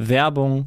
Werbung. 0.00 0.66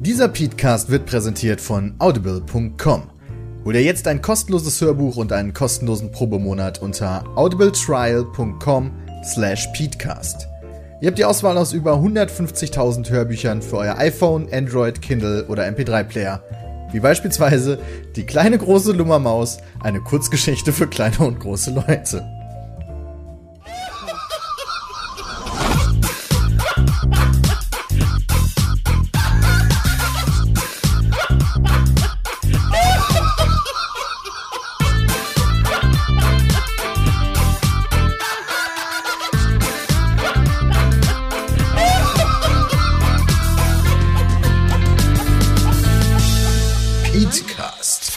Dieser 0.00 0.28
Podcast 0.28 0.90
wird 0.90 1.06
präsentiert 1.06 1.60
von 1.60 1.94
audible.com. 1.98 3.02
Hol 3.64 3.72
dir 3.72 3.82
jetzt 3.82 4.08
ein 4.08 4.20
kostenloses 4.20 4.80
Hörbuch 4.80 5.16
und 5.16 5.32
einen 5.32 5.54
kostenlosen 5.54 6.10
Probemonat 6.10 6.82
unter 6.82 7.24
audibletrial.com 7.36 8.90
slash 9.24 9.68
peatcast. 9.68 10.48
Ihr 11.00 11.08
habt 11.08 11.18
die 11.18 11.24
Auswahl 11.24 11.56
aus 11.56 11.72
über 11.72 11.94
150.000 11.94 13.08
Hörbüchern 13.08 13.62
für 13.62 13.78
euer 13.78 13.96
iPhone, 13.96 14.48
Android, 14.52 15.00
Kindle 15.00 15.46
oder 15.46 15.64
MP3-Player. 15.64 16.42
Wie 16.92 17.00
beispielsweise 17.00 17.78
Die 18.16 18.26
kleine 18.26 18.58
große 18.58 18.92
Lummermaus, 18.92 19.58
eine 19.80 20.00
Kurzgeschichte 20.00 20.72
für 20.72 20.88
kleine 20.88 21.18
und 21.20 21.40
große 21.40 21.70
Leute. 21.70 22.24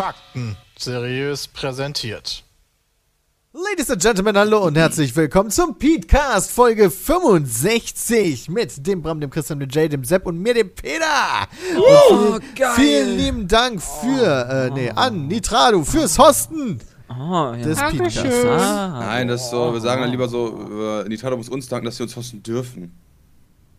Fakten 0.08 0.56
seriös 0.78 1.50
präsentiert. 1.50 2.46
Ladies 3.52 3.92
and 3.92 4.02
Gentlemen, 4.02 4.38
hallo 4.38 4.60
und 4.60 4.78
herzlich 4.78 5.14
willkommen 5.14 5.52
zum 5.52 5.78
Petecast 5.78 6.50
Folge 6.50 6.90
65 6.90 8.48
mit 8.50 8.88
dem 8.88 9.02
Bram, 9.02 9.20
dem 9.20 9.30
Christian, 9.30 9.60
dem 9.60 9.70
Jay, 9.70 9.90
dem 9.90 10.06
Sepp 10.06 10.26
und 10.26 10.40
mir, 10.40 10.54
dem 10.54 10.74
Peter. 10.74 11.04
Oh, 11.78 12.38
vielen, 12.40 12.56
geil. 12.56 12.72
vielen 12.78 13.18
lieben 13.18 13.48
Dank 13.50 13.82
für, 13.82 14.48
äh, 14.50 14.70
nee, 14.70 14.90
an 14.92 15.28
Nitrado 15.28 15.84
fürs 15.84 16.18
Hosten 16.18 16.80
Oh, 17.10 17.14
ja. 17.54 17.58
des 17.58 17.78
Petecast. 17.78 18.46
Ah. 18.46 19.00
Nein, 19.02 19.28
das 19.28 19.42
ist 19.44 19.50
so, 19.50 19.74
wir 19.74 19.82
sagen 19.82 20.04
dann 20.04 20.12
lieber 20.12 20.30
so, 20.30 21.04
äh, 21.04 21.10
Nitado 21.10 21.36
muss 21.36 21.50
uns 21.50 21.68
danken, 21.68 21.84
dass 21.88 21.98
sie 21.98 22.04
uns 22.04 22.16
hosten 22.16 22.42
dürfen. 22.42 22.98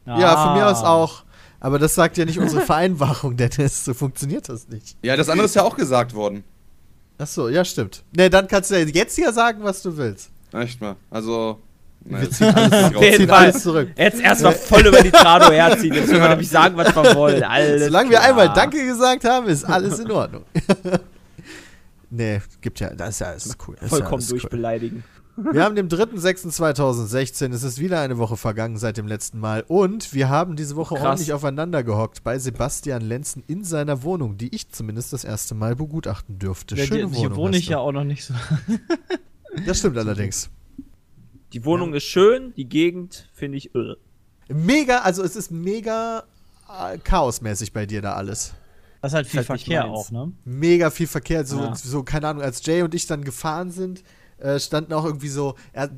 Ja, 0.05 0.37
von 0.45 0.59
mir 0.59 0.67
aus 0.67 0.83
auch. 0.85 1.23
Aber 1.61 1.79
das 1.79 1.95
sagt 1.95 2.17
ja 2.19 2.25
nicht 2.25 2.39
unsere 2.39 2.63
Vereinbarung, 2.63 3.37
Dennis. 3.37 3.85
So 3.85 3.95
funktioniert 3.95 4.49
das 4.49 4.69
nicht. 4.69 4.97
Ja, 5.03 5.17
das 5.17 5.29
andere 5.29 5.47
ist 5.47 5.55
ja 5.57 5.63
auch 5.65 5.77
gesagt 5.77 6.15
worden. 6.15 6.45
Ach 7.19 7.27
so, 7.27 7.49
ja, 7.49 7.65
stimmt. 7.65 8.05
Ne, 8.17 8.31
dann 8.31 8.47
kannst 8.47 8.71
du 8.71 8.79
ja 8.79 8.87
jetzt 8.87 9.19
ja 9.19 9.33
sagen, 9.33 9.59
was 9.65 9.83
du 9.83 9.97
willst. 9.97 10.31
Echt 10.53 10.81
mal. 10.81 10.95
Also. 11.11 11.59
Nee, 12.05 12.21
Wir 12.21 12.31
ziehen 12.31 12.55
alles, 12.55 12.71
das- 12.71 12.93
wir 12.93 13.01
jeden 13.03 13.17
ziehen 13.17 13.29
Fall. 13.29 13.39
alles 13.39 13.63
zurück. 13.63 13.89
Jetzt 13.97 14.21
erstmal 14.21 14.53
voll 14.53 14.87
über 14.87 15.03
die 15.03 15.11
Trado 15.11 15.51
herziehen. 15.51 15.93
Jetzt 15.95 16.09
können 16.11 16.23
wir 16.23 16.29
nämlich 16.29 16.49
sagen, 16.49 16.77
was 16.77 16.95
wir 16.95 17.15
wollen. 17.17 17.43
Alles 17.43 17.85
Solange 17.87 18.11
wir 18.11 18.19
klar. 18.19 18.29
einmal 18.31 18.53
Danke 18.55 18.87
gesagt 18.87 19.25
haben, 19.25 19.49
ist 19.49 19.65
alles 19.65 19.99
in 19.99 20.11
Ordnung. 20.13 20.45
nee, 22.11 22.41
gibt 22.61 22.81
ja, 22.81 22.91
das 22.95 23.11
ist 23.11 23.21
ja 23.21 23.27
alles 23.29 23.57
cool. 23.67 23.75
Das 23.81 23.85
ist 23.87 23.91
ja 23.91 23.97
Vollkommen 23.99 24.23
alles 24.23 24.45
cool. 24.45 24.51
Wir 25.53 25.63
haben 25.65 25.77
den 25.77 25.89
3.6.2016. 25.89 27.53
Es 27.53 27.63
ist 27.63 27.79
wieder 27.79 28.01
eine 28.01 28.19
Woche 28.19 28.37
vergangen 28.37 28.77
seit 28.77 28.97
dem 28.97 29.07
letzten 29.07 29.39
Mal. 29.39 29.65
Und 29.69 30.13
wir 30.13 30.29
haben 30.29 30.57
diese 30.57 30.75
Woche 30.77 30.95
Krass. 30.97 31.05
ordentlich 31.07 31.33
aufeinander 31.33 31.83
gehockt 31.85 32.25
bei 32.25 32.39
Sebastian 32.39 33.03
Lenzen 33.03 33.45
in 33.47 33.63
seiner 33.65 34.03
Wohnung, 34.03 34.37
die 34.37 34.55
ich 34.55 34.71
zumindest 34.71 35.13
das 35.13 35.25
erste 35.25 35.55
Mal 35.55 35.77
begutachten 35.77 36.39
dürfte. 36.39 36.75
Ja, 36.77 36.85
Schöne 36.87 36.99
die- 37.01 37.05
Wohnung. 37.07 37.15
hier 37.21 37.37
wohne 37.37 37.57
ich 37.57 37.67
du. 37.67 37.73
ja 37.73 37.79
auch 37.79 37.93
noch 37.93 38.05
nicht 38.05 38.25
so. 38.25 38.35
Das 39.67 39.79
stimmt 39.79 39.97
allerdings. 39.99 40.51
Die 41.53 41.65
Wohnung 41.65 41.95
ist 41.95 42.05
schön, 42.05 42.53
die 42.57 42.67
Gegend 42.69 43.29
finde 43.33 43.57
ich 43.59 43.75
irre. 43.75 43.97
Mega, 44.49 44.99
also 44.99 45.23
es 45.25 45.37
ist 45.37 45.51
mega 45.51 46.25
äh, 46.69 46.99
chaosmäßig 46.99 47.73
bei 47.73 47.87
dir 47.87 48.03
da 48.03 48.13
alles. 48.15 48.53
Das 49.01 49.13
ist 49.13 49.17
halt 49.17 49.27
viel 49.27 49.39
halt 49.39 49.49
nicht 49.51 49.65
Verkehr 49.65 49.87
auch, 49.87 50.11
ne? 50.11 50.33
Mega 50.45 50.91
viel 50.91 51.07
Verkehr. 51.07 51.45
So, 51.47 51.59
Ja. 51.61 51.75
so, 51.75 52.03
keine 52.03 52.29
Ahnung, 52.29 52.43
als 52.43 52.65
Jay 52.67 52.83
und 52.83 52.95
ich 52.95 53.07
dann 53.07 53.25
gefahren 53.25 53.71
sind, 53.71 54.03
äh, 54.39 54.59
standen 54.59 54.93
auch 54.93 55.05
irgendwie 55.05 55.29
so, 55.29 55.55
er, 55.73 55.91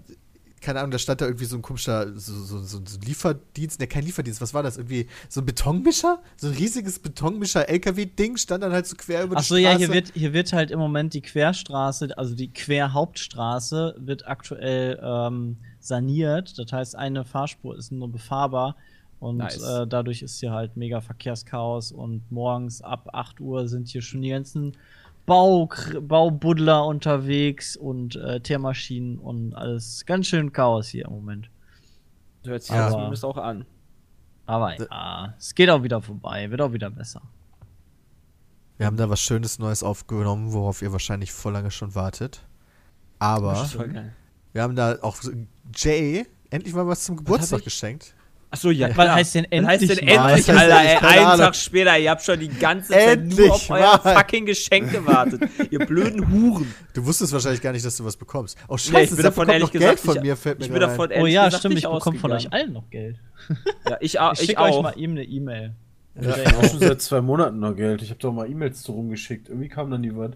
keine 0.60 0.80
Ahnung, 0.80 0.90
da 0.90 0.98
stand 0.98 1.20
da 1.20 1.26
irgendwie 1.26 1.46
so 1.46 1.56
ein 1.56 1.62
komischer, 1.62 2.18
so, 2.18 2.34
so, 2.34 2.58
so, 2.58 2.82
so 2.84 2.98
ein 2.98 3.00
Lieferdienst, 3.02 3.80
ne, 3.80 3.86
kein 3.86 4.04
Lieferdienst, 4.04 4.40
was 4.40 4.52
war 4.52 4.62
das? 4.62 4.76
Irgendwie 4.76 5.06
so 5.28 5.40
ein 5.40 5.46
Betonmischer? 5.46 6.20
So 6.36 6.48
ein 6.48 6.54
riesiges 6.54 6.98
Betonmischer-LKW-Ding 6.98 8.36
stand 8.36 8.62
dann 8.62 8.72
halt 8.72 8.86
so 8.86 8.96
quer 8.96 9.24
über 9.24 9.38
Achso, 9.38 9.56
die 9.56 9.62
ja, 9.62 9.70
Straße. 9.70 9.86
hier 9.86 9.94
wird, 9.94 10.12
hier 10.14 10.32
wird 10.32 10.52
halt 10.52 10.70
im 10.70 10.78
Moment 10.78 11.14
die 11.14 11.22
Querstraße, 11.22 12.16
also 12.16 12.34
die 12.34 12.52
Querhauptstraße, 12.52 13.96
wird 13.98 14.28
aktuell 14.28 15.00
ähm, 15.02 15.56
saniert. 15.80 16.58
Das 16.58 16.70
heißt, 16.72 16.96
eine 16.96 17.24
Fahrspur 17.24 17.76
ist 17.76 17.90
nur 17.90 18.10
befahrbar. 18.10 18.76
Und 19.18 19.38
Nice. 19.38 19.62
äh, 19.62 19.86
dadurch 19.86 20.22
ist 20.22 20.40
hier 20.40 20.52
halt 20.52 20.76
mega 20.76 21.00
Verkehrschaos. 21.00 21.92
Und 21.92 22.30
morgens 22.30 22.80
ab 22.82 23.10
8 23.12 23.40
Uhr 23.40 23.68
sind 23.68 23.88
hier 23.88 24.02
schon 24.02 24.22
die 24.22 24.30
ganzen 24.30 24.76
Bau 25.30 25.68
Baubuddler 26.00 26.84
unterwegs 26.86 27.76
und 27.76 28.16
äh, 28.16 28.40
Teermaschinen 28.40 29.16
und 29.18 29.54
alles 29.54 30.04
ganz 30.04 30.26
schön 30.26 30.52
Chaos 30.52 30.88
hier 30.88 31.04
im 31.04 31.12
Moment. 31.12 31.48
Hört 32.44 32.64
sich 32.64 32.74
Ja. 32.74 32.90
zumindest 32.90 33.24
auch 33.24 33.36
an. 33.36 33.64
Aber 34.46 34.76
ja, 34.76 35.34
es 35.38 35.54
geht 35.54 35.70
auch 35.70 35.84
wieder 35.84 36.02
vorbei, 36.02 36.50
wird 36.50 36.60
auch 36.60 36.72
wieder 36.72 36.90
besser. 36.90 37.22
Wir 38.76 38.86
haben 38.86 38.96
da 38.96 39.08
was 39.08 39.20
Schönes 39.20 39.60
Neues 39.60 39.84
aufgenommen, 39.84 40.52
worauf 40.52 40.82
ihr 40.82 40.90
wahrscheinlich 40.90 41.30
voll 41.30 41.52
lange 41.52 41.70
schon 41.70 41.94
wartet. 41.94 42.44
Aber 43.20 43.52
Das 43.52 43.78
wir 43.78 44.62
haben 44.62 44.74
da 44.74 44.98
auch 45.02 45.16
Jay 45.76 46.26
endlich 46.50 46.74
mal 46.74 46.88
was 46.88 47.04
zum 47.04 47.16
Geburtstag 47.16 47.60
ich? 47.60 47.66
geschenkt. 47.66 48.16
Achso, 48.52 48.70
ja. 48.70 48.88
Was 48.88 48.94
klar. 48.94 49.14
heißt 49.14 49.34
denn 49.36 49.46
Was 49.50 49.64
heißt 49.66 49.82
denn 49.82 49.90
endlich 49.98 50.16
mal? 50.18 50.28
endlich, 50.30 50.48
Was 50.48 50.56
Alter? 50.56 50.80
Ey, 50.80 50.86
endlich? 50.94 51.10
Einen 51.12 51.26
Ahnung. 51.26 51.38
Tag 51.46 51.56
später, 51.56 51.98
ihr 51.98 52.10
habt 52.10 52.22
schon 52.22 52.40
die 52.40 52.48
ganze 52.48 52.92
Zeit 52.92 53.18
Endlich 53.20 53.38
nur 53.46 53.54
auf 53.54 53.70
euer 53.70 54.00
mal. 54.02 54.14
fucking 54.16 54.46
Geschenk 54.46 54.90
gewartet. 54.92 55.42
ihr 55.70 55.78
blöden 55.86 56.32
Huren. 56.32 56.74
Du 56.92 57.04
wusstest 57.06 57.32
wahrscheinlich 57.32 57.62
gar 57.62 57.72
nicht, 57.72 57.84
dass 57.84 57.96
du 57.96 58.04
was 58.04 58.16
bekommst. 58.16 58.58
Oh, 58.66 58.76
scheiße, 58.76 58.92
Nee, 58.92 59.02
ich 59.04 59.10
bin 59.10 59.22
davon 59.22 59.48
ehrlich 59.48 59.62
noch 59.62 59.70
gesagt, 59.72 59.88
Geld 59.90 60.00
von 60.00 60.16
ich- 60.16 60.22
mir, 60.22 60.36
fällt 60.36 60.58
mir 60.58 60.64
Ich 60.64 60.70
bin 60.72 60.80
gerade 60.80 60.90
davon 60.92 61.12
ein. 61.12 61.22
Oh 61.22 61.26
ja, 61.26 61.44
gesagt 61.44 61.60
stimmt, 61.60 61.78
ich 61.78 61.84
bekomme 61.84 62.18
von 62.18 62.32
euch 62.32 62.52
allen 62.52 62.72
noch 62.72 62.90
Geld. 62.90 63.16
Ja, 63.88 63.96
ich, 64.00 64.14
Ich 64.16 64.20
ich 64.40 64.46
schicke 64.46 64.62
euch 64.62 64.72
auch. 64.72 64.82
mal 64.82 64.98
eben 64.98 65.12
eine 65.12 65.24
E-Mail. 65.24 65.74
Ich 66.20 66.26
hab 66.26 66.58
auch 66.58 66.68
schon 66.68 66.80
seit 66.80 67.00
zwei 67.00 67.20
Monaten 67.20 67.60
noch 67.60 67.74
Geld. 67.76 68.02
Ich 68.02 68.10
habe 68.10 68.18
doch 68.18 68.32
mal 68.32 68.50
E-Mails 68.50 68.82
zu 68.82 68.92
rumgeschickt. 68.92 69.48
Irgendwie 69.48 69.68
kam 69.68 69.90
da 69.92 69.96
nie 69.96 70.10
was. 70.14 70.32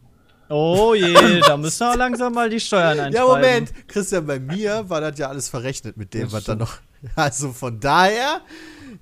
Oh 0.48 0.94
je, 0.94 1.40
da 1.46 1.56
müssen 1.56 1.80
wir 1.86 1.96
langsam 1.96 2.32
mal 2.32 2.48
die 2.48 2.60
Steuern 2.60 3.00
einschreiben. 3.00 3.12
Ja, 3.14 3.24
Moment. 3.26 3.72
Christian, 3.88 4.24
bei 4.26 4.38
mir 4.38 4.88
war 4.88 5.00
das 5.00 5.18
ja 5.18 5.28
alles 5.28 5.48
verrechnet 5.48 5.96
mit 5.96 6.14
dem, 6.14 6.30
was 6.32 6.44
da 6.44 6.54
noch. 6.54 6.76
Also 7.16 7.52
von 7.52 7.78
daher 7.80 8.40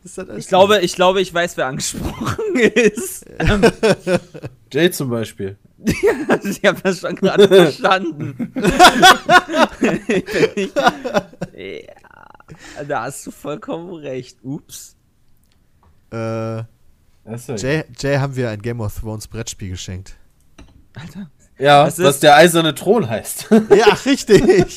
ist 0.04 0.19
das 0.19 0.26
Ich 0.37 0.49
glaube, 0.49 0.81
ich 0.81 0.94
glaube, 0.94 1.20
ich 1.20 1.32
weiß, 1.32 1.56
wer 1.56 1.66
angesprochen 1.66 2.56
ist. 2.75 3.25
Jay 4.72 4.90
zum 4.90 5.10
Beispiel. 5.10 5.56
ich 5.84 6.64
habe 6.64 6.81
das 6.82 7.00
schon 7.00 7.14
gerade 7.16 7.46
verstanden. 7.49 8.52
ja, 11.54 12.84
da 12.87 13.02
hast 13.04 13.26
du 13.26 13.31
vollkommen 13.31 13.93
recht. 13.94 14.38
Ups. 14.43 14.96
Äh, 16.10 16.62
Das 17.25 17.48
ist 17.48 17.48
ja 17.48 17.56
Jay, 17.56 17.84
Jay 17.98 18.16
haben 18.19 18.37
wir 18.37 18.50
ein 18.50 18.60
Game 18.62 18.81
of 18.81 18.98
Thrones 18.98 19.26
Brettspiel 19.28 19.70
geschenkt. 19.70 20.16
ja, 21.58 21.84
Das 21.84 21.98
was 21.98 22.14
ist- 22.16 22.22
der 22.22 22.37
eiserne 22.37 22.75
Thron 22.75 23.08
heißt. 23.08 23.48
Ja, 23.70 23.94
richtig. 24.06 24.76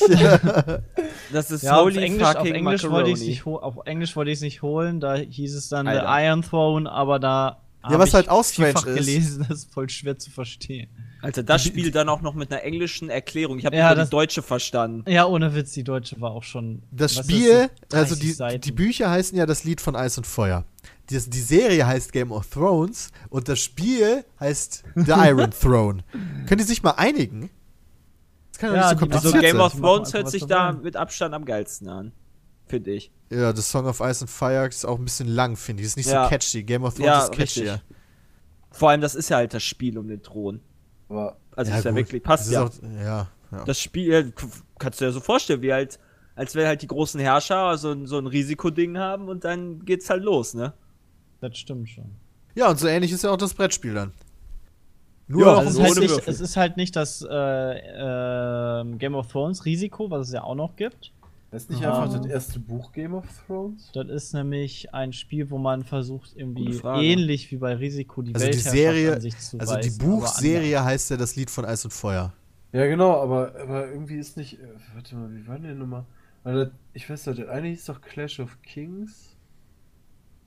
Das 1.36 1.50
ist 1.50 1.62
Ja, 1.62 1.76
auf 1.76 1.84
holy 1.84 2.02
Englisch, 2.02 2.22
auf 2.22 2.32
fucking 2.32 2.54
Englisch 2.54 2.88
wollte 2.88 3.10
ich 3.10 3.20
nicht 3.20 3.46
auf 3.46 3.76
Englisch 3.84 4.16
wollte 4.16 4.30
ich 4.30 4.38
es 4.38 4.42
nicht 4.42 4.62
holen, 4.62 5.00
da 5.00 5.16
hieß 5.16 5.54
es 5.54 5.68
dann 5.68 5.86
Alter. 5.86 6.00
The 6.06 6.24
Iron 6.26 6.42
Throne, 6.42 6.90
aber 6.90 7.18
da 7.18 7.60
was 7.88 8.08
ich 8.08 8.14
halt 8.14 8.28
auch 8.28 8.42
strange 8.44 8.68
vielfach 8.72 8.86
ist- 8.86 8.94
gelesen, 8.96 9.46
das 9.48 9.58
ist 9.58 9.72
voll 9.72 9.88
schwer 9.90 10.18
zu 10.18 10.30
verstehen. 10.30 10.88
Alter, 11.22 11.42
das 11.42 11.64
Spiel 11.64 11.90
dann 11.90 12.08
auch 12.08 12.20
noch 12.20 12.34
mit 12.34 12.50
einer 12.52 12.62
englischen 12.62 13.10
Erklärung. 13.10 13.58
Ich 13.58 13.66
habe 13.66 13.76
Ja, 13.76 13.94
die 13.94 14.08
deutsche 14.08 14.42
verstanden. 14.42 15.04
Ja, 15.10 15.26
ohne 15.26 15.54
Witz, 15.54 15.72
die 15.72 15.84
deutsche 15.84 16.20
war 16.20 16.30
auch 16.32 16.42
schon. 16.42 16.82
Das 16.90 17.14
Spiel, 17.14 17.68
das, 17.88 18.00
also 18.00 18.14
30 18.14 18.18
die, 18.18 18.32
Seiten. 18.32 18.60
die 18.62 18.72
Bücher 18.72 19.10
heißen 19.10 19.36
ja 19.36 19.44
das 19.46 19.64
Lied 19.64 19.80
von 19.80 19.94
Eis 19.96 20.16
und 20.18 20.26
Feuer. 20.26 20.64
Die, 21.10 21.18
die 21.18 21.40
Serie 21.40 21.86
heißt 21.86 22.12
Game 22.12 22.32
of 22.32 22.46
Thrones 22.48 23.10
und 23.28 23.48
das 23.48 23.60
Spiel 23.60 24.24
heißt 24.40 24.84
The 24.94 25.12
Iron 25.12 25.50
Throne. 25.52 26.02
Können 26.46 26.58
die 26.58 26.64
sich 26.64 26.82
mal 26.82 26.92
einigen? 26.92 27.50
Das 28.56 28.60
kann 28.60 28.74
ja, 28.74 28.76
Ja, 28.76 28.90
nicht 28.92 29.00
so 29.00 29.04
die 29.04 29.10
machen 29.10 29.12
Also 29.12 29.30
kompliziert 29.30 29.52
Game 29.52 29.60
of 29.60 29.74
Thrones 29.78 30.14
hört 30.14 30.30
sich 30.30 30.46
da 30.46 30.72
mit 30.72 30.96
Abstand 30.96 31.34
am 31.34 31.44
geilsten 31.44 31.88
an. 31.88 32.12
Finde 32.66 32.90
ich. 32.92 33.12
Ja, 33.30 33.52
das 33.52 33.70
Song 33.70 33.86
of 33.86 34.00
Ice 34.00 34.22
and 34.22 34.30
Fire 34.30 34.66
ist 34.66 34.84
auch 34.86 34.98
ein 34.98 35.04
bisschen 35.04 35.28
lang, 35.28 35.56
finde 35.56 35.82
ich. 35.82 35.88
Ist 35.88 35.96
nicht 35.96 36.08
Ja. 36.08 36.24
so 36.24 36.30
catchy. 36.30 36.62
Game 36.62 36.82
of 36.84 36.94
Thrones 36.94 37.06
Ja, 37.06 37.22
ist 37.24 37.32
catchier. 37.32 37.72
richtig. 37.74 37.80
Vor 38.70 38.90
allem, 38.90 39.00
das 39.02 39.14
ist 39.14 39.28
ja 39.28 39.36
halt 39.36 39.52
das 39.52 39.62
Spiel 39.62 39.98
um 39.98 40.08
den 40.08 40.22
Thron. 40.22 40.60
Aber 41.08 41.36
Also 41.54 41.70
ist 41.72 41.84
ja 41.84 41.90
gut. 41.90 41.98
wirklich, 41.98 42.22
Das 42.22 42.28
passt 42.28 42.46
ist 42.46 42.52
ja. 42.54 42.64
Auch, 42.64 42.70
ja, 42.82 43.28
ja. 43.52 43.64
Das 43.64 43.78
Spiel, 43.80 44.32
kannst 44.78 45.00
du 45.00 45.04
dir 45.04 45.12
so 45.12 45.20
vorstellen, 45.20 45.60
wie 45.62 45.72
halt, 45.72 45.98
als 46.34 46.54
wenn 46.54 46.66
halt 46.66 46.80
die 46.82 46.86
großen 46.88 47.20
Herrscher 47.20 47.76
so, 47.78 47.92
ein- 47.92 48.06
so 48.06 48.18
ein 48.18 48.26
Risikoding 48.26 48.96
haben 48.98 49.28
und 49.28 49.44
dann 49.44 49.84
geht's 49.84 50.08
halt 50.10 50.22
los, 50.24 50.54
ne? 50.54 50.72
Das 51.40 51.56
stimmt 51.58 51.88
schon. 51.90 52.10
ja, 52.54 52.68
und 52.70 52.78
so 52.78 52.86
ähnlich 52.88 53.12
ist 53.12 53.22
ja 53.22 53.30
auch 53.30 53.36
das 53.36 53.52
Brettspiel 53.54 53.94
dann. 53.94 54.12
Nur 55.28 55.42
Ja, 55.42 55.56
Also 55.58 55.82
es, 55.82 55.90
ist 55.90 55.96
halt 55.96 56.10
nicht, 56.10 56.28
es 56.28 56.40
ist 56.40 56.56
halt 56.56 56.76
nicht 56.76 56.96
das 56.96 57.26
äh, 57.28 58.80
ähm, 58.80 58.98
Game 58.98 59.14
of 59.14 59.26
Thrones 59.28 59.64
Risiko, 59.64 60.10
was 60.10 60.28
es 60.28 60.32
ja 60.34 60.44
auch 60.44 60.54
noch 60.54 60.76
gibt. 60.76 61.12
ist 61.50 61.70
nicht 61.70 61.84
Ah. 61.84 62.02
einfach 62.04 62.16
das 62.18 62.26
erste 62.26 62.60
Buch 62.60 62.92
Game 62.92 63.14
of 63.14 63.24
Thrones? 63.46 63.90
Das 63.92 64.08
ist 64.08 64.34
nämlich 64.34 64.94
ein 64.94 65.12
Spiel, 65.12 65.50
wo 65.50 65.58
man 65.58 65.82
versucht, 65.84 66.36
irgendwie 66.36 66.80
ähnlich 66.84 67.50
wie 67.50 67.56
bei 67.56 67.74
Risiko 67.74 68.22
die 68.22 68.34
Also 68.34 68.46
die 68.46 68.52
Weltherrschaft 68.54 68.76
Serie, 68.76 69.14
an 69.14 69.20
sich 69.20 69.38
zu 69.38 69.58
also 69.58 69.74
die 69.74 69.80
reißen, 69.88 70.00
aber 70.00 70.10
Buchserie 70.10 70.84
heißt 70.84 71.10
ja 71.10 71.16
das 71.16 71.34
Lied 71.36 71.50
von 71.50 71.64
Eis 71.64 71.84
und 71.84 71.92
Feuer. 71.92 72.32
Ja, 72.72 72.86
genau, 72.86 73.20
aber, 73.20 73.52
aber 73.60 73.88
irgendwie 73.88 74.16
ist 74.16 74.36
nicht. 74.36 74.60
Äh, 74.60 74.66
warte 74.94 75.16
mal, 75.16 75.30
wie 75.34 75.46
war 75.48 75.58
denn 75.58 75.72
die 75.72 75.78
Nummer? 75.78 76.04
Das, 76.44 76.68
ich 76.92 77.08
weiß 77.10 77.26
nicht, 77.26 77.38
der 77.38 77.50
eine 77.50 77.66
hieß 77.68 77.86
doch 77.86 78.00
Clash 78.00 78.38
of 78.38 78.60
Kings. 78.62 79.34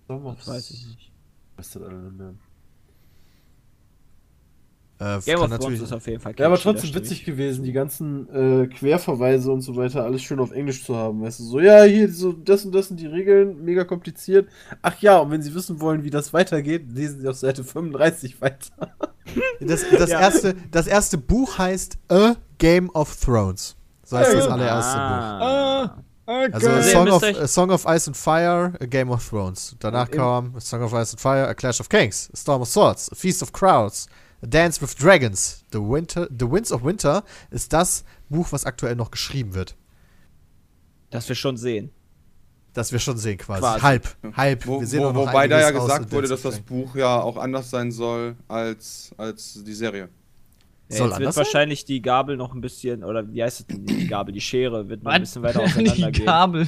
Song 0.08 0.25
of 0.25 0.38
Das 0.38 0.48
weiß 0.48 0.72
ich 0.72 0.86
nicht. 0.86 1.00
Ich 1.00 1.58
weiß 1.58 1.72
das 1.72 1.84
alle 1.84 1.98
nicht 1.98 2.18
mehr. 2.18 2.34
Äh, 5.00 5.19
Game 5.25 5.40
kann 5.40 5.54
of 5.54 5.60
Thrones 5.60 5.80
ist 5.80 5.94
auf 5.94 6.06
jeden 6.07 6.19
Fall 6.19 6.34
Ja, 6.38 6.48
aber 6.48 6.57
trotzdem 6.57 6.94
witzig 6.94 7.24
gewesen, 7.24 7.63
die 7.63 7.72
ganzen 7.72 8.28
äh, 8.63 8.68
Querverweise 8.68 9.50
und 9.50 9.62
so 9.62 9.78
weiter, 9.78 10.04
alles 10.04 10.22
schön 10.22 10.40
auf 10.40 10.51
Englisch 10.51 10.84
zu 10.84 10.94
haben. 10.96 11.22
Weißt 11.22 11.40
du, 11.40 11.44
so, 11.46 11.60
ja, 11.62 11.84
hier, 11.84 12.12
so, 12.12 12.34
das 12.34 12.66
und 12.66 12.75
das 12.75 12.90
sind 12.90 13.00
die 13.00 13.06
Regeln, 13.06 13.63
mega 13.63 13.86
kompliziert. 13.86 14.50
Ach 14.81 15.00
ja, 15.01 15.19
und 15.19 15.31
wenn 15.31 15.42
Sie 15.42 15.56
wissen 15.56 15.80
wollen, 15.80 16.04
wie 16.04 16.10
das 16.10 16.34
weitergeht, 16.34 16.92
lesen 16.94 17.22
Sie 17.22 17.28
auf 17.30 17.38
Seite 17.38 17.63
35 17.63 18.42
weiter. 18.42 18.72
Das, 19.60 19.86
das, 19.92 20.10
erste, 20.10 20.56
das 20.72 20.88
erste 20.88 21.19
Buch 21.19 21.60
heißt 21.60 22.00
A 22.10 22.34
Game 22.57 22.90
of 22.90 23.16
Thrones. 23.16 23.75
So 24.04 24.18
heißt 24.18 24.34
das 24.34 24.48
allererste 24.48 24.98
Buch. 24.98 25.04
ah. 25.06 26.04
Also 26.25 26.68
A 26.68 26.69
Also 26.69 26.69
ihr 26.69 26.84
Song, 26.84 27.04
müsst 27.06 27.24
of, 27.24 27.42
A 27.44 27.48
Song 27.48 27.69
of 27.69 27.86
Ice 27.88 28.07
and 28.07 28.18
Fire, 28.18 28.74
A 28.80 28.86
Game 28.88 29.12
of 29.12 29.28
Thrones. 29.30 29.75
Danach 29.80 30.10
kam 30.10 30.56
A 30.56 30.60
Song 30.60 30.81
of 30.81 30.94
Ice 30.94 31.12
and 31.13 31.22
Fire, 31.22 31.48
A 31.48 31.54
Clash 31.54 31.80
of 31.80 31.90
Kings, 31.90 32.30
A 32.34 32.38
Storm 32.38 32.63
of 32.63 32.68
Swords, 32.68 33.12
A 33.12 33.16
Feast 33.16 33.44
of 33.44 33.54
Crowds, 33.54 34.07
A 34.41 34.47
Dance 34.47 34.81
with 34.81 34.95
Dragons, 34.95 35.65
The, 35.71 35.80
Winter, 35.80 36.27
The 36.30 36.50
Winds 36.50 36.71
of 36.71 36.83
Winter 36.83 37.24
ist 37.51 37.74
das 37.74 38.03
Buch, 38.30 38.47
was 38.51 38.65
aktuell 38.65 38.95
noch 38.95 39.12
geschrieben 39.12 39.53
wird. 39.53 39.75
Das 41.09 41.27
wir 41.27 41.36
schon 41.36 41.57
sehen. 41.57 41.91
Das 42.74 42.91
wir 42.91 43.00
schon 43.00 43.18
sehen 43.18 43.38
quasi. 43.38 43.62
Quasi. 43.62 43.81
Halb. 43.81 44.07
Halb. 44.38 44.68
Wo, 44.68 44.80
wir 44.80 44.88
sehen 44.88 45.03
wo, 45.03 45.13
wobei 45.15 45.47
da 45.47 45.59
ja 45.59 45.71
gesagt 45.71 46.12
wurde, 46.12 46.27
dass 46.27 46.44
das. 46.44 46.59
Buch 46.59 46.95
ja 46.95 47.19
auch 47.19 47.36
anders 47.38 47.69
sein 47.69 47.91
soll 47.91 48.36
als, 48.47 49.12
als 49.18 49.63
die 49.63 49.74
Serie. 49.74 50.07
Ja, 50.91 50.97
Soll 50.97 51.09
jetzt 51.09 51.19
wird 51.19 51.33
sein? 51.33 51.45
wahrscheinlich 51.45 51.86
die 51.86 52.01
Gabel 52.01 52.38
noch 52.38 52.53
ein 52.53 52.62
bisschen, 52.62 53.03
oder 53.03 53.31
wie 53.31 53.44
heißt 53.44 53.59
es 53.62 53.68
denn, 53.68 53.86
die 53.86 54.07
Gabel, 54.07 54.33
die 54.33 54.41
Schere 54.41 54.88
wird 54.89 55.03
noch 55.03 55.12
ein 55.12 55.21
bisschen 55.21 55.44
weiter 55.44 55.59
auseinander 55.63 55.94
die 56.12 56.12
gehen. 56.12 56.25
Kabel. 56.25 56.68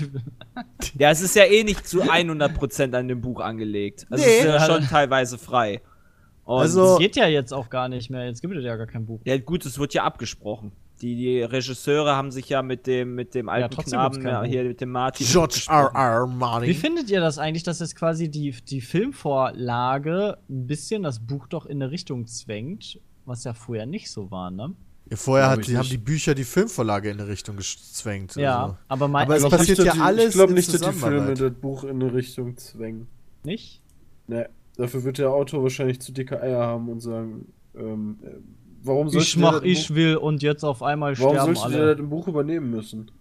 Ja, 0.97 1.09
es 1.11 1.21
ist 1.21 1.35
ja 1.35 1.45
eh 1.45 1.63
nicht 1.63 1.87
zu 1.87 2.03
100% 2.03 2.95
an 2.95 3.07
dem 3.07 3.21
Buch 3.21 3.39
angelegt. 3.39 4.05
Also 4.09 4.23
Nee. 4.23 4.31
es 4.39 4.45
ist 4.45 4.45
ja 4.45 4.65
schon 4.65 4.83
teilweise 4.87 5.37
frei. 5.39 5.81
Und 6.55 6.61
Also- 6.61 6.85
Das 6.91 6.99
geht 6.99 7.15
ja 7.15 7.27
jetzt 7.27 7.53
auch 7.53 7.69
gar 7.69 7.89
nicht 7.89 8.09
mehr. 8.09 8.25
Jetzt 8.25 8.41
gibt 8.41 8.55
es 8.55 8.63
ja 8.63 8.75
gar 8.75 8.87
kein 8.87 9.05
Buch. 9.05 9.21
ja 9.25 9.37
gut, 9.37 9.65
es 9.65 9.79
wird 9.79 9.93
ja 9.93 10.03
abgesprochen. 10.03 10.71
Die, 11.01 11.15
die 11.15 11.41
Regisseure 11.41 12.15
haben 12.15 12.29
sich 12.29 12.47
ja 12.49 12.61
mit 12.61 12.85
dem, 12.85 13.15
mit 13.15 13.33
dem 13.33 13.49
alten 13.49 13.73
trotzdem 13.73 13.97
Knaben, 13.99 14.21
ja, 14.23 14.43
hier 14.43 14.63
mit 14.65 14.81
dem 14.81 14.91
Martin. 14.91 15.25
George. 15.25 15.65
R. 15.67 15.91
R. 15.95 16.27
Martin. 16.27 16.69
Wie 16.69 16.75
findet 16.75 17.09
ihr 17.09 17.19
das 17.19 17.39
eigentlich, 17.39 17.63
dass 17.63 17.79
jetzt 17.79 17.95
quasi 17.95 18.29
die, 18.29 18.51
die 18.69 18.81
Filmvorlage 18.81 20.37
ein 20.49 20.67
bisschen 20.67 21.03
das 21.03 21.19
Buch 21.19 21.47
doch 21.47 21.65
in 21.65 21.81
eine 21.81 21.91
Richtung 21.91 22.27
zwängt, 22.27 22.99
was 23.25 23.43
ja 23.43 23.53
vorher 23.53 23.85
nicht 23.85 24.11
so 24.11 24.29
war, 24.31 24.51
ne? 24.51 24.75
Ja, 25.09 25.17
vorher 25.17 25.49
hat, 25.49 25.67
die, 25.67 25.75
haben 25.77 25.89
die 25.89 25.97
Bücher 25.97 26.35
die 26.35 26.43
Filmvorlage 26.43 27.09
in 27.09 27.19
eine 27.19 27.27
Richtung 27.27 27.57
gezwängt. 27.57 28.35
Ja, 28.35 28.63
Also. 28.63 28.77
aber 28.87 29.07
mein 29.07 29.23
Aber 29.25 29.35
es 29.35 29.43
also 29.43 29.57
passiert 29.57 29.79
Nicht, 29.79 29.95
ja 29.95 30.03
alles 30.03 30.27
Ich 30.27 30.31
glaube 30.33 30.53
nicht, 30.53 30.73
dass 30.73 30.81
die 30.81 30.91
Filme 30.93 31.33
das 31.33 31.51
Buch 31.53 31.83
in 31.83 32.01
eine 32.01 32.13
Richtung 32.13 32.55
zwängen. 32.57 33.07
nicht. 33.43 33.81
Ne, 34.27 34.47
dafür 34.77 35.03
wird 35.03 35.17
der 35.17 35.31
Autor 35.31 35.63
wahrscheinlich 35.63 36.01
zu 36.01 36.11
dicke 36.11 36.41
Eier 36.41 36.59
haben 36.65 36.89
und 36.89 36.99
sagen, 37.01 37.53
ähm, 37.75 38.19
äh, 38.23 38.29
warum 38.83 39.09
soll 39.09 39.21
Ich 39.21 39.37
mach, 39.37 39.61
ich 39.63 39.93
will 39.93 40.17
und 40.17 40.41
jetzt 40.43 40.63
auf 40.63 40.81
einmal 40.83 41.17
Warum 41.19 41.35
sterben 41.35 41.55
sollst 41.55 41.63
alle. 41.75 41.91
das 41.91 41.99
im 41.99 42.09
Buch 42.09 42.27
übernehmen 42.27 42.69
müssen? 42.71 43.11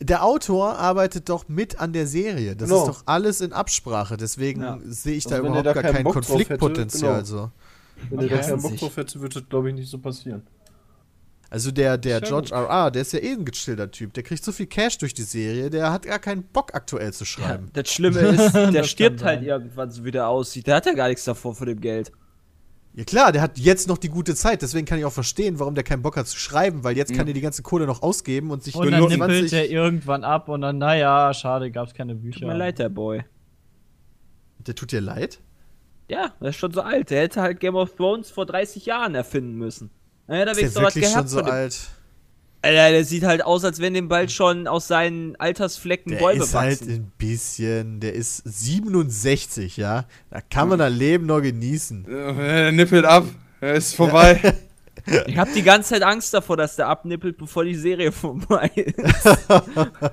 Der 0.00 0.24
Autor 0.24 0.76
arbeitet 0.78 1.28
doch 1.28 1.48
mit 1.48 1.78
an 1.80 1.92
der 1.92 2.06
Serie. 2.06 2.56
Das 2.56 2.68
Genau. 2.68 2.82
ist 2.82 2.88
doch 2.88 3.02
alles 3.06 3.40
in 3.40 3.52
Absprache. 3.52 4.16
Deswegen 4.16 4.62
Ja. 4.62 4.78
sehe 4.84 5.16
ich 5.16 5.26
Also 5.26 5.36
da 5.42 5.48
überhaupt 5.48 5.66
da 5.66 5.72
gar 5.74 5.82
keinen 5.82 5.92
kein 5.94 6.04
drauf 6.04 6.14
hätte, 6.16 6.26
Konfliktpotenzial. 6.28 7.14
genau. 7.22 7.24
So. 7.24 7.50
Wenn 8.08 8.18
er 8.20 8.28
da 8.28 8.38
keinen 8.38 8.62
Bock 8.62 8.76
drauf 8.78 8.96
hätte, 8.96 9.20
wird 9.20 9.36
das, 9.36 9.46
glaube 9.48 9.68
ich, 9.68 9.74
nicht 9.74 9.90
so 9.90 9.98
passieren. 9.98 10.42
Also 11.50 11.72
der, 11.72 11.98
der 11.98 12.20
ja 12.20 12.20
George 12.20 12.54
R. 12.54 12.68
R., 12.68 12.90
der 12.92 13.02
ist 13.02 13.12
ja 13.12 13.18
eh 13.18 13.32
ein 13.32 13.44
gechillter 13.44 13.90
Typ. 13.90 14.14
Der 14.14 14.22
kriegt 14.22 14.44
so 14.44 14.52
viel 14.52 14.66
Cash 14.66 14.98
durch 14.98 15.14
die 15.14 15.22
Serie, 15.22 15.68
der 15.68 15.92
hat 15.92 16.06
gar 16.06 16.20
keinen 16.20 16.44
Bock 16.44 16.74
aktuell 16.74 17.12
zu 17.12 17.24
schreiben. 17.24 17.70
Das 17.72 17.90
Schlimme 17.90 18.18
ist, 18.20 18.54
der 18.54 18.84
stirbt 18.84 19.24
halt 19.24 19.42
irgendwann 19.42 19.90
so 19.90 20.04
wie 20.04 20.12
der 20.12 20.28
aussieht. 20.28 20.68
Der 20.68 20.76
hat 20.76 20.86
ja 20.86 20.94
gar 20.94 21.08
nichts 21.08 21.24
davor 21.24 21.56
für 21.56 21.66
dem 21.66 21.80
Geld. 21.80 22.12
Ja 22.94 23.04
klar, 23.04 23.32
der 23.32 23.42
hat 23.42 23.58
jetzt 23.58 23.88
noch 23.88 23.98
die 23.98 24.08
gute 24.08 24.36
Zeit. 24.36 24.62
Deswegen 24.62 24.86
kann 24.86 24.98
ich 24.98 25.04
auch 25.04 25.12
verstehen, 25.12 25.58
warum 25.58 25.74
der 25.74 25.82
keinen 25.82 26.02
Bock 26.02 26.16
hat 26.16 26.28
zu 26.28 26.38
schreiben, 26.38 26.84
weil 26.84 26.96
jetzt 26.96 27.12
kann 27.14 27.26
er 27.26 27.34
die 27.34 27.40
ganze 27.40 27.62
Kohle 27.62 27.86
noch 27.86 28.02
ausgeben 28.02 28.50
und 28.52 28.62
sich 28.62 28.76
Und 28.76 28.90
dann 28.90 29.00
nur 29.00 29.08
nippelt 29.08 29.52
er 29.52 29.68
irgendwann 29.68 30.22
ab 30.22 30.48
und 30.48 30.60
dann, 30.60 30.78
naja, 30.78 31.34
schade, 31.34 31.70
gab's 31.72 31.94
keine 31.94 32.14
Bücher. 32.14 32.40
Tut 32.40 32.48
mir 32.48 32.56
leid, 32.56 32.78
der 32.78 32.88
Boy. 32.88 33.24
Der 34.58 34.74
tut 34.74 34.92
dir 34.92 35.00
leid? 35.00 35.40
Ja, 36.08 36.34
der 36.40 36.50
ist 36.50 36.56
schon 36.56 36.72
so 36.72 36.82
alt. 36.82 37.10
Der 37.10 37.22
hätte 37.22 37.40
halt 37.40 37.60
Game 37.60 37.76
of 37.76 37.94
Thrones 37.96 38.30
vor 38.30 38.46
30 38.46 38.86
Jahren 38.86 39.14
erfinden 39.14 39.54
müssen. 39.54 39.90
Naja, 40.30 40.44
da 40.44 40.52
Ist 40.52 40.76
der 40.76 40.82
wirklich 40.82 41.08
schon 41.08 41.26
so 41.26 41.40
alt? 41.40 41.76
Alter, 42.62 42.90
der 42.90 43.04
sieht 43.04 43.24
halt 43.24 43.42
aus, 43.42 43.64
als 43.64 43.80
wenn 43.80 43.94
dem 43.94 44.08
bald 44.08 44.30
schon 44.30 44.66
aus 44.68 44.86
seinen 44.86 45.34
Altersflecken 45.36 46.12
Der 46.12 46.18
Bäume 46.18 46.44
ist 46.44 46.54
halt 46.54 46.80
wachsen. 46.82 46.92
ein 46.92 47.12
bisschen, 47.18 48.00
der 48.00 48.12
ist 48.14 48.42
67, 48.44 49.76
ja. 49.78 50.04
Da 50.30 50.40
kann 50.42 50.68
man 50.68 50.78
das 50.78 50.92
Leben 50.92 51.26
noch 51.26 51.40
genießen. 51.40 52.06
Äh, 52.06 52.66
Er 52.66 52.72
nippelt 52.72 53.06
ab. 53.06 53.24
Er 53.60 53.74
ist 53.74 53.94
vorbei. 53.94 54.54
Ich 55.26 55.38
hab 55.38 55.50
die 55.54 55.62
ganze 55.62 55.88
Zeit 55.94 56.02
Angst 56.02 56.32
davor, 56.34 56.58
dass 56.58 56.76
der 56.76 56.86
abnippelt, 56.86 57.38
bevor 57.38 57.64
die 57.64 57.74
Serie 57.74 58.12
vorbei 58.12 58.70
ist. 58.76 58.98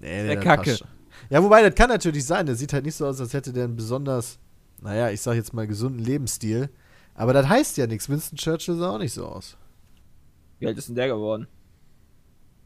Nee, 0.00 0.26
Der 0.26 0.36
das 0.36 0.44
Kacke. 0.44 0.70
passt. 0.70 0.84
Ja, 1.28 1.42
wobei, 1.42 1.62
das 1.62 1.74
kann 1.74 1.88
natürlich 1.90 2.24
sein. 2.24 2.46
Der 2.46 2.54
sieht 2.54 2.72
halt 2.72 2.84
nicht 2.84 2.94
so 2.94 3.06
aus, 3.06 3.20
als 3.20 3.34
hätte 3.34 3.52
der 3.52 3.64
einen 3.64 3.76
besonders, 3.76 4.38
naja, 4.80 5.10
ich 5.10 5.20
sag 5.20 5.34
jetzt 5.34 5.52
mal 5.52 5.66
gesunden 5.66 5.98
Lebensstil. 5.98 6.70
Aber 7.18 7.32
das 7.32 7.48
heißt 7.48 7.76
ja 7.78 7.88
nichts. 7.88 8.08
Winston 8.08 8.38
Churchill 8.38 8.76
sah 8.76 8.90
auch 8.90 8.98
nicht 8.98 9.12
so 9.12 9.26
aus. 9.26 9.56
Wie 10.60 10.68
alt 10.68 10.78
ist 10.78 10.88
denn 10.88 10.94
der 10.94 11.08
geworden? 11.08 11.48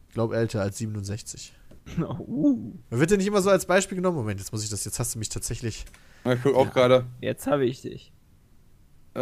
Ich 0.07 0.13
glaube 0.13 0.37
älter 0.37 0.61
als 0.61 0.77
67. 0.77 1.53
uh, 1.99 2.71
Wird 2.91 3.09
der 3.09 3.17
nicht 3.17 3.25
immer 3.25 3.41
so 3.41 3.49
als 3.49 3.65
Beispiel 3.65 3.95
genommen? 3.95 4.15
Moment, 4.15 4.39
jetzt 4.39 4.51
muss 4.51 4.63
ich 4.63 4.69
das, 4.69 4.85
jetzt 4.85 4.99
hast 4.99 5.15
du 5.15 5.19
mich 5.19 5.29
tatsächlich. 5.29 5.85
Ich 6.23 6.43
guck 6.43 6.55
auch 6.55 6.71
gerade. 6.71 7.05
jetzt 7.19 7.47
habe 7.47 7.65
ich 7.65 7.81
dich. 7.81 8.13
Äh, 9.15 9.19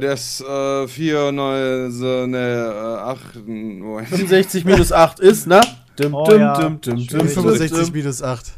der 0.00 0.12
ist 0.12 0.40
äh, 0.40 0.88
4, 0.88 1.30
9, 1.32 1.92
so, 1.92 2.26
ne, 2.26 2.38
äh, 2.38 3.00
8, 3.00 3.46
Moment. 3.46 4.08
65 4.08 4.64
minus 4.64 4.90
8 4.90 5.20
ist, 5.20 5.46
na? 5.46 5.60
Dum, 5.96 6.14
Oh 6.14 6.24
dum, 6.24 6.40
ja, 6.40 6.60
dum, 6.60 6.80
dum, 6.80 6.98
schwierig. 6.98 7.08
dum, 7.10 7.18
dum, 7.20 7.28
65 7.28 7.70
dum. 7.70 7.92
minus 7.92 8.22
8. 8.22 8.52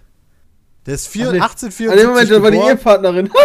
Der 0.87 0.95
ist 0.95 1.09
4, 1.09 1.29
Ach 1.29 1.33
nee. 1.33 1.41
1874 1.41 1.91
An 1.91 1.97
dem 1.99 2.09
Moment, 2.09 2.31
das 2.31 2.43
war 2.43 2.51
die 2.51 2.57
geboren. 2.57 2.77
Ehepartnerin. 2.77 3.31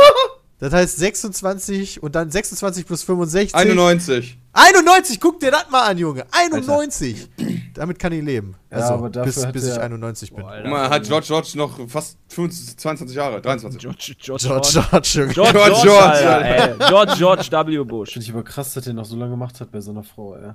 Das 0.62 0.72
heißt 0.74 0.98
26 0.98 2.04
und 2.04 2.14
dann 2.14 2.30
26 2.30 2.86
plus 2.86 3.02
65. 3.04 3.56
91. 3.56 4.38
91, 4.54 5.20
guck 5.20 5.40
dir 5.40 5.50
das 5.50 5.70
mal 5.72 5.82
an, 5.90 5.98
Junge. 5.98 6.24
91. 6.32 7.30
Damit 7.74 7.98
kann 7.98 8.14
ich 8.14 8.24
leben. 8.24 8.54
Ja, 8.70 8.78
Also, 8.78 8.94
aber 8.94 9.10
dafür 9.10 9.32
bis, 9.48 9.52
bis 9.54 9.68
ich 9.68 9.74
der- 9.74 9.84
91 9.84 10.32
bin. 10.34 10.46
Guck 10.46 10.70
mal, 10.70 10.88
hat 10.90 11.04
George 11.08 11.26
George 11.28 11.54
noch 11.56 11.80
fast 11.90 12.18
25, 12.30 12.78
22 12.78 13.18
Jahre, 13.18 13.42
23. 13.42 13.82
George, 13.82 14.14
George, 14.20 14.44
George, 14.48 14.70
George. 14.72 14.90
George, 14.92 15.34
George, 15.34 15.34
George, 15.34 15.76
George, 15.82 16.00
Alter, 16.30 16.46
ey. 16.46 16.90
George, 16.90 17.14
George 17.18 17.50
W. 17.52 17.84
Bush. 17.84 18.14
Finde 18.14 18.26
ich 18.28 18.32
aber 18.32 18.44
krass, 18.44 18.74
dass 18.76 18.84
der 18.84 18.94
noch 18.94 19.06
so 19.06 19.16
lange 19.16 19.32
gemacht 19.32 19.60
hat 19.60 19.72
bei 19.72 19.82
so 19.82 19.90
einer 19.90 20.04
Frau, 20.04 20.36
ey. 20.36 20.52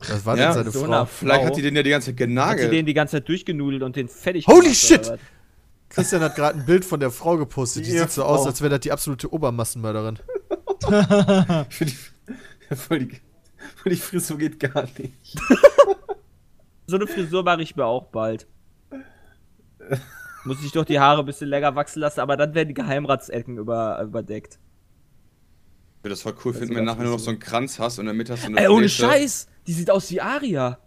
Das 0.00 0.26
war 0.26 0.36
Ja, 0.36 0.46
denn 0.46 0.54
seine 0.54 0.70
so 0.72 0.84
Frau. 0.84 1.04
Vielleicht 1.06 1.44
hat 1.44 1.56
die 1.56 1.62
den 1.62 1.76
ja 1.76 1.82
die 1.82 1.90
ganze 1.90 2.06
Zeit 2.06 2.14
Hat 2.14 2.20
die 2.20 2.26
genagelt. 2.26 2.72
den 2.72 2.84
die 2.86 2.92
ganze 2.94 3.12
Zeit 3.18 3.28
durchgenudelt 3.28 3.82
und 3.82 3.94
den 3.96 4.08
fertig 4.08 4.46
Holy 4.46 4.62
gemacht, 4.62 4.76
shit! 4.76 5.12
Christian 5.88 6.22
hat 6.22 6.34
gerade 6.36 6.58
ein 6.58 6.66
Bild 6.66 6.84
von 6.84 7.00
der 7.00 7.10
Frau 7.10 7.36
gepostet. 7.36 7.86
Die 7.86 7.90
Die 7.92 7.98
sieht 7.98 8.10
so 8.10 8.22
Frau. 8.22 8.34
aus, 8.34 8.46
als 8.46 8.60
wäre 8.60 8.70
das 8.70 8.80
die 8.80 8.92
absolute 8.92 9.32
Obermassenmörderin. 9.32 10.18
Für 11.70 11.84
die, 11.84 11.96
voll, 12.74 12.98
die, 13.06 13.20
voll 13.76 13.92
die 13.92 13.96
Frisur 13.96 14.38
geht 14.38 14.58
gar 14.60 14.84
nicht. 14.98 15.12
So 16.88 16.94
eine 16.94 17.08
Frisur 17.08 17.42
mache 17.42 17.62
ich 17.62 17.74
mir 17.74 17.84
auch 17.84 18.04
bald. 18.12 18.46
Muss 20.44 20.62
ich 20.64 20.70
doch 20.70 20.84
die 20.84 21.00
Haare 21.00 21.18
ein 21.22 21.26
bisschen 21.26 21.48
länger 21.48 21.74
wachsen 21.74 21.98
lassen, 21.98 22.20
aber 22.20 22.36
dann 22.36 22.54
werden 22.54 22.68
die 22.68 22.74
Geheimratsecken 22.74 23.58
über, 23.58 24.00
überdeckt. 24.02 24.60
Ich 25.98 26.04
würde 26.04 26.10
das 26.10 26.22
voll 26.22 26.36
cool 26.44 26.54
finden, 26.54 26.76
wenn 26.76 26.84
du 26.86 26.92
nachher 26.92 27.02
nur 27.02 27.14
noch 27.14 27.18
so 27.18 27.30
einen 27.30 27.40
Kranz 27.40 27.80
hast 27.80 27.98
und 27.98 28.02
in 28.04 28.06
der 28.06 28.14
Mitte 28.14 28.34
hast 28.34 28.44
du 28.44 28.48
eine 28.50 28.60
Ey, 28.60 28.68
ohne. 28.68 28.88
Scheiß! 28.88 29.48
Die 29.66 29.72
sieht 29.72 29.90
aus 29.90 30.08
wie 30.12 30.20
Aria. 30.20 30.78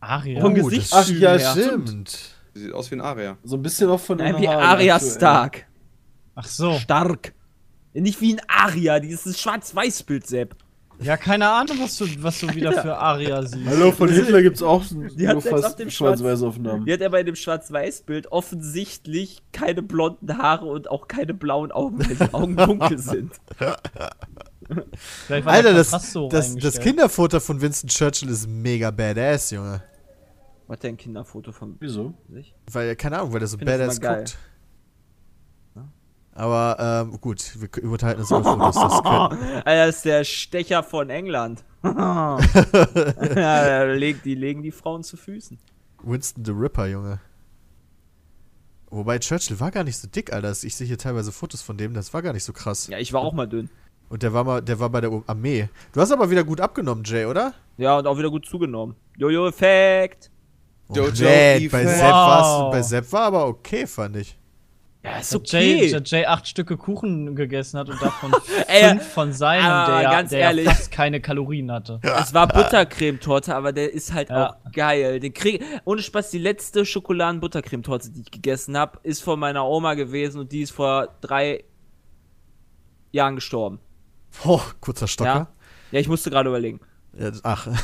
Aria. 0.00 0.42
Vom 0.42 0.52
Oh, 0.52 0.54
Gesicht. 0.56 0.92
Ach 0.92 1.08
ja, 1.08 1.38
stimmt. 1.38 2.34
Die 2.54 2.60
sieht 2.60 2.72
aus 2.72 2.90
wie 2.90 2.96
ein 2.96 3.00
Aria. 3.00 3.36
So 3.44 3.56
ein 3.56 3.62
bisschen 3.62 3.88
auch 3.90 4.00
von 4.00 4.18
Nein, 4.18 4.38
wie 4.38 4.48
Aria 4.48 4.96
aktuell. 4.96 5.12
Stark. 5.16 5.66
Ach 6.34 6.46
so. 6.46 6.72
Stark. 6.78 7.32
Nicht 7.92 8.20
wie 8.20 8.34
ein 8.34 8.40
Aria, 8.48 9.00
die 9.00 9.08
ist 9.08 9.26
ein 9.26 9.34
Schwarz-Weiß-Bild, 9.34 10.26
Sepp. 10.26 10.56
Ja, 11.02 11.16
keine 11.16 11.48
Ahnung, 11.48 11.78
was 11.80 11.96
du, 11.96 12.06
was 12.18 12.40
du 12.40 12.54
wieder 12.54 12.72
für 12.82 12.96
Aria 12.96 13.42
siehst. 13.46 13.66
Hallo, 13.66 13.90
von 13.90 14.10
Hitler 14.10 14.42
gibt's 14.42 14.62
auch 14.62 14.84
Die 15.16 15.26
nur 15.26 15.40
fast 15.40 15.78
dem 15.78 15.90
schwarz-weiß 15.90 16.42
Aufnahmen. 16.42 16.84
Die 16.84 16.92
hat 16.92 17.00
aber 17.00 17.20
in 17.20 17.26
dem 17.26 17.36
Schwarz-Weiß-Bild 17.36 18.30
offensichtlich 18.30 19.42
keine 19.52 19.82
blonden 19.82 20.36
Haare 20.36 20.66
und 20.66 20.90
auch 20.90 21.08
keine 21.08 21.32
blauen 21.32 21.72
Augen, 21.72 22.00
weil 22.00 22.14
die 22.14 22.34
Augen 22.34 22.56
dunkel 22.56 22.98
sind. 22.98 23.32
Vielleicht 25.26 25.46
war 25.46 25.52
Alter, 25.54 25.72
das, 25.72 26.12
so 26.12 26.28
das, 26.28 26.54
das. 26.56 26.78
Kinderfoto 26.78 27.40
von 27.40 27.60
Winston 27.62 27.88
Churchill 27.88 28.28
ist 28.28 28.46
mega 28.46 28.90
badass, 28.90 29.50
Junge. 29.52 29.82
Was 30.70 30.78
denn 30.78 30.94
ein 30.94 30.96
Kinderfoto 30.98 31.50
von 31.50 31.76
Wieso? 31.80 32.14
sich? 32.28 32.54
Weil, 32.70 32.94
keine 32.94 33.18
Ahnung, 33.18 33.32
weil 33.32 33.40
der 33.40 33.48
so 33.48 33.58
badass 33.58 34.00
guckt. 34.00 34.38
Aber, 36.32 36.76
ähm, 37.10 37.20
gut, 37.20 37.56
wir 37.60 37.90
unterhalten 37.90 38.20
uns 38.20 38.30
über 38.30 38.44
Fotos. 38.44 38.76
Das 38.76 38.92
Alter, 39.04 39.64
das 39.64 39.96
ist 39.96 40.04
der 40.04 40.22
Stecher 40.22 40.84
von 40.84 41.10
England. 41.10 41.64
ja, 41.82 42.38
da 43.34 43.82
legen- 43.92 44.20
die 44.24 44.36
legen 44.36 44.62
die 44.62 44.70
Frauen 44.70 45.02
zu 45.02 45.16
Füßen. 45.16 45.58
Winston 46.04 46.44
the 46.44 46.52
Ripper, 46.52 46.86
Junge. 46.86 47.18
Wobei 48.90 49.18
Churchill 49.18 49.58
war 49.58 49.72
gar 49.72 49.82
nicht 49.82 49.98
so 49.98 50.06
dick, 50.06 50.32
Alter. 50.32 50.52
Ich 50.52 50.76
sehe 50.76 50.86
hier 50.86 50.98
teilweise 50.98 51.32
Fotos 51.32 51.62
von 51.62 51.76
dem, 51.78 51.94
das 51.94 52.14
war 52.14 52.22
gar 52.22 52.32
nicht 52.32 52.44
so 52.44 52.52
krass. 52.52 52.86
Ja, 52.86 52.98
ich 52.98 53.12
war 53.12 53.22
auch 53.22 53.32
mal 53.32 53.48
dünn. 53.48 53.68
Und 54.08 54.22
der 54.22 54.32
war 54.32 54.44
mal, 54.44 54.62
der 54.62 54.78
war 54.78 54.88
bei 54.88 55.00
der 55.00 55.10
Armee. 55.26 55.68
Du 55.92 56.00
hast 56.00 56.12
aber 56.12 56.30
wieder 56.30 56.44
gut 56.44 56.60
abgenommen, 56.60 57.02
Jay, 57.04 57.24
oder? 57.26 57.54
Ja, 57.76 57.98
und 57.98 58.06
auch 58.06 58.18
wieder 58.18 58.30
gut 58.30 58.46
zugenommen. 58.46 58.94
Jojo-Effekt. 59.16 60.30
Oh, 60.90 60.94
Jojo 60.94 61.24
nee, 61.24 61.68
bei. 61.68 61.86
Sepp, 61.86 62.12
Wow. 62.12 62.70
bei 62.72 62.82
Sepp 62.82 63.12
war 63.12 63.22
aber 63.22 63.46
okay, 63.46 63.86
fand 63.86 64.16
ich. 64.16 64.36
Ja, 65.02 65.18
ist 65.18 65.32
Jay, 65.50 65.76
okay. 65.76 65.92
dass 65.92 66.10
Jay 66.10 66.26
acht 66.26 66.46
Stücke 66.46 66.76
Kuchen 66.76 67.34
gegessen 67.34 67.78
hat 67.78 67.88
und 67.88 68.02
davon 68.02 68.34
Ey, 68.68 68.90
fünf 68.90 69.08
von 69.08 69.32
seinem, 69.32 69.64
aber 69.64 70.00
der, 70.02 70.10
ganz 70.10 70.28
der 70.30 70.40
ehrlich. 70.40 70.66
fast 70.66 70.90
keine 70.92 71.22
Kalorien 71.22 71.72
hatte. 71.72 72.00
Es 72.02 72.34
war 72.34 72.46
Buttercremetorte, 72.46 73.54
aber 73.56 73.72
der 73.72 73.94
ist 73.94 74.12
halt 74.12 74.28
Ja. 74.28 74.50
auch 74.50 74.72
geil. 74.72 75.18
Den 75.20 75.32
krieg 75.32 75.64
ohne 75.86 76.02
Spaß, 76.02 76.30
die 76.30 76.38
letzte 76.38 76.84
Schokoladen-Buttercremetorte, 76.84 78.10
die 78.10 78.20
ich 78.20 78.30
gegessen 78.30 78.76
habe, 78.76 78.98
ist 79.02 79.22
von 79.22 79.40
meiner 79.40 79.64
Oma 79.66 79.94
gewesen 79.94 80.38
und 80.38 80.52
die 80.52 80.60
ist 80.60 80.72
vor 80.72 81.08
drei 81.22 81.64
Jahren 83.12 83.36
gestorben. 83.36 83.80
Oh, 84.44 84.60
kurzer 84.82 85.08
Stocker. 85.08 85.30
Ja, 85.34 85.48
ja 85.92 86.00
ich 86.00 86.08
musste 86.08 86.28
gerade 86.30 86.50
überlegen. 86.50 86.80
Ja. 87.18 87.30
ach. 87.42 87.68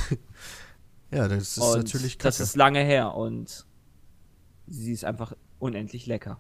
ja, 1.11 1.29
das 1.29 1.57
ist 1.57 1.59
und 1.59 1.77
natürlich 1.79 2.19
kacke. 2.19 2.29
das 2.29 2.41
ist 2.41 2.57
lange 2.57 2.81
her 2.81 3.15
und 3.15 3.67
sie 4.67 4.93
ist 4.93 5.05
einfach 5.05 5.33
unendlich 5.59 6.07
lecker. 6.07 6.39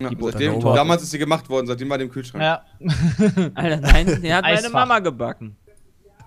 Ja, 0.00 0.10
Die 0.10 0.16
seitdem, 0.20 0.60
damals 0.60 1.02
ist 1.02 1.10
sie 1.10 1.18
gemacht 1.18 1.48
worden, 1.48 1.66
seitdem 1.66 1.88
war 1.88 1.96
die 1.98 2.04
im 2.04 2.10
Kühlschrank. 2.10 2.42
Ja. 2.42 2.64
Alter, 3.54 3.80
nein, 3.80 4.20
der 4.22 4.36
hat 4.36 4.44
meine. 4.44 4.68
Mama 4.68 4.98
gebacken. 4.98 5.56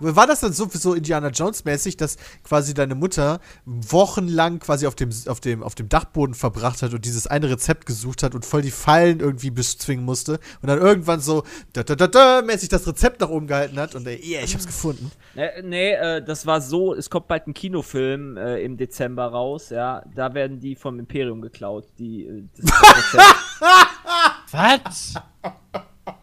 War 0.00 0.26
das 0.26 0.40
dann 0.40 0.52
so, 0.52 0.68
so 0.70 0.94
Indiana 0.94 1.28
Jones 1.28 1.64
mäßig, 1.64 1.96
dass 1.96 2.16
quasi 2.42 2.74
deine 2.74 2.94
Mutter 2.94 3.40
wochenlang 3.64 4.58
quasi 4.58 4.86
auf 4.86 4.94
dem, 4.94 5.10
auf, 5.26 5.40
dem, 5.40 5.62
auf 5.62 5.74
dem 5.74 5.88
Dachboden 5.88 6.34
verbracht 6.34 6.82
hat 6.82 6.92
und 6.94 7.04
dieses 7.04 7.26
eine 7.26 7.50
Rezept 7.50 7.86
gesucht 7.86 8.22
hat 8.22 8.34
und 8.34 8.44
voll 8.44 8.62
die 8.62 8.70
Fallen 8.70 9.20
irgendwie 9.20 9.50
bezwingen 9.50 10.04
musste 10.04 10.40
und 10.62 10.68
dann 10.68 10.78
irgendwann 10.78 11.20
so 11.20 11.44
da, 11.72 11.82
da, 11.82 11.94
da, 11.94 12.06
da, 12.06 12.42
mäßig 12.42 12.68
das 12.68 12.86
Rezept 12.86 13.20
nach 13.20 13.28
oben 13.28 13.46
gehalten 13.46 13.78
hat 13.78 13.94
und 13.94 14.06
ey, 14.06 14.20
yeah, 14.24 14.42
ich 14.42 14.54
hab's 14.54 14.66
gefunden. 14.66 15.10
Äh, 15.36 15.62
nee, 15.62 15.92
äh, 15.92 16.22
das 16.22 16.46
war 16.46 16.60
so, 16.60 16.94
es 16.94 17.10
kommt 17.10 17.28
bald 17.28 17.46
ein 17.46 17.54
Kinofilm 17.54 18.36
äh, 18.36 18.62
im 18.62 18.76
Dezember 18.76 19.26
raus, 19.26 19.70
ja. 19.70 20.02
Da 20.14 20.34
werden 20.34 20.60
die 20.60 20.74
vom 20.74 20.98
Imperium 20.98 21.40
geklaut, 21.40 21.86
die 21.98 22.24
äh, 22.26 22.44
das 22.56 22.70
Rezept. 22.70 23.34
Was? 24.52 25.14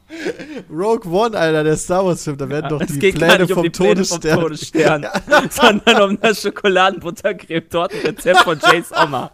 Rogue 0.70 1.12
One, 1.12 1.38
Alter, 1.38 1.64
der 1.64 1.78
Star 1.78 2.06
Wars 2.06 2.24
Film, 2.24 2.38
da 2.38 2.48
werden 2.48 2.70
doch 2.70 2.82
Es 2.82 2.88
die 2.88 3.00
geht 3.00 3.20
gar 3.20 3.30
Pläne 3.30 3.44
nicht 3.44 3.52
um 3.52 3.56
vom 3.56 3.64
die 3.64 3.70
Pläne 3.70 4.06
vom 4.06 4.22
Todesstern. 4.22 5.06
Sondern 5.50 6.02
um 6.02 6.22
das 6.22 6.42
Schokoladenbuttercreme-Tortenrezept 6.42 8.44
von 8.44 8.60
Jays 8.60 8.92
Oma. 8.92 9.32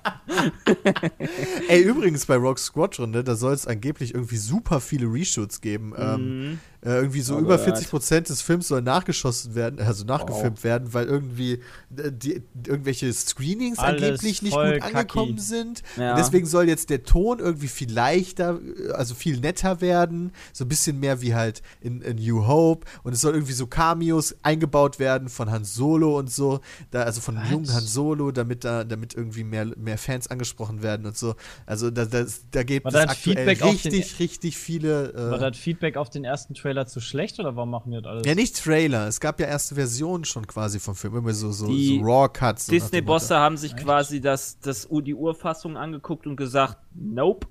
Ey, 1.68 1.82
übrigens 1.82 2.26
bei 2.26 2.36
Rogue 2.36 2.58
Squadron, 2.58 3.12
ne, 3.12 3.24
da 3.24 3.36
soll 3.36 3.54
es 3.54 3.68
angeblich 3.68 4.14
irgendwie 4.14 4.38
super 4.38 4.80
viele 4.80 5.06
Reshoots 5.06 5.62
geben. 5.62 5.94
Ähm, 5.98 6.60
äh, 6.86 6.96
irgendwie 6.96 7.22
so 7.22 7.36
Oh 7.36 7.40
über 7.40 7.58
Gott. 7.58 7.66
40 7.66 7.90
Prozent 7.90 8.30
des 8.30 8.42
Films 8.42 8.68
soll 8.68 8.82
nachgeschossen 8.82 9.56
werden, 9.56 9.80
also 9.80 10.04
nachgefilmt 10.04 10.64
werden, 10.66 10.94
weil 10.94 11.06
irgendwie 11.06 11.54
äh, 11.96 12.12
die, 12.12 12.42
irgendwelche 12.68 13.12
Screenings 13.14 13.80
Alles 13.80 14.04
angeblich 14.04 14.42
nicht 14.42 14.54
gut 14.54 14.82
angekommen 14.82 15.38
kacki. 15.38 15.40
sind. 15.40 15.82
Ja. 15.96 16.16
Deswegen 16.16 16.46
soll 16.46 16.68
jetzt 16.68 16.90
der 16.90 17.04
Ton 17.04 17.40
irgendwie 17.40 17.70
viel 17.70 17.92
leichter, 17.92 18.60
äh, 18.60 18.92
also 18.92 19.16
viel 19.16 19.40
netter 19.40 19.80
werden, 19.80 20.34
so 20.52 20.63
ein 20.64 20.70
bisschen 20.70 21.00
mehr 21.00 21.22
wie 21.22 21.34
halt 21.36 21.62
in, 21.82 22.02
in 22.02 22.18
New 22.18 22.48
Hope. 22.48 22.86
Und 23.04 23.14
es 23.14 23.22
soll 23.22 23.34
irgendwie 23.34 23.54
so 23.54 23.68
Cameos 23.68 24.36
eingebaut 24.44 25.00
werden 25.00 25.30
von 25.30 25.52
Han 25.52 25.64
Solo 25.64 26.18
und 26.18 26.32
so, 26.32 26.60
da, 26.92 27.04
also 27.04 27.22
von 27.22 27.36
Was? 27.38 27.50
jungen 27.50 27.74
Han 27.74 27.84
Solo, 27.84 28.32
damit 28.32 28.64
da, 28.64 28.84
damit 28.84 29.14
irgendwie 29.14 29.44
mehr, 29.44 29.66
mehr 29.78 29.98
Fans 29.98 30.28
angesprochen 30.28 30.82
werden 30.84 31.06
und 31.06 31.18
so. 31.18 31.36
Also 31.66 31.90
da, 31.92 32.06
das, 32.06 32.44
da 32.52 32.64
gibt 32.64 32.86
War 32.86 32.94
es 32.94 33.02
das 33.02 33.10
aktuell 33.18 33.36
Feedback 33.38 33.62
auf 33.62 33.82
den- 33.82 33.92
richtig, 33.94 34.20
richtig 34.20 34.58
viele. 34.58 35.14
War 35.16 35.42
Äh, 35.42 35.52
das 35.52 35.58
Feedback 35.58 35.98
auf 35.98 36.10
den 36.10 36.24
ersten 36.24 36.54
Trailer 36.54 36.86
zu 36.88 37.00
schlecht 37.00 37.40
oder 37.40 37.56
warum 37.56 37.70
machen 37.72 37.92
die 37.92 37.98
das 38.02 38.06
alles? 38.06 38.26
ja, 38.28 38.36
nicht 38.36 38.58
Trailer. 38.62 39.08
Es 39.08 39.20
gab 39.20 39.40
ja 39.40 39.48
erste 39.48 39.76
Versionen 39.76 40.26
schon 40.26 40.48
quasi 40.48 40.80
vom 40.80 40.96
Film. 40.96 41.16
Immer 41.18 41.34
so, 41.34 41.52
so, 41.52 41.68
Die 41.68 42.00
so 42.00 42.06
Raw-Cuts. 42.06 42.66
so 42.68 42.72
Disney-Bosse 42.72 43.36
haben 43.38 43.58
sich 43.58 43.76
quasi 43.76 44.22
das, 44.22 44.60
das, 44.60 44.88
die 44.90 45.14
Urfassung 45.16 45.78
angeguckt 45.78 46.28
und 46.28 46.36
gesagt, 46.36 46.78
nope. 46.94 47.48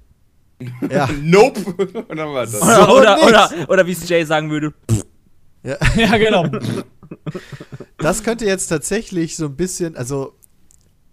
Ja. 0.90 1.08
Nope! 1.22 1.60
Und 2.08 2.16
dann 2.16 2.28
war 2.32 2.42
das. 2.42 2.52
So 2.52 2.66
Oder, 2.66 3.22
oder, 3.22 3.26
oder, 3.26 3.50
oder 3.68 3.86
wie 3.86 3.92
es 3.92 4.08
Jay 4.08 4.24
sagen 4.24 4.50
würde, 4.50 4.72
ja, 5.96 6.16
genau. 6.16 6.46
Das 7.98 8.22
könnte 8.24 8.46
jetzt 8.46 8.66
tatsächlich 8.66 9.36
so 9.36 9.46
ein 9.46 9.56
bisschen, 9.56 9.96
also 9.96 10.34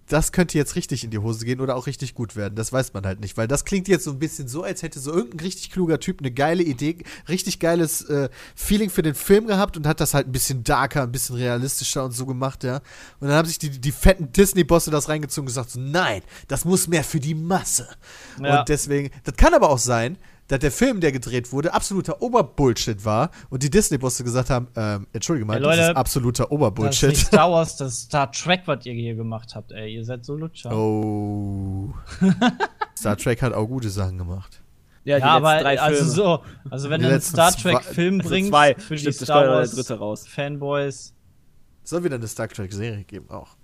das 0.10 0.32
könnte 0.32 0.58
jetzt 0.58 0.76
richtig 0.76 1.04
in 1.04 1.12
die 1.12 1.20
Hose 1.20 1.46
gehen 1.46 1.62
oder 1.62 1.76
auch 1.76 1.88
richtig 1.88 2.16
gut 2.16 2.36
werden. 2.36 2.56
Das 2.56 2.74
weiß 2.74 2.94
man 2.94 3.06
halt 3.06 3.20
nicht, 3.22 3.38
weil 3.38 3.48
das 3.48 3.64
klingt 3.64 3.88
jetzt 3.88 4.04
so 4.04 4.12
ein 4.12 4.20
bisschen 4.20 4.48
so, 4.48 4.64
als 4.64 4.82
hätte 4.82 5.00
so 5.00 5.14
irgendein 5.14 5.42
richtig 5.42 5.72
kluger 5.72 6.00
Typ 6.00 6.20
eine 6.20 6.32
geile 6.32 6.64
Idee, 6.64 6.98
richtig 7.30 7.60
geiles 7.60 8.02
äh, 8.10 8.30
Feeling 8.56 8.90
für 8.90 9.04
den 9.04 9.14
Film 9.14 9.46
gehabt 9.46 9.78
und 9.78 9.86
hat 9.86 10.02
das 10.02 10.16
halt 10.16 10.28
ein 10.28 10.32
bisschen 10.32 10.64
darker, 10.64 11.04
ein 11.04 11.12
bisschen 11.12 11.36
realistischer 11.36 12.04
und 12.04 12.12
so 12.12 12.26
gemacht, 12.26 12.64
ja. 12.64 12.78
Und 13.20 13.28
dann 13.28 13.38
haben 13.38 13.48
sich 13.48 13.60
die, 13.60 13.70
die 13.70 13.92
fetten 13.92 14.32
Disney-Bosse 14.32 14.90
das 14.90 15.10
reingezogen 15.10 15.44
und 15.44 15.48
gesagt, 15.48 15.70
so, 15.70 15.80
nein, 15.80 16.24
das 16.48 16.66
muss 16.66 16.88
mehr 16.88 17.04
für 17.04 17.20
die 17.20 17.36
Masse. 17.36 17.88
Ja. 18.42 18.60
Und 18.60 18.70
deswegen, 18.70 19.12
das 19.24 19.36
kann 19.36 19.54
aber 19.54 19.70
auch 19.70 19.78
sein, 19.78 20.18
dass 20.50 20.60
der 20.60 20.72
Film, 20.72 21.00
der 21.00 21.12
gedreht 21.14 21.52
wurde, 21.54 21.74
absoluter 21.74 22.22
Oberbullshit 22.22 23.06
war 23.06 23.32
und 23.50 23.64
die 23.64 23.70
Disney-Bosse 23.70 24.24
gesagt 24.26 24.50
haben, 24.50 24.68
ähm, 24.76 25.08
entschuldige 25.14 25.46
mal, 25.46 25.56
Ey, 25.56 25.62
Leute, 25.64 25.78
das 25.78 25.90
ist 25.92 25.96
absoluter 25.96 26.44
Das 26.44 26.48
ist 26.50 26.52
Oberbullshit. 26.52 27.10
nicht 27.10 27.28
Star 27.28 27.52
Wars, 27.52 27.78
das 27.78 27.94
ist 27.94 28.02
Star 28.04 28.32
Trek, 28.32 28.64
was 28.66 28.86
ihr 28.86 28.94
hier 28.94 29.16
gemacht 29.16 29.56
habt, 29.56 29.72
ey. 29.72 29.94
Ihr 29.96 30.04
seid 30.06 30.26
so 30.26 30.36
Lutscher. 30.36 30.76
Oh. 30.76 31.94
Star 32.98 33.16
Trek 33.18 33.42
hat 33.42 33.54
auch 33.54 33.66
gute 33.68 33.90
Sachen 33.90 34.18
gemacht. 34.18 34.62
ja, 35.06 35.16
die 35.18 35.22
ja, 35.22 35.28
aber 35.30 35.60
drei 35.62 35.80
also 35.80 36.04
so, 36.06 36.44
also 36.70 36.90
wenn 36.90 37.00
Die 37.02 37.08
du 37.08 37.14
einen 37.14 37.22
Star 37.22 37.52
zwei- 37.52 37.74
Trek-Film 37.74 38.20
Also 38.20 38.30
bringst 38.30 38.50
zwei. 38.50 38.76
für 38.76 38.96
die 38.96 39.12
Star 39.14 39.38
noch 39.38 39.44
der 39.48 39.52
Wars 39.60 39.72
dritte 39.72 39.98
raus. 40.00 40.28
Fanboys, 40.28 41.14
Soll 41.84 42.04
wieder 42.04 42.16
eine 42.16 42.28
Star 42.28 42.48
Trek-Serie 42.48 43.04
geben, 43.06 43.30
auch. 43.30 43.56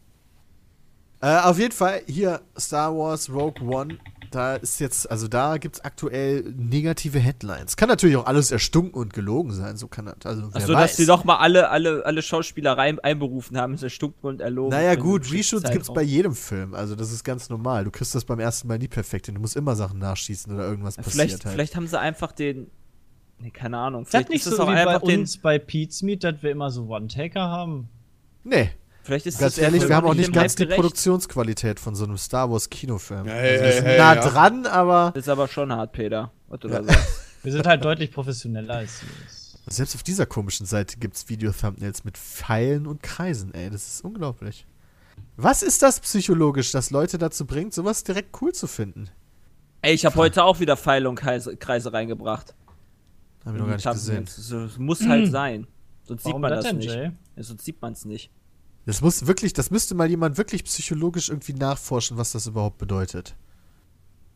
Äh, 1.21 1.37
auf 1.39 1.57
jeden 1.59 1.71
Fall 1.73 2.01
hier 2.07 2.41
Star 2.57 2.95
Wars 2.95 3.29
Rogue 3.29 3.61
One. 3.67 3.97
Da 4.31 4.55
ist 4.55 4.79
jetzt, 4.79 5.09
also 5.09 5.27
da 5.27 5.57
gibt 5.57 5.75
es 5.75 5.83
aktuell 5.83 6.53
negative 6.57 7.19
Headlines. 7.19 7.77
Kann 7.77 7.89
natürlich 7.89 8.15
auch 8.15 8.25
alles 8.25 8.51
erstunken 8.51 8.99
und 8.99 9.13
gelogen 9.13 9.51
sein, 9.51 9.77
so 9.77 9.87
kann 9.87 10.05
das. 10.05 10.25
Also, 10.25 10.51
weiß. 10.53 10.67
dass 10.67 10.95
die 10.95 11.05
doch 11.05 11.23
mal 11.23 11.37
alle, 11.37 11.69
alle, 11.69 12.05
alle 12.05 12.21
Schauspieler 12.21 12.77
rein, 12.77 12.99
einberufen 12.99 13.57
haben, 13.57 13.73
ist 13.73 13.83
erstunken 13.83 14.27
und 14.27 14.41
erlogen. 14.41 14.71
Naja, 14.71 14.95
gut, 14.95 15.31
Reshoots 15.31 15.63
gibt's 15.63 15.87
Zeitraum. 15.87 15.95
bei 15.95 16.03
jedem 16.03 16.35
Film. 16.35 16.73
Also, 16.73 16.95
das 16.95 17.11
ist 17.11 17.23
ganz 17.23 17.49
normal. 17.49 17.83
Du 17.83 17.91
kriegst 17.91 18.15
das 18.15 18.25
beim 18.25 18.39
ersten 18.39 18.67
Mal 18.67 18.77
nie 18.77 18.87
perfekt 18.87 19.27
hin. 19.27 19.35
Du 19.35 19.41
musst 19.41 19.55
immer 19.55 19.75
Sachen 19.75 19.99
nachschießen 19.99 20.53
oder 20.53 20.67
irgendwas 20.67 20.95
passiert 20.97 21.13
Vielleicht, 21.13 21.45
halt. 21.45 21.53
vielleicht 21.53 21.75
haben 21.75 21.87
sie 21.87 21.99
einfach 21.99 22.31
den. 22.31 22.67
Nee, 23.39 23.51
keine 23.51 23.77
Ahnung. 23.77 24.03
ist 24.03 24.13
das 24.13 24.19
Vielleicht 24.19 24.29
nicht 24.29 24.45
ist 24.45 24.51
es 24.51 24.57
so 24.57 24.63
auch 24.63 24.69
wie 24.69 24.85
bei 24.85 24.97
uns 24.97 25.37
bei 25.37 25.59
Pete's 25.59 26.01
Meat, 26.01 26.23
dass 26.23 26.41
wir 26.41 26.51
immer 26.51 26.71
so 26.71 26.87
One-Taker 26.87 27.41
haben? 27.41 27.89
Nee. 28.43 28.69
Vielleicht 29.05 29.27
ist 29.27 29.37
Ganz 29.37 29.59
ehrlich, 29.59 29.87
wir 29.87 29.95
haben 29.95 30.07
auch 30.07 30.15
nicht 30.15 30.33
ganz 30.33 30.55
die. 30.55 30.65
Produktionsqualität 30.65 31.79
von 31.79 31.93
so 31.93 32.05
einem 32.05 32.17
Star 32.17 32.49
Wars 32.49 32.71
Kinofilm. 32.71 33.27
Ja, 33.27 33.33
also 33.35 33.53
ja, 33.53 33.61
wir 33.61 33.71
sind 33.73 33.85
ja, 33.85 33.97
nah 33.97 34.15
ja. 34.15 34.29
dran, 34.29 34.65
aber 34.65 35.11
Das 35.13 35.25
ist 35.25 35.29
aber 35.29 35.47
schon 35.47 35.71
hart, 35.71 35.91
Peter. 35.91 36.31
Was 36.47 36.59
du 36.61 36.67
da 36.69 36.83
sagst. 36.83 37.21
Wir 37.43 37.51
sind 37.51 37.67
halt 37.67 37.85
deutlich 37.85 38.11
professioneller 38.11 38.77
als 38.77 39.01
sie. 39.01 39.05
selbst 39.67 39.93
auf 39.93 40.01
dieser 40.01 40.25
komischen 40.25 40.65
Seite 40.65 40.97
gibt's 40.97 41.29
Video-Thumbnails 41.29 42.03
mit 42.03 42.17
Pfeilen 42.17 42.87
und 42.87 43.03
Kreisen, 43.03 43.53
ey. 43.53 43.69
Das 43.69 43.87
ist 43.87 44.03
unglaublich. 44.03 44.65
Was 45.37 45.61
ist 45.61 45.83
das 45.83 45.99
psychologisch, 45.99 46.71
das 46.71 46.89
Leute 46.89 47.19
dazu 47.19 47.45
bringt, 47.45 47.75
sowas 47.75 48.03
direkt 48.03 48.41
cool 48.41 48.51
zu 48.53 48.65
finden? 48.65 49.11
Ey, 49.83 49.93
ich 49.93 50.07
habe 50.07 50.15
heute 50.15 50.43
auch 50.43 50.59
wieder 50.59 50.75
Pfeile 50.75 51.07
und 51.07 51.13
Kreise, 51.13 51.55
Kreise 51.55 51.93
reingebracht. 51.93 52.55
Haben 53.45 53.53
wir 53.53 53.61
noch 53.61 53.67
gar 53.67 53.75
nicht 53.75 53.91
gesehen. 53.91 54.25
Das 54.25 54.49
das 54.49 54.79
muss 54.79 55.05
halt 55.07 55.27
sein. 55.31 55.67
Sonst 56.05 56.25
Warum 56.25 56.37
sieht 56.37 56.41
man 56.41 56.51
das 56.51 56.63
das, 56.63 56.71
denn, 56.71 56.77
nicht. 56.79 56.95
Jay? 56.95 57.11
Ja, 57.35 57.43
sonst 57.43 57.65
sieht 57.65 57.79
man 57.79 57.93
es 57.93 58.05
nicht. 58.05 58.31
Das 58.85 59.01
muss 59.01 59.25
wirklich, 59.25 59.53
das 59.53 59.71
müsste 59.71 59.95
mal 59.95 60.09
jemand 60.09 60.37
wirklich 60.37 60.63
psychologisch 60.63 61.29
irgendwie 61.29 61.53
nachforschen, 61.53 62.17
was 62.17 62.31
das 62.33 62.45
überhaupt 62.47 62.77
bedeutet. 62.77 63.35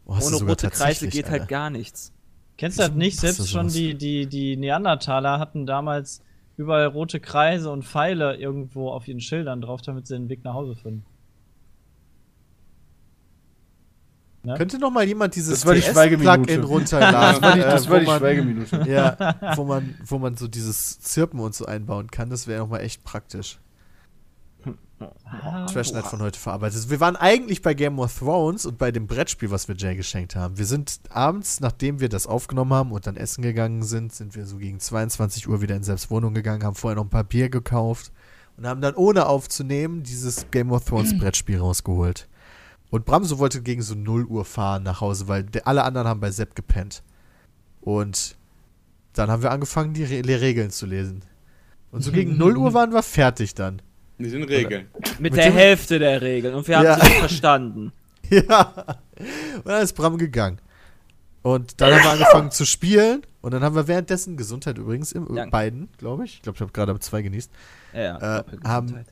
Oh, 0.05 0.15
hast 0.15 0.31
du 0.31 0.37
Ohne 0.37 0.49
rote 0.49 0.69
Kreise 0.71 1.07
geht 1.07 1.25
Alter. 1.25 1.39
halt 1.41 1.49
gar 1.49 1.69
nichts. 1.69 2.11
Kennst 2.57 2.79
du 2.79 2.83
das 2.83 2.91
nicht? 2.93 3.19
Selbst 3.19 3.47
schon 3.49 3.67
die, 3.69 3.93
die, 3.95 4.25
die 4.25 4.57
Neandertaler 4.57 5.39
hatten 5.39 5.65
damals 5.67 6.21
überall 6.57 6.87
rote 6.87 7.19
Kreise 7.19 7.69
und 7.71 7.85
Pfeile 7.85 8.35
irgendwo 8.37 8.89
auf 8.89 9.07
ihren 9.07 9.21
Schildern 9.21 9.61
drauf, 9.61 9.81
damit 9.81 10.07
sie 10.07 10.15
den 10.15 10.29
Weg 10.29 10.43
nach 10.43 10.55
Hause 10.55 10.75
finden. 10.75 11.05
Könnte 14.57 14.79
noch 14.79 14.89
mal 14.89 15.05
jemand 15.05 15.35
dieses 15.35 15.61
Das. 15.61 15.71
Plugin 16.17 16.63
runterladen? 16.63 17.41
Das 17.41 17.41
war 17.41 17.53
die, 17.55 17.59
äh, 17.59 17.63
das 17.63 17.87
wo 17.87 17.91
war 17.91 17.99
die 17.99 18.05
man- 18.07 18.19
Schweigeminute. 18.19 18.83
Ja, 18.89 19.55
wo 19.57 19.65
man, 19.65 19.95
wo 20.05 20.17
man 20.17 20.35
so 20.37 20.47
dieses 20.47 20.99
Zirpen 21.01 21.39
und 21.39 21.53
so 21.53 21.65
einbauen 21.65 22.09
kann, 22.09 22.29
das 22.29 22.47
wäre 22.47 22.61
noch 22.61 22.69
mal 22.69 22.79
echt 22.79 23.03
praktisch. 23.03 23.59
Ah, 24.99 25.65
Trash 25.67 25.93
Night 25.93 26.07
von 26.07 26.21
heute 26.21 26.37
verarbeitet. 26.37 26.89
Wir 26.89 26.99
waren 26.99 27.15
eigentlich 27.15 27.61
bei 27.61 27.73
Game 27.73 27.99
of 27.99 28.17
Thrones 28.17 28.65
und 28.65 28.77
bei 28.77 28.91
dem 28.91 29.07
Brettspiel, 29.07 29.51
was 29.51 29.67
wir 29.67 29.75
Jay 29.75 29.95
geschenkt 29.95 30.35
haben. 30.35 30.57
Wir 30.57 30.65
sind 30.65 30.99
abends, 31.09 31.59
nachdem 31.59 31.99
wir 31.99 32.09
das 32.09 32.27
aufgenommen 32.27 32.73
haben 32.73 32.91
und 32.91 33.07
dann 33.07 33.15
essen 33.15 33.41
gegangen 33.41 33.83
sind, 33.83 34.13
sind 34.13 34.35
wir 34.35 34.45
so 34.45 34.57
gegen 34.57 34.79
22 34.79 35.47
Uhr 35.47 35.61
wieder 35.61 35.75
in 35.75 35.83
selbst 35.83 36.11
Wohnung 36.11 36.33
gegangen, 36.33 36.63
haben 36.63 36.75
vorher 36.75 36.95
noch 36.95 37.05
ein 37.05 37.09
paar 37.09 37.23
Bier 37.23 37.49
gekauft 37.49 38.11
und 38.57 38.67
haben 38.67 38.81
dann 38.81 38.95
ohne 38.95 39.27
aufzunehmen 39.27 40.03
dieses 40.03 40.51
Game 40.51 40.71
of 40.71 40.83
Thrones 40.85 41.17
Brettspiel 41.19 41.59
rausgeholt. 41.59 42.27
Und 42.89 43.05
Bramso 43.05 43.37
wollte 43.37 43.61
gegen 43.61 43.81
so 43.81 43.95
0 43.95 44.25
Uhr 44.25 44.45
fahren 44.45 44.83
nach 44.83 44.99
Hause, 44.99 45.27
weil 45.27 45.45
alle 45.63 45.83
anderen 45.83 46.07
haben 46.07 46.19
bei 46.19 46.31
Sepp 46.31 46.55
gepennt. 46.55 47.03
Und 47.81 48.35
dann 49.13 49.29
haben 49.29 49.43
wir 49.43 49.51
angefangen, 49.51 49.93
die 49.93 50.03
Re 50.03 50.41
Regeln 50.41 50.71
zu 50.71 50.85
lesen. 50.85 51.23
Und 51.91 52.03
so 52.03 52.11
gegen 52.11 52.37
0 52.37 52.57
Uhr 52.57 52.73
waren 52.73 52.91
wir 52.91 53.03
fertig 53.03 53.53
dann. 53.53 53.81
Die 54.19 54.29
sind 54.29 54.43
Regeln. 54.43 54.87
Mit, 54.93 55.19
Mit 55.19 55.35
der 55.37 55.51
Hälfte 55.51 55.97
der 55.99 56.21
Regeln. 56.21 56.53
Und 56.53 56.67
wir 56.67 56.77
haben 56.77 56.85
Ja. 56.85 56.99
sie 56.99 57.05
nicht 57.07 57.19
verstanden. 57.19 57.91
Ja. 58.29 58.73
Und 59.55 59.65
dann 59.65 59.81
ist 59.81 59.93
Bram 59.93 60.17
gegangen. 60.19 60.59
Und 61.41 61.81
dann 61.81 61.93
haben 61.93 62.03
wir 62.03 62.11
angefangen 62.11 62.51
zu 62.51 62.63
spielen. 62.65 63.23
Und 63.41 63.55
dann 63.55 63.63
haben 63.63 63.73
wir 63.75 63.87
währenddessen, 63.87 64.37
Gesundheit 64.37 64.77
übrigens, 64.77 65.13
im, 65.13 65.33
Danke. 65.33 65.49
beiden, 65.49 65.89
glaube 65.97 66.25
ich, 66.25 66.35
ich 66.35 66.41
glaube, 66.43 66.57
ich 66.57 66.61
habe 66.61 66.71
gerade 66.71 66.99
zwei 66.99 67.23
genießt, 67.23 67.49
Ja, 67.93 67.99
ja. 68.01 68.39
Äh, 68.39 68.43
haben- 68.65 69.03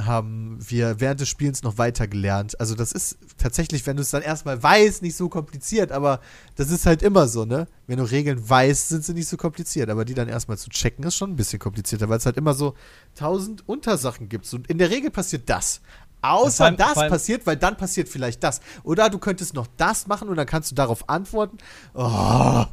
haben 0.00 0.58
wir 0.60 1.00
während 1.00 1.20
des 1.20 1.28
Spielens 1.28 1.62
noch 1.62 1.78
weiter 1.78 2.06
gelernt. 2.06 2.58
Also 2.60 2.74
das 2.74 2.92
ist 2.92 3.18
tatsächlich, 3.36 3.86
wenn 3.86 3.96
du 3.96 4.02
es 4.02 4.10
dann 4.10 4.22
erstmal 4.22 4.62
weißt, 4.62 5.02
nicht 5.02 5.16
so 5.16 5.28
kompliziert, 5.28 5.92
aber 5.92 6.20
das 6.56 6.70
ist 6.70 6.86
halt 6.86 7.02
immer 7.02 7.28
so, 7.28 7.44
ne? 7.44 7.66
Wenn 7.86 7.98
du 7.98 8.04
Regeln 8.04 8.48
weißt, 8.48 8.88
sind 8.88 9.04
sie 9.04 9.14
nicht 9.14 9.28
so 9.28 9.36
kompliziert, 9.36 9.90
aber 9.90 10.04
die 10.04 10.14
dann 10.14 10.28
erstmal 10.28 10.58
zu 10.58 10.70
checken, 10.70 11.04
ist 11.04 11.16
schon 11.16 11.30
ein 11.30 11.36
bisschen 11.36 11.58
komplizierter, 11.58 12.08
weil 12.08 12.18
es 12.18 12.26
halt 12.26 12.36
immer 12.36 12.54
so 12.54 12.74
tausend 13.14 13.68
Untersachen 13.68 14.28
gibt. 14.28 14.52
Und 14.52 14.68
in 14.68 14.78
der 14.78 14.90
Regel 14.90 15.10
passiert 15.10 15.48
das. 15.48 15.80
Außer 16.20 16.72
das 16.72 16.96
allem- 16.96 17.10
passiert, 17.10 17.46
weil 17.46 17.56
dann 17.56 17.76
passiert 17.76 18.08
vielleicht 18.08 18.42
das. 18.42 18.60
Oder 18.82 19.08
du 19.08 19.18
könntest 19.18 19.54
noch 19.54 19.68
das 19.76 20.06
machen 20.06 20.28
und 20.28 20.36
dann 20.36 20.46
kannst 20.46 20.70
du 20.70 20.74
darauf 20.74 21.08
antworten. 21.08 21.58
Oh. 21.94 22.64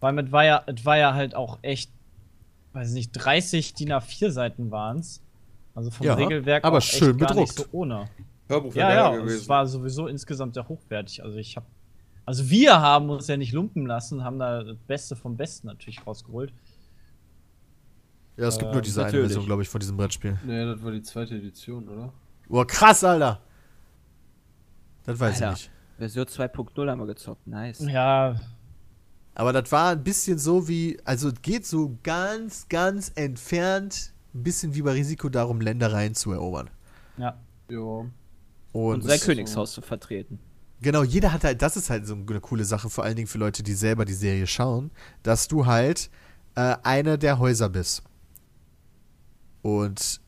Weil 0.00 0.18
es 0.18 0.32
war 0.32 0.44
ja, 0.44 0.62
es 0.66 0.84
war 0.84 0.96
ja 0.96 1.14
halt 1.14 1.34
auch 1.34 1.58
echt, 1.62 1.90
weiß 2.72 2.92
nicht, 2.92 3.12
30 3.12 3.74
DIN 3.74 3.92
A4 3.92 4.30
Seiten 4.30 4.70
waren 4.70 4.98
es. 4.98 5.20
Also 5.74 5.90
vom 5.90 6.06
Ja, 6.06 6.14
Regelwerk 6.14 6.64
aber 6.64 6.78
auch 6.78 6.82
schön 6.82 7.10
echt 7.18 7.20
gar 7.20 7.34
nicht 7.34 7.48
bedruckt. 7.56 7.70
so 7.72 7.78
ohne. 7.78 8.08
Hörbuch 8.48 8.74
Ja, 8.74 8.92
ja, 8.94 9.08
und 9.08 9.20
es 9.20 9.24
gewesen. 9.24 9.48
war 9.48 9.66
sowieso 9.66 10.06
insgesamt 10.06 10.54
sehr 10.54 10.68
hochwertig. 10.68 11.22
Also 11.24 11.36
ich 11.38 11.56
habe, 11.56 11.66
also 12.26 12.48
wir 12.50 12.80
haben 12.80 13.10
uns 13.10 13.26
ja 13.26 13.36
nicht 13.36 13.52
lumpen 13.52 13.86
lassen, 13.86 14.22
haben 14.22 14.38
da 14.38 14.62
das 14.62 14.76
Beste 14.86 15.16
vom 15.16 15.36
Besten 15.36 15.66
natürlich 15.66 16.06
rausgeholt. 16.06 16.52
Ja, 18.36 18.48
es 18.48 18.58
gibt 18.58 18.70
Äh, 18.70 18.74
nur 18.74 18.82
diese 18.82 19.00
eine 19.00 19.06
natürlich. 19.08 19.26
Version, 19.28 19.46
glaube 19.46 19.62
ich, 19.62 19.68
von 19.68 19.80
diesem 19.80 19.96
Brettspiel. 19.96 20.38
Nee, 20.44 20.64
das 20.64 20.82
war 20.82 20.90
die 20.92 21.02
zweite 21.02 21.36
Edition, 21.36 21.88
oder? 21.88 22.12
Boah, 22.48 22.66
krass, 22.66 23.02
Alter. 23.04 23.40
Das 25.04 25.18
weiß 25.20 25.42
Alter. 25.42 25.52
ich 25.54 25.58
nicht. 25.64 25.70
Version 25.98 26.24
2.0 26.26 26.90
haben 26.90 26.98
wir 27.00 27.06
gezockt. 27.06 27.46
Nice. 27.46 27.80
Ja, 27.88 28.34
Aber 29.36 29.52
das 29.52 29.70
war 29.72 29.90
ein 29.92 30.02
bisschen 30.04 30.38
so 30.38 30.66
wie, 30.68 30.98
also 31.04 31.28
es 31.28 31.40
geht 31.42 31.66
so 31.66 31.96
ganz, 32.02 32.68
ganz 32.68 33.12
entfernt, 33.14 34.12
ein 34.34 34.42
bisschen 34.42 34.74
wie 34.74 34.82
bei 34.82 34.92
Risiko 34.92 35.28
darum, 35.28 35.60
Ländereien 35.60 36.14
zu 36.14 36.32
erobern. 36.32 36.70
ja. 37.18 37.38
Ja. 37.70 37.80
Und 37.80 38.12
Und 38.72 39.02
sein 39.04 39.18
so- 39.18 39.26
Königshaus 39.26 39.72
zu 39.72 39.80
vertreten. 39.80 40.38
genau, 40.82 41.02
jeder 41.02 41.32
hat 41.32 41.44
halt, 41.44 41.62
das 41.62 41.76
ist 41.76 41.88
halt 41.88 42.06
so 42.06 42.14
eine 42.14 42.40
coole 42.40 42.64
Sache, 42.64 42.90
vor 42.90 43.04
allen 43.04 43.16
Dingen 43.16 43.28
für 43.28 43.38
Leute, 43.38 43.62
die 43.62 43.72
selber 43.72 44.04
die 44.04 44.12
Serie 44.14 44.46
schauen, 44.46 44.90
dass 45.22 45.48
du 45.48 45.64
halt 45.64 46.10
äh, 46.56 46.76
eine 46.82 47.16
der 47.18 47.38
Häuser 47.38 47.68
bist. 47.70 48.02
Und 49.62 50.20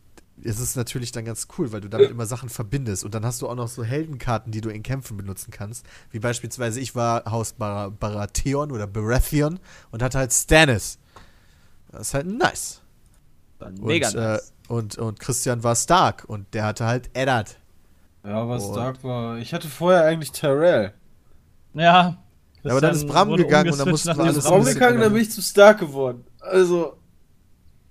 es 0.42 0.61
ist 0.61 0.77
natürlich 0.77 1.12
dann 1.12 1.25
ganz 1.25 1.49
cool, 1.59 1.73
weil 1.73 1.81
du 1.81 1.88
damit 1.88 2.11
immer 2.11 2.27
Sachen 2.27 2.49
verbindest. 2.49 3.05
Und 3.05 3.14
dann 3.14 3.25
hast 3.25 3.42
du 3.42 3.49
auch 3.49 3.55
noch 3.55 3.69
so 3.69 3.85
Heldenkarten, 3.85 4.53
die 4.53 4.61
du 4.61 4.69
in 4.71 4.83
Kämpfen 4.83 5.16
benutzen 5.16 5.51
kannst. 5.51 5.85
Wie 6.11 6.19
beispielsweise 6.19 6.81
ich 6.81 6.95
war 6.95 7.25
Haus 7.31 7.53
Bar 7.55 7.90
Baratheon 7.90 8.71
oder 8.73 8.87
Baratheon 8.87 9.59
und 9.90 10.03
hatte 10.03 10.19
halt 10.19 10.33
Stannis. 10.33 10.99
Das 11.90 12.09
ist 12.09 12.14
halt 12.14 12.27
nice. 12.27 12.83
Und, 13.59 13.83
mega 13.83 14.09
äh, 14.11 14.14
nice. 14.14 14.53
und, 14.69 14.99
und 14.99 15.21
Christian 15.21 15.62
war 15.62 15.75
Stark 15.77 16.25
und 16.27 16.53
der 16.55 16.64
hatte 16.64 16.87
halt 16.87 17.11
Eddard. 17.14 17.59
Ja, 18.25 18.49
was 18.49 18.64
Und- 18.64 18.75
Stark 18.75 19.05
war. 19.05 19.38
Ich 19.38 19.55
hatte 19.55 19.69
vorher 19.69 20.05
eigentlich 20.05 20.33
Tyrell. 20.33 20.92
Ja. 21.75 22.19
Ja, 22.62 22.73
aber 22.73 22.81
dann 22.81 22.95
ist 22.95 23.07
Bram 23.07 23.35
gegangen 23.37 23.71
und 23.71 23.79
dann 23.79 23.88
mussten 23.90 24.16
wir 24.16 24.25
alles 24.25 24.45
Bram 24.45 24.55
rausgegangen, 24.55 25.01
dann 25.01 25.12
bin 25.12 25.23
ich 25.23 25.31
zu 25.31 25.40
Stark 25.40 25.79
geworden. 25.79 26.25
Also. 26.40 26.97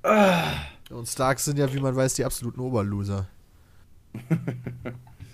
Ah. 0.03 0.43
Und 0.89 1.07
Starks 1.07 1.45
sind 1.45 1.57
ja, 1.57 1.73
wie 1.73 1.79
man 1.79 1.95
weiß, 1.95 2.15
die 2.15 2.25
absoluten 2.25 2.59
Oberloser. 2.59 3.27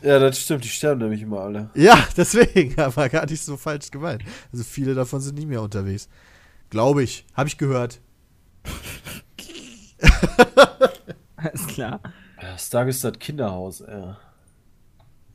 Ja, 0.03 0.17
das 0.17 0.39
stimmt, 0.39 0.63
die 0.63 0.67
sterben 0.67 0.99
nämlich 0.99 1.21
immer 1.21 1.41
alle. 1.41 1.69
Ja, 1.75 2.07
deswegen, 2.17 2.79
aber 2.79 3.07
gar 3.09 3.25
nicht 3.27 3.43
so 3.43 3.55
falsch 3.55 3.91
gemeint. 3.91 4.23
Also 4.51 4.63
viele 4.63 4.95
davon 4.95 5.21
sind 5.21 5.37
nie 5.37 5.45
mehr 5.45 5.61
unterwegs. 5.61 6.09
Glaube 6.71 7.03
ich. 7.03 7.25
Habe 7.35 7.47
ich 7.49 7.57
gehört. 7.57 7.99
Alles 11.35 11.67
klar. 11.67 11.99
Ja, 12.41 12.57
Stark 12.57 12.87
ist 12.89 13.03
das 13.03 13.17
Kinderhaus, 13.19 13.81
ey. 13.81 14.13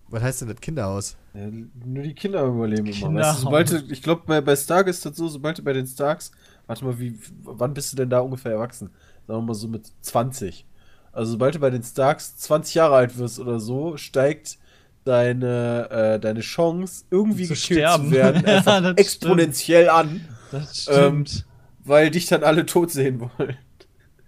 Was 0.08 0.22
heißt 0.22 0.40
denn 0.42 0.48
das 0.48 0.60
Kinderhaus? 0.60 1.16
Ja, 1.34 1.46
nur 1.84 2.04
die 2.04 2.14
Kinder 2.14 2.44
überleben 2.44 2.86
immer. 2.86 2.94
Kinderhaus. 2.94 3.26
Weißt 3.26 3.38
du, 3.38 3.42
sobald 3.42 3.70
du, 3.72 3.92
ich 3.92 4.02
glaube, 4.02 4.22
bei, 4.26 4.40
bei 4.40 4.54
Stark 4.54 4.86
ist 4.86 5.04
das 5.04 5.16
so, 5.16 5.28
sobald 5.28 5.58
du 5.58 5.62
bei 5.62 5.72
den 5.72 5.86
Starks, 5.86 6.30
warte 6.66 6.84
mal, 6.84 6.98
wie, 7.00 7.18
wann 7.42 7.74
bist 7.74 7.92
du 7.92 7.96
denn 7.96 8.10
da 8.10 8.20
ungefähr 8.20 8.52
erwachsen? 8.52 8.90
Sagen 9.26 9.40
wir 9.40 9.46
mal 9.46 9.54
so 9.54 9.66
mit 9.66 9.90
20. 10.02 10.64
Also 11.12 11.32
sobald 11.32 11.56
du 11.56 11.58
bei 11.58 11.70
den 11.70 11.82
Starks 11.82 12.36
20 12.36 12.74
Jahre 12.76 12.94
alt 12.94 13.18
wirst 13.18 13.40
oder 13.40 13.58
so, 13.58 13.96
steigt 13.96 14.58
deine, 15.04 15.88
äh, 15.90 16.20
deine 16.20 16.40
Chance, 16.40 17.04
irgendwie 17.10 17.44
Zu 17.46 17.54
gekillt 17.54 17.80
sterben. 17.80 18.04
zu 18.06 18.10
werden, 18.12 18.44
Ja, 18.66 18.90
exponentiell 18.92 19.88
an, 19.88 20.20
Das 20.52 20.86
Ähm, 20.88 21.26
stimmt. 21.26 21.46
weil 21.84 22.10
dich 22.10 22.26
dann 22.26 22.44
alle 22.44 22.64
tot 22.66 22.90
sehen 22.92 23.20
wollen. 23.20 23.56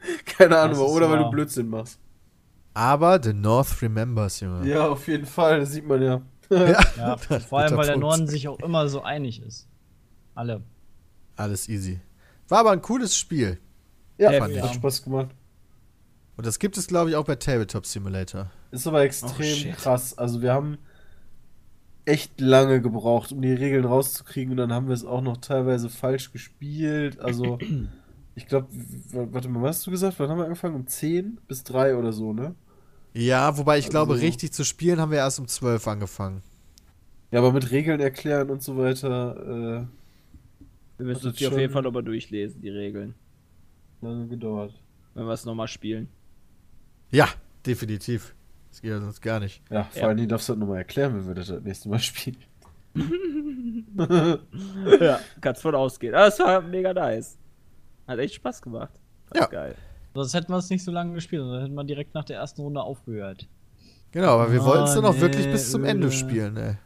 Keine 0.24 0.58
Ahnung, 0.58 0.78
oder 0.78 1.10
weil 1.10 1.18
du 1.18 1.24
wahr. 1.24 1.30
Blödsinn 1.30 1.68
machst. 1.68 1.98
Aber 2.74 3.20
The 3.22 3.32
North 3.32 3.82
remembers, 3.82 4.40
Junge. 4.40 4.68
Ja, 4.68 4.88
auf 4.88 5.08
jeden 5.08 5.26
Fall, 5.26 5.60
das 5.60 5.72
sieht 5.72 5.86
man 5.86 6.02
ja. 6.02 6.22
Ja. 6.50 6.80
ja, 6.96 7.16
vor 7.40 7.58
allem, 7.58 7.76
weil 7.76 7.86
der 7.86 7.92
Punkt. 7.94 8.06
Norden 8.06 8.26
sich 8.26 8.48
auch 8.48 8.58
immer 8.60 8.88
so 8.88 9.02
einig 9.02 9.42
ist. 9.42 9.68
Alle. 10.34 10.62
Alles 11.36 11.68
easy. 11.68 12.00
War 12.48 12.60
aber 12.60 12.70
ein 12.70 12.80
cooles 12.80 13.16
Spiel. 13.16 13.58
Ja, 14.16 14.32
Ja, 14.32 14.42
hat 14.44 14.50
ja. 14.52 14.72
Spaß 14.72 15.04
gemacht. 15.04 15.28
Und 16.36 16.46
das 16.46 16.58
gibt 16.58 16.78
es, 16.78 16.86
glaube 16.86 17.10
ich, 17.10 17.16
auch 17.16 17.24
bei 17.24 17.34
Tabletop 17.34 17.84
Simulator. 17.84 18.50
Ist 18.70 18.86
aber 18.86 19.02
extrem 19.02 19.56
shit. 19.56 19.76
krass. 19.76 20.16
Also 20.16 20.40
wir 20.40 20.52
haben 20.52 20.78
echt 22.04 22.40
lange 22.40 22.80
gebraucht, 22.80 23.32
um 23.32 23.42
die 23.42 23.52
Regeln 23.52 23.84
rauszukriegen 23.84 24.52
und 24.52 24.56
dann 24.56 24.72
haben 24.72 24.86
wir 24.86 24.94
es 24.94 25.04
auch 25.04 25.20
noch 25.20 25.36
teilweise 25.38 25.90
falsch 25.90 26.32
gespielt. 26.32 27.20
Also 27.20 27.58
ich 28.38 28.46
glaube, 28.46 28.68
warte 29.12 29.48
mal, 29.48 29.62
was 29.62 29.76
hast 29.78 29.86
du 29.86 29.90
gesagt? 29.90 30.18
Wann 30.18 30.28
haben 30.30 30.38
wir 30.38 30.44
angefangen? 30.44 30.74
Um 30.76 30.86
10 30.86 31.38
bis 31.48 31.64
3 31.64 31.96
oder 31.96 32.12
so, 32.12 32.32
ne? 32.32 32.54
Ja, 33.12 33.56
wobei 33.58 33.78
ich 33.78 33.88
glaube, 33.90 34.12
Also- 34.12 34.24
richtig 34.24 34.52
zu 34.52 34.64
spielen 34.64 35.00
haben 35.00 35.10
wir 35.10 35.18
erst 35.18 35.40
um 35.40 35.48
12 35.48 35.86
angefangen. 35.88 36.42
Ja, 37.30 37.40
aber 37.40 37.52
mit 37.52 37.70
Regeln 37.70 38.00
erklären 38.00 38.48
und 38.50 38.62
so 38.62 38.76
weiter 38.78 39.86
Wir 40.96 41.06
müssen 41.06 41.18
das 41.20 41.24
uns 41.26 41.36
die 41.36 41.46
auf 41.46 41.58
jeden 41.58 41.72
Fall 41.72 41.82
nochmal 41.82 42.02
durchlesen, 42.02 42.60
die 42.60 42.70
Regeln. 42.70 43.14
äh, 44.02 44.06
lange 44.06 44.28
gedauert. 44.28 44.72
Wenn 45.14 45.26
wir 45.26 45.32
es 45.32 45.44
nochmal 45.44 45.68
spielen. 45.68 46.08
Ja, 47.10 47.28
definitiv. 47.66 48.34
Das 48.70 48.80
geht 48.82 48.90
ja 48.90 49.00
sonst 49.00 49.20
gar 49.20 49.40
nicht. 49.40 49.62
Ja, 49.70 49.84
vor 49.84 50.00
Ja. 50.02 50.08
allen 50.08 50.16
Dingen 50.16 50.28
darfst 50.28 50.48
du 50.48 50.52
das 50.52 50.60
nochmal 50.60 50.78
erklären, 50.78 51.14
wenn 51.16 51.26
wir 51.26 51.34
das 51.34 51.48
das 51.48 51.62
nächste 51.62 51.88
Mal 51.88 51.98
spielen. 51.98 52.36
ja, 55.00 55.20
kannst 55.40 55.62
von 55.62 55.74
ausgehen. 55.74 56.14
Aber 56.14 56.26
es 56.28 56.38
war 56.38 56.60
mega 56.60 56.92
nice. 56.92 57.36
Hat 58.08 58.18
echt 58.18 58.34
Spaß 58.34 58.62
gemacht. 58.62 58.90
War 59.30 59.40
Ja. 59.42 59.46
geil. 59.46 59.74
Sonst 60.14 60.34
hätten 60.34 60.50
wir 60.52 60.56
es 60.56 60.70
nicht 60.70 60.82
so 60.82 60.90
lange 60.90 61.14
gespielt, 61.14 61.42
sondern 61.42 61.62
hätten 61.62 61.74
wir 61.74 61.84
direkt 61.84 62.14
nach 62.14 62.24
der 62.24 62.38
ersten 62.38 62.62
Runde 62.62 62.82
aufgehört. 62.82 63.46
Genau, 64.10 64.30
aber 64.38 64.50
wir 64.52 64.62
Oh, 64.62 64.66
wollten 64.66 64.84
es 64.84 64.94
dann 64.94 65.04
auch 65.04 65.14
nee, 65.14 65.20
wirklich 65.20 65.48
bis 65.50 65.70
zum 65.70 65.84
Ende 65.84 66.08
öde. 66.08 66.16
spielen, 66.16 66.56
ey. 66.56 66.76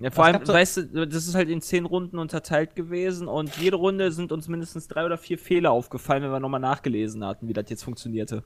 Ja, 0.00 0.10
vor 0.10 0.24
allem, 0.24 0.46
weißt 0.46 0.76
du, 0.92 1.06
das 1.06 1.28
ist 1.28 1.36
halt 1.36 1.48
in 1.48 1.60
zehn 1.62 1.86
Runden 1.86 2.18
unterteilt 2.18 2.74
gewesen 2.74 3.28
und 3.28 3.56
jede 3.56 3.76
Runde 3.76 4.10
sind 4.10 4.32
uns 4.32 4.48
mindestens 4.48 4.88
drei 4.88 5.06
oder 5.06 5.16
vier 5.16 5.38
Fehler 5.38 5.70
aufgefallen, 5.70 6.24
wenn 6.24 6.32
wir 6.32 6.40
nochmal 6.40 6.60
nachgelesen 6.60 7.24
hatten, 7.24 7.46
wie 7.48 7.52
das 7.52 7.70
jetzt 7.70 7.84
funktionierte. 7.84 8.42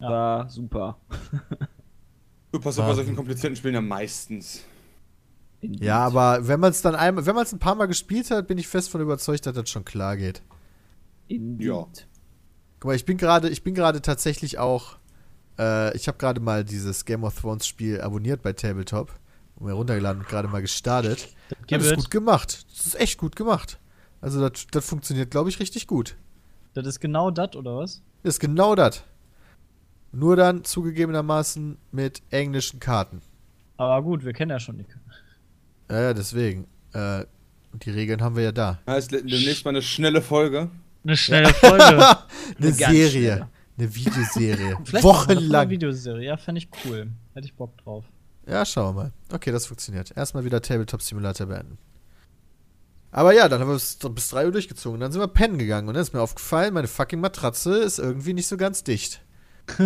Ja. 0.00 0.08
War 0.10 0.48
super. 0.48 0.96
Du 2.52 2.60
passt 2.60 2.78
bei 2.78 2.94
solchen 2.94 3.16
komplizierten 3.16 3.54
Spielen 3.56 3.74
ja 3.74 3.80
meistens. 3.82 4.64
Ja, 5.60 5.98
aber 6.06 6.46
wenn 6.46 6.60
man 6.60 6.70
es 6.70 6.80
dann 6.80 6.94
einmal, 6.94 7.26
wenn 7.26 7.34
man 7.34 7.44
es 7.44 7.52
ein 7.52 7.58
paar 7.58 7.74
Mal 7.74 7.86
gespielt 7.86 8.30
hat, 8.30 8.46
bin 8.46 8.56
ich 8.56 8.66
fest 8.68 8.88
von 8.88 9.00
überzeugt, 9.02 9.44
dass 9.44 9.54
das 9.54 9.68
schon 9.68 9.84
klar 9.84 10.16
geht. 10.16 10.40
Indeed. 11.28 11.66
Ja. 11.66 11.86
Guck 12.80 12.88
mal, 12.90 12.94
ich 12.96 13.04
bin 13.04 13.16
gerade, 13.16 13.48
ich 13.48 13.62
bin 13.62 13.74
gerade 13.74 14.02
tatsächlich 14.02 14.58
auch, 14.58 14.98
äh, 15.58 15.96
ich 15.96 16.08
habe 16.08 16.18
gerade 16.18 16.40
mal 16.40 16.64
dieses 16.64 17.04
Game 17.04 17.24
of 17.24 17.40
Thrones 17.40 17.66
Spiel 17.66 18.00
abonniert 18.00 18.42
bei 18.42 18.52
Tabletop 18.52 19.18
und 19.56 19.66
mir 19.66 19.72
runtergeladen 19.72 20.22
und 20.22 20.28
gerade 20.28 20.48
mal 20.48 20.60
gestartet. 20.62 21.28
Gib 21.66 21.78
Das 21.80 21.88
ist 21.88 21.96
gut 21.96 22.10
gemacht. 22.10 22.66
Das 22.76 22.86
ist 22.86 23.00
echt 23.00 23.18
gut 23.18 23.36
gemacht. 23.36 23.78
Also 24.20 24.46
das, 24.46 24.66
das 24.70 24.86
funktioniert, 24.86 25.30
glaube 25.30 25.48
ich, 25.48 25.60
richtig 25.60 25.86
gut. 25.86 26.16
Das 26.74 26.86
ist 26.86 27.00
genau 27.00 27.30
das, 27.30 27.56
oder 27.56 27.78
was? 27.78 28.02
Das 28.22 28.34
ist 28.34 28.40
genau 28.40 28.74
das. 28.74 29.02
Nur 30.12 30.36
dann 30.36 30.64
zugegebenermaßen 30.64 31.78
mit 31.92 32.22
englischen 32.30 32.80
Karten. 32.80 33.20
Aber 33.76 34.02
gut, 34.02 34.24
wir 34.24 34.32
kennen 34.32 34.50
ja 34.50 34.60
schon 34.60 34.78
die. 34.78 34.86
Ja, 35.90 36.00
ja, 36.00 36.14
deswegen. 36.14 36.66
Äh, 36.92 37.24
und 37.72 37.84
die 37.84 37.90
Regeln 37.90 38.22
haben 38.22 38.36
wir 38.36 38.42
ja 38.42 38.52
da. 38.52 38.80
Heißt 38.86 39.12
demnächst 39.12 39.64
mal 39.64 39.70
eine 39.70 39.82
schnelle 39.82 40.22
Folge. 40.22 40.70
Eine 41.06 41.16
schnelle 41.16 41.54
Folge. 41.54 41.84
Eine 41.98 42.16
ganz 42.58 42.76
Serie. 42.76 43.10
schnelle. 43.10 43.48
Eine 43.78 43.94
Videoserie. 43.94 44.78
Wochenlang. 45.02 45.60
Eine 45.62 45.70
Videoserie. 45.70 46.24
Ja, 46.26 46.36
fände 46.36 46.58
ich 46.60 46.68
cool. 46.84 47.08
Hätte 47.34 47.46
ich 47.46 47.54
Bock 47.54 47.76
drauf. 47.78 48.04
Ja, 48.48 48.64
schauen 48.64 48.96
wir 48.96 49.02
mal. 49.02 49.12
Okay, 49.32 49.52
das 49.52 49.66
funktioniert. 49.66 50.16
Erstmal 50.16 50.44
wieder 50.44 50.60
Tabletop 50.62 51.02
Simulator 51.02 51.46
beenden. 51.46 51.78
Aber 53.10 53.32
ja, 53.32 53.48
dann 53.48 53.60
haben 53.60 53.68
wir 53.68 53.74
bis, 53.74 53.96
bis 53.96 54.28
3 54.30 54.46
Uhr 54.46 54.52
durchgezogen. 54.52 55.00
Dann 55.00 55.12
sind 55.12 55.20
wir 55.20 55.28
pennen 55.28 55.58
gegangen. 55.58 55.88
Und 55.88 55.94
dann 55.94 56.02
ist 56.02 56.12
mir 56.12 56.20
aufgefallen, 56.20 56.74
meine 56.74 56.88
fucking 56.88 57.20
Matratze 57.20 57.78
ist 57.78 57.98
irgendwie 57.98 58.34
nicht 58.34 58.46
so 58.48 58.56
ganz 58.56 58.82
dicht. 58.84 59.20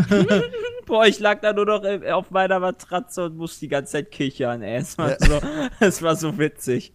Boah, 0.86 1.06
ich 1.06 1.20
lag 1.20 1.40
da 1.40 1.52
nur 1.52 1.64
noch 1.66 1.82
auf 2.12 2.30
meiner 2.30 2.60
Matratze 2.60 3.24
und 3.26 3.36
musste 3.36 3.60
die 3.60 3.68
ganze 3.68 3.92
Zeit 3.92 4.10
kichern, 4.10 4.62
ey. 4.62 4.76
Es 4.78 4.98
war, 4.98 5.10
Ja. 5.10 5.16
so, 5.20 5.40
es 5.80 6.02
war 6.02 6.16
so 6.16 6.36
witzig. 6.38 6.92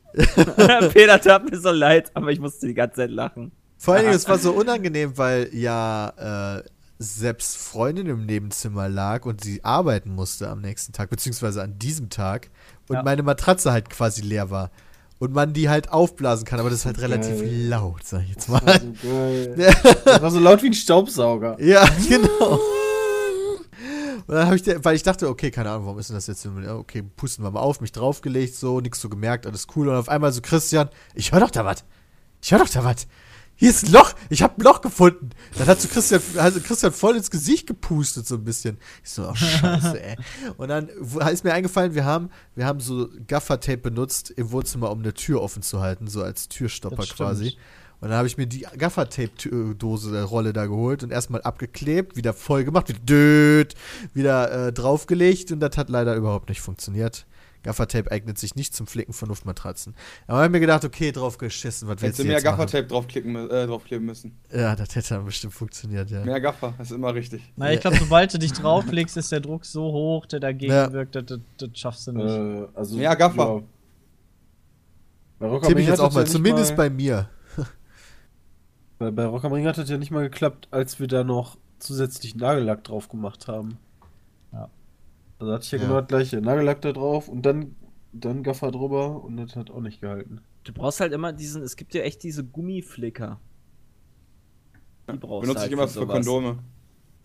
Peter 0.94 1.20
tat 1.22 1.50
mir 1.50 1.58
so 1.58 1.72
leid, 1.72 2.12
aber 2.14 2.32
ich 2.32 2.40
musste 2.40 2.68
die 2.68 2.74
ganze 2.74 2.98
Zeit 2.98 3.12
lachen. 3.12 3.52
Vor 3.78 3.94
allen 3.94 4.04
Dingen, 4.06 4.16
es 4.16 4.28
war 4.28 4.38
so 4.40 4.52
unangenehm, 4.54 5.18
weil 5.18 5.50
ja 5.54 6.58
äh, 6.60 6.64
selbst 6.98 7.58
Freundin 7.58 8.08
im 8.08 8.26
Nebenzimmer 8.26 8.88
lag 8.90 9.26
und 9.26 9.44
sie 9.44 9.64
arbeiten 9.64 10.12
musste 10.16 10.50
am 10.50 10.62
nächsten 10.62 10.94
Tag, 10.94 11.10
beziehungsweise 11.10 11.62
an 11.62 11.78
diesem 11.78 12.10
Tag. 12.10 12.50
Und 12.88 12.96
Ja. 12.98 13.04
meine 13.04 13.24
Matratze 13.24 13.72
halt 13.72 13.90
quasi 13.90 14.22
leer 14.22 14.50
war. 14.50 14.72
Und 15.18 15.34
man 15.34 15.54
die 15.54 15.70
halt 15.70 15.92
aufblasen 15.92 16.46
kann, 16.46 16.60
aber 16.60 16.70
das 16.70 16.80
ist 16.80 16.86
halt 16.86 17.00
relativ 17.00 17.40
Geil. 17.40 17.68
laut, 17.68 18.04
sag 18.06 18.24
ich 18.24 18.30
jetzt 18.32 18.50
Das 18.50 18.52
war 18.52 18.64
mal. 18.64 18.80
so 18.82 19.08
geil. 19.10 19.56
Das 20.06 20.22
war 20.22 20.32
so 20.32 20.40
laut 20.40 20.62
wie 20.62 20.68
ein 20.68 20.74
Staubsauger. 20.74 21.58
Ja, 21.62 21.86
genau. 22.10 22.60
Und 24.28 24.34
dann 24.34 24.46
habe 24.48 24.56
ich, 24.56 24.64
der- 24.64 24.84
weil 24.84 24.96
ich 24.96 25.04
dachte, 25.04 25.30
okay, 25.30 25.52
keine 25.52 25.70
Ahnung, 25.70 25.86
warum 25.86 26.00
ist 26.00 26.10
denn 26.10 26.16
das 26.16 26.28
jetzt? 26.28 26.46
Okay, 26.46 27.04
pusten 27.16 27.44
wir 27.44 27.52
mal 27.52 27.60
auf, 27.60 27.80
mich 27.80 27.92
draufgelegt, 27.92 28.56
so, 28.56 28.80
nix 28.82 29.00
so 29.00 29.08
gemerkt, 29.10 29.46
alles 29.46 29.68
cool. 29.76 29.88
Und 29.90 29.96
auf 29.96 30.10
einmal 30.10 30.32
so, 30.34 30.42
Christian, 30.42 30.90
ich 31.14 31.32
höre 31.32 31.42
doch 31.42 31.52
da 31.52 31.64
was. 31.64 31.84
Ich 32.42 32.52
höre 32.52 32.60
doch 32.60 32.70
da 32.70 32.84
was. 32.84 33.08
Hier 33.58 33.70
ist 33.70 33.86
ein 33.86 33.94
Loch, 33.94 34.13
ich 34.30 34.44
habe 34.44 34.56
ein 34.58 34.63
Loch 34.63 34.82
gefunden. 34.82 35.30
Dann 35.58 35.68
hat 35.68 35.80
so 35.80 35.88
Christian, 35.88 36.22
also 36.38 36.60
Christian 36.60 36.91
voll 36.91 37.15
ins 37.15 37.32
Gesicht 37.32 37.68
gepustet, 37.68 38.28
so 38.28 38.36
ein 38.36 38.44
bisschen. 38.44 38.78
Ich 39.04 39.12
so, 39.12 39.30
oh 39.30 39.36
scheiße, 39.36 40.02
ey. 40.02 40.18
Und 40.58 40.68
dann 40.68 40.89
ist 40.89 41.44
mir 41.44 41.54
eingefallen, 41.54 41.96
wir 41.96 42.04
haben, 42.04 42.30
wir 42.56 42.65
haben 42.65 42.82
so 42.82 43.08
Gaffertape 43.28 43.78
benutzt 43.78 44.30
im 44.32 44.52
Wohnzimmer, 44.52 44.91
um 44.91 45.00
eine 45.00 45.13
Tür 45.13 45.41
offen 45.41 45.62
zu 45.62 45.80
halten, 45.80 46.08
so 46.08 46.22
als 46.22 46.50
Türstopper 46.50 47.06
quasi. 47.06 47.58
Und 48.02 48.10
dann 48.10 48.18
habe 48.18 48.28
ich 48.28 48.38
mir 48.38 48.46
die 48.46 48.68
Gaffertape-Dose, 48.78 50.12
der 50.12 50.26
Rolle 50.26 50.52
da 50.52 50.65
geholt 50.65 51.04
und 51.04 51.12
erstmal 51.12 51.41
abgeklebt, 51.41 52.18
wieder 52.18 52.34
voll 52.34 52.65
gemacht, 52.65 52.89
wieder 52.89 53.00
död, 53.00 53.74
wieder 54.13 54.68
äh, 54.68 54.74
draufgelegt 54.74 55.52
und 55.54 55.62
das 55.62 55.78
hat 55.78 55.89
leider 55.89 56.15
überhaupt 56.15 56.50
nicht 56.50 56.62
funktioniert. 56.62 57.26
Gaffertape 57.65 58.12
eignet 58.12 58.38
sich 58.38 58.54
nicht 58.54 58.75
zum 58.75 58.86
Flicken 58.86 59.12
von 59.12 59.28
Luftmatratzen. 59.28 59.95
Aber 60.28 60.38
ich 60.38 60.43
habe 60.43 60.51
mir 60.51 60.60
gedacht, 60.60 60.86
okay, 60.86 61.12
drauf 61.12 61.39
geschissen, 61.39 61.88
was 61.88 61.93
willst 61.93 62.19
Hättest 62.19 62.19
du 62.19 62.28
mehr? 62.28 62.39
Gaffertape 62.39 62.86
draufklicken, 62.86 63.36
äh, 63.49 63.65
draufkleben 63.65 64.06
müssen. 64.06 64.38
Ja, 64.51 64.75
das 64.75 64.95
hätte 64.95 65.15
dann 65.15 65.25
bestimmt 65.25 65.54
funktioniert, 65.54 66.12
ja. 66.12 66.23
Mehr 66.23 66.39
Gaffer, 66.39 66.75
das 66.78 66.91
ist 66.91 66.95
immer 66.95 67.15
richtig. 67.15 67.41
Na, 67.56 67.73
ich 67.73 67.80
glaube, 67.80 67.97
sobald 67.97 68.32
du 68.32 68.38
dich 68.38 68.54
drauflegst, 68.54 69.17
ist 69.17 69.32
der 69.32 69.39
Druck 69.39 69.65
so 69.65 69.82
hoch, 69.86 70.28
der 70.28 70.39
dagegen 70.39 70.71
Ja. 70.71 70.93
wirkt, 70.93 71.15
das, 71.15 71.25
das, 71.25 71.39
das 71.58 71.69
schaffst 71.73 72.06
du 72.06 72.12
nicht. 72.12 72.30
Äh, 72.30 72.67
also, 72.75 72.99
Ja, 72.99 73.15
Gaffer. 73.15 73.63
Tippe 75.39 75.67
Ring 75.67 75.78
ich 75.80 75.88
jetzt 75.88 75.99
auch 75.99 76.13
mal, 76.13 76.23
ja 76.23 76.25
zumindest 76.28 76.71
mal, 76.71 76.78
bei 76.78 76.89
mir. 76.91 77.30
bei, 78.99 79.10
bei 79.10 79.25
Rock 79.25 79.43
am 79.43 79.54
Ring 79.54 79.65
hat 79.65 79.80
das 79.80 79.89
ja 79.89 79.97
nicht 79.97 80.12
mal 80.12 80.21
geklappt, 80.21 80.67
als 80.69 80.99
wir 80.99 81.08
da 81.08 81.23
noch 81.23 81.58
zusätzlich 81.80 82.36
Nagellack 82.36 82.84
drauf 82.84 83.10
gemacht 83.10 83.47
haben. 83.47 83.80
Also 85.39 85.52
hatte 85.54 85.63
ich 85.65 85.71
ja, 85.71 85.78
Ja. 85.80 85.84
genau 85.86 86.00
das 86.02 86.08
gleiche. 86.08 86.41
Nagellack 86.41 86.82
da 86.82 86.91
drauf 86.93 87.28
und 87.28 87.45
dann, 87.45 87.76
dann 88.13 88.43
Gaffer 88.43 88.71
drüber 88.71 89.24
und 89.24 89.38
das 89.38 89.56
hat 89.56 89.69
auch 89.69 89.82
nicht 89.82 90.02
gehalten. 90.02 90.41
Du 90.63 90.74
brauchst 90.74 91.00
halt 91.00 91.13
immer 91.13 91.34
diesen, 91.34 91.62
es 91.62 91.76
gibt 91.76 91.93
ja 91.93 92.02
echt 92.02 92.24
diese 92.24 92.43
Gummiflicker. 92.43 93.39
Die 95.12 95.17
brauchst 95.17 95.41
Benutze 95.41 95.54
du 95.54 95.60
halt 95.60 95.67
ich 95.67 95.74
immer 95.74 95.88
für 95.88 95.93
für 95.93 96.00
sowas. 96.00 96.26
Kondome. 96.26 96.60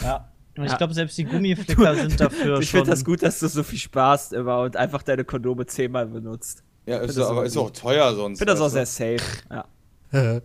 Ja. 0.03 0.31
Und 0.59 0.64
ich 0.64 0.73
Ja. 0.73 0.77
glaube, 0.79 0.92
selbst 0.94 1.16
die 1.16 1.25
Gummiflicker 1.33 1.94
sind 1.94 2.20
dafür 2.20 2.59
Ich 2.59 2.70
finde 2.70 2.90
das 2.90 3.05
gut, 3.05 3.23
dass 3.23 3.38
du 3.40 3.49
so 3.49 3.62
viel 3.62 3.79
sparst 3.79 4.33
immer 4.33 4.61
und 4.62 4.77
einfach 4.77 5.03
deine 5.03 5.25
Kondome 5.25 5.64
zehnmal 5.66 6.07
benutzt. 6.07 6.62
Ja, 6.87 6.99
ist 6.99 7.16
aber 7.18 7.44
ist 7.44 7.57
auch 7.57 7.70
teuer 7.70 8.11
Ich 8.11 8.16
sonst. 8.16 8.38
finde 8.38 8.53
das 8.53 8.61
auch 8.61 8.68
sehr 8.68 8.87
safe. 8.87 9.18
Ja. 9.51 10.40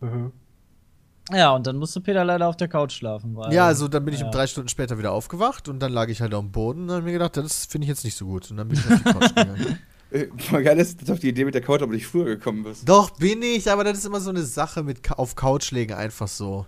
Ja, 1.32 1.54
und 1.54 1.66
dann 1.66 1.76
musste 1.76 2.00
Peter 2.00 2.24
leider 2.24 2.46
auf 2.48 2.56
der 2.56 2.68
Couch 2.68 2.92
schlafen. 2.92 3.34
Weil, 3.36 3.52
Ja, 3.52 3.66
also 3.66 3.88
dann 3.88 4.04
bin 4.04 4.14
ich 4.14 4.20
ja. 4.20 4.26
um 4.26 4.32
drei 4.32 4.46
Stunden 4.46 4.68
später 4.68 4.96
wieder 4.98 5.12
aufgewacht 5.12 5.68
und 5.68 5.80
dann 5.80 5.92
lag 5.92 6.08
ich 6.08 6.20
halt 6.20 6.32
dem 6.32 6.52
Boden 6.52 6.82
und 6.82 6.88
dann 6.88 6.96
habe 6.96 7.08
ich 7.08 7.12
mir 7.12 7.18
gedacht, 7.18 7.36
das 7.36 7.66
finde 7.66 7.84
ich 7.84 7.88
jetzt 7.88 8.04
nicht 8.04 8.16
so 8.16 8.26
gut. 8.26 8.50
Und 8.50 8.58
dann 8.58 8.68
bin 8.68 8.78
ich 8.78 8.92
auf 8.92 8.98
die 8.98 9.12
Couch 9.12 9.28
gegangen. 9.34 9.78
Äh, 10.10 10.26
Voll 10.38 10.62
geil 10.62 10.78
ist, 10.78 11.00
dass 11.00 11.06
du 11.06 11.12
auf 11.14 11.18
die 11.18 11.28
Idee 11.28 11.44
mit 11.44 11.54
der 11.54 11.62
Couch 11.62 11.82
aber 11.82 11.92
nicht 11.92 12.06
früher 12.06 12.26
gekommen 12.26 12.62
bist. 12.62 12.88
Doch, 12.88 13.10
bin 13.10 13.42
ich, 13.42 13.70
aber 13.70 13.82
das 13.82 13.98
ist 13.98 14.06
immer 14.06 14.20
so 14.20 14.30
eine 14.30 14.44
Sache 14.44 14.84
mit 14.84 15.02
Ka 15.02 15.14
auf 15.14 15.34
Couch 15.34 15.72
legen 15.72 15.94
einfach 15.94 16.28
so. 16.28 16.66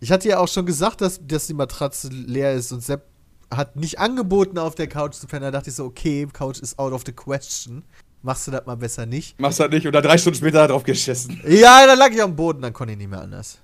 Ich 0.00 0.10
hatte 0.10 0.28
ja 0.28 0.38
auch 0.38 0.48
schon 0.48 0.66
gesagt, 0.66 1.00
dass, 1.00 1.20
dass 1.24 1.46
die 1.46 1.54
Matratze 1.54 2.08
leer 2.08 2.52
ist 2.54 2.72
und 2.72 2.82
Sepp 2.82 3.04
hat 3.50 3.76
nicht 3.76 4.00
angeboten, 4.00 4.58
auf 4.58 4.74
der 4.74 4.88
Couch 4.88 5.14
zu 5.14 5.26
pennen. 5.28 5.44
Da 5.44 5.50
dachte 5.52 5.70
ich 5.70 5.76
so, 5.76 5.84
okay, 5.84 6.26
Couch 6.32 6.58
ist 6.58 6.78
out 6.78 6.92
of 6.92 7.04
the 7.06 7.12
question. 7.12 7.84
Machst 8.22 8.46
du 8.46 8.50
das 8.50 8.66
mal 8.66 8.76
besser 8.76 9.06
nicht? 9.06 9.38
Machst 9.40 9.60
halt 9.60 9.72
nicht 9.72 9.86
und 9.86 9.92
dann 9.92 10.02
drei 10.02 10.18
Stunden 10.18 10.38
später 10.38 10.66
drauf 10.66 10.82
geschissen. 10.82 11.40
Ja, 11.46 11.86
dann 11.86 11.98
lag 11.98 12.10
ich 12.10 12.22
am 12.22 12.34
Boden, 12.34 12.62
dann 12.62 12.72
konnte 12.72 12.92
ich 12.92 12.98
nicht 12.98 13.10
mehr 13.10 13.20
anders. 13.20 13.58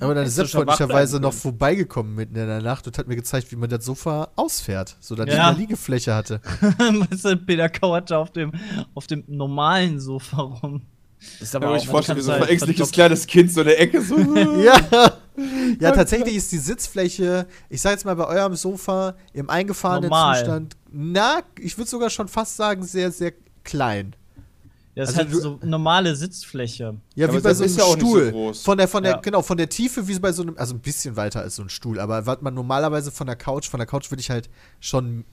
Aber 0.00 0.14
dann 0.14 0.26
ist 0.26 0.36
du 0.38 0.42
wach 0.42 0.50
freundlicherweise 0.50 1.18
noch 1.20 1.32
vorbeigekommen 1.32 2.14
mitten 2.14 2.36
in 2.36 2.46
der 2.46 2.60
Nacht 2.60 2.86
und 2.86 2.98
hat 2.98 3.08
mir 3.08 3.16
gezeigt, 3.16 3.50
wie 3.50 3.56
man 3.56 3.70
das 3.70 3.84
Sofa 3.84 4.28
ausfährt, 4.36 4.96
sodass 5.00 5.26
Ja. 5.26 5.34
ich 5.34 5.40
eine 5.40 5.58
Liegefläche 5.58 6.14
hatte. 6.14 6.40
weißt 6.60 7.24
du, 7.24 7.36
Peter 7.38 7.68
kauerte 7.70 8.18
auf 8.18 8.30
dem, 8.30 8.52
auf 8.94 9.06
dem 9.06 9.24
normalen 9.26 9.98
Sofa 10.00 10.42
rum. 10.42 10.82
Das 11.40 11.48
ist 11.48 11.56
aber 11.56 11.66
man 11.66 11.76
auch 11.76 11.80
sich 11.80 11.88
vorstellt, 11.88 12.18
wie 12.18 12.22
so 12.22 12.30
ein 12.32 12.42
verdoppt- 12.42 12.92
kleines 12.92 13.26
Kind 13.26 13.50
so 13.52 13.62
in 13.62 13.66
der 13.68 13.80
Ecke 13.80 14.02
so. 14.02 14.16
ja. 14.62 14.76
Ja, 15.80 15.92
tatsächlich 15.92 16.36
ist 16.36 16.52
die 16.52 16.58
Sitzfläche, 16.58 17.46
ich 17.68 17.80
sag 17.80 17.92
jetzt 17.92 18.04
mal 18.04 18.14
bei 18.14 18.26
eurem 18.26 18.54
Sofa 18.54 19.14
im 19.32 19.48
eingefahrenen 19.50 20.10
Normal. 20.10 20.38
Zustand, 20.38 20.76
na, 20.92 21.42
ich 21.58 21.76
würde 21.78 21.90
sogar 21.90 22.10
schon 22.10 22.28
fast 22.28 22.56
sagen, 22.56 22.82
sehr, 22.82 23.10
sehr 23.12 23.32
klein. 23.64 24.14
Ja, 24.94 25.04
das 25.04 25.16
Also 25.16 25.20
ist 25.38 25.44
halt 25.44 25.60
so 25.62 25.66
normale 25.66 26.16
Sitzfläche. 26.16 26.82
Ja, 27.14 27.26
Ja, 27.26 27.32
wie 27.32 27.36
aber 27.36 27.40
bei 27.42 27.48
das 27.50 27.58
so 27.58 27.64
einem 27.64 27.70
ist 27.72 27.78
ja 27.78 27.84
auch 27.84 27.94
nicht 27.96 28.00
so 28.06 28.08
Stuhl. 28.16 28.30
groß. 28.32 28.62
von 28.62 28.78
der, 28.78 28.88
von 28.88 29.02
der, 29.04 29.12
Ja. 29.12 29.18
genau, 29.20 29.42
von 29.42 29.56
der 29.56 29.68
Tiefe 29.68 30.08
wie 30.08 30.18
bei 30.18 30.32
so 30.32 30.42
einem, 30.42 30.56
also 30.58 30.74
ein 30.74 30.80
bisschen 30.80 31.14
weiter 31.16 31.40
als 31.40 31.56
so 31.56 31.62
ein 31.62 31.68
Stuhl, 31.68 32.00
aber 32.00 32.26
was 32.26 32.40
man 32.40 32.54
normalerweise 32.54 33.12
von 33.12 33.26
der 33.28 33.36
Couch, 33.36 33.68
von 33.68 33.78
der 33.78 33.86
Couch 33.86 34.10
würde 34.10 34.20
ich 34.20 34.30
halt 34.30 34.50
schon 34.80 35.24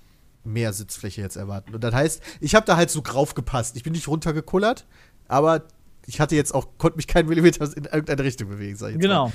mehr 0.44 0.72
Sitzfläche 0.74 1.22
jetzt 1.22 1.36
erwarten. 1.38 1.74
Und 1.74 1.84
das 1.84 1.96
heißt, 1.96 2.22
ich 2.42 2.54
habe 2.54 2.66
da 2.68 2.76
halt 2.78 2.92
so 2.92 3.02
drauf 3.02 3.34
gepasst. 3.34 3.76
Ich 3.76 3.82
bin 3.82 3.94
nicht 3.94 4.08
runtergekullert, 4.08 4.86
aber 5.28 5.64
ich 6.06 6.20
hatte 6.20 6.36
jetzt 6.36 6.54
auch, 6.54 6.68
konnte 6.78 6.98
mich 6.98 7.08
keinen 7.08 7.28
Millimeter 7.28 7.66
in 7.76 7.86
irgendeine 7.86 8.24
Richtung 8.24 8.50
bewegen, 8.50 8.76
sag 8.76 8.90
ich 8.90 8.94
jetzt 8.96 9.02
Genau. 9.02 9.32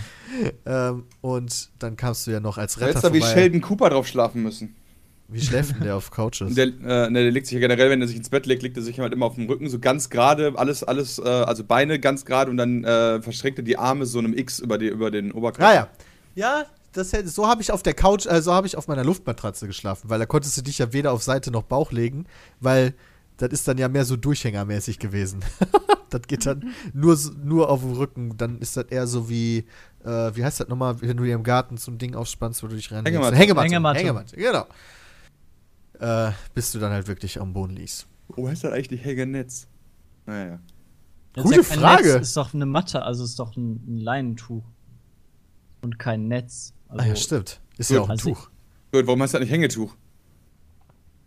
Mal. 0.64 0.90
Ähm, 0.90 1.04
und 1.20 1.70
dann 1.80 1.96
kamst 1.96 2.28
du 2.28 2.30
ja 2.30 2.38
noch 2.38 2.56
als 2.58 2.74
Du 2.74 2.80
Retter 2.80 2.90
hättest 2.90 3.04
da 3.06 3.12
wie. 3.12 3.22
Sheldon 3.22 3.60
Cooper 3.60 3.90
drauf 3.90 4.06
schlafen 4.06 4.44
müssen. 4.44 4.76
Wie 5.32 5.40
schläft 5.40 5.76
denn 5.76 5.82
der 5.84 5.96
auf 5.96 6.10
Couches? 6.10 6.54
Der, 6.54 6.66
äh, 6.66 7.10
ne, 7.10 7.22
der 7.22 7.30
legt 7.30 7.46
sich 7.46 7.54
ja 7.54 7.60
generell, 7.60 7.90
wenn 7.90 8.00
er 8.00 8.08
sich 8.08 8.16
ins 8.16 8.28
Bett 8.30 8.46
legt, 8.46 8.62
legt 8.62 8.76
er 8.76 8.82
sich 8.82 8.98
halt 8.98 9.12
immer 9.12 9.26
auf 9.26 9.34
dem 9.36 9.46
Rücken, 9.46 9.68
so 9.68 9.78
ganz 9.78 10.10
gerade, 10.10 10.52
alles, 10.56 10.82
alles, 10.82 11.18
äh, 11.18 11.22
also 11.28 11.64
Beine 11.64 11.98
ganz 12.00 12.24
gerade 12.24 12.50
und 12.50 12.56
dann 12.56 12.84
äh, 12.84 13.20
verschränkt 13.22 13.58
er 13.58 13.62
die 13.64 13.78
Arme 13.78 14.06
so 14.06 14.18
einem 14.18 14.36
X 14.36 14.58
über, 14.58 14.78
die, 14.78 14.88
über 14.88 15.10
den 15.10 15.32
Oberkörper. 15.32 15.68
Ah 15.68 15.74
ja. 15.74 15.88
Ja, 16.34 16.64
das 16.92 17.10
so 17.10 17.46
habe 17.46 17.62
ich 17.62 17.70
auf 17.70 17.82
der 17.82 17.94
Couch, 17.94 18.26
äh, 18.26 18.42
so 18.42 18.52
habe 18.52 18.66
ich 18.66 18.76
auf 18.76 18.88
meiner 18.88 19.04
Luftmatratze 19.04 19.66
geschlafen, 19.66 20.10
weil 20.10 20.18
da 20.18 20.26
konntest 20.26 20.56
du 20.56 20.62
dich 20.62 20.78
ja 20.78 20.92
weder 20.92 21.12
auf 21.12 21.22
Seite 21.22 21.50
noch 21.50 21.62
Bauch 21.62 21.92
legen, 21.92 22.26
weil 22.60 22.94
das 23.36 23.50
ist 23.52 23.66
dann 23.68 23.78
ja 23.78 23.88
mehr 23.88 24.04
so 24.04 24.16
durchhängermäßig 24.16 24.98
gewesen. 24.98 25.40
das 26.10 26.22
geht 26.26 26.44
dann 26.44 26.74
nur, 26.92 27.16
so- 27.16 27.32
nur 27.42 27.70
auf 27.70 27.80
dem 27.80 27.92
Rücken. 27.92 28.36
Dann 28.36 28.58
ist 28.58 28.76
das 28.76 28.84
eher 28.86 29.06
so 29.06 29.30
wie, 29.30 29.64
äh, 30.04 30.30
wie 30.34 30.44
heißt 30.44 30.60
das 30.60 30.68
nochmal, 30.68 31.00
wenn 31.00 31.16
du 31.16 31.24
dir 31.24 31.34
im 31.36 31.42
Garten 31.42 31.78
zum 31.78 31.96
Ding 31.96 32.14
aufspannst, 32.14 32.62
wo 32.62 32.66
du 32.66 32.76
dich 32.76 32.92
rein 32.92 33.04
Hängematte. 33.04 33.36
Hängematte. 33.36 33.68
Hängematte. 33.68 33.98
Hängematte, 34.00 34.36
genau. 34.36 34.66
Äh, 36.00 36.32
bis 36.54 36.72
du 36.72 36.78
dann 36.78 36.92
halt 36.92 37.06
wirklich 37.08 37.40
am 37.40 37.52
Boden 37.52 37.76
liegst. 37.76 38.06
Wo 38.28 38.48
heißt 38.48 38.64
das 38.64 38.72
eigentlich 38.72 39.04
Hängenetz? 39.04 39.68
Naja. 40.26 40.58
Das 41.34 41.44
Gute 41.44 41.56
kein 41.62 41.78
Frage. 41.78 42.12
Netz, 42.14 42.22
ist 42.28 42.36
doch 42.36 42.54
eine 42.54 42.66
Matte, 42.66 43.02
also 43.02 43.22
ist 43.24 43.38
doch 43.38 43.54
ein, 43.56 43.74
ein 43.86 43.98
Leinentuch. 43.98 44.64
Und 45.82 45.98
kein 45.98 46.26
Netz. 46.28 46.74
Also, 46.88 47.02
ah 47.04 47.06
ja, 47.06 47.16
stimmt. 47.16 47.60
Ist 47.78 47.90
ja 47.90 47.98
Gut. 47.98 48.04
auch 48.04 48.08
ein 48.08 48.18
Also- 48.18 48.30
Tuch. 48.30 48.50
Gut, 48.92 49.06
warum 49.06 49.22
heißt 49.22 49.34
das 49.34 49.40
nicht 49.40 49.50
Hängetuch? 49.52 49.94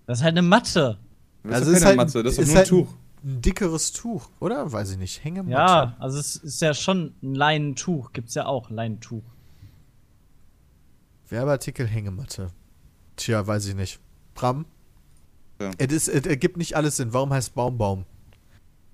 Das 0.05 0.19
ist 0.19 0.23
halt 0.23 0.33
eine 0.33 0.41
Matte. 0.41 0.99
Das 1.43 1.53
Also 1.53 1.71
ist 1.71 1.77
ist 1.77 1.83
keine 1.83 1.87
halt- 1.89 1.97
Matze, 1.97 2.23
das 2.23 2.33
ist 2.33 2.39
ist 2.39 2.47
doch 2.49 2.53
nur 2.53 2.55
ein 2.55 2.57
halt- 2.57 2.69
Tuch. 2.87 2.93
Ein 3.25 3.41
dickeres 3.41 3.91
Tuch, 3.93 4.29
oder? 4.41 4.69
Weiß 4.73 4.91
ich 4.91 4.97
nicht. 4.97 5.23
Hängematte. 5.23 5.51
Ja, 5.55 5.95
also 5.99 6.19
es 6.19 6.35
ist 6.35 6.61
ja 6.61 6.73
schon 6.73 7.13
ein 7.23 7.35
Leinentuch. 7.35 8.11
Gibt's 8.11 8.33
ja 8.35 8.45
auch, 8.47 8.69
Leinentuch. 8.69 9.23
Werbeartikel 11.29 11.87
Hängematte. 11.87 12.49
Tja, 13.15 13.45
weiß 13.47 13.65
ich 13.67 13.75
nicht. 13.75 13.99
Bram? 14.33 14.65
Ja. 15.61 15.71
Es, 15.77 16.07
ergibt 16.07 16.57
nicht 16.57 16.75
alles 16.75 16.97
Sinn. 16.97 17.13
Warum 17.13 17.31
heißt 17.33 17.53
Baumbaum? 17.55 18.05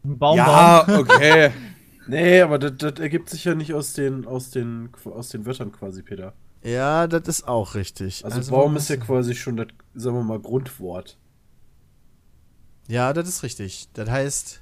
Ein 0.04 0.18
Baumbaum. 0.18 0.46
Ja, 0.48 0.86
okay. 1.00 1.52
Nee, 2.08 2.42
aber 2.42 2.58
das, 2.58 2.74
das 2.78 3.00
ergibt 3.00 3.30
sich 3.30 3.46
ja 3.46 3.54
nicht 3.54 3.72
aus 3.76 3.94
den, 3.94 4.26
aus, 4.26 4.50
den, 4.50 4.90
aus 5.06 5.30
den 5.30 5.46
Wörtern 5.46 5.72
quasi, 5.72 6.02
Peter. 6.02 6.34
Ja, 6.64 7.06
das 7.06 7.28
ist 7.28 7.48
auch 7.48 7.76
richtig. 7.76 8.26
Also, 8.26 8.50
warum 8.52 8.70
Baum 8.72 8.78
ist 8.78 8.90
ja 8.90 8.98
quasi 8.98 9.36
schon 9.36 9.58
das, 9.58 9.68
sagen 9.94 10.16
wir 10.16 10.24
mal, 10.24 10.40
Grundwort. 10.40 11.20
Ja, 12.88 13.14
das 13.14 13.28
ist 13.30 13.44
richtig. 13.44 13.90
Das 13.94 14.10
heißt, 14.10 14.62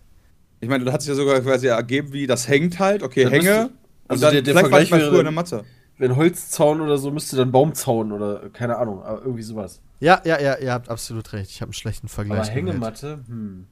Ich 0.59 0.67
meine, 0.67 0.83
das 0.83 0.93
hat 0.93 1.01
sich 1.03 1.09
ja 1.09 1.15
sogar 1.15 1.39
quasi 1.39 1.67
ergeben, 1.67 2.11
wie 2.11 2.27
das 2.27 2.49
hängt 2.49 2.79
halt. 2.79 3.01
Okay, 3.01 3.23
Da 3.23 3.29
Hänge. 3.29 3.43
müsste- 3.43 3.63
und 3.65 3.71
also 4.09 4.21
dann 4.25 4.33
der- 4.33 4.41
der 4.41 4.53
vielleicht 4.55 4.71
war 4.73 4.81
ich 4.81 4.91
mal 4.91 4.99
früher 4.99 5.07
in 5.09 5.15
dann- 5.15 5.23
der 5.25 5.31
Mathe. 5.31 5.63
Wenn 5.97 6.15
Holzzaun 6.17 6.81
oder 6.81 6.97
so, 6.97 7.11
müsste 7.11 7.37
dann 7.37 7.51
Baumzaun 7.53 8.11
oder 8.11 8.49
keine 8.49 8.75
Ahnung, 8.77 9.01
aber 9.03 9.21
irgendwie 9.21 9.41
sowas. 9.43 9.81
Ja, 9.99 10.21
ja, 10.25 10.39
ja, 10.39 10.57
ihr 10.57 10.71
habt 10.73 10.89
absolut 10.89 11.33
recht. 11.33 11.49
Ich 11.51 11.61
habe 11.61 11.69
einen 11.69 11.73
schlechten 11.73 12.07
Vergleich. 12.07 12.49
Aber 12.49 12.49
gewählt. 12.49 12.67
Hängematte, 12.67 13.23
hm. 13.27 13.65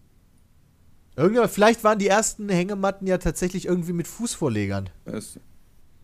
Irgendwann, 1.18 1.48
vielleicht 1.50 1.84
waren 1.84 1.98
die 1.98 2.08
ersten 2.08 2.50
Hängematten 2.50 3.08
ja 3.08 3.18
tatsächlich 3.18 3.66
irgendwie 3.66 3.94
mit 3.94 4.08
Fußvorlegern. 4.08 4.90
Das, 5.06 5.40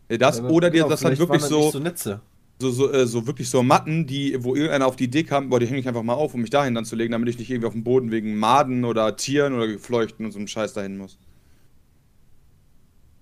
Ja, 0.09 0.17
das 0.17 0.37
Ja, 0.39 0.45
oder 0.45 0.69
die, 0.69 0.77
genau, 0.77 0.89
das 0.89 1.03
hat 1.03 1.17
wirklich 1.17 1.41
so, 1.43 1.71
so 1.71 1.79
Netze. 1.79 2.21
so, 2.61 2.71
so, 2.71 2.91
äh, 2.93 3.05
so 3.07 3.27
wirklich 3.27 3.49
so 3.49 3.61
Matten, 3.63 4.07
die, 4.07 4.37
wo 4.43 4.55
irgendeiner 4.55 4.85
auf 4.87 4.95
die 4.95 5.05
Idee 5.05 5.23
kam, 5.25 5.49
boah, 5.49 5.59
die 5.59 5.65
hänge 5.67 5.79
ich 5.79 5.87
einfach 5.87 6.03
mal 6.03 6.13
auf, 6.13 6.33
um 6.33 6.41
mich 6.41 6.49
dahin 6.49 6.75
dann 6.75 6.85
zu 6.85 6.95
legen, 6.95 7.11
damit 7.11 7.27
ich 7.29 7.37
nicht 7.37 7.49
irgendwie 7.49 7.67
auf 7.67 7.73
dem 7.73 7.83
Boden 7.83 8.11
wegen 8.11 8.37
Maden 8.37 8.85
oder 8.85 9.15
Tieren 9.17 9.53
oder 9.53 9.67
Gefleuchten 9.67 10.25
und 10.25 10.31
so 10.31 10.37
einem 10.39 10.47
Scheiß 10.47 10.73
dahin 10.73 10.97
muss. 10.97 11.17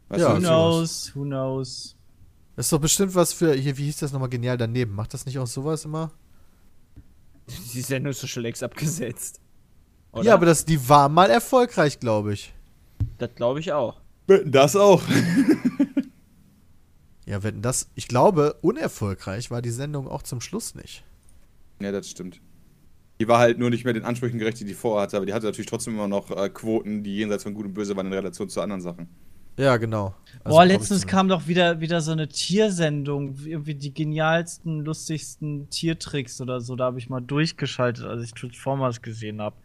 Weißt 0.10 0.22
Ja, 0.22 0.32
Who 0.32 0.36
du? 0.36 0.42
knows, 0.42 1.12
who 1.16 1.24
knows. 1.24 1.96
Das 2.56 2.66
ist 2.68 2.72
doch 2.74 2.80
bestimmt 2.82 3.16
was 3.16 3.32
für, 3.34 3.54
hier, 3.54 3.78
wie 3.78 3.86
hieß 3.86 3.98
das 3.98 4.12
nochmal 4.12 4.30
genial 4.30 4.58
daneben? 4.58 4.94
Macht 4.94 5.14
das 5.14 5.26
nicht 5.26 5.40
auch 5.40 5.48
sowas 5.48 5.86
immer? 5.86 6.12
Die 7.74 7.82
Sendung 7.82 8.12
ist 8.12 8.24
doch 8.24 8.28
schon 8.28 8.44
längst 8.44 8.64
abgesetzt. 8.64 9.40
Oder? 10.12 10.24
Ja, 10.24 10.34
aber 10.34 10.48
das, 10.48 10.66
die 10.66 10.90
war 10.90 11.08
mal 11.10 11.30
erfolgreich, 11.30 12.00
glaube 12.00 12.34
ich. 12.34 12.54
Das 13.18 13.30
glaube 13.36 13.60
ich 13.60 13.72
auch. 13.72 14.02
Das 14.46 14.76
auch. 14.76 15.02
Ja, 17.30 17.44
wenn 17.44 17.62
das, 17.62 17.92
ich 17.94 18.08
glaube, 18.08 18.56
unerfolgreich 18.62 19.52
war 19.52 19.62
die 19.62 19.70
Sendung 19.70 20.08
auch 20.08 20.24
zum 20.24 20.42
Schluss 20.42 20.74
nicht. 20.74 21.04
Ja, 21.80 21.92
das 21.92 22.10
stimmt. 22.10 22.42
Die 23.22 23.28
war 23.28 23.38
halt 23.38 23.60
nur 23.60 23.70
nicht 23.70 23.86
mehr 23.86 23.94
den 23.94 24.04
Ansprüchen 24.04 24.40
gerecht, 24.40 24.60
die 24.60 24.66
die 24.66 24.74
vorher 24.74 25.04
hatte, 25.04 25.18
aber 25.18 25.28
die 25.28 25.34
hatte 25.34 25.46
natürlich 25.46 25.70
trotzdem 25.70 25.94
immer 25.94 26.08
noch 26.08 26.32
äh, 26.32 26.50
Quoten, 26.50 27.04
die 27.04 27.18
jenseits 27.18 27.44
von 27.44 27.54
Gut 27.54 27.66
und 27.68 27.76
Böse 27.76 27.96
waren 27.96 28.08
in 28.08 28.14
Relation 28.14 28.50
zu 28.50 28.62
anderen 28.62 28.82
Sachen. 28.82 29.10
Ja, 29.60 29.76
genau. 29.76 30.16
Also, 30.46 30.56
Boah, 30.56 30.66
letztens 30.66 31.06
kam 31.06 31.28
doch 31.28 31.48
wieder, 31.48 31.82
wieder 31.82 32.00
so 32.00 32.14
eine 32.14 32.30
Tiersendung, 32.30 33.36
irgendwie 33.44 33.76
die 33.76 33.94
genialsten, 33.94 34.86
lustigsten 34.86 35.70
Tiertricks 35.70 36.40
oder 36.40 36.62
so. 36.62 36.78
Da 36.78 36.86
habe 36.86 36.98
ich 36.98 37.10
mal 37.10 37.20
durchgeschaltet, 37.20 38.06
als 38.06 38.24
ich 38.24 38.34
Transformers 38.34 39.02
gesehen 39.02 39.42
habe. 39.42 39.58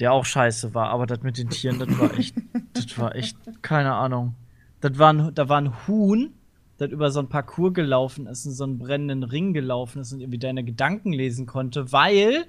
Der 0.00 0.12
auch 0.12 0.24
scheiße 0.24 0.74
war, 0.74 0.88
aber 0.88 1.06
das 1.06 1.22
mit 1.22 1.38
den 1.38 1.50
Tieren, 1.50 1.78
das 1.78 1.96
war 2.00 2.18
echt, 2.18 2.34
das 2.72 2.98
war 2.98 3.14
echt, 3.14 3.36
keine 3.62 3.94
Ahnung. 3.94 4.34
Das 4.80 4.98
war 4.98 5.12
ein, 5.12 5.32
da 5.34 5.48
war 5.48 5.60
ein 5.60 5.86
Huhn, 5.86 6.32
das 6.78 6.90
über 6.90 7.12
so 7.12 7.20
ein 7.20 7.28
Parcours 7.28 7.74
gelaufen 7.74 8.26
ist, 8.26 8.44
in 8.44 8.52
so 8.52 8.64
einen 8.64 8.78
brennenden 8.78 9.22
Ring 9.22 9.52
gelaufen 9.52 10.00
ist 10.00 10.12
und 10.12 10.20
irgendwie 10.20 10.38
deine 10.38 10.64
Gedanken 10.64 11.12
lesen 11.12 11.46
konnte, 11.46 11.92
weil 11.92 12.46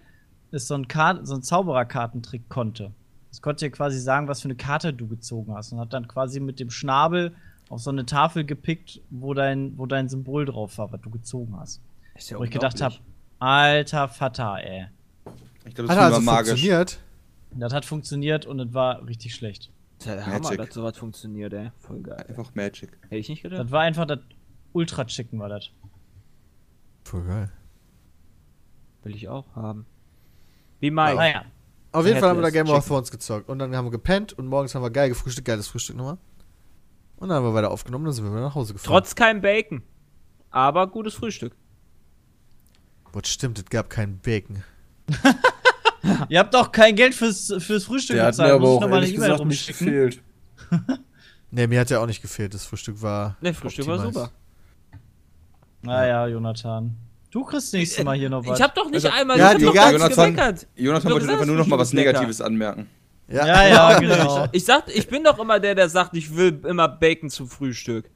es 0.50 0.68
so 0.68 0.74
ein, 0.74 0.88
Kar 0.88 1.24
so 1.24 1.36
ein 1.36 1.44
Zaubererkartentrick 1.44 2.50
konnte. 2.50 2.94
Es 3.34 3.42
konnte 3.42 3.66
dir 3.66 3.72
quasi 3.72 4.00
sagen, 4.00 4.28
was 4.28 4.42
für 4.44 4.46
eine 4.46 4.56
Karte 4.56 4.94
du 4.94 5.08
gezogen 5.08 5.56
hast 5.56 5.72
und 5.72 5.80
hat 5.80 5.92
dann 5.92 6.08
quasi 6.08 6.40
mit 6.40 6.60
dem 6.60 6.70
Schnabel 6.70 7.36
auf 7.68 7.82
so 7.82 7.90
eine 7.90 8.06
Tafel 8.06 8.46
gepickt, 8.46 9.02
wo 9.10 9.34
dein, 9.34 9.76
wo 9.76 9.88
dein 9.88 10.08
Symbol 10.08 10.46
drauf 10.46 10.78
war, 10.78 10.92
was 10.92 11.02
du 11.02 11.10
gezogen 11.10 11.58
hast. 11.58 11.82
Ist 12.14 12.30
ja 12.30 12.38
Wo 12.38 12.44
ich 12.44 12.52
gedacht 12.52 12.80
habe, 12.80 12.94
alter 13.40 14.08
Vater, 14.08 14.58
ey. 14.64 14.86
Ich 15.66 15.74
glaube, 15.74 15.90
Hat 15.90 15.98
das 15.98 16.06
also 16.06 16.20
ist 16.20 16.26
magisch. 16.26 16.50
funktioniert. 16.50 17.00
Das 17.56 17.74
hat 17.74 17.86
funktioniert 17.86 18.46
und 18.46 18.60
es 18.60 18.72
war 18.72 19.04
richtig 19.08 19.34
schlecht. 19.34 19.72
Das 19.98 20.06
ist 20.06 20.10
ja 20.10 20.16
der 20.18 20.26
Hammer, 20.28 20.40
Magic. 20.42 20.58
dass 20.60 20.74
sowas 20.76 20.96
funktioniert, 20.96 21.54
ey. 21.54 21.72
Voll 21.80 22.02
geil. 22.02 22.24
Einfach 22.30 22.54
Magic. 22.54 22.92
Hätte 23.02 23.16
ich 23.16 23.30
nicht 23.30 23.42
gedacht. 23.42 23.62
Das 23.62 23.72
war 23.72 23.82
einfach 23.82 24.06
das 24.06 24.20
Ultra-Chicken, 24.74 25.40
war 25.40 25.50
das. 25.50 25.72
Voll 27.04 27.24
geil. 27.24 27.52
Will 29.02 29.16
ich 29.16 29.28
auch 29.28 29.56
haben. 29.56 29.88
Wie 30.80 30.92
Mike. 30.92 31.16
Naja. 31.16 31.46
Auf 31.94 32.06
jeden 32.06 32.20
Fall 32.20 32.30
haben 32.30 32.38
wir 32.40 32.44
da 32.44 32.50
Game 32.50 32.68
of. 32.68 32.88
Thrones 32.88 33.12
gezockt. 33.12 33.48
Und 33.48 33.60
dann 33.60 33.76
haben 33.76 33.86
wir 33.86 33.92
gepennt 33.92 34.34
und 34.34 34.48
morgens 34.48 34.74
haben 34.76 34.82
wir 34.82 34.90
geil 34.90 35.10
gefrühstückt, 35.10 35.48
geiles 35.48 35.68
Frühstück 35.68 35.96
nochmal. 35.96 36.18
Und 37.18 37.30
dann 37.30 37.38
haben 37.38 37.46
wir 37.46 37.54
weiter 37.54 37.72
aufgenommen, 37.72 38.06
dann 38.06 38.14
sind 38.14 38.26
wir 38.26 38.32
wieder 38.32 38.42
nach 38.42 38.56
Hause 38.56 38.74
gefahren. 38.74 38.92
Trotz 38.92 39.16
kein 39.16 39.42
Bacon. 39.42 39.84
Aber 40.50 40.88
gutes 40.88 41.14
Frühstück. 41.14 41.56
Boah, 43.12 43.22
stimmt, 43.24 43.60
es 43.60 43.66
gab 43.66 43.90
keinen 43.90 44.20
Bacon. 44.20 44.64
Ihr 46.30 46.40
habt 46.40 46.54
doch 46.54 46.72
kein 46.72 46.96
Geld 46.96 47.14
fürs, 47.14 47.54
fürs 47.60 47.86
Frühstück 47.86 48.16
Der 48.18 48.26
hat 48.26 48.38
mir 48.38 48.54
aber 48.54 48.60
Muss 48.60 48.78
ich 48.80 48.84
auch 48.84 48.90
ehrlich 48.92 49.16
gesagt 49.16 49.46
nicht 49.46 49.68
gefehlt. 49.68 50.22
Ne, 51.56 51.68
mir 51.68 51.82
hat 51.82 51.92
ja 51.92 52.00
auch 52.00 52.08
nicht 52.08 52.24
gefehlt. 52.24 52.56
Das 52.56 52.66
Frühstück 52.66 53.00
war. 53.04 53.38
Ne, 53.40 53.54
Frühstück 53.54 53.86
war 53.86 54.00
optimal. 54.00 54.14
super. 54.14 54.32
Naja, 55.84 56.26
Jonathan. 56.26 56.96
Du 57.34 57.44
kriegst 57.44 57.74
nächstes 57.74 58.06
Mal 58.06 58.16
hier 58.16 58.30
noch 58.30 58.46
was. 58.46 58.60
Ich 58.60 58.64
hab 58.64 58.76
doch 58.76 58.86
nicht 58.92 59.04
Also, 59.06 59.10
einmal 59.10 59.40
ja, 59.40 59.46
ich 59.48 59.52
hab 59.54 59.58
die 59.58 59.66
doch 59.66 59.74
ganze- 59.74 59.98
ganz 60.00 60.16
gemeckert. 60.16 60.68
Jonathan 60.76 61.10
Du 61.10 61.14
wollte 61.16 61.32
einfach 61.32 61.46
nur 61.48 61.56
noch 61.56 61.66
mal 61.66 61.80
was 61.80 61.92
lecker. 61.92 62.12
Negatives 62.12 62.42
anmerken. 62.42 62.88
Ja, 63.28 63.48
Ja, 63.48 63.68
ja, 63.68 64.00
genau. 64.00 64.48
Ich 64.52 64.64
sag, 64.66 64.84
ich 64.96 65.08
bin 65.08 65.24
doch 65.24 65.40
immer 65.40 65.60
der, 65.60 65.74
der 65.74 65.90
sagt, 65.90 66.16
ich 66.16 66.36
will 66.36 66.62
immer 66.64 66.88
Bacon 66.88 67.32
zum 67.32 67.48
Frühstück. 67.48 68.12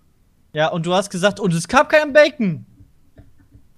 Ja, 0.54 0.68
und 0.68 0.86
du 0.86 0.94
hast 0.94 1.10
gesagt, 1.10 1.40
und 1.40 1.52
es 1.54 1.68
gab 1.68 1.90
kein 1.90 2.14
Bacon. 2.14 2.66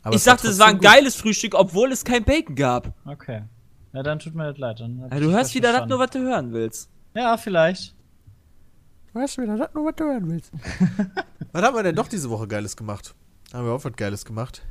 Aber 0.03 0.15
ich 0.15 0.23
sagte, 0.23 0.49
es 0.49 0.59
war 0.59 0.67
ein 0.67 0.75
gut. 0.79 0.83
geiles 0.83 1.15
Frühstück, 1.15 1.55
obwohl 1.55 1.91
es 1.93 2.03
kein 2.03 2.23
Bacon 2.25 2.55
gab. 2.55 2.93
Okay. 3.05 3.43
Ja, 3.93 4.03
dann 4.03 4.19
tut 4.19 4.35
mir 4.35 4.45
das 4.49 4.57
leid. 4.57 4.79
Dann 4.81 5.01
hab 5.03 5.13
Ja, 5.13 5.19
du 5.21 5.31
hörst 5.31 5.55
wieder 5.55 5.71
das 5.71 5.87
nur, 5.87 5.99
was 5.99 6.09
du 6.11 6.19
hören 6.19 6.51
willst. 6.51 6.89
Ja, 7.15 7.37
vielleicht. 7.37 7.95
Du 9.13 9.19
wieder, 9.21 9.57
das 9.57 9.69
nur, 9.73 9.85
was 9.85 9.95
du 9.95 10.03
hören 10.03 10.29
willst. 10.29 10.51
was 11.53 11.63
haben 11.63 11.75
wir 11.75 11.83
denn 11.83 11.95
doch 11.95 12.07
diese 12.09 12.29
Woche 12.29 12.47
Geiles 12.47 12.75
gemacht? 12.75 13.15
Haben 13.53 13.65
wir 13.65 13.71
auch 13.73 13.83
was 13.83 13.93
Geiles 13.95 14.25
gemacht? 14.25 14.61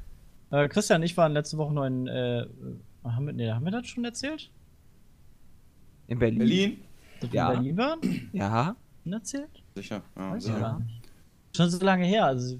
Äh, 0.50 0.68
Christian 0.68 1.02
ich 1.02 1.16
waren 1.16 1.32
letzte 1.32 1.58
Woche 1.58 1.72
noch 1.74 1.84
in. 1.84 2.06
Äh, 2.06 2.46
haben, 3.04 3.26
wir, 3.26 3.32
nee, 3.32 3.50
haben 3.50 3.64
wir 3.64 3.72
das 3.72 3.86
schon 3.86 4.04
erzählt? 4.04 4.50
In 6.06 6.18
Berlin. 6.18 6.38
Berlin? 6.38 6.78
Dass 7.20 7.32
Ja. 7.32 7.48
wir 7.50 7.54
in 7.68 7.76
Berlin 7.76 7.76
waren? 8.02 8.30
Ja. 8.32 8.76
Schon 9.02 9.12
erzählt? 9.12 9.50
Sicher. 9.74 10.02
Ja, 10.16 10.30
Weiß 10.32 10.44
ich 10.46 10.52
sicher. 10.52 10.78
nicht. 10.80 11.00
Schon 11.56 11.70
so 11.70 11.84
lange 11.84 12.04
her. 12.06 12.26
Also, 12.26 12.58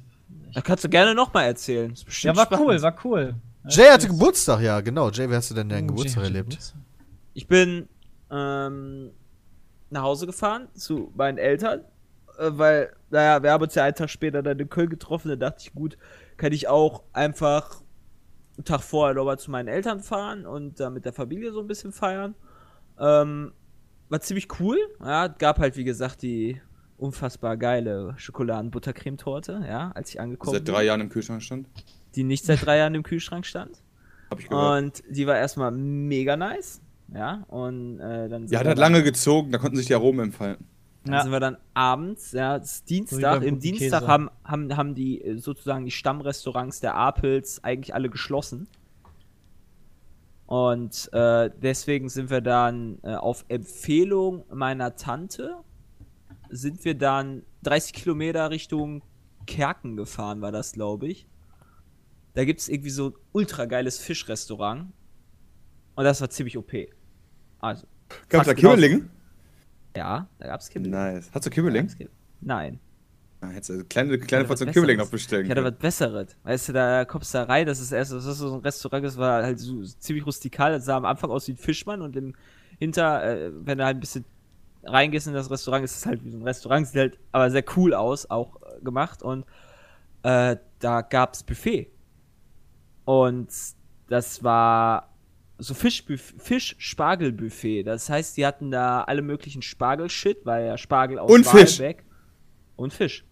Da 0.53 0.61
kannst 0.61 0.85
du 0.85 0.89
gerne 0.89 1.15
nochmal 1.15 1.47
erzählen. 1.47 1.93
Ist 1.93 2.23
ja, 2.23 2.35
war 2.37 2.47
spannend. 2.47 2.67
cool, 2.67 2.83
war 2.83 2.97
cool. 3.05 3.35
Jay 3.69 3.89
hatte 3.91 4.07
Geburtstag, 4.09 4.61
ja, 4.61 4.81
genau. 4.81 5.11
Jay, 5.11 5.29
wie 5.29 5.35
hast 5.35 5.51
du 5.51 5.55
denn 5.55 5.69
deinen 5.69 5.85
Oh, 5.85 5.93
Geburtstag 5.95 6.25
erlebt? 6.25 6.51
Geburtstag. 6.51 6.81
Ich 7.35 7.47
bin 7.47 7.89
ähm, 8.31 9.11
nach 9.91 10.03
Hause 10.03 10.27
gefahren 10.27 10.69
zu 10.75 11.13
meinen 11.17 11.39
Eltern, 11.39 11.81
äh, 12.39 12.51
weil, 12.51 12.93
naja, 13.11 13.43
wir 13.43 13.53
haben 13.53 13.63
uns 13.63 13.75
ja 13.75 13.85
einen 13.85 13.95
Tag 13.95 14.09
später 14.11 14.43
dann 14.43 14.59
in 14.59 14.69
Köln 14.69 14.89
getroffen. 14.91 15.29
Da 15.29 15.37
dachte 15.37 15.63
ich, 15.63 15.73
gut, 15.75 15.99
kann 16.39 16.53
ich 16.53 16.69
auch 16.69 17.03
einfach 17.13 17.83
einen 18.57 18.65
Tag 18.65 18.81
vorher 18.83 19.15
nochmal 19.15 19.39
zu 19.39 19.51
meinen 19.51 19.69
Eltern 19.69 20.01
fahren 20.01 20.47
und 20.47 20.81
da 20.81 20.89
mit 20.89 21.05
der 21.05 21.13
Familie 21.13 21.53
so 21.53 21.61
ein 21.61 21.67
bisschen 21.67 21.93
feiern. 21.93 22.35
Ähm, 22.99 23.53
war 24.09 24.21
ziemlich 24.21 24.49
cool. 24.59 24.79
Ja, 25.01 25.29
gab 25.29 25.59
halt, 25.59 25.77
wie 25.77 25.85
gesagt, 25.85 26.23
die 26.23 26.61
unfassbar 26.97 27.57
geile 27.57 28.15
Schokoladen-Buttercremetorte, 28.17 29.65
ja, 29.69 29.93
als 29.95 30.11
ich 30.11 30.21
angekommen 30.21 30.57
Seit 30.57 30.67
drei 30.69 30.85
Jahren 30.85 31.01
im 31.03 31.09
Kühlschrank 31.11 31.43
stand. 31.43 31.69
die 32.15 32.25
nicht 32.25 32.45
seit 32.45 32.65
drei 32.65 32.79
Jahren 32.79 32.95
im 32.95 33.03
Kühlschrank 33.03 33.47
stand. 33.47 33.83
Hab 34.31 34.41
ich 34.41 34.49
gehört. 34.49 34.83
Und 34.83 35.03
die 35.09 35.27
war 35.27 35.37
erstmal 35.37 35.71
mega 35.71 36.37
nice. 36.37 36.81
Ja, 37.15 37.45
und 37.49 38.01
äh, 38.01 38.29
dann 38.29 38.47
Ja, 38.49 38.63
hat 38.65 38.77
lange 38.79 39.03
gezogen, 39.03 39.51
da 39.53 39.59
konnten 39.59 39.77
sich 39.77 39.87
die 39.87 39.95
Aromen 39.95 40.27
entfalten. 40.27 40.67
Dann 41.09 41.17
Ja. 41.17 41.23
sind 41.23 41.33
wir 41.33 41.41
dann 41.41 41.57
abends, 41.75 42.33
ja, 42.33 42.57
es 42.57 42.73
ist 42.77 42.85
wie 42.91 42.95
Dienstag. 42.95 43.43
Im 43.43 43.59
Dienstag 43.61 44.01
Käse. 44.01 44.07
haben, 44.09 44.31
haben, 44.45 44.77
haben 44.77 44.95
die 44.95 45.23
äh, 45.23 45.39
sozusagen 45.39 45.85
die 45.85 45.91
Stammrestaurants 45.91 46.81
der 46.81 46.95
Apels 46.95 47.63
eigentlich 47.65 47.95
alle 47.95 48.09
geschlossen. 48.11 48.69
Und 50.47 51.13
äh, 51.13 51.51
deswegen 51.63 52.09
sind 52.09 52.31
wir 52.31 52.41
dann 52.41 52.99
äh, 53.03 53.15
auf 53.15 53.45
Empfehlung 53.49 54.45
meiner 54.51 54.97
Tante, 54.97 55.57
sind 56.49 56.85
wir 56.85 56.95
dann 56.97 57.43
30 57.65 57.93
Kilometer 57.93 58.51
Richtung 58.51 59.03
Kerken 59.47 59.97
gefahren, 59.97 60.41
war 60.41 60.53
das, 60.53 60.73
glaube 60.73 61.07
ich. 61.09 61.27
Da 62.35 62.45
gibt 62.45 62.61
es 62.61 62.69
irgendwie 62.69 62.91
so 62.91 63.09
ein 63.09 63.15
ultra 63.33 63.67
geiles 63.67 63.99
Fischrestaurant. 63.99 64.93
Und 65.97 66.05
das 66.05 66.21
war 66.21 66.31
ziemlich 66.31 66.57
OP. 66.57 66.73
Also. 67.59 67.87
Gab 68.29 68.43
es 68.43 68.47
da 68.47 68.53
fast 68.53 68.57
genauso- 68.57 68.77
Kimmeling? 68.81 69.11
Ja, 69.97 70.29
da 70.39 70.47
gab 70.47 70.61
es 70.61 70.69
Kimmeling. 70.69 70.93
Nice. 70.93 71.31
Hast 71.33 71.47
du 71.47 71.51
gab's 71.51 71.97
Kim- 71.97 72.09
Nein. 72.41 72.79
Ah, 73.41 73.49
hättest 73.49 73.71
du 73.71 73.75
eine 73.75 73.85
kleine, 73.85 74.19
kleine 74.19 74.45
Portion 74.45 74.71
Kimmeling 74.71 74.99
noch 74.99 75.11
bestellen 75.11 75.45
Ich 75.45 75.51
hatte 75.51 75.63
können. 75.63 75.75
was 75.75 75.81
Besseres. 75.81 76.37
Weißt 76.43 76.69
du, 76.69 76.73
da 76.73 77.05
kommst 77.05 77.33
du 77.35 77.39
da 77.39 77.45
rein, 77.45 77.67
das 77.67 77.79
ist 77.81 77.93
erst, 77.93 78.13
das 78.13 78.25
ist 78.27 78.39
so 78.39 78.53
ein 78.55 78.61
Restaurant, 78.61 79.05
das 79.05 79.17
war 79.17 79.43
halt 79.45 79.61
so 79.61 79.83
ziemlich 79.85 80.27
rustikal. 80.27 80.73
Das 80.73 80.85
sah 80.85 80.97
am 80.97 81.05
Anfang 81.05 81.31
aus 81.31 81.47
wie 81.49 81.53
ein 81.53 81.57
Fischmann 81.57 82.03
und 82.03 82.17
im 82.17 82.35
Hinter, 82.79 83.23
äh, 83.25 83.51
wenn 83.65 83.79
du 83.79 83.85
halt 83.85 83.97
ein 83.97 84.01
bisschen 84.01 84.25
reingehst 84.85 85.27
in 85.29 85.35
das 85.35 85.51
Restaurant, 85.51 85.85
ist 85.85 85.97
es 85.97 86.07
halt 86.07 86.25
wie 86.25 86.31
so 86.31 86.39
ein 86.39 86.43
Restaurant, 86.43 86.87
sieht 86.87 86.97
halt 87.01 87.19
aber 87.33 87.51
sehr 87.51 87.65
cool 87.77 87.95
aus, 87.95 88.29
auch 88.31 88.57
äh, 88.63 88.83
gemacht. 88.83 89.23
Und 89.23 89.45
äh, 90.25 90.57
da 90.81 91.01
gab's 91.03 91.43
Buffet. 91.45 91.91
Und 93.05 93.49
das 94.09 94.43
war 94.43 95.09
so 95.59 95.75
Fisch-Spargel-Buffet. 95.75 97.83
Das 97.83 98.09
heißt, 98.09 98.37
die 98.37 98.47
hatten 98.47 98.71
da 98.71 99.03
alle 99.03 99.23
möglichen 99.23 99.63
Spargel-Shit, 99.63 100.47
weil 100.47 100.67
ja 100.67 100.79
Spargel 100.79 101.19
aus 101.19 101.29
Und 101.31 101.45
Fisch. 101.47 101.81
Walbeck- 101.81 102.05
Und 102.77 102.93
Fisch. 102.93 103.25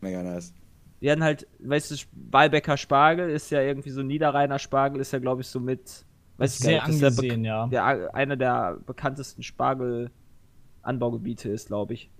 Mega 0.00 0.22
nice. 0.22 0.52
Die 1.00 1.08
hatten 1.10 1.22
halt, 1.22 1.46
weißt 1.60 1.92
du, 1.92 1.96
Walbecker 2.30 2.76
Spargel 2.76 3.30
ist 3.30 3.50
ja 3.50 3.60
irgendwie 3.62 3.90
so 3.90 4.02
Niederrheiner 4.02 4.58
Spargel, 4.58 5.00
ist 5.00 5.12
ja, 5.12 5.20
glaube 5.20 5.42
ich, 5.42 5.46
so 5.48 5.60
mit. 5.60 6.04
Weiß 6.38 6.54
ich 6.54 6.60
Sehr 6.60 6.78
gar 6.78 6.88
nicht, 6.88 7.02
das 7.02 7.16
der 7.16 7.22
angesehen, 7.24 7.44
ja. 7.44 7.66
Der, 7.68 8.14
einer 8.14 8.36
der 8.36 8.78
bekanntesten 8.84 9.42
Spargel-Anbaugebiete 9.44 11.48
ist, 11.50 11.68
glaube 11.68 11.94
ich. 11.94 12.10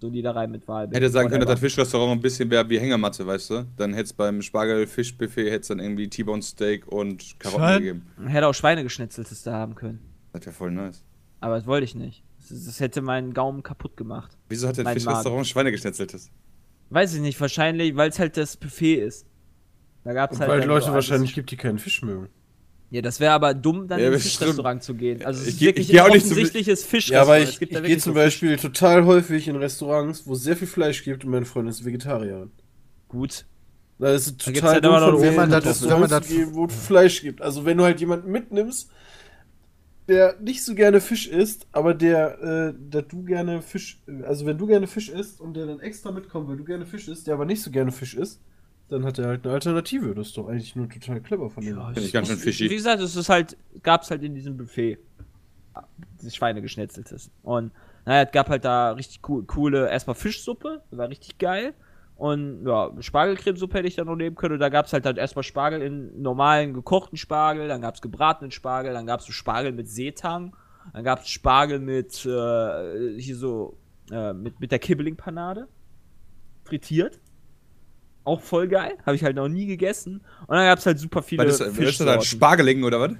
So 0.00 0.08
Niederrhein 0.08 0.50
mit 0.50 0.66
Walbeck. 0.66 0.96
Hätte 0.96 1.10
sagen 1.10 1.28
können, 1.28 1.42
dass 1.42 1.50
das. 1.50 1.60
Fischrestaurant 1.60 2.12
ein 2.12 2.22
bisschen 2.22 2.50
wäre 2.50 2.68
wie 2.70 2.78
Hängematte, 2.80 3.26
weißt 3.26 3.50
du? 3.50 3.66
Dann 3.76 3.92
hätte 3.92 4.04
es 4.04 4.12
beim 4.14 4.40
Spargel-Fischbuffet 4.40 5.50
hätte 5.50 5.68
dann 5.68 5.78
irgendwie 5.78 6.08
T-Bone 6.08 6.40
Steak 6.42 6.86
und 6.88 7.38
Karotten 7.38 7.60
Schwein? 7.64 7.78
gegeben. 7.80 8.06
Hätte 8.26 8.46
auch 8.46 8.54
Schweinegeschnetzeltes 8.54 9.42
da 9.42 9.52
haben 9.52 9.74
können. 9.74 10.00
Das 10.32 10.46
wäre 10.46 10.54
voll 10.54 10.70
nice. 10.70 11.04
Aber 11.40 11.56
das 11.56 11.66
wollte 11.66 11.84
ich 11.84 11.94
nicht. 11.94 12.22
Das, 12.48 12.64
das 12.64 12.80
hätte 12.80 13.02
meinen 13.02 13.34
Gaumen 13.34 13.62
kaputt 13.62 13.96
gemacht. 13.98 14.38
Wieso 14.48 14.68
hat 14.68 14.78
das 14.78 14.90
Fischrestaurant 14.90 15.46
Schweinegeschnetzeltes? 15.46 16.30
Weiß 16.88 17.14
ich 17.14 17.20
nicht, 17.20 17.38
wahrscheinlich, 17.40 17.94
weil 17.96 18.08
es 18.08 18.18
halt 18.18 18.36
das 18.38 18.56
Buffet 18.56 18.94
ist. 18.96 19.26
Da 20.04 20.14
gab 20.14 20.32
es 20.32 20.38
Und 20.38 20.48
halt. 20.48 20.50
weil 20.62 20.66
Leute 20.66 20.86
so 20.86 20.92
wahrscheinlich 20.92 21.34
gibt, 21.34 21.50
die 21.50 21.56
keinen 21.56 21.78
Fisch 21.78 22.02
mögen. 22.02 22.28
Ja, 22.92 23.02
das 23.02 23.20
wäre 23.20 23.32
aber 23.32 23.54
dumm, 23.54 23.86
dann 23.86 24.00
Ja, 24.00 24.10
ins. 24.10 24.22
Fischrestaurant 24.24 24.82
zu 24.82 24.94
gehen. 24.94 25.24
Also, 25.24 25.42
es 25.42 25.46
Ich 25.48 25.54
ist 25.54 25.60
geh- 25.60 25.66
wirklich 25.66 25.90
ich 25.90 26.00
auch 26.00 26.06
ein 26.06 26.12
nicht 26.12 26.26
zu- 26.26 26.32
offensichtliches 26.32 26.82
Ja, 26.82 26.88
Fischrestaurant. 26.88 27.28
aber 27.28 27.38
Es 27.38 27.50
ich, 27.50 27.62
ich 27.62 27.68
da 27.70 27.80
gehe 27.80 27.98
zum 27.98 28.12
so 28.14 28.18
Fisch- 28.18 28.24
Beispiel 28.24 28.56
total 28.56 29.04
häufig 29.06 29.46
in 29.48 29.56
Restaurants, 29.56 30.26
wo 30.26 30.32
es 30.32 30.42
sehr 30.42 30.56
viel 30.56 30.66
Fleisch 30.66 31.04
gibt 31.04 31.24
und 31.24 31.30
meine 31.30 31.46
Freundin 31.46 31.70
ist 31.70 31.84
Vegetarierin. 31.84 32.50
Gut. 33.08 33.44
Da 34.00 34.12
ist 34.14 34.44
Da 34.46 34.50
total 34.52 34.70
halt 34.74 34.84
dumm 34.84 34.92
aber 34.94 35.06
noch 35.06 35.12
von 35.12 35.22
Wenn 35.22 35.30
mir, 35.34 35.36
man 35.40 35.50
das 35.50 35.62
das- 35.64 35.82
wenn 35.88 36.00
man 36.00 36.10
das- 36.10 36.28
wo 36.52 36.64
es 36.64 36.74
Fleisch 36.74 37.20
gibt. 37.22 37.42
Also 37.42 37.64
wenn 37.64 37.76
du 37.76 37.84
halt 37.84 38.00
jemanden 38.00 38.30
mitnimmst, 38.32 38.90
der 40.08 40.36
nicht 40.40 40.64
so 40.64 40.74
gerne 40.74 41.00
Fisch 41.00 41.28
isst, 41.28 41.66
aber 41.70 41.94
der, 41.94 42.40
äh, 42.42 42.74
dass 42.90 43.06
du 43.08 43.22
gerne 43.22 43.62
Fisch, 43.62 44.02
also 44.24 44.44
wenn 44.46 44.58
du 44.58 44.66
gerne 44.66 44.88
Fisch 44.88 45.08
isst 45.10 45.40
und 45.40 45.54
der 45.54 45.66
dann 45.66 45.78
extra 45.80 46.10
mitkommt, 46.10 46.48
weil 46.48 46.56
du 46.56 46.64
gerne 46.64 46.86
Fisch 46.86 47.06
isst, 47.06 47.26
der 47.28 47.34
aber 47.34 47.44
nicht 47.44 47.62
so 47.62 47.70
gerne 47.70 47.92
Fisch 47.92 48.14
isst, 48.14 48.40
dann 48.90 49.04
hat 49.04 49.18
er 49.18 49.26
halt 49.28 49.44
eine 49.44 49.54
Alternative. 49.54 50.14
Das 50.14 50.28
ist 50.28 50.36
doch 50.36 50.48
eigentlich 50.48 50.74
nur 50.74 50.88
total 50.88 51.20
clever 51.20 51.48
von 51.48 51.64
dem. 51.64 51.76
Finde 51.76 52.00
ich 52.00 52.12
ganz 52.12 52.28
schön 52.28 52.38
Wie 52.38 52.42
fishy. 52.42 52.68
gesagt, 52.68 53.00
es 53.00 53.14
ist 53.14 53.28
halt, 53.28 53.56
gab's 53.82 54.10
halt 54.10 54.22
in 54.22 54.34
diesem 54.34 54.56
Buffet. 54.56 54.98
Das 56.20 56.34
Schweinegeschnetzeltes. 56.34 57.30
Und 57.42 57.72
naja, 58.04 58.24
es 58.24 58.32
gab 58.32 58.48
halt 58.48 58.64
da 58.64 58.92
richtig 58.92 59.20
cool, 59.28 59.44
coole, 59.44 59.88
erstmal 59.88 60.16
Fischsuppe, 60.16 60.82
war 60.90 61.08
richtig 61.08 61.38
geil. 61.38 61.72
Und 62.16 62.66
ja, 62.66 62.90
Spargelcremesuppe 63.00 63.78
hätte 63.78 63.88
ich 63.88 63.94
da 63.94 64.04
noch 64.04 64.16
nehmen 64.16 64.36
können. 64.36 64.54
Und 64.54 64.60
da 64.60 64.68
gab's 64.68 64.92
halt, 64.92 65.06
halt 65.06 65.16
erstmal 65.16 65.44
Spargel 65.44 65.80
in 65.80 66.20
normalen 66.20 66.74
gekochten 66.74 67.16
Spargel, 67.16 67.68
dann 67.68 67.80
gab's 67.80 68.02
gebratenen 68.02 68.50
Spargel, 68.50 68.92
dann 68.92 69.06
gab's 69.06 69.24
so 69.24 69.32
Spargel 69.32 69.72
mit 69.72 69.88
Seetang, 69.88 70.54
dann 70.92 71.04
gab's 71.04 71.28
Spargel 71.28 71.78
mit 71.78 72.26
äh, 72.26 73.18
hier 73.18 73.36
so 73.36 73.78
äh, 74.10 74.32
mit, 74.32 74.60
mit 74.60 74.72
der 74.72 74.80
Kibbeling-Panade. 74.80 75.68
Frittiert. 76.64 77.20
Auch 78.24 78.40
voll 78.40 78.68
geil. 78.68 78.92
Habe 79.06 79.16
ich 79.16 79.24
halt 79.24 79.36
noch 79.36 79.48
nie 79.48 79.66
gegessen. 79.66 80.20
Und 80.46 80.56
dann 80.56 80.66
gab's 80.66 80.84
halt 80.86 80.98
super 80.98 81.22
viele 81.22 81.44
Was 81.44 81.54
ist, 81.54 81.60
was 81.60 81.68
ist 81.68 81.78
das 81.78 81.86
Fischsorten. 81.86 82.22
Spargeling 82.22 82.84
oder 82.84 83.00
was? 83.00 83.12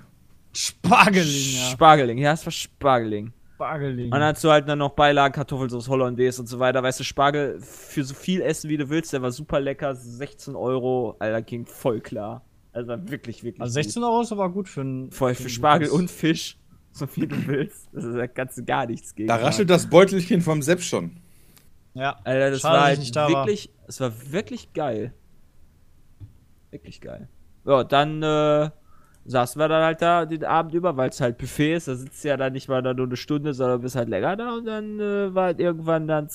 Spargeling, 0.53 1.57
ja. 1.57 1.71
Spargeling, 1.71 2.19
ja, 2.19 2.33
es 2.33 2.45
war 2.45 2.53
Spargeling. 2.53 3.33
Spargeling. 3.55 4.07
Und 4.07 4.13
dann 4.13 4.23
hast 4.23 4.43
du 4.43 4.51
halt 4.51 4.69
dann 4.69 4.79
noch 4.79 4.91
Beilagen, 4.91 5.35
Kartoffelsauce, 5.35 5.89
Hollandaise 5.89 6.41
und 6.41 6.47
so 6.47 6.59
weiter. 6.59 6.83
Weißt 6.83 7.01
du, 7.01 7.05
Spargel 7.05 7.61
für 7.61 8.05
so 8.05 8.15
viel 8.15 8.41
essen, 8.41 8.71
wie 8.71 8.77
du 8.77 8.89
willst, 8.89 9.13
der 9.13 9.23
war 9.23 9.31
super 9.31 9.61
lecker. 9.61 9.95
16 9.95 10.57
Euro, 10.57 11.17
Alter, 11.19 11.43
ging 11.43 11.67
voll 11.67 12.01
klar. 12.01 12.43
Also 12.73 12.89
war 12.89 13.11
wirklich, 13.11 13.45
wirklich. 13.45 13.61
Also 13.61 13.75
16 13.75 14.03
Euro 14.03 14.23
ist 14.23 14.33
aber 14.33 14.49
gut 14.51 14.69
für 14.69 14.83
ein. 14.83 15.05
gut. 15.05 15.15
Voll 15.15 15.35
für 15.35 15.49
Spargel 15.49 15.89
und 15.89 16.11
Fisch. 16.11 16.57
So 16.93 17.07
viel 17.07 17.27
du 17.29 17.47
willst. 17.47 17.89
Das 17.93 18.05
ist, 18.05 18.17
da 18.17 18.27
kannst 18.27 18.59
du 18.59 18.65
gar 18.65 18.87
nichts 18.87 19.15
gegen. 19.15 19.29
Da 19.29 19.37
raschelt 19.37 19.71
das 19.71 19.89
Beutelchen 19.89 20.41
vom 20.41 20.61
Sepp 20.63 20.83
schon. 20.83 21.13
Ja. 21.95 22.19
Alter, 22.25 22.51
das 22.51 22.61
Schade, 22.61 22.77
war 22.79 22.85
halt 22.85 23.17
da 23.17 23.23
war. 23.31 23.47
wirklich, 23.47 23.71
es 23.89 24.01
war 24.01 24.13
wirklich 24.33 24.73
geil. 24.73 25.13
Wirklich 26.71 27.01
geil. 27.01 27.29
Ja, 27.65 27.85
dann 27.85 28.23
äh, 28.23 28.71
saßen 29.25 29.61
wir 29.61 29.69
dann 29.69 29.83
halt 29.83 30.01
da 30.01 30.25
den 30.25 30.45
Abend 30.45 30.75
über, 30.75 30.97
weil 30.97 31.11
es 31.11 31.21
halt 31.21 31.37
Buffet 31.39 31.75
ist. 31.75 31.89
Da 31.89 31.95
sitzt 31.97 32.23
du 32.25 32.29
ja 32.29 32.37
dann 32.37 32.53
nicht 32.53 32.69
mal 32.69 32.83
da 32.83 32.95
nur 32.95 33.07
eine 33.07 33.17
Stunde, 33.17 33.55
sondern 33.55 33.81
bist 33.81 33.97
halt 33.97 34.09
länger 34.09 34.37
da 34.37 34.55
und 34.55 34.67
dann 34.67 35.01
äh, 35.01 35.35
war 35.35 35.45
halt 35.47 35.61
irgendwann 35.61 36.07
dann 36.07 36.29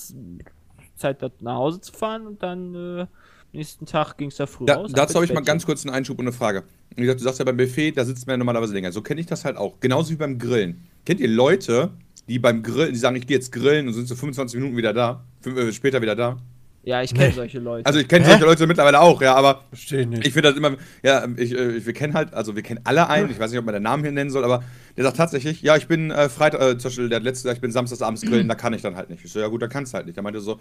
Zeit, 0.95 1.21
dort 1.21 1.41
nach 1.41 1.55
Hause 1.55 1.81
zu 1.81 1.93
fahren 1.93 2.27
und 2.27 2.43
dann 2.43 2.75
äh, 2.75 3.07
nächsten 3.53 3.85
Tag 3.85 4.17
ging 4.17 4.29
es 4.29 4.35
da 4.35 4.45
früh 4.45 4.65
Da, 4.65 4.75
raus. 4.75 4.91
dazu 4.93 5.15
habe 5.15 5.25
ich 5.25 5.33
mal 5.33 5.41
ganz 5.43 5.65
kurz 5.65 5.85
einen 5.85 5.95
Einschub 5.95 6.19
und 6.19 6.25
eine 6.25 6.33
Frage. 6.33 6.63
Wie 6.95 7.01
gesagt, 7.01 7.19
du 7.21 7.23
sagst 7.23 7.39
ja 7.39 7.45
beim 7.45 7.57
Buffet, 7.57 7.91
da 7.93 8.03
sitzt 8.05 8.27
man 8.27 8.33
ja 8.33 8.37
normalerweise 8.37 8.73
länger. 8.73 8.91
So 8.91 9.01
kenne 9.01 9.21
ich 9.21 9.27
das 9.27 9.45
halt 9.45 9.57
auch. 9.57 9.79
Genauso 9.79 10.11
wie 10.11 10.15
beim 10.17 10.37
Grillen. 10.37 10.85
Kennt 11.05 11.19
ihr 11.21 11.27
Leute, 11.29 11.91
die 12.27 12.39
beim 12.39 12.63
Grillen, 12.63 12.93
die 12.93 12.99
sagen, 12.99 13.15
ich 13.15 13.27
gehe 13.27 13.37
jetzt 13.37 13.51
grillen 13.51 13.87
und 13.87 13.93
sind 13.93 14.07
so 14.07 14.15
25 14.15 14.59
Minuten 14.59 14.77
wieder 14.77 14.93
da, 14.93 15.23
fünf, 15.41 15.57
äh, 15.57 15.71
später 15.71 16.01
wieder 16.01 16.15
da? 16.15 16.37
Ja, 16.83 17.01
ich 17.01 17.15
kenne 17.15 17.33
solche 17.33 17.57
Leute. 17.57 17.85
Also 17.87 17.99
ich 17.99 18.07
kenne 18.07 18.25
solche 18.25 18.45
Leute 18.45 18.67
mittlerweile 18.67 19.01
auch, 19.01 19.19
ja, 19.19 19.33
aber 19.33 19.63
Verstehe 19.69 20.01
ich 20.01 20.07
nicht. 20.07 20.27
ich 20.27 20.33
finde 20.33 20.49
das 20.49 20.57
immer, 20.57 20.77
ja, 21.01 21.27
ich, 21.35 21.51
äh, 21.51 21.83
wir 21.83 21.93
kennen 21.93 22.13
halt, 22.13 22.33
also 22.33 22.55
wir 22.55 22.61
kennen 22.61 22.81
alle 22.83 23.09
einen, 23.09 23.31
ich 23.31 23.39
weiß 23.39 23.49
nicht, 23.49 23.59
ob 23.59 23.65
man 23.65 23.73
den 23.73 23.83
Namen 23.83 24.03
hier 24.03 24.11
nennen 24.11 24.29
soll, 24.29 24.43
aber 24.43 24.63
der 24.95 25.03
sagt 25.03 25.17
tatsächlich, 25.17 25.63
ja, 25.63 25.75
ich 25.77 25.87
bin 25.87 26.11
äh, 26.11 26.29
Freitag, 26.29 26.61
äh, 26.61 26.77
zum 26.77 26.89
Beispiel 26.89 27.09
der 27.09 27.21
letzte, 27.21 27.51
ich 27.51 27.59
bin 27.59 27.71
samstagsabends 27.71 28.21
grillen, 28.21 28.47
da 28.47 28.53
kann 28.53 28.73
ich 28.73 28.83
dann 28.83 28.95
halt 28.95 29.09
nicht. 29.09 29.25
Ich 29.25 29.31
so, 29.31 29.39
ja 29.39 29.47
gut, 29.47 29.63
da 29.63 29.67
kannst 29.67 29.93
du 29.93 29.95
halt 29.95 30.05
nicht. 30.05 30.15
Der 30.15 30.23
meinte 30.23 30.41
so, 30.41 30.59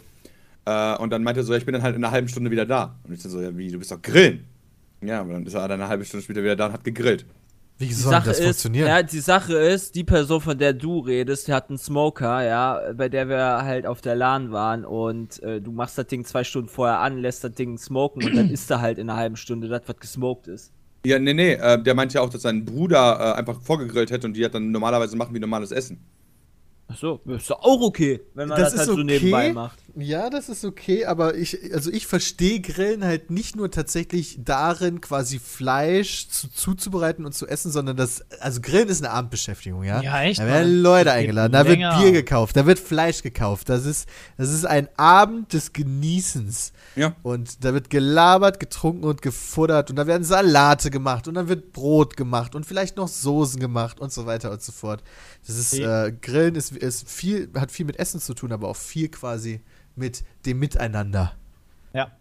äh, 0.65 0.97
und 0.97 1.11
dann 1.11 1.23
meinte 1.23 1.43
er 1.43 1.45
so, 1.45 1.53
ja, 1.53 1.59
ich 1.59 1.67
bin 1.67 1.75
dann 1.75 1.83
halt 1.83 1.95
in 1.95 2.03
einer 2.03 2.11
halben 2.11 2.29
Stunde 2.29 2.51
wieder 2.51 2.65
da. 2.65 2.99
Und 3.05 3.13
ich 3.13 3.21
so, 3.21 3.41
ja, 3.41 3.55
wie, 3.57 3.71
du 3.71 3.79
bist 3.79 3.91
doch 3.91 4.01
grillen. 4.01 4.47
Ja, 5.03 5.21
aber 5.21 5.35
dann 5.35 5.45
ist 5.45 5.55
er 5.55 5.69
dann 5.69 5.81
eine 5.81 5.89
halbe 5.89 6.05
Stunde 6.05 6.25
später 6.25 6.43
wieder 6.43 6.57
da 6.57 6.67
und 6.67 6.73
hat 6.73 6.85
gegrillt. 6.85 7.27
Wie 7.79 7.87
Die 7.89 7.93
soll 7.93 8.13
Sache 8.13 8.27
das 8.29 8.39
ist, 8.39 8.45
funktionieren? 8.45 8.87
ja, 8.87 9.03
die 9.03 9.19
Sache 9.21 9.55
ist, 9.55 9.97
die 9.97 10.05
Person, 10.05 10.41
von 10.41 10.57
der 10.57 10.73
du 10.75 11.01
redest, 11.01 11.49
die 11.49 11.53
hat 11.53 11.69
einen 11.71 11.79
Smoker, 11.79 12.45
ja, 12.45 12.93
bei 12.95 13.09
der 13.09 13.29
wir 13.29 13.63
halt 13.65 13.85
auf 13.87 14.01
der 14.01 14.15
LAN 14.15 14.53
waren 14.53 14.85
und 14.85 15.43
äh, 15.43 15.61
du 15.61 15.73
machst 15.73 15.99
das 15.99 16.07
Ding 16.07 16.25
zwei 16.25 16.45
Stunden 16.45 16.69
vorher 16.69 17.01
an, 17.01 17.19
lässt 17.19 17.43
das 17.43 17.53
Ding 17.53 17.77
smoken 17.77 18.23
und 18.23 18.37
dann 18.37 18.49
ist 18.51 18.71
da 18.71 18.81
halt 18.81 18.99
in 18.99 19.11
einer 19.11 19.19
halben 19.19 19.37
Stunde 19.37 19.67
das, 19.69 19.83
was 19.87 19.97
gesmoked 19.97 20.47
ist. 20.47 20.73
Ja, 21.05 21.19
nee, 21.19 21.35
nee, 21.35 21.55
äh, 21.55 21.83
der 21.83 21.95
meinte 21.95 22.15
ja 22.15 22.21
auch, 22.23 22.31
dass 22.31 22.43
sein 22.43 22.65
Bruder 22.65 23.19
äh, 23.35 23.39
einfach 23.39 23.61
vorgegrillt 23.61 24.11
hätte 24.11 24.27
und 24.27 24.35
die 24.35 24.45
hat 24.45 24.55
dann 24.55 24.71
normalerweise 24.71 25.17
machen 25.17 25.35
wie 25.35 25.41
normales 25.41 25.71
Essen. 25.73 25.99
Achso, 26.87 27.21
ist 27.27 27.49
doch 27.49 27.63
auch 27.63 27.81
okay, 27.81 28.21
wenn 28.35 28.49
man 28.49 28.61
das, 28.61 28.77
halt 28.77 28.87
so 28.87 28.97
nebenbei 28.97 29.53
macht. 29.55 29.79
Ja, 29.97 30.29
das 30.29 30.51
ist 30.51 30.65
okay, 30.65 31.07
aber 31.07 31.35
ich, 31.35 31.73
also 31.73 31.91
ich 31.91 32.07
verstehe 32.07 32.61
Grillen 32.61 33.05
halt 33.05 33.31
nicht 33.31 33.57
nur 33.57 33.71
tatsächlich 33.71 34.39
darin, 34.45 35.01
quasi 35.01 35.39
Fleisch 35.39 36.29
zu, 36.29 36.49
zuzubereiten 36.51 37.25
und 37.25 37.33
zu 37.33 37.47
essen, 37.47 37.73
sondern 37.73 37.97
das, 37.97 38.23
also 38.41 38.61
Grillen 38.61 38.89
ist 38.89 39.03
eine 39.03 39.13
Abendbeschäftigung, 39.13 39.83
ja? 39.85 40.03
Ja, 40.03 40.23
echt, 40.23 40.41
Da 40.41 40.47
werden. 40.47 40.83
Leute 40.83 41.07
Das 41.07 41.15
eingeladen, 41.15 41.53
da 41.53 41.65
wird 41.65 41.79
länger. 41.79 41.99
Bier 42.01 42.13
gekauft, 42.13 42.57
da 42.57 42.67
wird 42.67 42.79
Fleisch 42.79 43.23
gekauft. 43.23 43.69
Das 43.69 43.87
ist, 43.87 44.07
das 44.37 44.51
ist 44.51 44.67
ein 44.67 44.89
Abend 44.97 45.53
des 45.53 45.73
Genießens. 45.73 46.73
Ja. 46.97 47.17
Und 47.23 47.65
da 47.65 47.73
wird 47.73 47.89
gelabert, 47.89 48.61
getrunken 48.61 49.05
und 49.05 49.23
gefuttert 49.23 49.91
und 49.91 49.97
da 49.97 50.07
werden 50.07 50.25
Salate 50.25 50.91
gemacht 50.91 51.29
und 51.29 51.35
dann 51.35 51.49
wird 51.49 51.73
Brot 51.73 52.17
gemacht 52.17 52.55
und 52.55 52.67
vielleicht 52.67 52.97
noch 52.97 53.09
Soßen 53.09 53.59
gemacht 53.59 54.01
und 54.01 54.13
so 54.13 54.27
weiter 54.27 54.51
und 54.51 54.61
so 54.63 54.73
fort. 54.73 55.03
Das 55.47 55.57
ist, 55.57 55.79
äh, 55.79 56.13
Grillen 56.21 56.55
ist, 56.57 56.74
ist 56.77 57.09
viel, 57.09 57.51
hat 57.55 57.71
viel 57.71 57.87
mit 57.87 57.99
Essen 57.99 58.21
zu 58.21 58.35
tun, 58.35 58.53
aber 58.53 58.69
auch 58.69 58.77
viel 58.77 59.09
quasi 59.09 59.61
mit 59.97 60.25
dem 60.47 60.59
Miteinander. 60.59 61.37
Ja. 61.93 62.13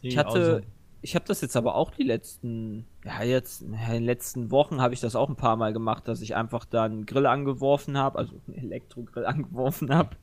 Ich 0.00 0.16
hatte, 0.18 0.62
ich 1.02 1.16
habe 1.16 1.24
das 1.26 1.40
jetzt 1.40 1.56
aber 1.56 1.74
auch 1.74 1.90
die 1.90 2.04
letzten, 2.04 2.86
ja 3.04 3.24
jetzt, 3.24 3.62
in 3.62 3.72
den 3.72 4.04
letzten 4.04 4.52
Wochen 4.52 4.80
habe 4.80 4.94
ich 4.94 5.00
das 5.00 5.16
auch 5.16 5.28
ein 5.28 5.36
paar 5.36 5.56
Mal 5.56 5.72
gemacht, 5.72 6.06
dass 6.06 6.20
ich 6.22 6.36
einfach 6.36 6.64
dann 6.64 6.92
einen 6.92 7.06
Grill 7.06 7.26
angeworfen 7.26 7.98
habe, 7.98 8.18
also 8.18 8.40
einen 8.46 8.56
Elektrogrill 8.56 9.26
angeworfen 9.26 9.92
habe 9.92 10.16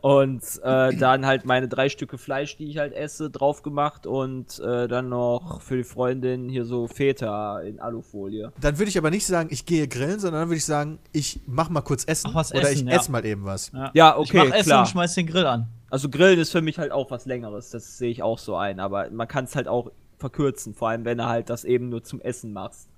und 0.00 0.42
äh, 0.62 0.96
dann 0.96 1.26
halt 1.26 1.44
meine 1.44 1.68
drei 1.68 1.90
Stücke 1.90 2.16
Fleisch, 2.16 2.56
die 2.56 2.70
ich 2.70 2.78
halt 2.78 2.94
esse, 2.94 3.30
drauf 3.30 3.62
gemacht 3.62 4.06
und 4.06 4.58
äh, 4.60 4.88
dann 4.88 5.10
noch 5.10 5.60
für 5.60 5.76
die 5.76 5.84
Freundin 5.84 6.48
hier 6.48 6.64
so 6.64 6.88
Feta 6.88 7.60
in 7.60 7.78
Alufolie. 7.78 8.50
Dann 8.60 8.78
würde 8.78 8.88
ich 8.88 8.96
aber 8.96 9.10
nicht 9.10 9.26
sagen, 9.26 9.50
ich 9.52 9.66
gehe 9.66 9.86
grillen, 9.86 10.18
sondern 10.18 10.42
dann 10.42 10.48
würde 10.48 10.58
ich 10.58 10.64
sagen, 10.64 10.98
ich 11.12 11.40
mach 11.46 11.68
mal 11.68 11.82
kurz 11.82 12.04
Essen 12.04 12.32
was 12.32 12.52
oder 12.52 12.62
essen, 12.62 12.88
ich 12.88 12.92
ja. 12.94 12.98
esse 12.98 13.12
mal 13.12 13.24
eben 13.24 13.44
was. 13.44 13.70
Ja, 13.72 13.90
Ja, 13.92 14.12
Ich 14.18 14.30
okay, 14.30 14.48
mach 14.48 14.56
Essen 14.56 14.68
klar. 14.68 14.80
und 14.80 14.88
schmeiß 14.88 15.14
den 15.14 15.26
Grill 15.26 15.46
an. 15.46 15.68
Also 15.90 16.08
Grillen 16.10 16.38
ist 16.38 16.52
für 16.52 16.60
mich 16.62 16.78
halt 16.78 16.92
auch 16.92 17.10
was 17.10 17.24
längeres, 17.26 17.70
das 17.70 17.96
sehe 17.98 18.10
ich 18.10 18.22
auch 18.22 18.38
so 18.38 18.56
ein, 18.56 18.78
aber 18.80 19.10
man 19.10 19.26
kann 19.26 19.44
es 19.44 19.56
halt 19.56 19.68
auch 19.68 19.90
verkürzen, 20.18 20.74
vor 20.74 20.88
allem 20.90 21.04
wenn 21.04 21.18
du 21.18 21.26
halt 21.26 21.48
das 21.48 21.64
eben 21.64 21.88
nur 21.88 22.02
zum 22.02 22.20
Essen 22.20 22.52
machst. 22.52 22.88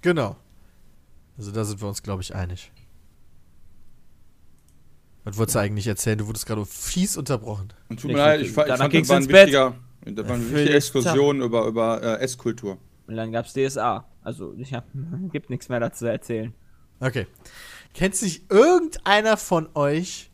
Genau. 0.00 0.36
Also 1.36 1.50
da 1.52 1.64
sind 1.64 1.80
wir 1.82 1.88
uns, 1.88 2.02
glaube 2.02 2.22
ich, 2.22 2.34
einig. 2.34 2.72
Was 5.24 5.36
wolltest 5.36 5.56
du 5.56 5.60
eigentlich 5.60 5.86
erzählen? 5.86 6.18
Du 6.18 6.26
wurdest 6.26 6.46
gerade 6.46 6.64
fies 6.64 7.16
unterbrochen. 7.16 7.68
Und 7.88 8.00
tut 8.00 8.10
mir 8.10 8.12
Ich- 8.12 8.18
leid, 8.18 8.40
ich, 8.40 8.46
ich 8.48 8.52
fand, 8.54 8.68
das 8.70 8.78
war 8.80 8.86
ein 8.86 8.92
ins 8.92 9.08
Bett. 9.08 9.28
wichtiger, 9.28 9.74
das 10.06 10.28
war 10.28 10.34
eine 10.36 10.44
Für 10.44 10.54
wichtige 10.54 10.76
Exkursion 10.76 11.42
über, 11.42 11.66
über 11.66 12.02
äh, 12.02 12.20
Esskultur. 12.22 12.78
Und 13.06 13.16
dann 13.16 13.32
gab's 13.32 13.52
DSA. 13.52 14.06
Also, 14.22 14.54
ich 14.56 14.72
hab, 14.72 14.84
gibt 15.32 15.50
nichts 15.50 15.68
mehr 15.68 15.80
dazu 15.80 16.00
zu 16.00 16.10
erzählen. 16.10 16.54
Okay. 17.00 17.26
Kennt 17.94 18.14
sich 18.16 18.50
irgendeiner 18.50 19.36
von 19.36 19.68
euch 19.74 20.30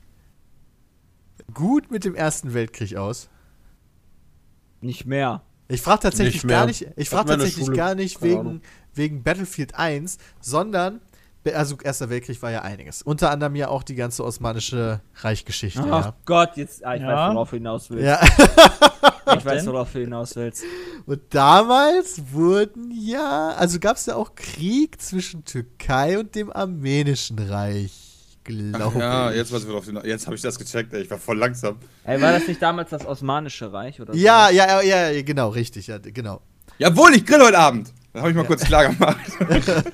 gut 1.52 1.90
mit 1.90 2.04
dem 2.04 2.14
Ersten 2.14 2.54
Weltkrieg 2.54 2.96
aus? 2.96 3.28
Nicht 4.80 5.06
mehr. 5.06 5.42
Ich 5.68 5.80
frage 5.80 6.00
tatsächlich 6.02 6.44
Nicht 6.44 6.48
gar 6.50 6.66
nicht, 6.66 6.86
ich 6.96 7.08
frage 7.08 7.30
tatsächlich 7.30 7.64
Schule. 7.64 7.76
gar 7.76 7.94
nicht 7.94 8.20
wegen, 8.22 8.60
wegen 8.92 9.22
Battlefield 9.22 9.74
1, 9.74 10.18
sondern 10.40 11.00
also 11.54 11.76
Erster 11.82 12.08
Weltkrieg 12.08 12.40
war 12.42 12.50
ja 12.50 12.62
einiges. 12.62 13.02
Unter 13.02 13.30
anderem 13.30 13.54
ja 13.54 13.68
auch 13.68 13.82
die 13.82 13.94
ganze 13.94 14.24
osmanische 14.24 15.00
Reichgeschichte. 15.16 15.80
Ach 15.82 16.04
Ja. 16.06 16.14
Gott, 16.24 16.56
jetzt, 16.56 16.82
ah, 16.84 16.94
ich 16.94 17.02
Ja. 17.02 17.08
weiß, 17.28 17.34
worauf 17.34 17.50
du 17.50 17.56
hinaus 17.56 17.90
willst. 17.90 18.04
ja. 18.06 18.20
ich 19.36 19.44
weiß, 19.44 19.66
worauf 19.66 19.92
du 19.92 20.00
hinaus 20.00 20.36
willst. 20.36 20.64
Und 21.04 21.20
damals 21.34 22.22
wurden 22.32 22.90
ja, 22.90 23.50
also 23.50 23.78
gab 23.78 23.96
es 23.98 24.06
ja 24.06 24.16
auch 24.16 24.34
Krieg 24.34 25.00
zwischen 25.02 25.44
Türkei 25.44 26.18
und 26.18 26.34
dem 26.34 26.50
Armenischen 26.50 27.38
Reich, 27.38 27.92
glaube 28.44 28.98
Ja, 28.98 29.30
ich. 29.30 29.36
jetzt, 29.36 29.52
jetzt 30.04 30.26
habe 30.26 30.36
ich 30.36 30.42
das 30.42 30.58
gecheckt, 30.58 30.92
ey. 30.92 31.02
ich 31.02 31.10
war 31.10 31.18
voll 31.18 31.38
langsam. 31.38 31.76
Ey, 32.04 32.20
war 32.20 32.32
das 32.32 32.46
nicht 32.46 32.60
damals 32.62 32.90
das 32.90 33.04
Osmanische 33.04 33.72
Reich 33.72 34.00
oder 34.00 34.12
so? 34.12 34.18
Ja, 34.18 34.50
ja, 34.50 34.82
ja, 34.82 35.10
ja, 35.10 35.22
genau, 35.22 35.48
richtig, 35.48 35.86
ja, 35.88 35.98
genau. 35.98 36.40
Jawohl, 36.78 37.14
ich 37.14 37.24
grill 37.24 37.40
heute 37.40 37.58
Abend. 37.58 37.92
Das 38.12 38.22
habe 38.22 38.30
ich 38.30 38.36
mal 38.36 38.44
kurz 38.46 38.64
klar 38.64 38.88
gemacht. 38.88 39.20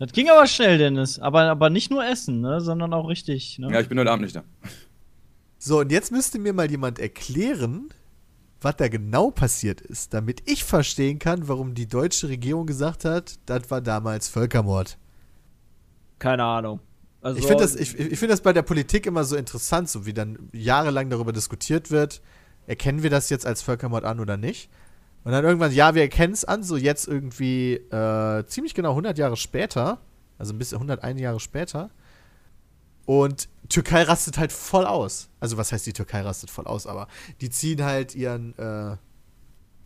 Das 0.00 0.12
ging 0.12 0.28
aber 0.30 0.46
schnell, 0.46 0.78
Dennis. 0.78 1.18
Aber, 1.18 1.42
aber 1.42 1.70
nicht 1.70 1.90
nur 1.90 2.04
Essen, 2.04 2.40
ne? 2.40 2.60
sondern 2.60 2.92
auch 2.92 3.08
richtig. 3.08 3.58
Ne? 3.58 3.72
ja, 3.72 3.80
ich 3.80 3.88
bin 3.88 3.98
heute 3.98 4.10
Abend 4.12 4.24
nicht 4.24 4.36
da. 4.36 4.44
So, 5.58 5.80
und 5.80 5.90
jetzt 5.90 6.12
müsste 6.12 6.38
mir 6.38 6.52
mal 6.52 6.70
jemand 6.70 7.00
erklären, 7.00 7.88
was 8.60 8.76
da 8.76 8.86
genau 8.88 9.30
passiert 9.32 9.80
ist, 9.80 10.14
damit 10.14 10.42
ich 10.48 10.62
verstehen 10.62 11.18
kann, 11.18 11.48
warum 11.48 11.74
die 11.74 11.88
deutsche 11.88 12.28
Regierung 12.28 12.66
gesagt 12.66 13.04
hat, 13.04 13.40
das 13.46 13.70
war 13.70 13.80
damals 13.80 14.28
Völkermord. 14.28 14.98
Keine 16.20 16.44
Ahnung. 16.44 16.80
Also, 17.20 17.38
Ich 17.38 17.46
finde 17.46 17.62
das, 17.62 17.74
ich, 17.74 17.98
ich 17.98 18.18
find 18.18 18.30
das 18.30 18.40
bei 18.40 18.52
der 18.52 18.62
Politik 18.62 19.06
immer 19.06 19.24
so 19.24 19.36
interessant, 19.36 19.88
so 19.88 20.06
wie 20.06 20.12
dann 20.12 20.38
jahrelang 20.52 21.10
darüber 21.10 21.32
diskutiert 21.32 21.90
wird, 21.90 22.22
erkennen 22.66 23.02
wir 23.02 23.10
das 23.10 23.30
jetzt 23.30 23.46
als 23.46 23.62
Völkermord 23.62 24.04
an 24.04 24.20
oder 24.20 24.36
nicht? 24.36 24.70
Und 25.24 25.32
dann 25.32 25.44
irgendwann, 25.44 25.72
ja, 25.72 25.94
wir 25.94 26.02
erkennen 26.02 26.32
es 26.32 26.44
an, 26.44 26.62
so 26.62 26.76
jetzt 26.76 27.08
irgendwie 27.08 27.74
äh, 27.74 28.46
ziemlich 28.46 28.74
genau 28.74 28.90
100 28.90 29.18
Jahre 29.18 29.36
später, 29.36 29.98
also 30.38 30.54
ein 30.54 30.58
bisschen 30.58 30.76
101 30.76 31.20
Jahre 31.20 31.40
später. 31.40 31.90
Und 33.04 33.48
Türkei 33.68 34.02
rastet 34.02 34.38
halt 34.38 34.52
voll 34.52 34.86
aus. 34.86 35.28
Also 35.40 35.56
was 35.56 35.72
heißt 35.72 35.86
die 35.86 35.92
Türkei 35.92 36.20
rastet 36.20 36.50
voll 36.50 36.66
aus, 36.66 36.86
aber 36.86 37.08
die 37.40 37.50
ziehen 37.50 37.82
halt 37.82 38.14
ihren, 38.14 38.56
äh, 38.58 38.96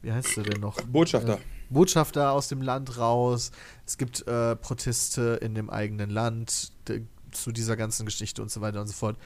wie 0.03 0.13
heißt 0.13 0.37
der 0.37 0.45
denn 0.45 0.61
noch? 0.61 0.77
Botschafter. 0.83 1.39
Botschafter 1.71 2.33
aus 2.33 2.49
dem 2.49 2.61
Land 2.61 2.99
raus. 2.99 3.53
Es 3.87 3.97
gibt 3.97 4.27
äh, 4.27 4.57
Proteste 4.57 5.39
in 5.41 5.55
dem 5.55 5.71
eigenen 5.71 6.11
Land 6.11 6.73
zu 7.33 7.53
dieser 7.53 7.77
ganzen 7.77 8.07
Geschichte 8.07 8.43
und 8.43 8.51
so 8.51 8.61
weiter 8.61 8.81
und 8.81 8.87
so 8.87 8.93
fort. 8.93 9.17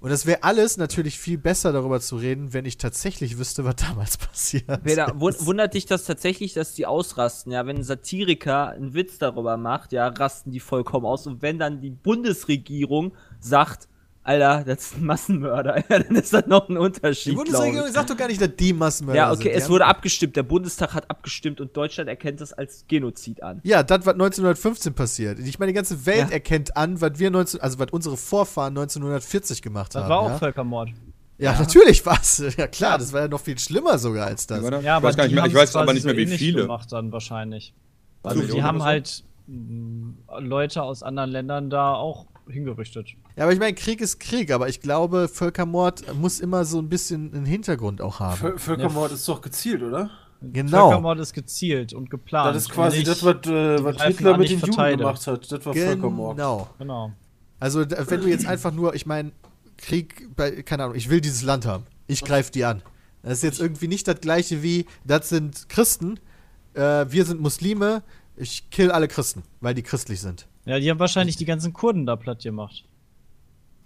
Und 0.00 0.10
das 0.10 0.26
wäre 0.26 0.42
alles 0.42 0.76
natürlich 0.76 1.18
viel 1.18 1.38
besser 1.38 1.72
darüber 1.72 1.98
zu 2.00 2.16
reden, 2.16 2.52
wenn 2.52 2.66
ich 2.66 2.76
tatsächlich 2.76 3.38
wüsste, 3.38 3.64
was 3.64 3.76
damals 3.76 4.16
passiert 4.18 4.82
Peter, 4.84 5.12
wundert 5.18 5.74
dich 5.74 5.86
das 5.86 6.04
tatsächlich, 6.04 6.52
dass 6.52 6.74
die 6.74 6.84
ausrasten? 6.84 7.52
Ja, 7.52 7.66
wenn 7.66 7.76
ein 7.76 7.84
Satiriker 7.84 8.68
einen 8.68 8.92
Witz 8.92 9.18
darüber 9.18 9.56
macht, 9.56 9.92
ja, 9.92 10.08
rasten 10.08 10.50
die 10.50 10.60
vollkommen 10.60 11.06
aus. 11.06 11.26
Und 11.26 11.40
wenn 11.42 11.58
dann 11.58 11.80
die 11.80 11.90
Bundesregierung 11.90 13.14
sagt, 13.40 13.88
Alter, 14.26 14.64
das 14.64 14.86
ist 14.86 14.96
ein 14.96 15.04
Massenmörder, 15.04 15.76
ja, 15.90 15.98
dann 15.98 16.16
ist 16.16 16.32
das 16.32 16.46
noch 16.46 16.68
ein 16.70 16.78
Unterschied. 16.78 17.32
Die 17.32 17.36
Bundesregierung 17.36 17.92
sagt 17.92 18.08
doch 18.08 18.16
gar 18.16 18.28
nicht, 18.28 18.40
dass 18.40 18.56
die 18.58 18.72
Massenmörder 18.72 19.18
Ja, 19.20 19.30
okay, 19.32 19.42
sind. 19.52 19.52
Es 19.62 19.68
wurde 19.68 19.84
abgestimmt. 19.84 20.34
Der 20.34 20.42
Bundestag 20.42 20.94
hat 20.94 21.10
abgestimmt 21.10 21.60
und 21.60 21.76
Deutschland 21.76 22.08
erkennt 22.08 22.40
das 22.40 22.54
als 22.54 22.86
Genozid 22.88 23.42
an. 23.42 23.60
Ja, 23.64 23.82
das, 23.82 23.98
was 24.06 24.14
1915 24.14 24.94
passiert. 24.94 25.38
Ich 25.40 25.58
meine, 25.58 25.72
die 25.72 25.76
ganze 25.76 26.06
Welt 26.06 26.28
Ja. 26.28 26.34
erkennt 26.34 26.74
an, 26.76 27.02
was 27.02 27.18
wir 27.18 27.30
19, 27.30 27.60
also 27.60 27.78
was 27.78 27.88
unsere 27.92 28.16
Vorfahren 28.16 28.72
1940 28.76 29.60
gemacht 29.60 29.94
Das 29.94 30.04
haben. 30.04 30.08
war 30.10 30.18
auch 30.20 30.30
ja? 30.30 30.38
Völkermord. 30.38 30.88
ja, 31.36 31.52
natürlich 31.58 32.04
war's. 32.06 32.42
Ja 32.56 32.66
klar, 32.66 32.96
das 32.96 33.12
war 33.12 33.20
ja 33.20 33.28
noch 33.28 33.40
viel 33.40 33.58
schlimmer 33.58 33.98
sogar 33.98 34.26
als 34.26 34.46
das. 34.46 34.62
Ja, 34.82 34.96
ich 34.98 35.02
weiß 35.04 35.16
gar 35.16 35.24
nicht 35.24 35.34
mehr, 35.34 35.44
ich 35.44 35.54
weiß 35.54 35.76
aber 35.76 35.92
nicht 35.92 36.04
mehr, 36.06 36.14
so 36.14 36.18
wie 36.18 36.22
ähnlich 36.22 36.38
viele. 36.38 36.62
gemacht 36.62 36.90
dann 36.92 37.12
wahrscheinlich. 37.12 37.74
Also 38.22 38.40
die 38.42 38.62
haben 38.62 38.78
so? 38.78 38.84
halt 38.86 39.22
mh, 39.48 40.14
Leute 40.38 40.82
aus 40.82 41.02
anderen 41.02 41.28
Ländern 41.30 41.68
da 41.68 41.92
auch 41.92 42.24
hingerichtet. 42.48 43.08
Ja, 43.36 43.44
aber 43.44 43.52
ich 43.52 43.58
meine, 43.58 43.74
Krieg 43.74 44.00
ist 44.00 44.20
Krieg, 44.20 44.50
aber 44.52 44.68
ich 44.68 44.80
glaube, 44.80 45.28
Völkermord 45.28 46.14
muss 46.16 46.40
immer 46.40 46.64
so 46.64 46.78
ein 46.78 46.88
bisschen 46.88 47.32
einen 47.34 47.46
Hintergrund 47.46 48.00
auch 48.00 48.20
haben. 48.20 48.36
Völ 48.36 48.58
Völkermord 48.58 49.12
ist 49.12 49.28
doch 49.28 49.40
gezielt, 49.40 49.82
oder? 49.82 50.10
Genau. 50.42 50.88
Völkermord 50.88 51.20
ist 51.20 51.32
gezielt 51.32 51.92
und 51.94 52.10
geplant. 52.10 52.54
das 52.54 52.64
ist 52.64 52.70
quasi 52.70 52.98
und 52.98 53.08
das, 53.08 53.22
nicht- 53.22 53.46
was, 53.46 53.52
äh, 53.52 53.84
was 53.84 54.02
Hitler 54.02 54.32
mit 54.36 54.50
nicht 54.50 54.62
den 54.62 54.72
Juden 54.72 54.98
gemacht 54.98 55.26
hat. 55.26 55.50
Das 55.52 55.64
war 55.66 55.74
Völkermord. 55.74 56.36
Genau. 56.36 56.68
Genau. 56.78 57.12
Also, 57.60 57.80
wenn 57.88 58.20
du 58.20 58.28
jetzt 58.28 58.46
einfach 58.46 58.72
nur, 58.72 58.94
ich 58.94 59.06
meine, 59.06 59.32
Krieg, 59.78 60.28
bei, 60.36 60.62
keine 60.62 60.84
Ahnung, 60.84 60.96
ich 60.96 61.08
will 61.08 61.20
dieses 61.20 61.42
Land 61.42 61.64
haben. 61.66 61.84
Ich 62.06 62.22
greife 62.22 62.52
die 62.52 62.64
an. 62.64 62.82
Das 63.22 63.34
ist 63.38 63.42
jetzt 63.42 63.60
irgendwie 63.60 63.88
nicht 63.88 64.06
das 64.06 64.20
gleiche 64.20 64.62
wie, 64.62 64.84
das 65.04 65.30
sind 65.30 65.68
Christen, 65.70 66.20
äh, 66.74 67.06
wir 67.08 67.24
sind 67.24 67.40
Muslime, 67.40 68.02
ich 68.36 68.68
kill 68.70 68.90
alle 68.90 69.08
Christen, 69.08 69.42
weil 69.62 69.74
die 69.74 69.82
christlich 69.82 70.20
sind. 70.20 70.46
Ja, 70.66 70.78
die 70.78 70.90
haben 70.90 70.98
wahrscheinlich 70.98 71.36
die 71.36 71.44
ganzen 71.44 71.72
Kurden 71.72 72.06
da 72.06 72.16
platt 72.16 72.42
gemacht. 72.42 72.84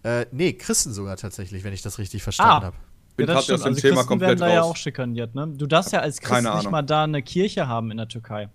Äh, 0.04 0.26
nee, 0.30 0.52
Christen 0.52 0.92
sogar 0.92 1.16
tatsächlich, 1.16 1.64
wenn 1.64 1.72
ich 1.72 1.82
das 1.82 1.98
richtig 1.98 2.22
verstanden 2.22 2.52
Ah. 2.52 2.62
habe. 2.66 2.76
Bin 3.16 3.26
ja, 3.26 3.34
gerade 3.34 3.54
aus 3.54 3.60
dem 3.62 3.68
Also 3.68 3.80
Thema 3.80 3.94
Christen 3.96 4.08
komplett 4.08 4.28
werden 4.30 4.38
da 4.40 4.48
ja 4.54 4.62
auch 4.62 4.70
raus. 4.70 4.78
schikaniert, 4.78 5.34
ne? 5.34 5.48
Du 5.48 5.66
darfst 5.66 5.90
ja 5.92 5.98
als 6.00 6.20
Christ 6.20 6.30
Keine 6.30 6.50
nicht 6.50 6.58
Ahnung. 6.60 6.70
mal 6.72 6.82
da 6.82 7.02
eine 7.02 7.20
Kirche 7.20 7.66
haben 7.66 7.90
in 7.90 7.96
der 7.96 8.06
Türkei. 8.06 8.48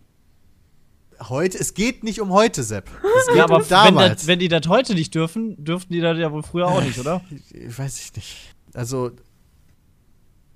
Heute, 1.19 1.57
es 1.59 1.73
geht 1.73 2.03
nicht 2.05 2.21
um 2.21 2.31
heute, 2.31 2.63
Sepp. 2.63 2.89
Es 3.19 3.27
geht 3.27 3.35
Ja, 3.37 3.43
aber 3.43 3.57
um 3.57 3.61
wenn, 3.61 3.67
damals. 3.69 4.21
das, 4.21 4.27
wenn 4.27 4.39
die 4.39 4.47
das 4.47 4.67
heute 4.67 4.93
nicht 4.95 5.13
dürfen, 5.13 5.61
dürften 5.63 5.91
die 5.93 5.99
das 5.99 6.17
ja 6.17 6.31
wohl 6.31 6.43
früher 6.43 6.67
auch 6.67 6.81
nicht, 6.81 6.97
oder? 6.97 7.21
Ich 7.51 7.77
weiß 7.77 7.99
ich 8.05 8.15
nicht. 8.15 8.37
Also, 8.73 9.11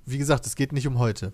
wie 0.05 0.17
gesagt, 0.17 0.45
es 0.45 0.55
geht 0.55 0.71
nicht 0.71 0.87
um 0.87 0.99
heute. 0.99 1.33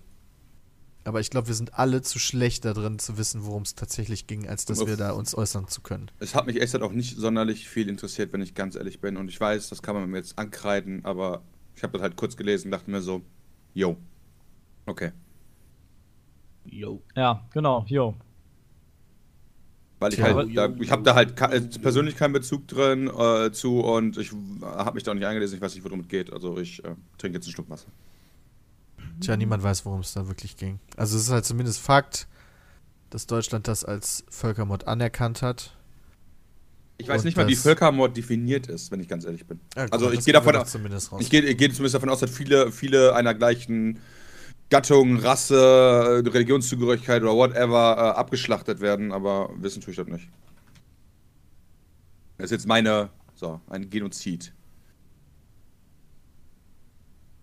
Aber 1.06 1.20
ich 1.20 1.30
glaube, 1.30 1.48
wir 1.48 1.56
sind 1.56 1.78
alle 1.78 2.02
zu 2.02 2.18
schlecht 2.18 2.64
da 2.64 2.74
drin 2.74 2.98
zu 2.98 3.18
wissen, 3.18 3.46
worum 3.46 3.64
es 3.64 3.76
tatsächlich 3.76 4.26
ging, 4.26 4.48
als 4.48 4.66
dass 4.66 4.80
wir 4.88 4.96
da 4.98 5.12
uns 5.12 5.36
äußern 5.36 5.68
zu 5.68 5.82
können. 5.82 6.10
Es 6.20 6.34
hat 6.34 6.46
mich 6.46 6.62
echt 6.62 6.76
auch 6.82 6.92
nicht 6.94 7.18
sonderlich 7.18 7.68
viel 7.68 7.90
interessiert, 7.90 8.32
wenn 8.32 8.42
ich 8.42 8.54
ganz 8.56 8.76
ehrlich 8.76 9.02
bin. 9.02 9.18
Und 9.18 9.28
ich 9.28 9.40
weiß, 9.40 9.70
das 9.70 9.82
kann 9.82 9.96
man 9.96 10.10
mir 10.10 10.18
jetzt 10.18 10.40
ankreiden, 10.40 11.04
aber 11.04 11.42
ich 11.76 11.84
habe 11.84 11.94
das 11.94 12.02
halt 12.02 12.16
kurz 12.16 12.38
gelesen 12.38 12.68
und 12.68 12.72
dachte 12.72 12.90
mir 12.90 13.02
so, 13.02 13.22
yo. 13.74 13.98
Okay. 14.86 15.12
Ja, 17.16 17.46
genau, 17.52 17.86
jo. 17.90 18.16
Weil 20.00 20.14
ich 20.14 20.20
halt, 20.22 20.56
da, 20.56 20.70
ich 20.80 20.92
habe 20.92 21.04
da 21.04 21.16
halt 21.16 21.36
ka- 21.36 21.52
äh, 21.52 21.62
persönlich 21.62 22.16
keinen 22.18 22.34
Bezug 22.34 22.68
drin 22.68 23.08
äh, 23.10 23.52
zu 23.52 23.80
und 23.82 24.18
ich 24.18 24.32
habe 24.62 24.96
mich 24.96 25.04
da 25.04 25.12
auch 25.12 25.16
nicht 25.16 25.26
eingelesen, 25.26 25.56
ich 25.56 25.62
weiß 25.62 25.76
nicht, 25.76 25.84
worum 25.84 26.02
es 26.02 26.08
geht. 26.08 26.32
Also 26.32 26.58
ich 26.60 26.84
äh, 26.84 26.96
trinke 27.18 27.38
jetzt 27.38 27.46
einen 27.46 27.54
Schluck 27.54 27.70
Wasser. 27.70 27.88
Tja, 29.20 29.38
niemand 29.38 29.64
weiß, 29.64 29.86
worum 29.86 30.02
es 30.02 30.14
da 30.14 30.28
wirklich 30.28 30.58
ging. 30.58 30.80
Also 30.98 31.18
es 31.18 31.24
ist 31.24 31.32
halt 31.32 31.46
zumindest 31.46 31.80
Fakt, 31.80 32.28
dass 33.10 33.28
Deutschland 33.28 33.68
das 33.68 33.86
als 33.86 34.24
Völkermord 34.30 34.88
anerkannt 34.88 35.42
hat. 35.42 35.78
Ich 36.98 37.08
weiß 37.08 37.22
Und 37.22 37.26
nicht 37.26 37.38
mal, 37.38 37.48
wie 37.48 37.56
Völkermord 37.56 38.16
definiert 38.16 38.68
ist, 38.68 38.92
wenn 38.92 39.00
ich 39.00 39.08
ganz 39.08 39.26
ehrlich 39.26 39.46
bin. 39.46 39.60
Ja, 39.76 39.86
also 39.92 40.06
mal, 40.06 40.12
ich 40.12 40.18
das 40.18 40.26
gehe 40.26 40.34
davon 40.34 40.56
aus, 40.56 40.72
zumindest 40.72 41.12
raus. 41.12 41.22
ich 41.22 41.30
gehe 41.30 41.42
ich 41.42 41.58
gehe 41.58 41.70
zumindest 41.70 41.96
davon 41.96 42.10
aus, 42.10 42.20
dass 42.20 42.32
viele, 42.32 42.72
viele 42.72 43.16
einer 43.16 43.34
gleichen 43.34 44.00
Gattung, 44.70 45.18
Rasse, 45.18 46.24
Religionszugehörigkeit 46.26 47.22
oder 47.22 47.34
whatever 47.34 47.96
äh, 47.98 48.18
abgeschlachtet 48.18 48.80
werden, 48.80 49.12
aber 49.12 49.50
wissen 49.58 49.82
tue 49.82 49.92
ich 49.92 49.98
das 49.98 50.08
nicht. 50.08 50.30
Das 52.38 52.46
ist 52.46 52.52
jetzt 52.52 52.68
meine, 52.68 53.10
so, 53.36 53.62
ein 53.70 53.90
Genozid. 53.90 54.54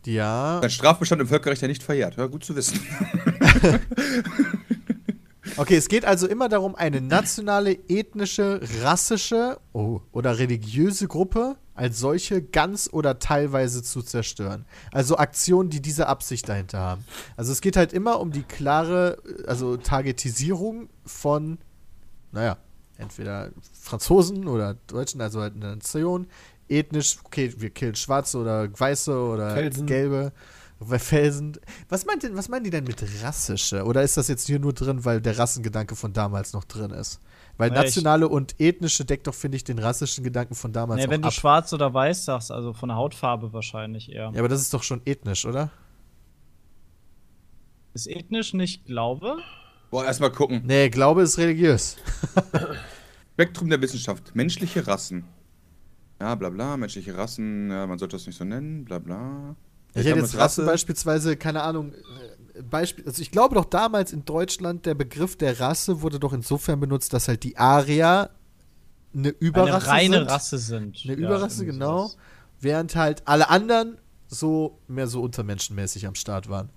Ja, 0.06 0.60
Ein 0.60 0.70
Strafbestand 0.70 1.20
im 1.20 1.28
Völkerrecht 1.28 1.62
ja 1.62 1.68
nicht 1.68 1.82
verjährt, 1.82 2.16
ja, 2.16 2.26
gut 2.26 2.44
zu 2.44 2.56
wissen. 2.56 2.80
Okay, 5.56 5.76
es 5.76 5.88
geht 5.88 6.06
also 6.06 6.26
immer 6.26 6.48
darum, 6.48 6.74
eine 6.74 7.02
nationale, 7.02 7.78
ethnische, 7.88 8.60
rassische 8.82 9.58
oh, 9.74 10.00
oder 10.10 10.38
religiöse 10.38 11.06
Gruppe 11.06 11.56
als 11.74 11.98
solche 11.98 12.42
ganz 12.42 12.88
oder 12.90 13.18
teilweise 13.18 13.82
zu 13.82 14.02
zerstören. 14.02 14.64
Also 14.90 15.18
Aktionen, 15.18 15.68
die 15.68 15.82
diese 15.82 16.06
Absicht 16.06 16.48
dahinter 16.48 16.78
haben. 16.78 17.04
Also 17.36 17.52
es 17.52 17.60
geht 17.60 17.76
halt 17.76 17.92
immer 17.92 18.20
um 18.20 18.32
die 18.32 18.42
klare, 18.42 19.18
also 19.46 19.76
Targetisierung 19.76 20.88
von, 21.04 21.58
naja, 22.32 22.56
entweder 22.96 23.50
Franzosen 23.72 24.46
oder 24.46 24.74
Deutschen, 24.86 25.20
also 25.20 25.40
halt 25.40 25.56
eine 25.56 25.76
Nation, 25.76 26.26
ethnisch, 26.70 27.18
okay, 27.24 27.52
wir 27.56 27.70
killen 27.70 27.94
Schwarze 27.94 28.38
oder 28.38 28.68
Weiße 28.78 29.12
oder 29.18 29.54
Felsen. 29.54 29.86
Gelbe. 29.86 30.32
Bei 30.78 30.98
Felsen. 30.98 31.58
Was 31.90 32.06
meint 32.06 32.22
denn, 32.22 32.36
was 32.36 32.48
meinen 32.48 32.64
die 32.64 32.70
denn 32.70 32.84
mit 32.84 33.04
rassische? 33.22 33.84
Oder 33.84 34.02
ist 34.02 34.16
das 34.16 34.28
jetzt 34.28 34.46
hier 34.46 34.58
nur 34.58 34.72
drin, 34.72 35.04
weil 35.04 35.20
der 35.20 35.36
Rassengedanke 35.36 35.94
von 35.94 36.14
damals 36.14 36.54
noch 36.54 36.64
drin 36.64 36.90
ist? 36.90 37.20
Weil 37.58 37.70
nationale 37.70 38.26
und 38.26 38.58
ethnische 38.58 39.04
deckt 39.04 39.26
doch, 39.26 39.34
finde 39.34 39.56
ich, 39.56 39.64
den 39.64 39.78
rassischen 39.78 40.24
Gedanken 40.24 40.54
von 40.54 40.72
damals 40.72 41.00
Nee, 41.00 41.06
auch 41.06 41.10
wenn 41.10 41.20
du 41.20 41.28
ab. 41.28 41.34
schwarz 41.34 41.70
oder 41.74 41.92
weiß 41.92 42.24
sagst, 42.24 42.50
also 42.50 42.72
von 42.72 42.88
der 42.88 42.96
Hautfarbe 42.96 43.52
wahrscheinlich 43.52 44.10
eher. 44.10 44.30
Ja, 44.32 44.38
aber 44.38 44.48
das 44.48 44.62
ist 44.62 44.72
doch 44.72 44.82
schon 44.82 45.02
ethnisch, 45.04 45.44
oder? 45.44 45.70
Ist 47.92 48.08
ethnisch 48.08 48.54
nicht 48.54 48.86
Glaube? 48.86 49.36
Boah, 49.90 50.06
erstmal 50.06 50.32
gucken. 50.32 50.62
Nee, 50.64 50.88
Glaube 50.88 51.20
ist 51.20 51.36
religiös. 51.36 51.98
Spektrum 53.34 53.68
der 53.68 53.82
Wissenschaft. 53.82 54.34
Menschliche 54.34 54.86
Rassen. 54.86 55.24
Ja, 56.20 56.34
bla 56.34 56.50
bla, 56.50 56.76
menschliche 56.76 57.16
Rassen, 57.16 57.70
ja, 57.70 57.86
man 57.86 57.98
sollte 57.98 58.16
das 58.16 58.26
nicht 58.26 58.36
so 58.36 58.44
nennen, 58.44 58.84
bla 58.84 58.98
bla. 58.98 59.56
Ich 59.94 60.04
hätte 60.04 60.20
jetzt 60.20 60.36
Rassen 60.36 60.66
beispielsweise, 60.66 61.36
keine 61.36 61.62
Ahnung, 61.62 61.92
äh, 62.54 62.62
Beispiel, 62.62 63.06
also 63.06 63.22
ich 63.22 63.30
glaube 63.30 63.54
doch 63.54 63.64
damals 63.64 64.12
in 64.12 64.24
Deutschland, 64.24 64.84
der 64.86 64.94
Begriff 64.94 65.36
der 65.36 65.58
Rasse 65.60 66.02
wurde 66.02 66.20
doch 66.20 66.32
insofern 66.32 66.78
benutzt, 66.78 67.12
dass 67.14 67.26
halt 67.26 67.42
die 67.42 67.56
Arier 67.56 68.30
eine 69.14 69.30
Überrasse 69.30 69.90
eine 69.90 70.00
reine 70.00 70.16
sind. 70.18 70.30
Rasse 70.30 70.58
sind. 70.58 71.00
Eine 71.04 71.14
Ja, 71.14 71.28
Überrasse, 71.28 71.64
genau. 71.64 71.98
sowas. 72.08 72.16
Während 72.60 72.94
halt 72.96 73.26
alle 73.26 73.48
anderen 73.48 73.96
so 74.28 74.78
mehr 74.86 75.06
so 75.06 75.22
untermenschenmäßig 75.22 76.06
am 76.06 76.14
Start 76.14 76.48
waren. 76.48 76.70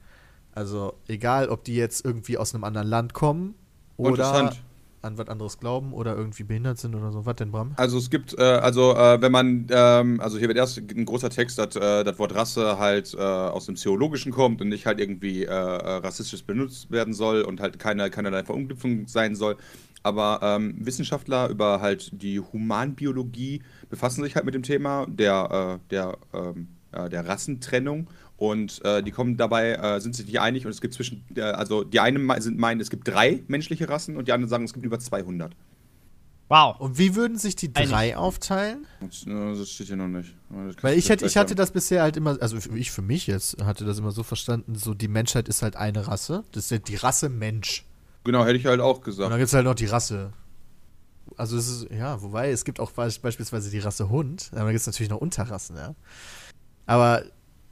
Also 0.53 0.93
egal, 1.07 1.49
ob 1.49 1.63
die 1.65 1.75
jetzt 1.75 2.05
irgendwie 2.05 2.37
aus 2.37 2.55
einem 2.55 2.63
anderen 2.63 2.87
Land 2.87 3.13
kommen 3.13 3.55
oder 3.97 4.09
Interessant. 4.09 4.63
An 5.03 5.17
was 5.17 5.27
anderes 5.27 5.59
glauben 5.59 5.93
oder 5.93 6.15
irgendwie 6.15 6.43
behindert 6.43 6.77
sind 6.79 6.95
oder 6.95 7.11
so. 7.11 7.25
Was 7.25 7.35
denn, 7.35 7.51
Bram? 7.51 7.73
Also 7.75 7.97
es 7.97 8.09
gibt, 8.09 8.37
äh, 8.37 8.41
also 8.41 8.95
äh, 8.95 9.21
wenn 9.21 9.31
man, 9.31 9.67
ähm, 9.69 10.19
also 10.21 10.37
hier 10.37 10.47
wird 10.47 10.57
erst 10.57 10.77
ein 10.77 11.05
großer 11.05 11.29
Text, 11.29 11.57
dass 11.57 11.75
äh, 11.75 12.03
das 12.03 12.17
Wort 12.19 12.33
Rasse 12.33 12.79
halt 12.79 13.13
äh, 13.13 13.17
aus 13.17 13.65
dem 13.65 13.75
Theologischen 13.75 14.31
kommt 14.31 14.61
und 14.61 14.69
nicht 14.69 14.85
halt 14.85 14.99
irgendwie 14.99 15.43
äh, 15.43 15.47
äh, 15.47 15.95
rassistisch 15.97 16.45
benutzt 16.45 16.89
werden 16.89 17.13
soll 17.13 17.41
und 17.41 17.59
halt 17.59 17.79
keine, 17.79 18.09
keinerlei 18.09 18.43
Verunglimpfung 18.43 19.07
sein 19.07 19.35
soll. 19.35 19.57
Aber 20.03 20.39
ähm, 20.41 20.75
Wissenschaftler 20.79 21.49
über 21.49 21.79
halt 21.79 22.09
die 22.21 22.39
Humanbiologie 22.39 23.61
befassen 23.89 24.23
sich 24.23 24.35
halt 24.35 24.45
mit 24.45 24.53
dem 24.53 24.63
Thema 24.63 25.05
der, 25.07 25.79
der, 25.89 26.17
ähm, 26.33 26.67
äh, 26.91 27.09
der 27.09 27.27
Rassentrennung 27.27 28.07
und 28.51 28.83
äh, 28.83 29.01
die 29.01 29.11
kommen 29.11 29.37
dabei, 29.37 29.73
äh, 29.75 30.01
sind 30.01 30.15
sich 30.15 30.25
nicht 30.25 30.39
einig 30.41 30.65
und 30.65 30.71
es 30.71 30.81
gibt 30.81 30.93
zwischen, 30.93 31.23
äh, 31.35 31.41
also 31.41 31.83
die 31.83 31.99
einen 32.01 32.25
me- 32.25 32.41
sind 32.41 32.57
meinen, 32.57 32.81
es 32.81 32.89
gibt 32.89 33.07
drei 33.07 33.41
menschliche 33.47 33.87
Rassen 33.87 34.17
und 34.17 34.27
die 34.27 34.33
anderen 34.33 34.49
sagen, 34.49 34.65
es 34.65 34.73
gibt 34.73 34.85
über 34.85 34.99
200. 34.99 35.55
Wow. 36.49 36.79
Und 36.79 36.97
wie 36.97 37.15
würden 37.15 37.37
sich 37.37 37.55
die 37.55 37.71
Einig. 37.73 37.89
drei 37.89 38.17
aufteilen? 38.17 38.85
Das, 38.99 39.25
äh, 39.25 39.57
das 39.57 39.69
steht 39.71 39.87
hier 39.87 39.95
noch 39.95 40.07
nicht. 40.09 40.35
Weil 40.81 40.97
ich 40.97 41.09
hätte, 41.09 41.25
ich 41.25 41.37
hatte 41.37 41.55
das 41.55 41.71
bisher 41.71 42.01
halt 42.03 42.17
immer, 42.17 42.37
also 42.41 42.57
ich 42.75 42.91
für 42.91 43.01
mich 43.01 43.27
jetzt 43.27 43.63
hatte 43.63 43.85
das 43.85 43.97
immer 43.97 44.11
so 44.11 44.23
verstanden, 44.23 44.75
so 44.75 44.93
die 44.93 45.07
Menschheit 45.07 45.47
ist 45.47 45.61
halt 45.61 45.75
eine 45.77 46.05
Rasse. 46.07 46.43
Das 46.51 46.65
ist 46.65 46.71
halt 46.71 46.87
die 46.89 46.95
Rasse 46.95 47.29
Mensch. 47.29 47.85
Genau, 48.25 48.43
hätte 48.45 48.57
ich 48.57 48.65
halt 48.65 48.81
auch 48.81 48.97
Und 48.97 49.03
gesagt. 49.05 49.31
dann 49.31 49.39
gibt 49.39 49.47
es 49.47 49.53
halt 49.53 49.65
noch 49.65 49.73
die 49.75 49.85
Rasse. 49.85 50.33
Also 51.37 51.57
es 51.57 51.67
ist, 51.69 51.87
ja, 51.91 52.21
wobei, 52.21 52.51
es 52.51 52.65
gibt 52.65 52.79
auch 52.81 52.91
beis- 52.91 53.19
beispielsweise 53.19 53.71
die 53.71 53.79
Rasse 53.79 54.09
Hund, 54.09 54.49
aber 54.51 54.65
da 54.65 54.71
gibt 54.71 54.81
es 54.81 54.85
natürlich 54.87 55.09
noch 55.09 55.21
Unterrassen, 55.21 55.77
ja. 55.77 55.95
Aber 56.85 57.23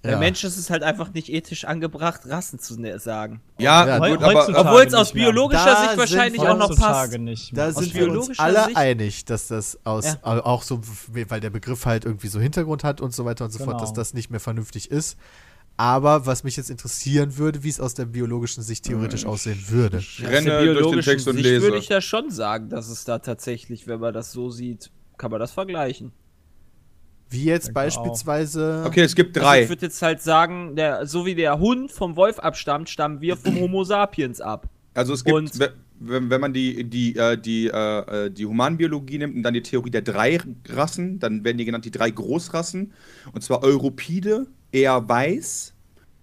Bei 0.04 0.12
ja. 0.12 0.18
Menschen 0.18 0.48
ist 0.48 0.58
es 0.58 0.72
halt 0.72 0.82
einfach 0.82 1.14
nicht 1.14 1.30
ethisch 1.30 1.64
angebracht, 1.66 2.22
Rassen 2.26 2.58
zu 2.58 2.80
ne- 2.80 2.98
sagen. 2.98 3.40
Ja, 3.60 3.86
Ja, 3.88 3.98
gut, 4.00 4.24
aber, 4.24 4.60
Obwohl 4.60 4.82
es 4.82 4.94
aus 4.96 5.12
biologischer 5.14 5.64
Da 5.64 5.76
Sicht 5.78 5.90
sind 5.92 6.00
wahrscheinlich 6.00 6.42
auch 6.42 6.58
noch 6.58 6.76
passt. 6.76 7.20
nicht 7.20 7.56
Da 7.56 7.66
mehr. 7.66 7.74
sind 7.74 7.88
Aus 7.90 7.94
wir 7.94 8.12
uns 8.12 8.40
alle 8.40 8.64
Sicht- 8.66 8.78
einig, 8.78 9.26
dass 9.26 9.48
das 9.48 9.78
aus, 9.84 10.06
Ja. 10.06 10.18
au- 10.24 10.40
auch 10.40 10.64
so, 10.64 10.82
weil 11.14 11.40
der 11.40 11.52
Begriff 11.52 11.86
halt 11.86 12.06
irgendwie 12.06 12.30
so 12.30 12.40
Hintergrund 12.40 12.84
hat 12.84 13.00
und 13.00 13.14
so 13.14 13.26
weiter 13.26 13.46
und 13.46 13.52
so 13.52 13.60
fort, 13.60 13.70
Genau. 13.78 13.80
dass 13.82 13.94
das 13.94 14.16
nicht 14.16 14.32
mehr 14.32 14.40
vernünftig 14.40 14.90
ist. 14.90 15.18
Aber 15.78 16.26
was 16.26 16.44
mich 16.44 16.58
jetzt 16.58 16.70
interessieren 16.72 17.38
würde, 17.38 17.64
wie 17.64 17.70
es 17.70 17.80
aus 17.80 17.94
der 17.94 18.06
biologischen 18.06 18.64
Sicht 18.64 18.86
theoretisch 18.86 19.26
aussehen 19.26 19.64
würde. 19.70 19.98
ich 20.00 20.24
renne 20.26 20.74
durch 20.74 20.92
den 20.92 21.02
Text 21.02 21.28
und 21.28 21.36
Sicht 21.36 21.46
lese. 21.46 21.62
würde 21.62 21.78
ich 21.78 21.88
da 21.88 22.02
schon 22.02 22.32
sagen, 22.32 22.70
dass 22.70 22.90
es 22.90 23.04
da 23.06 23.20
tatsächlich, 23.20 23.86
wenn 23.88 24.00
man 24.00 24.14
das 24.14 24.32
so 24.32 24.50
sieht, 24.50 24.90
kann 25.18 25.30
man 25.32 25.40
das 25.40 25.52
vergleichen. 25.52 26.12
Wie 27.32 27.46
jetzt 27.46 27.68
Denke 27.68 27.80
auch. 27.80 27.84
beispielsweise. 27.86 28.84
Okay, 28.86 29.02
es 29.02 29.16
gibt 29.16 29.38
Also 29.38 29.48
drei. 29.50 29.64
ich 29.64 29.70
würde 29.70 29.86
jetzt 29.86 30.02
halt 30.02 30.22
sagen, 30.22 30.76
der, 30.76 31.06
so 31.08 31.26
wie 31.26 31.34
der 31.34 31.58
Hund 31.60 31.92
vom 31.92 32.16
Wolf 32.16 32.38
abstammt, 32.40 32.90
stammen 32.90 33.22
wir 33.22 33.38
vom 33.38 33.60
Homo 33.60 33.84
sapiens 33.84 34.40
ab. 34.42 34.68
Also 34.94 35.14
es 35.14 35.24
gibt, 35.24 35.36
Und- 35.38 35.60
wenn, 36.04 36.30
wenn 36.32 36.42
man 36.42 36.52
die, 36.52 36.84
die, 36.84 37.16
äh, 37.16 37.38
die, 37.38 37.68
äh, 37.68 38.26
äh, 38.26 38.30
die 38.32 38.46
Humanbiologie 38.46 39.20
nimmt 39.20 39.36
und 39.36 39.44
dann 39.44 39.54
die 39.54 39.62
Theorie 39.62 39.92
der 39.92 40.02
drei 40.02 40.40
Rassen, 40.70 41.20
dann 41.20 41.44
werden 41.44 41.58
die 41.60 41.66
genannt 41.66 41.86
die 41.86 41.92
drei 41.92 42.10
Großrassen. 42.10 42.92
Und 43.34 43.44
zwar 43.44 43.64
Europide, 43.64 44.48
eher 44.72 45.08
weiß, 45.08 45.74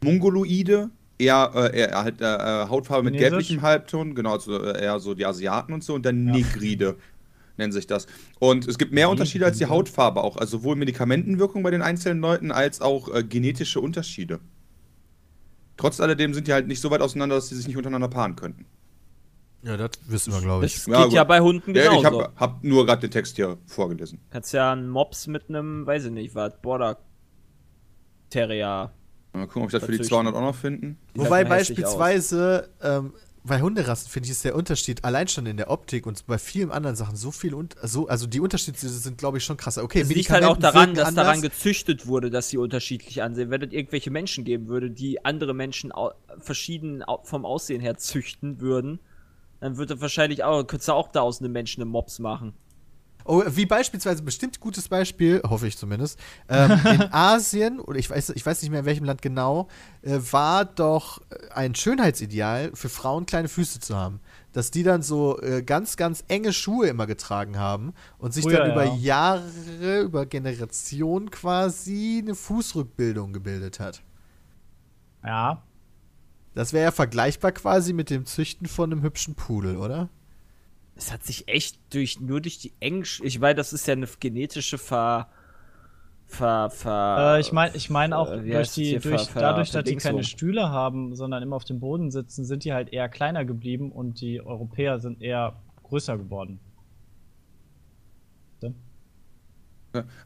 Mongoloide, 0.02 0.90
eher, 1.18 1.50
äh, 1.54 1.78
eher 1.78 2.02
halt, 2.02 2.20
äh, 2.20 2.24
Hautfarbe 2.68 3.04
mit 3.04 3.14
Chinesisch? 3.14 3.30
gelblichem 3.30 3.62
Halbton, 3.62 4.14
genau, 4.14 4.32
also 4.34 4.62
eher 4.64 4.98
so 5.00 5.14
die 5.14 5.24
Asiaten 5.26 5.72
und 5.72 5.82
so, 5.84 5.94
und 5.94 6.04
dann 6.04 6.24
Negride. 6.24 6.96
Nennt 7.58 7.74
sich 7.74 7.86
das. 7.86 8.06
Und 8.38 8.66
es 8.66 8.78
gibt 8.78 8.92
mehr 8.92 9.10
Unterschiede 9.10 9.44
als 9.44 9.58
die 9.58 9.66
Hautfarbe 9.66 10.22
auch. 10.22 10.36
Also 10.36 10.58
sowohl 10.58 10.76
Medikamentenwirkung 10.76 11.62
bei 11.62 11.70
den 11.70 11.82
einzelnen 11.82 12.20
Leuten 12.20 12.50
als 12.52 12.80
auch 12.80 13.12
äh, 13.12 13.22
genetische 13.24 13.80
Unterschiede. 13.80 14.40
Trotz 15.76 16.00
alledem 16.00 16.34
sind 16.34 16.46
die 16.48 16.52
halt 16.52 16.66
nicht 16.68 16.80
so 16.80 16.90
weit 16.90 17.00
auseinander, 17.00 17.34
dass 17.36 17.48
sie 17.48 17.56
sich 17.56 17.66
nicht 17.66 17.76
untereinander 17.76 18.08
paaren 18.08 18.36
könnten. 18.36 18.64
Ja, 19.62 19.76
das 19.76 19.90
wissen 20.06 20.32
wir, 20.32 20.40
glaube 20.40 20.66
ich. 20.66 20.74
Das 20.74 20.86
Ja, 20.86 21.04
geht 21.04 21.12
ja 21.12 21.22
gut. 21.22 21.28
bei 21.28 21.40
Hunden 21.40 21.74
Ja, 21.74 21.82
genauso. 21.90 21.98
ich 21.98 22.04
habe 22.06 22.32
hab 22.36 22.64
nur 22.64 22.86
gerade 22.86 23.00
den 23.00 23.10
Text 23.10 23.36
hier 23.36 23.58
vorgelesen. 23.66 24.20
Kannst 24.30 24.52
ja 24.52 24.72
einen 24.72 24.88
Mops 24.88 25.26
mit 25.26 25.48
einem, 25.48 25.84
weiß 25.84 26.06
ich 26.06 26.12
nicht, 26.12 26.34
was, 26.36 26.60
Border 26.62 26.98
Terrier. 28.30 28.92
Mal 29.32 29.46
gucken, 29.46 29.62
ob 29.62 29.68
ich 29.68 29.72
das 29.72 29.84
für 29.84 29.92
die 29.92 29.98
Dazwischen. 29.98 30.14
200 30.14 30.34
auch 30.34 30.40
noch 30.40 30.54
finden. 30.54 30.98
Die 31.14 31.20
Wobei 31.20 31.44
hässlich 31.44 31.48
beispielsweise 31.78 32.68
ähm, 32.82 33.12
bei 33.44 33.60
Hunderassen 33.60 34.10
finde 34.10 34.26
ich 34.26 34.32
ist 34.32 34.44
der 34.44 34.54
Unterschied 34.54 35.04
allein 35.04 35.28
schon 35.28 35.46
in 35.46 35.56
der 35.56 35.70
Optik 35.70 36.06
und 36.06 36.26
bei 36.26 36.38
vielen 36.38 36.70
anderen 36.70 36.96
Sachen 36.96 37.16
so 37.16 37.30
viel 37.30 37.54
und 37.54 37.76
so 37.82 38.08
also 38.08 38.26
die 38.26 38.40
Unterschiede 38.40 38.76
sind 38.78 39.18
glaube 39.18 39.38
ich 39.38 39.44
schon 39.44 39.56
krasser. 39.56 39.82
Okay, 39.84 40.00
Es 40.00 40.08
liegt 40.08 40.30
halt 40.30 40.44
auch 40.44 40.56
daran, 40.56 40.94
dass 40.94 41.08
anders. 41.08 41.24
daran 41.24 41.42
gezüchtet 41.42 42.06
wurde, 42.06 42.30
dass 42.30 42.50
sie 42.50 42.58
unterschiedlich 42.58 43.22
ansehen. 43.22 43.50
Wenn 43.50 43.62
es 43.62 43.72
irgendwelche 43.72 44.10
Menschen 44.10 44.44
geben 44.44 44.68
würde, 44.68 44.90
die 44.90 45.24
andere 45.24 45.54
Menschen 45.54 45.92
verschieden 46.38 47.04
vom 47.24 47.44
Aussehen 47.44 47.80
her 47.80 47.96
züchten 47.96 48.60
würden, 48.60 49.00
dann 49.60 49.76
würde 49.76 50.00
wahrscheinlich 50.00 50.44
auch, 50.44 50.64
könntest 50.64 50.88
du 50.88 50.92
auch 50.92 51.08
da 51.08 51.20
aus 51.20 51.40
einem 51.40 51.52
Menschen 51.52 51.82
einen 51.82 51.90
Mops 51.90 52.18
machen. 52.18 52.54
Oh, 53.30 53.42
wie 53.46 53.66
beispielsweise, 53.66 54.22
bestimmt 54.22 54.58
gutes 54.58 54.88
Beispiel, 54.88 55.42
hoffe 55.46 55.66
ich 55.66 55.76
zumindest, 55.76 56.18
ähm, 56.48 56.80
in 56.86 57.02
Asien, 57.12 57.78
oder 57.78 57.98
ich 57.98 58.08
weiß, 58.08 58.30
ich 58.30 58.46
weiß 58.46 58.62
nicht 58.62 58.70
mehr 58.70 58.80
in 58.80 58.86
welchem 58.86 59.04
Land 59.04 59.20
genau, 59.20 59.68
äh, 60.00 60.18
war 60.30 60.64
doch 60.64 61.20
äh, 61.28 61.50
ein 61.52 61.74
Schönheitsideal 61.74 62.70
für 62.72 62.88
Frauen 62.88 63.26
kleine 63.26 63.48
Füße 63.48 63.80
zu 63.80 63.94
haben. 63.94 64.20
Dass 64.54 64.70
die 64.70 64.82
dann 64.82 65.02
so 65.02 65.38
äh, 65.42 65.62
ganz, 65.62 65.98
ganz 65.98 66.24
enge 66.28 66.54
Schuhe 66.54 66.86
immer 66.86 67.06
getragen 67.06 67.58
haben 67.58 67.92
und 68.16 68.32
sich 68.32 68.44
Früher, 68.44 68.60
dann 68.60 68.72
über 68.72 68.84
ja. 68.84 68.94
Jahre, 68.94 70.00
über 70.00 70.24
Generationen 70.24 71.30
quasi 71.30 72.22
eine 72.22 72.34
Fußrückbildung 72.34 73.34
gebildet 73.34 73.78
hat. 73.78 74.00
Ja. 75.22 75.62
Das 76.54 76.72
wäre 76.72 76.84
ja 76.84 76.92
vergleichbar 76.92 77.52
quasi 77.52 77.92
mit 77.92 78.08
dem 78.08 78.24
Züchten 78.24 78.66
von 78.66 78.90
einem 78.90 79.02
hübschen 79.02 79.34
Pudel, 79.34 79.76
oder? 79.76 80.08
Es 80.98 81.12
hat 81.12 81.24
sich 81.24 81.46
echt 81.48 81.78
durch, 81.90 82.20
nur 82.20 82.40
durch 82.40 82.58
die 82.58 82.72
Englisch, 82.80 83.20
ich 83.24 83.38
meine, 83.38 83.54
das 83.54 83.72
ist 83.72 83.86
ja 83.86 83.92
eine 83.92 84.08
genetische 84.18 84.78
Ver, 84.78 85.28
Ver, 86.26 86.70
Ver 86.70 87.36
Äh, 87.36 87.40
ich 87.40 87.52
meine 87.52 87.74
ich 87.76 87.88
mein 87.88 88.12
auch, 88.12 88.32
äh, 88.32 88.42
durch 88.42 88.72
die, 88.72 88.98
durch, 88.98 89.22
Ver- 89.22 89.32
ver- 89.32 89.40
dadurch, 89.40 89.70
dass 89.70 89.84
die 89.84 89.96
keine 89.96 90.24
Stühle 90.24 90.68
haben, 90.70 91.14
sondern 91.14 91.42
immer 91.42 91.56
auf 91.56 91.64
dem 91.64 91.80
Boden 91.80 92.10
sitzen, 92.10 92.44
sind 92.44 92.64
die 92.64 92.72
halt 92.72 92.92
eher 92.92 93.08
kleiner 93.08 93.44
geblieben 93.44 93.92
und 93.92 94.20
die 94.20 94.40
Europäer 94.44 94.98
sind 94.98 95.22
eher 95.22 95.62
größer 95.84 96.18
geworden. 96.18 96.58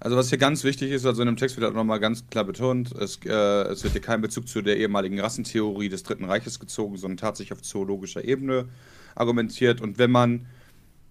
Also 0.00 0.16
was 0.16 0.28
hier 0.28 0.38
ganz 0.38 0.64
wichtig 0.64 0.90
ist, 0.90 1.06
also 1.06 1.22
in 1.22 1.26
dem 1.26 1.36
Text 1.36 1.56
wird 1.56 1.70
auch 1.70 1.74
nochmal 1.74 2.00
ganz 2.00 2.26
klar 2.28 2.44
betont, 2.44 2.92
es, 2.92 3.18
äh, 3.24 3.30
es 3.70 3.84
wird 3.84 3.92
hier 3.92 4.00
kein 4.02 4.20
Bezug 4.20 4.48
zu 4.48 4.60
der 4.60 4.76
ehemaligen 4.76 5.20
Rassentheorie 5.20 5.88
des 5.88 6.02
Dritten 6.02 6.24
Reiches 6.24 6.58
gezogen, 6.58 6.96
sondern 6.96 7.16
tatsächlich 7.16 7.52
auf 7.52 7.62
zoologischer 7.62 8.24
Ebene 8.24 8.68
argumentiert. 9.14 9.80
Und 9.80 9.98
wenn 9.98 10.10
man, 10.10 10.46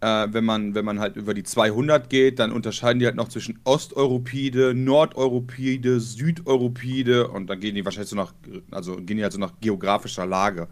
äh, 0.01 0.27
wenn 0.31 0.43
man, 0.43 0.75
wenn 0.75 0.83
man 0.83 0.99
halt 0.99 1.15
über 1.15 1.33
die 1.33 1.43
200 1.43 2.09
geht, 2.09 2.39
dann 2.39 2.51
unterscheiden 2.51 2.99
die 2.99 3.05
halt 3.05 3.15
noch 3.15 3.29
zwischen 3.29 3.59
Osteuropide, 3.63 4.73
Nordeuropide, 4.73 5.99
Südeuropide 5.99 7.27
und 7.27 7.47
dann 7.47 7.59
gehen 7.59 7.75
die 7.75 7.85
wahrscheinlich 7.85 8.09
so 8.09 8.15
nach, 8.15 8.33
also 8.71 8.95
gehen 8.97 9.17
die 9.17 9.23
halt 9.23 9.33
so 9.33 9.39
nach 9.39 9.53
geografischer 9.61 10.25
Lage. 10.25 10.67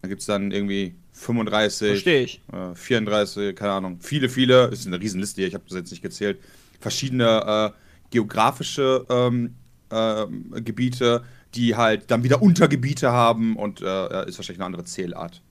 Da 0.00 0.08
gibt 0.08 0.20
es 0.20 0.26
dann 0.26 0.52
irgendwie 0.52 0.94
35, 1.12 1.88
Verstehe 1.88 2.22
ich. 2.22 2.40
äh, 2.52 2.74
34, 2.74 3.54
keine 3.54 3.72
Ahnung. 3.72 3.98
Viele, 4.00 4.28
viele, 4.28 4.66
ist 4.66 4.86
eine 4.86 5.00
Riesenliste 5.00 5.40
hier, 5.40 5.48
ich 5.48 5.54
habe 5.54 5.64
das 5.68 5.76
jetzt 5.76 5.90
nicht 5.90 6.02
gezählt. 6.02 6.38
Verschiedene 6.80 7.72
äh, 7.74 7.78
geografische 8.10 9.04
ähm, 9.08 9.54
ähm, 9.90 10.52
Gebiete, 10.64 11.24
die 11.54 11.76
halt 11.76 12.10
dann 12.10 12.22
wieder 12.22 12.42
Untergebiete 12.42 13.10
haben 13.10 13.56
und 13.56 13.80
äh, 13.80 14.28
ist 14.28 14.38
wahrscheinlich 14.38 14.58
eine 14.58 14.66
andere 14.66 14.84
Zählart. 14.84 15.42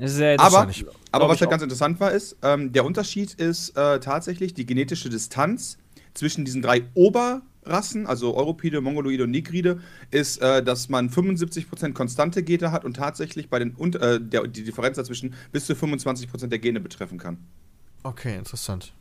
Das 0.00 0.12
ist 0.12 0.18
ja 0.18 0.30
jetzt 0.30 0.40
Aber, 0.40 0.66
aber 1.12 1.28
was 1.28 1.40
halt 1.40 1.48
auch. 1.48 1.50
ganz 1.50 1.62
interessant 1.62 2.00
war, 2.00 2.10
ist, 2.10 2.36
ähm, 2.42 2.72
der 2.72 2.84
Unterschied 2.86 3.34
ist 3.34 3.76
äh, 3.76 4.00
tatsächlich 4.00 4.54
die 4.54 4.64
genetische 4.64 5.10
Distanz 5.10 5.76
zwischen 6.14 6.46
diesen 6.46 6.62
drei 6.62 6.84
Oberrassen, 6.94 8.06
also 8.06 8.34
Europide, 8.34 8.80
Mongoloide 8.80 9.24
und 9.24 9.30
Negride, 9.30 9.80
ist, 10.10 10.40
äh, 10.40 10.62
dass 10.64 10.88
man 10.88 11.10
75% 11.10 11.92
konstante 11.92 12.42
Gene 12.42 12.72
hat 12.72 12.86
und 12.86 12.96
tatsächlich 12.96 13.50
bei 13.50 13.58
den 13.58 13.76
äh, 13.94 14.18
der, 14.20 14.46
die 14.46 14.64
Differenz 14.64 14.96
dazwischen 14.96 15.34
bis 15.52 15.66
zu 15.66 15.74
25% 15.74 16.46
der 16.46 16.58
Gene 16.58 16.80
betreffen 16.80 17.18
kann. 17.18 17.36
Okay, 18.02 18.36
interessant. 18.36 18.94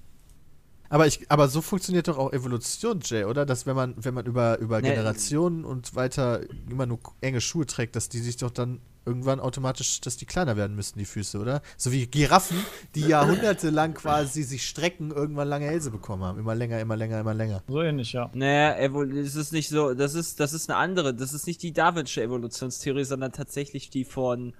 Aber, 0.89 1.05
ich, 1.07 1.31
aber 1.31 1.47
so 1.47 1.61
funktioniert 1.61 2.07
doch 2.07 2.17
auch 2.17 2.33
Evolution, 2.33 2.99
Jay, 3.03 3.23
oder? 3.23 3.45
Dass 3.45 3.65
wenn 3.65 3.75
man, 3.75 3.93
wenn 3.97 4.15
man 4.15 4.25
über, 4.25 4.57
über 4.59 4.81
Nee. 4.81 4.89
Generationen 4.89 5.63
und 5.63 5.95
weiter 5.95 6.41
immer 6.69 6.87
nur 6.87 6.99
enge 7.21 7.41
Schuhe 7.41 7.65
trägt, 7.67 7.95
dass 7.95 8.09
die 8.09 8.17
sich 8.19 8.37
doch 8.37 8.49
dann 8.49 8.79
irgendwann 9.09 9.39
automatisch, 9.39 9.99
dass 10.01 10.17
die 10.17 10.25
kleiner 10.25 10.55
werden 10.55 10.75
müssten, 10.75 10.99
die 10.99 11.05
Füße, 11.05 11.39
oder? 11.39 11.61
So 11.77 11.91
wie 11.91 12.05
Giraffen, 12.05 12.63
die 12.93 13.07
jahrhundertelang 13.07 13.95
quasi 13.95 14.43
sich 14.43 14.67
strecken, 14.67 15.09
irgendwann 15.09 15.47
lange 15.47 15.65
Hälse 15.65 15.89
bekommen 15.89 16.23
haben. 16.23 16.39
Immer 16.39 16.53
länger, 16.53 16.79
immer 16.79 16.95
länger, 16.95 17.19
immer 17.19 17.33
länger. 17.33 17.63
So 17.67 17.81
ähnlich, 17.81 18.13
ja. 18.13 18.29
Naja, 18.33 18.87
das 18.87 19.35
ist 19.35 19.51
nicht 19.51 19.69
so, 19.69 19.95
das 19.95 20.13
ist, 20.13 20.39
das 20.39 20.53
ist 20.53 20.69
eine 20.69 20.77
andere, 20.77 21.15
das 21.15 21.33
ist 21.33 21.47
nicht 21.47 21.63
die 21.63 21.73
Darwinsche 21.73 22.21
Evolutionstheorie, 22.21 23.03
sondern 23.03 23.31
tatsächlich 23.31 23.89
die 23.89 24.05
von, 24.05 24.53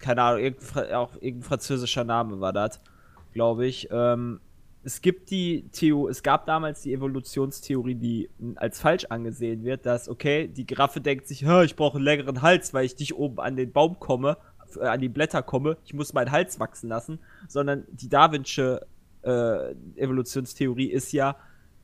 keine 0.00 0.22
Ahnung, 0.22 0.40
irgendein, 0.42 0.94
auch 0.94 1.14
irgendein 1.14 1.42
französischer 1.42 2.02
Name 2.02 2.40
war 2.40 2.52
das, 2.52 2.80
glaube 3.32 3.66
ich. 3.66 3.88
Ähm, 3.92 4.40
es 4.86 5.00
gibt 5.00 5.30
die 5.32 5.68
Theo, 5.72 6.08
es 6.08 6.22
gab 6.22 6.46
damals 6.46 6.82
die 6.82 6.92
Evolutionstheorie, 6.94 7.96
die 7.96 8.30
als 8.54 8.78
falsch 8.78 9.06
angesehen 9.06 9.64
wird, 9.64 9.84
dass, 9.84 10.08
okay, 10.08 10.46
die 10.46 10.64
Giraffe 10.64 11.00
denkt 11.00 11.26
sich, 11.26 11.44
"Hä, 11.44 11.64
ich 11.64 11.74
brauche 11.74 11.96
einen 11.96 12.04
längeren 12.04 12.40
Hals, 12.40 12.72
weil 12.72 12.84
ich 12.84 12.96
nicht 12.96 13.16
oben 13.16 13.40
an 13.40 13.56
den 13.56 13.72
Baum 13.72 13.98
komme, 13.98 14.36
äh, 14.80 14.86
an 14.86 15.00
die 15.00 15.08
Blätter 15.08 15.42
komme, 15.42 15.76
ich 15.84 15.92
muss 15.92 16.12
meinen 16.12 16.30
Hals 16.30 16.60
wachsen 16.60 16.88
lassen, 16.88 17.18
sondern 17.48 17.84
die 17.90 18.08
Darwinsche 18.08 18.86
äh, 19.22 19.72
Evolutionstheorie 19.96 20.92
ist 20.92 21.10
ja, 21.10 21.34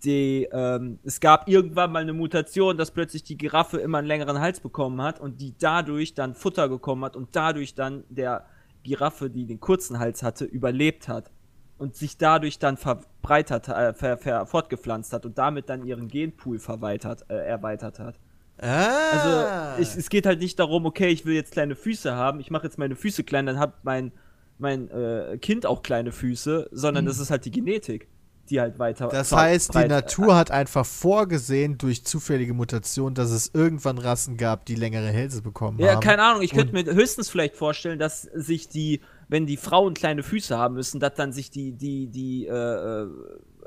die, 0.04 0.48
ähm, 0.52 1.00
es 1.02 1.18
gab 1.18 1.48
irgendwann 1.48 1.90
mal 1.90 2.02
eine 2.02 2.12
Mutation, 2.12 2.76
dass 2.76 2.92
plötzlich 2.92 3.24
die 3.24 3.36
Giraffe 3.36 3.78
immer 3.78 3.98
einen 3.98 4.06
längeren 4.06 4.38
Hals 4.38 4.60
bekommen 4.60 5.02
hat 5.02 5.18
und 5.18 5.40
die 5.40 5.54
dadurch 5.58 6.14
dann 6.14 6.36
Futter 6.36 6.68
bekommen 6.68 7.04
hat 7.04 7.16
und 7.16 7.30
dadurch 7.32 7.74
dann 7.74 8.04
der 8.10 8.46
Giraffe, 8.84 9.28
die 9.28 9.44
den 9.44 9.58
kurzen 9.58 9.98
Hals 9.98 10.22
hatte, 10.22 10.44
überlebt 10.44 11.08
hat 11.08 11.32
und 11.78 11.96
sich 11.96 12.16
dadurch 12.16 12.58
dann 12.58 12.76
verbreitert, 12.76 13.68
äh, 13.68 13.92
ver, 13.92 14.16
ver, 14.16 14.46
fortgepflanzt 14.46 15.12
hat 15.12 15.26
und 15.26 15.38
damit 15.38 15.68
dann 15.68 15.84
ihren 15.84 16.08
Genpool 16.08 16.58
verweitert, 16.58 17.24
äh, 17.28 17.34
erweitert 17.34 17.98
hat. 17.98 18.18
Ah! 18.60 19.74
Also 19.76 19.82
ich, 19.82 19.96
es 19.96 20.08
geht 20.08 20.26
halt 20.26 20.38
nicht 20.40 20.58
darum, 20.58 20.86
okay, 20.86 21.08
ich 21.08 21.24
will 21.24 21.34
jetzt 21.34 21.52
kleine 21.52 21.74
Füße 21.74 22.14
haben, 22.14 22.38
ich 22.38 22.50
mache 22.50 22.64
jetzt 22.64 22.78
meine 22.78 22.94
Füße 22.94 23.24
klein, 23.24 23.46
dann 23.46 23.58
hat 23.58 23.84
mein, 23.84 24.12
mein 24.58 24.88
äh, 24.90 25.38
Kind 25.38 25.66
auch 25.66 25.82
kleine 25.82 26.12
Füße, 26.12 26.68
sondern 26.70 27.06
das 27.06 27.18
ist 27.18 27.30
halt 27.30 27.44
die 27.44 27.50
Genetik, 27.50 28.06
die 28.50 28.60
halt 28.60 28.78
weiter. 28.78 29.08
das 29.08 29.32
heißt, 29.32 29.74
die 29.74 29.88
Natur 29.88 30.36
hat 30.36 30.50
einfach 30.52 30.86
vorgesehen 30.86 31.78
durch 31.78 32.04
zufällige 32.04 32.54
Mutation, 32.54 33.14
dass 33.14 33.30
es 33.30 33.50
irgendwann 33.52 33.98
Rassen 33.98 34.36
gab, 34.36 34.64
die 34.66 34.76
längere 34.76 35.08
Hälse 35.08 35.42
bekommen 35.42 35.80
Ja, 35.80 35.94
haben. 35.94 36.00
keine 36.00 36.22
Ahnung, 36.22 36.42
ich 36.42 36.52
könnte 36.52 36.72
mir 36.72 36.84
höchstens 36.84 37.30
vielleicht 37.30 37.56
vorstellen, 37.56 37.98
dass 37.98 38.22
sich 38.22 38.68
die, 38.68 39.00
wenn 39.32 39.46
die 39.46 39.56
Frauen 39.56 39.94
kleine 39.94 40.22
Füße 40.22 40.56
haben 40.56 40.74
müssen, 40.74 41.00
dass 41.00 41.14
dann 41.14 41.32
sich 41.32 41.50
die, 41.50 41.72
die, 41.72 42.06
die, 42.06 42.46
äh, 42.46 42.52
äh, 42.52 43.08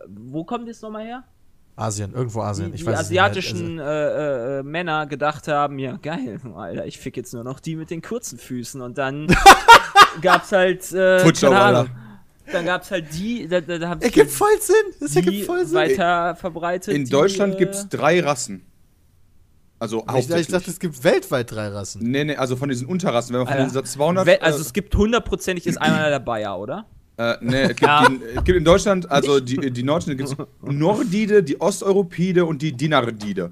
wo 0.07 0.43
kommt 0.43 0.69
das 0.69 0.81
nochmal 0.81 1.03
her? 1.03 1.23
Asien, 1.75 2.13
irgendwo 2.13 2.41
Asien. 2.41 2.67
Die, 2.69 2.75
ich 2.75 2.81
die 2.81 2.87
weiß 2.87 3.01
es 3.01 3.09
nicht. 3.09 3.19
Also, 3.19 3.39
asiatischen 3.39 3.79
äh, 3.79 3.83
äh, 3.83 4.59
äh, 4.59 4.63
Männer 4.63 5.07
gedacht 5.07 5.47
haben, 5.47 5.79
ja 5.79 5.97
geil, 5.97 6.39
Alter, 6.55 6.85
ich 6.85 6.99
fick 6.99 7.17
jetzt 7.17 7.33
nur 7.33 7.43
noch 7.43 7.59
die 7.59 7.75
mit 7.75 7.89
den 7.89 8.03
kurzen 8.03 8.37
Füßen 8.37 8.79
und 8.79 8.99
dann 8.99 9.27
gab's 10.21 10.51
halt, 10.51 10.91
äh, 10.93 11.17
Ahnung, 11.47 11.89
dann 12.51 12.65
gab's 12.65 12.91
halt 12.91 13.07
die, 13.13 13.47
da, 13.47 13.59
da, 13.59 13.79
da 13.79 13.89
haben 13.89 14.01
Ergibt 14.01 14.29
voll 14.29 14.61
Sinn. 14.61 14.75
Das 14.99 15.11
die 15.11 15.17
ergibt 15.17 15.45
voll 15.47 15.65
Sinn. 15.65 15.75
weiter 15.75 16.35
verbreitet. 16.35 16.93
In 16.93 17.05
die, 17.05 17.09
Deutschland 17.09 17.55
äh, 17.55 17.57
gibt 17.57 17.73
es 17.73 17.89
drei 17.89 18.21
Rassen. 18.21 18.63
Also 19.79 20.05
Ich, 20.17 20.29
ich 20.29 20.47
dachte, 20.47 20.69
es 20.71 20.79
gibt 20.79 21.03
weltweit 21.03 21.51
drei 21.51 21.67
Rassen. 21.67 22.01
nee, 22.09 22.23
nee, 22.23 22.35
also 22.35 22.55
von 22.55 22.69
diesen 22.69 22.87
Unterrassen, 22.87 23.33
wenn 23.33 23.39
man 23.41 23.47
von 23.47 23.57
Alter, 23.57 23.67
diesen 23.81 23.85
200... 23.85 24.25
we- 24.25 24.41
also 24.41 24.59
es 24.61 24.71
gibt 24.73 24.95
hundertprozentig 24.95 25.65
ist 25.67 25.77
einer 25.77 26.09
der 26.09 26.19
Bayer, 26.19 26.57
oder? 26.57 26.85
Äh, 27.17 27.35
ne, 27.41 27.61
es 27.63 27.75
gibt, 27.75 27.81
die, 27.81 28.19
es 28.37 28.43
gibt 28.43 28.57
in 28.57 28.65
Deutschland, 28.65 29.09
also 29.11 29.39
die, 29.39 29.71
die 29.71 29.83
Nordischen, 29.83 30.17
gibt 30.17 30.29
es 30.29 30.35
Nordide, 30.61 31.43
die 31.43 31.59
Osteuropide 31.61 32.45
und 32.45 32.61
die 32.61 32.71
Dinardide. 32.73 33.51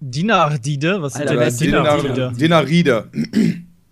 Dinardide? 0.00 1.02
Was 1.02 1.12
sind 1.14 1.22
Alter, 1.22 1.32
denn 1.32 1.38
wer 1.40 1.46
das 1.46 1.54
ist 1.54 1.60
Dinardide? 1.60 2.32
Dinaride. 2.36 3.08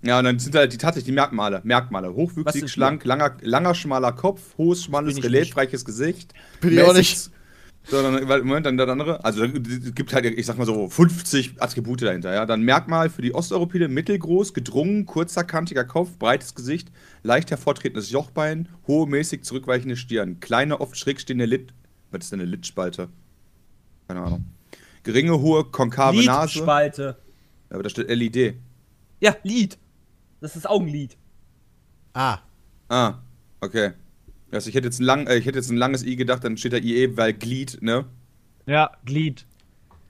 Ja, 0.02 0.18
und 0.18 0.24
dann 0.24 0.38
sind 0.38 0.54
halt 0.54 0.72
die 0.72 0.78
tatsächlich 0.78 1.06
die 1.06 1.12
Merkmale. 1.12 1.60
Merkmale. 1.64 2.12
Hochwüchsig, 2.14 2.70
schlank, 2.70 3.04
langer, 3.04 3.36
langer, 3.42 3.74
schmaler 3.74 4.12
Kopf, 4.12 4.40
hohes, 4.56 4.84
schmales, 4.84 5.22
reliefreiches 5.22 5.84
Gesicht. 5.84 6.32
Bin 6.60 6.72
ich 6.72 6.82
auch 6.82 6.94
nicht. 6.94 7.30
Sondern, 7.90 8.28
weil, 8.28 8.42
Moment, 8.42 8.66
dann 8.66 8.76
der 8.76 8.88
andere. 8.88 9.24
Also, 9.24 9.44
es 9.44 9.94
gibt 9.94 10.12
halt, 10.12 10.26
ich 10.26 10.44
sag 10.44 10.58
mal 10.58 10.66
so, 10.66 10.88
50 10.88 11.54
Attribute 11.60 12.02
dahinter, 12.02 12.34
ja. 12.34 12.44
Dann 12.44 12.62
Merkmal 12.62 13.08
für 13.08 13.22
die 13.22 13.34
Osteuropäer, 13.34 13.88
mittelgroß, 13.88 14.52
gedrungen, 14.52 15.06
kurzer, 15.06 15.44
kantiger 15.44 15.84
Kopf, 15.84 16.18
breites 16.18 16.54
Gesicht, 16.54 16.90
leicht 17.22 17.50
hervortretendes 17.50 18.10
Jochbein, 18.10 18.68
hohe, 18.86 19.06
mäßig 19.08 19.42
zurückweichende 19.44 19.96
Stirn, 19.96 20.40
kleine, 20.40 20.80
oft 20.80 20.96
schräg 20.98 21.20
stehende 21.20 21.46
Lid. 21.46 21.72
Was 22.10 22.24
ist 22.24 22.32
denn 22.32 22.40
eine 22.40 22.50
Lidspalte? 22.50 23.08
Keine 24.06 24.20
Ahnung. 24.20 24.44
Geringe, 25.02 25.38
hohe, 25.40 25.64
konkave 25.64 26.22
Nase. 26.24 26.58
Lidspalte. 26.58 27.16
Ja, 27.70 27.74
aber 27.74 27.82
da 27.82 27.88
steht 27.88 28.08
LED. 28.08 28.54
Ja, 29.20 29.36
Lid. 29.42 29.78
Das 30.40 30.56
ist 30.56 30.68
Augenlid. 30.68 31.16
Ah, 32.12 32.38
Ah, 32.88 33.18
okay. 33.60 33.92
Also 34.50 34.68
ich 34.70 34.74
hätte 34.74 34.86
jetzt 34.86 34.98
ein, 35.00 35.04
lang, 35.04 35.26
äh, 35.26 35.36
ich 35.36 35.46
hätte 35.46 35.58
jetzt 35.58 35.70
ein 35.70 35.76
langes 35.76 36.02
I 36.04 36.16
gedacht, 36.16 36.42
dann 36.44 36.56
steht 36.56 36.72
da 36.72 36.78
IE, 36.78 37.16
weil 37.16 37.32
Glied, 37.34 37.78
ne? 37.82 38.06
Ja, 38.66 38.90
Glied. 39.04 39.44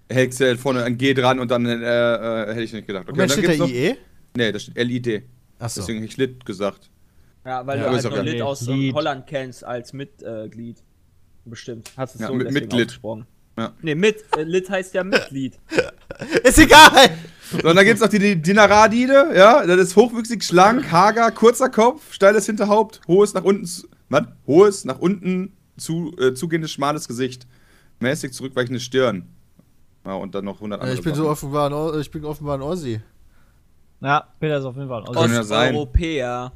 Du 0.08 0.14
halt 0.14 0.58
vorne 0.60 0.84
ein 0.84 0.96
G 0.96 1.12
dran 1.12 1.38
und 1.38 1.50
dann 1.50 1.66
äh, 1.66 1.72
äh, 1.74 2.46
hätte 2.48 2.62
ich 2.62 2.72
nicht 2.72 2.86
gedacht. 2.86 3.08
und 3.08 3.18
dann 3.18 3.28
steht 3.28 3.48
da 3.48 3.56
noch- 3.56 3.68
IE? 3.68 3.96
Nee, 4.36 4.52
da 4.52 4.58
steht 4.58 4.76
LED. 4.76 5.24
Achso. 5.58 5.80
Deswegen 5.80 5.98
hätte 6.00 6.10
ich 6.12 6.16
Lit 6.16 6.44
gesagt. 6.46 6.88
Ja, 7.44 7.66
weil 7.66 7.78
Ja, 7.78 7.90
du 7.90 7.96
ist 7.96 8.04
halt 8.04 8.14
okay. 8.14 8.30
Lid 8.30 8.42
aus 8.42 8.66
ähm, 8.68 8.74
Lied. 8.74 8.94
Holland 8.94 9.26
kennst 9.26 9.64
als 9.64 9.92
Mitglied. 9.92 10.82
Bestimmt. 11.44 11.90
Hast 11.96 12.14
du 12.14 12.18
es 12.18 12.22
Ja, 12.22 12.28
so 12.28 12.34
mit- 12.34 12.50
Mitglied. 12.52 13.00
Ja. 13.58 13.72
Nee, 13.82 13.94
mit. 13.96 14.24
Äh, 14.36 14.42
Lid 14.44 14.70
heißt 14.70 14.94
ja 14.94 15.02
Mitglied. 15.02 15.58
Ist 16.44 16.58
egal! 16.58 17.10
So, 17.50 17.68
und 17.68 17.76
dann 17.76 17.84
gibt's 17.84 18.00
noch 18.00 18.08
die, 18.08 18.18
die 18.18 18.36
Dinaradide, 18.40 19.30
ja, 19.34 19.64
das 19.66 19.78
ist 19.80 19.96
hochwüchsig, 19.96 20.44
schlank, 20.44 20.90
hager, 20.92 21.30
kurzer 21.30 21.70
Kopf, 21.70 22.12
steiles 22.12 22.44
Hinterhaupt, 22.46 23.00
hohes 23.08 23.32
nach 23.34 23.42
unten, 23.44 23.64
zu- 23.64 23.88
was? 24.08 24.24
Hohes 24.46 24.84
nach 24.84 24.98
unten 24.98 25.52
zu, 25.76 26.14
äh, 26.18 26.34
zugehendes, 26.34 26.70
schmales 26.72 27.06
Gesicht, 27.08 27.46
mäßig 28.00 28.32
zurückweichende 28.32 28.80
Stirn. 28.80 29.28
Ja, 30.04 30.14
und 30.14 30.34
dann 30.34 30.44
noch 30.44 30.56
100 30.56 30.80
andere 30.80 30.96
Ich 30.98 31.04
bin, 31.04 31.14
so 31.14 31.28
offenbar 31.28 31.70
ein, 31.72 32.00
ich 32.00 32.10
bin 32.10 32.24
offenbar 32.24 32.56
ein 32.56 32.62
Ossi. 32.62 33.00
Ja, 34.00 34.28
Peter 34.40 34.58
ist 34.58 34.64
auf 34.64 34.76
jeden 34.76 34.88
Fall. 34.88 35.02
ein 35.02 35.08
Ossi. 35.08 35.38
Osteuropäer. 35.38 36.52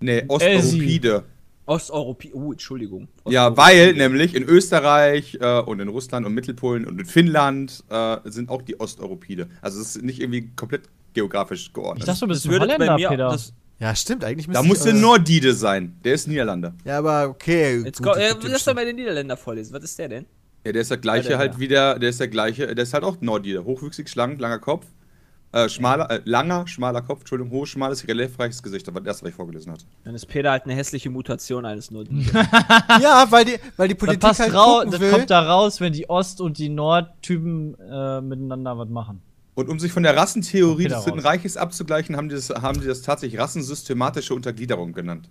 Nee, 0.00 0.24
Osteuropide. 0.28 1.24
Osteuropäer. 1.66 2.34
Oh, 2.34 2.52
Entschuldigung. 2.52 3.08
Ja, 3.26 3.54
weil 3.56 3.92
nämlich 3.94 4.34
in 4.34 4.44
Österreich 4.44 5.36
äh, 5.40 5.60
und 5.60 5.80
in 5.80 5.88
Russland 5.88 6.24
und 6.24 6.32
Mittelpolen 6.34 6.86
und 6.86 6.98
in 7.00 7.04
Finnland 7.06 7.84
äh, 7.90 8.18
sind 8.24 8.48
auch 8.48 8.62
die 8.62 8.78
Osteuropide. 8.80 9.48
Also 9.60 9.80
es 9.80 9.96
ist 9.96 10.02
nicht 10.02 10.20
irgendwie 10.20 10.50
komplett 10.56 10.82
geografisch 11.12 11.66
Ich 11.66 11.72
geordnet. 11.72 12.08
dachte, 12.08 12.20
du 12.20 12.26
bist 12.28 12.44
Das 12.44 12.50
würde 12.52 12.66
bei 12.66 12.74
Holländer, 12.74 12.96
mir. 12.96 13.08
Peter. 13.08 13.28
Das, 13.30 13.52
Ja, 13.80 13.94
stimmt, 13.94 14.24
eigentlich 14.24 14.46
da 14.46 14.62
müsste 14.62 14.68
muss 14.68 14.78
ich, 14.78 14.84
der 14.84 14.94
äh, 14.94 15.00
Nordide 15.00 15.54
sein. 15.54 15.96
Der 16.04 16.14
ist 16.14 16.26
Niederlander. 16.26 16.74
Ja, 16.84 16.98
aber 16.98 17.28
okay. 17.28 17.82
jetzt 17.84 17.98
gut, 17.98 18.06
kommt, 18.06 18.16
das 18.16 18.24
äh, 18.24 18.48
lass 18.48 18.64
doch 18.64 18.70
schon. 18.70 18.74
mal 18.74 18.84
den 18.84 18.96
Niederländer 18.96 19.36
vorlesen. 19.36 19.72
Was 19.72 19.84
ist 19.84 19.98
der 19.98 20.08
denn? 20.08 20.26
Ja, 20.64 20.72
der 20.72 20.82
ist 20.82 20.90
der 20.90 20.98
gleiche 20.98 21.28
Alter, 21.28 21.38
halt 21.38 21.52
ja. 21.54 21.60
wie 21.60 21.68
der, 21.68 21.98
der 21.98 22.10
ist 22.10 22.18
der 22.18 22.28
gleiche, 22.28 22.74
der 22.74 22.82
ist 22.82 22.92
halt 22.92 23.04
auch 23.04 23.20
Nordide. 23.20 23.64
Hochwüchsig, 23.64 24.08
schlank, 24.08 24.40
langer 24.40 24.58
Kopf. 24.58 24.86
Äh, 25.50 25.68
schmaler, 25.70 26.10
äh, 26.10 26.20
langer, 26.26 26.66
schmaler 26.66 27.00
Kopf, 27.00 27.20
Entschuldigung, 27.20 27.52
hohes, 27.52 27.70
schmales, 27.70 28.06
reliefreiches 28.06 28.62
Gesicht. 28.62 28.86
Das 28.86 28.94
war 28.94 29.00
das, 29.00 29.22
was 29.22 29.30
ich 29.30 29.34
vorgelesen 29.34 29.72
hatte. 29.72 29.86
Dann 30.04 30.14
ist 30.14 30.26
Peter 30.26 30.50
halt 30.50 30.64
eine 30.64 30.74
hässliche 30.74 31.08
Mutation 31.08 31.64
eines 31.64 31.90
Nordiden. 31.90 32.28
Ja, 33.00 33.26
weil 33.30 33.46
die, 33.46 33.58
weil 33.78 33.88
die 33.88 33.94
Das, 33.94 34.00
Politik 34.00 34.20
passt 34.20 34.40
halt 34.40 34.52
rau 34.52 34.78
gucken 34.78 34.90
das 34.90 35.00
will. 35.00 35.10
kommt 35.10 35.30
da 35.30 35.40
raus, 35.40 35.80
wenn 35.80 35.94
die 35.94 36.10
Ost- 36.10 36.42
und 36.42 36.58
die 36.58 36.68
Nordtypen 36.68 37.76
äh, 37.80 38.20
miteinander 38.20 38.76
was 38.76 38.88
machen. 38.90 39.22
Und 39.58 39.68
um 39.68 39.80
sich 39.80 39.90
von 39.90 40.04
der 40.04 40.16
Rassentheorie 40.16 40.86
des 40.86 41.02
Dritten. 41.02 41.18
Reiches 41.18 41.56
abzugleichen, 41.56 42.16
haben 42.16 42.28
die, 42.28 42.36
das, 42.36 42.48
haben 42.50 42.80
die 42.80 42.86
das 42.86 43.02
tatsächlich 43.02 43.40
rassensystematische 43.40 44.32
Untergliederung 44.32 44.92
genannt. 44.92 45.28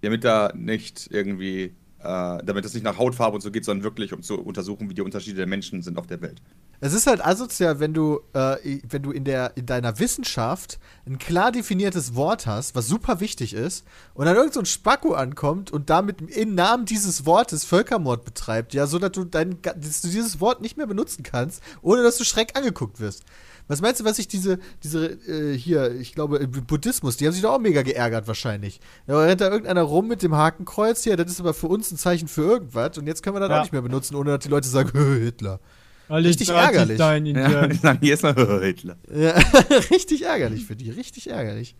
Damit 0.00 0.24
da 0.24 0.52
nicht 0.52 1.10
irgendwie, 1.12 1.76
äh, 2.00 2.38
damit 2.44 2.64
es 2.64 2.74
nicht 2.74 2.82
nach 2.82 2.98
Hautfarbe 2.98 3.36
und 3.36 3.40
so 3.40 3.52
geht, 3.52 3.64
sondern 3.64 3.84
wirklich 3.84 4.12
um 4.12 4.20
zu 4.20 4.40
untersuchen, 4.40 4.90
wie 4.90 4.94
die 4.94 5.02
Unterschiede 5.02 5.36
der 5.36 5.46
Menschen 5.46 5.80
sind 5.80 5.96
auf 5.96 6.08
der 6.08 6.22
Welt. 6.22 6.42
Es 6.80 6.92
ist 6.92 7.06
halt 7.06 7.24
asozial, 7.24 7.80
wenn 7.80 7.94
du, 7.94 8.20
äh, 8.34 8.80
wenn 8.88 9.02
du 9.02 9.10
in, 9.10 9.24
der, 9.24 9.56
in 9.56 9.66
deiner 9.66 9.98
Wissenschaft 9.98 10.78
ein 11.06 11.18
klar 11.18 11.52
definiertes 11.52 12.14
Wort 12.14 12.46
hast, 12.46 12.74
was 12.74 12.86
super 12.86 13.20
wichtig 13.20 13.54
ist, 13.54 13.84
und 14.14 14.26
dann 14.26 14.36
irgend 14.36 14.54
so 14.54 14.60
ein 14.60 14.66
Spacko 14.66 15.14
ankommt 15.14 15.70
und 15.70 15.88
damit 15.90 16.20
im 16.20 16.54
Namen 16.54 16.84
dieses 16.84 17.24
Wortes 17.26 17.64
Völkermord 17.64 18.24
betreibt, 18.24 18.74
ja, 18.74 18.86
so 18.86 18.98
dass 18.98 19.12
du, 19.12 19.24
dein, 19.24 19.60
dass 19.62 20.02
du 20.02 20.08
dieses 20.08 20.40
Wort 20.40 20.60
nicht 20.60 20.76
mehr 20.76 20.86
benutzen 20.86 21.22
kannst, 21.22 21.62
ohne 21.82 22.02
dass 22.02 22.18
du 22.18 22.24
schreck 22.24 22.56
angeguckt 22.56 23.00
wirst. 23.00 23.22
Was 23.66 23.80
meinst 23.80 24.00
du, 24.00 24.04
was 24.04 24.16
sich 24.16 24.28
diese, 24.28 24.58
diese, 24.82 25.06
äh, 25.06 25.56
hier, 25.56 25.92
ich 25.94 26.14
glaube, 26.14 26.36
im 26.36 26.50
Buddhismus, 26.50 27.16
die 27.16 27.24
haben 27.26 27.32
sich 27.32 27.40
doch 27.40 27.54
auch 27.54 27.58
mega 27.60 27.80
geärgert 27.80 28.28
wahrscheinlich. 28.28 28.78
Da 29.06 29.18
rennt 29.18 29.40
da 29.40 29.48
irgendeiner 29.48 29.80
rum 29.82 30.06
mit 30.06 30.22
dem 30.22 30.34
Hakenkreuz 30.34 31.02
hier, 31.02 31.16
das 31.16 31.30
ist 31.30 31.40
aber 31.40 31.54
für 31.54 31.68
uns 31.68 31.90
ein 31.90 31.96
Zeichen 31.96 32.28
für 32.28 32.42
irgendwas 32.42 32.98
und 32.98 33.06
jetzt 33.06 33.22
können 33.22 33.36
wir 33.36 33.40
das 33.40 33.48
Ja. 33.48 33.58
auch 33.58 33.62
nicht 33.62 33.72
mehr 33.72 33.80
benutzen, 33.80 34.16
ohne 34.16 34.32
dass 34.32 34.40
die 34.40 34.50
Leute 34.50 34.68
sagen, 34.68 34.90
Hitler. 35.22 35.60
Alle 36.08 36.28
Richtig 36.28 36.50
ärgerlich. 36.50 36.98
da 36.98 37.14
in 37.16 37.26
Ja, 37.26 37.66
die 37.66 37.76
sagen, 37.76 37.98
hier 38.02 38.14
ist 38.14 38.22
noch 38.22 38.34
Hitler. 38.60 38.96
Ja, 39.10 39.32
richtig 39.90 40.22
ärgerlich 40.22 40.64
für 40.66 40.76
die, 40.76 40.90
richtig 40.90 41.30
ärgerlich. 41.30 41.74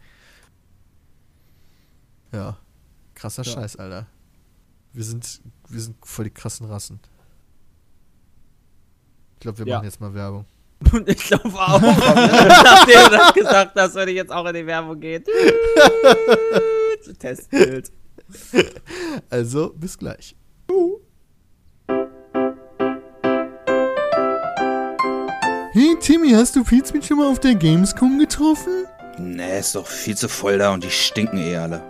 Ja, 2.33 2.57
krasser 3.15 3.45
Scheiß, 3.45 3.77
Alter. 3.77 4.07
Wir 4.93 5.05
sind, 5.05 5.41
wir 5.69 5.81
sind 5.81 5.97
voll 6.05 6.25
die 6.27 6.31
krassen 6.31 6.67
Rassen. 6.67 7.01
Ich 9.35 9.41
glaube, 9.41 9.59
wir 9.59 9.67
Ja. 9.67 9.77
machen 9.77 9.85
jetzt 9.87 10.01
mal 10.01 10.15
Werbung. 10.15 10.47
Und 10.93 11.09
ich 11.09 11.19
glaube 11.25 11.49
auch, 11.55 11.81
nachdem 11.81 13.05
du 13.05 13.11
das 13.11 13.35
gesagt 13.35 13.73
hast, 13.77 13.95
würde 13.95 14.11
ich 14.11 14.17
jetzt 14.17 14.33
auch 14.33 14.47
in 14.47 14.55
die 14.55 14.67
Werbung 14.67 14.99
gehen. 15.01 15.25
Testbild. 17.19 17.93
Also, 19.31 19.73
bis 19.75 19.99
gleich. 19.99 20.35
Hey 25.85 25.97
Timmy, 26.01 26.31
hast 26.31 26.57
du 26.57 26.65
Pizmeet 26.65 27.05
schon 27.05 27.19
mal 27.19 27.31
auf 27.31 27.41
der 27.41 27.55
Gamescom 27.55 28.19
getroffen? 28.19 28.87
Nee, 29.19 29.59
ist 29.59 29.75
doch 29.75 29.87
viel 29.87 30.17
zu 30.17 30.31
voll 30.31 30.57
da 30.57 30.73
und 30.73 30.83
die 30.83 30.91
stinken 30.91 31.37
eh 31.37 31.59
alle. 31.59 31.83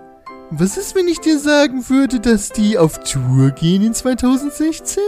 Was 0.51 0.77
ist, 0.77 0.97
wenn 0.97 1.07
ich 1.07 1.21
dir 1.21 1.39
sagen 1.39 1.89
würde, 1.89 2.19
dass 2.19 2.49
die 2.49 2.77
auf 2.77 2.99
Tour 3.05 3.53
gehen 3.53 3.85
in 3.85 3.95
2016? 3.95 5.01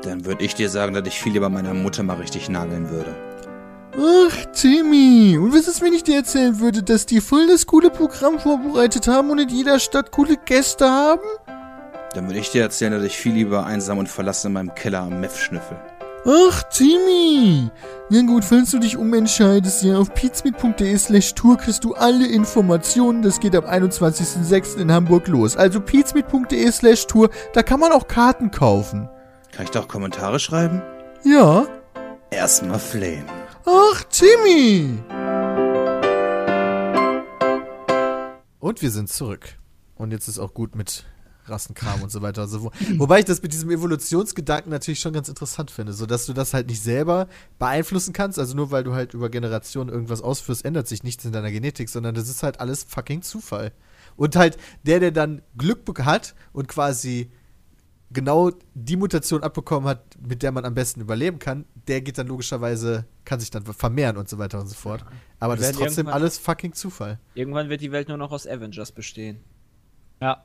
Dann 0.00 0.24
würde 0.24 0.42
ich 0.42 0.54
dir 0.54 0.70
sagen, 0.70 0.94
dass 0.94 1.06
ich 1.06 1.20
viel 1.20 1.34
lieber 1.34 1.50
meiner 1.50 1.74
Mutter 1.74 2.02
mal 2.02 2.16
richtig 2.16 2.48
nageln 2.48 2.88
würde. 2.88 3.14
Ach, 3.94 4.46
Timmy. 4.54 5.36
Und 5.36 5.52
was 5.52 5.68
ist, 5.68 5.82
wenn 5.82 5.92
ich 5.92 6.02
dir 6.02 6.16
erzählen 6.16 6.60
würde, 6.60 6.82
dass 6.82 7.04
die 7.04 7.20
voll 7.20 7.46
das 7.46 7.66
coole 7.66 7.90
Programm 7.90 8.38
vorbereitet 8.38 9.06
haben 9.06 9.28
und 9.28 9.38
in 9.38 9.50
jeder 9.50 9.78
Stadt 9.78 10.12
coole 10.12 10.38
Gäste 10.46 10.88
haben? 10.88 11.28
Dann 12.14 12.26
würde 12.26 12.40
ich 12.40 12.50
dir 12.50 12.62
erzählen, 12.62 12.92
dass 12.92 13.02
ich 13.02 13.18
viel 13.18 13.34
lieber 13.34 13.66
einsam 13.66 13.98
und 13.98 14.08
verlassen 14.08 14.46
in 14.46 14.52
meinem 14.54 14.74
Keller 14.74 15.00
am 15.00 15.20
Meth 15.20 15.36
schnüffel. 15.36 15.76
Ach, 16.26 16.62
Timmy. 16.64 17.70
Na 18.10 18.22
gut, 18.22 18.44
falls 18.44 18.70
du 18.70 18.78
dich 18.78 18.96
umentscheidest, 18.96 19.84
ja, 19.84 19.98
auf 19.98 20.12
pizmeet.de 20.14 20.96
slash 20.96 21.34
tour 21.34 21.56
kriegst 21.56 21.84
du 21.84 21.94
alle 21.94 22.26
Informationen. 22.26 23.22
Das 23.22 23.38
geht 23.38 23.54
am 23.54 23.64
21.06. 23.64 24.78
in 24.78 24.90
Hamburg 24.90 25.28
los. 25.28 25.56
Also 25.56 25.80
pizmeet.de 25.80 26.70
slash 26.72 27.06
tour, 27.06 27.30
da 27.52 27.62
kann 27.62 27.80
man 27.80 27.92
auch 27.92 28.08
Karten 28.08 28.50
kaufen. 28.50 29.08
Kann 29.52 29.64
ich 29.64 29.70
doch 29.70 29.88
Kommentare 29.88 30.38
schreiben? 30.38 30.82
Ja. 31.24 31.66
Erstmal 32.30 32.78
flehen. 32.78 33.24
Ach, 33.64 34.02
Timmy! 34.04 34.98
Und 38.58 38.82
wir 38.82 38.90
sind 38.90 39.08
zurück. 39.08 39.58
Und 39.96 40.12
jetzt 40.12 40.28
ist 40.28 40.38
auch 40.38 40.54
gut 40.54 40.74
mit 40.74 41.04
Rassenkram 41.50 42.02
und 42.02 42.10
so 42.10 42.22
weiter 42.22 42.42
und 42.42 42.48
so 42.48 42.60
fort. 42.60 42.74
Wobei 42.96 43.20
ich 43.20 43.24
das 43.24 43.42
mit 43.42 43.52
diesem 43.52 43.70
Evolutionsgedanken 43.70 44.70
natürlich 44.70 45.00
schon 45.00 45.12
ganz 45.12 45.28
interessant 45.28 45.70
finde, 45.70 45.92
so 45.92 46.06
dass 46.06 46.26
du 46.26 46.32
das 46.32 46.54
halt 46.54 46.68
nicht 46.68 46.82
selber 46.82 47.28
beeinflussen 47.58 48.12
kannst, 48.12 48.38
also 48.38 48.56
nur 48.56 48.70
weil 48.70 48.84
du 48.84 48.94
halt 48.94 49.14
über 49.14 49.28
Generationen 49.28 49.90
irgendwas 49.90 50.22
ausführst, 50.22 50.64
ändert 50.64 50.88
sich 50.88 51.02
nichts 51.02 51.24
in 51.24 51.32
deiner 51.32 51.50
Genetik, 51.50 51.88
sondern 51.88 52.14
das 52.14 52.28
ist 52.28 52.42
halt 52.42 52.60
alles 52.60 52.84
fucking 52.84 53.22
Zufall. 53.22 53.72
Und 54.16 54.36
halt 54.36 54.56
der, 54.84 55.00
der 55.00 55.12
dann 55.12 55.42
Glück 55.56 55.78
hat 56.04 56.34
und 56.52 56.68
quasi 56.68 57.30
genau 58.10 58.50
die 58.74 58.96
Mutation 58.96 59.42
abbekommen 59.42 59.88
hat, 59.88 60.02
mit 60.20 60.42
der 60.42 60.52
man 60.52 60.64
am 60.64 60.74
besten 60.74 61.00
überleben 61.00 61.38
kann, 61.38 61.64
der 61.86 62.00
geht 62.00 62.18
dann 62.18 62.26
logischerweise, 62.26 63.06
kann 63.24 63.40
sich 63.40 63.50
dann 63.50 63.64
vermehren 63.64 64.16
und 64.16 64.28
so 64.28 64.38
weiter 64.38 64.60
und 64.60 64.66
so 64.66 64.74
fort. 64.74 65.04
Aber 65.38 65.56
das 65.56 65.70
ist 65.70 65.76
trotzdem 65.76 66.08
alles 66.08 66.38
fucking 66.38 66.72
Zufall. 66.72 67.18
Irgendwann 67.34 67.68
wird 67.68 67.80
die 67.80 67.92
Welt 67.92 68.08
nur 68.08 68.16
noch 68.16 68.32
aus 68.32 68.46
Avengers 68.46 68.92
bestehen. 68.92 69.40
Ja. 70.20 70.44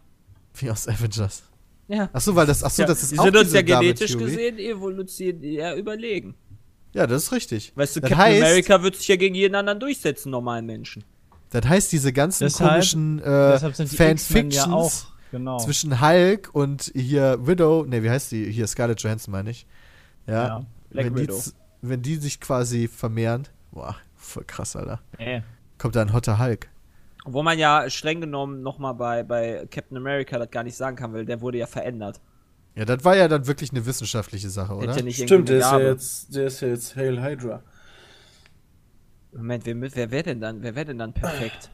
Wie 0.56 0.70
aus 0.70 0.88
Avengers. 0.88 1.44
Ja. 1.88 2.10
Achso, 2.14 2.36
weil 2.36 2.46
das, 2.46 2.64
achso, 2.64 2.82
ja, 2.84 2.88
das 2.88 3.04
ist 3.04 3.12
die 3.12 3.20
auch 3.20 3.26
sind 3.26 3.36
uns 3.36 3.46
diese 3.46 3.58
ja 3.58 3.62
genetisch 3.62 4.18
gesehen 4.18 4.58
eher 5.44 5.76
überlegen. 5.76 6.36
Ja, 6.94 7.08
das 7.08 7.24
ist 7.24 7.32
richtig. 7.32 7.72
Weißt 7.76 7.96
du, 7.96 8.00
das 8.02 8.10
Captain 8.12 8.26
heißt, 8.34 8.44
America 8.44 8.84
wird 8.84 8.96
sich 8.96 9.08
ja 9.08 9.16
gegen 9.16 9.36
jeden 9.36 9.56
anderen 9.56 9.80
durchsetzen, 9.80 10.30
normalen 10.30 10.66
Menschen. 10.66 11.04
Das 11.50 11.66
heißt, 11.68 11.92
diese 11.92 12.14
ganzen 12.14 12.46
Deshalb- 12.46 12.70
komischen 12.72 13.20
äh, 13.20 13.60
die 13.60 13.96
Fanfictions 13.96 14.56
ja 14.56 14.72
auch. 14.72 14.92
Genau. 15.32 15.58
zwischen 15.58 16.00
Hulk 16.00 16.50
und 16.54 16.92
hier 16.96 17.40
Widow, 17.46 17.86
ne, 17.86 18.04
wie 18.04 18.10
heißt 18.12 18.32
die? 18.32 18.52
Hier 18.52 18.68
Scarlett 18.68 19.02
Johansson, 19.02 19.32
meine 19.32 19.50
ich. 19.50 19.66
Ja. 20.28 20.34
Ja. 20.48 20.66
Black 20.92 21.06
wenn, 21.08 21.16
die, 21.16 21.22
Widow. 21.24 21.40
z- 21.40 21.54
wenn 21.82 22.02
die 22.04 22.16
sich 22.18 22.40
quasi 22.40 22.88
vermehren, 22.88 23.48
boah, 23.72 23.96
voll 24.16 24.44
krass, 24.46 24.76
Alter. 24.76 25.02
Nee. 25.18 25.42
Kommt 25.80 25.96
da 25.96 26.02
ein 26.04 26.14
hotter 26.14 26.38
Hulk. 26.38 26.70
Wo 27.26 27.42
man 27.42 27.58
ja 27.58 27.90
streng 27.90 28.22
genommen 28.22 28.62
nochmal 28.62 28.94
bei, 28.96 29.24
bei 29.24 29.66
Captain 29.72 29.98
America 29.98 30.38
das 30.38 30.52
gar 30.52 30.64
nicht 30.64 30.76
sagen 30.76 30.96
kann, 30.96 31.14
weil 31.14 31.26
der 31.26 31.42
wurde 31.42 31.58
ja 31.58 31.68
verändert. 31.68 32.20
Ja, 32.76 32.86
das 32.86 33.06
war 33.06 33.16
ja 33.16 33.28
dann 33.28 33.48
wirklich 33.48 33.72
eine 33.72 33.86
wissenschaftliche 33.86 34.50
Sache, 34.50 34.74
oder? 34.74 34.96
Ja 34.96 35.04
nicht 35.04 35.22
Stimmt, 35.22 35.50
der 35.50 35.60
ist, 35.60 35.72
ja 35.72 35.80
jetzt, 35.80 36.36
der 36.36 36.48
ist 36.48 36.62
ja 36.62 36.68
jetzt 36.70 36.96
Hail 36.96 37.22
Hydra. 37.22 37.64
Moment, 39.32 39.66
wer, 39.66 39.76
wer 39.80 40.12
wäre 40.12 40.24
denn 40.24 40.42
dann? 40.42 40.62
Wer 40.62 40.76
wäre 40.76 40.86
denn 40.88 40.98
dann 40.98 41.14
perfekt? 41.14 41.70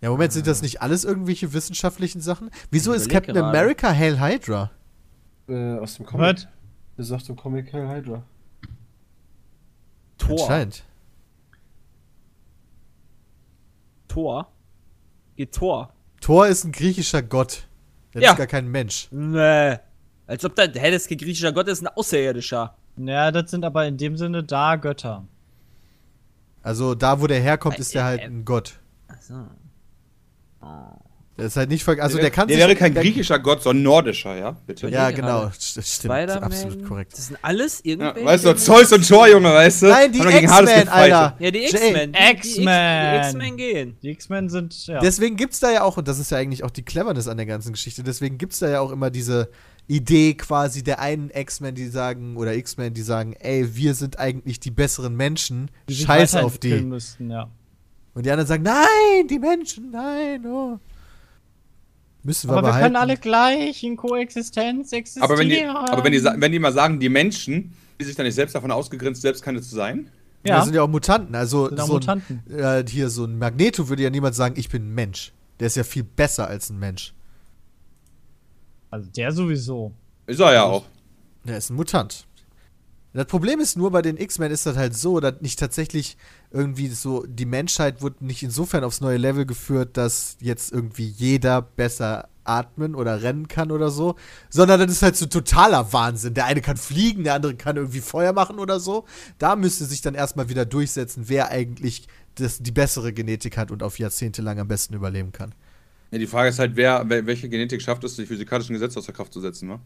Ja, 0.00 0.10
Moment, 0.10 0.32
sind 0.32 0.46
das 0.46 0.62
nicht 0.62 0.82
alles 0.82 1.04
irgendwelche 1.04 1.52
wissenschaftlichen 1.52 2.20
Sachen? 2.20 2.50
Wieso 2.70 2.92
ist 2.92 3.08
Captain 3.08 3.34
gerade. 3.34 3.48
America 3.48 3.92
Hail 3.92 4.20
Hydra? 4.20 4.70
Äh, 5.48 5.78
aus 5.78 5.96
dem 5.96 6.06
Comic. 6.06 6.36
Was? 6.36 6.48
Der 6.96 7.04
sagt 7.04 7.28
im 7.28 7.36
Comic 7.36 7.72
Hail 7.72 7.88
Hydra. 7.88 8.22
Thor. 10.18 10.40
Anscheinend. 10.40 10.84
Thor? 14.16 14.48
Geht 15.36 15.52
Thor? 15.54 15.92
Thor 16.22 16.46
ist 16.46 16.64
ein 16.64 16.72
griechischer 16.72 17.20
Gott. 17.22 17.68
Der 18.14 18.22
Ja. 18.22 18.30
ist 18.30 18.38
gar 18.38 18.46
kein 18.46 18.66
Mensch. 18.66 19.08
Nee. 19.10 19.76
Als 20.26 20.42
ob 20.46 20.56
da, 20.56 20.62
hä, 20.62 20.90
das 20.90 21.02
ist 21.02 21.08
kein 21.10 21.18
griechischer 21.18 21.52
Gott, 21.52 21.68
das 21.68 21.80
ist 21.80 21.86
ein 21.86 21.94
Außerirdischer. 21.94 22.74
Ja, 22.96 23.30
das 23.30 23.50
sind 23.50 23.62
aber 23.62 23.86
in 23.86 23.98
dem 23.98 24.16
Sinne 24.16 24.42
da 24.42 24.76
Götter. 24.76 25.26
Also 26.62 26.94
da, 26.94 27.20
wo 27.20 27.26
der 27.26 27.40
herkommt, 27.40 27.78
ist 27.78 27.94
der 27.94 28.00
Äh, 28.00 28.04
halt 28.04 28.20
äh, 28.22 28.24
ein 28.24 28.46
Gott. 28.46 28.80
Achso. 29.08 29.34
Der 31.38 31.46
ist 31.46 31.56
halt 31.56 31.68
nicht 31.68 31.84
ver 31.84 32.02
Also 32.02 32.16
der 32.16 32.30
kann 32.30 32.48
Der 32.48 32.56
sich- 32.56 32.66
wäre 32.66 32.74
kein 32.76 32.94
der- 32.94 33.02
griechischer 33.02 33.38
Gott, 33.38 33.62
sondern 33.62 33.82
nordischer, 33.82 34.36
ja? 34.38 34.56
Bitte. 34.66 34.88
Ja, 34.88 35.10
genau. 35.10 35.46
St- 35.48 35.82
Stimmt, 35.96 36.30
absolut 36.30 36.82
korrekt. 36.88 37.12
Das 37.12 37.26
sind 37.26 37.38
alles 37.42 37.80
Ja, 37.84 37.90
irgendwelche. 37.90 38.24
weißt 38.26 38.44
du, 38.46 38.56
Zeus 38.56 38.92
und 38.92 39.06
Thor, 39.06 39.28
Junge, 39.28 39.52
weißt 39.52 39.82
du? 39.82 39.86
Nein, 39.88 40.12
die 40.12 40.18
X-Men. 40.20 40.88
Alter. 40.88 41.36
Ja, 41.38 41.50
die 41.50 41.64
X-Men. 41.64 42.12
die- 42.12 42.18
die 42.18 42.30
X- 42.38 42.48
X-Men. 42.56 43.12
Die 43.12 43.26
X-Men 43.26 43.56
gehen. 43.58 43.96
Die 44.02 44.08
X-Men 44.10 44.48
sind, 44.48 44.86
ja. 44.86 45.00
Deswegen 45.00 45.36
gibt's 45.36 45.60
da 45.60 45.70
ja 45.70 45.82
auch, 45.82 45.98
und 45.98 46.08
das 46.08 46.18
ist 46.18 46.30
ja 46.30 46.38
eigentlich 46.38 46.64
auch 46.64 46.70
die 46.70 46.82
Cleverness 46.82 47.28
an 47.28 47.36
der 47.36 47.46
ganzen 47.46 47.72
Geschichte, 47.72 48.02
deswegen 48.02 48.38
gibt's 48.38 48.58
da 48.60 48.70
ja 48.70 48.80
auch 48.80 48.90
immer 48.90 49.10
diese 49.10 49.50
Idee 49.88 50.34
quasi 50.34 50.82
der 50.82 51.00
einen 51.00 51.30
X-Men, 51.30 51.74
die 51.74 51.86
sagen, 51.88 52.36
oder 52.38 52.54
X-Men, 52.54 52.94
die 52.94 53.02
sagen, 53.02 53.34
ey, 53.38 53.76
wir 53.76 53.94
sind 53.94 54.18
eigentlich 54.18 54.58
die 54.58 54.70
besseren 54.70 55.14
Menschen, 55.14 55.70
die 55.88 55.94
scheiß 55.96 56.34
auf 56.36 56.56
die. 56.58 56.80
Müssten, 56.80 57.30
ja. 57.30 57.48
Und 58.14 58.24
die 58.24 58.30
anderen 58.30 58.48
sagen, 58.48 58.62
nein, 58.62 59.28
die 59.28 59.38
Menschen, 59.38 59.90
nein, 59.90 60.44
oh. 60.46 60.78
Müssen 62.26 62.48
wir 62.48 62.54
Aber 62.54 62.62
wir 62.62 62.70
behalten. 62.70 62.84
können 62.86 62.96
alle 62.96 63.16
gleich 63.16 63.82
in 63.84 63.96
Koexistenz 63.96 64.92
existieren. 64.92 65.24
Aber 65.24 65.38
wenn 65.38 65.48
die, 65.48 65.64
aber 65.64 66.02
wenn 66.04 66.12
die, 66.12 66.22
wenn 66.24 66.50
die 66.52 66.58
mal 66.58 66.72
sagen, 66.72 66.98
die 66.98 67.08
Menschen, 67.08 67.72
die 68.00 68.04
sich 68.04 68.16
dann 68.16 68.26
nicht 68.26 68.34
selbst 68.34 68.54
davon 68.54 68.72
ausgegrenzt, 68.72 69.22
selbst 69.22 69.42
keine 69.42 69.62
zu 69.62 69.74
sein. 69.74 70.10
Ja. 70.42 70.50
ja, 70.50 70.56
Das 70.56 70.64
sind 70.66 70.74
ja 70.74 70.82
auch 70.82 70.88
Mutanten. 70.88 71.34
Also 71.36 71.68
Sind 71.68 71.80
auch 71.80 71.86
so 71.86 71.92
Mutanten. 71.94 72.42
Ein, 72.50 72.58
äh, 72.58 72.84
hier 72.88 73.08
so 73.10 73.24
ein 73.24 73.38
Magneto 73.38 73.88
würde 73.88 74.02
ja 74.02 74.10
niemand 74.10 74.34
sagen, 74.34 74.56
ich 74.58 74.68
bin 74.68 74.88
ein 74.88 74.94
Mensch. 74.94 75.32
Der 75.60 75.68
ist 75.68 75.76
ja 75.76 75.84
viel 75.84 76.02
besser 76.02 76.48
als 76.48 76.68
ein 76.68 76.78
Mensch. 76.80 77.14
also 78.90 79.08
der 79.16 79.30
sowieso. 79.32 79.92
Ist 80.26 80.40
er 80.40 80.52
ja 80.52 80.64
auch. 80.64 80.84
Der 81.44 81.58
ist 81.58 81.70
ein 81.70 81.76
Mutant. 81.76 82.25
Das 83.16 83.26
Problem 83.28 83.60
ist 83.60 83.78
nur, 83.78 83.90
bei 83.92 84.02
den 84.02 84.18
X-Men 84.18 84.52
ist 84.52 84.66
das 84.66 84.76
halt 84.76 84.94
so, 84.94 85.20
dass 85.20 85.40
nicht 85.40 85.58
tatsächlich 85.58 86.18
irgendwie 86.50 86.88
so, 86.88 87.24
die 87.26 87.46
Menschheit 87.46 88.02
wurde 88.02 88.22
nicht 88.24 88.42
insofern 88.42 88.84
aufs 88.84 89.00
neue 89.00 89.16
Level 89.16 89.46
geführt, 89.46 89.96
dass 89.96 90.36
jetzt 90.40 90.70
irgendwie 90.70 91.08
jeder 91.08 91.62
besser 91.62 92.28
atmen 92.44 92.94
oder 92.94 93.22
rennen 93.22 93.48
kann 93.48 93.72
oder 93.72 93.88
so, 93.88 94.16
sondern 94.50 94.80
das 94.80 94.92
ist 94.92 95.02
halt 95.02 95.16
so 95.16 95.24
totaler 95.24 95.94
Wahnsinn. 95.94 96.34
Der 96.34 96.44
eine 96.44 96.60
kann 96.60 96.76
fliegen, 96.76 97.24
der 97.24 97.32
andere 97.32 97.54
kann 97.54 97.76
irgendwie 97.76 98.00
Feuer 98.00 98.34
machen 98.34 98.58
oder 98.58 98.80
so. 98.80 99.06
Da 99.38 99.56
müsste 99.56 99.86
sich 99.86 100.02
dann 100.02 100.14
erstmal 100.14 100.50
wieder 100.50 100.66
durchsetzen, 100.66 101.24
wer 101.28 101.50
eigentlich 101.50 102.08
das, 102.34 102.58
die 102.58 102.70
bessere 102.70 103.14
Genetik 103.14 103.56
hat 103.56 103.70
und 103.70 103.82
auf 103.82 103.98
Jahrzehnte 103.98 104.42
lang 104.42 104.58
am 104.60 104.68
besten 104.68 104.92
überleben 104.92 105.32
kann. 105.32 105.54
Ja, 106.10 106.18
die 106.18 106.26
Frage 106.26 106.50
ist 106.50 106.58
halt, 106.58 106.76
wer, 106.76 107.02
wer 107.08 107.24
welche 107.24 107.48
Genetik 107.48 107.80
schafft 107.80 108.04
es, 108.04 108.14
die 108.16 108.26
physikalischen 108.26 108.74
Gesetze 108.74 108.98
außer 108.98 109.14
Kraft 109.14 109.32
zu 109.32 109.40
setzen, 109.40 109.68
ne? 109.68 109.80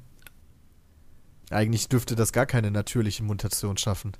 Eigentlich 1.50 1.88
dürfte 1.88 2.14
das 2.16 2.32
gar 2.32 2.46
keine 2.46 2.70
natürliche 2.70 3.22
Mutation 3.24 3.76
schaffen. 3.76 4.12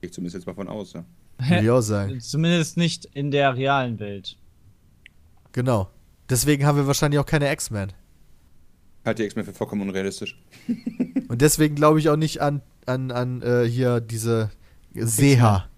Gehe 0.00 0.08
ich 0.08 0.12
zumindest 0.12 0.34
jetzt 0.34 0.46
mal 0.46 0.54
von 0.54 0.68
aus, 0.68 0.94
ja. 0.94 1.04
Auch 1.72 1.80
sagen. 1.80 2.20
Zumindest 2.20 2.76
nicht 2.76 3.04
in 3.04 3.30
der 3.30 3.54
realen 3.56 4.00
Welt. 4.00 4.36
Genau. 5.52 5.90
Deswegen 6.28 6.66
haben 6.66 6.76
wir 6.76 6.86
wahrscheinlich 6.86 7.20
auch 7.20 7.26
keine 7.26 7.52
X-Men. 7.52 7.92
Halte 9.04 9.22
die 9.22 9.26
X-Men 9.26 9.44
für 9.44 9.52
vollkommen 9.52 9.82
unrealistisch. 9.82 10.38
Und 11.28 11.40
deswegen 11.40 11.74
glaube 11.74 11.98
ich 12.00 12.08
auch 12.08 12.16
nicht 12.16 12.40
an, 12.40 12.62
an, 12.86 13.10
an 13.10 13.42
äh, 13.42 13.64
hier 13.64 14.00
diese 14.00 14.50
Seher, 14.94 15.68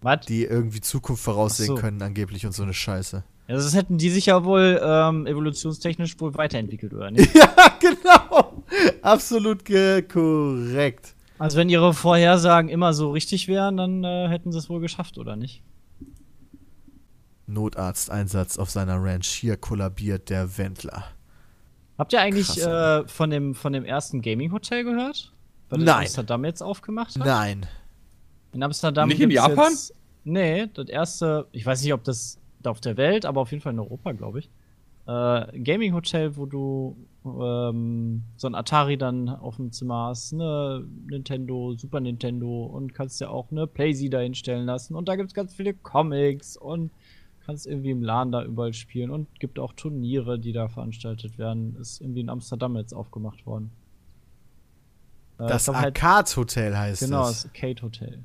Was? 0.00 0.26
die 0.26 0.44
irgendwie 0.44 0.80
Zukunft 0.80 1.22
voraussehen 1.22 1.68
so. 1.68 1.74
können, 1.76 2.02
angeblich 2.02 2.44
und 2.46 2.52
so 2.52 2.62
eine 2.62 2.74
Scheiße. 2.74 3.24
Ja, 3.48 3.54
das 3.54 3.74
hätten 3.74 3.98
die 3.98 4.10
sich 4.10 4.26
ja 4.26 4.44
wohl 4.44 4.80
ähm, 4.82 5.26
evolutionstechnisch 5.26 6.20
wohl 6.20 6.34
weiterentwickelt, 6.34 6.94
oder 6.94 7.10
nicht? 7.10 7.34
ja, 7.34 7.52
genau. 7.80 8.49
Absolut 9.02 9.64
korrekt. 9.64 11.14
Also 11.38 11.56
wenn 11.56 11.68
ihre 11.68 11.94
Vorhersagen 11.94 12.68
immer 12.68 12.92
so 12.92 13.12
richtig 13.12 13.48
wären, 13.48 13.76
dann 13.76 14.04
äh, 14.04 14.28
hätten 14.28 14.52
sie 14.52 14.58
es 14.58 14.68
wohl 14.68 14.80
geschafft, 14.80 15.16
oder 15.16 15.36
nicht? 15.36 15.62
Notarzteinsatz 17.46 18.58
auf 18.58 18.70
seiner 18.70 19.02
Ranch. 19.02 19.26
Hier 19.26 19.56
kollabiert 19.56 20.30
der 20.30 20.58
Wendler. 20.58 21.04
Habt 21.98 22.12
ihr 22.12 22.20
eigentlich 22.20 22.46
Krass, 22.46 23.04
äh, 23.04 23.08
von, 23.08 23.30
dem, 23.30 23.54
von 23.54 23.72
dem 23.72 23.84
ersten 23.84 24.22
Gaming-Hotel 24.22 24.84
gehört? 24.84 25.32
Weil 25.68 25.80
das 25.80 25.86
Nein. 25.86 25.98
Amsterdam 26.00 26.44
jetzt 26.44 26.62
aufgemacht 26.62 27.18
hat? 27.18 27.26
Nein. 27.26 27.66
In 28.52 28.62
Amsterdam 28.62 29.08
Nicht 29.08 29.20
in 29.20 29.30
Japan? 29.30 29.70
Jetzt, 29.70 29.94
nee, 30.24 30.66
das 30.74 30.88
erste, 30.88 31.46
ich 31.52 31.64
weiß 31.64 31.82
nicht, 31.82 31.92
ob 31.92 32.04
das 32.04 32.38
auf 32.64 32.80
der 32.80 32.96
Welt, 32.96 33.24
aber 33.24 33.40
auf 33.40 33.50
jeden 33.50 33.62
Fall 33.62 33.72
in 33.72 33.78
Europa, 33.78 34.12
glaube 34.12 34.40
ich. 34.40 34.50
Äh, 35.10 35.58
Gaming 35.62 35.92
Hotel, 35.92 36.36
wo 36.36 36.46
du 36.46 36.96
ähm, 37.24 38.22
so 38.36 38.46
ein 38.46 38.54
Atari 38.54 38.96
dann 38.96 39.28
auf 39.28 39.56
dem 39.56 39.72
Zimmer 39.72 40.06
hast, 40.08 40.32
eine 40.32 40.86
Nintendo, 41.10 41.74
Super 41.76 41.98
Nintendo 42.00 42.66
und 42.66 42.94
kannst 42.94 43.20
dir 43.20 43.30
auch 43.30 43.50
eine 43.50 43.66
Playsee 43.66 44.08
da 44.08 44.20
hinstellen 44.20 44.66
lassen. 44.66 44.94
Und 44.94 45.08
da 45.08 45.16
gibt 45.16 45.28
es 45.30 45.34
ganz 45.34 45.52
viele 45.54 45.74
Comics 45.74 46.56
und 46.56 46.92
kannst 47.44 47.66
irgendwie 47.66 47.90
im 47.90 48.02
LAN 48.02 48.30
da 48.30 48.44
überall 48.44 48.72
spielen 48.72 49.10
und 49.10 49.26
gibt 49.40 49.58
auch 49.58 49.72
Turniere, 49.72 50.38
die 50.38 50.52
da 50.52 50.68
veranstaltet 50.68 51.38
werden. 51.38 51.74
Ist 51.80 52.00
irgendwie 52.00 52.20
in 52.20 52.28
Amsterdam 52.28 52.76
jetzt 52.76 52.92
aufgemacht 52.94 53.44
worden. 53.46 53.72
Äh, 55.38 55.48
Das 55.48 55.66
halt- 55.66 56.00
Arcade-Hotel 56.00 56.76
heißt 56.76 57.00
Genau, 57.02 57.22
das. 57.22 57.42
das 57.42 57.46
Arcade 57.46 57.82
Hotel. 57.82 58.22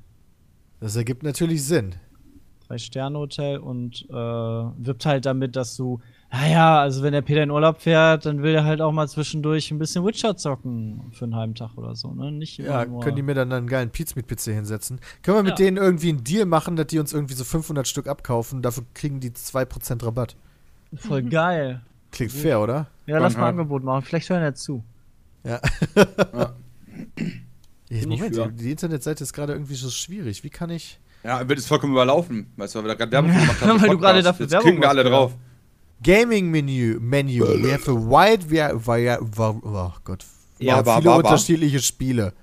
Das 0.81 0.95
ergibt 0.95 1.23
natürlich 1.23 1.63
Sinn. 1.63 1.95
Drei-Sterne-Hotel 2.67 3.57
und 3.57 4.05
äh, 4.09 4.13
wirbt 4.13 5.05
halt 5.05 5.25
damit, 5.25 5.55
dass 5.55 5.75
du, 5.75 5.99
naja, 6.41 6.79
also 6.81 7.01
wenn 7.01 7.13
der 7.13 7.21
Peter 7.21 7.41
in 7.43 7.49
Urlaub 7.51 7.81
fährt, 7.81 8.25
dann 8.25 8.43
will 8.43 8.53
er 8.55 8.65
halt 8.65 8.81
auch 8.81 8.91
mal 8.91 9.07
zwischendurch 9.07 9.71
ein 9.71 9.79
bisschen 9.79 10.05
Witcher 10.05 10.36
zocken 10.36 11.11
für 11.13 11.25
einen 11.25 11.36
halben 11.36 11.55
Tag 11.55 11.77
oder 11.77 11.95
so, 11.95 12.11
ne? 12.13 12.31
Nicht 12.31 12.59
immer 12.59 12.67
Ja, 12.69 12.86
nur. 12.86 13.01
können 13.01 13.15
die 13.15 13.21
mir 13.21 13.33
dann 13.36 13.51
einen 13.53 13.67
geilen 13.67 13.89
Pizza 13.89 14.15
mit 14.17 14.27
PC 14.27 14.53
hinsetzen? 14.53 14.99
Können 15.23 15.38
wir 15.38 15.43
mit 15.43 15.59
Ja. 15.59 15.65
denen 15.65 15.77
irgendwie 15.77 16.09
einen 16.09 16.23
Deal 16.23 16.45
machen, 16.45 16.75
dass 16.75 16.88
die 16.88 16.99
uns 16.99 17.13
irgendwie 17.13 17.36
so 17.36 17.43
500 17.45 17.88
Stück 17.88 18.07
abkaufen? 18.07 18.61
Dafür 18.61 18.83
kriegen 18.93 19.19
die 19.21 19.31
2% 19.31 20.03
Rabatt. 20.05 20.36
Voll 20.95 21.23
geil. 21.29 21.81
Klingt 22.11 22.31
fair, 22.33 22.59
oder? 22.61 22.88
Ja, 23.05 23.19
lass 23.19 23.36
mal 23.38 23.43
ein 23.43 23.49
Angebot 23.49 23.83
machen. 23.83 24.03
Vielleicht 24.03 24.29
hören 24.29 24.41
ja 24.43 24.53
zu. 24.53 24.83
Ja. 25.43 25.59
Bin 27.15 27.43
ich 27.89 28.07
Moment, 28.07 28.36
die, 28.36 28.63
die 28.63 28.71
Internetseite 28.71 29.23
ist 29.23 29.33
gerade 29.33 29.53
irgendwie 29.53 29.75
so 29.75 29.89
schwierig. 29.89 30.43
Wie 30.43 30.49
kann 30.49 30.69
ich. 30.69 30.99
Ja, 31.23 31.47
wird 31.47 31.59
es 31.59 31.65
vollkommen 31.67 31.93
überlaufen, 31.93 32.51
weißt 32.57 32.75
du, 32.75 32.79
weil 32.79 32.86
wir 32.86 32.89
da 32.89 32.95
gerade 32.95 33.11
Werbung 33.11 33.31
gemacht 33.39 33.61
haben. 33.61 33.81
Weil 33.81 33.89
du 33.89 33.97
gerade 33.97 34.21
dafür 34.23 34.45
Jetzt 34.45 34.51
Werbung 34.51 34.65
klicken 34.65 34.81
wir 34.83 34.89
alle 34.89 35.03
ja. 35.03 35.09
drauf. 35.09 35.33
Gaming 36.06 36.51
Menu, 36.51 36.99
Menu. 36.99 37.43
We 37.64 37.72
have 37.74 37.89
a 37.89 37.93
wide, 37.95 38.49
we 38.51 38.62
are, 38.64 38.76
we 38.76 39.10
oh 39.64 39.91
Gott. 40.03 40.24
Ja, 40.60 40.78
Ja, 40.78 40.86
war- 40.86 40.97
viele 40.97 41.10
war- 41.10 41.24
war. 41.24 41.32
unterschiedliche 41.32 41.80
Spiele, 41.80 42.34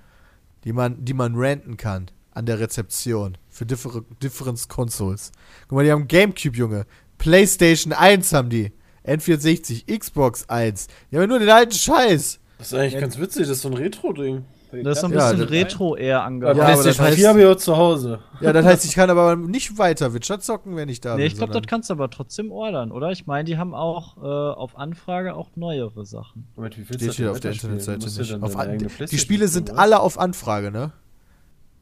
die 0.65 0.73
man, 0.73 1.03
die 1.05 1.13
man 1.13 1.35
renten 1.35 1.77
kann 1.77 2.11
an 2.31 2.45
der 2.45 2.59
Rezeption 2.59 3.37
für 3.49 3.65
differ 3.65 4.03
Difference 4.21 4.67
Consoles. 4.67 5.31
Guck 5.67 5.77
mal, 5.77 5.85
die 5.85 5.91
haben 5.91 6.07
Gamecube, 6.09 6.57
Junge. 6.57 6.85
PlayStation 7.17 7.93
1 7.93 8.33
haben 8.33 8.49
die. 8.49 8.73
N64, 9.05 9.85
Xbox 9.97 10.47
1. 10.49 10.87
Die 11.11 11.15
haben 11.15 11.21
ja 11.23 11.27
nur 11.27 11.39
den 11.39 11.49
alten 11.49 11.73
Scheiß. 11.73 12.39
Das 12.57 12.67
ist 12.67 12.73
eigentlich 12.73 12.99
ganz 12.99 13.17
witzig, 13.17 13.43
das 13.47 13.57
ist 13.57 13.61
so 13.61 13.69
ein 13.69 13.73
Retro-Ding. 13.75 14.43
Das 14.81 14.97
ist 14.97 15.01
so 15.01 15.07
ein 15.07 15.13
Ja, 15.13 15.29
bisschen 15.31 15.39
das- 15.41 15.51
Retro 15.51 15.95
eher 15.95 16.07
Ja, 16.07 16.23
angehört. 16.23 16.57
Ja, 16.57 16.63
aber 16.63 16.71
das 16.73 16.81
PlayStation 16.83 17.07
heißt- 17.11 17.15
4 17.15 17.29
habe 17.29 17.41
ich 17.41 17.45
auch 17.47 17.55
zu 17.55 17.77
Hause. 17.77 18.19
Ja, 18.41 18.53
das 18.53 18.65
heißt, 18.65 18.85
ich 18.85 18.95
kann 18.95 19.09
aber 19.09 19.35
nicht 19.37 19.77
weiter 19.77 20.13
Witcher 20.13 20.39
zocken, 20.39 20.75
wenn 20.75 20.89
ich 20.89 20.99
da 21.01 21.11
nee, 21.15 21.23
bin. 21.23 21.27
ich 21.27 21.35
glaube, 21.35 21.53
das 21.53 21.61
kannst 21.67 21.89
du 21.89 21.93
aber 21.93 22.09
trotzdem 22.09 22.51
ordern, 22.51 22.91
oder? 22.91 23.11
Ich 23.11 23.27
meine, 23.27 23.43
die 23.43 23.57
haben 23.57 23.73
auch 23.75 24.17
äh, 24.17 24.21
auf 24.21 24.77
Anfrage 24.77 25.35
auch 25.35 25.49
neuere 25.55 26.05
Sachen. 26.05 26.47
Moment, 26.55 26.77
wie 26.77 26.81
du 26.83 26.93
Steht 26.93 27.09
das 27.09 27.15
hier 27.17 27.31
auf 27.31 27.39
der? 27.39 27.51
Internetseite 27.51 28.05
nicht. 28.05 28.41
Auf 28.43 28.55
an 28.57 28.77
die 29.11 29.17
Spiele 29.19 29.47
sind 29.47 29.69
oder? 29.71 29.79
alle 29.79 29.99
auf 29.99 30.17
Anfrage, 30.17 30.71
ne? 30.71 30.91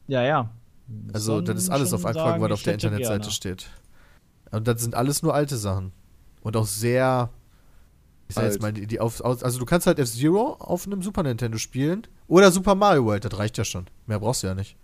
Ja, 0.08 0.22
ja. 0.22 0.50
Also, 1.12 1.40
das 1.40 1.56
ist 1.56 1.70
alles 1.70 1.92
auf 1.94 2.04
Anfrage, 2.04 2.30
sagen, 2.30 2.42
was 2.42 2.52
auf 2.52 2.62
der 2.62 2.74
Internetseite 2.74 3.20
gerne. 3.20 3.32
steht. 3.32 3.66
Und 4.50 4.68
das 4.68 4.82
sind 4.82 4.94
alles 4.94 5.22
nur 5.22 5.34
alte 5.34 5.56
Sachen. 5.56 5.92
Und 6.42 6.56
auch 6.56 6.66
sehr. 6.66 7.30
Ich 8.28 8.34
sag 8.34 8.44
jetzt 8.44 8.62
mal, 8.62 8.72
die, 8.72 8.86
die 8.86 8.98
auf, 8.98 9.22
also 9.24 9.58
du 9.58 9.64
kannst 9.66 9.86
halt 9.86 9.98
F-Zero 9.98 10.56
auf 10.58 10.86
einem 10.86 11.02
Super 11.02 11.22
Nintendo 11.22 11.58
spielen. 11.58 12.06
Oder 12.28 12.50
Super 12.50 12.74
Mario 12.74 13.04
World, 13.04 13.24
das 13.24 13.38
reicht 13.38 13.58
ja 13.58 13.64
schon. 13.64 13.86
Mehr 14.06 14.20
brauchst 14.20 14.42
du 14.42 14.46
ja 14.46 14.54
nicht. 14.54 14.76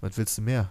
Was 0.00 0.16
willst 0.16 0.38
du 0.38 0.42
mehr? 0.42 0.70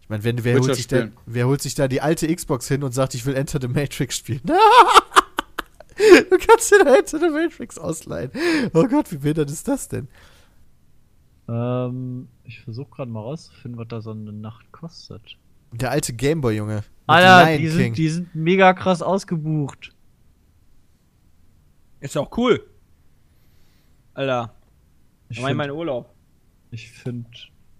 Ich 0.00 0.08
meine, 0.08 0.24
wenn, 0.24 0.42
wer, 0.44 0.56
Witcher 0.56 0.66
holt 0.66 0.76
sich 0.76 0.86
da, 0.88 1.08
wer 1.26 1.46
holt 1.46 1.62
sich 1.62 1.74
da 1.74 1.88
die 1.88 2.00
alte 2.00 2.34
Xbox 2.34 2.68
hin 2.68 2.82
und 2.82 2.92
sagt, 2.92 3.14
ich 3.14 3.24
will 3.26 3.34
Enter 3.34 3.60
the 3.60 3.68
Matrix 3.68 4.16
spielen? 4.16 4.42
du 4.46 6.38
kannst 6.38 6.70
dir 6.72 6.84
da 6.84 6.96
Enter 6.96 7.18
the 7.18 7.28
Matrix 7.28 7.78
ausleihen. 7.78 8.30
Oh 8.72 8.86
Gott, 8.86 9.10
wie 9.12 9.18
behindert 9.18 9.50
ist 9.50 9.68
das 9.68 9.88
denn? 9.88 10.08
Ähm, 11.48 12.28
ich 12.44 12.60
versuche 12.60 12.90
gerade 12.90 13.10
mal 13.10 13.20
rauszufinden, 13.20 13.78
was 13.78 13.88
da 13.88 14.00
so 14.00 14.10
eine 14.10 14.32
Nacht 14.32 14.70
kostet. 14.72 15.38
Der 15.72 15.90
alte 15.90 16.12
Gameboy, 16.12 16.56
Junge. 16.56 16.84
Alter, 17.06 17.58
die 17.58 17.68
sind, 17.68 17.96
die 17.98 18.08
sind 18.08 18.34
mega 18.34 18.74
krass 18.74 19.02
ausgebucht. 19.02 19.92
Ist 22.00 22.14
ja 22.14 22.20
auch 22.20 22.36
cool. 22.36 22.64
Alter, 24.14 24.54
Ich 25.28 25.36
ich 25.38 25.42
meine 25.42 25.52
finde, 25.54 25.68
meinen 25.68 25.78
Urlaub. 25.78 26.14
ich 26.70 26.90
finde, 26.90 27.28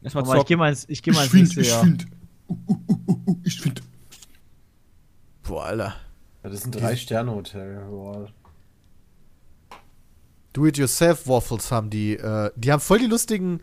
Erstmal 0.03 0.25
ich 0.25 0.31
gehe 0.31 0.39
zocken. 0.41 0.59
mal 0.59 0.69
ins, 0.71 0.89
ich 0.89 1.03
geh 1.03 1.11
mal 1.13 1.25
ins 1.25 1.33
nächste 1.33 1.63
Jahr. 1.63 1.87
Ich 3.45 3.61
finde. 3.61 3.83
Boah, 5.43 5.65
Alter. 5.67 5.95
Das 6.43 6.53
ist 6.55 6.67
ein 6.67 6.73
Drei-Sterne-Hotel. 6.73 7.85
Boah. 7.89 8.29
Do-it-yourself-Waffles 10.53 11.71
haben 11.71 11.89
die. 11.91 12.15
Äh, 12.17 12.51
die 12.57 12.73
haben 12.73 12.81
voll 12.81 12.99
die 12.99 13.07
lustigen 13.07 13.61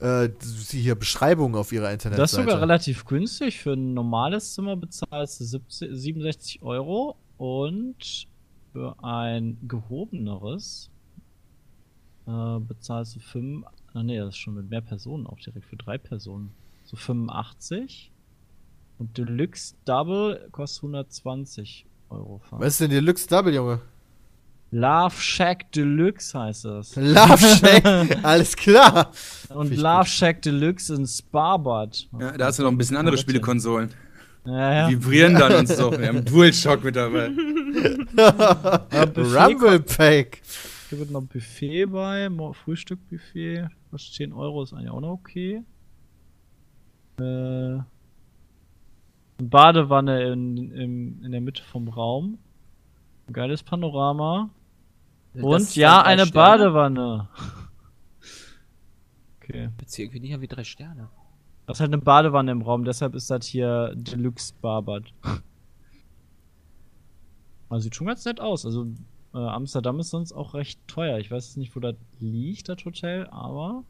äh, 0.00 0.28
hier 0.70 0.94
Beschreibungen 0.94 1.56
auf 1.56 1.72
ihrer 1.72 1.90
Internetseite. 1.92 2.20
Das 2.22 2.32
ist 2.32 2.38
sogar 2.38 2.60
relativ 2.60 3.04
günstig. 3.04 3.60
Für 3.60 3.72
ein 3.72 3.94
normales 3.94 4.54
Zimmer 4.54 4.76
bezahlst 4.76 5.40
du 5.40 5.44
70, 5.44 5.88
67 5.92 6.62
Euro 6.62 7.16
und 7.36 8.28
für 8.72 9.02
ein 9.02 9.56
gehobeneres 9.66 10.90
äh, 12.30 12.60
bezahlst 12.60 13.16
du 13.16 13.20
5. 13.20 13.66
Ah, 13.92 14.02
nee, 14.02 14.18
das 14.18 14.28
ist 14.30 14.36
schon 14.36 14.54
mit 14.54 14.70
mehr 14.70 14.80
Personen 14.80 15.26
auch 15.26 15.38
direkt 15.38 15.66
für 15.66 15.76
drei 15.76 15.98
Personen. 15.98 16.52
So 16.84 16.96
85. 16.96 18.12
Und 18.98 19.16
Deluxe 19.18 19.74
Double 19.84 20.48
kostet 20.52 20.84
120 20.84 21.86
Euro. 22.10 22.40
fast. 22.48 22.62
Was 22.62 22.68
ist 22.74 22.80
denn 22.82 22.90
Deluxe 22.90 23.26
Double, 23.28 23.54
Junge? 23.54 23.80
Love 24.72 25.16
Shack 25.16 25.72
Deluxe 25.72 26.38
heißt 26.38 26.64
das. 26.66 26.94
Love 26.96 27.38
Shack. 27.38 28.24
Alles 28.24 28.54
klar. 28.56 29.10
Und 29.48 29.76
Love 29.76 29.98
gut. 30.00 30.08
Shack 30.08 30.42
Deluxe 30.42 30.94
in 30.94 31.06
Sparbad. 31.06 32.06
Ja, 32.20 32.36
da 32.36 32.46
hast 32.46 32.60
du 32.60 32.62
noch 32.62 32.70
ein 32.70 32.78
bisschen 32.78 32.96
andere 32.96 33.18
Spielekonsolen. 33.18 33.90
Ja, 34.44 34.74
ja. 34.74 34.88
Die 34.88 34.94
vibrieren 34.94 35.34
dann 35.34 35.54
und 35.54 35.68
so. 35.68 35.90
Wir 35.98 36.08
haben 36.08 36.24
DualShock 36.24 36.84
mit 36.84 36.96
dabei. 36.96 37.30
Rumble 39.16 39.80
Pack. 39.80 40.40
Hier 40.90 40.98
wird 40.98 41.12
noch 41.12 41.20
ein 41.20 41.28
Buffet 41.28 41.86
bei, 41.86 42.28
Frühstückbuffet, 42.52 43.68
kostet 43.92 44.14
10 44.14 44.32
Euro, 44.32 44.64
ist 44.64 44.72
eigentlich 44.72 44.90
auch 44.90 45.00
noch 45.00 45.12
okay. 45.12 45.62
Äh, 47.20 47.22
eine 47.22 47.86
Badewanne 49.38 50.32
in, 50.32 50.72
im, 50.72 51.22
in 51.22 51.30
der 51.30 51.40
Mitte 51.40 51.62
vom 51.62 51.88
Raum. 51.88 52.38
Ein 53.28 53.32
geiles 53.32 53.62
Panorama. 53.62 54.50
Das 55.32 55.44
Und 55.44 55.76
ja, 55.76 56.02
eine 56.02 56.26
Sterne? 56.26 56.58
Badewanne. 56.58 57.28
Okay. 59.42 59.68
Sich 59.84 60.04
irgendwie 60.04 60.20
nicht 60.20 60.40
wie 60.40 60.46
drei 60.46 60.62
Sterne. 60.62 61.08
Das 61.66 61.78
ist 61.78 61.80
halt 61.80 61.92
eine 61.92 62.00
Badewanne 62.00 62.52
im 62.52 62.62
Raum, 62.62 62.84
deshalb 62.84 63.16
ist 63.16 63.30
das 63.30 63.46
hier 63.46 63.92
Deluxe 63.96 64.54
Barbad. 64.60 65.12
Also 67.68 67.82
sieht 67.82 67.96
schon 67.96 68.06
ganz 68.06 68.24
nett 68.24 68.40
aus. 68.40 68.64
Also 68.64 68.86
äh, 69.34 69.38
Amsterdam 69.38 70.00
ist 70.00 70.10
sonst 70.10 70.32
auch 70.32 70.54
recht 70.54 70.80
teuer. 70.86 71.18
Ich 71.18 71.30
weiß 71.30 71.56
nicht, 71.56 71.74
wo 71.76 71.80
das 71.80 71.94
liegt, 72.18 72.68
das 72.68 72.84
Hotel, 72.84 73.26
aber. 73.28 73.84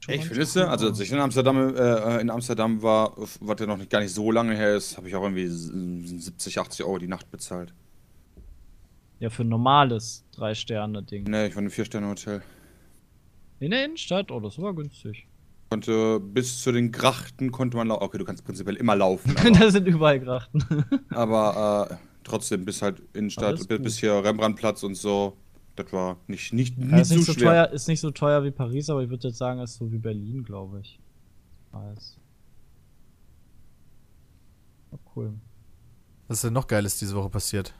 schon 0.00 0.14
Ich 0.14 0.24
finde 0.24 0.42
es, 0.42 0.56
also 0.56 0.86
als 0.88 1.00
ich 1.00 1.10
in 1.10 1.18
Amsterdam, 1.18 1.74
äh, 1.74 2.20
in 2.20 2.30
Amsterdam 2.30 2.82
war, 2.82 3.12
was 3.16 3.60
ja 3.60 3.66
noch 3.66 3.76
nicht, 3.76 3.90
gar 3.90 4.00
nicht 4.00 4.14
so 4.14 4.30
lange 4.30 4.54
her 4.54 4.76
ist, 4.76 4.96
habe 4.96 5.08
ich 5.08 5.16
auch 5.16 5.22
irgendwie 5.22 5.46
70, 5.46 6.58
80 6.58 6.84
Euro 6.84 6.98
die 6.98 7.08
Nacht 7.08 7.30
bezahlt. 7.30 7.74
Ja, 9.20 9.30
für 9.30 9.42
ein 9.42 9.48
normales 9.48 10.24
Drei-Sterne-Ding. 10.32 11.24
Nee, 11.24 11.46
ich 11.46 11.56
war 11.56 11.62
ein 11.62 11.70
Vier-Sterne-Hotel. 11.70 12.42
In 13.58 13.72
der 13.72 13.84
Innenstadt? 13.84 14.30
Oh, 14.30 14.38
das 14.38 14.60
war 14.60 14.72
günstig. 14.74 15.26
Konnte 15.70 16.20
bis 16.20 16.62
zu 16.62 16.70
den 16.70 16.92
Grachten 16.92 17.50
konnte 17.50 17.76
man 17.76 17.88
laufen. 17.88 18.02
Okay, 18.04 18.18
du 18.18 18.24
kannst 18.24 18.44
prinzipiell 18.44 18.76
immer 18.76 18.94
laufen. 18.94 19.34
Da 19.58 19.70
sind 19.70 19.86
überall 19.86 20.20
Grachten. 20.20 20.64
aber 21.10 21.90
äh, 21.90 22.07
trotzdem 22.24 22.64
bis 22.64 22.82
halt 22.82 23.02
Innenstadt, 23.14 23.44
Alles 23.44 23.66
bis, 23.66 23.98
hier 23.98 24.12
Rembrandtplatz 24.22 24.82
und 24.82 24.94
so. 24.94 25.36
Das 25.76 25.92
war 25.92 26.18
nicht, 26.26 26.52
nicht, 26.52 26.76
Ja, 26.76 26.84
nicht 26.84 27.00
ist, 27.02 27.08
so 27.08 27.14
nicht 27.16 27.26
so 27.26 27.32
schwer. 27.34 27.44
teuer, 27.44 27.68
ist 27.70 27.88
nicht 27.88 28.00
so 28.00 28.10
teuer 28.10 28.44
wie 28.44 28.50
Paris, 28.50 28.90
aber 28.90 29.02
ich 29.02 29.10
würde 29.10 29.28
jetzt 29.28 29.38
sagen, 29.38 29.60
ist 29.60 29.74
so 29.74 29.90
wie 29.92 29.98
Berlin, 29.98 30.44
glaube 30.44 30.80
ich. 30.80 30.98
Weiß. 31.70 32.18
Oh, 34.90 34.98
cool. 35.14 35.34
Was 36.26 36.38
ist 36.38 36.44
denn 36.44 36.52
noch 36.52 36.66
Geiles 36.66 36.98
diese 36.98 37.14
Woche 37.14 37.30
passiert? 37.30 37.74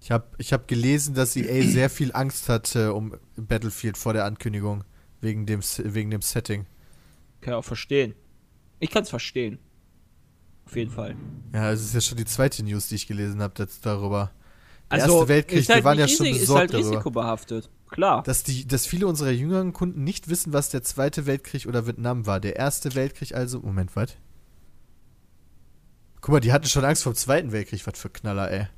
Ich 0.00 0.10
habe 0.10 0.26
ich 0.38 0.52
hab 0.52 0.66
gelesen, 0.66 1.14
dass 1.14 1.36
EA 1.36 1.62
sehr 1.68 1.90
viel 1.90 2.12
Angst 2.12 2.48
hatte 2.48 2.94
um 2.94 3.14
Battlefield 3.36 3.96
vor 3.96 4.12
der 4.12 4.24
Ankündigung. 4.24 4.84
Wegen 5.22 5.44
dem, 5.44 5.60
wegen 5.60 6.10
dem 6.10 6.22
Setting. 6.22 6.64
Kann 7.42 7.52
ich 7.52 7.56
auch 7.58 7.64
verstehen. 7.64 8.14
Ich 8.78 8.90
kann 8.90 9.02
es 9.02 9.10
verstehen. 9.10 9.58
Auf 10.70 10.76
jeden 10.76 10.92
Fall. 10.92 11.16
Ja, 11.52 11.72
es 11.72 11.80
ist 11.82 11.94
ja 11.94 12.00
schon 12.00 12.16
die 12.16 12.24
zweite 12.24 12.62
News, 12.62 12.86
die 12.86 12.94
ich 12.94 13.08
gelesen 13.08 13.42
habe 13.42 13.66
darüber. 13.82 14.30
Der 14.88 15.02
Also, 15.02 15.14
Erste 15.16 15.28
Weltkrieg, 15.28 15.68
halt 15.68 15.78
wir 15.78 15.84
waren 15.84 15.98
ja 15.98 16.06
schon 16.06 16.26
besorgt 16.26 16.42
Ist 16.42 16.54
halt 16.54 16.72
darüber. 16.74 16.90
risikobehaftet. 16.90 17.70
Klar. 17.90 18.22
Dass, 18.22 18.44
die, 18.44 18.68
dass 18.68 18.86
viele 18.86 19.08
unserer 19.08 19.30
jüngeren 19.30 19.72
Kunden 19.72 20.04
nicht 20.04 20.28
wissen, 20.28 20.52
was 20.52 20.68
der 20.70 20.84
Zweite 20.84 21.26
Weltkrieg 21.26 21.66
oder 21.66 21.88
Vietnam 21.88 22.24
war. 22.26 22.38
Der 22.38 22.54
Erste 22.54 22.94
Weltkrieg 22.94 23.34
also. 23.34 23.58
Moment, 23.58 23.96
was? 23.96 24.10
Guck 26.20 26.34
mal, 26.34 26.40
die 26.40 26.52
hatten 26.52 26.66
schon 26.66 26.84
Angst 26.84 27.02
vor 27.02 27.14
dem 27.14 27.16
Zweiten 27.16 27.50
Weltkrieg. 27.50 27.84
Was 27.84 27.98
für 27.98 28.08
Knaller, 28.10 28.48
ey. 28.52 28.68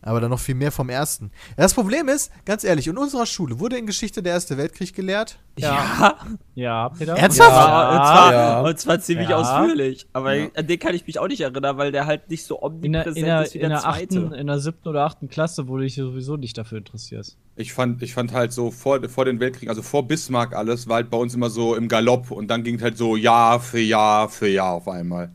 Aber 0.00 0.20
dann 0.20 0.30
noch 0.30 0.38
viel 0.38 0.54
mehr 0.54 0.70
vom 0.70 0.88
Ersten. 0.90 1.32
Das 1.56 1.74
Problem 1.74 2.08
ist, 2.08 2.30
ganz 2.44 2.62
ehrlich, 2.64 2.86
in 2.86 2.96
unserer 2.96 3.26
Schule 3.26 3.58
wurde 3.58 3.76
in 3.76 3.86
Geschichte 3.86 4.22
der 4.22 4.32
Erste 4.34 4.56
Weltkrieg 4.56 4.94
gelehrt. 4.94 5.38
Ja. 5.58 6.14
Ja, 6.54 6.88
Peter? 6.90 7.16
Ernsthaft? 7.16 7.50
Ja, 7.50 7.90
und 7.90 8.06
zwar, 8.06 8.32
Ja. 8.32 8.60
und 8.60 8.78
zwar 8.78 9.00
ziemlich 9.00 9.28
Ja. 9.30 9.36
ausführlich. 9.38 10.06
Aber 10.12 10.34
Ja. 10.34 10.48
an 10.54 10.66
den 10.68 10.78
kann 10.78 10.94
ich 10.94 11.06
mich 11.06 11.18
auch 11.18 11.26
nicht 11.26 11.40
erinnern, 11.40 11.76
weil 11.78 11.90
der 11.92 12.06
halt 12.06 12.30
nicht 12.30 12.44
so 12.44 12.56
In 12.82 12.92
der, 12.92 13.02
omnipräsent 13.06 13.16
in, 13.18 13.24
der, 13.24 13.42
ist 13.42 13.54
wie 13.54 13.58
in, 13.58 13.68
der 13.70 13.78
der 13.80 13.88
achten, 13.88 14.08
zweite. 14.28 14.36
in 14.40 14.46
der 14.46 14.58
siebten 14.60 14.88
oder 14.88 15.04
achten 15.04 15.28
Klasse, 15.28 15.68
wo 15.68 15.76
du 15.76 15.82
dich 15.82 15.96
sowieso 15.96 16.36
nicht 16.36 16.56
dafür 16.58 16.78
interessierst. 16.78 17.36
Ich 17.56 17.72
fand, 17.72 18.00
ich 18.02 18.14
fand 18.14 18.32
halt 18.32 18.52
so 18.52 18.70
vor, 18.70 19.00
vor 19.08 19.24
den 19.24 19.40
Weltkriegen, 19.40 19.68
also 19.68 19.82
vor 19.82 20.06
Bismarck 20.06 20.54
alles, 20.54 20.88
war 20.88 20.96
halt 20.96 21.10
bei 21.10 21.16
uns 21.18 21.34
immer 21.34 21.50
so 21.50 21.74
im 21.74 21.88
Galopp 21.88 22.30
und 22.30 22.48
dann 22.48 22.62
ging 22.62 22.80
halt 22.80 22.96
so 22.96 23.16
Jahr 23.16 23.58
für 23.58 23.80
Jahr 23.80 24.28
für 24.28 24.48
Jahr 24.48 24.74
auf 24.74 24.86
einmal. 24.88 25.30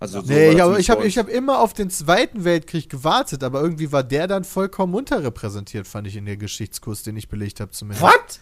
Also 0.00 0.20
so 0.20 0.26
nee, 0.32 0.50
ich 0.50 0.60
habe 0.60 0.70
bei 0.72 0.96
uns. 0.96 1.04
ich 1.06 1.18
hab 1.18 1.28
immer 1.28 1.60
auf 1.60 1.72
den 1.72 1.90
Zweiten 1.90 2.44
Weltkrieg 2.44 2.88
gewartet, 2.88 3.42
aber 3.42 3.60
irgendwie 3.60 3.90
war 3.90 4.04
der 4.04 4.26
dann 4.28 4.44
vollkommen 4.44 4.94
unterrepräsentiert, 4.94 5.88
fand 5.88 6.06
ich 6.06 6.16
in 6.16 6.24
der 6.24 6.36
Geschichtskurs, 6.36 7.02
den 7.02 7.16
ich 7.16 7.28
belegt 7.28 7.58
habe 7.60 7.72
zumindest. 7.72 8.02
Was? 8.04 8.40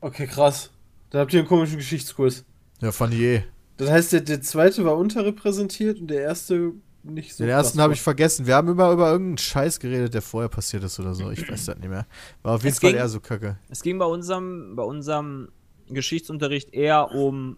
Okay, 0.00 0.26
krass. 0.26 0.70
Dann 1.10 1.20
habt 1.20 1.32
ihr 1.32 1.40
einen 1.40 1.48
komischen 1.48 1.76
Geschichtskurs. 1.76 2.44
Ja, 2.80 2.90
fand 2.92 3.14
ich 3.14 3.20
eh. 3.20 3.44
Das 3.76 3.88
heißt, 3.90 4.12
der, 4.12 4.20
der 4.22 4.42
zweite 4.42 4.84
war 4.84 4.96
unterrepräsentiert 4.96 6.00
und 6.00 6.08
der 6.08 6.22
erste 6.22 6.72
nicht 7.02 7.34
so. 7.34 7.44
Den 7.44 7.50
ersten 7.50 7.80
habe 7.80 7.92
ich 7.94 8.00
vergessen. 8.02 8.46
Wir 8.46 8.56
haben 8.56 8.68
immer 8.68 8.90
über 8.90 9.10
irgendeinen 9.10 9.38
Scheiß 9.38 9.80
geredet, 9.80 10.12
der 10.14 10.22
vorher 10.22 10.48
passiert 10.48 10.84
ist 10.84 10.98
oder 11.00 11.14
so. 11.14 11.30
Ich 11.30 11.48
weiß 11.50 11.66
das 11.66 11.76
nicht 11.78 11.88
mehr. 11.88 12.06
War 12.42 12.56
auf 12.56 12.62
jeden 12.62 12.72
Es 12.74 12.78
Fall 12.80 12.90
ging- 12.90 12.98
eher 12.98 13.08
so 13.08 13.20
kacke. 13.20 13.58
Es 13.68 13.82
ging 13.82 13.98
bei 13.98 14.04
unserem, 14.04 14.74
bei 14.76 14.82
unserem 14.82 15.48
Geschichtsunterricht 15.88 16.72
eher 16.74 17.12
um, 17.12 17.56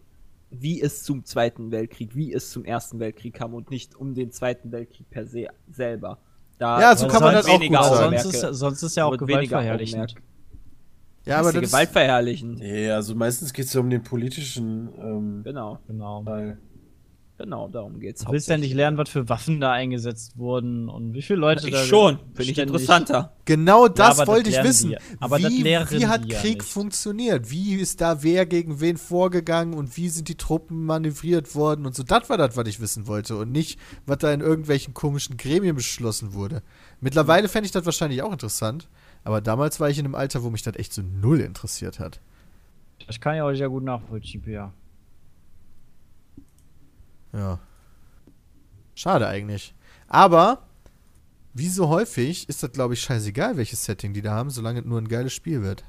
wie 0.53 0.81
es 0.81 1.03
zum 1.03 1.25
Zweiten 1.25 1.71
Weltkrieg, 1.71 2.15
wie 2.15 2.33
es 2.33 2.51
zum 2.51 2.65
Ersten 2.65 3.01
Weltkrieg 3.01 3.35
kam 3.35 3.55
und 3.55 3.71
nicht 3.71 3.95
um 3.97 4.15
den 4.15 4.31
Zweiten 4.31 4.71
Weltkrieg 4.71 5.09
per 5.11 5.27
se 5.27 5.49
selber. 5.71 6.19
Da 6.59 6.81
Ja, 6.81 6.97
so 6.97 7.09
kann 7.09 7.23
man 7.23 7.35
das 7.35 7.47
auch 7.47 7.61
gut 7.61 7.73
sagen. 7.73 8.19
Sonst 8.19 8.35
ist, 8.35 8.59
sonst 8.59 8.83
ist 8.83 8.97
ja 8.97 9.07
auch 9.07 9.17
gewaltverherrlichend. 9.17 10.15
Ja, 11.25 11.39
aber 11.39 11.53
das 11.53 11.63
Gewalt 11.63 11.91
verherrlichen. 11.91 12.55
Nee, 12.55 12.91
also 12.91 13.15
meistens 13.15 13.53
geht 13.53 13.67
es 13.67 13.73
ja 13.73 13.81
um 13.81 13.91
den 13.91 14.03
politischen 14.03 14.89
ähm, 14.99 15.43
Genau, 15.45 15.79
Genau. 15.87 16.25
Teil. 16.25 16.59
Genau, 17.43 17.69
darum 17.69 18.01
geht's. 18.01 18.25
Du 18.25 18.33
willst 18.33 18.49
ja 18.49 18.57
nicht 18.57 18.75
lernen, 18.75 18.97
was 18.97 19.09
für 19.09 19.29
Waffen 19.29 19.61
da 19.61 19.73
eingesetzt 19.73 20.37
wurden 20.39 20.89
und 20.89 21.13
wie 21.15 21.23
viele 21.23 21.41
Leute 21.41 21.71
da 21.71 21.83
Ich 21.83 21.89
schon, 21.89 22.19
finde 22.35 22.53
ich 22.53 22.59
interessanter. 22.59 23.33
genau 23.45 23.89
das 23.89 24.17
das 24.19 24.27
wollte 24.29 24.49
ich 24.49 24.55
lernen 24.57 24.69
wissen. 24.69 24.91
die- 24.91 24.97
aber 25.21 25.39
das 25.39 25.51
wie, 25.51 25.65
wie 25.65 26.07
hat 26.07 26.25
ja 26.27 26.41
Krieg 26.41 26.59
nicht. 26.59 26.69
funktioniert? 26.71 27.51
Wie 27.51 27.75
ist 27.75 28.01
da 28.01 28.23
wer 28.23 28.47
gegen 28.47 28.81
wen 28.81 28.97
vorgegangen 28.97 29.75
und 29.75 29.97
wie 29.97 30.09
sind 30.09 30.29
die 30.29 30.37
Truppen 30.37 30.85
manövriert 30.87 31.55
worden 31.55 31.85
und 31.87 31.95
so? 31.95 32.03
Das 32.03 32.31
war 32.31 32.39
das, 32.39 32.57
was 32.57 32.67
ich 32.69 32.81
wissen 32.81 33.07
wollte 33.07 33.37
und 33.37 33.53
nicht, 33.53 33.79
was 34.07 34.19
da 34.19 34.33
in 34.33 34.41
irgendwelchen 34.41 34.95
komischen 34.95 35.37
Gremien 35.37 35.77
beschlossen 35.77 36.33
wurde. 36.35 36.63
Mittlerweile 37.01 37.49
fände 37.49 37.67
ich 37.67 37.73
das 37.73 37.85
wahrscheinlich 37.85 38.23
auch 38.23 38.33
interessant, 38.33 38.89
aber 39.25 39.41
damals 39.41 39.81
war 39.81 39.91
ich 39.91 39.99
in 39.99 40.05
einem 40.05 40.15
Alter, 40.15 40.43
wo 40.43 40.51
mich 40.51 40.63
das 40.63 40.77
echt 40.77 40.93
so 40.93 41.03
null 41.03 41.41
interessiert 41.41 41.99
hat. 41.99 42.21
Das 43.07 43.19
kann 43.21 43.35
ja 43.37 43.45
auch 43.45 43.53
sehr 43.55 43.69
gut 43.69 43.83
nachvollziehen, 43.83 44.43
ja. 44.47 44.73
Ja. 47.33 47.59
Schade 48.95 49.27
eigentlich. 49.27 49.75
Aber, 50.07 50.67
wie 51.55 51.69
so 51.69 51.89
häufig, 51.89 52.49
ist 52.49 52.63
das, 52.63 52.73
glaube 52.73 52.95
ich, 52.95 53.01
scheißegal, 53.01 53.57
welches 53.57 53.85
Setting 53.85 54.13
die 54.13 54.23
da 54.23 54.33
haben, 54.33 54.51
solange 54.51 54.81
es 54.81 54.87
nur 54.87 55.01
ein 55.01 55.09
geiles 55.09 55.33
Spiel 55.33 55.63
wird. 55.63 55.85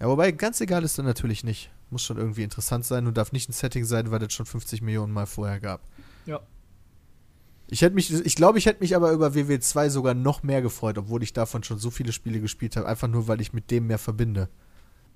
Ja, 0.00 0.08
wobei, 0.08 0.32
ganz 0.32 0.60
egal 0.60 0.84
ist 0.84 0.98
dann 0.98 1.06
natürlich 1.06 1.44
nicht. 1.44 1.70
Muss 1.90 2.02
schon 2.02 2.18
irgendwie 2.18 2.42
interessant 2.42 2.84
sein 2.84 3.06
und 3.06 3.16
darf 3.16 3.32
nicht 3.32 3.48
ein 3.48 3.52
Setting 3.52 3.84
sein, 3.84 4.10
weil 4.10 4.18
das 4.18 4.32
schon 4.32 4.46
50 4.46 4.82
Millionen 4.82 5.12
Mal 5.12 5.26
vorher 5.26 5.60
gab. 5.60 5.82
Ja. 6.26 6.40
Ich 7.68 7.80
hätte 7.80 7.94
mich, 7.94 8.12
ich 8.12 8.34
glaube, 8.34 8.58
ich 8.58 8.66
hätte 8.66 8.80
mich 8.80 8.94
aber 8.96 9.12
über 9.12 9.34
WW 9.34 9.58
2 9.58 9.88
sogar 9.88 10.14
noch 10.14 10.42
mehr 10.42 10.60
gefreut, 10.60 10.98
obwohl 10.98 11.22
ich 11.22 11.32
davon 11.32 11.62
schon 11.62 11.78
so 11.78 11.90
viele 11.90 12.12
Spiele 12.12 12.40
gespielt 12.40 12.76
habe, 12.76 12.86
einfach 12.86 13.08
nur, 13.08 13.28
weil 13.28 13.40
ich 13.40 13.52
mit 13.52 13.70
dem 13.70 13.86
mehr 13.86 13.98
verbinde. 13.98 14.48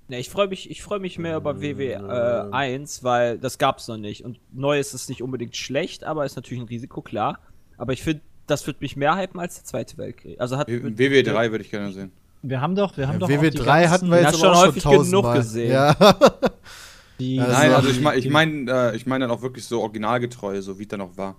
Ne, 0.09 0.20
ich 0.20 0.30
freue 0.30 0.46
mich, 0.46 0.70
ich 0.70 0.82
freue 0.82 1.00
mich 1.00 1.18
mehr 1.18 1.36
über 1.36 1.61
WW 1.61 1.92
äh, 1.92 2.48
1, 2.52 3.02
weil 3.02 3.38
das 3.38 3.59
gab's 3.59 3.88
noch 3.88 3.96
nicht. 3.96 4.24
Und 4.24 4.38
neu 4.52 4.78
ist 4.78 4.94
es 4.94 5.09
nicht 5.09 5.20
unbedingt 5.22 5.57
schlecht, 5.57 6.04
aber 6.04 6.24
ist 6.24 6.36
natürlich 6.36 6.62
ein 6.62 6.68
Risiko, 6.68 7.02
klar. 7.02 7.40
Aber 7.76 7.92
ich 7.92 8.02
finde, 8.04 8.22
das 8.46 8.64
wird 8.68 8.80
mich 8.80 8.94
mehr 8.96 9.16
hypen 9.16 9.40
als 9.40 9.57
der 9.57 9.64
Zweite 9.64 9.98
Weltkrieg. 9.98 10.40
Also 10.40 10.57
hat 10.59 10.68
wird- 10.68 10.84
WW3 10.96 11.50
würde 11.50 11.64
ich 11.64 11.70
gerne 11.70 11.92
sehen. 11.92 12.12
Wir 12.42 12.61
haben 12.61 12.76
doch, 12.76 12.96
wir 12.96 13.09
haben 13.09 13.14
Ja, 13.14 13.18
doch 13.18 13.26
auch 13.26 13.30
die 13.30 13.40
WW 13.40 13.50
3 13.50 13.64
ganzen- 13.64 13.90
hatten 13.90 14.11
wir 14.11 14.20
jetzt 14.20 14.38
schon 14.38 14.54
schon 14.54 14.57
häufig 14.66 14.82
genug 14.84 14.96
tausendmal. 14.98 15.36
gesehen. 15.38 15.72
Ja. 15.72 15.94
die, 17.18 17.40
Also- 17.40 17.52
Nein, 17.52 17.72
also 17.72 17.88
ich 17.88 18.00
meine 18.00 18.18
ich 18.20 18.28
mein, 18.30 18.68
äh, 18.68 18.94
ich 18.94 19.07
mein 19.07 19.20
dann 19.20 19.30
auch 19.32 19.42
wirklich 19.42 19.64
so 19.64 19.80
originalgetreu, 19.82 20.61
so 20.62 20.78
wie 20.78 20.82
es 20.82 20.88
dann 20.88 21.00
auch 21.00 21.16
war. 21.16 21.34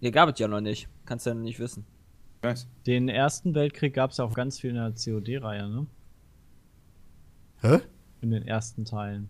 Hier 0.00 0.10
gab 0.10 0.28
es 0.30 0.38
ja 0.40 0.48
noch 0.48 0.60
nicht. 0.60 0.88
Kannst 1.06 1.26
du 1.26 1.30
ja 1.30 1.34
noch 1.34 1.42
nicht 1.42 1.60
wissen. 1.60 1.84
Weiß. 2.44 2.66
den 2.88 3.08
Ersten 3.08 3.54
Weltkrieg 3.54 3.94
gab 3.94 4.10
es 4.10 4.16
ja 4.16 4.24
auch 4.24 4.34
ganz 4.34 4.58
viel 4.58 4.70
in 4.70 4.74
der 4.76 4.90
COD-Reihe, 4.92 5.68
ne? 5.68 5.86
Hä? 7.62 7.78
In 8.20 8.30
den 8.30 8.46
ersten 8.46 8.84
Teilen. 8.84 9.28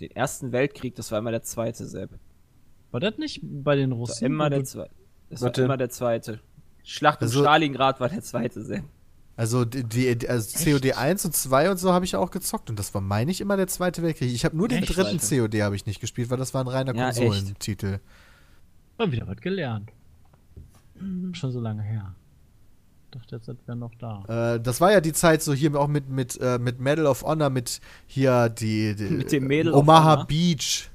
Den 0.00 0.10
Ersten 0.12 0.52
Weltkrieg, 0.52 0.94
das 0.96 1.10
war 1.12 1.18
immer 1.18 1.30
der 1.30 1.42
zweite, 1.42 1.86
Sepp. 1.86 2.10
War 2.90 3.00
das 3.00 3.18
nicht 3.18 3.40
bei 3.42 3.76
den 3.76 3.90
Das 3.90 3.98
war 3.98 4.06
Russen? 4.06 4.24
immer 4.26 4.50
der 4.50 4.64
zweite. 4.64 4.90
Das 5.30 5.40
Was 5.42 5.56
war 5.56 5.64
immer 5.64 5.76
der 5.76 5.88
zweite. 5.90 6.40
Schlacht 6.84 7.20
um 7.20 7.26
Also- 7.26 7.40
Stalingrad 7.42 8.00
war 8.00 8.08
der 8.08 8.22
zweite, 8.22 8.62
Sepp. 8.62 8.84
Also, 9.34 9.64
die, 9.64 9.82
die, 9.84 10.28
also 10.28 10.58
COD 10.62 10.92
1 10.92 11.24
und 11.24 11.34
2 11.34 11.70
und 11.70 11.78
so 11.78 11.92
habe 11.92 12.04
ich 12.04 12.14
auch 12.16 12.30
gezockt 12.30 12.68
und 12.68 12.78
das 12.78 12.92
war, 12.92 13.00
meine 13.00 13.30
ich, 13.30 13.40
immer 13.40 13.56
der 13.56 13.66
Zweite 13.66 14.02
Weltkrieg. 14.02 14.30
Ich 14.30 14.44
habe 14.44 14.54
nur 14.56 14.68
den 14.68 14.82
Echt? 14.82 14.94
dritten. 14.94 15.18
COD 15.18 15.62
habe 15.62 15.74
ich 15.74 15.86
nicht 15.86 16.00
gespielt, 16.00 16.28
weil 16.28 16.36
das 16.36 16.52
war 16.52 16.62
ein 16.62 16.68
reiner 16.68 16.94
Ja. 16.94 17.06
Konsolentitel. 17.06 18.00
Mal 18.98 19.10
wieder 19.10 19.26
was 19.26 19.38
gelernt. 19.38 19.90
Schon 21.32 21.50
so 21.50 21.60
lange 21.60 21.82
her. 21.82 22.14
Dachte 23.12 23.36
jetzt, 23.36 23.46
das 23.48 23.56
wäre 23.66 23.76
noch 23.76 23.94
da. 24.00 24.54
Äh, 24.56 24.60
das 24.60 24.80
war 24.80 24.90
ja 24.90 25.00
die 25.00 25.12
Zeit 25.12 25.42
so 25.42 25.52
hier 25.52 25.74
auch 25.78 25.86
mit, 25.88 26.08
mit, 26.08 26.38
äh, 26.40 26.58
mit 26.58 26.80
Medal 26.80 27.06
of 27.06 27.22
Honor, 27.22 27.50
mit 27.50 27.80
hier 28.06 28.48
die, 28.48 28.94
die 28.96 29.04
Mit 29.04 29.30
dem 29.32 29.46
Medal 29.46 29.74
Omaha? 29.74 30.24
Beach. 30.24 30.90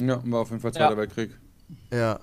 Ja, 0.00 0.20
war 0.24 0.40
auf 0.40 0.50
jeden 0.50 0.60
Fall 0.60 0.72
Zweiter 0.72 0.90
Ja. 0.92 0.96
Weltkrieg. 0.96 1.38
Ja, 1.92 2.20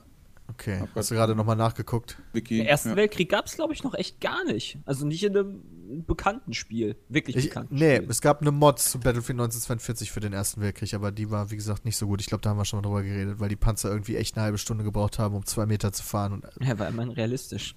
okay. 0.49 0.79
Hab 0.81 0.89
Hast 0.95 1.11
du 1.11 1.15
gerade 1.15 1.35
nochmal 1.35 1.55
nachgeguckt? 1.55 2.17
Wiki. 2.33 2.57
Den 2.57 2.65
Ersten 2.65 2.89
ja. 2.89 2.95
Weltkrieg 2.97 3.29
gab 3.29 3.45
es, 3.45 3.55
glaube 3.55 3.73
ich, 3.73 3.83
noch 3.83 3.93
echt 3.93 4.19
gar 4.21 4.43
nicht. 4.43 4.77
Also 4.85 5.05
nicht 5.05 5.23
in 5.23 5.37
einem 5.37 5.61
bekannten 6.07 6.53
Spiel. 6.53 6.95
Wirklich 7.09 7.35
Ich, 7.35 7.49
bekannten 7.49 7.75
nee, 7.75 7.97
Spiel. 7.97 8.09
es 8.09 8.21
gab 8.21 8.41
eine 8.41 8.51
Mod 8.51 8.79
zu 8.79 8.99
Battlefield 8.99 9.39
1942 9.39 10.11
für 10.11 10.19
den 10.19 10.33
Ersten 10.33 10.61
Weltkrieg, 10.61 10.93
aber 10.93 11.11
die 11.11 11.29
war, 11.29 11.51
wie 11.51 11.55
gesagt, 11.57 11.85
nicht 11.85 11.97
so 11.97 12.07
gut. 12.07 12.21
Ich 12.21 12.27
glaube, 12.27 12.41
da 12.41 12.49
haben 12.49 12.57
wir 12.57 12.65
schon 12.65 12.77
mal 12.79 12.83
drüber 12.83 13.03
geredet, 13.03 13.39
weil 13.39 13.49
die 13.49 13.55
Panzer 13.55 13.89
irgendwie 13.89 14.15
echt 14.15 14.35
eine 14.35 14.43
halbe 14.45 14.57
Stunde 14.57 14.83
gebraucht 14.83 15.19
haben, 15.19 15.35
um 15.35 15.45
zwei 15.45 15.65
Meter 15.65 15.91
zu 15.93 16.01
fahren. 16.03 16.33
Und, 16.33 16.45
Ja, 16.59 16.77
war 16.79 16.87
immerhin 16.87 17.11
realistisch. 17.11 17.75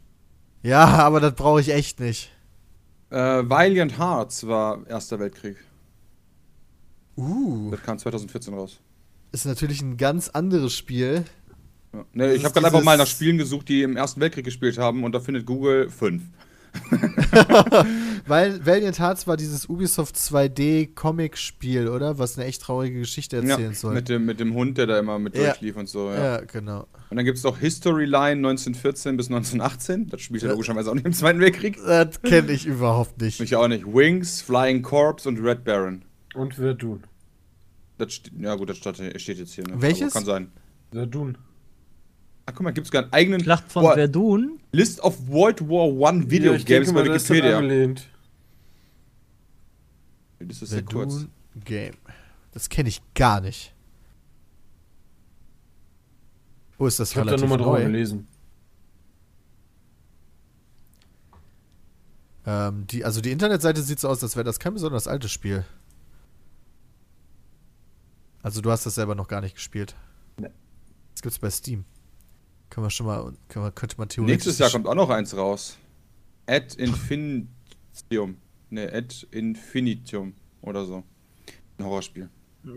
Ja, 0.65 0.85
aber 0.85 1.21
das 1.21 1.35
brauche 1.35 1.61
ich 1.61 1.73
echt 1.73 2.01
nicht. 2.01 2.33
Äh, 3.11 3.17
Valiant 3.49 3.99
Hearts 3.99 4.47
war 4.47 4.85
Erster 4.89 5.21
Weltkrieg. 5.21 5.57
Uh, 7.17 7.71
Das 7.71 7.83
kam 7.83 7.99
2014 7.99 8.55
raus. 8.55 8.81
ist 9.31 9.47
natürlich 9.47 9.81
ein 9.83 9.97
ganz 9.97 10.29
anderes 10.31 10.75
Spiel. 10.75 11.25
Ja. 11.93 12.05
Nee, 12.13 12.33
ich 12.33 12.45
habe 12.45 12.53
gerade 12.55 12.67
einfach 12.67 12.83
mal 12.83 12.97
nach 12.99 13.07
Spielen 13.07 13.39
gesucht, 13.39 13.69
die 13.69 13.83
im 13.83 13.97
Ersten 13.97 14.21
Weltkrieg 14.21 14.45
gespielt 14.45 14.79
haben 14.79 15.05
und 15.05 15.13
da 15.13 15.21
findet 15.21 15.47
Google 15.47 15.91
fünf. 15.91 16.25
Weil 18.27 18.65
Valiant 18.65 18.99
Hearts 18.99 19.27
war 19.27 19.37
dieses 19.37 19.69
Ubisoft 19.69 20.17
2D-Comic-Spiel, 20.17 21.89
oder? 21.89 22.19
Was 22.19 22.39
eine 22.39 22.47
echt 22.47 22.63
traurige 22.63 23.01
Geschichte 23.01 23.37
erzählen 23.37 23.73
ja, 23.73 23.75
soll. 23.75 23.95
mit 23.95 24.09
dem, 24.09 24.25
mit 24.25 24.41
dem 24.41 24.55
Hund, 24.55 24.79
der 24.79 24.87
da 24.87 24.99
immer 24.99 25.19
mit 25.19 25.37
Ja. 25.37 25.45
durchlief 25.45 25.77
und 25.77 25.89
so. 25.89 26.11
Ja. 26.11 26.39
ja, 26.39 26.41
genau. 26.41 26.87
Und 27.11 27.17
dann 27.17 27.25
gibt 27.25 27.39
es 27.39 27.45
noch 27.45 27.59
History 27.59 28.07
Line 28.07 28.49
1914 28.49 29.17
bis 29.17 29.27
1918. 29.27 30.09
Das 30.09 30.21
spielt 30.21 30.43
ja 30.43 30.51
logischerweise 30.51 30.91
auch 30.91 30.95
nicht 30.95 31.07
im 31.07 31.13
Zweiten 31.13 31.41
Weltkrieg. 31.41 31.79
Das 31.85 32.21
kenne 32.23 32.53
ich 32.53 32.67
überhaupt 32.67 33.21
nicht. 33.21 33.41
Ich 33.41 33.55
auch 33.57 33.69
nicht. 33.69 33.87
Wings, 33.87 34.41
Flying 34.41 34.83
Corps 34.83 35.27
und 35.27 35.39
Red 35.39 35.65
Baron. 35.65 36.05
Und 36.35 36.55
Verdun. 36.55 37.05
Das 37.99 38.21
ja 38.39 38.55
gut, 38.57 38.71
das 38.71 38.79
steht 38.79 39.21
steht 39.21 39.39
jetzt 39.39 39.55
hier. 39.55 39.65
Ne? 39.65 39.75
Welches? 39.77 40.03
Aber 40.03 40.13
kann 40.13 40.25
sein. 40.25 40.53
Verdun. 40.91 41.39
Ach 42.47 42.53
guck 42.55 42.63
mal, 42.63 42.73
gibt 42.73 42.87
es 42.87 42.91
gar 42.91 43.03
einen 43.05 43.13
eigenen 43.13 43.41
Schlacht 43.43 43.71
von 43.73 43.83
Boah, 43.85 43.95
Verdun. 43.95 44.61
List 44.73 45.01
of 45.01 45.17
World 45.29 45.63
War 45.63 45.87
One 45.89 46.31
Video 46.31 46.53
Ja, 46.53 46.59
ich 46.59 46.67
Games 46.67 46.89
denke 46.89 47.01
bei 47.03 47.07
da 47.09 47.15
das 47.15 47.29
Wikipedia. 47.29 47.57
angelehnt. 47.59 48.09
Das 50.41 50.61
ist 50.61 50.71
sehr 50.71 50.83
kurz. 50.83 51.15
Verdun 51.15 51.31
Game. 51.65 51.95
Das 52.53 52.69
kenne 52.69 52.89
ich 52.91 53.01
gar 53.15 53.41
nicht. 53.41 53.73
Wo 56.77 56.87
ist 56.87 56.99
das 57.01 57.13
Ich 57.13 57.17
habe 57.17 57.27
da 57.27 57.33
relativ 57.37 57.49
nur 57.49 57.57
mal 57.59 57.65
drüber 57.65 57.79
neu? 57.79 57.85
gelesen. 57.87 58.27
Ähm, 62.47 62.87
die, 62.89 63.05
also 63.05 63.21
die 63.21 63.31
Internetseite 63.33 63.81
sieht 63.83 64.01
so 64.01 64.09
aus, 64.09 64.23
als 64.23 64.37
wäre 64.37 64.45
das 64.45 64.59
kein 64.59 64.75
besonders 64.75 65.09
altes 65.09 65.31
Spiel. 65.33 65.65
Also 68.43 68.61
du 68.61 68.71
hast 68.71 68.85
das 68.85 68.97
selber 68.97 69.15
noch 69.15 69.29
gar 69.29 69.41
nicht 69.41 69.55
gespielt. 69.55 69.95
Nee. 70.39 70.51
Das 71.15 71.23
gibt's 71.23 71.39
bei 71.39 71.49
Steam. 71.49 71.85
Können 72.71 72.87
wir 72.87 72.91
schon 72.91 73.07
mal, 73.07 73.33
können 73.49 73.65
wir, 73.65 73.71
könnte 73.73 73.97
man 73.99 74.09
theoretisch. 74.09 74.47
Nächstes 74.47 74.59
Jahr 74.59 74.71
kommt 74.71 74.87
auch 74.87 74.95
noch 74.95 75.11
eins 75.11 75.37
raus. 75.37 75.79
Ad 76.47 76.77
Infinitium. 76.77 78.39
Ne, 78.71 78.93
Ad 78.93 79.27
Infinitium 79.31 80.35
oder 80.63 80.85
so. 80.85 81.05
Ein 81.79 81.85
Horrorspiel. 81.85 82.29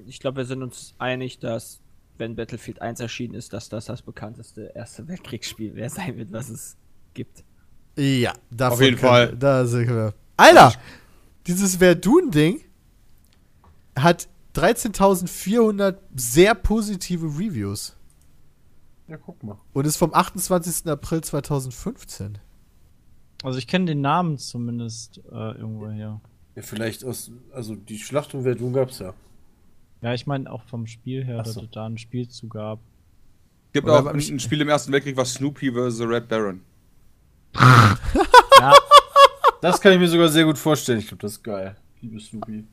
Ich 0.05 0.19
glaube, 0.19 0.37
wir 0.37 0.45
sind 0.45 0.61
uns 0.61 0.93
einig, 0.97 1.39
dass, 1.39 1.79
wenn 2.17 2.35
Battlefield 2.35 2.81
1 2.81 2.99
erschienen 2.99 3.33
ist, 3.33 3.53
dass 3.53 3.69
das 3.69 3.85
das 3.85 4.01
bekannteste 4.01 4.71
Erste 4.75 5.07
Weltkriegsspiel 5.07 5.71
wer 5.75 5.89
sein 5.89 6.17
wird, 6.17 6.31
was 6.31 6.49
es 6.49 6.77
gibt. 7.13 7.43
Ja, 7.97 8.33
davon 8.51 8.73
Auf 8.73 8.81
jeden 8.81 8.97
können 8.97 9.11
Fall. 9.11 9.35
Da 9.37 9.65
sind 9.65 9.87
wir. 9.87 10.13
Alter! 10.35 10.73
Dieses 11.47 11.77
Verdun-Ding 11.77 12.61
hat 13.97 14.27
13.400 14.55 15.97
sehr 16.15 16.53
positive 16.53 17.25
Reviews. 17.25 17.96
Ja, 19.07 19.17
guck 19.17 19.41
mal. 19.43 19.57
Und 19.73 19.85
ist 19.87 19.97
vom 19.97 20.13
28. 20.13 20.87
April 20.91 21.21
2015. 21.21 22.37
Also 23.43 23.57
ich 23.59 23.67
kenne 23.67 23.85
den 23.85 24.01
Namen 24.01 24.37
zumindest 24.37 25.19
äh, 25.31 25.51
irgendwo 25.57 25.89
her. 25.89 26.19
Ja, 26.55 26.61
vielleicht 26.61 27.05
aus. 27.05 27.31
Also 27.53 27.75
die 27.75 27.99
Schlacht 27.99 28.33
um 28.33 28.43
Verdun 28.43 28.73
gab's 28.73 28.99
ja. 28.99 29.13
Ja, 30.01 30.13
ich 30.13 30.27
meine 30.27 30.51
auch 30.51 30.63
vom 30.63 30.87
Spiel 30.87 31.23
her, 31.23 31.37
Ach 31.39 31.43
dass 31.43 31.53
so. 31.55 31.61
es 31.61 31.69
da 31.71 31.85
ein 31.85 31.97
Spiel 31.97 32.27
zu 32.27 32.47
gab. 32.49 32.79
Gibt 33.73 33.85
Oder 33.87 33.99
auch 33.99 34.05
ein, 34.07 34.15
ein 34.17 34.39
Spiel 34.39 34.61
im 34.61 34.69
Ersten 34.69 34.91
Weltkrieg, 34.91 35.15
was 35.17 35.33
Snoopy 35.33 35.71
vs. 35.71 36.01
Red 36.01 36.27
Baron. 36.27 36.61
Ja, 38.59 38.73
Das 39.61 39.79
kann 39.79 39.93
ich 39.93 39.99
mir 39.99 40.07
sogar 40.07 40.29
sehr 40.29 40.45
gut 40.45 40.57
vorstellen. 40.57 40.97
Ich 40.99 41.07
glaube, 41.07 41.21
das 41.21 41.33
ist 41.33 41.43
geil. 41.43 41.75
Liebe 42.01 42.19
Snoopy. 42.19 42.63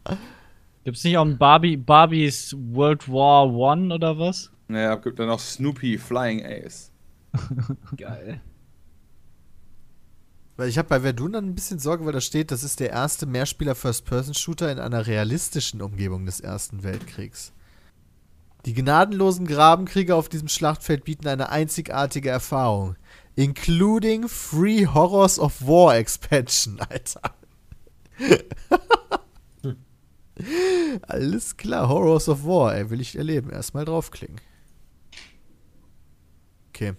gibt's 0.85 1.05
nicht 1.05 1.19
auch 1.19 1.25
ein 1.27 1.37
Barbie, 1.37 1.77
Barbies 1.77 2.55
World 2.59 3.07
War 3.07 3.47
One 3.53 3.95
oder 3.95 4.19
was? 4.19 4.51
Naja, 4.69 4.95
gibt 4.97 5.19
dann 5.19 5.31
auch 5.31 5.41
Snoopy 5.41 5.99
Flying 5.99 6.45
Ace. 6.45 6.91
Geil. 7.97 8.41
Weil 10.57 10.69
ich 10.69 10.79
habe 10.79 10.89
bei 10.89 11.01
Verdun 11.01 11.33
dann 11.33 11.47
ein 11.47 11.55
bisschen 11.55 11.81
Sorge, 11.81 12.07
weil 12.07 12.13
da 12.13 12.21
steht, 12.21 12.51
das 12.51 12.63
ist 12.63 12.79
der 12.79 12.91
erste 12.91 13.27
Mehrspieler-First-Person-Shooter 13.27 14.71
in 14.71 14.79
einer 14.79 15.07
realistischen 15.07 15.83
Umgebung 15.83 16.27
des 16.27 16.41
Ersten 16.41 16.85
Weltkriegs. 16.85 17.53
Die 18.65 18.73
gnadenlosen 18.73 19.47
Grabenkriege 19.47 20.15
auf 20.15 20.29
diesem 20.29 20.49
Schlachtfeld 20.49 21.05
bieten 21.05 21.27
eine 21.27 21.51
einzigartige 21.51 22.31
Erfahrung. 22.31 22.97
Including 23.37 24.29
Free 24.29 24.87
Horrors 24.87 25.39
of 25.41 25.61
War 25.67 25.97
Expansion, 25.97 26.81
Alter. 26.89 27.35
Alles 31.03 31.57
klar, 31.57 31.89
Horrors 31.89 32.29
of 32.29 32.45
War, 32.45 32.77
ey, 32.77 32.91
will 32.91 33.01
ich 33.01 33.17
erleben. 33.17 33.51
Erstmal 33.51 33.85
draufklicken. 33.85 34.41
Okay. 36.69 36.95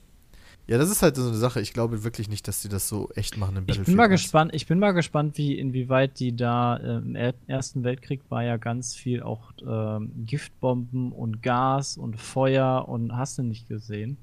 Ja, 0.67 0.79
das 0.79 0.89
ist 0.89 1.03
halt 1.03 1.15
so 1.15 1.27
eine 1.27 1.37
Sache. 1.37 1.61
Ich 1.61 1.73
glaube 1.73 2.03
wirklich 2.03 2.27
nicht, 2.27 2.47
dass 2.47 2.61
sie 2.63 2.69
das 2.69 2.89
so 2.89 3.09
echt 3.15 3.37
machen 3.37 3.57
im 3.57 3.63
Ich 3.63 3.67
Battlefield. 3.67 3.85
bin 3.87 3.95
mal 3.97 4.09
1. 4.09 4.21
gespannt, 4.21 4.51
ich 4.55 4.65
bin 4.65 4.79
mal 4.79 4.91
gespannt, 4.93 5.37
wie, 5.37 5.57
inwieweit 5.59 6.19
die 6.19 6.35
da 6.35 6.77
äh, 6.77 6.97
im 6.97 7.15
Er- 7.15 7.35
Ersten 7.47 7.83
Weltkrieg 7.83 8.21
war 8.29 8.43
ja 8.43 8.57
ganz 8.57 8.95
viel 8.95 9.21
auch 9.21 9.51
ähm, 9.65 10.11
Giftbomben 10.25 11.11
und 11.11 11.43
Gas 11.43 11.97
und 11.97 12.19
Feuer 12.19 12.85
und 12.87 13.15
hast 13.15 13.37
du 13.37 13.43
nicht 13.43 13.67
gesehen. 13.67 14.17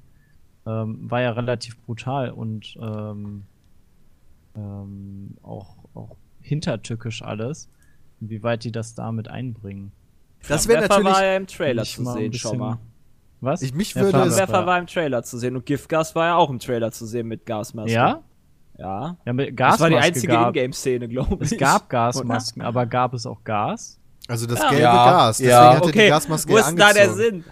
Ähm, 0.67 1.11
war 1.11 1.21
ja 1.21 1.31
relativ 1.33 1.77
brutal 1.83 2.31
und 2.31 2.77
ähm, 2.81 3.45
ähm, 4.57 5.37
auch, 5.43 5.77
auch 5.95 6.17
hintertückisch 6.41 7.23
alles. 7.23 7.69
Inwieweit 8.21 8.65
die 8.65 8.73
das 8.73 8.95
damit 8.95 9.29
einbringen. 9.29 9.93
Das 10.49 10.67
wäre 10.69 10.83
natürlich. 10.83 11.13
war 11.13 11.25
ja 11.25 11.37
im 11.37 11.47
Trailer 11.47 11.85
zu 11.85 12.05
sehen, 12.05 12.33
schon 12.33 12.59
mal. 12.59 12.79
Was? 13.43 13.61
Ich- 13.63 13.75
mich 13.75 13.95
würde 13.97 14.19
es- 14.23 14.39
war 14.39 14.79
im 14.79 14.87
Trailer 14.87 15.23
zu 15.23 15.37
sehen 15.37 15.57
und 15.57 15.67
Giftgas 15.67 16.15
war 16.15 16.27
ja 16.27 16.37
auch 16.37 16.49
im 16.49 16.59
Trailer 16.59 16.93
zu 16.93 17.07
sehen 17.07 17.27
mit 17.29 17.45
Gasmasken. 17.45 17.93
Ja? 17.93 18.21
Ja. 18.79 19.17
Ja, 19.27 19.33
mit 19.33 19.51
Das 19.51 19.57
Gasmaske 19.57 19.83
war 19.83 19.91
die 19.91 19.97
einzige 19.97 20.33
Ingame-Szene, 20.35 21.09
glaube 21.09 21.45
ich. 21.45 21.53
Es 21.53 21.59
gab 21.59 21.89
Gasmasken, 21.91 22.63
aber 22.63 22.87
gab 22.87 23.15
es 23.15 23.27
auch 23.27 23.43
Gas? 23.45 23.99
Also 24.29 24.47
das 24.47 24.61
Ja. 24.61 24.69
gelbe 24.69 24.83
Ja, 24.85 25.05
Gas. 25.11 25.37
Deswegen 25.39 25.51
ja. 25.51 25.75
hat 25.75 25.83
er 25.83 25.89
Okay, 25.89 26.05
die 26.05 26.09
Gasmaske 26.09 26.53
wo 26.53 26.57
ist 26.57 26.67
da 26.79 26.93
der 26.93 27.03
angezogen. 27.03 27.15
Sinn? 27.17 27.45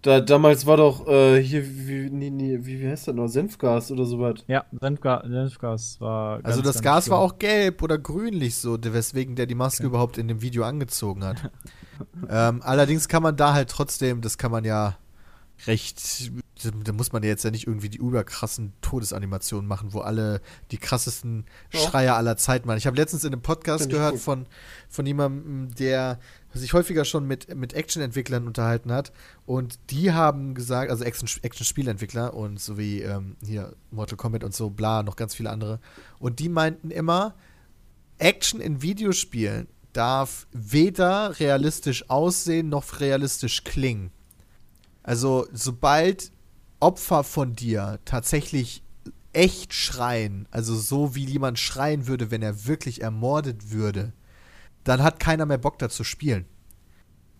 Da, 0.00 0.20
damals 0.20 0.66
war 0.66 0.78
doch 0.78 1.06
äh, 1.06 1.40
hier, 1.40 1.62
wie, 1.64 2.10
nee, 2.10 2.28
nee, 2.30 2.58
wie, 2.62 2.80
wie 2.80 2.88
heißt 2.88 3.06
das 3.06 3.14
noch? 3.14 3.28
Senfgas 3.28 3.92
oder 3.92 4.04
sowas. 4.04 4.34
Ja, 4.48 4.64
Senfga 4.80 5.22
Senfgas 5.24 6.00
war. 6.00 6.40
Also 6.42 6.60
ganz, 6.60 6.74
das 6.74 6.82
ganz 6.82 7.04
Gas 7.04 7.10
war 7.10 7.18
auch 7.20 7.38
gelb 7.38 7.82
oder 7.82 7.98
grünlich 7.98 8.56
so, 8.56 8.76
weswegen 8.82 9.36
der 9.36 9.46
die 9.46 9.54
Maske 9.54 9.84
überhaupt 9.86 10.18
in 10.18 10.26
dem 10.26 10.42
Video 10.42 10.64
angezogen 10.64 11.22
hat. 11.24 11.36
ähm, 12.28 12.62
allerdings 12.64 13.06
kann 13.06 13.22
man 13.22 13.36
da 13.36 13.52
halt 13.54 13.70
trotzdem, 13.70 14.22
das 14.22 14.38
kann 14.38 14.50
man 14.50 14.64
ja 14.64 14.96
recht, 15.66 16.30
da 16.84 16.92
muss 16.92 17.12
man 17.12 17.22
ja 17.22 17.28
jetzt 17.28 17.44
ja 17.44 17.50
nicht 17.50 17.66
irgendwie 17.66 17.88
die 17.88 17.98
überkrassen 17.98 18.72
Todesanimationen 18.82 19.66
machen, 19.66 19.92
wo 19.92 20.00
alle 20.00 20.40
die 20.70 20.78
krassesten. 20.78 21.44
Schreier 21.70 22.16
aller 22.16 22.36
Zeit 22.36 22.66
machen. 22.66 22.78
Ich 22.78 22.86
habe 22.86 22.96
letztens 22.96 23.24
in 23.24 23.32
einem 23.32 23.42
Podcast 23.42 23.88
gehört 23.88 24.12
gut. 24.12 24.20
von, 24.20 24.46
von 24.88 25.06
jemandem, 25.06 25.74
der 25.74 26.18
sich 26.52 26.72
häufiger 26.72 27.04
schon 27.04 27.26
mit, 27.26 27.54
mit 27.54 27.72
Action-Entwicklern 27.72 28.46
unterhalten 28.46 28.92
hat 28.92 29.12
und 29.46 29.78
die 29.90 30.12
haben 30.12 30.54
gesagt, 30.54 30.90
also 30.90 31.04
Action- 31.04 31.42
Action-Spielentwickler 31.42 32.34
und 32.34 32.60
so 32.60 32.76
wie 32.76 33.00
ähm, 33.00 33.36
hier 33.44 33.74
Mortal 33.90 34.16
Kombat 34.16 34.44
und 34.44 34.54
so, 34.54 34.68
bla, 34.70 35.02
noch 35.02 35.16
ganz 35.16 35.34
viele 35.34 35.50
andere. 35.50 35.80
Und 36.18 36.38
die 36.40 36.48
meinten 36.48 36.90
immer, 36.90 37.34
Action 38.18 38.60
in 38.60 38.82
Videospielen 38.82 39.66
darf 39.92 40.46
weder 40.52 41.38
realistisch 41.40 42.08
aussehen 42.10 42.68
noch 42.68 43.00
realistisch 43.00 43.64
klingen. 43.64 44.10
Also, 45.02 45.46
sobald 45.52 46.32
Opfer 46.80 47.24
von 47.24 47.54
dir 47.54 47.98
tatsächlich 48.04 48.82
echt 49.32 49.72
schreien, 49.72 50.46
also 50.50 50.74
so 50.74 51.14
wie 51.14 51.24
jemand 51.24 51.58
schreien 51.58 52.06
würde, 52.06 52.30
wenn 52.30 52.42
er 52.42 52.66
wirklich 52.66 53.02
ermordet 53.02 53.70
würde, 53.70 54.12
dann 54.84 55.02
hat 55.02 55.20
keiner 55.20 55.46
mehr 55.46 55.58
Bock 55.58 55.78
da 55.78 55.88
zu 55.88 56.04
spielen. 56.04 56.44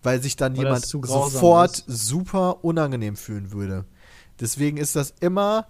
Weil 0.01 0.21
sich 0.21 0.35
dann 0.35 0.57
Weil 0.57 0.65
jemand 0.65 0.85
sofort 0.85 1.79
ist. 1.79 1.85
super 1.87 2.63
unangenehm 2.63 3.15
fühlen 3.15 3.51
würde. 3.51 3.85
Deswegen 4.39 4.77
ist 4.77 4.95
das 4.95 5.13
immer 5.19 5.67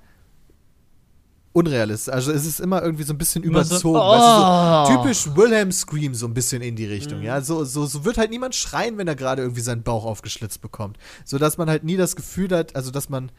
unrealistisch. 1.53 2.13
Also 2.13 2.31
es 2.31 2.45
ist 2.45 2.59
immer 2.59 2.81
irgendwie 2.81 3.03
so 3.03 3.13
ein 3.13 3.17
bisschen 3.17 3.43
so- 3.43 3.49
überzogen. 3.49 3.95
weißt 3.99 4.87
du, 4.87 4.93
Oh. 4.93 4.97
so 4.97 5.01
typisch 5.03 5.35
Wilhelm 5.35 5.71
Scream 5.71 6.13
so 6.15 6.25
ein 6.27 6.33
bisschen 6.33 6.61
in 6.61 6.75
die 6.75 6.85
Richtung. 6.85 7.21
Ja, 7.21 7.41
so, 7.41 7.63
so, 7.63 7.85
so 7.85 8.03
wird 8.05 8.17
halt 8.17 8.31
niemand 8.31 8.55
schreien, 8.55 8.97
wenn 8.97 9.07
er 9.07 9.15
gerade 9.15 9.41
irgendwie 9.43 9.61
seinen 9.61 9.83
Bauch 9.83 10.03
aufgeschlitzt 10.05 10.61
bekommt. 10.61 10.97
So 11.25 11.37
dass 11.37 11.57
man 11.57 11.69
halt 11.69 11.83
nie 11.83 11.95
das 11.97 12.15
Gefühl 12.15 12.49
hat, 12.55 12.75
also 12.75 12.91
dass 12.91 13.07
man 13.09 13.29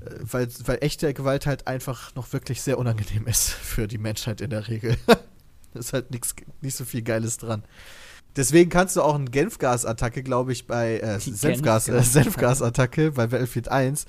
äh, 0.00 0.10
weil, 0.20 0.48
weil 0.64 0.78
echte 0.80 1.12
Gewalt 1.12 1.46
halt 1.46 1.66
einfach 1.66 2.14
noch 2.14 2.32
wirklich 2.32 2.62
sehr 2.62 2.78
unangenehm 2.78 3.26
ist 3.26 3.48
für 3.50 3.88
die 3.88 3.98
Menschheit 3.98 4.40
in 4.40 4.50
der 4.50 4.68
Regel. 4.68 4.96
da 5.06 5.16
ist 5.80 5.92
halt 5.92 6.10
nix, 6.10 6.34
nicht 6.60 6.76
so 6.76 6.84
viel 6.84 7.02
Geiles 7.02 7.36
dran. 7.38 7.64
Deswegen 8.36 8.70
kannst 8.70 8.94
du 8.94 9.02
auch 9.02 9.16
eine 9.16 9.24
Genfgas-Attacke, 9.24 10.22
glaube 10.22 10.52
ich, 10.52 10.66
bei 10.68 11.00
äh, 11.00 11.18
Senfgas, 11.18 11.88
äh. 11.88 12.00
Senfgas-Attacke 12.00 13.10
bei 13.10 13.26
Battlefield 13.26 13.68
1 13.68 14.06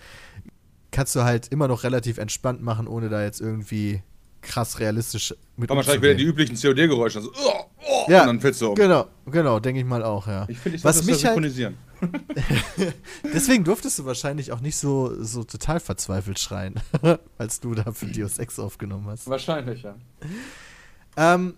kannst 0.91 1.15
du 1.15 1.23
halt 1.23 1.47
immer 1.49 1.67
noch 1.67 1.83
relativ 1.83 2.17
entspannt 2.17 2.61
machen, 2.61 2.87
ohne 2.87 3.09
da 3.09 3.23
jetzt 3.23 3.41
irgendwie 3.41 4.01
krass 4.41 4.79
realistisch 4.79 5.35
mit 5.57 5.69
Dann 5.69 5.77
wahrscheinlich 5.77 6.01
wieder 6.01 6.15
die 6.15 6.23
üblichen 6.23 6.55
COD-Geräusche. 6.55 7.19
Also, 7.19 7.31
oh, 7.35 7.65
oh, 7.85 8.05
Ja, 8.11 8.21
und 8.21 8.27
dann 8.27 8.39
fällst 8.39 8.61
du 8.61 8.69
um. 8.69 8.75
Genau, 8.75 9.07
genau, 9.25 9.59
denke 9.59 9.81
ich 9.81 9.85
mal 9.85 10.03
auch, 10.03 10.27
ja. 10.27 10.45
Ich 10.47 10.57
finde, 10.59 10.77
ich 10.77 10.83
Was 10.83 10.97
sollte 10.97 11.09
das 11.11 11.17
mich 11.17 11.25
halt- 11.25 11.35
synchronisieren. 11.35 11.77
Deswegen 13.33 13.65
durftest 13.65 13.99
du 13.99 14.05
wahrscheinlich 14.05 14.53
auch 14.53 14.61
nicht 14.61 14.77
so, 14.77 15.21
so 15.21 15.43
total 15.43 15.81
verzweifelt 15.81 16.39
schreien, 16.39 16.75
als 17.37 17.59
du 17.59 17.75
da 17.75 17.91
für 17.91 18.05
Deus 18.05 18.37
Ex 18.39 18.57
aufgenommen 18.57 19.07
hast. 19.07 19.27
Wahrscheinlich, 19.29 19.83
ja. 19.83 19.95
Ähm, 21.17 21.55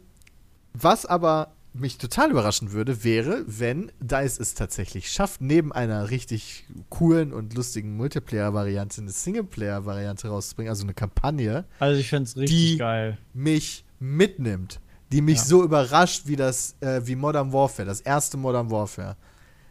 Was 0.73 1.05
aber 1.05 1.51
mich 1.73 1.97
total 1.97 2.31
überraschen 2.31 2.73
würde, 2.73 3.03
wäre, 3.03 3.43
wenn 3.47 3.91
DICE 4.01 4.39
es 4.39 4.53
tatsächlich 4.55 5.09
schafft, 5.09 5.39
neben 5.41 5.71
einer 5.71 6.09
richtig 6.09 6.65
coolen 6.89 7.31
und 7.31 7.53
lustigen 7.55 7.95
Multiplayer-Variante 7.95 9.01
eine 9.01 9.11
Singleplayer-Variante 9.11 10.27
rauszubringen, 10.27 10.69
also 10.69 10.83
eine 10.83 10.93
Kampagne, 10.93 11.63
Also 11.79 11.99
ich 11.99 12.09
find's 12.09 12.35
richtig 12.35 12.71
Die- 12.73 12.77
geil. 12.77 13.17
mich 13.33 13.85
mitnimmt, 13.99 14.81
die 15.13 15.21
mich 15.21 15.37
Ja. 15.37 15.43
so 15.45 15.63
überrascht 15.63 16.23
wie 16.25 16.35
das, 16.35 16.75
äh, 16.81 17.01
wie 17.05 17.15
Modern 17.15 17.53
Warfare, 17.53 17.85
das 17.85 18.01
erste 18.01 18.35
Modern 18.37 18.69
Warfare. 18.69 19.15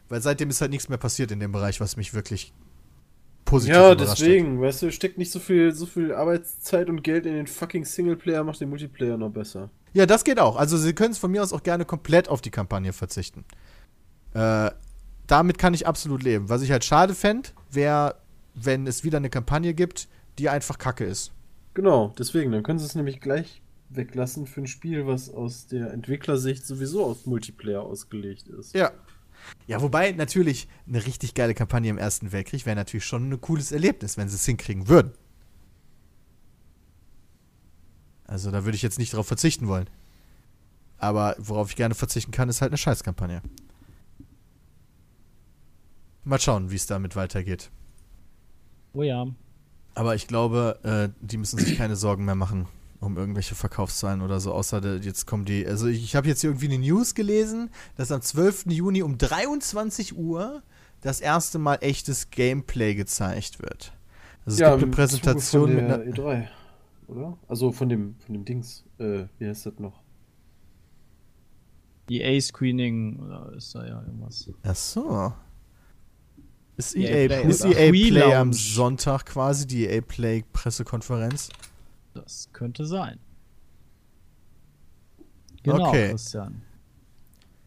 Weil 0.09 0.23
seitdem 0.23 0.49
ist 0.51 0.61
halt 0.61 0.71
nichts 0.71 0.89
mehr 0.89 0.99
passiert 0.99 1.31
in 1.31 1.39
dem 1.41 1.53
Bereich, 1.53 1.81
was 1.81 1.97
mich 1.97 2.15
wirklich 2.15 2.53
positiv 3.45 3.75
Ja, 3.77 3.93
überrascht 3.93 4.21
deswegen, 4.23 4.61
weißt 4.61 4.83
du, 4.83 4.91
steckt 4.93 5.19
nicht 5.19 5.31
so 5.33 5.39
viel, 5.39 5.73
so 5.73 5.85
viel 5.87 6.13
Arbeitszeit 6.15 6.89
und 6.89 7.03
Geld 7.03 7.27
in 7.27 7.35
den 7.35 7.47
fucking 7.47 7.85
Singleplayer, 7.85 8.43
macht 8.45 8.61
den 8.61 8.71
Multiplayer 8.71 9.17
noch 9.19 9.31
besser. 9.31 9.69
Ja, 9.93 10.07
das 10.07 10.25
geht 10.25 10.39
auch. 10.39 10.57
Also 10.57 10.77
sie 10.77 10.93
können 10.93 11.13
es 11.13 11.19
von 11.19 11.31
mir 11.31 11.43
aus 11.43 11.53
auch 11.53 11.63
gerne 11.63 11.85
komplett 11.85 12.29
auf 12.29 12.41
die 12.41 12.51
Kampagne 12.51 12.93
verzichten. 12.93 13.45
Äh, 14.35 14.71
damit 15.27 15.59
kann 15.59 15.75
ich 15.75 15.87
absolut 15.87 16.23
leben. 16.23 16.49
Was 16.49 16.63
ich 16.63 16.71
halt 16.71 16.85
schade 16.85 17.15
fände, 17.15 17.51
wäre, 17.71 18.17
wenn 18.55 18.87
es 18.87 19.05
wieder 19.05 19.19
eine 19.19 19.31
Kampagne 19.31 19.75
gibt, 19.75 20.09
die 20.39 20.49
einfach 20.49 20.79
kacke 20.79 21.05
ist. 21.05 21.33
Genau, 21.75 22.13
deswegen, 22.19 22.53
dann 22.53 22.63
können 22.63 22.79
sie 22.79 22.87
es 22.87 22.95
nämlich 22.95 23.21
gleich 23.21 23.63
weglassen 23.91 24.47
für 24.47 24.63
ein 24.63 24.67
Spiel, 24.67 25.07
was 25.07 25.33
aus 25.33 25.67
der 25.67 25.93
Entwicklersicht 25.93 26.67
sowieso 26.67 27.05
auf 27.05 27.27
Multiplayer 27.27 27.83
ausgelegt 27.83 28.49
ist. 28.49 28.75
Ja. 28.75 28.93
Ja, 29.67 29.81
wobei 29.81 30.13
natürlich 30.13 30.69
eine 30.87 31.05
richtig 31.07 31.35
geile 31.35 31.55
Kampagne 31.55 31.89
im 31.89 31.97
Ersten 31.97 32.31
Weltkrieg 32.31 32.67
wäre 32.67 32.77
natürlich 32.77 33.07
schon 33.07 33.31
ein 33.31 33.41
cooles 33.41 33.73
Erlebnis, 33.73 34.19
wenn 34.19 34.29
sie 34.29 34.37
es 34.37 34.45
hinkriegen 34.45 34.89
würden. 34.89 35.13
Also 38.31 38.53
da 38.53 38.65
würde 38.65 38.77
ich 38.77 38.83
jetzt 38.83 38.99
nicht 38.99 39.13
drauf 39.13 39.27
verzichten 39.27 39.67
wollen. 39.67 39.91
Aber 40.99 41.35
worauf 41.39 41.71
ich 41.71 41.77
gerne 41.77 41.97
verzichten 41.97 42.31
kann, 42.31 42.49
ist 42.49 42.61
halt 42.61 42.71
eine 42.71 42.79
Scheißkampagne. 42.79 43.43
Mal 46.23 46.39
schauen, 46.39 46.71
wie 46.71 46.77
es 46.77 46.87
damit 46.87 47.17
weitergeht. 47.17 47.71
Oh 48.93 49.03
ja. 49.03 49.27
Aber 49.95 50.15
ich 50.15 50.29
glaube, 50.29 50.79
äh, 50.85 51.09
die 51.21 51.39
müssen 51.39 51.59
sich 51.59 51.77
keine 51.77 51.97
Sorgen 51.97 52.25
mehr 52.25 52.37
machen 52.37 52.69
um 53.01 53.17
irgendwelche 53.17 53.55
Verkaufszahlen 53.55 54.21
oder 54.21 54.41
so, 54.41 54.53
außer 54.53 54.83
der, 54.83 54.97
jetzt 54.99 55.27
kommen 55.27 55.47
die. 55.47 55.67
Also 55.67 55.87
ich, 55.87 56.05
ich 56.05 56.17
habe 56.17 56.29
jetzt 56.29 56.43
hier 56.43 56.51
irgendwie 56.51 56.67
eine 56.67 56.79
News 56.79 57.15
gelesen, 57.15 57.71
dass 57.97 58.13
am 58.13 58.21
12. 58.21 58.67
Juni 58.67 59.03
um 59.03 59.17
23 59.17 60.19
Uhr 60.19 60.63
das 61.01 61.23
erste 61.23 61.59
Mal 61.59 61.79
echtes 61.81 62.29
Gameplay 62.29 62.95
gezeigt 62.95 63.63
wird. 63.63 63.95
Also 64.45 64.63
es 64.63 64.71
gibt 64.71 64.83
eine 64.83 64.93
Präsentation 64.93 65.75
mit 65.75 65.85
einer. 65.85 65.99
der 65.99 66.15
E3, 66.15 66.49
oder? 67.11 67.37
Also 67.49 67.73
von 67.73 67.89
dem, 67.89 68.17
von 68.21 68.35
dem 68.35 68.45
Dings, 68.45 68.85
äh, 68.99 69.25
wie 69.39 69.47
heißt 69.47 69.67
das 69.67 69.79
noch? 69.79 70.03
EA-Screening 72.09 73.19
oder 73.21 73.53
ist 73.53 73.75
da 73.75 73.87
ja 73.87 74.03
irgendwas. 74.03 74.51
Ach 74.63 74.75
so. 74.75 75.33
Ist 76.77 76.97
EA 76.97 77.09
EA, 77.09 77.29
Play 77.29 77.49
ist 77.51 77.65
EA 77.65 77.91
Play 77.91 78.35
am. 78.35 78.53
Sonntag 78.53 79.27
quasi, 79.27 79.67
die 79.67 79.87
EA 79.87 80.01
Play 80.01 80.45
Pressekonferenz? 80.53 81.51
Das 82.15 82.49
könnte 82.53 82.87
sein. 82.87 83.19
Genau, 85.63 85.89
Okay. 85.89 86.11
Christian. 86.11 86.63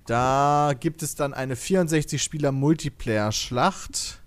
Da 0.05 0.73
gibt 0.77 1.01
es 1.03 1.15
dann 1.15 1.33
eine 1.33 1.55
64-Spieler-Multiplayer-Schlacht. 1.55 4.21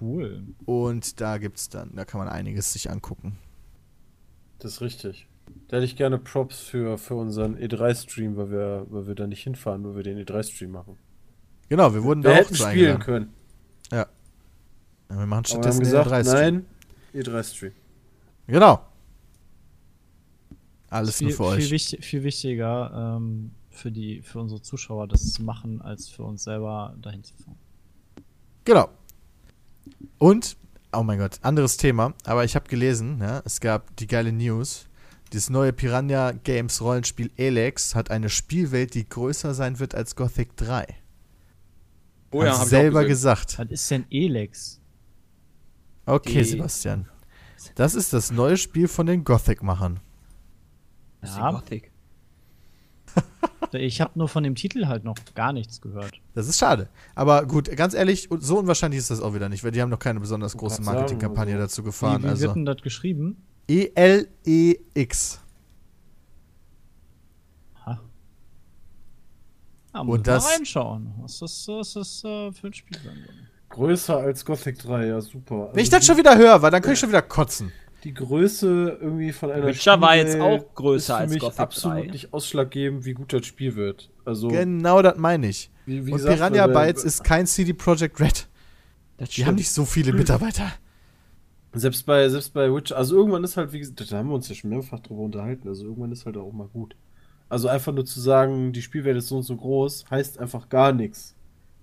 Cool. 0.00 0.46
Und 0.64 1.20
da 1.20 1.36
gibt's 1.36 1.68
dann, 1.68 1.94
da 1.94 2.06
kann 2.06 2.18
man 2.18 2.28
einiges 2.28 2.72
sich 2.72 2.90
angucken. 2.90 3.36
Das 4.62 4.74
ist 4.74 4.80
richtig. 4.80 5.26
Da 5.68 5.76
hätte 5.76 5.86
ich 5.86 5.96
gerne 5.96 6.18
Props 6.18 6.60
für, 6.60 6.96
für 6.98 7.14
unseren 7.16 7.56
E3-Stream, 7.56 8.36
weil 8.36 8.50
wir, 8.50 8.86
weil 8.90 9.06
wir 9.08 9.14
da 9.16 9.26
nicht 9.26 9.42
hinfahren, 9.42 9.82
nur 9.82 9.96
wir 9.96 10.02
den 10.04 10.18
E3-Stream 10.24 10.70
machen. 10.70 10.98
Genau, 11.68 11.92
wir 11.94 12.04
wurden 12.04 12.22
Wir 12.22 12.30
da 12.30 12.36
auch 12.36 12.40
hätten 12.40 12.54
zu 12.54 12.62
spielen 12.62 12.92
eingeladen. 12.96 13.02
können. 13.02 13.32
Ja, 13.90 14.06
wir 15.08 15.16
machen 15.16 15.18
Aber 15.18 15.26
wir 15.26 15.36
haben 15.36 15.44
stattdessen 15.44 15.80
gesagt, 15.80 16.10
den 16.10 16.14
E3-Stream. 16.14 16.54
nein, 17.12 17.22
E3-Stream. 17.22 17.72
Genau. 18.46 18.86
Alles 20.90 21.16
viel, 21.18 21.28
nur 21.28 21.36
für 21.36 21.44
viel, 21.56 21.64
euch. 21.64 21.70
wichtig, 21.70 22.04
viel 22.04 22.22
wichtiger 22.22 23.16
ähm, 23.16 23.50
für, 23.70 23.90
die, 23.90 24.22
für 24.22 24.38
unsere 24.40 24.60
Zuschauer, 24.62 25.08
das 25.08 25.32
zu 25.32 25.42
machen, 25.42 25.80
als 25.82 26.08
für 26.08 26.22
uns 26.22 26.44
selber 26.44 26.94
dahin 27.00 27.24
zu 27.24 27.34
fahren. 27.34 27.58
Genau. 28.64 28.88
Und, 30.18 30.56
oh 30.92 31.02
mein 31.02 31.18
Gott, 31.18 31.38
anderes 31.42 31.76
Thema, 31.76 32.14
aber 32.24 32.44
ich 32.44 32.54
habe 32.54 32.68
gelesen, 32.68 33.18
ja, 33.20 33.42
es 33.44 33.60
gab 33.60 33.94
die 33.96 34.06
geile 34.06 34.32
News. 34.32 34.88
Das 35.30 35.48
neue 35.48 35.72
Piranha 35.72 36.32
Games 36.32 36.80
Rollenspiel 36.82 37.30
Elex 37.36 37.94
hat 37.94 38.10
eine 38.10 38.28
Spielwelt, 38.28 38.94
die 38.94 39.08
größer 39.08 39.54
sein 39.54 39.78
wird 39.78 39.94
als 39.94 40.14
Gothic 40.16 40.56
3. 40.56 40.86
Oh 42.32 42.42
hat 42.42 42.58
hab 42.58 42.66
selber 42.66 43.04
gesagt. 43.04 43.58
Was 43.58 43.70
ist 43.70 43.90
denn 43.90 44.04
Elex? 44.10 44.80
Okay, 46.06 46.42
Die- 46.42 46.44
Sebastian. 46.44 47.08
Das 47.76 47.94
ist 47.94 48.12
das 48.12 48.32
neue 48.32 48.56
Spiel 48.56 48.88
von 48.88 49.06
den 49.06 49.22
Gothic-Machern. 49.22 50.00
Ja, 51.22 51.52
Gothic. 51.52 51.91
Ich 53.74 54.00
habe 54.00 54.12
nur 54.18 54.28
von 54.28 54.42
dem 54.42 54.54
Titel 54.54 54.86
halt 54.86 55.04
noch 55.04 55.16
gar 55.34 55.52
nichts 55.52 55.80
gehört. 55.80 56.20
Das 56.34 56.48
ist 56.48 56.58
schade. 56.58 56.88
Aber 57.14 57.46
gut, 57.46 57.74
ganz 57.76 57.94
ehrlich, 57.94 58.28
so 58.40 58.58
unwahrscheinlich 58.58 58.98
ist 58.98 59.10
das 59.10 59.20
auch 59.20 59.34
wieder 59.34 59.48
nicht, 59.48 59.64
weil 59.64 59.70
die 59.70 59.80
haben 59.82 59.90
noch 59.90 59.98
keine 59.98 60.20
besonders 60.20 60.56
große 60.56 60.82
Marketingkampagne 60.82 61.54
also- 61.54 61.64
dazu 61.66 61.82
Wie, 61.82 61.86
gefahren. 61.86 62.18
wie 62.20 62.22
wird 62.24 62.32
Also 62.32 62.52
denn 62.54 62.64
das 62.64 62.82
geschrieben? 62.82 63.36
E 63.68 63.84
E-L-E-X. 63.94 65.40
Ha. 67.86 68.00
Ja, 69.94 70.04
muss 70.04 70.14
Und 70.14 70.20
ich 70.20 70.26
mal 70.26 70.32
das- 70.34 70.52
reinschauen. 70.58 71.14
Was 71.20 71.32
ist 71.42 71.42
das, 71.42 71.68
was 71.68 71.96
ist, 71.96 72.24
äh, 72.24 72.52
für 72.52 72.66
ein 72.68 72.74
Spiel. 72.74 72.98
Größer 73.68 74.18
als 74.18 74.44
Gothic 74.44 74.78
3, 74.80 75.06
ja 75.06 75.20
super. 75.20 75.70
Wenn 75.72 75.78
ich 75.82 75.86
Also 75.88 75.96
das 75.96 76.06
schon 76.06 76.16
wieder 76.18 76.36
höre, 76.36 76.60
weil 76.60 76.70
dann 76.70 76.82
kann 76.82 76.92
ich 76.92 76.98
schon 76.98 77.08
wieder 77.08 77.22
kotzen. 77.22 77.72
Die 78.04 78.14
Größe 78.14 78.98
irgendwie 79.00 79.32
von 79.32 79.50
einer 79.52 79.66
Witcher 79.66 80.00
war 80.00 80.16
jetzt 80.16 80.38
auch 80.40 80.74
größer 80.74 80.96
ist 80.96 81.06
für 81.06 81.14
als 81.16 81.30
mich 81.30 81.40
Gothic 81.40 81.60
absolut 81.60 81.98
3. 81.98 82.10
nicht 82.10 82.32
ausschlaggebend, 82.32 83.04
wie 83.04 83.14
gut 83.14 83.32
das 83.32 83.46
Spiel 83.46 83.76
wird. 83.76 84.10
Also, 84.24 84.48
Genau 84.48 85.02
das 85.02 85.16
meine 85.18 85.48
ich. 85.48 85.70
wie, 85.86 86.04
wie 86.06 86.10
Und 86.10 86.16
gesagt, 86.18 86.36
Piranha 86.36 86.74
weil- 86.74 86.86
Bytes 86.92 87.04
ist 87.04 87.22
kein 87.22 87.46
CD 87.46 87.72
Projekt 87.72 88.18
Red. 88.20 88.48
Die 89.36 89.46
haben 89.46 89.54
nicht 89.54 89.70
so 89.70 89.84
viele 89.84 90.12
Mitarbeiter. 90.14 90.72
Selbst 91.74 92.04
bei, 92.04 92.28
selbst 92.28 92.52
bei 92.52 92.74
Witcher, 92.74 92.96
also 92.98 93.16
irgendwann 93.16 93.44
ist 93.44 93.56
halt, 93.56 93.72
wie 93.72 93.78
gesagt, 93.78 94.10
da 94.12 94.16
haben 94.18 94.28
wir 94.28 94.34
uns 94.34 94.48
ja 94.48 94.54
schon 94.54 94.68
mehrfach 94.70 94.98
drüber 95.00 95.22
unterhalten, 95.22 95.68
also 95.68 95.84
irgendwann 95.84 96.12
ist 96.12 96.26
halt 96.26 96.36
auch 96.36 96.52
mal 96.52 96.66
gut. 96.68 96.96
Also 97.48 97.68
einfach 97.68 97.92
nur 97.92 98.04
zu 98.04 98.20
sagen, 98.20 98.72
die 98.72 98.82
Spielwelt 98.82 99.16
ist 99.16 99.28
so 99.28 99.36
und 99.36 99.42
so 99.44 99.56
groß, 99.56 100.04
heißt 100.10 100.38
einfach 100.38 100.68
gar 100.68 100.92
nichts. 100.92 101.34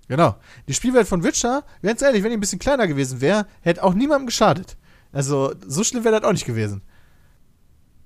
Genau. 0.07 0.35
Die 0.67 0.73
Spielwelt 0.73 1.07
von 1.07 1.23
Witcher, 1.23 1.63
ganz 1.81 2.01
ehrlich, 2.01 2.21
wenn 2.23 2.29
die 2.31 2.37
ein 2.37 2.39
bisschen 2.41 2.59
kleiner 2.59 2.87
gewesen 2.87 3.21
wäre, 3.21 3.47
hätte 3.61 3.83
auch 3.83 3.93
niemandem 3.93 4.27
geschadet. 4.27 4.77
Also, 5.11 5.53
so 5.68 5.84
schlimm 5.84 6.03
wäre 6.03 6.19
das 6.19 6.27
auch 6.27 6.34
nicht 6.34 6.45
gewesen. 6.45 6.81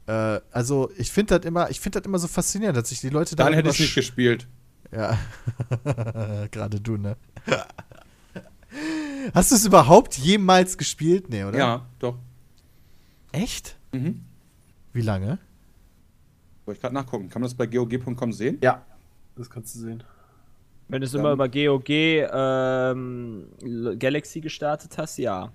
Äh, 0.07 0.39
also, 0.51 0.89
ich 0.97 1.11
finde 1.11 1.37
das 1.37 1.45
immer, 1.45 1.69
ich 1.69 1.79
finde 1.79 1.99
das 1.99 2.07
immer 2.07 2.19
so 2.19 2.27
faszinierend, 2.27 2.77
dass 2.77 2.89
sich 2.89 3.01
die 3.01 3.09
Leute 3.09 3.35
Dann 3.35 3.51
darüber 3.51 3.57
hätte 3.69 3.69
ich 3.75 3.79
nicht 3.79 3.95
gespielt. 3.95 4.47
Ja. 4.91 5.17
Gerade 6.51 6.79
du, 6.79 6.97
ne? 6.97 7.17
Hast 9.33 9.51
du 9.51 9.55
es 9.55 9.65
überhaupt 9.65 10.17
jemals 10.17 10.77
gespielt? 10.77 11.29
Nee, 11.29 11.43
oder? 11.43 11.57
Ja, 11.57 11.85
doch. 11.99 12.17
Echt? 13.31 13.75
Mhm. 13.91 14.23
Wie 14.91 15.01
lange? 15.01 15.39
Soll 16.65 16.75
ich 16.75 16.81
gerade 16.81 16.93
nachgucken. 16.93 17.29
Kann 17.29 17.41
man 17.41 17.47
das 17.49 17.55
bei 17.55 17.65
GOG.com 17.65 18.31
sehen? 18.33 18.57
Ja. 18.61 18.83
Das 19.35 19.49
kannst 19.49 19.75
du 19.75 19.79
sehen. 19.79 20.03
Wenn 20.87 21.01
du 21.01 21.05
es 21.05 21.11
Dann- 21.11 21.21
immer 21.21 21.31
über 21.33 21.49
GOG 21.49 21.89
ähm, 21.89 23.47
Galaxy 23.99 24.41
gestartet 24.41 24.97
hast, 24.97 25.17
ja. 25.17 25.51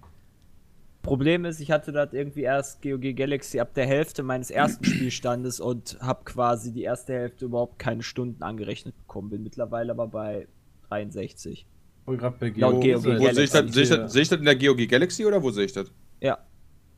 Problem 1.03 1.45
ist, 1.45 1.61
ich 1.61 1.70
hatte 1.70 1.93
das 1.93 2.12
irgendwie 2.12 2.43
erst 2.43 2.83
GOG 2.83 3.15
Galaxy 3.15 3.61
ab 3.61 3.73
der 3.75 3.87
Hälfte 3.87 4.23
meines 4.23 4.51
ersten 4.51 4.85
Spielstandes 4.85 5.61
und 5.61 5.99
habe 6.01 6.25
quasi 6.25 6.73
die 6.73 6.83
erste 6.83 7.15
Hälfte 7.15 7.47
überhaupt 7.47 7.79
keine 7.79 8.03
Stunden 8.03 8.43
angerechnet 8.43 8.97
bekommen. 8.99 9.31
Bin 9.31 9.43
mittlerweile 9.43 9.93
aber 9.93 10.09
bei 10.09 10.49
63. 10.89 11.66
Wohl 12.07 12.16
gerade 12.16 12.37
bei 12.39 12.53
Laut 12.57 12.75
GOG. 12.75 12.83
GOG 12.83 13.05
Wo 13.05 13.09
Galaxy 13.11 13.35
sehe 13.35 13.45
ich, 13.45 13.51
das, 13.51 13.75
sehe, 13.75 13.83
ich 13.83 13.89
das, 13.89 14.12
sehe 14.12 14.23
ich 14.23 14.29
das 14.29 14.39
in 14.39 14.45
der 14.45 14.57
GOG 14.57 14.89
Galaxy 14.89 15.25
oder 15.25 15.43
wo 15.43 15.51
sehe 15.51 15.65
ich 15.65 15.73
das? 15.73 15.91
Ja. 16.20 16.39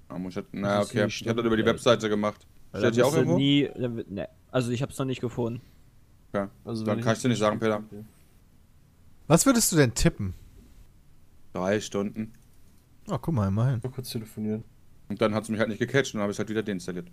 Ah, 0.09 0.19
muss 0.19 0.37
ich 0.37 0.45
das, 0.45 0.45
ist 0.53 0.91
okay. 0.91 1.07
Ich 1.07 1.29
habe 1.29 1.37
das 1.37 1.47
über 1.47 1.57
die 1.57 1.65
Webseite 1.65 2.09
gemacht. 2.09 2.47
Steht 2.77 2.95
hier 2.95 3.07
auch 3.07 3.15
irgendwo? 3.15 3.37
Nie, 3.37 3.69
ne, 3.77 4.29
also 4.51 4.71
ich 4.71 4.83
habe 4.83 4.93
es 4.93 4.99
noch 4.99 5.07
nicht 5.07 5.21
gefunden. 5.21 5.61
Okay. 6.33 6.49
Also 6.65 6.85
Dann 6.85 7.01
kann 7.01 7.15
ich 7.15 7.23
dir 7.23 7.29
nicht 7.29 7.39
sagen, 7.39 7.59
Peter. 7.59 7.83
Was 9.27 9.47
würdest 9.47 9.71
du 9.73 9.77
denn 9.77 9.95
tippen? 9.95 10.35
Drei 11.53 11.81
Stunden. 11.81 12.33
Oh, 13.11 13.19
guck 13.21 13.35
mal, 13.35 13.49
immerhin. 13.49 13.81
Mal 13.83 13.91
kurz 13.93 14.11
telefonieren. 14.11 14.65
Und 15.09 15.21
dann 15.21 15.35
hat 15.35 15.43
es 15.45 15.49
mich 15.49 15.59
halt 15.59 15.69
nicht 15.69 15.79
gecatcht 15.81 16.15
und 16.15 16.19
dann 16.19 16.23
habe 16.23 16.31
ich 16.31 16.37
es 16.37 16.39
halt 16.39 16.49
wieder 16.49 16.63
deinstalliert. 16.63 17.09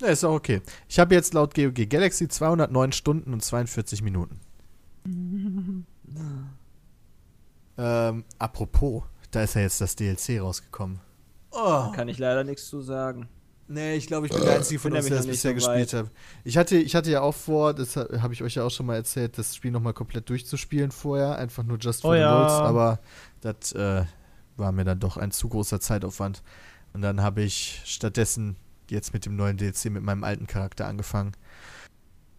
Ja, 0.00 0.08
ist 0.08 0.24
auch 0.24 0.34
okay. 0.34 0.62
Ich 0.88 0.98
habe 0.98 1.14
jetzt 1.14 1.34
laut 1.34 1.54
GOG 1.54 1.88
Galaxy 1.88 2.26
209 2.28 2.92
Stunden 2.92 3.32
und 3.32 3.42
42 3.42 4.02
Minuten. 4.02 4.40
ähm, 7.78 8.24
apropos, 8.38 9.02
da 9.30 9.42
ist 9.42 9.54
ja 9.54 9.62
jetzt 9.62 9.80
das 9.80 9.96
DLC 9.96 10.40
rausgekommen. 10.40 11.00
Oh, 11.50 11.90
Kann 11.92 12.08
ich 12.08 12.18
leider 12.18 12.44
nichts 12.44 12.66
zu 12.68 12.80
sagen. 12.80 13.28
Nee, 13.68 13.94
ich 13.96 14.06
glaube, 14.06 14.26
ich 14.26 14.32
bin 14.32 14.42
der 14.42 14.56
Einzige 14.56 14.80
von 14.80 14.92
uns, 14.92 15.06
der 15.06 15.16
das 15.18 15.26
bisher 15.26 15.50
so 15.52 15.54
gespielt 15.54 15.92
hat. 15.94 16.10
Ich 16.44 16.56
hatte, 16.58 16.76
ich 16.76 16.94
hatte 16.94 17.10
ja 17.10 17.20
auch 17.22 17.34
vor, 17.34 17.72
das 17.72 17.96
ha- 17.96 18.08
habe 18.20 18.34
ich 18.34 18.42
euch 18.42 18.54
ja 18.56 18.64
auch 18.64 18.70
schon 18.70 18.86
mal 18.86 18.96
erzählt, 18.96 19.38
das 19.38 19.54
Spiel 19.56 19.70
nochmal 19.70 19.94
komplett 19.94 20.28
durchzuspielen 20.28 20.90
vorher, 20.90 21.36
einfach 21.38 21.62
nur 21.62 21.78
just 21.78 22.02
for 22.02 22.10
Oh 22.10 22.14
the 22.14 22.20
ja. 22.20 22.38
lulz, 22.38 22.52
aber 22.52 22.98
das 23.40 23.72
äh, 23.72 24.04
war 24.56 24.72
mir 24.72 24.84
dann 24.84 25.00
doch 25.00 25.16
ein 25.16 25.30
zu 25.30 25.48
großer 25.48 25.80
Zeitaufwand. 25.80 26.42
Und 26.92 27.02
dann 27.02 27.22
habe 27.22 27.42
ich 27.42 27.80
stattdessen 27.84 28.56
jetzt 28.90 29.12
mit 29.12 29.24
dem 29.24 29.36
neuen 29.36 29.56
DLC 29.56 29.86
mit 29.86 30.02
meinem 30.02 30.24
alten 30.24 30.46
Charakter 30.46 30.86
angefangen. 30.86 31.32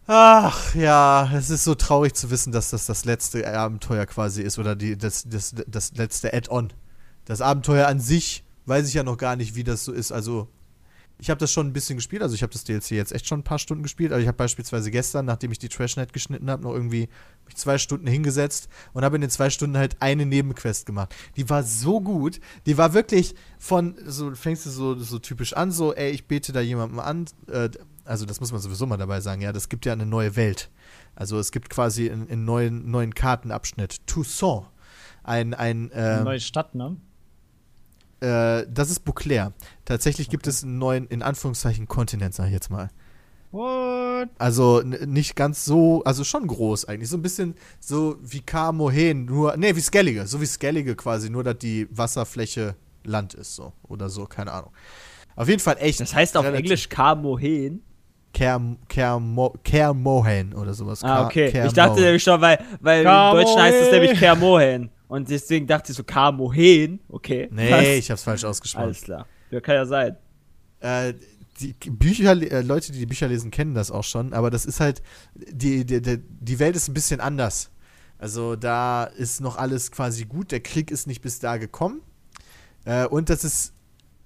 Ach 0.05 0.75
ja, 0.75 1.31
es 1.33 1.49
ist 1.49 1.63
so 1.63 1.75
traurig 1.75 2.13
zu 2.13 2.29
wissen, 2.29 2.51
dass 2.51 2.71
das 2.71 2.85
das 2.85 3.05
letzte 3.05 3.47
Abenteuer 3.57 4.05
quasi 4.05 4.41
ist 4.41 4.59
oder 4.59 4.75
die, 4.75 4.97
das, 4.97 5.23
das, 5.27 5.55
das 5.65 5.93
letzte 5.93 6.33
Add-on. 6.33 6.73
Das 7.25 7.39
Abenteuer 7.39 7.87
an 7.87 7.99
sich 7.99 8.43
weiß 8.65 8.87
ich 8.87 8.93
ja 8.95 9.03
noch 9.03 9.17
gar 9.17 9.35
nicht, 9.35 9.55
wie 9.55 9.63
das 9.63 9.85
so 9.85 9.93
ist. 9.93 10.11
Also 10.11 10.49
ich 11.19 11.29
habe 11.29 11.39
das 11.39 11.51
schon 11.51 11.67
ein 11.67 11.73
bisschen 11.73 11.95
gespielt, 11.97 12.21
also 12.21 12.35
ich 12.35 12.43
habe 12.43 12.51
das 12.51 12.63
DLC 12.63 12.91
jetzt 12.91 13.11
echt 13.11 13.27
schon 13.27 13.39
ein 13.39 13.43
paar 13.43 13.59
Stunden 13.59 13.83
gespielt, 13.83 14.11
aber 14.11 14.21
ich 14.21 14.27
habe 14.27 14.37
beispielsweise 14.37 14.91
gestern, 14.91 15.25
nachdem 15.25 15.51
ich 15.51 15.59
die 15.59 15.69
Trashnet 15.69 16.11
geschnitten 16.11 16.49
habe, 16.49 16.63
noch 16.63 16.73
irgendwie 16.73 17.07
mich 17.45 17.55
zwei 17.55 17.77
Stunden 17.77 18.07
hingesetzt 18.07 18.67
und 18.93 19.03
habe 19.03 19.15
in 19.15 19.21
den 19.21 19.29
zwei 19.29 19.49
Stunden 19.49 19.77
halt 19.77 20.01
eine 20.01 20.25
Nebenquest 20.25 20.85
gemacht. 20.85 21.15
Die 21.37 21.49
war 21.49 21.63
so 21.63 22.01
gut, 22.01 22.39
die 22.65 22.77
war 22.77 22.93
wirklich 22.93 23.35
von, 23.57 23.95
so 24.05 24.33
fängst 24.35 24.65
du 24.65 24.69
so, 24.69 24.95
so 24.95 25.19
typisch 25.19 25.53
an, 25.53 25.71
so, 25.71 25.93
ey, 25.93 26.11
ich 26.11 26.27
bete 26.27 26.51
da 26.51 26.61
jemandem 26.61 26.99
an, 26.99 27.25
äh, 27.47 27.69
also 28.05 28.25
das 28.25 28.39
muss 28.39 28.51
man 28.51 28.59
sowieso 28.59 28.85
mal 28.85 28.97
dabei 28.97 29.21
sagen, 29.21 29.41
ja, 29.41 29.53
das 29.53 29.69
gibt 29.69 29.85
ja 29.85 29.93
eine 29.93 30.05
neue 30.05 30.35
Welt. 30.35 30.69
Also 31.15 31.39
es 31.39 31.51
gibt 31.51 31.69
quasi 31.69 32.09
einen, 32.09 32.43
neuen, 32.43 32.89
neuen 32.89 33.13
Kartenabschnitt, 33.13 34.05
Toussaint. 34.07 34.65
Ein, 35.23 35.53
ein, 35.53 35.89
Eine 35.93 36.17
ähm, 36.17 36.23
neue 36.25 36.39
Stadt, 36.41 36.75
ne? 36.75 36.97
Äh, 38.23 38.65
das 38.71 38.89
ist 38.89 39.01
Beauclair. 39.01 39.51
Tatsächlich 39.85 40.29
gibt 40.29 40.47
es 40.47 40.63
einen 40.63 40.77
neuen, 40.79 41.07
in 41.07 41.21
Anführungszeichen, 41.21 41.87
Kontinent, 41.87 42.33
sag 42.33 42.47
ich 42.47 42.53
jetzt 42.53 42.69
mal. 42.71 42.89
What? 43.51 44.29
Also 44.39 44.81
nicht 44.81 45.35
ganz 45.35 45.63
so, 45.65 46.03
also 46.05 46.23
schon 46.23 46.47
groß 46.47 46.85
eigentlich. 46.85 47.09
So 47.09 47.17
ein 47.17 47.21
bisschen 47.21 47.55
so 47.79 48.15
wie 48.21 48.41
Kamohen, 48.41 49.25
nur, 49.25 49.55
nee, 49.57 49.75
wie 49.75 49.79
Skellige. 49.81 50.25
So 50.25 50.41
wie 50.41 50.45
Skellige 50.47 50.95
quasi, 50.95 51.29
nur 51.29 51.43
dass 51.43 51.57
die 51.59 51.87
Wasserfläche 51.91 52.75
Land 53.03 53.33
ist, 53.35 53.55
so. 53.55 53.73
Oder 53.87 54.09
so, 54.09 54.25
keine 54.25 54.51
Ahnung. 54.53 54.71
Auf 55.35 55.49
jeden 55.49 55.59
Fall 55.59 55.77
echt. 55.79 55.99
Das 55.99 56.15
heißt 56.15 56.37
auf 56.37 56.45
Englisch 56.45 56.89
Kamohen. 56.89 57.83
Kerm, 58.33 58.77
Kermo, 58.89 59.53
Kermohen 59.63 60.55
oder 60.55 60.73
sowas. 60.73 61.03
Ah, 61.03 61.07
Ka- 61.17 61.25
okay. 61.27 61.45
Ich 61.47 61.51
Kermohen. 61.51 61.75
dachte 61.75 62.01
nämlich 62.01 62.23
schon, 62.23 62.41
weil, 62.41 62.57
weil 62.81 63.01
im. 63.03 63.05
Deutschen 63.05 63.61
heißt 63.61 63.77
es 63.83 63.91
nämlich 63.91 64.17
Kermohen. 64.17 64.89
Und 65.13 65.29
deswegen 65.29 65.67
dachte 65.67 65.91
ich 65.91 65.97
so, 65.97 66.03
Kamohen. 66.03 66.99
Okay. 67.07 67.47
Nee, 67.51 67.69
passt. 67.69 67.85
ich 67.85 68.09
hab's 68.09 68.23
falsch 68.23 68.43
ausgesprochen. 68.43 68.85
Alles 68.85 69.01
klar. 69.01 69.27
Ja, 69.51 69.61
kann 69.61 69.75
ja 69.75 69.85
sein. 69.85 70.17
äh, 70.79 71.13
die 71.59 71.73
Bücher, 71.91 72.31
äh, 72.31 72.61
Leute, 72.63 72.91
die 72.91 72.97
die 72.97 73.05
Bücher 73.05 73.27
lesen, 73.27 73.51
kennen 73.51 73.75
das 73.75 73.91
auch 73.91 74.03
schon, 74.03 74.33
aber 74.33 74.49
das 74.49 74.65
ist 74.65 74.79
halt, 74.79 75.03
die, 75.35 75.85
die, 75.85 76.01
die, 76.01 76.17
die 76.17 76.57
Welt 76.57 76.75
ist 76.75 76.87
ein 76.87 76.95
bisschen 76.95 77.19
anders. 77.19 77.69
Also 78.17 78.55
da 78.55 79.03
ist 79.03 79.39
noch 79.39 79.55
alles 79.57 79.91
quasi 79.91 80.25
gut, 80.25 80.51
der 80.51 80.61
Krieg 80.61 80.89
ist 80.89 81.05
nicht 81.05 81.21
bis 81.21 81.37
da 81.37 81.57
gekommen. 81.57 82.01
Äh, 82.85 83.05
und 83.05 83.29
das 83.29 83.43
ist 83.43 83.75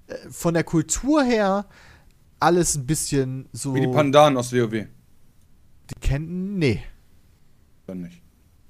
äh, 0.08 0.16
von 0.30 0.54
der 0.54 0.64
Kultur 0.64 1.22
her 1.22 1.68
alles 2.40 2.78
ein 2.78 2.86
bisschen 2.86 3.50
so. 3.52 3.76
Wie 3.76 3.82
die 3.82 3.88
Pandanen 3.88 4.38
aus 4.38 4.54
WoW. 4.54 4.72
Die 4.72 6.00
kennen. 6.00 6.58
Nee. 6.58 6.82
Dann 7.88 8.04
nicht. 8.04 8.22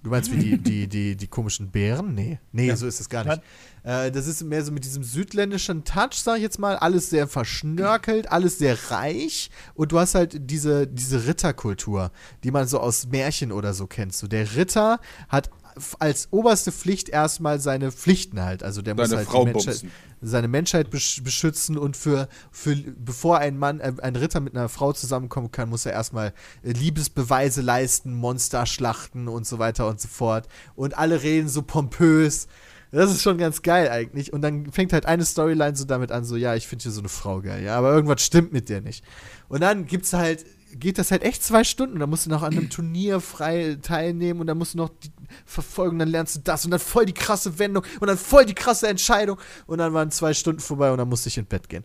Du 0.07 0.11
meinst 0.11 0.31
wie 0.31 0.37
die, 0.37 0.57
die, 0.57 0.87
die, 0.87 1.17
die 1.17 1.27
komischen 1.27 1.69
Bären? 1.69 2.15
Nee. 2.15 2.39
Nee, 2.53 2.67
Ja. 2.67 2.77
so 2.77 2.87
ist 2.87 3.01
es 3.01 3.09
gar 3.09 3.25
nicht. 3.25 3.41
Äh, 3.83 4.09
das 4.09 4.25
ist 4.25 4.41
mehr 4.41 4.63
so 4.63 4.71
mit 4.71 4.85
diesem 4.85 5.03
südländischen 5.03 5.83
Touch, 5.83 6.13
sag 6.13 6.37
ich 6.37 6.43
jetzt 6.43 6.59
mal. 6.59 6.77
Alles 6.77 7.09
sehr 7.09 7.27
verschnörkelt, 7.27 8.31
alles 8.31 8.57
sehr 8.57 8.77
reich. 8.89 9.49
Und 9.73 9.91
du 9.91 9.99
hast 9.99 10.15
halt 10.15 10.49
diese, 10.49 10.87
diese 10.87 11.27
Ritterkultur, 11.27 12.11
die 12.45 12.51
man 12.51 12.69
so 12.69 12.79
aus 12.79 13.07
Märchen 13.07 13.51
oder 13.51 13.73
so 13.73 13.85
kennt. 13.85 14.15
So, 14.15 14.27
der 14.27 14.55
Ritter 14.55 15.01
hat 15.27 15.49
als 15.99 16.27
oberste 16.31 16.71
Pflicht 16.71 17.09
erstmal 17.09 17.59
seine 17.59 17.91
Pflichten 17.91 18.41
halt. 18.41 18.63
Also 18.63 18.81
der 18.81 18.95
muss 18.95 19.09
Deine 19.09 19.17
halt 19.19 19.27
Frau 19.27 19.45
Menschheit, 19.45 19.85
seine 20.21 20.47
Menschheit 20.47 20.89
besch 20.89 21.23
beschützen 21.23 21.77
und 21.77 21.95
für, 21.97 22.27
für 22.51 22.75
bevor 22.75 23.39
ein 23.39 23.57
Mann, 23.57 23.79
äh, 23.79 23.93
ein 24.01 24.15
Ritter 24.15 24.39
mit 24.39 24.55
einer 24.55 24.69
Frau 24.69 24.93
zusammenkommen 24.93 25.51
kann, 25.51 25.69
muss 25.69 25.85
er 25.85 25.93
erstmal 25.93 26.33
äh, 26.63 26.71
Liebesbeweise 26.71 27.61
leisten, 27.61 28.13
Monster 28.13 28.65
schlachten 28.65 29.27
und 29.27 29.45
so 29.45 29.59
weiter 29.59 29.87
und 29.87 29.99
so 30.01 30.07
fort. 30.07 30.47
Und 30.75 30.97
alle 30.97 31.23
reden 31.23 31.49
so 31.49 31.61
pompös. 31.61 32.47
Das 32.91 33.11
ist 33.11 33.21
schon 33.21 33.37
ganz 33.37 33.61
geil 33.61 33.89
eigentlich. 33.89 34.31
Und 34.31 34.41
dann 34.41 34.71
fängt 34.71 34.93
halt 34.93 35.05
eine 35.05 35.25
Storyline 35.25 35.75
so 35.75 35.85
damit 35.85 36.11
an, 36.11 36.23
so, 36.23 36.35
ja, 36.35 36.55
ich 36.55 36.67
finde 36.67 36.83
hier 36.83 36.91
so 36.91 37.01
eine 37.01 37.09
Frau 37.09 37.41
geil, 37.41 37.63
ja, 37.63 37.77
aber 37.77 37.93
irgendwas 37.93 38.21
stimmt 38.21 38.53
mit 38.53 38.69
der 38.69 38.81
nicht. 38.81 39.03
Und 39.49 39.61
dann 39.61 39.85
gibt's 39.85 40.13
halt, 40.13 40.45
geht 40.73 40.97
das 40.97 41.11
halt 41.11 41.23
echt 41.23 41.43
zwei 41.43 41.63
Stunden. 41.63 41.99
Da 41.99 42.07
musst 42.07 42.25
du 42.25 42.29
noch 42.29 42.43
an 42.43 42.53
einem 42.53 42.69
Turnier 42.69 43.19
frei 43.19 43.77
teilnehmen 43.81 44.39
und 44.39 44.47
dann 44.47 44.57
musst 44.57 44.73
du 44.73 44.77
noch 44.77 44.89
die 44.89 45.11
verfolgen, 45.45 45.99
dann 45.99 46.09
lernst 46.09 46.35
du 46.35 46.39
das 46.39 46.65
und 46.65 46.71
dann 46.71 46.79
voll 46.79 47.05
die 47.05 47.13
krasse 47.13 47.59
Wendung 47.59 47.83
und 47.99 48.07
dann 48.07 48.17
voll 48.17 48.45
die 48.45 48.55
krasse 48.55 48.87
Entscheidung 48.87 49.39
und 49.65 49.79
dann 49.79 49.93
waren 49.93 50.11
zwei 50.11 50.33
Stunden 50.33 50.59
vorbei 50.59 50.91
und 50.91 50.97
dann 50.97 51.09
musste 51.09 51.29
ich 51.29 51.37
ins 51.37 51.47
Bett 51.47 51.69
gehen. 51.69 51.83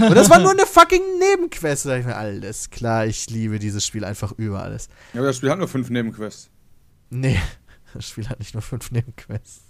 Und 0.00 0.14
das 0.14 0.30
war 0.30 0.38
nur 0.38 0.50
eine 0.50 0.66
fucking 0.66 1.02
Nebenquest. 1.18 1.86
Da 1.86 1.90
dachte 1.90 2.00
ich 2.00 2.06
mir, 2.06 2.16
alles 2.16 2.70
klar, 2.70 3.06
ich 3.06 3.28
liebe 3.30 3.58
dieses 3.58 3.84
Spiel 3.86 4.04
einfach 4.04 4.32
über 4.32 4.62
alles. 4.62 4.88
Ja, 5.12 5.20
aber 5.20 5.28
das 5.28 5.36
Spiel 5.36 5.50
hat 5.50 5.58
nur 5.58 5.68
fünf 5.68 5.90
Nebenquests. 5.90 6.50
Nee, 7.10 7.38
das 7.94 8.08
Spiel 8.08 8.28
hat 8.28 8.38
nicht 8.38 8.54
nur 8.54 8.62
fünf 8.62 8.90
Nebenquests. 8.90 9.62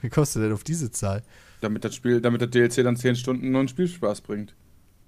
Wie 0.00 0.08
kommst 0.08 0.34
du 0.36 0.40
denn 0.40 0.52
auf 0.52 0.64
diese 0.64 0.90
Zahl? 0.90 1.22
Damit 1.60 1.84
das 1.84 1.94
Spiel, 1.94 2.20
damit 2.20 2.40
der 2.40 2.48
DLC 2.48 2.82
dann 2.82 2.96
10 2.96 3.16
Stunden 3.16 3.50
neuen 3.50 3.68
Spielspaß 3.68 4.22
bringt. 4.22 4.54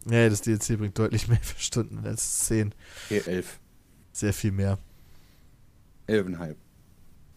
Nee, 0.05 0.29
das 0.29 0.43
DLC 0.43 0.79
bringt 0.79 0.99
deutlich 0.99 1.29
mehr 1.29 1.41
Stunden 1.59 2.05
als 2.05 2.41
10. 2.41 2.75
Okay, 3.07 3.23
11. 3.27 3.59
Sehr 4.13 4.33
viel 4.33 4.53
mehr. 4.53 4.79
11,5. 6.09 6.57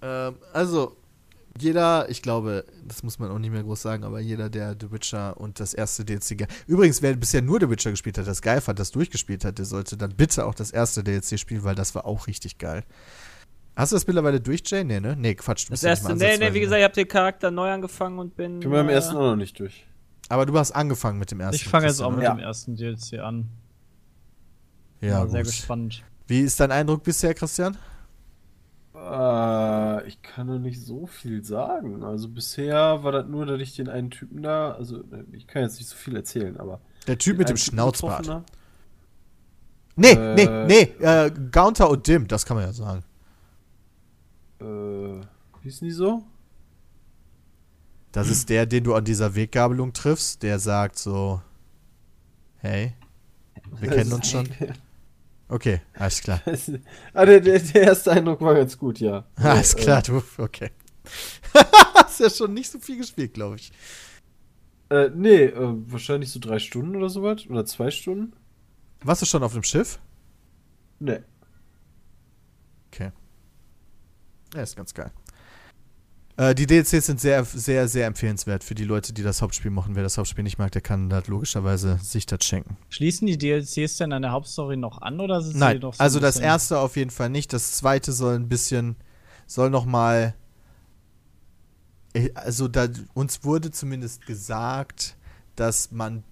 Ähm, 0.02 0.36
also, 0.54 0.96
jeder, 1.60 2.08
ich 2.10 2.22
glaube, 2.22 2.66
das 2.88 3.02
muss 3.04 3.18
man 3.18 3.32
auch 3.32 3.40
nicht 3.40 3.52
mehr 3.52 3.64
groß 3.64 3.82
sagen, 3.82 4.04
aber 4.04 4.20
jeder, 4.20 4.50
der 4.50 4.76
The 4.80 4.92
Witcher 4.92 5.38
und 5.40 5.60
das 5.60 5.74
erste 5.74 6.06
DLC. 6.06 6.38
ge- 6.38 6.48
Übrigens, 6.68 7.02
wer 7.02 7.16
bisher 7.16 7.42
nur 7.42 7.60
The 7.60 7.70
Witcher 7.70 7.90
gespielt 7.92 8.18
hat, 8.18 8.28
das 8.28 8.42
geil 8.44 8.62
fand, 8.62 8.78
das 8.78 8.92
durchgespielt 8.92 9.44
hat, 9.44 9.58
der 9.58 9.66
sollte 9.66 9.98
dann 9.98 10.12
bitte 10.16 10.46
auch 10.46 10.54
das 10.54 10.70
erste 10.72 11.04
DLC 11.04 11.40
spielen, 11.40 11.64
weil 11.64 11.74
das 11.76 11.96
war 11.96 12.06
auch 12.06 12.28
richtig 12.28 12.60
geil. 12.60 12.84
Hast 13.76 13.92
du 13.92 13.96
das 13.96 14.08
mittlerweile 14.08 14.40
durch, 14.42 14.62
Jay? 14.66 14.84
Nee, 14.84 15.00
ne? 15.00 15.16
Nee, 15.16 15.36
Quatsch. 15.36 15.66
Du 15.68 15.72
Das 15.72 15.82
ja 15.84 15.90
erste, 15.90 16.10
mal 16.10 16.16
nee, 16.16 16.38
nee, 16.38 16.50
wie 16.50 16.54
ne? 16.54 16.60
gesagt, 16.62 16.80
ich 16.80 16.84
habe 16.84 16.94
den 16.96 17.08
Charakter 17.08 17.52
neu 17.52 17.70
angefangen 17.72 18.18
und 18.20 18.36
bin. 18.36 18.56
Ich 18.56 18.62
bin 18.62 18.72
beim 18.72 18.90
äh, 18.90 18.94
ersten 18.94 19.16
auch 19.16 19.22
noch 19.22 19.36
nicht 19.36 19.60
durch. 19.60 19.86
Aber 20.30 20.46
du 20.46 20.58
hast 20.58 20.72
angefangen 20.72 21.20
mit 21.20 21.30
dem 21.32 21.40
ersten. 21.40 21.56
Ich 21.56 21.66
fange 21.68 21.88
jetzt 21.88 22.02
auch 22.02 22.10
mit 22.10 22.20
ne? 22.20 22.26
Ja. 22.26 22.34
dem 22.34 22.40
ersten 22.40 22.76
DLC 22.76 23.20
an. 23.20 23.50
Ja, 25.02 25.22
Bin 25.22 25.30
sehr 25.32 25.44
gespannt. 25.44 26.04
Wie 26.28 26.42
ist 26.42 26.60
dein 26.60 26.72
Eindruck 26.72 27.04
bisher, 27.04 27.34
Christian? 27.34 27.78
Äh, 28.98 30.08
ich 30.08 30.22
kann 30.22 30.48
noch 30.48 30.60
nicht 30.60 30.82
so 30.82 31.06
viel 31.06 31.44
sagen. 31.44 32.04
Also 32.04 32.28
bisher 32.30 33.04
war 33.04 33.12
das 33.12 33.28
nur, 33.28 33.46
dass 33.46 33.62
ich 33.62 33.76
den 33.76 33.90
einen 33.90 34.10
Typen 34.10 34.42
da, 34.42 34.72
also 34.72 35.04
ich 35.32 35.48
kann 35.48 35.62
jetzt 35.64 35.78
nicht 35.78 35.88
so 35.90 35.96
viel 35.96 36.16
erzählen, 36.16 36.58
aber. 36.58 36.82
Der 37.06 37.18
Typ 37.18 37.38
mit 37.38 37.50
dem 37.50 37.58
Schnauzbart. 37.58 38.44
Nee, 39.96 40.12
Äh, 40.12 40.36
nee, 40.36 40.66
nee, 40.68 41.06
äh, 41.06 41.32
Gaunter 41.52 41.90
und 41.90 42.06
Dim, 42.08 42.28
das 42.28 42.46
kann 42.46 42.58
man 42.58 42.66
ja 42.66 42.74
sagen. 42.74 43.04
Äh, 44.60 44.66
wie 44.66 45.68
ist 45.68 45.82
denn 45.82 45.88
die 45.88 45.94
so? 45.94 46.24
Das 48.12 48.30
ist 48.30 48.50
der, 48.50 48.66
den 48.66 48.84
du 48.84 48.96
an 48.96 49.06
dieser 49.06 49.36
Weggabelung 49.36 49.94
triffst, 49.94 50.42
der 50.44 50.60
sagt 50.60 50.98
so, 50.98 51.42
hey, 52.58 52.94
wir 53.80 53.90
kennen 53.90 54.14
uns 54.14 54.30
schon. 54.32 54.48
Okay, 55.50 55.82
alles 55.94 56.22
klar. 56.22 56.42
ah, 57.14 57.26
der, 57.26 57.40
der, 57.40 57.76
erste 57.76 58.12
Eindruck 58.12 58.42
war 58.42 58.54
ganz 58.54 58.78
gut, 58.78 59.00
ja. 59.00 59.26
Alles 59.36 59.74
Äh, 59.76 59.82
klar, 59.82 60.02
du, 60.02 60.22
okay. 60.38 60.72
Hast 61.94 62.20
ja 62.20 62.30
schon 62.30 62.54
nicht 62.54 62.70
so 62.70 62.80
viel 62.80 62.98
gespielt, 62.98 63.34
glaube 63.34 63.56
ich. 63.56 63.72
Äh, 64.90 65.10
nee, 65.14 65.46
äh, 65.46 65.74
wahrscheinlich 65.92 66.32
so 66.32 66.40
drei 66.40 66.60
Stunden 66.60 66.96
oder 66.96 67.10
sowas. 67.10 67.48
Oder 67.50 67.66
zwei 67.66 67.92
Stunden. 67.92 68.34
Warst 69.02 69.22
du 69.22 69.26
schon 69.26 69.44
auf 69.44 69.54
dem 69.54 69.64
Schiff? 69.64 70.00
Nee. 71.00 71.20
Okay. 72.92 73.12
Ja, 74.54 74.62
ist 74.62 74.76
ganz 74.76 74.94
geil. 74.94 75.12
Äh, 76.38 76.54
die 76.54 76.68
DLCs 76.68 77.08
sind 77.08 77.20
sehr, 77.20 77.44
sehr, 77.44 77.88
sehr 77.88 78.06
empfehlenswert 78.06 78.64
für 78.64 78.76
die 78.76 78.84
Leute, 78.84 79.12
die 79.12 79.24
das 79.24 79.42
Hauptspiel 79.42 79.72
machen. 79.72 79.96
Wer 79.96 80.04
das 80.04 80.18
Hauptspiel 80.18 80.44
nicht 80.44 80.60
mag, 80.60 80.72
der 80.72 80.82
kann 80.82 81.10
das 81.10 81.28
logischerweise 81.28 81.98
sich 82.02 82.28
das 82.28 82.46
schenken. 82.46 82.78
Schließen 82.90 83.26
die 83.28 83.38
DLCs 83.38 83.98
denn 83.98 84.14
an 84.14 84.22
der 84.22 84.32
Hauptstory 84.32 84.78
noch 84.78 85.02
an 85.02 85.20
oder 85.20 85.42
sind 85.42 85.58
Nein, 85.58 85.78
sie 85.78 85.82
noch 85.82 85.96
so 85.96 86.00
also 86.00 86.20
das 86.20 86.38
erste 86.38 86.80
auf 86.80 86.96
jeden 86.96 87.10
Fall 87.10 87.30
nicht. 87.30 87.54
Das 87.54 87.74
zweite 87.74 88.12
soll 88.12 88.36
ein 88.36 88.48
bisschen, 88.48 88.96
soll 89.48 89.72
noch 89.72 89.86
mal, 89.86 90.36
äh, 92.14 92.30
also 92.36 92.68
da 92.68 92.88
uns 93.16 93.44
wurde 93.44 93.72
zumindest 93.72 94.28
gesagt, 94.28 95.18
dass 95.56 95.92
man 95.92 96.24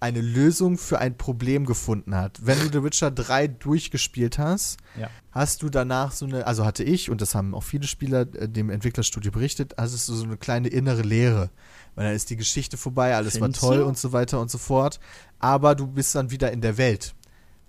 eine 0.00 0.20
Lösung 0.20 0.78
für 0.78 1.00
ein 1.00 1.16
Problem 1.18 1.66
gefunden 1.66 2.14
hat. 2.14 2.38
Wenn 2.46 2.58
du 2.60 2.66
The 2.72 2.84
Witcher 2.84 3.10
3 3.10 3.48
durchgespielt 3.48 4.38
hast, 4.38 4.78
Ja. 4.98 5.10
Hast 5.38 5.62
du 5.62 5.68
danach 5.68 6.12
so 6.12 6.26
eine, 6.26 6.46
also 6.46 6.64
hatte 6.64 6.82
ich, 6.82 7.10
und 7.10 7.20
das 7.20 7.34
haben 7.34 7.54
auch 7.54 7.62
viele 7.62 7.86
Spieler 7.86 8.22
äh, 8.34 8.48
dem 8.48 8.70
Entwicklerstudio 8.70 9.30
berichtet, 9.30 9.74
hast 9.78 10.08
du 10.08 10.14
so 10.14 10.24
eine 10.24 10.36
kleine 10.36 10.68
innere 10.68 11.02
Leere. 11.02 11.50
Weil 11.94 12.06
dann 12.06 12.14
ist 12.14 12.30
die 12.30 12.36
Geschichte 12.36 12.76
vorbei, 12.76 13.14
alles 13.14 13.38
Findest 13.38 13.62
war 13.62 13.70
toll 13.70 13.78
du? 13.78 13.86
und 13.86 13.96
so 13.96 14.12
weiter 14.12 14.40
und 14.40 14.50
so 14.50 14.58
fort. 14.58 15.00
Aber 15.38 15.74
du 15.74 15.86
bist 15.86 16.14
dann 16.14 16.30
wieder 16.30 16.52
in 16.52 16.60
der 16.60 16.76
Welt 16.76 17.14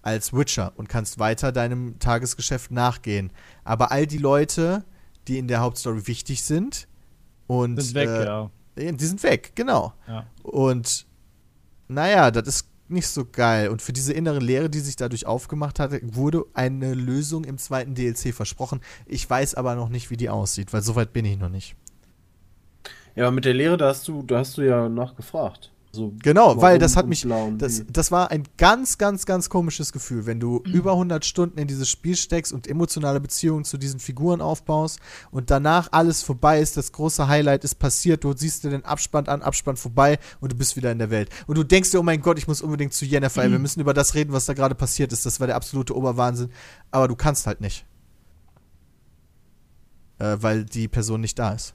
als 0.01 0.33
Witcher 0.33 0.73
und 0.77 0.89
kannst 0.89 1.19
weiter 1.19 1.51
deinem 1.51 1.99
Tagesgeschäft 1.99 2.71
nachgehen. 2.71 3.31
Aber 3.63 3.91
all 3.91 4.07
die 4.07 4.17
Leute, 4.17 4.83
die 5.27 5.37
in 5.37 5.47
der 5.47 5.59
Hauptstory 5.61 6.07
wichtig 6.07 6.43
sind 6.43 6.87
und 7.47 7.81
Sind 7.81 7.95
weg, 7.95 8.09
äh, 8.09 8.25
ja. 8.25 8.51
die 8.75 9.05
sind 9.05 9.21
weg, 9.23 9.51
genau. 9.55 9.93
ja. 10.07 10.25
Und 10.43 11.05
naja, 11.87 12.31
das 12.31 12.47
ist 12.47 12.68
nicht 12.89 13.07
so 13.07 13.25
geil. 13.25 13.69
Und 13.69 13.81
für 13.81 13.93
diese 13.93 14.13
innere 14.13 14.39
Leere, 14.39 14.69
die 14.69 14.79
sich 14.79 14.95
dadurch 14.95 15.25
aufgemacht 15.25 15.79
hatte, 15.79 15.99
wurde 16.03 16.45
eine 16.53 16.93
Lösung 16.93 17.43
im 17.43 17.57
zweiten 17.57 17.95
DLC 17.95 18.33
versprochen. 18.33 18.81
Ich 19.05 19.29
weiß 19.29 19.55
aber 19.55 19.75
noch 19.75 19.89
nicht, 19.89 20.09
wie 20.09 20.17
die 20.17 20.29
aussieht, 20.29 20.73
weil 20.73 20.81
soweit 20.81 21.13
bin 21.13 21.25
ich 21.25 21.37
noch 21.37 21.49
nicht. 21.49 21.75
Ja, 23.15 23.25
aber 23.25 23.31
mit 23.31 23.45
der 23.45 23.53
Lehre, 23.53 23.77
da 23.77 23.87
hast 23.89 24.07
du, 24.07 24.23
da 24.23 24.39
hast 24.39 24.57
du 24.57 24.61
ja 24.61 24.87
nachgefragt. 24.87 25.71
So, 25.91 26.13
Genau, 26.21 26.61
weil 26.61 26.77
das 26.77 26.95
hat 26.95 27.07
mich, 27.07 27.25
das, 27.57 27.83
das 27.91 28.11
war 28.11 28.29
ein 28.29 28.43
ganz, 28.57 28.99
ganz, 28.99 29.25
ganz 29.25 29.49
komisches 29.49 29.91
Gefühl, 29.91 30.27
wenn 30.27 30.39
du 30.39 30.61
über 30.65 30.91
100 30.91 31.25
Stunden 31.25 31.57
in 31.57 31.67
dieses 31.67 31.89
Spiel 31.89 32.15
steckst 32.15 32.53
und 32.53 32.67
emotionale 32.67 33.19
Beziehungen 33.19 33.65
zu 33.65 33.79
diesen 33.79 33.99
Figuren 33.99 34.39
aufbaust 34.39 34.99
und 35.31 35.49
danach 35.49 35.87
alles 35.91 36.21
vorbei 36.21 36.59
ist, 36.59 36.77
das 36.77 36.91
große 36.91 37.27
Highlight 37.27 37.63
ist 37.63 37.75
passiert, 37.75 38.23
du 38.23 38.33
siehst 38.37 38.63
dir 38.63 38.69
den 38.69 38.85
Abspann 38.85 39.27
an, 39.27 39.41
Abspann 39.41 39.77
vorbei 39.77 40.19
und 40.39 40.51
du 40.51 40.55
bist 40.55 40.75
wieder 40.75 40.91
in 40.91 40.99
der 40.99 41.09
Welt. 41.09 41.29
Und 41.47 41.57
du 41.57 41.63
denkst 41.63 41.89
dir, 41.89 41.99
oh 41.99 42.03
mein 42.03 42.21
Gott, 42.21 42.37
ich 42.37 42.47
muss 42.47 42.61
unbedingt 42.61 42.93
zu 42.93 43.05
Yennefer, 43.05 43.49
wir 43.49 43.59
müssen 43.59 43.79
über 43.79 43.95
das 43.95 44.13
reden, 44.13 44.31
was 44.31 44.45
da 44.45 44.53
gerade 44.53 44.75
passiert 44.75 45.11
ist, 45.11 45.25
das 45.25 45.39
war 45.39 45.47
der 45.47 45.55
absolute 45.55 45.95
Oberwahnsinn, 45.95 46.51
aber 46.91 47.07
du 47.07 47.15
kannst 47.15 47.47
halt 47.47 47.61
nicht. 47.61 47.83
Äh, 50.19 50.37
weil 50.39 50.65
die 50.65 50.87
Person 50.87 51.21
nicht 51.21 51.39
da 51.39 51.53
ist 51.53 51.73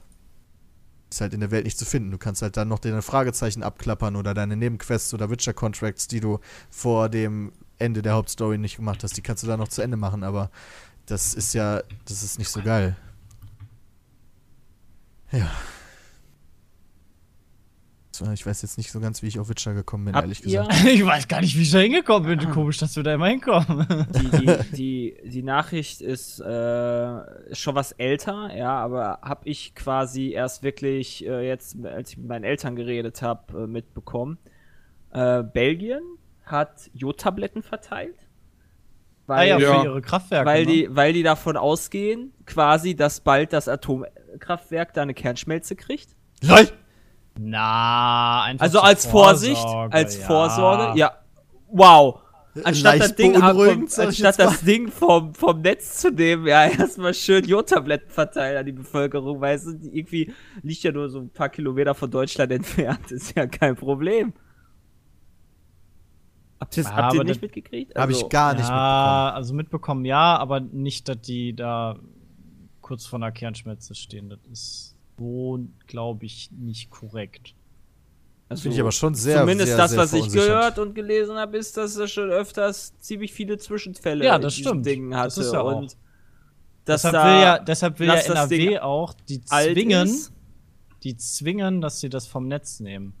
ist 1.09 1.21
halt 1.21 1.33
in 1.33 1.39
der 1.39 1.51
Welt 1.51 1.65
nicht 1.65 1.77
zu 1.77 1.85
finden. 1.85 2.11
Du 2.11 2.17
kannst 2.17 2.41
halt 2.41 2.57
dann 2.57 2.67
noch 2.67 2.79
deine 2.79 3.01
Fragezeichen 3.01 3.63
abklappern 3.63 4.15
oder 4.15 4.33
deine 4.33 4.55
Nebenquests 4.55 5.13
oder 5.13 5.29
Witcher-Contracts, 5.29 6.07
die 6.07 6.19
du 6.19 6.39
vor 6.69 7.09
dem 7.09 7.51
Ende 7.77 8.01
der 8.01 8.13
Hauptstory 8.13 8.57
nicht 8.57 8.77
gemacht 8.77 9.03
hast, 9.03 9.17
die 9.17 9.21
kannst 9.21 9.43
du 9.43 9.47
dann 9.47 9.59
noch 9.59 9.67
zu 9.67 9.81
Ende 9.81 9.97
machen, 9.97 10.23
aber 10.23 10.49
das 11.05 11.33
ist 11.33 11.53
ja, 11.53 11.81
das 12.05 12.23
ist 12.23 12.39
nicht 12.39 12.49
so 12.49 12.61
geil. 12.61 12.95
Ja. 15.31 15.51
So, 18.17 18.31
ich 18.31 18.45
weiß 18.45 18.61
jetzt 18.61 18.77
nicht 18.77 18.91
so 18.91 18.99
ganz, 18.99 19.21
wie 19.21 19.27
ich 19.27 19.39
auf 19.39 19.49
Witcher 19.49 19.73
gekommen 19.73 20.05
bin, 20.05 20.15
Habt 20.15 20.23
ehrlich 20.25 20.39
ihr- 20.45 20.61
gesagt. 20.63 20.83
Ich 20.85 21.05
weiß 21.05 21.27
gar 21.27 21.41
nicht, 21.41 21.57
wie 21.57 21.61
ich 21.63 21.71
da 21.71 21.79
hingekommen 21.79 22.37
bin. 22.37 22.49
Komisch, 22.51 22.77
dass 22.77 22.95
wir 22.95 23.03
da 23.03 23.13
immer 23.13 23.27
hinkommen. 23.27 23.85
die, 24.15 24.29
die, 24.37 24.57
die, 25.23 25.29
die 25.29 25.43
Nachricht 25.43 26.01
ist, 26.01 26.39
äh, 26.39 26.45
schon 27.55 27.75
was 27.75 27.91
älter, 27.93 28.55
ja, 28.55 28.77
aber 28.79 29.19
habe 29.21 29.47
ich 29.49 29.75
quasi 29.75 30.31
erst 30.31 30.63
wirklich 30.63 31.25
äh, 31.25 31.47
jetzt, 31.47 31.75
als 31.85 32.11
ich 32.11 32.17
mit 32.17 32.27
meinen 32.27 32.43
Eltern 32.45 32.75
geredet 32.75 33.21
habe, 33.21 33.63
äh, 33.63 33.67
mitbekommen. 33.67 34.37
Äh, 35.11 35.43
Belgien 35.43 36.01
hat 36.45 36.89
Jodtabletten 36.93 37.63
verteilt. 37.63 38.15
Ah 39.27 39.37
Weil, 39.37 39.49
ja, 39.49 39.57
Ja. 39.59 39.79
für 39.79 39.85
ihre 39.87 40.01
Kraftwerke. 40.01 40.45
weil, 40.45 40.65
ne? 40.65 40.71
die, 40.71 40.87
weil 40.95 41.11
die 41.13 41.23
davon 41.23 41.57
ausgehen, 41.57 42.31
quasi, 42.45 42.95
dass 42.95 43.21
bald 43.21 43.51
das 43.53 43.67
Atomkraftwerk 43.67 44.93
da 44.93 45.01
eine 45.01 45.13
Kernschmelze 45.15 45.75
kriegt. 45.75 46.15
LOL! 46.43 46.67
Na, 47.39 48.43
einfach 48.43 48.63
Also 48.63 48.79
als 48.79 49.05
Vorsicht, 49.05 49.65
als 49.65 50.17
ja. 50.19 50.25
Vorsorge, 50.25 50.97
ja. 50.99 51.17
Wow. 51.69 52.21
Anstatt 52.63 53.01
das 53.01 53.15
Ding, 53.15 53.35
ab, 53.35 53.57
vom, 53.57 53.87
anstatt 53.97 54.39
das 54.39 54.61
Ding 54.61 54.89
vom, 54.89 55.33
vom 55.33 55.59
Netz 55.59 55.97
zu 55.99 56.09
nehmen, 56.09 56.47
ja, 56.47 56.65
erstmal 56.69 57.13
schön 57.13 57.43
Jodtabletten 57.43 58.09
verteilen 58.09 58.57
an 58.59 58.65
die 58.65 58.71
Bevölkerung, 58.71 59.41
du, 59.41 59.73
die 59.73 59.97
irgendwie 59.97 60.33
liegt 60.63 60.81
ja 60.83 60.93
nur 60.93 61.09
so 61.09 61.19
ein 61.19 61.29
paar 61.29 61.49
Kilometer 61.49 61.93
von 61.93 62.09
Deutschland 62.09 62.53
entfernt, 62.53 63.11
ist 63.11 63.35
ja 63.35 63.45
kein 63.45 63.75
Problem. 63.75 64.31
Habt 66.61 66.77
ihr 66.77 66.83
Ja, 66.83 66.93
habt 66.95 67.13
ihr 67.13 67.19
aber 67.19 67.23
nicht 67.25 67.35
das- 67.35 67.41
mitgekriegt? 67.41 67.95
Habe 67.95 68.11
ich 68.13 68.17
Also, 68.19 68.29
gar 68.29 68.53
nicht 68.53 68.69
ja, 68.69 69.31
also 69.35 69.53
mitbekommen, 69.53 70.05
ja, 70.05 70.37
aber 70.37 70.61
nicht, 70.61 71.09
dass 71.09 71.19
die 71.19 71.53
da 71.53 71.97
kurz 72.79 73.05
vor 73.05 73.19
einer 73.19 73.33
Kernschmelze 73.33 73.93
stehen. 73.95 74.29
Das 74.29 74.39
ist 74.49 74.94
so, 75.17 75.59
glaube 75.87 76.25
ich, 76.25 76.49
nicht 76.51 76.89
korrekt. 76.89 77.53
also, 78.49 78.63
Finde 78.63 78.75
ich 78.75 78.81
aber 78.81 78.91
schon 78.91 79.15
sehr, 79.15 79.39
Zumindest 79.41 79.69
sehr, 79.69 79.77
das, 79.77 79.91
sehr 79.91 79.99
was 79.99 80.13
ich 80.13 80.31
gehört 80.31 80.79
und 80.79 80.93
gelesen 80.93 81.35
habe, 81.37 81.57
ist, 81.57 81.77
dass 81.77 81.95
er 81.97 82.07
schon 82.07 82.29
öfters 82.29 82.97
ziemlich 82.99 83.33
viele 83.33 83.57
Zwischenfälle 83.57 84.25
Ja, 84.25 84.37
das 84.39 84.53
in 84.53 84.57
diesen 84.57 84.69
stimmt. 84.69 84.85
Dingen 84.85 85.15
hatte. 85.15 85.25
Das 85.27 85.37
ist 85.37 85.53
ja 85.53 85.61
auch. 85.61 85.77
und 85.81 85.97
dass 86.85 87.01
deshalb 87.01 87.13
da 87.13 87.25
will 87.35 87.41
ja, 87.41 87.59
deshalb 87.59 87.99
will 87.99 88.07
ja 88.07 88.13
NRW 88.15 88.57
Ding 88.57 88.77
auch 88.77 89.13
die 89.27 89.41
zwingen, 89.41 90.07
ist. 90.07 90.31
die 91.03 91.17
zwingen, 91.17 91.81
dass 91.81 91.99
sie 91.99 92.09
das 92.09 92.27
vom 92.27 92.47
Netz 92.47 92.79
nehmen. 92.79 93.13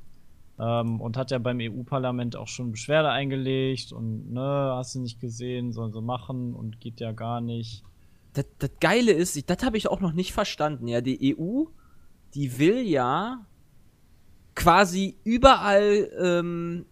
Ähm, 0.59 1.01
und 1.01 1.17
hat 1.17 1.31
ja 1.31 1.37
beim 1.39 1.59
EU-Parlament 1.59 2.35
auch 2.37 2.47
schon 2.47 2.71
Beschwerde 2.71 3.09
eingelegt 3.09 3.91
und 3.91 4.31
ne, 4.31 4.73
hast 4.75 4.95
du 4.95 4.99
nicht 4.99 5.19
gesehen, 5.19 5.73
sollen 5.73 5.91
sie 5.91 6.01
machen 6.01 6.53
und 6.53 6.79
geht 6.79 6.99
ja 7.01 7.11
gar 7.11 7.41
nicht. 7.41 7.83
Das, 8.33 8.45
das 8.59 8.69
Geile 8.79 9.11
ist, 9.11 9.35
ich- 9.35 9.45
das 9.45 9.63
habe 9.63 9.77
ich 9.77 9.87
auch 9.89 9.99
noch 9.99 10.13
nicht 10.13 10.31
verstanden. 10.31 10.87
Ja, 10.87 11.01
die 11.01 11.35
EU, 11.37 11.65
die 12.35 12.59
will 12.59 12.81
ja 12.81 13.45
quasi 14.55 15.17
überall, 15.23 16.09
ähm, 16.21 16.85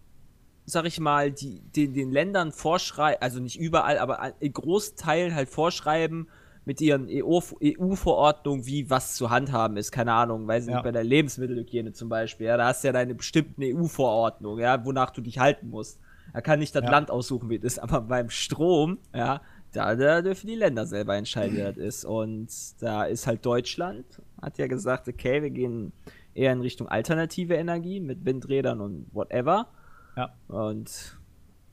sag 0.66 0.86
ich 0.86 0.98
mal, 1.00 1.30
die, 1.32 1.60
den, 1.60 1.92
den 1.92 2.10
Ländern 2.10 2.52
vorschreiben, 2.52 3.20
also 3.20 3.40
nicht 3.40 3.58
überall, 3.58 3.98
aber 3.98 4.34
in 4.40 4.52
Großteilen 4.52 5.34
halt 5.34 5.48
vorschreiben 5.48 6.28
mit 6.64 6.80
ihren 6.80 7.08
E 7.08 7.22
EU-Verordnungen, 7.22 8.64
wie 8.66 8.88
was 8.88 9.16
zu 9.16 9.28
handhaben 9.28 9.76
ist. 9.76 9.92
Keine 9.92 10.14
Ahnung, 10.14 10.48
weiß 10.48 10.64
ich 10.64 10.70
Ja. 10.70 10.76
nicht, 10.76 10.84
bei 10.84 10.92
der 10.92 11.04
Lebensmittelhygiene 11.04 11.92
zum 11.92 12.08
Beispiel. 12.08 12.46
Ja, 12.46 12.56
da 12.56 12.66
hast 12.68 12.82
du 12.82 12.88
ja 12.88 12.92
deine 12.92 13.14
bestimmten 13.14 13.62
EU-Verordnungen, 13.62 14.60
ja, 14.60 14.82
wonach 14.84 15.10
du 15.10 15.20
dich 15.20 15.38
halten 15.38 15.68
musst. 15.68 16.00
Da 16.32 16.40
kann 16.40 16.58
nicht 16.58 16.74
das 16.74 16.84
Ja. 16.84 16.90
Land 16.90 17.10
aussuchen, 17.10 17.50
wie 17.50 17.56
es 17.56 17.64
ist, 17.64 17.78
aber 17.78 18.00
beim 18.00 18.30
Strom, 18.30 18.98
ja, 19.14 19.42
da, 19.74 19.94
da 19.96 20.22
dürfen 20.22 20.46
die 20.46 20.54
Länder 20.54 20.86
selber 20.86 21.16
entscheiden, 21.16 21.56
wie 21.56 21.62
das 21.62 21.76
ist. 21.76 22.04
Und 22.04 22.48
da 22.80 23.04
ist 23.04 23.26
halt 23.26 23.44
Deutschland, 23.44 24.04
hat 24.40 24.58
ja 24.58 24.66
gesagt, 24.66 25.08
okay, 25.08 25.42
wir 25.42 25.50
gehen 25.50 25.92
eher 26.34 26.52
in 26.52 26.60
Richtung 26.60 26.88
alternative 26.88 27.54
Energie 27.54 28.00
mit 28.00 28.24
Windrädern 28.24 28.80
und 28.80 29.06
whatever. 29.12 29.68
Ja. 30.16 30.32
Und, 30.48 31.18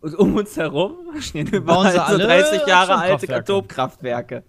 und 0.02 0.16
um 0.16 0.36
uns 0.36 0.58
herum 0.58 0.96
stehen 1.20 1.48
überall 1.48 1.94
so 1.94 2.00
alle 2.02 2.24
30 2.26 2.68
Jahre 2.68 2.96
alte 2.96 3.36
Atomkraftwerke. 3.36 4.44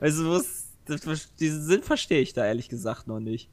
Also, 0.00 0.30
was, 0.30 0.72
das, 0.86 1.34
diesen 1.34 1.62
Sinn 1.62 1.82
verstehe 1.82 2.20
ich 2.20 2.32
da 2.32 2.44
ehrlich 2.46 2.68
gesagt 2.68 3.06
noch 3.06 3.20
nicht. 3.20 3.50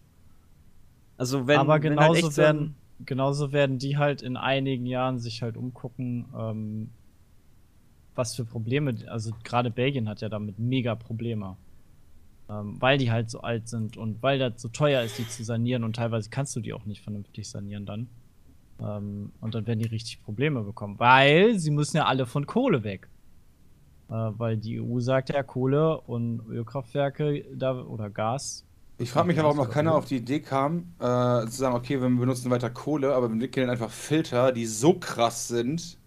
Also, 1.18 1.46
wenn, 1.48 1.60
aber 1.60 1.82
wenn 1.84 2.00
halt 2.00 2.14
genauso 2.14 2.30
so 2.30 2.42
ein- 2.42 2.46
werden, 2.46 2.76
genauso 3.06 3.52
werden 3.52 3.78
die 3.80 3.98
halt 3.98 4.22
in 4.22 4.38
einigen 4.38 4.86
Jahren 4.86 5.20
sich 5.20 5.42
halt 5.42 5.58
umgucken, 5.58 6.26
ähm, 6.38 6.90
was 8.22 8.36
für 8.36 8.46
Probleme, 8.46 8.96
also 9.08 9.32
gerade 9.44 9.72
Belgien 9.72 10.08
hat 10.08 10.22
ja 10.22 10.30
damit 10.30 10.60
mega 10.60 10.94
Probleme. 10.94 11.58
Ähm, 12.50 12.78
weil 12.80 12.98
die 13.00 13.12
halt 13.12 13.32
so 13.32 13.42
alt 13.42 13.68
sind 13.68 13.98
und 13.98 14.22
weil 14.22 14.38
das 14.38 14.62
so 14.62 14.68
teuer 14.68 15.02
ist, 15.02 15.18
die 15.18 15.28
zu 15.28 15.44
sanieren 15.44 15.84
und 15.84 15.96
teilweise 15.96 16.30
kannst 16.30 16.56
du 16.56 16.60
die 16.60 16.74
auch 16.74 16.86
nicht 16.86 17.02
vernünftig 17.02 17.50
sanieren 17.50 17.86
dann. 17.86 18.10
Ähm, 18.80 19.32
und 19.42 19.56
dann 19.56 19.66
werden 19.66 19.80
die 19.80 19.88
richtig 19.88 20.22
Probleme 20.24 20.62
bekommen, 20.62 21.00
weil 21.00 21.58
sie 21.58 21.72
müssen 21.72 21.98
ja 21.98 22.06
alle 22.06 22.28
von 22.28 22.46
Kohle 22.46 22.84
weg. 22.84 23.10
Äh, 24.10 24.14
weil 24.14 24.58
die 24.58 24.80
EU 24.80 25.00
sagt 25.00 25.30
ja, 25.30 25.42
Kohle 25.42 26.02
und 26.02 26.42
Ölkraftwerke 26.48 27.46
da, 27.56 27.82
oder 27.82 28.10
Gas 28.12 28.66
Ich 29.00 29.10
frage 29.10 29.28
mich 29.28 29.40
aber, 29.40 29.50
ob 29.50 29.56
noch 29.56 29.70
keiner 29.70 29.96
auf 29.96 30.06
die 30.06 30.18
Idee 30.18 30.42
kam, 30.42 30.94
äh, 31.00 31.48
zu 31.48 31.58
sagen, 31.58 31.76
okay, 31.76 32.00
wir 32.00 32.10
benutzen 32.10 32.52
weiter 32.52 32.70
Kohle, 32.70 33.16
aber 33.16 33.30
wir 33.30 33.34
entwickeln 33.34 33.70
einfach 33.70 33.90
Filter, 33.90 34.52
die 34.52 34.68
so 34.68 34.94
krass 34.94 35.48
sind, 35.48 35.98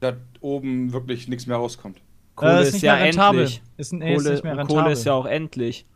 dass 0.00 0.14
oben 0.40 0.92
wirklich 0.92 1.28
nichts 1.28 1.46
mehr 1.46 1.56
rauskommt. 1.56 2.02
Kohle 2.34 2.60
Äh, 2.60 2.62
ist, 2.62 2.72
ist 2.72 2.72
nicht 2.72 2.82
ja 2.82 2.94
mehr 2.94 3.00
rentabel. 3.00 3.46
endlich. 3.46 3.62
Ist, 3.76 3.92
nee, 3.92 4.16
ist 4.16 4.28
Kohle, 4.28 4.30
nicht 4.30 4.44
mehr 4.44 4.52
und 4.52 4.58
rentabel. 4.58 4.84
Kohle 4.84 4.92
ist 4.92 5.04
ja 5.04 5.12
auch 5.14 5.26
endlich. 5.26 5.86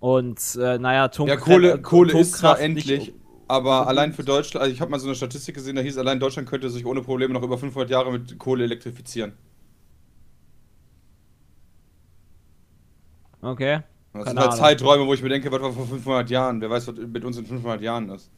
Und 0.00 0.56
äh, 0.60 0.78
naja, 0.78 1.04
Atom 1.04 1.28
Ja, 1.28 1.36
Kohle, 1.36 1.80
Kohle 1.82 2.14
ist 2.14 2.36
zwar 2.36 2.58
endlich, 2.60 3.14
aber 3.48 3.86
allein 3.88 4.12
für 4.12 4.24
Deutschland, 4.24 4.62
also 4.62 4.72
ich 4.74 4.80
habe 4.80 4.90
mal 4.90 4.98
so 5.00 5.06
eine 5.06 5.14
Statistik 5.16 5.54
gesehen, 5.56 5.76
da 5.76 5.82
hieß, 5.82 5.98
allein 5.98 6.20
Deutschland 6.20 6.48
könnte 6.48 6.70
sich 6.70 6.86
ohne 6.86 7.02
Probleme 7.02 7.34
noch 7.34 7.42
über 7.42 7.58
500 7.58 7.90
Jahre 7.90 8.12
mit 8.12 8.38
Kohle 8.38 8.64
elektrifizieren. 8.64 9.32
Okay. 13.42 13.82
Das 14.12 14.24
Keine 14.24 14.30
sind 14.30 14.40
halt 14.40 14.52
Ahnung. 14.52 14.68
Zeiträume, 14.68 15.06
wo 15.06 15.14
ich 15.14 15.22
mir 15.22 15.28
denke, 15.30 15.50
was 15.52 15.60
war 15.62 15.72
vor 15.72 15.86
500 15.86 16.30
Jahren? 16.30 16.60
Wer 16.60 16.70
weiß, 16.70 16.88
was 16.88 16.96
mit 16.96 17.24
uns 17.24 17.36
in 17.38 17.46
500 17.46 17.80
Jahren 17.82 18.08
ist. 18.10 18.30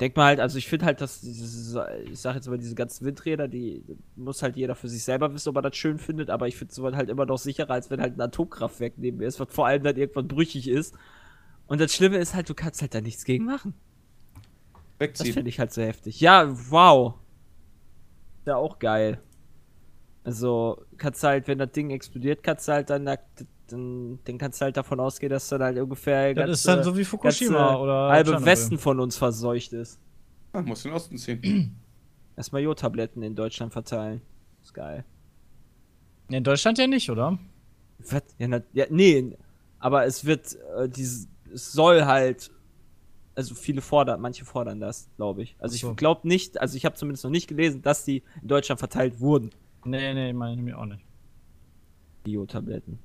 Denk 0.00 0.16
mal 0.16 0.26
halt, 0.26 0.40
also 0.40 0.58
ich 0.58 0.68
finde 0.68 0.86
halt, 0.86 1.00
dass 1.00 1.20
dieses, 1.20 1.76
ich 2.04 2.20
sag 2.20 2.36
jetzt 2.36 2.46
mal, 2.48 2.56
diese 2.58 2.76
ganzen 2.76 3.04
Windräder, 3.04 3.48
die 3.48 3.82
muss 4.14 4.42
halt 4.44 4.56
jeder 4.56 4.76
für 4.76 4.88
sich 4.88 5.02
selber 5.02 5.34
wissen, 5.34 5.48
ob 5.48 5.56
er 5.56 5.62
das 5.62 5.76
schön 5.76 5.98
findet, 5.98 6.30
aber 6.30 6.46
ich 6.46 6.56
finde 6.56 6.72
sowas 6.72 6.94
halt 6.94 7.08
immer 7.10 7.26
noch 7.26 7.38
sicherer, 7.38 7.70
als 7.70 7.90
wenn 7.90 8.00
halt 8.00 8.16
ein 8.16 8.20
Atomkraftwerk 8.20 8.94
neben 8.96 9.16
mir 9.18 9.26
ist, 9.26 9.40
was 9.40 9.48
vor 9.52 9.66
allem 9.66 9.82
dann 9.82 9.96
irgendwann 9.96 10.28
brüchig 10.28 10.68
ist. 10.68 10.94
Und 11.66 11.80
das 11.80 11.92
Schlimme 11.92 12.18
ist 12.18 12.34
halt, 12.34 12.48
du 12.48 12.54
kannst 12.54 12.80
halt 12.80 12.94
da 12.94 13.00
nichts 13.00 13.24
gegen 13.24 13.44
machen. 13.44 13.74
Das 14.98 15.08
Wegziehen. 15.08 15.32
finde 15.32 15.48
ich 15.48 15.58
halt 15.58 15.72
so 15.72 15.82
heftig. 15.82 16.20
Ja, 16.20 16.48
wow. 16.70 17.14
Ja, 18.46 18.56
auch 18.56 18.78
geil. 18.78 19.20
Also, 20.24 20.84
kannst 20.96 21.22
halt, 21.24 21.48
wenn 21.48 21.58
das 21.58 21.72
Ding 21.72 21.90
explodiert, 21.90 22.42
kannst 22.42 22.68
halt 22.68 22.90
dann, 22.90 23.04
da- 23.04 23.18
dann, 23.68 24.18
dann 24.24 24.38
kannst 24.38 24.60
du 24.60 24.64
halt 24.64 24.76
davon 24.76 25.00
ausgehen, 25.00 25.30
dass 25.30 25.48
dann 25.48 25.62
halt 25.62 25.78
ungefähr 25.78 26.34
Das 26.34 26.50
ist 26.50 26.68
dann 26.68 26.82
so 26.82 26.96
wie 26.96 27.04
Fukushima 27.04 27.58
ganze 27.58 27.78
oder 27.80 28.08
halbe 28.08 28.30
Tschernobyl. 28.30 28.46
Westen 28.46 28.78
von 28.78 29.00
uns 29.00 29.16
verseucht 29.16 29.72
ist. 29.72 30.00
Ah, 30.52 30.62
muss 30.62 30.84
in 30.84 30.90
den 30.90 30.96
Osten 30.96 31.18
ziehen. 31.18 31.76
Erstmal 32.36 32.62
Jodtabletten 32.62 33.22
in 33.22 33.34
Deutschland 33.34 33.72
verteilen. 33.72 34.20
Ist 34.62 34.74
geil. 34.74 35.04
In 36.28 36.44
Deutschland 36.44 36.78
ja 36.78 36.86
nicht, 36.86 37.10
oder? 37.10 37.38
Was? 37.98 38.22
Ja, 38.38 38.48
na, 38.48 38.62
ja, 38.72 38.86
nee, 38.90 39.36
aber 39.78 40.04
es 40.06 40.24
wird, 40.24 40.56
äh, 40.76 40.88
dieses, 40.88 41.28
es 41.52 41.72
soll 41.72 42.04
halt, 42.04 42.50
also 43.34 43.54
viele 43.54 43.80
fordern, 43.80 44.20
manche 44.20 44.44
fordern 44.44 44.80
das, 44.80 45.08
glaube 45.16 45.42
ich. 45.42 45.56
Also 45.58 45.76
so. 45.76 45.90
ich 45.90 45.96
glaube 45.96 46.26
nicht, 46.28 46.60
also 46.60 46.76
ich 46.76 46.84
habe 46.84 46.96
zumindest 46.96 47.24
noch 47.24 47.30
nicht 47.30 47.48
gelesen, 47.48 47.82
dass 47.82 48.04
die 48.04 48.22
in 48.42 48.48
Deutschland 48.48 48.78
verteilt 48.78 49.20
wurden, 49.20 49.50
Nee, 49.84 50.12
nee, 50.12 50.32
meine 50.32 50.56
ich 50.56 50.62
mir 50.62 50.76
auch 50.78 50.84
nicht. 50.86 51.04
die 52.26 52.32
Jodtabletten. 52.32 52.98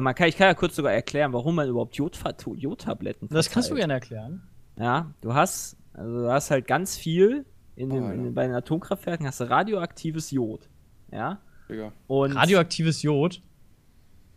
Und 0.00 0.04
man 0.04 0.14
kann, 0.14 0.28
ich 0.28 0.36
kann 0.38 0.46
ja 0.46 0.54
kurz 0.54 0.76
sogar 0.76 0.94
erklären, 0.94 1.34
warum 1.34 1.56
man 1.56 1.68
überhaupt 1.68 1.94
Jodtabletten 1.94 3.28
Das 3.28 3.50
kannst 3.50 3.68
du 3.68 3.74
verteilt. 3.74 3.78
gerne 3.80 3.92
erklären. 3.92 4.42
Ja, 4.78 5.12
du 5.20 5.34
hast, 5.34 5.76
also 5.92 6.22
du 6.22 6.32
hast 6.32 6.50
halt 6.50 6.66
ganz 6.66 6.96
viel 6.96 7.44
in 7.76 7.90
den, 7.90 8.02
Oh, 8.04 8.06
in 8.10 8.16
ja. 8.16 8.22
den, 8.24 8.34
bei 8.34 8.46
den 8.46 8.54
Atomkraftwerken 8.54 9.26
hast 9.26 9.40
du 9.40 9.50
radioaktives 9.50 10.30
Jod. 10.30 10.70
Ja. 11.12 11.42
Digga. 11.68 11.92
Und 12.06 12.32
Radioaktives 12.32 13.02
Jod? 13.02 13.42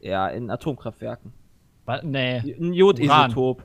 ja, 0.02 0.28
in 0.28 0.50
Atomkraftwerken. 0.52 1.32
Wa- 1.86 2.02
Nee. 2.04 2.40
Ein 2.60 2.74
Jodisotop. 2.74 3.64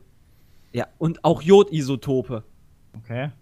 Ja, 0.73 0.87
und 0.99 1.25
auch 1.25 1.43
Jodisotope. 1.43 2.45
Okay. 2.97 3.33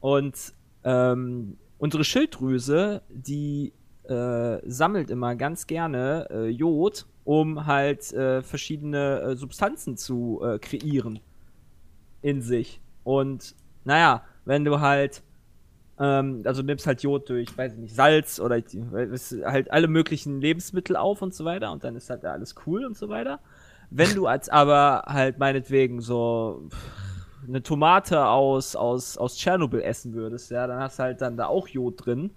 Und 0.00 0.52
ähm, 0.82 1.58
unsere 1.78 2.02
Schilddrüse, 2.02 3.02
die 3.08 3.72
äh, 4.08 4.60
sammelt 4.64 5.10
immer 5.10 5.36
ganz 5.36 5.66
gerne 5.66 6.28
äh, 6.30 6.48
Jod, 6.48 7.06
um 7.24 7.66
halt 7.66 8.12
äh, 8.12 8.42
verschiedene 8.42 9.20
äh, 9.20 9.36
Substanzen 9.36 9.96
zu 9.96 10.40
kreieren 10.60 11.20
in 12.22 12.42
sich. 12.42 12.80
Und 13.04 13.54
naja, 13.84 14.22
wenn 14.44 14.64
du 14.64 14.80
halt, 14.80 15.22
ähm, 15.98 16.42
also 16.44 16.62
nimmst 16.62 16.86
halt 16.86 17.02
Jod 17.02 17.28
durch, 17.28 17.56
weiß 17.56 17.74
ich 17.74 17.78
nicht, 17.78 17.94
Salz 17.94 18.40
oder 18.40 18.56
halt 18.56 19.70
alle 19.70 19.88
möglichen 19.88 20.40
Lebensmittel 20.40 20.96
auf 20.96 21.22
und 21.22 21.34
so 21.34 21.44
weiter 21.44 21.72
und 21.72 21.84
dann 21.84 21.96
ist 21.96 22.10
halt 22.10 22.24
alles 22.24 22.54
cool 22.66 22.84
und 22.84 22.96
so 22.96 23.08
weiter. 23.08 23.40
Wenn 23.90 24.14
du 24.14 24.26
als 24.26 24.48
aber 24.48 25.04
halt 25.06 25.38
meinetwegen 25.38 26.00
so 26.00 26.68
eine 27.46 27.62
Tomate 27.62 28.26
aus, 28.26 28.76
aus, 28.76 29.16
aus 29.16 29.36
Tschernobyl 29.36 29.80
essen 29.80 30.12
würdest, 30.12 30.50
ja, 30.50 30.66
dann 30.66 30.80
hast 30.80 30.98
du 30.98 31.04
halt 31.04 31.20
dann 31.20 31.36
da 31.36 31.46
auch 31.46 31.68
Jod 31.68 32.04
drin, 32.04 32.30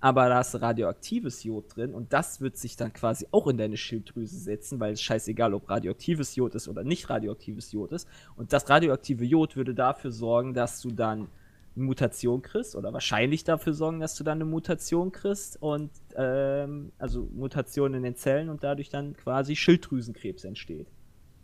aber 0.00 0.28
da 0.28 0.36
hast 0.36 0.54
du 0.54 0.58
radioaktives 0.58 1.44
Jod 1.44 1.76
drin 1.76 1.92
und 1.92 2.12
das 2.12 2.40
wird 2.40 2.56
sich 2.56 2.76
dann 2.76 2.92
quasi 2.92 3.26
auch 3.32 3.46
in 3.48 3.58
deine 3.58 3.76
Schilddrüse 3.76 4.38
setzen, 4.38 4.80
weil 4.80 4.94
es 4.94 5.02
scheißegal, 5.02 5.52
ob 5.52 5.68
radioaktives 5.68 6.36
Jod 6.36 6.54
ist 6.54 6.68
oder 6.68 6.84
nicht 6.84 7.10
radioaktives 7.10 7.72
Jod 7.72 7.92
ist. 7.92 8.08
Und 8.36 8.52
das 8.54 8.68
radioaktive 8.70 9.24
Jod 9.24 9.56
würde 9.56 9.74
dafür 9.74 10.10
sorgen, 10.10 10.54
dass 10.54 10.80
du 10.80 10.90
dann 10.90 11.28
eine 11.76 11.84
Mutation 11.84 12.40
kriegst 12.40 12.74
oder 12.76 12.92
wahrscheinlich 12.94 13.44
dafür 13.44 13.74
sorgen, 13.74 14.00
dass 14.00 14.14
du 14.14 14.24
dann 14.24 14.38
eine 14.38 14.46
Mutation 14.46 15.12
kriegst 15.12 15.60
und 15.60 15.90
ähm, 16.16 16.92
also 16.98 17.28
Mutation 17.34 17.92
in 17.92 18.02
den 18.02 18.16
Zellen 18.16 18.48
und 18.48 18.64
dadurch 18.64 18.88
dann 18.88 19.14
quasi 19.14 19.54
Schilddrüsenkrebs 19.54 20.44
entsteht. 20.44 20.88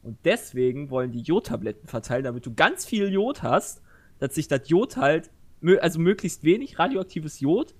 Und 0.02 0.18
deswegen 0.24 0.90
wollen 0.90 1.12
die 1.12 1.20
Jodtabletten 1.20 1.88
verteilen, 1.88 2.24
damit 2.24 2.46
du 2.46 2.54
ganz 2.54 2.86
viel 2.86 3.12
Jod 3.12 3.42
hast, 3.42 3.82
dass 4.18 4.34
sich 4.34 4.48
das 4.48 4.68
Jod 4.68 4.96
halt, 4.96 5.30
also 5.80 5.98
möglichst 5.98 6.42
wenig 6.42 6.78
radioaktives 6.78 7.40
Jod, 7.40 7.74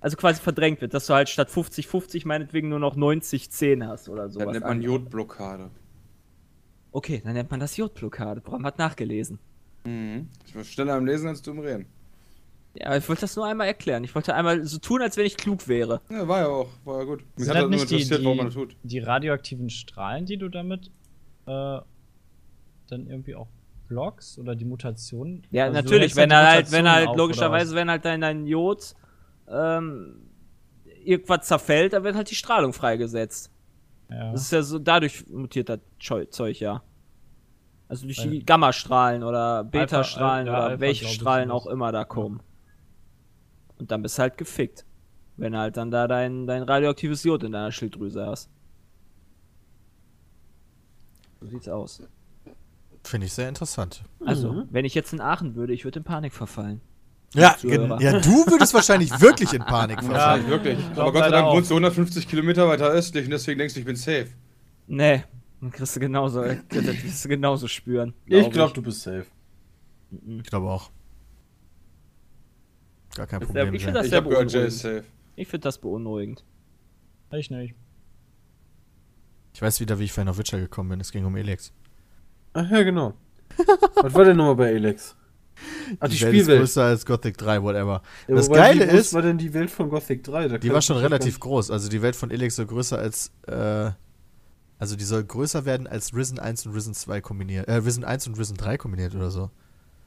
also 0.00 0.16
quasi 0.16 0.40
verdrängt 0.40 0.80
wird, 0.80 0.94
dass 0.94 1.06
du 1.06 1.14
halt 1.14 1.28
statt 1.28 1.48
50-50 1.48 2.26
meinetwegen 2.26 2.68
nur 2.68 2.78
noch 2.78 2.96
90-10 2.96 3.86
hast 3.86 4.08
oder 4.08 4.24
Das 4.24 4.34
sowas. 4.34 4.52
nennt 4.52 4.64
man 4.64 4.82
Jodblockade. 4.82 5.70
Okay, 6.92 7.20
dann 7.24 7.34
nennt 7.34 7.50
man 7.50 7.60
das 7.60 7.76
Jodblockade. 7.76 8.40
Bram 8.40 8.64
hat 8.64 8.78
nachgelesen. 8.78 9.38
Mhm. 9.84 10.28
Ich 10.46 10.54
war 10.54 10.64
schneller 10.64 10.94
am 10.94 11.06
Lesen 11.06 11.28
als 11.28 11.42
du 11.42 11.50
im 11.50 11.58
Reden. 11.60 11.86
Ja, 12.74 12.96
ich 12.96 13.08
wollte 13.08 13.22
das 13.22 13.34
nur 13.34 13.46
einmal 13.46 13.66
erklären. 13.66 14.04
Ich 14.04 14.14
wollte 14.14 14.34
einmal 14.34 14.64
so 14.64 14.78
tun, 14.78 15.02
als 15.02 15.16
wenn 15.16 15.26
ich 15.26 15.36
klug 15.36 15.66
wäre. 15.68 16.00
Ja, 16.10 16.28
war 16.28 16.40
ja 16.40 16.46
auch. 16.48 16.68
War 16.84 16.98
ja 16.98 17.04
gut. 17.04 17.20
Mich 17.36 17.46
Sind 17.46 17.48
hat 17.48 17.54
halt 17.56 17.62
halt 17.62 17.70
nur 17.70 17.80
nicht 17.80 17.90
die, 17.90 17.94
interessiert, 17.94 18.24
warum 18.24 18.36
man 18.36 18.46
das 18.46 18.54
die, 18.54 18.60
tut. 18.60 18.76
die 18.84 18.98
radioaktiven 19.00 19.70
Strahlen, 19.70 20.26
die 20.26 20.36
du 20.36 20.48
damit 20.48 20.86
äh, 21.46 21.50
dann 22.88 23.06
irgendwie 23.06 23.34
auch 23.34 23.48
blockst 23.88 24.38
oder 24.38 24.54
die 24.54 24.64
Mutationen? 24.64 25.44
Ja, 25.50 25.64
Also 25.64 25.74
natürlich, 25.74 26.14
wenn 26.14 26.30
er 26.30 26.46
halt, 26.46 26.70
wenn 26.70 26.86
er 26.86 26.92
halt, 27.06 27.16
logischerweise, 27.16 27.74
wenn 27.74 27.90
halt 27.90 28.04
dein, 28.04 28.20
dein 28.20 28.46
Jod 28.46 28.94
ähm, 29.50 30.30
irgendwas 31.04 31.46
zerfällt, 31.46 31.92
dann 31.92 32.04
wird 32.04 32.16
halt 32.16 32.30
die 32.30 32.34
Strahlung 32.34 32.72
freigesetzt. 32.72 33.50
Ja. 34.10 34.32
Das 34.32 34.42
ist 34.42 34.52
ja 34.52 34.62
so, 34.62 34.78
dadurch 34.78 35.26
mutiert 35.28 35.68
das 35.68 35.80
Zeug 35.98 36.60
ja. 36.60 36.82
Also 37.88 38.04
durch 38.04 38.20
die 38.20 38.44
Gammastrahlen 38.44 39.22
oder 39.22 39.64
Beta-Strahlen 39.64 40.46
ja, 40.46 40.52
oder 40.52 40.62
Alpha, 40.64 40.80
welche 40.80 41.06
Strahlen 41.06 41.50
auch 41.50 41.66
immer 41.66 41.90
da 41.90 42.04
kommen. 42.04 42.42
Und 43.78 43.90
dann 43.90 44.02
bist 44.02 44.18
du 44.18 44.22
halt 44.22 44.36
gefickt. 44.36 44.84
Wenn 45.36 45.52
du 45.52 45.58
halt 45.58 45.76
dann 45.76 45.90
da 45.90 46.06
dein, 46.06 46.46
dein 46.46 46.64
radioaktives 46.64 47.22
Jod 47.24 47.44
in 47.44 47.52
deiner 47.52 47.72
Schilddrüse 47.72 48.26
hast. 48.26 48.50
So 51.40 51.46
sieht's 51.46 51.68
aus. 51.68 52.02
Finde 53.04 53.26
ich 53.26 53.32
sehr 53.32 53.48
interessant. 53.48 54.02
Also, 54.24 54.64
wenn 54.70 54.84
ich 54.84 54.94
jetzt 54.94 55.12
in 55.12 55.20
Aachen 55.20 55.54
würde, 55.54 55.72
ich 55.72 55.84
würde 55.84 56.00
in 56.00 56.04
Panik 56.04 56.34
verfallen. 56.34 56.80
Ja, 57.34 57.56
ja, 57.62 58.20
du 58.20 58.46
würdest 58.46 58.72
wahrscheinlich 58.72 59.10
wirklich 59.20 59.52
in 59.52 59.60
Panik 59.62 59.98
Ja, 60.02 60.08
verfallen. 60.08 60.48
wirklich. 60.48 60.78
glaub 60.94 60.98
Aber 60.98 61.12
Gott 61.12 61.24
sei 61.24 61.30
Dank 61.30 61.46
auch. 61.46 61.54
wohnst 61.56 61.70
du 61.70 61.74
150 61.74 62.26
Kilometer 62.26 62.66
weiter 62.68 62.88
östlich 62.88 63.24
und 63.26 63.30
deswegen 63.32 63.58
denkst 63.58 63.74
du, 63.74 63.80
ich 63.80 63.86
bin 63.86 63.96
safe. 63.96 64.28
Nee, 64.86 65.24
dann 65.60 65.70
kriegst 65.70 65.94
du 65.94 66.00
genauso, 66.00 66.42
das 66.42 66.62
wirst 66.70 67.24
du 67.24 67.28
genauso 67.28 67.68
spüren. 67.68 68.14
Ich 68.24 68.50
glaube, 68.50 68.72
du 68.72 68.80
bist 68.82 69.02
safe. 69.02 69.26
Ich 70.26 70.42
glaube 70.44 70.70
auch. 70.70 70.90
Gar 73.14 73.26
kein 73.26 73.40
Problem. 73.40 73.74
ich 73.74 73.82
Jen. 73.82 73.88
finde 73.88 73.98
das 73.98 74.06
Ich 74.06 74.10
sehr 74.10 74.22
gehört, 74.22 74.50
Jay 74.52 74.60
beunruhigend. 74.60 74.68
ist 74.74 74.80
safe. 74.80 75.04
Ich 75.36 75.48
finde 75.48 75.64
das 75.64 75.78
beunruhigend. 75.78 76.44
Ich 77.32 77.50
nicht. 77.50 77.74
Ich 79.52 79.60
weiß 79.60 79.80
wieder, 79.80 79.98
wie 79.98 80.04
ich 80.04 80.12
vorhin 80.12 80.28
auf 80.30 80.38
Witcher 80.38 80.58
gekommen 80.58 80.90
bin. 80.90 81.00
Es 81.00 81.12
ging 81.12 81.24
um 81.26 81.36
Elex. 81.36 81.72
Ach 82.54 82.70
ja, 82.70 82.82
genau. 82.82 83.14
Was 83.96 84.14
war 84.14 84.24
denn 84.24 84.36
nochmal 84.36 84.54
bei 84.56 84.70
Elex? 84.72 85.16
Ach, 86.00 86.08
die, 86.08 86.12
Welt 86.12 86.12
ist 86.12 86.18
Spielwelt. 86.18 86.60
größer 86.60 86.84
als 86.84 87.06
Gothic 87.06 87.36
3, 87.38 87.62
whatever. 87.62 88.02
Ja, 88.28 88.34
das 88.34 88.50
Geile 88.50 88.84
wie 88.86 88.90
groß 88.90 89.00
ist, 89.00 89.14
war 89.14 89.22
denn 89.22 89.38
die 89.38 89.52
Welt 89.54 89.70
von 89.70 89.88
Gothic 89.88 90.22
3? 90.24 90.48
Da 90.48 90.58
die 90.58 90.72
war 90.72 90.82
schon 90.82 90.96
relativ 90.98 91.40
groß. 91.40 91.70
Also 91.70 91.88
die 91.88 92.02
Welt 92.02 92.16
von 92.16 92.30
Elex 92.30 92.56
soll 92.56 92.66
größer 92.66 92.98
als, 92.98 93.32
äh, 93.46 93.90
also 94.78 94.96
die 94.96 95.04
soll 95.04 95.24
größer 95.24 95.64
werden 95.64 95.86
als 95.86 96.14
Risen 96.14 96.38
1 96.38 96.66
und 96.66 96.74
Risen 96.74 96.94
2 96.94 97.20
kombiniert. 97.20 97.66
Äh, 97.68 97.74
Risen 97.74 98.04
1 98.04 98.26
und 98.28 98.38
Risen 98.38 98.56
3 98.56 98.76
kombiniert 98.78 99.14
oder 99.14 99.30
so. 99.30 99.50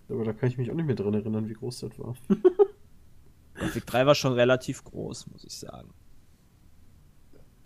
Aber 0.10 0.26
da 0.26 0.34
kann 0.34 0.50
ich 0.50 0.58
mich 0.58 0.70
auch 0.72 0.76
nicht 0.76 0.86
mehr 0.88 0.96
dran 0.96 1.14
erinnern, 1.14 1.48
wie 1.48 1.54
groß 1.54 1.80
das 1.82 1.98
war. 2.00 2.16
Gothic 3.60 3.86
3 3.86 4.06
war 4.06 4.16
schon 4.16 4.34
relativ 4.34 4.84
groß, 4.84 5.28
muss 5.28 5.44
ich 5.44 5.54
sagen. 5.58 5.90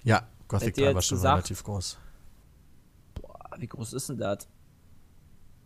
Ja, 0.04 0.28
Gothic 0.48 0.70
Hätte 0.70 0.82
ihr 0.82 0.88
3 0.90 0.96
war 0.96 1.02
schon 1.02 1.18
gesagt- 1.18 1.34
relativ 1.36 1.64
groß. 1.64 1.98
Boah, 3.16 3.40
wie 3.58 3.68
groß 3.68 3.94
ist 3.94 4.10
denn 4.10 4.18
das? 4.18 4.48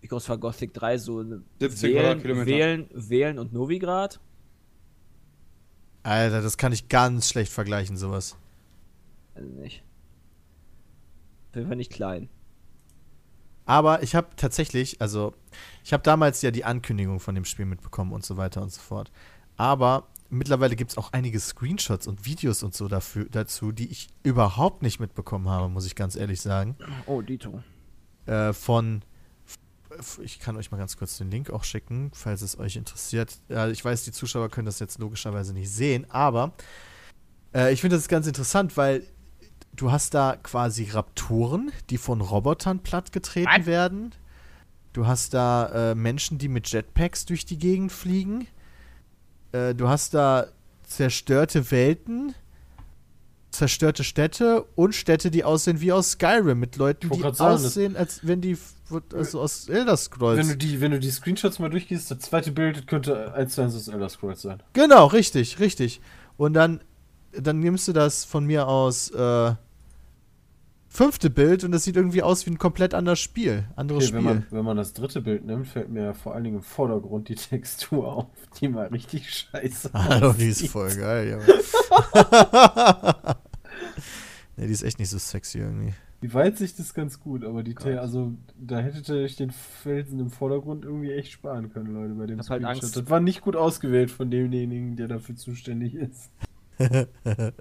Wie 0.01 0.07
groß 0.07 0.29
war 0.29 0.37
Gothic 0.37 0.73
3? 0.73 0.97
So 0.97 1.19
eine 1.19 1.43
70 1.59 1.93
Wählen. 1.93 2.45
Wählen, 2.45 2.89
Wählen 2.93 3.39
und 3.39 3.53
Novigrad? 3.53 4.19
Alter, 6.03 6.41
das 6.41 6.57
kann 6.57 6.71
ich 6.71 6.87
ganz 6.87 7.29
schlecht 7.29 7.51
vergleichen, 7.51 7.97
sowas. 7.97 8.37
Also 9.35 9.49
nicht. 9.49 9.83
Auf 11.49 11.55
jeden 11.55 11.67
Fall 11.67 11.77
nicht 11.77 11.91
klein. 11.91 12.29
Aber 13.65 14.01
ich 14.01 14.15
habe 14.15 14.29
tatsächlich, 14.35 14.99
also 14.99 15.35
ich 15.83 15.93
habe 15.93 16.01
damals 16.01 16.41
ja 16.41 16.49
die 16.51 16.65
Ankündigung 16.65 17.19
von 17.19 17.35
dem 17.35 17.45
Spiel 17.45 17.65
mitbekommen 17.65 18.13
und 18.13 18.25
so 18.25 18.37
weiter 18.37 18.61
und 18.61 18.71
so 18.71 18.81
fort. 18.81 19.11
Aber 19.57 20.07
mittlerweile 20.29 20.75
gibt 20.75 20.91
es 20.91 20.97
auch 20.97 21.13
einige 21.13 21.39
Screenshots 21.39 22.07
und 22.07 22.25
Videos 22.25 22.63
und 22.63 22.73
so 22.73 22.87
dafür, 22.87 23.27
dazu, 23.29 23.71
die 23.71 23.91
ich 23.91 24.07
überhaupt 24.23 24.81
nicht 24.81 24.99
mitbekommen 24.99 25.49
habe, 25.49 25.69
muss 25.69 25.85
ich 25.85 25.95
ganz 25.95 26.15
ehrlich 26.15 26.41
sagen. 26.41 26.77
Oh, 27.05 27.21
Dito. 27.21 27.61
Äh, 28.25 28.53
von, 28.53 29.03
ich 30.21 30.39
kann 30.39 30.57
euch 30.57 30.71
mal 30.71 30.77
ganz 30.77 30.97
kurz 30.97 31.17
den 31.17 31.31
Link 31.31 31.49
auch 31.49 31.63
schicken, 31.63 32.11
falls 32.13 32.41
es 32.41 32.57
euch 32.57 32.75
interessiert. 32.75 33.37
Ja, 33.49 33.67
ich 33.67 33.83
weiß, 33.83 34.03
die 34.03 34.11
Zuschauer 34.11 34.49
können 34.49 34.65
das 34.65 34.79
jetzt 34.79 34.99
logischerweise 34.99 35.53
nicht 35.53 35.71
sehen, 35.71 36.05
aber 36.09 36.53
äh, 37.53 37.73
ich 37.73 37.81
finde 37.81 37.95
das 37.95 38.07
ganz 38.07 38.27
interessant, 38.27 38.77
weil 38.77 39.03
du 39.75 39.91
hast 39.91 40.13
da 40.13 40.37
quasi 40.41 40.85
Raptoren, 40.85 41.71
die 41.89 41.97
von 41.97 42.21
Robotern 42.21 42.79
plattgetreten 42.79 43.65
werden. 43.65 44.13
Du 44.93 45.07
hast 45.07 45.33
da 45.33 45.91
äh, 45.91 45.95
Menschen, 45.95 46.37
die 46.37 46.47
mit 46.47 46.67
Jetpacks 46.71 47.25
durch 47.25 47.45
die 47.45 47.57
Gegend 47.57 47.91
fliegen. 47.91 48.47
Äh, 49.51 49.75
du 49.75 49.87
hast 49.87 50.13
da 50.13 50.47
zerstörte 50.83 51.71
Welten. 51.71 52.33
Zerstörte 53.59 54.05
Städte 54.05 54.63
und 54.75 54.95
Städte, 54.95 55.29
die 55.31 55.43
aussehen 55.43 55.81
wie 55.81 55.91
aus 55.91 56.11
Skyrim, 56.11 56.59
mit 56.59 56.77
Leuten, 56.77 57.09
die 57.09 57.19
sagen, 57.19 57.37
aussehen, 57.37 57.97
als 57.97 58.25
wenn 58.25 58.39
die 58.39 58.57
also 59.13 59.41
aus 59.41 59.67
Elder 59.67 59.91
Wenn 59.91 59.97
Scrolls. 59.97 60.47
du, 60.47 60.55
die, 60.57 60.79
wenn 60.79 60.91
du 60.91 60.99
die 60.99 61.11
Screenshots 61.11 61.59
mal 61.59 61.69
durchgehst, 61.69 62.09
das 62.09 62.19
zweite 62.19 62.53
Bild 62.53 62.87
könnte 62.87 63.33
eins 63.33 63.55
zu 63.55 63.61
eins 63.61 63.75
aus 63.75 63.89
Elder 63.89 64.07
Scrolls 64.07 64.41
sein. 64.41 64.63
Genau, 64.73 65.07
richtig, 65.07 65.59
richtig. 65.59 65.99
Und 66.37 66.53
dann, 66.53 66.79
dann 67.33 67.59
nimmst 67.59 67.87
du 67.89 67.93
das 67.93 68.23
von 68.23 68.45
mir 68.45 68.67
aus 68.69 69.11
äh, 69.11 69.53
fünfte 70.87 71.29
Bild 71.29 71.65
und 71.65 71.73
das 71.73 71.83
sieht 71.83 71.97
irgendwie 71.97 72.23
aus 72.23 72.45
wie 72.45 72.51
ein 72.51 72.57
komplett 72.57 72.93
anderes 72.93 73.19
Spiel. 73.19 73.65
Anderes 73.75 74.05
Okay, 74.05 74.13
wenn, 74.13 74.21
Spiel. 74.21 74.33
man, 74.35 74.45
wenn 74.51 74.65
man 74.65 74.77
das 74.77 74.93
dritte 74.93 75.19
Bild 75.19 75.45
nimmt, 75.45 75.67
fällt 75.67 75.89
mir 75.89 76.13
vor 76.13 76.33
allen 76.33 76.45
Dingen 76.45 76.57
im 76.57 76.63
Vordergrund 76.63 77.27
die 77.27 77.35
Textur 77.35 78.07
auf, 78.07 78.25
die 78.59 78.69
mal 78.69 78.87
richtig 78.87 79.29
scheiße 79.29 79.91
Hallo, 79.93 80.31
die 80.31 80.47
ist 80.47 80.65
voll 80.69 80.95
geil, 80.95 81.31
Junge. 81.31 81.45
ne, 84.59 84.67
die 84.67 84.73
ist 84.73 84.83
echt 84.83 84.99
nicht 84.99 85.09
so 85.09 85.17
sexy 85.17 85.59
irgendwie. 85.59 85.93
Die 86.21 86.33
Weitsicht 86.33 86.77
ist 86.79 86.93
ganz 86.93 87.19
gut, 87.19 87.45
aber 87.45 87.63
die 87.63 87.75
Te 87.75 88.01
also 88.01 88.33
da 88.59 88.79
hätte 88.79 89.23
ich 89.23 89.37
den 89.37 89.51
Felsen 89.51 90.19
im 90.19 90.29
Vordergrund 90.29 90.83
irgendwie 90.83 91.13
echt 91.13 91.31
sparen 91.31 91.71
können, 91.71 91.93
Leute, 91.93 92.13
bei 92.13 92.25
dem 92.25 92.39
halt 92.39 92.45
Screenshot. 92.45 92.83
Angst. 92.83 92.95
Das 92.97 93.09
war 93.09 93.21
nicht 93.21 93.41
gut 93.41 93.55
ausgewählt 93.55 94.11
von 94.11 94.29
demjenigen, 94.29 94.97
der 94.97 95.07
dafür 95.07 95.35
zuständig 95.35 95.95
ist. 95.95 96.29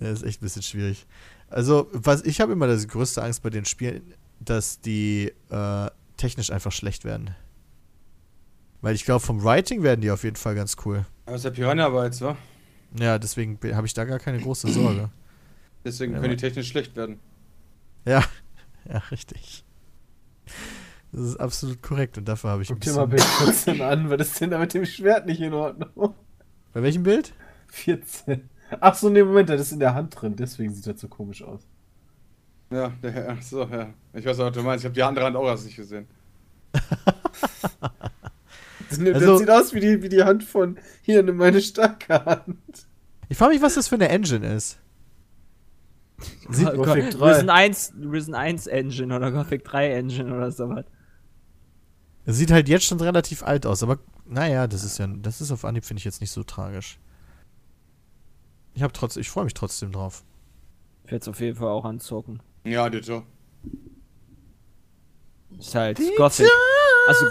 Das 0.00 0.20
ist 0.20 0.24
echt 0.24 0.42
ein 0.42 0.44
bisschen 0.44 0.62
schwierig. 0.62 1.06
Also, 1.48 1.88
was 1.92 2.24
ich 2.24 2.40
habe 2.40 2.52
immer 2.52 2.66
das 2.66 2.88
größte 2.88 3.22
Angst 3.22 3.42
bei 3.42 3.50
den 3.50 3.64
Spielen, 3.64 4.02
dass 4.40 4.80
die 4.80 5.32
äh, 5.50 5.90
technisch 6.16 6.50
einfach 6.50 6.72
schlecht 6.72 7.04
werden. 7.04 7.30
Weil 8.80 8.94
ich 8.94 9.04
glaube, 9.04 9.20
vom 9.24 9.42
Writing 9.42 9.82
werden 9.82 10.00
die 10.00 10.10
auf 10.10 10.24
jeden 10.24 10.36
Fall 10.36 10.54
ganz 10.54 10.76
cool. 10.84 11.06
Aber 11.26 11.36
ist 11.36 11.44
der 11.44 11.52
Piranha 11.52 11.88
Bytes, 11.88 12.20
wa? 12.20 12.36
Ja, 12.98 13.18
deswegen 13.18 13.58
habe 13.72 13.86
ich 13.86 13.94
da 13.94 14.04
gar 14.04 14.18
keine 14.18 14.40
große 14.40 14.68
Sorge. 14.72 15.10
Deswegen 15.84 16.14
Ja, 16.14 16.18
können 16.20 16.30
die 16.30 16.36
technisch 16.36 16.68
schlecht 16.68 16.96
werden. 16.96 17.20
Ja, 18.06 18.24
ja, 18.90 18.98
richtig. 19.10 19.64
Das 21.12 21.20
ist 21.22 21.36
absolut 21.36 21.80
korrekt 21.82 22.18
und 22.18 22.26
dafür 22.26 22.50
habe 22.50 22.62
ich 22.62 22.70
ein 22.70 22.74
Guck 22.74 22.80
dir 22.82 22.92
mal. 22.94 23.06
Bild 23.06 23.22
14 23.22 23.80
an, 23.82 24.10
was 24.10 24.20
ist 24.28 24.40
denn 24.40 24.50
da 24.50 24.58
mit 24.58 24.74
dem 24.74 24.84
Schwert 24.84 25.26
nicht 25.26 25.40
in 25.40 25.52
Ordnung? 25.54 26.14
Bei 26.72 26.82
welchem 26.82 27.02
Bild? 27.04 27.32
14. 27.68 28.48
Ach 28.80 28.94
so, 28.94 29.08
nee, 29.10 29.22
Moment, 29.22 29.48
das 29.48 29.60
ist 29.60 29.72
in 29.72 29.78
der 29.80 29.94
Hand 29.94 30.20
drin, 30.20 30.34
deswegen 30.36 30.74
sieht 30.74 30.86
das 30.86 31.00
so 31.00 31.06
komisch 31.08 31.42
aus. 31.42 31.60
Ja, 32.70 32.88
der, 33.02 33.30
ach 33.30 33.42
so, 33.42 33.62
ja. 33.64 33.92
Ich 34.14 34.24
weiß 34.24 34.40
auch, 34.40 34.46
was 34.46 34.52
du 34.54 34.62
meinst. 34.62 34.82
Ich 34.84 34.86
habe 34.86 34.94
die 34.94 35.02
andere 35.02 35.26
Hand 35.26 35.36
auch 35.36 35.46
erst 35.46 35.66
nicht 35.66 35.76
gesehen. 35.76 36.08
Das, 38.90 38.98
das 38.98 39.14
Also- 39.14 39.36
sieht 39.38 39.50
aus 39.50 39.72
wie 39.74 39.80
die, 39.80 40.02
wie 40.02 40.08
die 40.08 40.22
Hand 40.24 40.42
von 40.44 40.78
hier, 41.02 41.22
nimm 41.22 41.36
meine 41.36 41.60
starke 41.60 42.24
Hand. 42.24 42.58
Ich 43.28 43.38
frage 43.38 43.52
mich, 43.54 43.62
was 43.62 43.74
das 43.74 43.88
für 43.88 43.94
eine 43.96 44.08
Engine 44.08 44.46
ist. 44.54 44.78
Sieht 46.48 46.70
Go- 46.70 46.84
Gothic 46.84 47.12
Go- 47.12 47.18
3. 47.18 47.32
Risen 47.32 47.50
1, 47.50 47.92
Risen 48.00 48.34
1 48.34 48.66
Engine 48.66 49.14
oder 49.16 49.32
Gothic 49.32 49.64
3 49.64 49.90
Engine 49.92 50.34
oder 50.34 50.50
sowas. 50.52 50.84
Es 52.26 52.36
sieht 52.36 52.50
halt 52.50 52.68
jetzt 52.68 52.86
schon 52.86 53.00
relativ 53.00 53.42
alt 53.42 53.66
aus, 53.66 53.82
aber 53.82 53.98
naja, 54.26 54.66
das 54.66 54.84
ist 54.84 54.98
ja, 54.98 55.06
das 55.06 55.40
ist 55.40 55.50
auf 55.50 55.64
Anhieb, 55.64 55.84
finde 55.84 55.98
ich 55.98 56.04
jetzt 56.04 56.20
nicht 56.20 56.30
so 56.30 56.42
tragisch. 56.42 56.98
Ich 58.74 58.82
habe 58.82 58.92
trotzdem, 58.92 59.20
ich 59.20 59.28
freue 59.30 59.44
mich 59.44 59.54
trotzdem 59.54 59.92
drauf. 59.92 60.24
Ich 61.04 61.10
werde 61.12 61.22
es 61.22 61.28
auf 61.28 61.40
jeden 61.40 61.56
Fall 61.56 61.68
auch 61.68 61.84
anzocken. 61.84 62.40
Ja, 62.64 62.88
Ditto. 62.88 63.24
Ist 65.58 65.74
halt 65.74 66.00
Gothic. 66.16 66.48
Also 67.06 67.26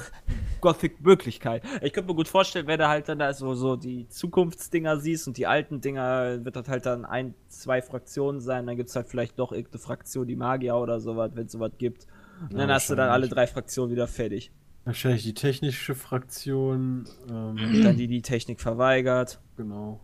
Gothic-Möglichkeit. 0.62 1.64
Ich 1.82 1.92
könnte 1.92 2.10
mir 2.10 2.16
gut 2.16 2.28
vorstellen, 2.28 2.68
wenn 2.68 2.80
du 2.80 2.88
halt 2.88 3.10
dann 3.10 3.20
da 3.20 3.34
so, 3.34 3.54
so 3.54 3.76
die 3.76 4.08
Zukunftsdinger 4.08 4.98
siehst 4.98 5.28
und 5.28 5.38
die 5.38 5.46
alten 5.46 5.82
Dinger, 5.82 6.46
wird 6.46 6.56
das 6.56 6.68
halt 6.70 6.86
dann 6.86 7.04
ein, 7.06 7.34
zwei 7.50 7.82
Fraktionen 7.82 8.40
sein. 8.40 8.66
Dann 8.66 8.78
gibt 8.78 8.90
es 8.90 8.96
halt 8.96 9.10
vielleicht 9.10 9.38
doch 9.40 9.52
irgendeine 9.52 9.80
Fraktion, 9.82 10.28
die 10.28 10.36
Magier 10.38 10.76
oder 10.76 11.02
sowas, 11.02 11.32
wenn 11.34 11.48
es 11.48 11.52
sowas 11.52 11.72
gibt. 11.78 12.08
Und 12.50 12.58
dann 12.58 12.72
hast 12.72 12.90
du 12.90 12.96
dann 12.96 13.10
alle 13.10 13.28
drei 13.28 13.46
Fraktionen 13.48 13.92
wieder 13.92 14.08
fertig. 14.08 14.52
Wahrscheinlich 14.86 15.24
die 15.24 15.34
technische 15.34 15.96
Fraktion. 15.96 17.08
Ähm, 17.30 17.82
dann 17.84 17.98
die, 17.98 18.08
die 18.08 18.22
Technik 18.22 18.62
verweigert 18.62 19.40
genau. 19.58 20.00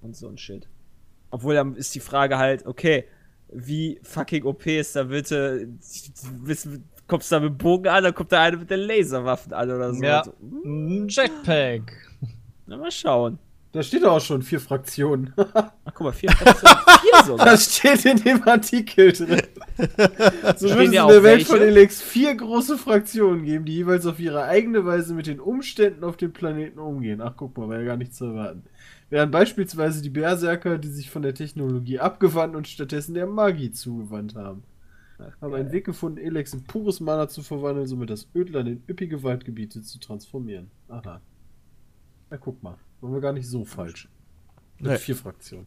und 0.00 0.16
so 0.16 0.28
ein 0.28 0.36
Shit. 0.38 0.68
Obwohl 1.30 1.54
dann 1.54 1.74
ist 1.74 1.94
die 1.94 2.00
Frage 2.00 2.38
halt, 2.38 2.66
okay, 2.66 3.04
wie 3.52 3.98
fucking 4.02 4.44
OP 4.44 4.66
ist 4.66 4.96
da 4.96 5.04
bitte, 5.04 5.68
wissen- 6.42 6.84
kommst 7.06 7.30
du 7.30 7.36
da 7.36 7.40
mit 7.40 7.50
dem 7.50 7.58
Bogen 7.58 7.88
an, 7.88 8.04
dann 8.04 8.14
kommt 8.14 8.32
da 8.32 8.42
einer 8.42 8.56
mit 8.56 8.70
den 8.70 8.80
Laserwaffen 8.80 9.52
an 9.52 9.70
oder 9.70 9.94
so. 9.94 10.02
Ja. 10.02 10.24
So, 10.24 10.32
Ein 10.64 11.08
Jetpack. 11.08 11.92
Na, 12.66 12.76
mal 12.76 12.90
schauen. 12.90 13.38
Da 13.72 13.82
steht 13.82 14.04
doch 14.04 14.12
auch 14.12 14.20
schon 14.20 14.40
vier 14.40 14.58
Fraktionen. 14.58 15.34
Ach, 15.36 15.70
guck 15.92 16.00
mal, 16.00 16.12
vier 16.12 16.30
Fraktionen, 16.30 16.78
vier 17.02 17.24
sogar. 17.26 17.46
Das 17.46 17.76
steht 17.76 18.06
in 18.06 18.16
dem 18.16 18.42
Artikel 18.48 19.12
drin. 19.12 19.42
So 20.56 20.70
wird 20.70 20.78
es 20.78 20.84
in 20.86 20.92
der 20.92 21.22
Welt 21.22 21.46
von 21.46 21.60
welche? 21.60 21.66
Elex 21.66 22.00
vier 22.00 22.34
große 22.34 22.78
Fraktionen 22.78 23.44
geben, 23.44 23.66
die 23.66 23.74
jeweils 23.74 24.06
auf 24.06 24.18
ihre 24.18 24.44
eigene 24.44 24.86
Weise 24.86 25.12
mit 25.12 25.26
den 25.26 25.38
Umständen 25.38 26.02
auf 26.04 26.16
dem 26.16 26.32
Planeten 26.32 26.78
umgehen. 26.78 27.20
Ach, 27.20 27.34
guck 27.36 27.58
mal, 27.58 27.68
war 27.68 27.78
ja 27.80 27.84
gar 27.84 27.98
nicht 27.98 28.14
zu 28.14 28.24
erwarten. 28.24 28.64
Während 29.10 29.30
beispielsweise 29.30 30.00
die 30.00 30.08
Berserker, 30.08 30.78
die 30.78 30.88
sich 30.88 31.10
von 31.10 31.20
der 31.20 31.34
Technologie 31.34 31.98
abgewandt 31.98 32.56
und 32.56 32.66
stattdessen 32.66 33.12
der 33.12 33.26
Magie 33.26 33.70
zugewandt 33.70 34.34
haben. 34.34 34.62
Haben 35.40 35.54
einen 35.54 35.72
Weg 35.72 35.84
gefunden, 35.86 36.18
Elex 36.18 36.52
in 36.52 36.64
pures 36.64 37.00
Mana 37.00 37.28
zu 37.28 37.42
verwandeln, 37.42 37.86
somit 37.86 38.10
das 38.10 38.28
Ödland 38.34 38.68
in 38.68 38.82
üppige 38.88 39.22
Waldgebiete 39.22 39.82
zu 39.82 39.98
transformieren. 39.98 40.70
Aha. 40.88 41.20
Na, 42.30 42.36
guck 42.36 42.62
mal. 42.62 42.76
Waren 43.00 43.12
wir 43.14 43.20
gar 43.20 43.32
nicht 43.32 43.46
so 43.48 43.64
falsch. 43.64 44.08
Mit 44.78 44.90
Nee. 44.92 44.98
vier 44.98 45.16
Fraktionen. 45.16 45.66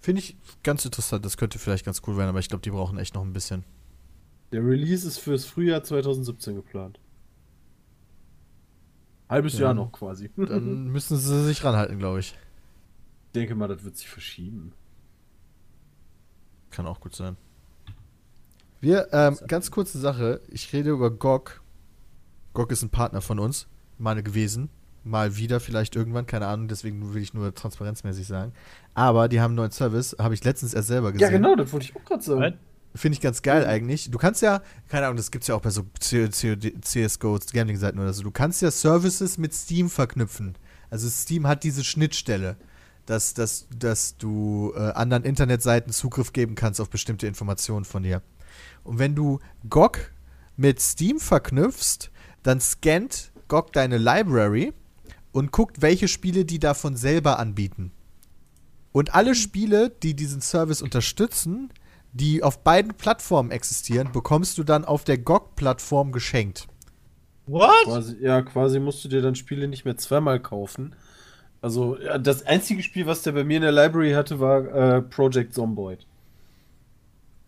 Finde 0.00 0.20
ich 0.20 0.36
ganz 0.62 0.84
interessant. 0.84 1.24
Das 1.24 1.36
könnte 1.36 1.58
vielleicht 1.58 1.84
ganz 1.84 2.02
cool 2.06 2.16
werden, 2.16 2.28
aber 2.30 2.38
ich 2.38 2.48
glaube, 2.48 2.62
die 2.62 2.70
brauchen 2.70 2.98
echt 2.98 3.14
noch 3.14 3.22
ein 3.24 3.32
bisschen. 3.32 3.64
Der 4.52 4.64
Release 4.64 5.06
ist 5.06 5.18
fürs 5.18 5.44
Frühjahr 5.44 5.82
2017 5.84 6.54
geplant. 6.54 6.98
Halbes 9.28 9.54
Ja. 9.54 9.66
Jahr 9.66 9.74
noch 9.74 9.92
quasi. 9.92 10.30
Dann 10.36 10.84
müssen 10.92 11.16
sie 11.18 11.44
sich 11.44 11.62
ranhalten, 11.64 11.98
glaube 11.98 12.20
ich. 12.20 12.30
Ich 13.26 13.32
denke 13.34 13.54
mal, 13.54 13.68
das 13.68 13.84
wird 13.84 13.96
sich 13.96 14.08
verschieben. 14.08 14.72
Kann 16.70 16.86
auch 16.86 17.00
gut 17.00 17.14
sein. 17.14 17.36
Wir, 18.80 19.08
ähm, 19.12 19.38
ganz 19.48 19.70
kurze 19.70 19.98
Sache. 19.98 20.40
Ich 20.48 20.72
rede 20.72 20.90
über 20.90 21.10
GOG. 21.10 21.60
GOG 22.52 22.72
ist 22.72 22.82
ein 22.82 22.90
Partner 22.90 23.20
von 23.20 23.38
uns. 23.38 23.66
Mal 23.98 24.22
gewesen. 24.22 24.70
Mal 25.04 25.36
wieder, 25.36 25.58
vielleicht 25.58 25.96
irgendwann, 25.96 26.26
keine 26.26 26.46
Ahnung. 26.46 26.68
Deswegen 26.68 27.14
will 27.14 27.22
ich 27.22 27.34
nur 27.34 27.54
transparenzmäßig 27.54 28.26
sagen. 28.26 28.52
Aber 28.94 29.28
die 29.28 29.40
haben 29.40 29.50
einen 29.50 29.56
neuen 29.56 29.70
Service. 29.70 30.16
Habe 30.18 30.34
ich 30.34 30.44
letztens 30.44 30.74
erst 30.74 30.88
selber 30.88 31.12
gesehen. 31.12 31.26
Ja, 31.26 31.36
genau, 31.36 31.56
das 31.56 31.72
wollte 31.72 31.86
ich 31.86 31.96
auch 31.96 32.04
gerade 32.04 32.22
sagen. 32.22 32.58
Finde 32.94 33.14
ich 33.14 33.20
ganz 33.20 33.42
geil 33.42 33.66
eigentlich. 33.66 34.10
Du 34.10 34.18
kannst 34.18 34.42
ja, 34.42 34.62
keine 34.88 35.06
Ahnung, 35.06 35.16
das 35.16 35.30
gibt 35.30 35.42
es 35.42 35.48
ja 35.48 35.54
auch 35.54 35.60
bei 35.60 35.70
so 35.70 35.84
CSGO, 36.00 37.38
Gambling-Seiten 37.52 37.98
oder 37.98 38.12
so. 38.12 38.22
Du 38.22 38.30
kannst 38.30 38.62
ja 38.62 38.70
Services 38.70 39.38
mit 39.38 39.54
Steam 39.54 39.90
verknüpfen. 39.90 40.56
Also 40.90 41.08
Steam 41.08 41.46
hat 41.46 41.64
diese 41.64 41.84
Schnittstelle, 41.84 42.56
dass, 43.08 43.32
dass, 43.32 43.66
dass 43.76 44.18
du 44.18 44.72
äh, 44.76 44.80
anderen 44.90 45.24
Internetseiten 45.24 45.92
Zugriff 45.92 46.32
geben 46.34 46.54
kannst 46.54 46.80
auf 46.80 46.90
bestimmte 46.90 47.26
Informationen 47.26 47.86
von 47.86 48.02
dir. 48.02 48.20
Und 48.84 48.98
wenn 48.98 49.14
du 49.14 49.40
GOG 49.68 49.98
mit 50.56 50.80
Steam 50.80 51.18
verknüpfst, 51.18 52.10
dann 52.42 52.60
scannt 52.60 53.32
GOG 53.48 53.72
deine 53.72 53.96
Library 53.96 54.74
und 55.32 55.52
guckt, 55.52 55.80
welche 55.80 56.06
Spiele 56.06 56.44
die 56.44 56.58
davon 56.58 56.96
selber 56.96 57.38
anbieten. 57.38 57.92
Und 58.92 59.14
alle 59.14 59.34
Spiele, 59.34 59.90
die 59.90 60.14
diesen 60.14 60.42
Service 60.42 60.82
unterstützen, 60.82 61.72
die 62.12 62.42
auf 62.42 62.62
beiden 62.62 62.94
Plattformen 62.94 63.50
existieren, 63.50 64.12
bekommst 64.12 64.58
du 64.58 64.64
dann 64.64 64.84
auf 64.84 65.04
der 65.04 65.16
GOG-Plattform 65.18 66.12
geschenkt. 66.12 66.66
What? 67.46 67.70
Quasi, 67.84 68.18
ja, 68.20 68.42
quasi 68.42 68.80
musst 68.80 69.02
du 69.04 69.08
dir 69.08 69.22
dann 69.22 69.34
Spiele 69.34 69.66
nicht 69.66 69.86
mehr 69.86 69.96
zweimal 69.96 70.40
kaufen. 70.40 70.94
Also, 71.60 71.98
ja, 71.98 72.18
das 72.18 72.46
einzige 72.46 72.82
Spiel, 72.82 73.06
was 73.06 73.22
der 73.22 73.32
bei 73.32 73.44
mir 73.44 73.56
in 73.56 73.62
der 73.62 73.72
Library 73.72 74.12
hatte, 74.12 74.38
war 74.38 74.64
äh, 74.96 75.02
Project 75.02 75.54
Zomboid. 75.54 76.06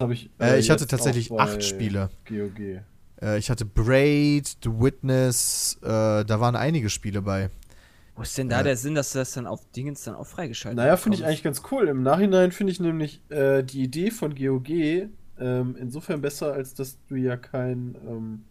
Habe 0.01 0.15
ich. 0.15 0.31
Äh, 0.41 0.59
ich 0.59 0.71
hatte 0.71 0.87
tatsächlich 0.87 1.31
acht 1.33 1.63
Spiele. 1.63 2.11
GOG. 2.27 2.81
Äh, 3.21 3.39
ich 3.39 3.51
hatte 3.51 3.65
Braid, 3.65 4.57
The 4.65 4.71
Witness, 4.71 5.79
äh, 5.83 6.25
da 6.25 6.41
waren 6.41 6.57
einige 6.57 6.89
Spiele 6.89 7.23
bei. 7.23 7.51
Wo 8.17 8.23
ist 8.23 8.37
denn 8.37 8.49
da 8.49 8.63
der 8.63 8.77
Sinn, 8.77 8.95
dass 8.95 9.13
du 9.13 9.19
das 9.19 9.33
dann 9.33 9.47
auf 9.47 9.61
Dingens 9.71 10.05
dann 10.05 10.15
auch 10.15 10.27
freigeschaltet 10.27 10.77
Naja, 10.77 10.97
finde 10.97 11.19
ich 11.19 11.25
eigentlich 11.25 11.43
ganz 11.43 11.63
cool. 11.71 11.89
Im 11.89 12.03
Nachhinein 12.03 12.53
finde 12.53 12.73
ich 12.73 12.81
nämlich 12.81 13.23
äh, 13.31 13.63
die 13.63 13.83
Idee 13.83 14.11
von 14.11 14.35
GOG 14.35 14.69
ähm, 15.39 15.77
insofern 15.79 16.21
besser, 16.21 16.53
als 16.53 16.75
dass 16.75 16.99
du 17.09 17.17
ja 17.17 17.37
kein, 17.37 17.97
ähm, 18.07 18.45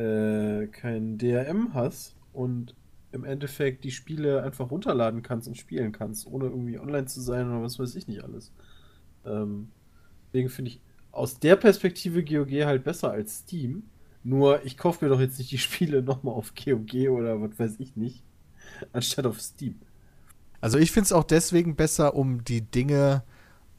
äh, 0.00 0.66
kein 0.68 1.18
DRM 1.18 1.74
hast 1.74 2.16
und 2.32 2.74
im 3.14 3.24
Endeffekt 3.24 3.84
die 3.84 3.92
Spiele 3.92 4.42
einfach 4.42 4.70
runterladen 4.70 5.22
kannst 5.22 5.46
und 5.46 5.56
spielen 5.56 5.92
kannst, 5.92 6.26
ohne 6.26 6.46
irgendwie 6.46 6.78
online 6.78 7.06
zu 7.06 7.20
sein 7.20 7.48
oder 7.48 7.62
was 7.62 7.78
weiß 7.78 7.94
ich 7.94 8.08
nicht 8.08 8.24
alles. 8.24 8.52
Ähm, 9.24 9.68
deswegen 10.26 10.48
finde 10.48 10.72
ich 10.72 10.80
aus 11.12 11.38
der 11.38 11.56
Perspektive 11.56 12.24
GOG 12.24 12.50
halt 12.64 12.82
besser 12.82 13.12
als 13.12 13.38
Steam. 13.38 13.84
Nur 14.24 14.64
ich 14.64 14.76
kaufe 14.76 15.04
mir 15.04 15.10
doch 15.10 15.20
jetzt 15.20 15.38
nicht 15.38 15.52
die 15.52 15.58
Spiele 15.66 16.02
nochmal 16.02 16.34
auf 16.34 16.54
GOG 16.54 17.08
oder 17.08 17.40
was 17.40 17.58
weiß 17.58 17.76
ich 17.78 17.96
nicht, 17.96 18.22
anstatt 18.92 19.26
auf 19.26 19.40
Steam. 19.40 19.76
Also 20.60 20.78
ich 20.78 20.90
finde 20.90 21.04
es 21.04 21.12
auch 21.12 21.24
deswegen 21.24 21.76
besser, 21.76 22.16
um 22.16 22.42
die 22.42 22.62
Dinge 22.62 23.22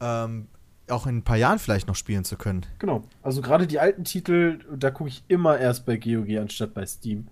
ähm, 0.00 0.46
auch 0.88 1.06
in 1.06 1.18
ein 1.18 1.24
paar 1.24 1.36
Jahren 1.36 1.58
vielleicht 1.58 1.88
noch 1.88 1.96
spielen 1.96 2.24
zu 2.24 2.36
können. 2.36 2.64
Genau. 2.78 3.02
Also 3.22 3.42
gerade 3.42 3.66
die 3.66 3.80
alten 3.80 4.04
Titel, 4.04 4.60
da 4.74 4.90
gucke 4.90 5.10
ich 5.10 5.24
immer 5.28 5.58
erst 5.58 5.84
bei 5.84 5.96
GOG 5.96 6.38
anstatt 6.38 6.72
bei 6.74 6.86
Steam. 6.86 7.26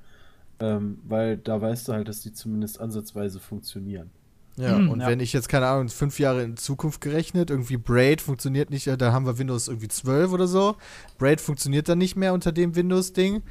Ähm, 0.61 0.99
weil 1.05 1.37
da 1.37 1.61
weißt 1.61 1.89
du 1.89 1.93
halt, 1.93 2.09
dass 2.09 2.21
die 2.21 2.33
zumindest 2.33 2.81
ansatzweise 2.81 3.41
funktionieren. 3.41 4.11
Ja, 4.57 4.79
Mhm, 4.79 4.91
und 4.91 5.01
ja. 5.01 5.09
wenn 5.09 5.19
ich 5.19 5.33
jetzt, 5.33 5.49
keine 5.49 5.67
Ahnung, 5.67 5.89
fünf 5.89 6.21
Jahre 6.21 6.43
in 6.45 6.57
Zukunft 6.57 7.01
gerechnet, 7.01 7.51
irgendwie 7.51 7.77
Braid 7.77 8.21
funktioniert 8.21 8.71
nicht, 8.71 8.87
äh, 8.87 8.97
da 8.97 9.13
haben 9.13 9.27
wir 9.27 9.37
Windows 9.39 9.67
irgendwie 9.67 9.89
12 9.89 10.33
oder 10.33 10.47
so. 10.47 10.77
Braid 11.19 11.41
funktioniert 11.41 11.89
dann 11.89 11.99
nicht 11.99 12.15
mehr 12.15 12.33
unter 12.33 12.53
dem 12.53 12.77
Windows-Ding. 12.77 13.43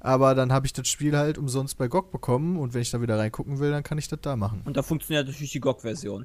Aber 0.00 0.34
dann 0.34 0.52
habe 0.52 0.66
ich 0.66 0.72
das 0.72 0.88
Spiel 0.88 1.16
halt 1.16 1.36
umsonst 1.38 1.76
bei 1.76 1.86
GOG 1.88 2.10
bekommen 2.10 2.58
und 2.58 2.72
wenn 2.72 2.80
ich 2.82 2.90
da 2.90 3.00
wieder 3.02 3.18
reingucken 3.18 3.58
will, 3.58 3.70
dann 3.70 3.82
kann 3.82 3.98
ich 3.98 4.08
das 4.08 4.20
da 4.22 4.34
machen. 4.36 4.62
Und 4.64 4.76
da 4.76 4.82
funktioniert 4.82 5.26
natürlich 5.26 5.52
die 5.52 5.60
GOG-Version. 5.60 6.24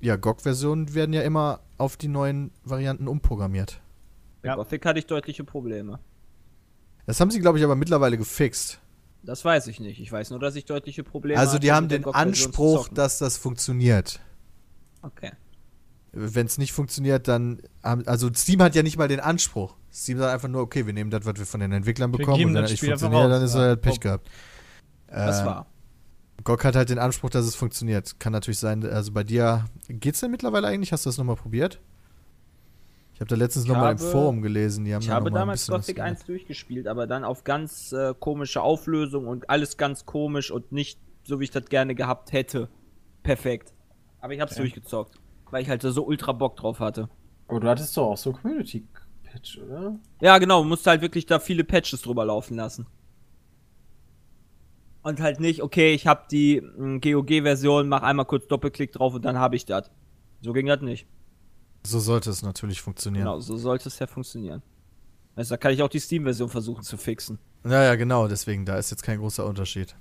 Ja, 0.00 0.16
GOG-Versionen 0.16 0.94
werden 0.94 1.12
ja 1.12 1.22
immer 1.22 1.60
auf 1.78 1.96
die 1.96 2.08
neuen 2.08 2.50
Varianten 2.64 3.06
umprogrammiert. 3.08 3.80
Bei 4.42 4.48
Ja. 4.48 4.56
Gothic 4.56 4.84
hatte 4.84 4.98
ich 4.98 5.06
deutliche 5.06 5.44
Probleme. 5.44 5.98
Das 7.06 7.20
haben 7.20 7.30
sie, 7.30 7.40
glaube 7.40 7.58
ich, 7.58 7.64
aber 7.64 7.76
mittlerweile 7.76 8.18
gefixt. 8.18 8.80
Das 9.24 9.44
weiß 9.44 9.68
ich 9.68 9.80
nicht. 9.80 10.00
Ich 10.00 10.12
weiß 10.12 10.30
nur, 10.30 10.38
dass 10.38 10.54
ich 10.54 10.66
deutliche 10.66 11.02
Probleme 11.02 11.40
Also 11.40 11.58
die 11.58 11.72
haben 11.72 11.88
den 11.88 12.04
Anspruch, 12.04 12.88
dass 12.88 13.18
das 13.18 13.36
funktioniert. 13.38 14.20
Okay. 15.02 15.32
Wenn 16.12 16.46
es 16.46 16.58
nicht 16.58 16.72
funktioniert, 16.72 17.26
dann 17.26 17.60
haben, 17.82 18.06
also 18.06 18.32
Steam 18.32 18.62
hat 18.62 18.74
ja 18.74 18.82
nicht 18.82 18.96
mal 18.96 19.08
den 19.08 19.20
Anspruch. 19.20 19.74
Steam 19.92 20.18
sagt 20.18 20.32
einfach 20.32 20.48
nur, 20.48 20.62
okay, 20.62 20.86
wir 20.86 20.92
nehmen 20.92 21.10
das, 21.10 21.24
was 21.24 21.36
wir 21.38 21.46
von 21.46 21.60
den 21.60 21.72
Entwicklern 21.72 22.12
bekommen 22.12 22.44
und 22.44 22.54
wenn 22.54 22.62
das 22.62 22.70
nicht 22.70 22.84
funktioniert, 22.84 23.30
dann 23.30 23.42
ist 23.42 23.54
ja. 23.54 23.62
er 23.62 23.68
halt 23.68 23.82
Pech 23.82 24.00
gehabt. 24.00 24.28
Das 25.08 25.40
Äh, 25.40 25.46
war. 25.46 25.66
GOG 26.42 26.64
hat 26.64 26.76
halt 26.76 26.90
den 26.90 26.98
Anspruch, 26.98 27.30
dass 27.30 27.46
es 27.46 27.54
funktioniert. 27.54 28.18
Kann 28.20 28.32
natürlich 28.32 28.58
sein, 28.58 28.84
also 28.84 29.12
bei 29.12 29.24
dir, 29.24 29.64
geht's 29.88 30.20
denn 30.20 30.30
mittlerweile 30.30 30.66
eigentlich? 30.66 30.92
Hast 30.92 31.06
du 31.06 31.08
das 31.08 31.18
nochmal 31.18 31.36
probiert? 31.36 31.80
Ich 33.14 33.20
habe 33.20 33.28
da 33.28 33.36
letztens 33.36 33.66
nochmal 33.66 33.92
im 33.92 33.98
habe- 33.98 34.10
Forum 34.10 34.42
gelesen. 34.42 34.84
Die 34.84 34.92
haben 34.92 35.02
Ich 35.02 35.08
habe 35.10 35.30
damals 35.30 35.68
Gothic 35.68 35.96
gemacht. 35.96 36.10
1 36.10 36.24
durchgespielt, 36.24 36.88
aber 36.88 37.06
dann 37.06 37.22
auf 37.24 37.44
ganz 37.44 37.92
äh, 37.92 38.12
komische 38.18 38.60
Auflösung 38.60 39.28
und 39.28 39.48
alles 39.48 39.76
ganz 39.76 40.04
komisch 40.04 40.50
und 40.50 40.72
nicht 40.72 40.98
so, 41.22 41.38
wie 41.38 41.44
ich 41.44 41.50
das 41.52 41.66
gerne 41.66 41.94
gehabt 41.94 42.32
hätte. 42.32 42.68
Perfekt. 43.22 43.72
Aber 44.20 44.34
ich 44.34 44.40
hab's 44.40 44.56
durchgezockt, 44.56 45.14
weil 45.50 45.62
ich 45.62 45.68
halt 45.68 45.82
so 45.82 46.04
ultra 46.04 46.32
Bock 46.32 46.56
drauf 46.56 46.80
hatte. 46.80 47.08
Aber 47.46 47.60
du 47.60 47.68
hattest 47.68 47.96
doch 47.96 48.10
auch 48.10 48.16
so 48.16 48.32
Community-Patch, 48.32 49.58
oder? 49.58 49.98
Ja, 50.20 50.38
genau, 50.38 50.60
man 50.60 50.70
musste 50.70 50.90
halt 50.90 51.00
wirklich 51.00 51.26
da 51.26 51.38
viele 51.38 51.62
Patches 51.62 52.02
drüber 52.02 52.24
laufen 52.24 52.56
lassen. 52.56 52.86
Und 55.02 55.20
halt 55.20 55.38
nicht, 55.38 55.62
okay, 55.62 55.92
ich 55.94 56.06
hab 56.06 56.28
die 56.30 56.60
mm, 56.62 56.98
GOG-Version, 57.00 57.88
mach 57.88 58.02
einmal 58.02 58.24
kurz 58.24 58.46
Doppelklick 58.48 58.92
drauf 58.92 59.14
und 59.14 59.24
dann 59.24 59.38
habe 59.38 59.54
ich 59.54 59.66
das. 59.66 59.90
So 60.40 60.52
ging 60.52 60.66
das 60.66 60.80
nicht. 60.80 61.06
So 61.86 62.00
sollte 62.00 62.30
es 62.30 62.42
natürlich 62.42 62.80
funktionieren. 62.80 63.24
Genau, 63.24 63.40
so 63.40 63.56
sollte 63.56 63.88
es 63.88 63.98
ja 63.98 64.06
funktionieren. 64.06 64.62
Also 65.36 65.54
da 65.54 65.56
kann 65.58 65.72
ich 65.72 65.82
auch 65.82 65.88
die 65.88 65.98
Steam-Version 65.98 66.48
versuchen 66.48 66.82
zu 66.82 66.96
fixen. 66.96 67.38
Ja, 67.64 67.82
ja, 67.82 67.94
genau, 67.96 68.28
deswegen, 68.28 68.64
da 68.64 68.76
ist 68.78 68.90
jetzt 68.90 69.02
kein 69.02 69.18
großer 69.18 69.44
Unterschied. 69.44 69.96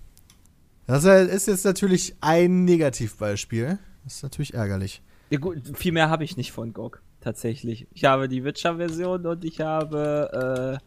Das 0.86 1.06
ist 1.06 1.48
jetzt 1.48 1.66
natürlich 1.66 2.16
ein 2.22 2.66
Negativbeispiel. 2.66 3.80
Das 4.04 4.16
ist 4.16 4.24
natürlich 4.24 4.54
ärgerlich. 4.54 5.02
Ja 5.30 5.40
gut, 5.40 5.62
viel 5.78 5.92
mehr 5.92 6.10
habe 6.10 6.24
ich 6.24 6.38
nicht 6.38 6.52
von 6.52 6.74
GOG, 6.74 7.02
tatsächlich. 7.22 7.88
Ich 7.92 8.06
habe 8.06 8.28
die 8.28 8.44
Witcher-Version 8.44 9.26
und 9.26 9.44
ich 9.46 9.62
habe, 9.62 10.80
äh, 10.82 10.86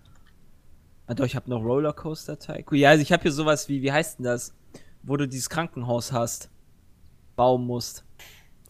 ah 1.06 1.14
doch, 1.14 1.24
ich 1.24 1.34
habe 1.34 1.50
noch 1.50 1.62
Rollercoaster 1.62 2.38
Tycoon. 2.38 2.78
Ja, 2.78 2.90
also 2.90 3.02
ich 3.02 3.12
habe 3.12 3.22
hier 3.22 3.32
sowas 3.32 3.68
wie, 3.68 3.82
wie 3.82 3.90
heißt 3.90 4.18
denn 4.18 4.24
das? 4.24 4.54
Wo 5.02 5.16
du 5.16 5.26
dieses 5.26 5.48
Krankenhaus 5.50 6.12
hast, 6.12 6.50
bauen 7.34 7.66
musst. 7.66 8.04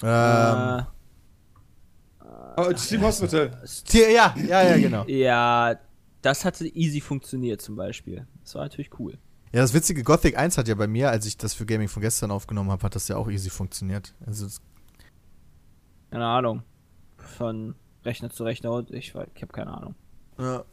Ähm, 0.03 0.79
Äh, 0.79 0.83
Oh, 2.57 2.77
Steam 2.77 3.03
Hospital. 3.03 3.51
Tier, 3.87 4.11
ja, 4.11 4.35
ja, 4.37 4.63
ja, 4.63 4.77
genau. 4.79 5.05
ja, 5.07 5.77
das 6.23 6.45
hatte 6.45 6.67
easy 6.67 7.01
funktioniert 7.01 7.61
zum 7.61 7.77
Beispiel. 7.77 8.27
Das 8.43 8.55
war 8.55 8.63
natürlich 8.63 8.99
cool. 8.99 9.19
Ja, 9.53 9.63
das 9.63 9.75
witzige 9.75 10.03
Gothic 10.03 10.37
1 10.37 10.59
hat 10.59 10.69
ja 10.69 10.75
bei 10.75 10.87
mir, 10.87 11.11
als 11.11 11.25
ich 11.27 11.37
das 11.37 11.55
für 11.55 11.67
Gaming 11.67 11.89
von 11.89 12.03
gestern 12.03 12.31
aufgenommen 12.31 12.71
habe, 12.71 12.83
hat 12.83 12.95
das 12.95 13.09
ja 13.09 13.17
auch 13.17 13.29
easy 13.29 13.51
funktioniert. 13.51 14.15
Also, 14.27 14.47
Keine 16.11 16.27
Ahnung. 16.27 16.63
Von 17.17 17.75
Rechner 18.05 18.31
zu 18.31 18.45
Rechner 18.45 18.73
und 18.73 18.91
ich, 18.91 19.15
ich 19.35 19.43
habe 19.43 19.53
keine 19.53 19.73
Ahnung. 19.73 19.95
ja, 20.39 20.65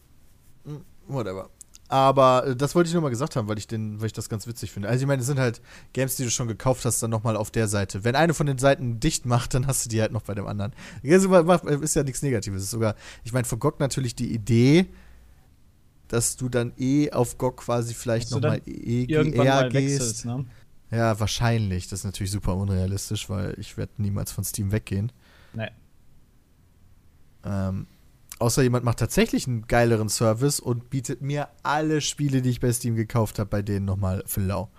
mm, 0.65 0.77
whatever. 1.07 1.49
Aber 1.93 2.47
äh, 2.47 2.55
das 2.55 2.73
wollte 2.73 2.87
ich 2.87 2.93
nur 2.95 3.03
mal 3.03 3.09
gesagt 3.09 3.35
haben, 3.35 3.47
weil 3.47 3.59
ich, 3.59 3.67
den, 3.67 3.99
weil 4.01 4.07
ich 4.07 4.13
das 4.13 4.27
ganz 4.27 4.47
witzig 4.47 4.71
finde. 4.71 4.89
Also 4.89 5.03
ich 5.03 5.07
meine, 5.07 5.21
es 5.21 5.27
sind 5.27 5.37
halt 5.37 5.61
Games, 5.93 6.15
die 6.15 6.23
du 6.23 6.31
schon 6.31 6.47
gekauft 6.47 6.85
hast, 6.85 7.03
dann 7.03 7.11
nochmal 7.11 7.37
auf 7.37 7.51
der 7.51 7.67
Seite. 7.67 8.03
Wenn 8.03 8.15
eine 8.15 8.33
von 8.33 8.47
den 8.47 8.57
Seiten 8.57 8.99
dicht 8.99 9.27
macht, 9.27 9.53
dann 9.53 9.67
hast 9.67 9.85
du 9.85 9.89
die 9.89 10.01
halt 10.01 10.11
noch 10.11 10.23
bei 10.23 10.33
dem 10.33 10.47
anderen. 10.47 10.73
Das 11.03 11.23
ist 11.23 11.95
ja 11.95 12.01
nichts 12.01 12.23
Negatives. 12.23 12.61
Es 12.61 12.63
ist 12.63 12.71
sogar, 12.71 12.95
ich 13.23 13.31
meine, 13.31 13.45
von 13.45 13.59
GOG 13.59 13.79
natürlich 13.79 14.15
die 14.15 14.33
Idee, 14.33 14.87
dass 16.07 16.35
du 16.35 16.49
dann 16.49 16.73
eh 16.79 17.11
auf 17.11 17.37
GOG 17.37 17.57
quasi 17.57 17.93
vielleicht 17.93 18.31
nochmal 18.31 18.59
EGR 18.65 19.69
gehst. 19.69 19.75
wechselst, 19.75 20.25
ne? 20.25 20.45
Ja, 20.89 21.19
wahrscheinlich. 21.19 21.89
Das 21.89 21.99
ist 21.99 22.05
natürlich 22.05 22.31
super 22.31 22.55
unrealistisch, 22.55 23.29
weil 23.29 23.53
ich 23.59 23.77
werde 23.77 23.91
niemals 23.97 24.31
von 24.31 24.43
Steam 24.43 24.71
weggehen. 24.71 25.11
Nee. 25.53 25.69
Ähm, 27.45 27.85
außer 28.43 28.61
jemand 28.61 28.83
macht 28.83 28.99
tatsächlich 28.99 29.47
einen 29.47 29.67
geileren 29.67 30.09
Service 30.09 30.59
und 30.59 30.89
bietet 30.89 31.21
mir 31.21 31.47
alle 31.63 32.01
Spiele, 32.01 32.41
die 32.41 32.49
ich 32.49 32.59
bei 32.59 32.73
Steam 32.73 32.95
gekauft 32.95 33.39
habe, 33.39 33.49
bei 33.49 33.61
denen 33.61 33.85
nochmal 33.85 34.21
für 34.25 34.41
lau. 34.41 34.69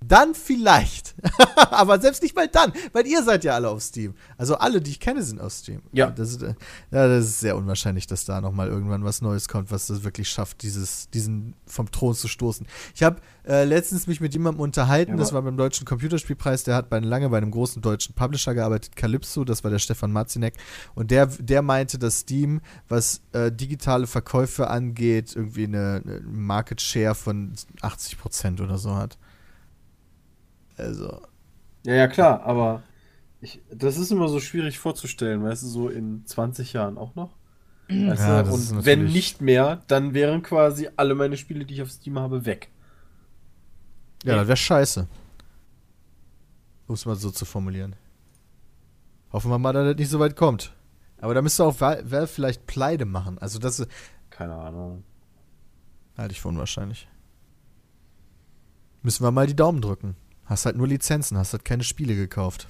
Dann 0.00 0.34
vielleicht. 0.34 1.14
Aber 1.70 2.00
selbst 2.00 2.22
nicht 2.22 2.36
mal 2.36 2.48
dann, 2.48 2.72
weil 2.92 3.06
ihr 3.06 3.22
seid 3.22 3.44
ja 3.44 3.54
alle 3.54 3.70
auf 3.70 3.82
Steam. 3.82 4.14
Also 4.36 4.56
alle, 4.56 4.80
die 4.80 4.90
ich 4.90 5.00
kenne, 5.00 5.22
sind 5.22 5.40
auf 5.40 5.52
Steam. 5.52 5.80
Ja. 5.92 6.10
Das 6.10 6.30
ist, 6.30 6.42
äh, 6.42 6.54
ja, 6.90 7.08
das 7.08 7.24
ist 7.24 7.40
sehr 7.40 7.56
unwahrscheinlich, 7.56 8.06
dass 8.06 8.24
da 8.24 8.40
nochmal 8.40 8.68
irgendwann 8.68 9.04
was 9.04 9.22
Neues 9.22 9.48
kommt, 9.48 9.70
was 9.70 9.86
das 9.86 10.04
wirklich 10.04 10.28
schafft, 10.28 10.62
dieses, 10.62 11.08
diesen 11.10 11.54
vom 11.66 11.90
Thron 11.90 12.14
zu 12.14 12.28
stoßen. 12.28 12.66
Ich 12.94 13.02
habe 13.02 13.20
äh, 13.46 13.64
letztens 13.64 14.06
mich 14.06 14.20
mit 14.20 14.34
jemandem 14.34 14.60
unterhalten, 14.60 15.12
Ja, 15.12 15.16
das 15.16 15.32
war 15.32 15.42
beim 15.42 15.56
Deutschen 15.56 15.86
Computerspielpreis, 15.86 16.64
der 16.64 16.74
hat 16.74 16.90
bei, 16.90 16.98
lange 16.98 17.28
bei 17.30 17.38
einem 17.38 17.50
großen 17.50 17.80
deutschen 17.80 18.14
Publisher 18.14 18.54
gearbeitet, 18.54 18.96
Calypso, 18.96 19.44
das 19.44 19.64
war 19.64 19.70
der 19.70 19.78
Stefan 19.78 20.12
Marzinek. 20.12 20.54
Und 20.94 21.10
der, 21.10 21.26
der 21.26 21.62
meinte, 21.62 21.98
dass 21.98 22.20
Steam, 22.20 22.60
was 22.88 23.22
äh, 23.32 23.50
digitale 23.50 24.06
Verkäufe 24.06 24.68
angeht, 24.68 25.34
irgendwie 25.34 25.64
eine, 25.64 26.02
eine 26.04 26.20
Market 26.20 26.80
Share 26.80 27.14
von 27.14 27.54
80% 27.80 28.62
oder 28.62 28.78
so 28.78 28.94
hat. 28.94 29.16
Also, 30.76 31.20
Ja, 31.84 31.94
ja, 31.94 32.08
klar, 32.08 32.42
aber 32.44 32.82
ich, 33.40 33.60
das 33.72 33.96
ist 33.96 34.10
immer 34.10 34.28
so 34.28 34.40
schwierig 34.40 34.78
vorzustellen, 34.78 35.42
weißt 35.44 35.62
du, 35.62 35.66
so 35.68 35.88
in 35.88 36.24
20 36.26 36.72
Jahren 36.72 36.98
auch 36.98 37.14
noch. 37.14 37.36
Weißt 37.88 38.20
Ja, 38.22 38.42
du? 38.42 38.52
Und 38.52 38.84
wenn 38.84 39.04
nicht 39.04 39.40
mehr, 39.40 39.82
dann 39.86 40.12
wären 40.14 40.42
quasi 40.42 40.88
alle 40.96 41.14
meine 41.14 41.36
Spiele, 41.36 41.64
die 41.64 41.74
ich 41.74 41.82
auf 41.82 41.90
Steam 41.90 42.18
habe, 42.18 42.44
weg. 42.44 42.70
ja, 44.24 44.34
das 44.36 44.48
wäre 44.48 44.56
scheiße. 44.56 45.06
Um 46.88 46.94
es 46.94 47.04
mal 47.06 47.16
so 47.16 47.30
zu 47.30 47.44
formulieren. 47.44 47.94
Hoffen 49.32 49.50
wir 49.50 49.58
mal, 49.58 49.72
dass 49.72 49.86
das 49.88 49.96
nicht 49.96 50.08
so 50.10 50.18
weit 50.20 50.36
kommt. 50.36 50.72
Aber 51.18 51.34
da 51.34 51.42
müsste 51.42 51.64
auch 51.64 51.80
Val- 51.80 52.08
Valve 52.10 52.26
vielleicht 52.26 52.66
Pleite 52.66 53.04
machen. 53.06 53.38
Also 53.38 53.58
das 53.58 53.80
ist- 53.80 53.90
Keine 54.30 54.54
Ahnung. 54.54 55.04
halte 56.16 56.32
ich 56.32 56.40
für 56.40 56.48
unwahrscheinlich. 56.48 57.08
Müssen 59.02 59.24
wir 59.24 59.30
mal 59.30 59.46
die 59.46 59.56
Daumen 59.56 59.80
drücken. 59.80 60.16
Hast 60.46 60.66
halt 60.66 60.76
nur 60.76 60.86
Lizenzen, 60.88 61.36
hast 61.38 61.52
halt 61.52 61.64
keine 61.64 61.82
Spiele 61.84 62.14
gekauft. 62.14 62.68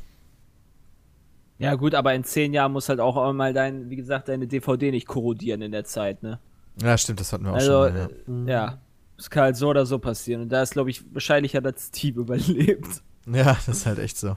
Ja 1.58 1.74
gut, 1.74 1.94
aber 1.94 2.14
in 2.14 2.24
zehn 2.24 2.52
Jahren 2.52 2.72
muss 2.72 2.88
halt 2.88 3.00
auch 3.00 3.32
mal 3.32 3.52
dein, 3.54 3.88
wie 3.88 3.96
gesagt, 3.96 4.28
deine 4.28 4.46
DVD 4.46 4.90
nicht 4.90 5.06
korrodieren 5.06 5.62
in 5.62 5.72
der 5.72 5.84
Zeit, 5.84 6.22
ne? 6.22 6.38
Ja, 6.82 6.98
stimmt, 6.98 7.20
das 7.20 7.32
hatten 7.32 7.44
wir 7.44 7.52
auch 7.52 7.56
Also, 7.56 7.86
schon 7.86 7.94
mal. 7.94 8.48
äh, 8.48 8.52
ja. 8.52 8.78
Es 9.18 9.30
kann 9.30 9.44
halt 9.44 9.56
so 9.56 9.68
oder 9.68 9.86
so 9.86 9.98
passieren. 9.98 10.42
Und 10.42 10.50
da 10.50 10.62
ist, 10.62 10.72
glaube 10.74 10.90
ich, 10.90 11.02
wahrscheinlicher, 11.14 11.62
dass 11.62 11.86
Steam 11.86 12.16
überlebt. 12.16 13.02
Ja. 13.26 13.36
ja, 13.36 13.44
das 13.54 13.68
ist 13.68 13.86
halt 13.86 13.98
echt 13.98 14.18
so. 14.18 14.36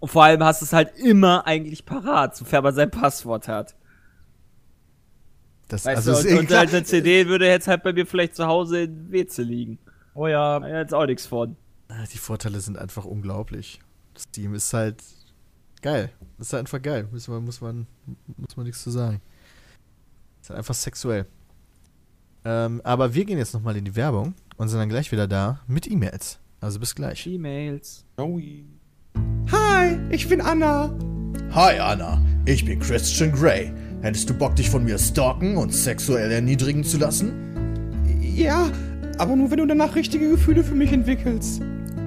Und 0.00 0.08
vor 0.08 0.24
allem 0.24 0.42
hast 0.44 0.60
du 0.60 0.66
es 0.66 0.72
halt 0.72 0.96
immer 0.98 1.46
eigentlich 1.46 1.84
parat, 1.86 2.36
sofern 2.36 2.64
man 2.64 2.74
sein 2.74 2.90
Passwort 2.90 3.48
hat. 3.48 3.74
Das, 5.68 5.84
Weißt 5.84 6.08
also 6.08 6.12
du, 6.12 6.28
ist 6.28 6.32
und, 6.38 6.50
und 6.50 6.50
halt 6.56 6.70
eine 6.70 6.84
CD 6.84 7.28
würde 7.28 7.46
jetzt 7.46 7.68
halt 7.68 7.82
bei 7.82 7.92
mir 7.92 8.06
vielleicht 8.06 8.34
zu 8.34 8.46
Hause 8.46 8.82
in 8.82 9.12
WC 9.12 9.42
liegen. 9.42 9.78
Oh 10.14 10.26
ja, 10.26 10.58
Da 10.58 10.68
jetzt 10.80 10.92
auch 10.92 11.06
nichts 11.06 11.26
von. 11.26 11.56
Ah, 11.90 12.04
Die 12.12 12.18
Vorteile 12.18 12.60
sind 12.60 12.78
einfach 12.78 13.04
unglaublich. 13.04 13.80
Steam 14.16 14.54
ist 14.54 14.72
halt 14.72 15.02
geil. 15.82 16.10
Ist 16.38 16.52
halt 16.52 16.60
einfach 16.60 16.80
geil. 16.80 17.08
Muss 17.10 17.26
man, 17.28 17.44
muss 17.44 17.60
man, 17.60 17.86
muss 18.36 18.56
man 18.56 18.66
nichts 18.66 18.82
zu 18.82 18.90
sagen. 18.90 19.20
Ist 20.40 20.50
halt 20.50 20.58
einfach 20.58 20.74
sexuell. 20.74 21.26
Ähm, 22.44 22.80
aber 22.84 23.12
wir 23.14 23.24
gehen 23.24 23.38
jetzt 23.38 23.54
nochmal 23.54 23.76
in 23.76 23.84
die 23.84 23.96
Werbung 23.96 24.34
und 24.56 24.68
sind 24.68 24.78
dann 24.78 24.88
gleich 24.88 25.10
wieder 25.12 25.26
da 25.26 25.60
mit 25.66 25.90
E-Mails. 25.90 26.38
Also 26.60 26.78
bis 26.78 26.94
gleich. 26.94 27.26
E-Mails. 27.26 28.04
Hi, 29.50 29.98
ich 30.10 30.28
bin 30.28 30.40
Anna. 30.40 30.94
Hi 31.52 31.78
Anna, 31.78 32.22
ich 32.46 32.64
bin 32.64 32.78
Christian 32.78 33.32
Grey. 33.32 33.72
Hättest 34.02 34.30
du 34.30 34.34
Bock, 34.34 34.54
dich 34.56 34.70
von 34.70 34.84
mir 34.84 34.98
stalken 34.98 35.56
und 35.56 35.74
sexuell 35.74 36.30
erniedrigen 36.30 36.84
zu 36.84 36.96
lassen? 36.98 37.32
Ja, 38.20 38.70
aber 39.18 39.36
nur 39.36 39.50
wenn 39.50 39.58
du 39.58 39.66
danach 39.66 39.94
richtige 39.96 40.30
Gefühle 40.30 40.62
für 40.64 40.74
mich 40.74 40.92
entwickelst. 40.92 41.60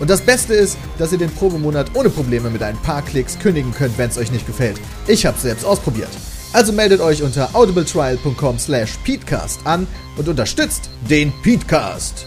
Und 0.00 0.10
das 0.10 0.20
Beste 0.20 0.54
ist, 0.54 0.76
dass 0.98 1.12
ihr 1.12 1.18
den 1.18 1.30
Probemonat 1.30 1.94
ohne 1.94 2.10
Probleme 2.10 2.50
mit 2.50 2.62
ein 2.62 2.76
paar 2.78 3.02
Klicks 3.02 3.38
kündigen 3.38 3.72
könnt, 3.72 3.96
wenn 3.98 4.10
es 4.10 4.18
euch 4.18 4.32
nicht 4.32 4.46
gefällt. 4.46 4.80
Ich 5.06 5.24
habe 5.26 5.38
selbst 5.38 5.64
ausprobiert. 5.64 6.10
Also 6.52 6.72
meldet 6.72 7.00
euch 7.00 7.22
unter 7.22 7.54
audibletrial.com 7.54 8.58
slash 8.58 8.96
peatcast 9.04 9.64
an 9.66 9.86
und 10.16 10.28
unterstützt 10.28 10.90
den 11.10 11.32
Peatcast. 11.42 12.26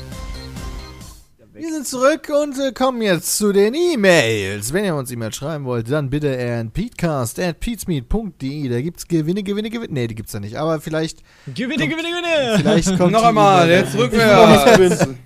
Wir 1.53 1.73
sind 1.73 1.88
zurück 1.88 2.30
und 2.30 2.60
äh, 2.60 2.72
kommen 2.72 3.02
jetzt 3.02 3.35
zu 3.35 3.52
den 3.52 3.73
E-Mails. 3.73 4.73
Wenn 4.73 4.85
ihr 4.85 4.94
uns 4.94 5.10
E-Mails 5.11 5.38
schreiben 5.38 5.65
wollt, 5.65 5.89
dann 5.89 6.11
bitte 6.11 6.38
an 6.38 6.69
peatcast.peatsmeet.de. 6.69 8.69
Da 8.69 8.81
gibt's 8.81 9.07
Gewinne, 9.07 9.41
Gewinne, 9.41 9.72
Gewinne. 9.72 9.91
Nee, 9.91 10.06
die 10.07 10.14
gibt's 10.14 10.34
da 10.34 10.39
nicht. 10.39 10.56
Aber 10.56 10.80
vielleicht, 10.81 11.23
Gewinne, 11.48 11.88
gewinne, 11.88 12.10
gewinne! 12.10 12.57
vielleicht 12.57 12.95
kommt 12.99 13.14
Noch 13.14 13.23
einmal, 13.23 13.68
jetzt 13.69 13.98
rückwärts. 13.98 15.07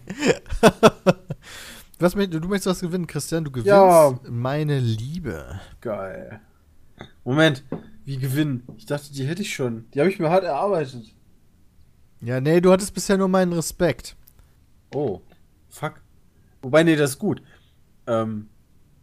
Was, 2.02 2.14
du 2.14 2.40
möchtest 2.48 2.66
was 2.68 2.80
gewinnen, 2.82 3.08
Christian? 3.08 3.44
Du 3.44 3.52
gewinnst 3.52 3.68
Ja. 3.68 4.20
meine 4.30 4.80
Liebe. 4.80 5.60
Geil. 5.82 6.42
Moment, 7.24 7.64
wie 8.06 8.18
gewinnen? 8.18 8.64
Ich 8.78 8.86
dachte, 8.88 9.14
die 9.14 9.26
hätte 9.26 9.42
ich 9.44 9.54
schon. 9.54 9.90
Die 9.92 10.00
habe 10.00 10.10
ich 10.10 10.20
mir 10.20 10.30
hart 10.30 10.44
erarbeitet. 10.44 11.16
Ja, 12.22 12.42
nee, 12.42 12.60
du 12.62 12.72
hattest 12.72 12.94
bisher 12.94 13.18
nur 13.18 13.28
meinen 13.28 13.54
Respekt. 13.54 14.16
Oh, 14.94 15.22
fuck. 15.70 16.02
Wobei, 16.62 16.84
nee, 16.84 16.96
das 16.96 17.12
ist 17.12 17.20
gut. 17.20 17.42
Ähm, 18.08 18.48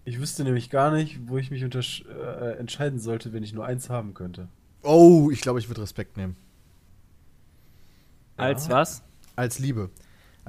ich 0.05 0.21
wüsste 0.21 0.45
nämlich 0.45 0.71
gar 0.71 0.91
nicht, 0.93 1.21
wo 1.29 1.39
ich 1.39 1.51
mich 1.51 1.63
untersch- 1.65 2.09
äh, 2.09 2.57
entscheiden 2.59 2.99
sollte, 2.99 3.33
wenn 3.33 3.43
ich 3.43 3.53
nur 3.53 3.65
eins 3.65 3.91
haben 3.91 4.15
könnte. 4.15 4.49
Oh, 4.83 5.31
ich 5.31 5.41
glaube, 5.41 5.59
ich 5.59 5.69
würde 5.69 5.83
Respekt 5.83 6.17
nehmen. 6.17 6.37
Als 8.37 8.69
was? 8.71 9.03
Als 9.37 9.59
Liebe. 9.59 9.91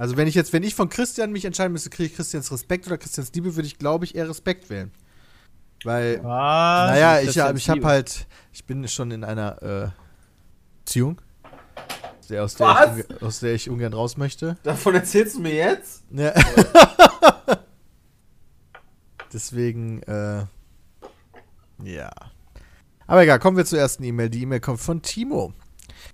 Also 0.00 0.16
wenn 0.16 0.26
ich 0.26 0.34
jetzt, 0.34 0.54
wenn 0.54 0.62
ich 0.62 0.74
von 0.74 0.88
Christian 0.88 1.30
mich 1.30 1.44
entscheiden 1.44 1.74
müsste, 1.74 1.90
kriege 1.90 2.06
ich 2.08 2.16
Christians 2.16 2.50
Respekt 2.50 2.86
oder 2.86 2.96
Christians 2.96 3.32
Liebe, 3.34 3.54
würde 3.54 3.66
ich, 3.66 3.76
glaube 3.76 4.06
ich, 4.06 4.14
eher 4.14 4.26
Respekt 4.30 4.70
wählen. 4.70 4.90
Weil, 5.84 6.24
Was? 6.24 6.90
naja, 6.90 7.20
ich, 7.20 7.38
hab- 7.38 7.54
ich 7.54 7.68
habe 7.68 7.84
halt, 7.84 8.26
ich 8.50 8.64
bin 8.64 8.88
schon 8.88 9.10
in 9.10 9.24
einer 9.24 9.62
äh, 9.62 9.88
Beziehung, 10.78 11.20
der, 12.30 12.44
aus, 12.44 12.54
der 12.54 13.04
ich, 13.10 13.22
aus 13.22 13.40
der 13.40 13.52
ich 13.52 13.68
ungern 13.68 13.92
raus 13.92 14.16
möchte. 14.16 14.56
Davon 14.62 14.94
erzählst 14.94 15.36
du 15.36 15.40
mir 15.40 15.52
jetzt? 15.54 16.02
Ja. 16.10 16.32
Deswegen, 19.34 20.02
äh, 20.04 20.46
ja. 21.84 22.10
Aber 23.06 23.22
egal, 23.22 23.38
kommen 23.38 23.58
wir 23.58 23.66
zur 23.66 23.78
ersten 23.78 24.02
E-Mail. 24.04 24.30
Die 24.30 24.40
E-Mail 24.42 24.60
kommt 24.60 24.80
von 24.80 25.02
Timo. 25.02 25.52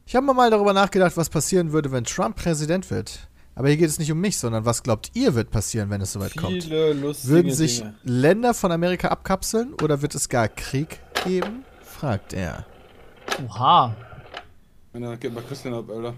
Ich 0.07 0.17
habe 0.17 0.27
mal 0.35 0.51
darüber 0.51 0.73
nachgedacht, 0.73 1.17
was 1.17 1.31
passieren 1.31 1.71
würde, 1.71 1.93
wenn 1.93 2.03
Trump 2.03 2.35
Präsident 2.35 2.91
wird. 2.91 3.29
Aber 3.57 3.69
hier 3.69 3.77
geht 3.79 3.89
es 3.89 3.99
nicht 3.99 4.13
um 4.13 4.21
mich, 4.21 4.39
sondern 4.39 4.65
was 4.67 4.83
glaubt 4.83 5.11
ihr 5.15 5.35
wird 5.35 5.51
passieren, 5.51 5.91
wenn 5.91 6.01
es 6.03 6.13
soweit 6.13 6.37
kommt? 6.37 6.63
Viele 6.63 6.93
lustige 6.93 7.33
Würden 7.33 7.53
sich 7.53 7.79
Dinge. 7.79 7.95
Länder 8.05 8.55
von 8.55 8.71
Amerika 8.71 9.09
abkapseln 9.09 9.73
oder 9.83 10.03
wird 10.03 10.15
es 10.15 10.29
gar 10.29 10.47
Krieg 10.49 11.01
geben? 11.25 11.65
fragt 11.83 12.33
er. 12.35 12.67
Oha. 13.45 13.97
Na, 14.93 15.15
gib 15.17 15.33
mal 15.35 15.43
Christian 15.43 15.75
ab, 15.75 15.89
Alter. 15.91 16.15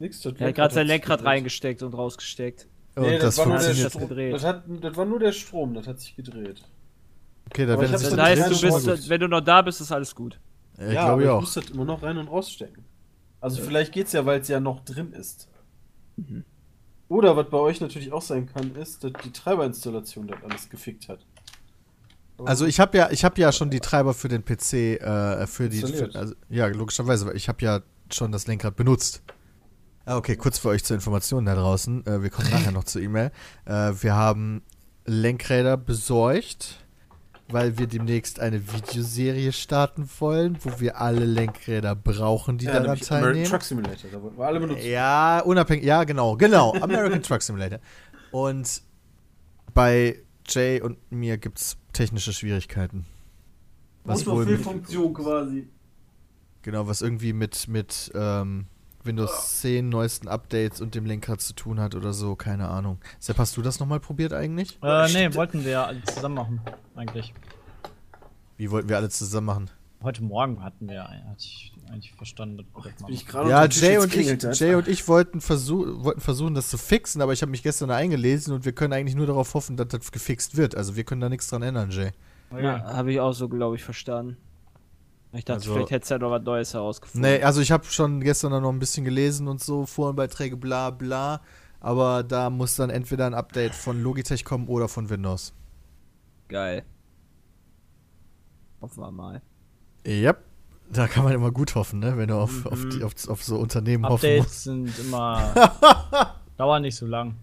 Nix, 0.00 0.20
das 0.20 0.34
Er 0.38 0.48
hat 0.48 0.54
gerade 0.56 0.74
sein 0.74 0.86
Lenkrad 0.86 1.20
gedreht. 1.20 1.26
reingesteckt 1.34 1.82
und 1.82 1.94
rausgesteckt. 1.94 2.66
Und 2.96 3.02
Nee, 3.04 3.18
das, 3.18 3.36
das, 3.36 3.38
war 3.38 3.46
nur 3.46 3.56
der 3.58 3.64
funktioniert. 3.64 3.86
das 3.86 3.92
Strom. 3.92 4.08
gedreht. 4.08 4.34
Das, 4.34 4.44
hat, 4.44 4.64
das 4.82 4.96
war 4.96 5.04
nur 5.06 5.18
der 5.20 5.32
Strom, 5.32 5.74
das 5.74 5.86
hat 5.86 6.00
sich 6.00 6.16
gedreht. 6.16 6.62
Okay, 7.50 7.64
da 7.66 7.74
Aber 7.74 7.84
ich 7.84 7.90
werden 7.90 7.92
hab 7.92 8.00
sich 8.00 8.08
das 8.08 8.16
dann 8.16 8.26
heißt, 8.26 8.62
du 8.62 8.84
bist, 8.86 9.08
wenn 9.08 9.20
du 9.20 9.28
noch 9.28 9.40
da 9.40 9.62
bist, 9.62 9.80
ist 9.80 9.92
alles 9.92 10.14
gut. 10.14 10.40
Ja, 10.78 10.86
ich 10.88 10.92
ja, 10.94 11.00
glaube 11.04 11.12
aber 11.12 11.22
ich 11.22 11.28
auch. 11.28 11.40
muss 11.40 11.54
das 11.54 11.70
immer 11.70 11.84
noch 11.84 12.02
rein 12.02 12.18
und 12.18 12.26
rausstecken. 12.28 12.84
Also 13.40 13.62
vielleicht 13.62 13.92
geht's 13.92 14.12
ja, 14.12 14.26
weil 14.26 14.40
es 14.40 14.48
ja 14.48 14.58
noch 14.60 14.84
drin 14.84 15.12
ist. 15.12 15.48
Mhm. 16.16 16.44
Oder 17.08 17.36
was 17.36 17.48
bei 17.50 17.58
euch 17.58 17.80
natürlich 17.80 18.12
auch 18.12 18.22
sein 18.22 18.46
kann, 18.46 18.74
ist, 18.74 19.04
dass 19.04 19.12
die 19.24 19.32
Treiberinstallation 19.32 20.26
das 20.26 20.38
alles 20.42 20.68
gefickt 20.68 21.08
hat. 21.08 21.20
Also 22.44 22.66
ich 22.66 22.80
habe 22.80 22.98
ja, 22.98 23.10
ich 23.10 23.24
habe 23.24 23.40
ja 23.40 23.50
schon 23.52 23.70
die 23.70 23.80
Treiber 23.80 24.12
für 24.12 24.28
den 24.28 24.44
PC, 24.44 24.72
äh, 25.00 25.46
für 25.46 25.68
die, 25.68 25.80
für, 25.80 26.10
also, 26.14 26.34
ja 26.50 26.66
logischerweise, 26.66 27.26
weil 27.26 27.36
ich 27.36 27.48
habe 27.48 27.64
ja 27.64 27.80
schon 28.12 28.32
das 28.32 28.46
Lenkrad 28.46 28.76
benutzt. 28.76 29.22
Ah, 30.04 30.16
okay, 30.16 30.36
kurz 30.36 30.58
für 30.58 30.68
euch 30.68 30.84
zur 30.84 30.94
Information 30.94 31.46
da 31.46 31.54
draußen. 31.54 32.06
Äh, 32.06 32.22
wir 32.22 32.30
kommen 32.30 32.50
nachher 32.50 32.72
noch 32.72 32.84
zur 32.84 33.02
E-Mail. 33.02 33.32
Äh, 33.64 33.92
wir 34.00 34.14
haben 34.14 34.62
Lenkräder 35.06 35.76
besorgt, 35.76 36.85
weil 37.48 37.78
wir 37.78 37.86
demnächst 37.86 38.40
eine 38.40 38.72
Videoserie 38.72 39.52
starten 39.52 40.08
wollen, 40.18 40.58
wo 40.62 40.80
wir 40.80 41.00
alle 41.00 41.24
Lenkräder 41.24 41.94
brauchen, 41.94 42.58
die 42.58 42.66
daran 42.66 42.82
nämlich 42.82 43.10
American 43.10 43.22
teilnehmen. 43.32 43.50
Truck 43.50 43.62
Simulator, 43.62 44.10
da 44.10 44.22
wollten 44.22 44.38
wir 44.38 44.46
alle 44.46 44.60
benutzen. 44.60 44.86
Ja, 44.86 45.40
unabhängig, 45.40 45.84
ja, 45.84 46.04
genau, 46.04 46.36
genau. 46.36 46.74
American 46.80 47.22
Truck 47.22 47.42
Simulator. 47.42 47.78
Und 48.32 48.82
bei 49.74 50.22
Jay 50.48 50.80
und 50.80 50.98
mir 51.10 51.38
gibt 51.38 51.58
es 51.58 51.76
technische 51.92 52.32
Schwierigkeiten. 52.32 53.06
Was 54.04 54.26
wohl 54.26 54.46
mit, 54.46 54.60
Funktion 54.60 55.12
quasi. 55.14 55.68
genau, 56.62 56.86
was 56.86 57.02
irgendwie 57.02 57.32
mit, 57.32 57.66
mit 57.68 58.10
ähm, 58.14 58.66
Windows 59.06 59.60
10 59.60 59.88
neuesten 59.88 60.28
Updates 60.28 60.80
und 60.80 60.94
dem 60.94 61.06
Lenkrad 61.06 61.40
zu 61.40 61.54
tun 61.54 61.80
hat 61.80 61.94
oder 61.94 62.12
so, 62.12 62.36
keine 62.36 62.68
Ahnung. 62.68 62.98
Sepp, 63.18 63.38
hast 63.38 63.56
du 63.56 63.62
das 63.62 63.80
nochmal 63.80 64.00
probiert 64.00 64.32
eigentlich? 64.32 64.78
Äh, 64.82 65.12
nee, 65.12 65.34
wollten 65.34 65.64
wir 65.64 65.72
ja 65.72 65.84
alle 65.84 66.02
zusammen 66.02 66.34
machen, 66.34 66.60
eigentlich. 66.94 67.32
Wie 68.56 68.70
wollten 68.70 68.88
wir 68.88 68.96
alle 68.96 69.08
zusammen 69.08 69.46
machen? 69.46 69.70
Heute 70.02 70.22
Morgen 70.22 70.62
hatten 70.62 70.88
wir, 70.88 71.04
hatte 71.04 71.38
ich 71.38 71.72
eigentlich 71.90 72.12
verstanden, 72.12 72.58
dass 72.58 72.66
wir 72.84 72.92
das 72.92 73.06
Bin 73.06 73.14
ich 73.14 73.26
Ja, 73.32 73.64
Jay 73.66 73.98
und, 73.98 74.14
ich. 74.14 74.60
Jay 74.60 74.74
und 74.74 74.88
ich 74.88 75.08
wollten, 75.08 75.40
versuch, 75.40 76.04
wollten 76.04 76.20
versuchen, 76.20 76.54
das 76.54 76.68
zu 76.68 76.78
fixen, 76.78 77.22
aber 77.22 77.32
ich 77.32 77.42
habe 77.42 77.50
mich 77.50 77.62
gestern 77.62 77.90
eingelesen 77.90 78.54
und 78.54 78.64
wir 78.64 78.72
können 78.72 78.92
eigentlich 78.92 79.16
nur 79.16 79.26
darauf 79.26 79.54
hoffen, 79.54 79.76
dass 79.76 79.88
das 79.88 80.12
gefixt 80.12 80.56
wird. 80.56 80.76
Also 80.76 80.96
wir 80.96 81.04
können 81.04 81.20
da 81.20 81.28
nichts 81.28 81.48
dran 81.48 81.62
ändern, 81.62 81.90
Jay. 81.90 82.12
Ja, 82.52 82.84
habe 82.92 83.12
ich 83.12 83.20
auch 83.20 83.32
so, 83.32 83.48
glaube 83.48 83.76
ich, 83.76 83.84
verstanden. 83.84 84.36
Ich 85.36 85.44
dachte, 85.44 85.60
Also- 85.60 85.74
vielleicht 85.74 85.90
hättest 85.90 86.10
du 86.10 86.14
ja 86.14 86.18
noch 86.18 86.30
was 86.30 86.42
Neues 86.42 86.74
herausgefunden. 86.74 87.30
Nee, 87.30 87.42
also 87.42 87.60
ich 87.60 87.70
habe 87.70 87.84
schon 87.84 88.20
gestern 88.20 88.50
noch 88.62 88.72
ein 88.72 88.78
bisschen 88.78 89.04
gelesen 89.04 89.48
und 89.48 89.62
so, 89.62 89.86
Forenbeiträge, 89.86 90.56
bla 90.56 90.90
bla. 90.90 91.40
Aber 91.80 92.22
da 92.22 92.50
muss 92.50 92.74
dann 92.76 92.90
entweder 92.90 93.26
ein 93.26 93.34
Update 93.34 93.74
von 93.74 94.02
Logitech 94.02 94.44
kommen 94.44 94.66
oder 94.66 94.88
von 94.88 95.10
Windows. 95.10 95.52
Geil. 96.48 96.84
Hoffen 98.80 99.02
wir 99.02 99.10
mal. 99.10 99.42
Yep. 100.06 100.42
Da 100.90 101.08
kann 101.08 101.24
man 101.24 101.32
immer 101.32 101.50
gut 101.50 101.74
hoffen, 101.74 101.98
ne? 101.98 102.16
Wenn 102.16 102.28
du 102.28 102.36
auf, 102.36 102.64
auf, 102.66 102.88
die, 102.88 103.02
auf, 103.02 103.12
auf 103.28 103.42
so 103.42 103.56
Unternehmen 103.58 104.06
hoffen 104.06 104.36
musst. 104.36 104.40
Updates 104.40 104.64
sind 104.64 104.98
immer. 105.00 105.52
dauern 106.56 106.82
nicht 106.82 106.96
so 106.96 107.06
lang. 107.06 107.34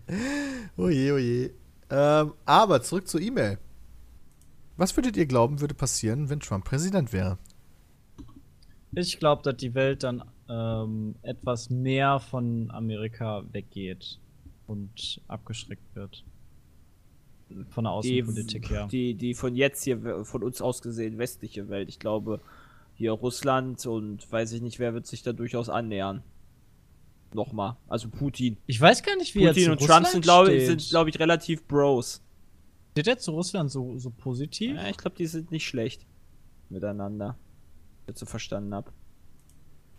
Oje, 0.78 1.14
oje. 1.14 1.52
Ähm, 1.90 2.34
aber 2.46 2.82
zurück 2.82 3.08
zur 3.08 3.22
E-Mail. 3.22 3.60
Was 4.78 4.96
würdet 4.98 5.18
ihr 5.18 5.26
glauben, 5.26 5.62
würde 5.62 5.76
passieren, 5.76 6.30
wenn 6.30 6.40
Trump 6.40 6.66
Präsident 6.66 7.14
wäre? 7.14 7.38
Ich 8.96 9.20
glaube, 9.20 9.42
dass 9.44 9.58
die 9.58 9.74
Welt 9.74 10.04
dann 10.04 10.24
ähm, 10.50 11.16
etwas 11.22 11.70
mehr 11.70 12.20
von 12.20 12.70
Amerika 12.72 13.44
weggeht 13.52 14.20
und 14.68 15.22
abgeschreckt 15.28 15.96
wird. 15.96 16.24
Von 17.70 17.84
der 17.84 17.94
Außenpolitik 17.94 18.70
her. 18.70 18.88
Die, 18.92 19.14
die 19.14 19.34
von 19.34 19.56
jetzt 19.56 19.84
hier, 19.84 20.26
von 20.26 20.44
uns 20.44 20.62
aus 20.62 20.82
gesehen, 20.82 21.18
westliche 21.18 21.70
Welt. 21.70 21.90
Ich 21.90 22.00
glaube, 22.00 22.42
hier 22.96 23.12
Russland 23.12 23.86
und 23.86 24.32
weiß 24.32 24.54
ich 24.54 24.62
nicht, 24.62 24.80
wer 24.80 24.94
wird 24.94 25.08
sich 25.08 25.24
da 25.24 25.34
durchaus 25.34 25.70
annähern. 25.70 26.24
Nochmal. 27.34 27.78
Also 27.88 28.10
Putin. 28.10 28.58
Ich 28.68 28.80
weiß 28.80 29.04
gar 29.04 29.16
nicht, 29.18 29.34
wie 29.36 29.46
Putin 29.46 29.56
jetzt 29.56 29.70
und 29.70 29.82
Russland 29.82 30.06
Trump 30.06 30.14
sind, 30.14 30.22
glaube 30.24 30.54
ich, 30.54 30.90
glaube 30.90 31.10
ich, 31.10 31.20
relativ 31.20 31.66
Bros. 31.68 32.22
Steht 32.92 33.08
jetzt 33.08 33.24
zu 33.24 33.32
Russland 33.32 33.72
so, 33.72 33.98
so 33.98 34.12
positiv? 34.12 34.76
Ja, 34.76 34.88
ich 34.88 34.98
glaube, 34.98 35.16
die 35.18 35.26
sind 35.26 35.52
nicht 35.52 35.68
schlecht 35.68 36.06
miteinander. 36.70 37.38
Wenn 38.06 38.14
ich 38.14 38.16
das 38.16 38.20
so 38.20 38.26
verstanden 38.26 38.74
habe. 38.74 38.92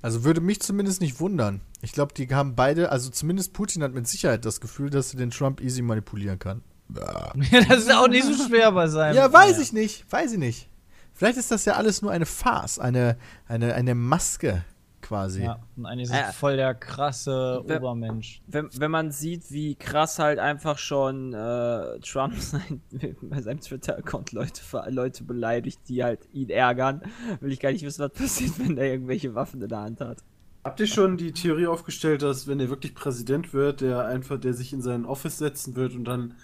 Also 0.03 0.23
würde 0.23 0.43
mich 0.43 0.61
zumindest 0.61 1.01
nicht 1.01 1.19
wundern. 1.21 1.63
Ich 1.81 1.93
glaube, 1.93 2.13
die 2.13 2.29
haben 2.35 2.55
beide, 2.55 2.93
also 2.93 3.11
zumindest 3.11 3.55
Putin 3.55 3.83
hat 3.83 3.95
mit 3.95 4.07
Sicherheit 4.07 4.45
das 4.45 4.61
Gefühl, 4.61 4.91
dass 4.91 5.15
er 5.15 5.19
den 5.19 5.31
Trump 5.31 5.63
easy 5.63 5.81
manipulieren 5.81 6.39
kann. 6.39 6.63
das 7.69 7.79
ist 7.79 7.93
auch 7.93 8.09
nicht 8.09 8.25
so 8.25 8.35
schwer 8.47 8.71
bei 8.73 8.87
seinem. 8.87 9.17
Ja, 9.17 9.33
weiß 9.33 9.59
ich 9.59 9.73
nicht, 9.73 10.05
weiß 10.13 10.33
ich 10.33 10.39
nicht. 10.39 10.69
Vielleicht 11.15 11.39
ist 11.39 11.51
das 11.51 11.65
ja 11.65 11.75
alles 11.75 12.03
nur 12.03 12.11
eine 12.11 12.27
Farce, 12.27 12.79
eine, 12.79 13.17
eine, 13.47 13.75
eine 13.75 13.95
Maske. 13.95 14.65
Quasi. 15.05 15.43
Ja, 15.45 15.59
und 15.77 15.87
eigentlich 15.87 16.09
ist 16.11 16.15
Äh, 16.15 16.33
voll 16.33 16.57
der 16.57 16.75
krasse 16.75 17.63
wer- 17.67 17.79
Obermensch. 17.81 18.41
Wenn, 18.47 18.69
wenn 18.79 18.91
man 18.91 19.11
sieht, 19.11 19.51
wie 19.51 19.75
krass 19.77 20.19
halt 20.19 20.39
einfach 20.39 20.79
schon 20.79 21.33
äh, 21.35 22.01
Trump 22.01 22.35
sein, 22.39 22.81
bei 23.23 23.41
seinem 23.43 23.61
Twitter-Account 23.61 24.33
Leute, 24.33 24.61
Leute 24.89 25.25
beleidigt, 25.25 25.81
die 25.89 26.03
halt 26.03 26.21
ihn 26.33 26.49
ärgern, 26.51 27.03
will 27.41 27.53
ich 27.53 27.61
gar 27.61 27.71
nicht 27.73 27.85
wissen, 27.85 28.03
was 28.03 28.13
passiert, 28.13 28.53
wenn 28.59 28.77
er 28.79 28.87
irgendwelche 28.87 29.35
Waffen 29.35 29.61
in 29.63 29.69
der 29.69 29.81
Hand 29.81 30.01
hat. 30.01 30.19
Habt 30.65 30.81
ihr 30.81 30.87
schon 30.87 31.19
die 31.19 31.33
Theorie 31.33 31.67
aufgestellt, 31.67 32.23
dass 32.23 32.47
wenn 32.47 32.59
er 32.59 32.71
wirklich 32.71 32.95
Präsident 32.95 33.53
wird, 33.53 33.83
der 33.83 34.07
einfach, 34.07 34.41
der 34.41 34.55
sich 34.55 34.73
in 34.73 34.81
sein 34.81 35.05
Office 35.05 35.37
setzen 35.39 35.77
wird 35.77 35.95
und 35.95 36.05
dann 36.07 36.35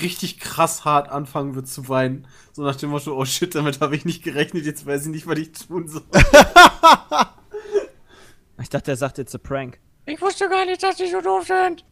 richtig 0.00 0.38
krass 0.38 0.84
hart 0.84 1.10
anfangen 1.10 1.54
wird 1.54 1.66
zu 1.66 1.88
weinen, 1.88 2.26
so 2.52 2.62
nach 2.64 2.76
dem 2.76 2.90
Motto, 2.90 3.14
oh 3.14 3.24
shit, 3.24 3.54
damit 3.54 3.80
habe 3.80 3.94
ich 3.96 4.04
nicht 4.06 4.22
gerechnet, 4.22 4.64
jetzt 4.64 4.86
weiß 4.86 5.02
ich 5.06 5.10
nicht, 5.10 5.26
was 5.26 5.38
ich 5.38 5.52
tun 5.52 5.86
soll. 5.88 6.02
Ich 8.60 8.68
dachte, 8.68 8.90
er 8.90 8.96
sagt 8.96 9.18
jetzt 9.18 9.34
a 9.34 9.38
prank. 9.38 9.78
Ich 10.06 10.20
wusste 10.20 10.48
gar 10.48 10.64
nicht, 10.66 10.82
dass 10.82 10.96
die 10.96 11.06
so 11.06 11.20
doof 11.20 11.46
sind. 11.46 11.84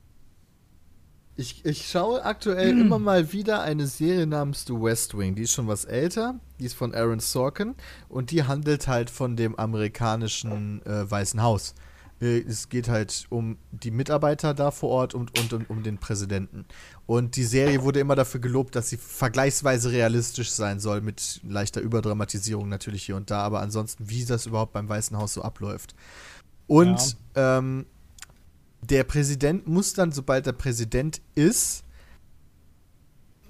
Ich, 1.37 1.65
ich 1.65 1.89
schaue 1.89 2.25
aktuell 2.25 2.71
immer 2.81 2.99
mal 2.99 3.33
wieder 3.33 3.63
eine 3.63 3.87
Serie 3.87 4.27
namens 4.27 4.65
The 4.67 4.73
West 4.73 5.17
Wing. 5.17 5.37
Die 5.37 5.43
ist 5.43 5.53
schon 5.53 5.69
was 5.69 5.85
älter. 5.85 6.41
Die 6.59 6.65
ist 6.65 6.75
von 6.75 6.95
Aaron 6.95 7.21
Sorkin. 7.21 7.77
Und 8.09 8.33
die 8.33 8.43
handelt 8.43 8.89
halt 8.89 9.09
von 9.09 9.37
dem 9.37 9.57
amerikanischen 9.57 10.85
äh, 10.85 11.09
Weißen 11.09 11.41
Haus. 11.41 11.75
Äh, 12.21 12.41
es 12.41 12.69
geht 12.69 12.89
halt 12.89 13.27
um 13.31 13.59
die 13.71 13.91
Mitarbeiter 13.91 14.55
da 14.55 14.71
vor 14.71 14.91
Ort 14.91 15.15
und, 15.15 15.39
und, 15.39 15.53
und 15.53 15.71
um 15.71 15.83
den 15.83 15.99
Präsidenten. 15.99 16.65
Und 17.07 17.37
die 17.37 17.45
Serie 17.45 17.83
wurde 17.83 18.01
immer 18.01 18.17
dafür 18.17 18.41
gelobt, 18.41 18.75
dass 18.75 18.89
sie 18.89 18.97
vergleichsweise 18.97 19.93
realistisch 19.93 20.51
sein 20.51 20.81
soll, 20.81 21.01
mit 21.01 21.41
leichter 21.49 21.81
Überdramatisierung 21.81 22.69
natürlich 22.69 23.05
hier 23.05 23.17
und 23.17 23.31
da, 23.31 23.43
aber 23.43 23.61
ansonsten, 23.61 24.11
wie 24.11 24.25
das 24.25 24.47
überhaupt 24.47 24.73
beim 24.73 24.89
Weißen 24.89 25.17
Haus 25.17 25.35
so 25.35 25.43
abläuft. 25.43 25.95
Und 26.69 27.17
ähm, 27.35 27.87
der 28.83 29.03
Präsident 29.03 29.67
muss 29.67 29.95
dann, 29.95 30.13
sobald 30.13 30.47
er 30.47 30.53
Präsident 30.53 31.21
ist, 31.35 31.83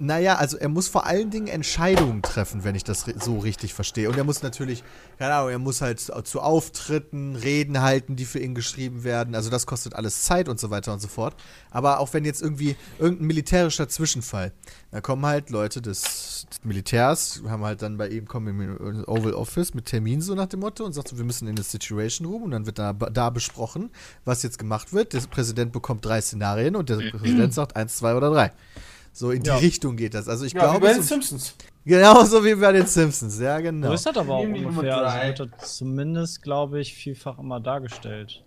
naja, 0.01 0.37
also 0.37 0.57
er 0.57 0.69
muss 0.69 0.87
vor 0.87 1.07
allen 1.07 1.31
Dingen 1.31 1.49
Entscheidungen 1.49 2.23
treffen, 2.23 2.62
wenn 2.62 2.77
ich 2.77 2.85
das 2.85 3.05
so 3.20 3.39
richtig 3.39 3.75
verstehe. 3.75 4.09
Und 4.09 4.16
er 4.16 4.23
muss 4.23 4.43
natürlich, 4.43 4.85
keine 5.19 5.35
Ahnung, 5.35 5.51
er 5.51 5.59
muss 5.59 5.81
halt 5.81 6.01
zu 6.01 6.41
Auftritten, 6.41 7.35
Reden 7.35 7.83
halten, 7.83 8.15
die 8.15 8.25
für 8.25 8.39
ihn 8.39 8.55
geschrieben 8.55 9.03
werden. 9.03 9.35
Also 9.35 9.51
das 9.51 9.66
kostet 9.66 9.95
alles 9.95 10.23
Zeit 10.23 10.49
und 10.49 10.61
so 10.61 10.70
weiter 10.70 10.93
und 10.93 11.01
so 11.01 11.09
fort. 11.09 11.35
Aber 11.70 11.99
auch 11.99 12.12
wenn 12.15 12.25
jetzt 12.25 12.43
irgendwie 12.43 12.77
irgendein 13.01 13.27
militärischer 13.27 13.89
Zwischenfall, 13.89 14.53
da 14.93 15.01
kommen 15.01 15.27
halt 15.27 15.51
Leute 15.51 15.83
des, 15.83 16.47
des 16.49 16.65
Militärs, 16.65 17.43
haben 17.49 17.65
halt 17.65 17.83
dann 17.83 17.97
bei 17.97 18.09
ihm, 18.09 18.29
kommen 18.29 18.61
im 18.61 19.05
Oval 19.09 19.35
Office 19.35 19.75
mit 19.75 19.87
Termin 19.87 20.20
so 20.20 20.35
nach 20.35 20.47
dem 20.47 20.61
Motto 20.61 20.85
und 20.85 20.93
sagt 20.93 21.09
so, 21.09 21.19
wir 21.19 21.25
müssen 21.25 21.49
in 21.49 21.57
das 21.57 21.73
Situation 21.73 22.29
Room 22.29 22.45
und 22.45 22.53
dann 22.53 22.66
wird 22.66 22.79
da, 22.79 22.93
da 22.93 23.31
besprochen, 23.31 23.91
was 24.25 24.45
jetzt 24.45 24.59
gemacht 24.59 24.93
wird. 24.93 25.12
Der 25.12 25.20
Präsident 25.23 25.73
bekommt 25.73 26.05
drei 26.05 26.20
Szenarien 26.20 26.77
und 26.77 26.89
der 26.89 26.97
Präsident 27.11 27.53
sagt 27.53 27.75
eins, 27.75 27.97
zwei 27.97 28.15
oder 28.15 28.31
drei. 28.31 28.53
So 29.19 29.32
in 29.32 29.43
die 29.43 29.49
Ja. 29.49 29.57
Richtung 29.57 29.97
geht 29.97 30.15
das. 30.15 30.28
Also 30.28 30.45
ich 30.45 30.53
Ja, 30.53 30.61
wie 30.61 30.65
glaube, 30.65 30.81
bei 30.86 30.93
den 30.93 31.03
so, 31.03 31.09
Simpsons. 31.09 31.57
genauso 31.85 32.45
wie 32.45 32.55
bei 32.55 32.70
den 32.70 32.86
Simpsons, 32.86 33.40
ja 33.40 33.59
genau. 33.59 33.89
So 33.89 33.95
ist 33.95 34.07
das 34.07 34.16
aber 34.16 34.36
auch 34.36 34.45
ungefähr. 34.45 34.97
Also 34.97 35.40
wird 35.40 35.53
das 35.61 35.77
zumindest, 35.77 36.40
glaube 36.43 36.81
ich, 36.81 36.95
vielfach 36.95 37.36
immer 37.40 37.59
dargestellt. 37.59 38.45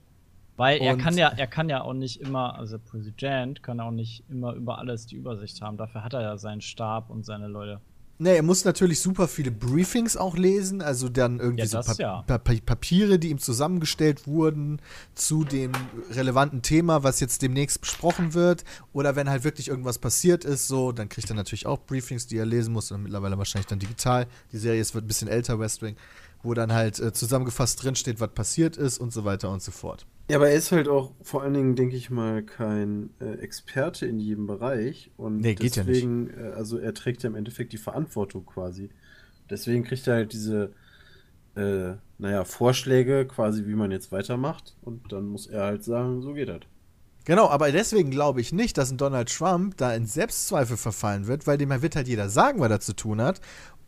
Weil 0.56 0.80
er 0.80 0.95
kann 0.95 1.18
ja, 1.18 1.27
er 1.27 1.48
kann 1.48 1.68
ja 1.68 1.81
auch 1.81 1.93
nicht 1.93 2.22
immer, 2.22 2.56
also 2.57 2.77
der 2.77 2.85
Präsident 2.85 3.64
kann 3.64 3.81
auch 3.81 3.91
nicht 3.91 4.23
immer 4.30 4.53
über 4.53 4.77
alles 4.77 5.07
die 5.07 5.15
Übersicht 5.15 5.61
haben. 5.61 5.76
Dafür 5.76 6.06
hat 6.06 6.14
er 6.14 6.22
ja 6.22 6.38
seinen 6.38 6.61
Stab 6.61 7.10
und 7.10 7.26
seine 7.26 7.48
Leute. 7.48 7.81
Nee, 8.23 8.35
er 8.35 8.43
muss 8.43 8.65
natürlich 8.65 8.99
super 8.99 9.27
viele 9.27 9.49
Briefings 9.49 10.15
auch 10.15 10.38
lesen, 10.38 10.84
also 10.84 11.10
dann 11.10 11.39
irgendwie 11.39 11.64
Ja, 11.64 11.81
so 11.81 11.93
Pa- 11.93 11.95
ja. 11.98 12.22
Pa 12.22 12.38
Pa 12.38 12.53
Papiere, 12.64 13.18
die 13.18 13.31
ihm 13.31 13.39
zusammengestellt 13.39 14.27
wurden 14.27 14.80
zu 15.15 15.43
dem 15.43 15.72
relevanten 16.11 16.61
Thema, 16.61 17.02
was 17.02 17.19
jetzt 17.19 17.41
demnächst 17.41 17.81
besprochen 17.81 18.35
wird. 18.35 18.64
Oder 18.93 19.15
wenn 19.15 19.27
halt 19.27 19.43
wirklich 19.43 19.69
irgendwas 19.69 19.98
passiert 19.98 20.45
ist, 20.45 20.68
so, 20.68 20.91
dann 20.91 21.10
kriegt 21.10 21.31
er 21.31 21.35
natürlich 21.35 21.65
auch 21.65 21.80
Briefings, 21.80 22.27
die 22.27 22.38
er 22.38 22.45
lesen 22.45 22.73
muss. 22.73 22.91
Und 22.91 23.02
mittlerweile 23.02 23.39
wahrscheinlich 23.39 23.65
dann 23.65 23.80
digital. 23.80 24.27
Die 24.52 24.60
Serie 24.60 24.81
ist 24.81 24.93
wird 24.93 25.03
ein 25.03 25.07
bisschen 25.07 25.27
älter, 25.27 25.57
West 25.60 25.81
Wing, 25.81 25.95
wo 26.43 26.53
dann 26.53 26.73
halt 26.73 26.99
äh, 26.99 27.13
zusammengefasst 27.13 27.84
drinsteht, 27.84 28.19
was 28.19 28.30
passiert 28.34 28.77
ist 28.77 28.99
und 28.99 29.11
so 29.13 29.26
weiter 29.26 29.49
und 29.51 29.61
so 29.61 29.72
fort. 29.72 30.05
Ja, 30.30 30.38
aber 30.38 30.49
er 30.49 30.55
ist 30.55 30.72
halt 30.72 30.88
auch 30.88 31.11
vor 31.22 31.43
allen 31.43 31.53
Dingen, 31.53 31.76
denke 31.76 31.95
ich 31.95 32.09
mal, 32.09 32.41
kein 32.43 33.09
äh, 33.19 33.34
Experte 33.39 34.05
in 34.05 34.19
jedem 34.19 34.47
Bereich. 34.47 35.11
Und 35.18 35.38
Nee, 35.41 35.55
geht 35.55 35.76
ja 35.76 35.84
nicht. 35.84 35.95
deswegen, 35.95 36.30
äh, 36.30 36.51
also 36.55 36.77
er 36.77 36.93
trägt 36.93 37.23
ja 37.23 37.30
im 37.30 37.35
Endeffekt 37.35 37.73
die 37.73 37.77
Verantwortung 37.77 38.45
quasi. 38.45 38.89
Deswegen 39.49 39.84
kriegt 39.84 40.07
er 40.07 40.15
halt 40.15 40.31
diese, 40.34 40.72
äh, 41.55 41.93
naja, 42.18 42.45
Vorschläge 42.45 43.26
quasi, 43.26 43.65
wie 43.65 43.76
man 43.76 43.91
jetzt 43.91 44.11
weitermacht. 44.11 44.77
Und 44.81 45.11
dann 45.11 45.26
muss 45.26 45.47
er 45.47 45.63
halt 45.65 45.84
sagen, 45.84 46.22
so 46.22 46.34
geht 46.34 46.47
das. 46.49 46.61
Genau, 47.26 47.49
aber 47.49 47.72
deswegen 47.72 48.09
glaube 48.09 48.41
ich 48.41 48.51
nicht, 48.51 48.77
dass 48.80 48.89
ein 48.89 48.97
Donald 48.97 49.31
Trump 49.31 49.77
da 49.77 49.93
in 49.93 50.07
Selbstzweifel 50.07 50.76
verfallen 50.76 51.27
wird, 51.27 51.45
weil 51.45 51.57
dem 51.59 51.69
wird 51.81 51.95
halt 51.95 52.07
jeder 52.07 52.30
sagen, 52.30 52.59
was 52.59 52.72
er 52.72 52.80
zu 52.80 52.95
tun 52.95 53.22
hat. 53.22 53.41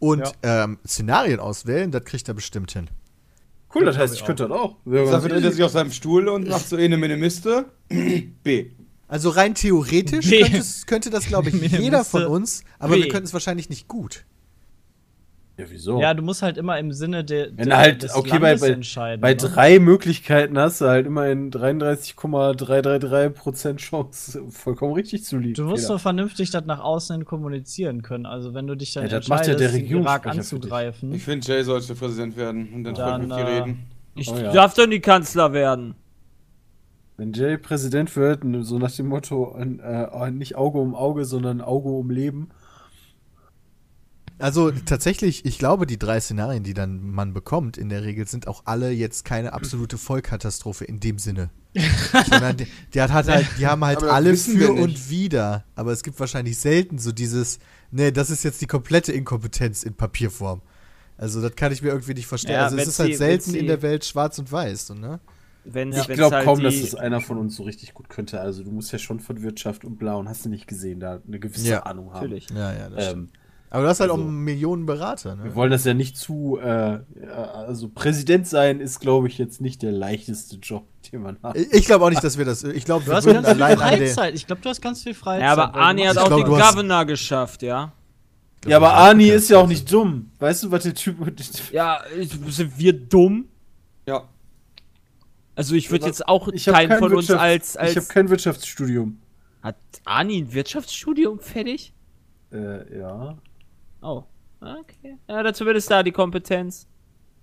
Und 0.03 0.33
ähm, 0.43 0.79
Szenarien 0.85 1.39
auswählen, 1.39 1.89
das 1.89 2.03
kriegt 2.03 2.27
er 2.27 2.33
bestimmt 2.33 2.73
hin. 2.73 2.89
Cool, 3.73 3.85
das 3.85 3.97
heißt, 3.97 4.13
ich 4.13 4.25
könnte 4.25 4.49
das 4.49 4.51
auch. 4.51 4.75
Dafür 4.83 5.29
dreht 5.29 5.45
er 5.45 5.51
sich 5.53 5.63
auf 5.63 5.71
seinem 5.71 5.93
Stuhl 5.93 6.27
und 6.27 6.49
macht 6.49 6.67
so 6.67 6.75
eine 6.75 6.97
Minimiste. 6.97 7.67
B. 8.43 8.71
Also 9.07 9.29
rein 9.29 9.55
theoretisch 9.55 10.29
könnte, 10.87 11.09
das, 11.09 11.25
glaube 11.27 11.49
ich, 11.49 11.55
jeder 11.79 12.03
von 12.03 12.25
uns, 12.25 12.65
aber 12.79 12.95
wir 12.95 13.05
Weh. 13.05 13.07
können 13.07 13.25
es 13.25 13.31
wahrscheinlich 13.31 13.69
nicht 13.69 13.87
gut. 13.87 14.25
Ja, 15.57 15.65
wieso? 15.69 16.01
Ja, 16.01 16.13
du 16.15 16.23
musst 16.23 16.41
halt 16.41 16.57
immer 16.57 16.79
im 16.79 16.91
Sinne 16.91 17.23
der, 17.23 17.49
Wenn 17.55 17.57
der 17.57 17.65
du 17.65 17.77
halt, 17.77 18.01
des 18.03 18.15
okay, 18.15 18.39
bei, 18.39 18.47
Landes 18.49 18.61
bei, 18.61 18.69
entscheiden. 18.69 19.21
bei 19.21 19.29
ne? 19.31 19.35
drei 19.35 19.77
Möglichkeiten 19.79 20.57
hast 20.57 20.81
du 20.81 20.85
halt 20.85 21.05
immerhin 21.05 21.51
33,333% 21.51 23.75
Chance, 23.77 24.41
vollkommen 24.49 24.93
richtig 24.93 25.23
zu 25.25 25.37
liegen. 25.37 25.53
Du 25.53 25.65
musst 25.65 25.83
Fehler. 25.85 25.97
doch 25.97 26.01
vernünftig 26.01 26.49
das 26.49 26.65
nach 26.65 26.79
außen 26.79 27.17
hin 27.17 27.25
kommunizieren 27.25 28.01
können. 28.01 28.25
Also 28.25 28.55
wenn 28.55 28.65
du 28.65 28.73
dich 28.75 28.93
dann 28.93 29.03
Ja, 29.03 29.09
das 29.09 29.27
macht 29.27 29.45
ja 29.45 29.53
entscheidest, 29.53 29.75
der 29.75 29.81
den 29.81 29.91
Irak 30.01 30.25
anzugreifen, 30.25 31.13
Ich 31.13 31.23
finde, 31.23 31.45
Jay 31.45 31.61
sollte 31.63 31.93
Präsident 31.93 32.35
werden 32.35 32.69
und 32.73 32.83
dann, 32.83 32.95
Dann, 32.95 33.29
dann 33.29 33.39
äh, 33.39 33.43
reden. 33.43 33.83
Ich 34.15 34.31
Oh 34.31 34.37
ja. 34.37 34.51
darf 34.51 34.73
doch 34.73 34.87
nie 34.87 35.01
Kanzler 35.01 35.53
werden. 35.53 35.93
Wenn 37.17 37.31
Jay 37.33 37.57
Präsident 37.57 38.15
wird, 38.15 38.41
so 38.61 38.79
nach 38.79 38.91
dem 38.91 39.07
Motto, 39.07 39.55
äh, 39.55 40.31
nicht 40.31 40.55
Auge 40.55 40.79
um 40.79 40.95
Auge, 40.95 41.25
sondern 41.25 41.61
Auge 41.61 41.89
um 41.89 42.09
Leben. 42.09 42.49
Also 44.39 44.71
tatsächlich, 44.71 45.45
ich 45.45 45.57
glaube, 45.59 45.85
die 45.85 45.97
drei 45.99 46.19
Szenarien, 46.19 46.63
die 46.63 46.73
dann 46.73 47.09
man 47.11 47.33
bekommt, 47.33 47.77
in 47.77 47.89
der 47.89 48.03
Regel 48.03 48.27
sind 48.27 48.47
auch 48.47 48.63
alle 48.65 48.91
jetzt 48.91 49.25
keine 49.25 49.53
absolute 49.53 49.97
Vollkatastrophe 49.97 50.85
in 50.85 50.99
dem 50.99 51.17
Sinne. 51.19 51.49
Sondern 52.29 52.57
die, 52.57 52.67
die, 52.93 53.01
hat, 53.01 53.11
hat 53.11 53.27
halt, 53.27 53.47
die 53.57 53.65
haben 53.67 53.83
halt 53.85 54.03
alle 54.03 54.35
für 54.35 54.73
und 54.73 55.09
wider. 55.09 55.63
Aber 55.75 55.91
es 55.91 56.03
gibt 56.03 56.19
wahrscheinlich 56.19 56.57
selten 56.59 56.97
so 56.99 57.11
dieses, 57.11 57.59
ne, 57.91 58.11
das 58.11 58.29
ist 58.29 58.43
jetzt 58.43 58.61
die 58.61 58.67
komplette 58.67 59.11
Inkompetenz 59.13 59.83
in 59.83 59.93
Papierform. 59.93 60.61
Also 61.17 61.41
das 61.41 61.55
kann 61.55 61.71
ich 61.71 61.81
mir 61.81 61.89
irgendwie 61.89 62.13
nicht 62.15 62.27
vorstellen. 62.27 62.55
Ja, 62.59 62.65
also 62.65 62.77
es 62.77 62.87
ist 62.87 62.99
halt 62.99 63.11
sie- 63.11 63.15
selten 63.17 63.51
sie- 63.51 63.59
in 63.59 63.67
der 63.67 63.81
Welt 63.81 64.03
schwarz 64.03 64.39
und 64.39 64.51
weiß, 64.51 64.87
so, 64.87 64.93
ne? 64.93 65.19
Wenn 65.63 65.93
Ich 65.93 66.07
glaube 66.09 66.35
halt 66.35 66.45
kaum, 66.45 66.57
die, 66.57 66.65
dass 66.65 66.75
es 66.75 66.93
einer 66.95 67.21
von 67.21 67.37
uns 67.37 67.55
so 67.55 67.63
richtig 67.63 67.93
gut 67.93 68.09
könnte. 68.09 68.41
Also 68.41 68.63
du 68.63 68.71
musst 68.71 68.91
ja 68.91 68.99
schon 68.99 69.21
von 69.21 69.41
Wirtschaft 69.41 69.85
und 69.85 69.97
Blau 69.97 70.19
und 70.19 70.27
hast 70.27 70.43
du 70.43 70.49
nicht 70.49 70.67
gesehen, 70.67 70.99
da 70.99 71.21
eine 71.25 71.39
gewisse 71.39 71.69
Ja. 71.69 71.83
Ahnung 71.83 72.07
haben. 72.07 72.15
Natürlich. 72.23 72.49
Ja, 72.49 72.73
ja, 72.73 72.89
das 72.89 73.05
stimmt. 73.05 73.31
Aber 73.73 73.83
du 73.83 73.89
hast 73.89 73.99
halt 73.99 74.11
also- 74.11 74.21
auch 74.23 74.27
Millionen 74.27 74.85
Berater, 74.85 75.35
ne? 75.35 75.45
wir 75.45 75.55
wollen 75.55 75.71
das 75.71 75.83
ja 75.83 75.95
nicht 75.95 76.15
zu, 76.15 76.59
äh, 76.61 76.67
ja, 76.67 77.01
also 77.31 77.89
Präsident 77.89 78.47
sein 78.47 78.79
ist, 78.79 78.99
glaube 78.99 79.27
ich, 79.27 79.39
jetzt 79.39 79.61
nicht 79.61 79.81
der 79.81 79.91
leichteste 79.91 80.57
Job, 80.57 80.85
den 81.11 81.23
man 81.23 81.37
hat. 81.41 81.57
Ich, 81.57 81.85
glaube 81.85 82.05
auch 82.05 82.09
nicht, 82.11 82.23
dass 82.23 82.37
wir 82.37 82.45
das. 82.45 82.63
Ich 82.63 82.85
glaube, 82.85 83.03
du 83.03 83.11
hast 83.11 83.25
ganz 83.25 83.47
viel. 83.47 83.55
Freizeit. 83.57 84.35
Ich 84.35 84.45
glaube, 84.45 84.61
du 84.61 84.69
hast 84.69 84.79
ganz 84.79 85.01
viel 85.01 85.15
Freizeit. 85.15 85.41
Ja, 85.41 85.53
aber 85.53 85.73
Arnie 85.75 86.07
hat 86.07 86.17
auch 86.19 86.27
glaub, 86.27 86.45
den 86.45 86.49
Governor 86.49 87.05
geschafft, 87.05 87.63
ja. 87.63 87.91
Ja, 88.67 88.77
aber 88.77 88.93
Arnie 88.93 89.29
ist 89.29 89.49
ja 89.49 89.57
auch 89.57 89.67
nicht 89.67 89.91
dumm. 89.91 90.29
Weißt 90.39 90.63
du, 90.63 90.71
was 90.71 90.83
der 90.83 90.93
Typ. 90.93 91.17
Ja, 91.71 91.99
ich- 92.17 92.29
sind 92.55 92.77
wir 92.77 92.93
dumm? 92.93 93.45
Ja. 94.07 94.29
Also 95.55 95.75
ich 95.75 95.89
würde 95.91 96.05
jetzt 96.05 96.27
auch 96.27 96.47
Ich 96.49 96.65
keinen 96.65 96.89
kein 96.89 96.99
von 96.99 97.13
uns 97.13 97.29
Wirtschafts- 97.29 97.37
als... 97.37 97.69
Ich 97.75 97.79
habe 97.79 97.89
als 97.95 98.09
kein 98.09 98.29
Wirtschaftsstudium. 98.29 99.17
hat 99.61 99.75
Arnie 100.05 100.43
ein 100.43 100.53
Wirtschaftsstudium 100.53 101.39
fertig? 101.39 101.93
Äh, 102.51 102.99
ja. 102.99 103.37
Oh, 104.03 104.23
okay. 104.61 105.17
Ja, 105.27 105.41
da 105.43 105.53
zumindest 105.53 105.89
da 105.89 106.03
die 106.03 106.11
Kompetenz. 106.11 106.87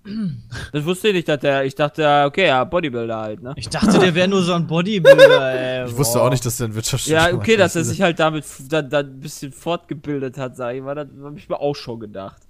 Das 0.72 0.84
wusste 0.84 1.08
ich 1.08 1.14
nicht, 1.14 1.28
dass 1.28 1.40
der, 1.40 1.64
ich 1.64 1.74
dachte, 1.74 2.24
okay, 2.26 2.46
ja, 2.46 2.64
Bodybuilder 2.64 3.18
halt, 3.18 3.42
ne? 3.42 3.52
Ich 3.56 3.68
dachte, 3.68 3.98
der 3.98 4.14
wäre 4.14 4.28
nur 4.28 4.42
so 4.42 4.54
ein 4.54 4.66
Bodybuilder, 4.66 5.54
ey. 5.82 5.88
Ich 5.88 5.96
wusste 5.96 6.22
auch 6.22 6.30
nicht, 6.30 6.44
dass 6.46 6.56
der 6.56 6.68
ein 6.68 6.74
Wirtschaftsstudium 6.74 7.20
Ja, 7.22 7.34
okay, 7.34 7.52
hat. 7.54 7.60
dass 7.60 7.76
er 7.76 7.84
sich 7.84 8.00
halt 8.00 8.18
damit 8.18 8.44
f- 8.44 8.62
da, 8.68 8.80
da 8.82 9.00
ein 9.00 9.20
bisschen 9.20 9.52
fortgebildet 9.52 10.38
hat, 10.38 10.56
sag 10.56 10.74
ich 10.74 10.82
mal, 10.82 10.94
das 10.94 11.08
habe 11.22 11.36
ich 11.38 11.48
mir 11.48 11.60
auch 11.60 11.74
schon 11.76 12.00
gedacht. 12.00 12.40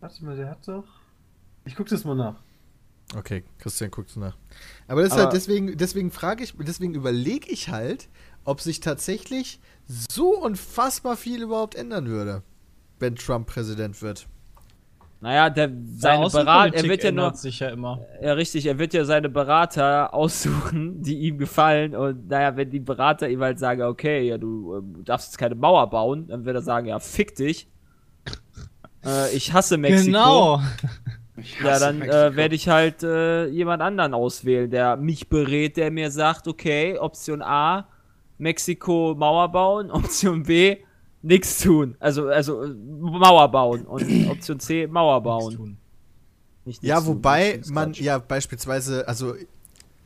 Warte 0.00 0.24
mal, 0.24 0.36
der 0.36 0.50
hat 0.50 0.66
doch. 0.68 0.84
Ich 1.64 1.74
guck 1.76 1.88
das 1.88 2.04
mal 2.04 2.14
nach. 2.16 2.36
Okay, 3.16 3.44
Christian 3.58 3.90
guckt 3.90 4.14
nach. 4.16 4.36
Aber 4.86 5.00
das 5.02 5.08
ist 5.10 5.14
Aber- 5.14 5.24
halt 5.24 5.32
deswegen, 5.32 5.76
deswegen 5.78 6.10
frage 6.10 6.44
ich, 6.44 6.54
deswegen 6.58 6.94
überlege 6.94 7.50
ich 7.50 7.70
halt, 7.70 8.08
ob 8.44 8.60
sich 8.60 8.80
tatsächlich 8.80 9.58
so 9.86 10.36
unfassbar 10.36 11.16
viel 11.16 11.42
überhaupt 11.42 11.74
ändern 11.74 12.06
würde, 12.08 12.42
wenn 13.00 13.16
Trump 13.16 13.46
Präsident 13.48 14.00
wird. 14.02 14.26
Naja, 15.22 15.50
der, 15.50 15.70
seine 15.96 16.30
Berater, 16.30 16.74
er 16.74 16.82
wird 16.84 17.04
ja 17.04 17.10
nur, 17.10 17.24
ändert 17.24 17.36
sich 17.36 17.60
ja 17.60 17.68
immer. 17.68 18.00
ja 18.22 18.32
richtig, 18.32 18.64
er 18.64 18.78
wird 18.78 18.94
ja 18.94 19.04
seine 19.04 19.28
Berater 19.28 20.14
aussuchen, 20.14 21.02
die 21.02 21.18
ihm 21.18 21.36
gefallen. 21.36 21.94
Und 21.94 22.28
naja, 22.28 22.56
wenn 22.56 22.70
die 22.70 22.80
Berater 22.80 23.28
ihm 23.28 23.42
halt 23.42 23.58
sagen, 23.58 23.82
okay, 23.82 24.26
ja, 24.26 24.38
du 24.38 24.78
ähm, 24.78 25.04
darfst 25.04 25.28
jetzt 25.28 25.36
keine 25.36 25.56
Mauer 25.56 25.90
bauen, 25.90 26.28
dann 26.28 26.46
wird 26.46 26.56
er 26.56 26.62
sagen, 26.62 26.86
ja, 26.86 26.98
fick 26.98 27.34
dich. 27.34 27.68
äh, 29.04 29.34
ich 29.36 29.52
hasse 29.52 29.76
Mexiko. 29.76 30.06
Genau. 30.06 30.62
Ich 31.36 31.60
Ja, 31.60 31.72
hasse 31.72 31.84
dann 31.84 32.00
äh, 32.00 32.34
werde 32.34 32.54
ich 32.54 32.70
halt 32.70 33.02
äh, 33.02 33.46
jemand 33.48 33.82
anderen 33.82 34.14
auswählen, 34.14 34.70
der 34.70 34.96
mich 34.96 35.28
berät, 35.28 35.76
der 35.76 35.90
mir 35.90 36.10
sagt, 36.10 36.48
okay, 36.48 36.96
Option 36.98 37.42
A, 37.42 37.88
Mexiko 38.38 39.14
Mauer 39.18 39.52
bauen, 39.52 39.90
Option 39.90 40.44
B, 40.44 40.78
nichts 41.22 41.60
tun. 41.60 41.96
Also, 42.00 42.28
also 42.28 42.62
äh, 42.64 42.68
Mauer 42.68 43.50
bauen 43.50 43.86
und 43.86 44.02
Option 44.28 44.60
C, 44.60 44.86
Mauer 44.86 45.22
bauen. 45.22 45.78
Nicht 46.64 46.82
Ja, 46.82 46.98
tun, 46.98 47.06
wobei 47.06 47.52
ist 47.52 47.70
man 47.70 47.92
ja 47.94 48.18
beispielsweise, 48.18 49.06
also 49.08 49.34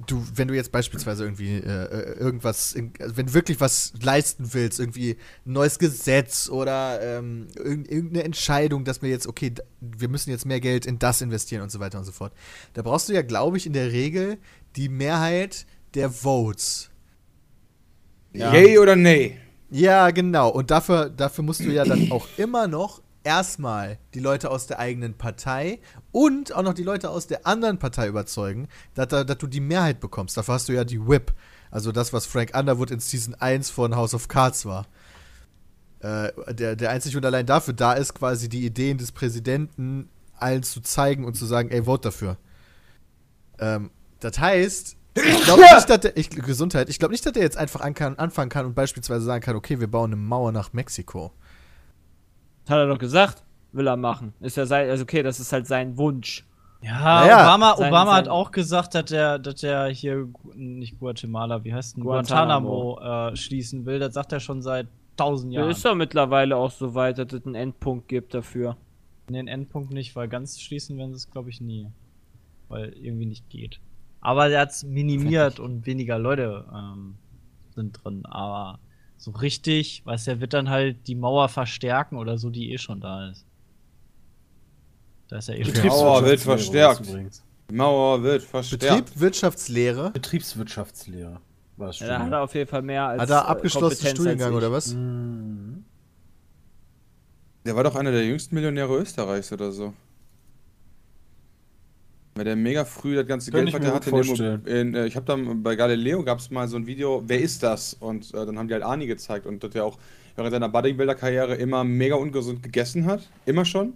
du, 0.07 0.25
wenn 0.35 0.49
du 0.49 0.55
jetzt 0.55 0.73
beispielsweise 0.73 1.25
irgendwie 1.25 1.57
äh, 1.57 1.85
äh, 1.85 2.19
irgendwas, 2.19 2.73
in, 2.73 2.93
also 3.01 3.17
wenn 3.17 3.27
du 3.27 3.35
wirklich 3.35 3.61
was 3.61 3.93
leisten 4.03 4.53
willst, 4.53 4.81
irgendwie 4.81 5.17
ein 5.47 5.53
neues 5.53 5.79
Gesetz 5.79 6.49
oder 6.49 7.01
ähm, 7.01 7.49
irg 7.57 7.91
irgendeine 7.91 8.25
Entscheidung, 8.25 8.85
dass 8.85 9.03
wir 9.03 9.11
jetzt, 9.11 9.27
okay, 9.27 9.53
wir 9.81 10.09
müssen 10.09 10.31
jetzt 10.31 10.47
mehr 10.47 10.61
Geld 10.61 10.87
in 10.87 10.99
das 10.99 11.21
investieren 11.21 11.63
und 11.63 11.71
so 11.71 11.81
weiter 11.81 11.99
und 11.99 12.05
so 12.05 12.13
fort. 12.13 12.33
Da 12.75 12.83
brauchst 12.83 13.09
du 13.09 13.13
ja, 13.13 13.23
glaube 13.23 13.57
ich, 13.57 13.67
in 13.67 13.73
der 13.73 13.93
Regel 13.93 14.39
die 14.77 14.89
Mehrheit 14.89 15.67
der 15.95 16.11
Votes. 16.11 16.91
Yay 18.33 18.79
oder 18.79 18.97
nee? 18.97 19.39
Ja, 19.77 20.11
genau. 20.13 20.51
Und 20.51 20.71
dafür, 20.71 21.11
dafür 21.11 21.43
musst 21.43 21.61
du 21.65 21.73
ja 21.73 21.85
dann 21.85 22.13
auch 22.13 22.29
immer 22.37 22.69
noch 22.69 23.03
erstmal 23.25 23.99
die 24.15 24.21
Leute 24.21 24.49
aus 24.53 24.69
der 24.69 24.79
eigenen 24.79 25.15
Partei 25.15 25.81
und 26.13 26.55
auch 26.55 26.63
noch 26.63 26.75
die 26.75 26.85
Leute 26.85 27.11
aus 27.11 27.27
der 27.27 27.45
anderen 27.45 27.79
Partei 27.81 28.07
überzeugen, 28.07 28.69
dass, 28.95 29.09
da- 29.09 29.25
dass 29.25 29.39
du 29.39 29.49
die 29.49 29.59
Mehrheit 29.61 29.99
bekommst. 29.99 30.37
Dafür 30.37 30.55
hast 30.55 30.69
du 30.69 30.75
ja 30.75 30.85
die 30.85 31.05
Whip. 31.09 31.33
Also 31.73 31.91
das, 31.91 32.13
was 32.13 32.25
Frank 32.25 32.57
Underwood 32.57 32.93
in 32.93 33.01
Season 33.01 33.35
1 33.35 33.69
von 33.71 33.97
House 33.97 34.15
of 34.15 34.29
Cards 34.29 34.65
war. 34.65 34.87
Äh, 35.99 36.31
der, 36.55 36.77
der 36.77 36.91
einzig 36.91 37.17
und 37.17 37.25
allein 37.27 37.47
dafür 37.47 37.75
da 37.75 37.95
ist, 37.95 38.15
quasi 38.15 38.49
die 38.49 38.65
Ideen 38.65 38.97
des 38.99 39.11
Präsidenten 39.11 40.09
allen 40.37 40.63
zu 40.63 40.83
zeigen 40.83 41.25
und 41.25 41.35
zu 41.35 41.47
sagen, 41.47 41.71
ey, 41.71 41.83
vote 41.85 42.03
dafür. 42.11 42.37
Ähm, 43.59 43.91
das 44.21 44.39
heißt, 44.39 44.97
ich 45.15 45.45
glaube 45.45 45.63
nicht, 45.63 45.73
dass 45.73 45.87
der, 46.01 46.17
ich, 46.17 46.31
Gesundheit, 46.31 46.89
ich 46.89 46.99
glaube 46.99 47.13
nicht, 47.13 47.25
dass 47.25 47.33
der 47.33 47.43
jetzt 47.43 47.57
einfach 47.57 47.81
an 47.81 47.95
kann, 47.95 48.17
anfangen 48.19 48.51
kann 48.51 48.67
und 48.67 48.75
beispielsweise 48.75 49.25
sagen 49.25 49.43
kann, 49.43 49.57
okay, 49.57 49.79
wir 49.81 49.87
bauen 49.87 50.13
eine 50.13 50.17
Mauer 50.21 50.53
nach 50.53 50.73
Mexiko. 50.73 51.33
Hat 52.69 52.79
er 52.79 52.87
doch 52.87 52.99
gesagt, 52.99 53.43
will 53.73 53.87
er 53.87 53.97
machen. 53.97 54.33
Ist 54.41 54.57
ja 54.57 54.67
sein, 54.67 54.89
also 54.91 55.03
okay, 55.03 55.23
das 55.23 55.39
ist 55.41 55.53
halt 55.53 55.67
sein 55.67 55.97
Wunsch. 55.97 56.45
Ja, 56.83 56.99
Naja, 57.01 57.45
Obama, 57.45 57.77
sein- 57.77 57.89
Obama 57.89 58.13
hat 58.15 58.25
sein- 58.27 58.33
auch 58.33 58.51
gesagt, 58.51 58.95
dass 58.95 59.05
der, 59.07 59.39
dass 59.39 59.57
der 59.61 59.87
hier, 59.87 60.29
nicht 60.55 60.99
Guatemala, 60.99 61.65
wie 61.65 61.73
heißt 61.73 61.97
denn, 61.97 62.03
Guantanamo. 62.05 62.97
Guantanamo, 62.97 63.31
äh, 63.33 63.37
schließen 63.37 63.87
will. 63.87 63.99
Das 63.99 64.13
sagt 64.15 64.33
er 64.33 64.41
schon 64.41 64.61
seit 64.63 64.89
tausend 65.17 65.53
Ja. 65.53 65.61
Jahren. 65.61 65.71
Ist 65.71 65.85
doch 65.85 65.95
mittlerweile 65.95 66.57
auch 66.57 66.71
so 66.71 66.95
weit, 66.95 67.19
dass 67.19 67.33
es 67.33 67.47
einen 67.47 67.55
Endpunkt 67.55 68.09
gibt 68.09 68.35
dafür. 68.35 68.77
Den 69.31 69.49
Endpunkt 69.49 69.93
nicht, 69.95 70.15
weil 70.17 70.29
ganz 70.29 70.61
schließen 70.61 70.99
werden 70.99 71.13
sie 71.15 71.19
es, 71.19 71.31
glaube 71.31 71.49
ich, 71.49 71.61
nie. 71.63 71.89
Weil 72.69 72.93
irgendwie 73.01 73.27
nicht 73.27 73.49
geht. 73.49 73.81
Aber 74.25 74.49
der 74.49 74.61
hat's 74.61 74.83
minimiert 74.85 75.61
und 75.61 75.85
weniger 75.85 76.19
Leute 76.19 76.65
ähm, 76.75 77.17
sind 77.75 77.93
drin. 78.03 78.25
Aber 78.25 78.79
so 79.19 79.33
richtig, 79.33 80.01
weißt 80.07 80.27
du, 80.27 80.31
er 80.33 80.41
wird 80.41 80.55
dann 80.55 80.71
halt 80.71 81.07
die 81.07 81.15
Mauer 81.15 81.51
verstärken 81.51 82.17
oder 82.17 82.39
so, 82.39 82.49
die 82.49 82.73
eh 82.73 82.79
schon 82.79 83.03
da 83.03 83.29
ist. 83.29 83.45
Da 85.29 85.37
ist 85.37 85.49
ja 85.49 85.55
eh 85.55 85.65
schon. 85.65 85.75
Mauer 85.87 86.25
wird 86.25 86.43
Betriebswirtschaftslehre 86.43 86.95
verstärkt. 86.95 87.43
Die 87.71 87.75
Mauer 87.75 88.23
wird 88.23 88.43
verstärkt. 88.43 89.05
Betrieb, 89.05 89.21
Wirtschaftslehre. 89.21 90.11
Betriebswirtschaftslehre 90.13 91.41
war 91.77 91.87
das 91.89 91.99
Ja, 91.99 92.07
da 92.07 92.19
hat 92.21 92.33
er 92.33 92.41
auf 92.41 92.55
jeden 92.55 92.71
Fall 92.71 92.83
mehr 92.83 93.07
als 93.07 93.21
Hat 93.21 93.31
er 93.31 93.37
äh, 93.37 93.51
abgeschlossenen 93.51 93.91
Kompetenz 93.91 94.19
Studiengang 94.19 94.55
oder 94.55 94.73
was? 94.73 94.95
Mhm. 94.95 95.85
Der 97.67 97.77
war 97.77 97.85
doch 97.85 97.95
einer 97.95 98.11
der 98.11 98.25
jüngsten 98.25 98.55
Millionäre 98.55 98.97
Österreichs 98.97 99.53
oder 99.53 99.71
so. 99.71 99.93
Weil 102.35 102.45
der 102.45 102.57
mega 102.57 102.85
früh 102.85 103.15
das 103.15 103.27
ganze 103.27 103.51
Geld, 103.53 103.69
ich 103.69 103.75
was 103.75 103.81
der 103.81 103.95
hatte, 103.95 104.11
in, 104.11 104.25
vorstellen. 104.25 104.67
in, 104.67 104.95
äh, 104.95 105.07
ich 105.07 105.15
habe 105.15 105.25
dann 105.27 105.63
bei 105.63 105.77
Galileo 105.77 106.25
gab 106.25 106.39
es 106.39 106.51
mal 106.51 106.67
so 106.67 106.77
ein 106.77 106.87
Video, 106.87 107.23
wer 107.27 107.41
ist 107.41 107.63
das? 107.63 107.95
Und 107.95 108.35
äh, 108.35 108.45
dann 108.45 108.59
haben 108.59 108.67
die 108.67 108.75
halt 108.75 108.83
Ani 108.83 109.07
gezeigt 109.07 109.47
und 109.47 109.63
dass 109.63 109.75
er 109.75 109.85
auch 109.85 109.99
während 110.35 110.53
seiner 110.53 110.69
Bodybuilder-Karriere 110.69 111.55
immer 111.55 111.85
mega 111.85 112.17
ungesund 112.17 112.63
gegessen 112.63 113.07
hat, 113.07 113.29
immer 113.47 113.65
schon. 113.65 113.95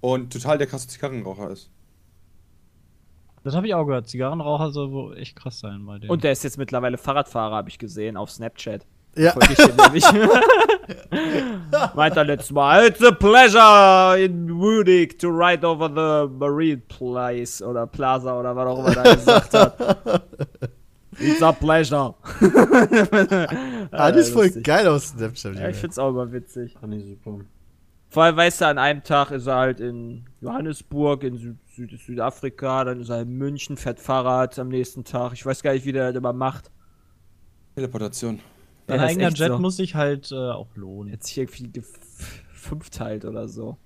Und 0.00 0.32
total 0.32 0.58
der 0.58 0.66
krasse 0.66 0.88
Zigarrenraucher 0.88 1.50
ist. 1.50 1.70
Das 3.42 3.54
habe 3.54 3.66
ich 3.66 3.74
auch 3.74 3.84
gehört. 3.84 4.08
Zigarrenraucher 4.08 4.70
soll 4.70 4.90
wohl 4.90 5.18
echt 5.18 5.36
krass 5.36 5.60
sein 5.60 5.84
bei 5.84 5.98
dem. 5.98 6.08
Und 6.08 6.24
der 6.24 6.32
ist 6.32 6.44
jetzt 6.44 6.56
mittlerweile 6.56 6.96
Fahrradfahrer, 6.96 7.56
habe 7.56 7.68
ich 7.68 7.78
gesehen, 7.78 8.16
auf 8.16 8.30
Snapchat. 8.30 8.86
Ja. 9.16 9.32
Folge 9.32 9.52
ich 9.52 9.56
dem 9.58 9.76
nämlich. 9.76 10.04
Meint 11.94 12.16
er 12.16 12.24
letztes 12.24 12.50
Mal, 12.52 12.86
it's 12.86 13.02
a 13.02 13.12
pleasure 13.12 14.18
in 14.22 14.46
Munich 14.50 15.18
to 15.18 15.28
ride 15.28 15.64
over 15.66 15.88
the 15.88 16.28
Marine 16.34 16.82
Place 16.88 17.62
oder 17.62 17.86
Plaza 17.86 18.38
oder 18.38 18.54
was 18.56 18.66
auch 18.66 18.78
immer 18.86 18.96
er 18.96 19.16
gesagt 19.16 19.54
hat. 19.54 20.22
It's 21.18 21.42
a 21.42 21.52
pleasure. 21.52 22.14
Ah, 23.92 24.10
das 24.10 24.26
ist 24.28 24.32
voll 24.32 24.46
lustig. 24.46 24.64
geil 24.64 24.88
aus 24.88 25.10
Snapchat. 25.10 25.54
Ja, 25.54 25.68
ich 25.68 25.76
find's 25.76 25.98
auch 26.00 26.08
immer 26.08 26.32
witzig. 26.32 26.74
Fand 26.80 26.94
ich 26.94 27.04
super. 27.04 27.38
Vor 28.08 28.22
allem, 28.24 28.36
weißt 28.36 28.62
du, 28.62 28.66
an 28.66 28.78
einem 28.78 29.04
Tag 29.04 29.30
ist 29.30 29.46
er 29.46 29.54
halt 29.56 29.78
in 29.78 30.24
Johannesburg, 30.40 31.22
in 31.22 31.36
Süd 31.36 31.56
Süd 31.76 32.00
Südafrika, 32.00 32.82
dann 32.84 33.00
ist 33.00 33.10
er 33.10 33.22
in 33.22 33.36
München, 33.36 33.76
fährt 33.76 34.00
Fahrrad 34.00 34.58
am 34.58 34.68
nächsten 34.68 35.04
Tag. 35.04 35.32
Ich 35.34 35.46
weiß 35.46 35.62
gar 35.62 35.74
nicht, 35.74 35.84
wie 35.84 35.92
der 35.92 36.08
das 36.12 36.16
immer 36.18 36.32
macht. 36.32 36.70
Teleportation. 37.76 38.40
Dein 38.86 39.00
Ja, 39.00 39.06
eigener 39.06 39.30
Jet 39.30 39.48
so. 39.52 39.58
muss 39.58 39.76
sich 39.76 39.94
halt 39.94 40.30
äh, 40.32 40.34
auch 40.34 40.74
lohnen. 40.76 41.12
Jetzt 41.12 41.26
sich 41.28 41.38
irgendwie 41.38 41.70
gefünfteilt 41.72 43.24
oder 43.24 43.48
so. 43.48 43.78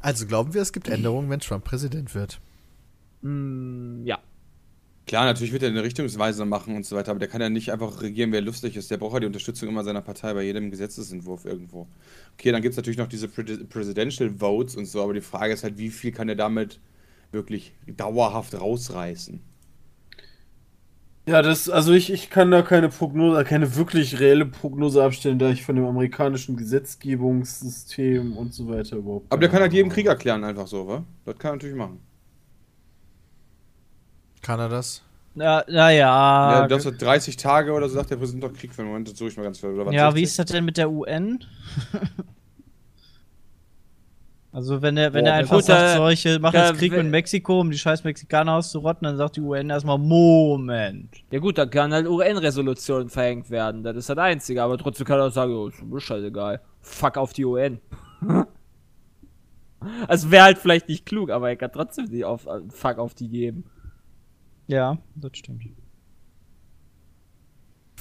Also 0.00 0.26
glauben 0.26 0.54
wir, 0.54 0.62
es 0.62 0.72
gibt 0.72 0.88
Änderungen, 0.88 1.30
wenn 1.30 1.40
Trump 1.40 1.64
Präsident 1.64 2.14
wird. 2.14 2.40
Mm, 3.22 4.04
ja. 4.04 4.18
Klar, 5.06 5.24
natürlich 5.24 5.52
wird 5.52 5.64
er 5.64 5.68
eine 5.70 5.82
Richtungsweise 5.82 6.44
machen 6.44 6.76
und 6.76 6.86
so 6.86 6.94
weiter, 6.96 7.10
aber 7.10 7.18
der 7.18 7.28
kann 7.28 7.40
ja 7.40 7.48
nicht 7.50 7.72
einfach 7.72 8.02
regieren, 8.02 8.30
wer 8.32 8.40
lustig 8.40 8.76
ist. 8.76 8.90
Der 8.90 8.98
braucht 8.98 9.14
ja 9.14 9.20
die 9.20 9.26
Unterstützung 9.26 9.68
immer 9.68 9.82
seiner 9.82 10.00
Partei 10.00 10.32
bei 10.32 10.42
jedem 10.44 10.70
Gesetzesentwurf 10.70 11.44
irgendwo. 11.44 11.88
Okay, 12.34 12.52
dann 12.52 12.62
gibt 12.62 12.72
es 12.72 12.76
natürlich 12.76 12.98
noch 12.98 13.08
diese 13.08 13.28
Pre 13.28 13.44
Presidential 13.44 14.30
Votes 14.38 14.76
und 14.76 14.86
so, 14.86 15.02
aber 15.02 15.14
die 15.14 15.20
Frage 15.20 15.52
ist 15.54 15.64
halt, 15.64 15.76
wie 15.78 15.90
viel 15.90 16.12
kann 16.12 16.28
er 16.28 16.36
damit 16.36 16.78
wirklich 17.32 17.74
dauerhaft 17.86 18.54
rausreißen? 18.54 19.40
Ja, 21.24 21.40
das, 21.40 21.70
also 21.70 21.92
ich, 21.92 22.12
ich 22.12 22.30
kann 22.30 22.50
da 22.50 22.62
keine 22.62 22.88
Prognose, 22.88 23.44
keine 23.44 23.76
wirklich 23.76 24.18
reelle 24.18 24.44
Prognose 24.44 25.04
abstellen, 25.04 25.38
da 25.38 25.50
ich 25.50 25.64
von 25.64 25.76
dem 25.76 25.84
amerikanischen 25.84 26.56
Gesetzgebungssystem 26.56 28.36
und 28.36 28.52
so 28.52 28.68
weiter 28.68 28.96
überhaupt. 28.96 29.26
Aber 29.30 29.40
der 29.40 29.48
kann 29.48 29.60
halt 29.60 29.72
jedem 29.72 29.90
Krieg 29.90 30.06
erklären, 30.06 30.42
einfach 30.42 30.66
so, 30.66 30.88
wa? 30.88 31.04
Das 31.24 31.38
kann 31.38 31.52
er 31.52 31.54
natürlich 31.54 31.76
machen. 31.76 32.00
Kann 34.42 34.58
er 34.58 34.68
das? 34.68 35.02
Ja, 35.36 35.64
naja. 35.68 36.60
Ja, 36.60 36.68
das 36.68 36.84
hat 36.84 37.00
30 37.00 37.36
Tage 37.36 37.72
oder 37.72 37.88
so 37.88 37.94
sagt 37.94 38.10
der 38.10 38.16
Präsident 38.16 38.42
doch 38.42 38.52
Krieg 38.52 38.74
für 38.74 38.82
einen 38.82 38.90
Moment, 38.90 39.08
das 39.08 39.16
suche 39.16 39.28
ich 39.28 39.36
mal 39.36 39.44
ganz 39.44 39.60
viel. 39.60 39.70
Ja, 39.92 40.10
60? 40.10 40.14
wie 40.16 40.22
ist 40.22 40.38
das 40.40 40.46
denn 40.46 40.64
mit 40.64 40.76
der 40.76 40.90
UN? 40.90 41.44
also 44.52 44.82
wenn 44.82 44.98
er 44.98 45.14
wenn 45.14 45.24
Boah, 45.24 45.30
er 45.30 45.36
einfach 45.36 45.56
gut, 45.56 45.64
sagt, 45.64 45.94
äh, 45.94 45.96
so, 45.96 46.08
ich 46.08 46.38
mache 46.38 46.58
jetzt 46.58 46.78
Krieg 46.78 46.92
mit 46.92 47.06
Mexiko, 47.06 47.60
um 47.60 47.70
die 47.70 47.78
scheiß 47.78 48.04
Mexikaner 48.04 48.56
auszurotten, 48.56 49.06
dann 49.06 49.16
sagt 49.16 49.36
die 49.36 49.40
UN 49.40 49.70
erstmal, 49.70 49.96
Moment. 49.96 51.24
Ja 51.30 51.38
gut, 51.38 51.56
da 51.56 51.64
kann 51.64 51.90
halt 51.94 52.06
UN-Resolution 52.06 53.08
verhängt 53.08 53.48
werden. 53.48 53.82
Das 53.82 53.96
ist 53.96 54.10
das 54.10 54.18
Einzige. 54.18 54.62
Aber 54.62 54.76
trotzdem 54.76 55.06
kann 55.06 55.18
er 55.18 55.28
auch 55.28 55.32
sagen, 55.32 55.54
oh, 55.54 55.68
ist 55.68 55.82
mir 55.82 56.00
scheißegal. 56.00 56.60
Fuck 56.82 57.16
auf 57.16 57.32
die 57.32 57.46
UN. 57.46 57.80
also 60.06 60.30
wäre 60.30 60.44
halt 60.44 60.58
vielleicht 60.58 60.86
nicht 60.86 61.06
klug, 61.06 61.30
aber 61.30 61.48
er 61.48 61.56
kann 61.56 61.72
trotzdem 61.72 62.10
die 62.10 62.22
auf, 62.22 62.46
äh, 62.46 62.60
Fuck 62.68 62.98
auf 62.98 63.14
die 63.14 63.30
geben. 63.30 63.64
Ja, 64.66 64.98
das 65.14 65.30
stimmt. 65.34 65.64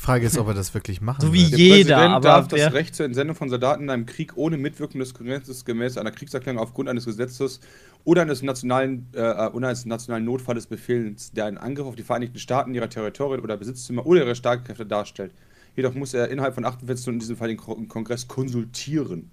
Frage 0.02 0.26
ist, 0.26 0.38
ob 0.38 0.48
er 0.48 0.54
das 0.56 0.74
wirklich 0.74 1.00
machen 1.00 1.22
So 1.22 1.32
wie 1.32 1.42
wird. 1.44 1.52
Der 1.52 1.60
jeder, 1.60 1.76
Präsident 1.96 2.14
aber 2.16 2.24
darf 2.24 2.48
das 2.48 2.74
Recht 2.74 2.96
zur 2.96 3.06
Entsendung 3.06 3.36
von 3.36 3.50
Soldaten 3.50 3.84
in 3.84 3.90
einem 3.92 4.06
Krieg 4.08 4.36
ohne 4.36 4.58
Mitwirkung 4.58 5.00
des 5.00 5.14
Kongresses 5.14 5.64
gemäß 5.64 5.98
einer 5.98 6.12
Kriegserklärung 6.12 6.60
aufgrund 6.60 6.90
eines 6.90 7.06
Gesetzes 7.06 7.60
oder 8.04 8.24
eines 8.24 8.42
nationalen, 8.42 9.08
äh, 9.14 9.22
oder 9.50 9.68
eines 9.68 9.86
nationalen 9.86 10.26
Notfalles 10.26 10.66
befehlen, 10.66 11.16
der 11.34 11.46
einen 11.46 11.58
Angriff 11.60 11.86
auf 11.86 11.96
die 11.96 12.02
Vereinigten 12.04 12.40
Staaten, 12.40 12.74
ihre 12.74 12.90
Territorien 12.90 13.42
oder 13.44 13.58
Besitztümer 13.58 14.06
oder 14.06 14.22
ihre 14.26 14.36
Streitkräfte 14.36 14.88
darstellt. 14.88 15.34
Jedoch 15.76 15.94
muss 15.94 16.14
er 16.16 16.30
innerhalb 16.30 16.56
von 16.56 16.66
48 16.66 17.04
Stunden 17.04 17.16
in 17.18 17.20
diesem 17.20 17.38
Fall 17.38 17.50
den 17.50 17.58
Ko- 17.58 17.76
Kongress 17.88 18.28
konsultieren. 18.28 19.32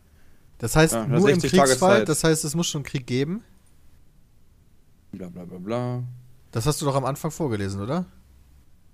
Das 0.59 0.77
heißt, 0.77 0.93
Ja, 0.93 1.07
nur 1.07 1.28
im 1.31 1.40
60 1.40 1.53
Tage 1.53 1.69
Kriegsfall, 1.69 2.05
das 2.05 2.23
heißt, 2.24 2.45
es 2.45 2.55
muss 2.55 2.66
schon 2.66 2.82
Krieg 2.82 3.07
geben. 3.07 3.43
Bla 5.12 5.28
bla 5.28 5.45
bla 5.45 5.59
bla. 5.59 6.03
Das 6.53 6.66
hast 6.66 6.81
du 6.82 6.85
doch 6.85 6.95
am 6.95 7.05
Anfang 7.07 7.31
vorgelesen, 7.31 7.81
oder? 7.81 8.05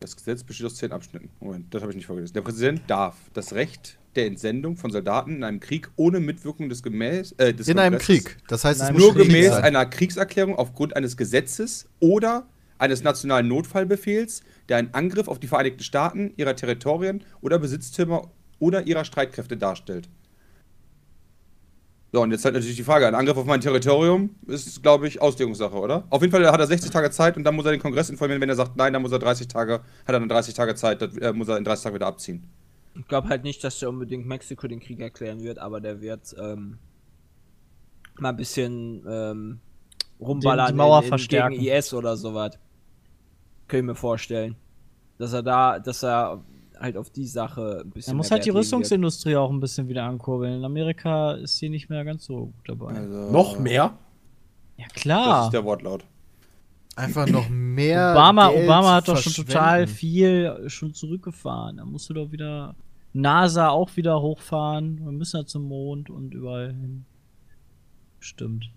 Das 0.05 0.17
Gesetz 0.17 0.43
besteht 0.45 0.67
aus 0.67 0.75
zehn 0.75 0.93
Abschnitten. 0.93 1.31
Moment, 1.41 1.73
das 1.73 1.81
habe 1.81 1.91
ich 1.91 1.97
nicht 1.97 2.05
vorgelesen. 2.05 2.35
Der 2.35 2.43
Präsident 2.43 2.83
darf 2.89 3.17
das 3.33 3.55
Recht 3.55 3.99
der 4.17 4.27
Entsendung 4.27 4.77
von 4.77 4.91
Soldaten 4.91 5.37
in 5.37 5.45
einem 5.45 5.61
Krieg 5.61 5.89
ohne 5.97 6.21
Mitwirkung 6.21 6.69
des 6.69 6.83
Gemäß 6.83 7.33
äh, 7.39 7.55
des 7.55 7.69
In 7.69 7.79
einem 7.79 7.99
Krieg. 7.99 8.37
Das 8.47 8.67
heißt, 8.67 8.83
es 8.83 8.91
nur 8.91 9.15
Krieg 9.15 9.29
gemäß 9.29 9.53
sein. 9.53 9.65
einer 9.65 9.87
Kriegserklärung 9.87 10.57
aufgrund 10.57 10.95
eines 10.95 11.17
Gesetzes 11.17 11.87
oder 12.01 12.47
eines 12.77 13.03
nationalen 13.03 13.49
Notfallbefehls, 13.49 14.43
der 14.69 14.77
einen 14.77 14.93
Angriff 14.93 15.27
auf 15.27 15.39
die 15.39 15.47
Vereinigten 15.47 15.83
Staaten, 15.83 16.35
ihrer 16.37 16.55
Territorien 16.55 17.25
oder 17.41 17.59
Besitztümer 17.59 18.31
oder 18.59 18.87
ihrer 18.87 19.07
Streitkräfte 19.07 19.57
darstellt. 19.57 20.11
So, 22.15 22.23
und 22.23 22.31
jetzt 22.31 22.45
halt 22.45 22.55
natürlich 22.55 22.77
die 22.77 22.85
Frage: 22.85 23.09
Ein 23.09 23.17
Angriff 23.17 23.37
auf 23.37 23.45
mein 23.45 23.61
Territorium 23.61 24.31
ist, 24.47 24.81
glaube 24.85 25.09
ich, 25.09 25.21
Auslegungssache, 25.21 25.75
oder? 25.77 26.05
Auf 26.11 26.23
jeden 26.23 26.31
Fall 26.31 26.47
hat 26.47 26.61
er 26.61 26.67
60 26.69 26.89
Tage 26.93 27.11
Zeit 27.11 27.37
und 27.37 27.43
dann 27.43 27.57
muss 27.57 27.65
er 27.67 27.73
den 27.73 27.81
Kongress 27.81 28.09
informieren. 28.09 28.41
Wenn 28.41 28.49
er 28.49 28.55
sagt, 28.55 28.77
nein, 28.77 28.93
dann 28.93 29.03
muss 29.03 29.11
er 29.11 29.19
30 29.19 29.49
Tage, 29.49 29.73
hat 29.81 29.83
er 30.07 30.21
dann 30.21 30.29
30 30.29 30.55
Tage 30.55 30.77
Zeit, 30.77 31.03
das 31.03 31.17
äh, 31.17 31.33
muss 31.33 31.49
er 31.49 31.57
in 31.59 31.65
30 31.65 31.83
Tagen 31.83 31.97
wieder 31.97 32.07
abziehen. 32.07 32.45
Ich 32.97 33.09
glaube 33.09 33.29
halt 33.31 33.43
nicht, 33.43 33.65
dass 33.65 33.81
der 33.81 33.89
unbedingt 33.89 34.27
Mexiko 34.29 34.69
den 34.69 34.79
Krieg 34.79 35.01
erklären 35.01 35.43
wird, 35.43 35.59
aber 35.59 35.81
der 35.81 36.01
wird 36.01 36.37
ähm, 36.41 36.79
mal 38.21 38.29
ein 38.29 38.37
bisschen 38.37 39.05
ähm, 39.09 39.59
rumballern 40.21 40.67
Die- 40.69 40.73
die 40.73 40.77
Mauer 40.79 40.99
in, 40.99 41.05
in, 41.05 41.09
verstärken. 41.09 41.59
gegen 41.59 41.67
IS 41.77 41.93
oder 41.95 42.17
sowas. 42.17 42.53
Kann 43.67 43.81
ich 43.81 43.87
mir 43.87 43.97
vorstellen. 43.97 44.55
Dass 45.19 45.33
er 45.33 45.43
da, 45.43 45.81
dass 45.81 46.05
er 46.05 46.45
halt 46.79 46.97
auf 46.97 47.11
die 47.11 47.27
Sache 47.27 47.83
ein 47.85 47.91
bisschen 47.91 48.13
Er 48.13 48.17
muss 48.17 48.27
mehr 48.31 48.37
halt 48.37 48.45
die 48.45 48.51
wird. 48.51 48.59
Rüstungsindustrie 48.59 49.37
auch 49.37 49.51
ein 49.51 49.61
bisschen 49.61 49.89
wieder 49.89 50.05
ankurbeln. 50.05 50.59
In 50.59 50.65
Amerika 50.65 51.33
ist 51.33 51.59
sie 51.59 51.69
nicht 51.69 51.89
mehr 51.89 52.05
ganz 52.05 52.25
so 52.25 52.47
gut 52.47 52.55
dabei. 52.69 52.95
Also, 52.95 53.31
Noch 53.31 53.59
mehr? 53.59 53.97
ja, 54.77 54.85
Das 54.93 55.03
klar. 55.03 55.45
ist 55.47 55.53
der 55.53 55.65
Wortlaut. 55.65 56.05
Einfach 56.97 57.27
noch 57.27 57.49
mehr. 57.49 58.13
Obama, 58.13 58.51
Geld 58.51 58.65
Obama 58.65 58.95
hat 58.95 59.09
doch 59.09 59.17
schon 59.17 59.33
total 59.33 59.87
viel 59.89 60.65
schon 60.69 60.95
zurückgefahren. 60.95 61.79
Da 61.79 61.85
musst 61.85 62.09
du 62.09 62.15
doch 62.15 62.31
wieder 62.31 62.77
NASA 63.13 63.69
auch 63.71 63.97
wieder 63.97 64.21
hochfahren. 64.21 65.01
Wir 65.05 65.11
müssen 65.13 65.39
ja 65.39 65.47
zum 65.47 65.65
Mond 65.65 66.09
und 66.11 66.35
überall 66.35 66.69
hin. 66.69 67.05
Stimmt. 68.21 68.71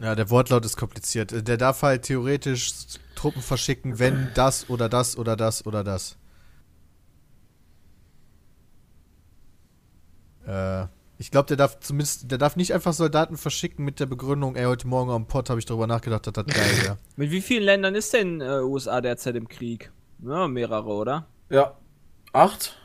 Ja, 0.00 0.14
der 0.14 0.30
Wortlaut 0.30 0.64
ist 0.64 0.76
kompliziert. 0.76 1.32
Äh, 1.32 1.42
Der 1.42 1.56
darf 1.56 1.82
halt 1.82 2.02
theoretisch 2.02 2.72
Truppen 3.14 3.42
verschicken, 3.42 3.98
wenn 3.98 4.28
das 4.34 4.68
oder 4.70 4.88
das 4.88 5.16
oder 5.18 5.36
das 5.36 5.64
oder 5.66 5.82
das. 5.84 6.16
Äh, 10.46 10.86
ich 11.18 11.30
glaube, 11.30 11.46
der 11.46 11.56
darf 11.56 11.78
zumindest, 11.80 12.30
der 12.30 12.38
darf 12.38 12.56
nicht 12.56 12.74
einfach 12.74 12.92
Soldaten 12.92 13.36
verschicken 13.36 13.84
mit 13.84 14.00
der 14.00 14.06
Begründung, 14.06 14.56
ey, 14.56 14.64
heute 14.64 14.88
Morgen 14.88 15.10
am 15.10 15.26
Pott 15.26 15.50
habe 15.50 15.60
ich 15.60 15.66
darüber 15.66 15.86
nachgedacht, 15.86 16.26
dass 16.26 16.32
das 16.32 16.46
geil 16.46 16.82
wäre. 16.82 16.98
Mit 17.16 17.30
wie 17.30 17.40
vielen 17.40 17.62
Ländern 17.62 17.94
ist 17.94 18.12
denn 18.12 18.40
äh, 18.40 18.60
USA 18.62 19.00
derzeit 19.00 19.36
im 19.36 19.46
Krieg? 19.46 19.92
Ja, 20.24 20.48
mehrere, 20.48 20.88
oder? 20.90 21.26
Ja. 21.48 21.76
Acht? 22.32 22.76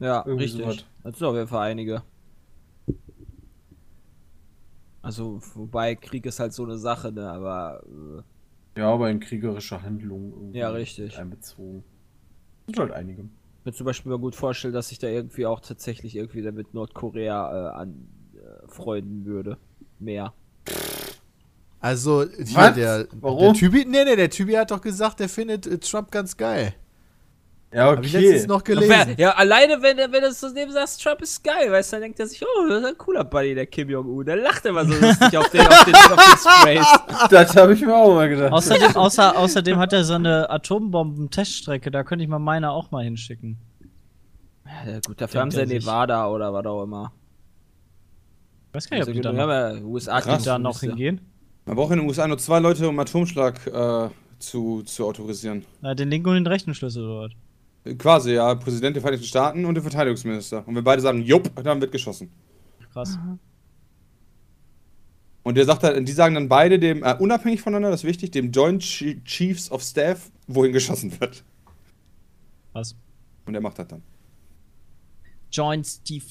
Ja, 0.00 0.24
Irgendwie 0.26 0.44
richtig. 0.44 0.62
sowas. 0.62 0.84
Das 1.04 1.18
sind 1.18 1.26
auf 1.26 1.34
jeden 1.34 1.46
Fall 1.48 1.70
einige. 1.70 2.02
Also, 5.02 5.40
wobei 5.54 5.94
Krieg 5.94 6.26
ist 6.26 6.40
halt 6.40 6.52
so 6.52 6.64
eine 6.64 6.78
Sache, 6.78 7.12
ne, 7.12 7.30
aber 7.30 7.82
äh, 8.76 8.80
Ja, 8.80 8.92
aber 8.92 9.10
in 9.10 9.20
kriegerische 9.20 9.80
Handlungen 9.82 10.32
irgendwie 10.32 10.58
Ja, 10.58 10.70
richtig. 10.70 11.16
einbezogen. 11.18 11.84
Sind 12.66 12.78
halt 12.78 12.92
einige. 12.92 13.28
Ich 13.68 13.74
mir 13.74 13.76
zum 13.76 13.86
Beispiel 13.86 14.10
mal 14.10 14.18
gut 14.18 14.34
vorstellen, 14.34 14.74
dass 14.74 14.88
sich 14.88 14.98
da 14.98 15.08
irgendwie 15.08 15.46
auch 15.46 15.60
tatsächlich 15.60 16.16
irgendwie 16.16 16.42
dann 16.42 16.54
mit 16.54 16.74
Nordkorea 16.74 17.72
äh, 17.72 17.76
an 17.76 18.08
äh, 18.34 18.66
würde. 19.24 19.58
Mehr. 19.98 20.32
Also, 21.80 22.24
hier 22.24 22.56
Was? 22.56 22.74
der, 22.74 23.06
Warum? 23.20 23.52
der 23.52 23.52
Typi, 23.54 23.84
nee, 23.84 24.04
nee, 24.04 24.16
der 24.16 24.30
Typi 24.30 24.52
hat 24.52 24.70
doch 24.70 24.80
gesagt, 24.80 25.20
der 25.20 25.28
findet 25.28 25.66
äh, 25.66 25.78
Trump 25.78 26.10
ganz 26.10 26.36
geil. 26.36 26.74
Ja, 27.70 27.84
Hab 27.90 28.02
ich 28.02 28.12
letztens 28.14 28.46
noch 28.46 28.64
gelesen. 28.64 29.14
Ja, 29.18 29.32
alleine 29.32 29.82
wenn, 29.82 29.98
er- 29.98 30.10
wenn 30.10 30.22
du 30.22 30.32
so 30.32 30.48
neben 30.48 30.72
sagst, 30.72 31.02
Trump 31.02 31.20
ist 31.20 31.44
geil, 31.44 31.70
weißt 31.70 31.92
du, 31.92 31.96
dann 31.96 32.02
denkt 32.02 32.18
er 32.18 32.26
sich, 32.26 32.42
oh, 32.42 32.66
das 32.66 32.80
ist 32.80 32.86
ein 32.86 32.96
cooler 32.96 33.24
Buddy, 33.24 33.54
der 33.54 33.66
Kim 33.66 33.90
Jong-un. 33.90 34.24
Der 34.24 34.36
lacht 34.36 34.64
immer 34.64 34.86
so 34.86 34.94
lustig 34.94 35.36
auf 35.36 35.50
den, 35.50 35.66
auf 35.66 35.84
den, 35.84 35.94
auf 35.94 36.14
den 36.16 36.38
Sprays. 36.38 36.86
Das 37.30 37.54
habe 37.56 37.74
ich 37.74 37.82
mir 37.82 37.94
auch 37.94 38.14
mal 38.14 38.28
gedacht. 38.28 38.52
Außerdem, 38.52 38.96
außer, 38.96 39.36
außerdem 39.36 39.76
hat 39.78 39.92
er 39.92 40.02
so 40.04 40.14
eine 40.14 40.48
Atombomben-Teststrecke. 40.48 41.90
Da 41.90 42.04
könnte 42.04 42.22
ich 42.22 42.28
mal 42.30 42.38
meine 42.38 42.70
auch 42.70 42.90
mal 42.90 43.04
hinschicken. 43.04 43.58
Ja, 44.86 45.00
gut, 45.06 45.20
dafür 45.20 45.42
haben 45.42 45.50
sie. 45.50 45.66
Nevada 45.66 46.28
oder 46.30 46.52
was 46.54 46.64
auch 46.64 46.82
immer. 46.84 47.12
Ich 48.68 48.74
weiß 48.74 48.88
gar 48.90 48.96
nicht, 48.98 49.08
ob 49.08 49.12
die 49.12 49.26
Also, 49.26 49.36
da 49.36 49.72
noch, 49.74 49.84
USA 49.84 50.20
Krass. 50.20 50.38
die 50.42 50.44
da 50.46 50.58
noch 50.58 50.80
hingehen. 50.80 51.20
Man 51.66 51.76
braucht 51.76 51.92
in 51.92 51.98
den 51.98 52.08
USA 52.08 52.26
nur 52.26 52.38
zwei 52.38 52.60
Leute, 52.60 52.88
um 52.88 52.98
Atomschlag 52.98 53.66
äh, 53.66 54.08
zu, 54.38 54.82
zu 54.84 55.06
autorisieren. 55.06 55.64
Na, 55.82 55.94
den 55.94 56.08
linken 56.10 56.28
und 56.30 56.34
den 56.36 56.46
rechten 56.46 56.74
Schlüssel 56.74 57.04
oder 57.04 57.20
was? 57.26 57.32
Quasi, 57.96 58.32
ja. 58.32 58.54
Präsident 58.54 58.96
der 58.96 59.00
Vereinigten 59.02 59.26
Staaten 59.26 59.64
und 59.64 59.74
der 59.74 59.82
Verteidigungsminister. 59.82 60.66
Und 60.66 60.74
wenn 60.74 60.84
beide 60.84 61.00
sagen, 61.02 61.22
jupp, 61.22 61.50
dann 61.62 61.80
wird 61.80 61.92
geschossen. 61.92 62.30
Krass. 62.92 63.18
Und 65.42 65.54
der 65.56 65.64
sagt 65.64 65.82
halt, 65.82 66.06
die 66.06 66.12
sagen 66.12 66.34
dann 66.34 66.48
beide 66.48 66.78
dem, 66.78 67.02
äh, 67.02 67.14
unabhängig 67.18 67.60
voneinander, 67.62 67.90
das 67.90 68.00
ist 68.00 68.08
wichtig, 68.08 68.32
dem 68.32 68.50
Joint 68.50 68.82
Chi- 68.82 69.22
Chiefs 69.24 69.70
of 69.70 69.82
Staff, 69.82 70.30
wohin 70.46 70.72
geschossen 70.72 71.18
wird. 71.20 71.42
Krass. 72.72 72.94
Und 73.46 73.52
der 73.54 73.62
macht 73.62 73.78
das 73.78 73.88
dann. 73.88 74.02
Joint 75.50 75.86
Steve. 75.86 76.24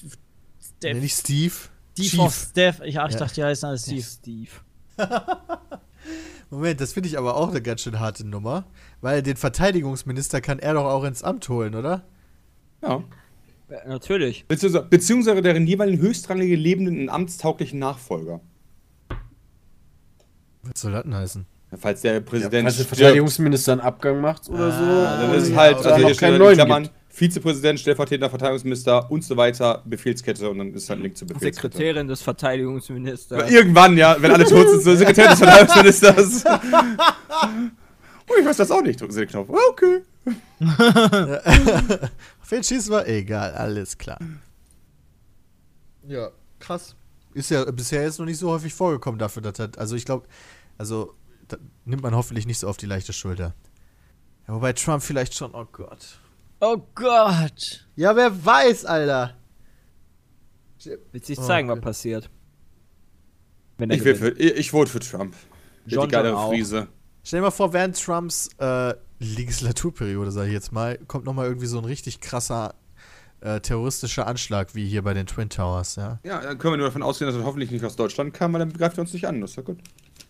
Steve. 0.61 0.99
nicht 0.99 1.15
Steve. 1.17 1.53
Steve 1.97 2.21
of 2.21 2.35
Steph. 2.51 2.81
Ich, 2.81 2.99
ach, 2.99 3.07
ich 3.07 3.13
Ja. 3.13 3.19
dachte, 3.19 3.33
die 3.35 3.43
heißen 3.43 3.67
alle 3.69 3.77
Steve. 3.79 4.03
Steve. 4.03 4.49
Steve. 4.93 5.07
Moment, 6.49 6.79
das 6.79 6.93
finde 6.93 7.09
ich 7.09 7.17
aber 7.17 7.35
auch 7.35 7.49
eine 7.49 7.61
ganz 7.61 7.81
schön 7.81 7.99
harte 7.99 8.25
Nummer. 8.25 8.65
Weil 9.01 9.21
den 9.21 9.35
Verteidigungsminister 9.35 10.41
kann 10.41 10.59
er 10.59 10.73
doch 10.73 10.85
auch 10.85 11.03
ins 11.03 11.23
Amt 11.23 11.47
holen, 11.49 11.75
oder? 11.75 12.03
Ja. 12.81 13.03
Ja, 13.69 13.85
natürlich. 13.85 14.45
Beziehungsweise, 14.47 15.41
deren 15.41 15.67
jeweiligen 15.67 16.01
höchstrangige 16.01 16.55
lebenden 16.55 17.01
und 17.01 17.09
amtstauglichen 17.09 17.79
Nachfolger. 17.79 18.39
Was 20.63 20.81
soll 20.81 20.93
das 20.93 21.03
denn 21.03 21.15
heißen? 21.15 21.45
Falls 21.75 22.01
der 22.01 22.13
Ja, 22.13 22.19
Präsident 22.21 22.63
falls 22.63 22.77
der 22.77 22.85
Verteidigungsminister 22.85 23.73
einen 23.73 23.81
Abgang 23.81 24.21
macht 24.21 24.47
oder 24.47 24.71
so. 24.71 24.85
dann 24.85 25.33
ist 25.33 25.43
es 25.43 25.49
ja, 25.49 25.55
halt, 25.57 25.77
also 25.77 25.95
hier 25.95 26.07
steht 26.07 26.19
keinen 26.19 26.33
in 26.35 26.39
neuen 26.39 26.55
Klammern, 26.55 26.83
gibt. 26.83 26.95
Vizepräsident, 27.17 27.79
stellvertretender 27.79 28.29
Verteidigungsminister 28.29 29.09
und 29.09 29.23
so 29.23 29.35
weiter, 29.35 29.81
Befehlskette 29.85 30.47
und 30.51 30.59
dann 30.59 30.71
ist 30.75 30.87
halt 30.87 30.99
ein 30.99 31.03
Link 31.03 31.17
zur 31.17 31.27
Befehlskette. 31.27 31.75
Sekretärin 31.75 32.07
des 32.07 32.21
Verteidigungsministers. 32.21 33.49
Irgendwann, 33.49 33.97
ja, 33.97 34.15
wenn 34.21 34.29
alle 34.29 34.45
tot 34.45 34.69
sind, 34.69 34.83
so 34.83 34.95
Sekretär 34.95 35.29
des 35.29 35.39
Verteidigungsministers. 35.39 36.43
oh, 36.45 38.33
ich 38.39 38.45
weiß 38.45 38.57
das 38.57 38.69
auch 38.69 38.83
nicht, 38.83 39.01
drücken 39.01 39.13
Sie 39.13 39.21
den 39.21 39.29
Knopf. 39.29 39.49
Ah, 39.49 39.57
Okay. 39.71 40.01
Auf 42.41 42.51
wen 42.51 42.63
schießen 42.63 42.91
wir? 42.91 43.07
Egal, 43.07 43.53
alles 43.53 43.97
klar. 43.97 44.19
Ja, 46.07 46.29
krass. 46.59 46.95
Ist 47.33 47.49
ja 47.49 47.65
bisher 47.71 48.03
jetzt 48.03 48.19
noch 48.19 48.27
nicht 48.27 48.37
so 48.37 48.51
häufig 48.51 48.75
vorgekommen 48.75 49.17
dafür, 49.17 49.41
dass 49.41 49.53
das, 49.53 49.75
also 49.77 49.95
ich 49.95 50.05
glaube, 50.05 50.27
also 50.77 51.15
das 51.47 51.59
nimmt 51.85 52.03
man 52.03 52.13
hoffentlich 52.15 52.45
nicht 52.45 52.59
so 52.59 52.67
auf 52.67 52.77
die 52.77 52.85
leichte 52.85 53.11
Schulter. 53.13 53.55
Ja, 54.47 54.53
wobei 54.53 54.73
Trump 54.73 55.01
vielleicht 55.01 55.33
schon, 55.33 55.55
oh 55.55 55.65
Gott. 55.71 56.19
Oh 56.59 56.77
Gott. 56.95 57.87
Ja, 57.95 58.15
wer 58.15 58.45
weiß, 58.45 58.85
Alter. 58.85 59.35
Wird 61.11 61.25
sich 61.25 61.37
Oh, 61.39 61.43
zeigen, 61.43 61.69
okay. 61.69 61.77
was 61.79 61.83
passiert. 61.83 62.29
Wenn 63.77 63.89
er 63.89 63.97
Ich, 63.97 64.03
will 64.03 64.15
für, 64.15 64.29
ich, 64.29 64.55
ich 64.55 64.71
vote 64.71 64.89
für 64.89 64.99
Trump. 64.99 65.35
John 65.85 66.07
die 66.07 66.11
geile. 66.13 66.35
Friese. 66.35 66.87
Stell 67.23 67.39
dir 67.39 67.45
mal 67.45 67.51
vor, 67.51 67.73
während 67.73 68.01
Trumps 68.01 68.49
äh, 68.59 68.93
Legislaturperiode, 69.19 70.31
sag 70.31 70.47
ich 70.47 70.53
jetzt 70.53 70.71
mal, 70.71 70.97
kommt 71.07 71.25
noch 71.25 71.33
mal 71.33 71.45
irgendwie 71.45 71.65
so 71.67 71.77
ein 71.77 71.85
richtig 71.85 72.21
krasser 72.21 72.75
äh, 73.41 73.59
terroristischer 73.59 74.25
Anschlag 74.25 74.73
wie 74.75 74.87
hier 74.87 75.03
bei 75.03 75.13
den 75.13 75.27
Twin 75.27 75.49
Towers, 75.49 75.95
ja. 75.97 76.19
Ja, 76.23 76.41
dann 76.41 76.57
können 76.57 76.73
wir 76.73 76.77
nur 76.77 76.87
davon 76.87 77.03
ausgehen, 77.03 77.29
dass 77.29 77.37
er 77.39 77.45
hoffentlich 77.45 77.69
nicht 77.69 77.83
aus 77.85 77.95
Deutschland 77.95 78.33
kam, 78.33 78.53
weil 78.53 78.59
dann 78.59 78.73
greift 78.73 78.97
er 78.97 79.01
uns 79.01 79.13
nicht 79.13 79.27
an. 79.27 79.41
Das 79.41 79.51
ist 79.51 79.55
ja 79.57 79.63
gut. 79.63 79.79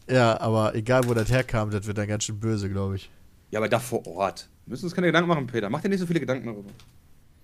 Ja, 0.09 0.39
aber 0.41 0.75
egal, 0.75 1.07
wo 1.07 1.13
das 1.13 1.29
herkam, 1.29 1.69
das 1.69 1.85
wird 1.85 1.97
dann 1.97 2.07
ganz 2.07 2.23
schön 2.25 2.39
böse, 2.39 2.69
glaube 2.69 2.95
ich. 2.97 3.09
Ja, 3.51 3.59
aber 3.59 3.69
da 3.69 3.79
vor 3.79 4.05
Ort. 4.07 4.49
Wir 4.67 4.71
müssen 4.71 4.85
uns 4.85 4.93
keine 4.93 5.07
Gedanken 5.07 5.29
machen, 5.29 5.47
Peter. 5.47 5.69
Mach 5.69 5.79
dir 5.81 5.87
nicht 5.87 5.99
so 6.01 6.05
viele 6.05 6.19
Gedanken 6.19 6.45
darüber. 6.45 6.69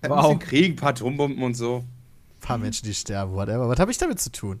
Ein 0.02 0.10
Wow. 0.10 0.20
bisschen 0.24 0.38
Krieg, 0.40 0.72
ein 0.72 0.76
paar 0.76 0.90
Atombomben 0.90 1.42
und 1.42 1.54
so. 1.54 1.78
Ein 1.78 2.40
paar 2.42 2.58
Menschen, 2.58 2.84
die 2.86 2.92
sterben, 2.92 3.32
whatever. 3.32 3.66
Was 3.66 3.78
habe 3.78 3.90
ich 3.90 3.96
damit 3.96 4.20
zu 4.20 4.30
tun? 4.30 4.60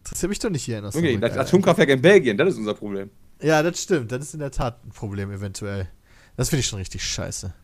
Interessiert 0.00 0.28
mich 0.28 0.38
doch 0.38 0.50
nicht 0.50 0.64
hier 0.64 0.78
in 0.80 0.84
Okay, 0.84 0.98
Osnabrück, 0.98 1.20
das 1.22 1.30
Alter. 1.30 1.40
Atomkraftwerk 1.42 1.88
in 1.88 2.02
Belgien, 2.02 2.36
das 2.36 2.50
ist 2.50 2.58
unser 2.58 2.74
Problem. 2.74 3.08
Ja, 3.40 3.62
das 3.62 3.82
stimmt. 3.82 4.12
Das 4.12 4.22
ist 4.22 4.34
in 4.34 4.40
der 4.40 4.50
Tat 4.50 4.84
ein 4.84 4.90
Problem, 4.90 5.30
eventuell. 5.32 5.88
Das 6.36 6.50
finde 6.50 6.60
ich 6.60 6.66
schon 6.66 6.78
richtig 6.78 7.02
scheiße. 7.02 7.54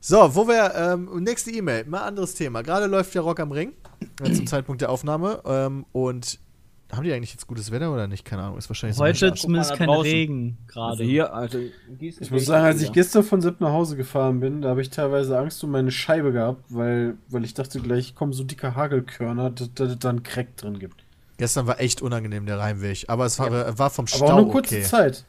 So, 0.00 0.34
wo 0.34 0.46
wir, 0.46 0.74
ähm, 0.74 1.22
nächste 1.24 1.50
E-Mail, 1.50 1.86
mal 1.86 2.02
anderes 2.02 2.34
Thema. 2.34 2.62
Gerade 2.62 2.86
läuft 2.86 3.14
ja 3.14 3.22
Rock 3.22 3.40
am 3.40 3.52
Ring, 3.52 3.72
äh, 4.22 4.30
zum 4.32 4.46
Zeitpunkt 4.46 4.82
der 4.82 4.90
Aufnahme. 4.90 5.42
Ähm, 5.46 5.86
und 5.92 6.38
haben 6.92 7.04
die 7.04 7.12
eigentlich 7.12 7.32
jetzt 7.32 7.46
gutes 7.46 7.70
Wetter 7.70 7.92
oder 7.92 8.06
nicht? 8.06 8.24
Keine 8.24 8.42
Ahnung, 8.42 8.58
ist 8.58 8.68
wahrscheinlich 8.68 8.96
so 8.96 9.04
Heute 9.04 9.34
zumindest 9.34 9.74
kein. 9.74 9.88
Regen 9.90 10.58
Also 10.66 10.72
gerade. 10.72 11.04
hier, 11.04 11.34
also 11.34 11.58
in 11.58 11.98
Gießen 11.98 12.22
Ich 12.22 12.30
muss 12.30 12.46
sagen, 12.46 12.64
als 12.64 12.82
ich 12.82 12.92
gestern 12.92 13.22
von 13.22 13.40
Sepp 13.40 13.60
nach 13.60 13.70
Hause 13.70 13.96
gefahren 13.96 14.40
bin, 14.40 14.62
da 14.62 14.70
habe 14.70 14.82
ich 14.82 14.90
teilweise 14.90 15.38
Angst 15.38 15.62
um 15.62 15.70
meine 15.70 15.90
Scheibe 15.90 16.32
gehabt, 16.32 16.64
weil, 16.68 17.16
weil 17.28 17.44
ich 17.44 17.54
dachte 17.54 17.80
gleich 17.80 18.14
kommen 18.14 18.32
so 18.32 18.44
dicke 18.44 18.74
Hagelkörner, 18.74 19.50
dass 19.50 19.68
es 19.78 19.98
da 19.98 20.08
einen 20.08 20.22
Crack 20.22 20.56
drin 20.56 20.78
gibt. 20.78 21.04
Gestern 21.38 21.66
war 21.66 21.80
echt 21.80 22.02
unangenehm, 22.02 22.44
der 22.44 22.62
Heimweg. 22.62 23.04
Aber 23.08 23.24
es 23.24 23.38
war, 23.38 23.50
äh, 23.50 23.78
war 23.78 23.88
vom 23.90 24.06
Stau 24.06 24.26
Aber 24.26 24.34
auch 24.34 24.42
nur 24.42 24.52
kurze 24.52 24.76
okay. 24.76 24.84
Zeit. 24.84 25.24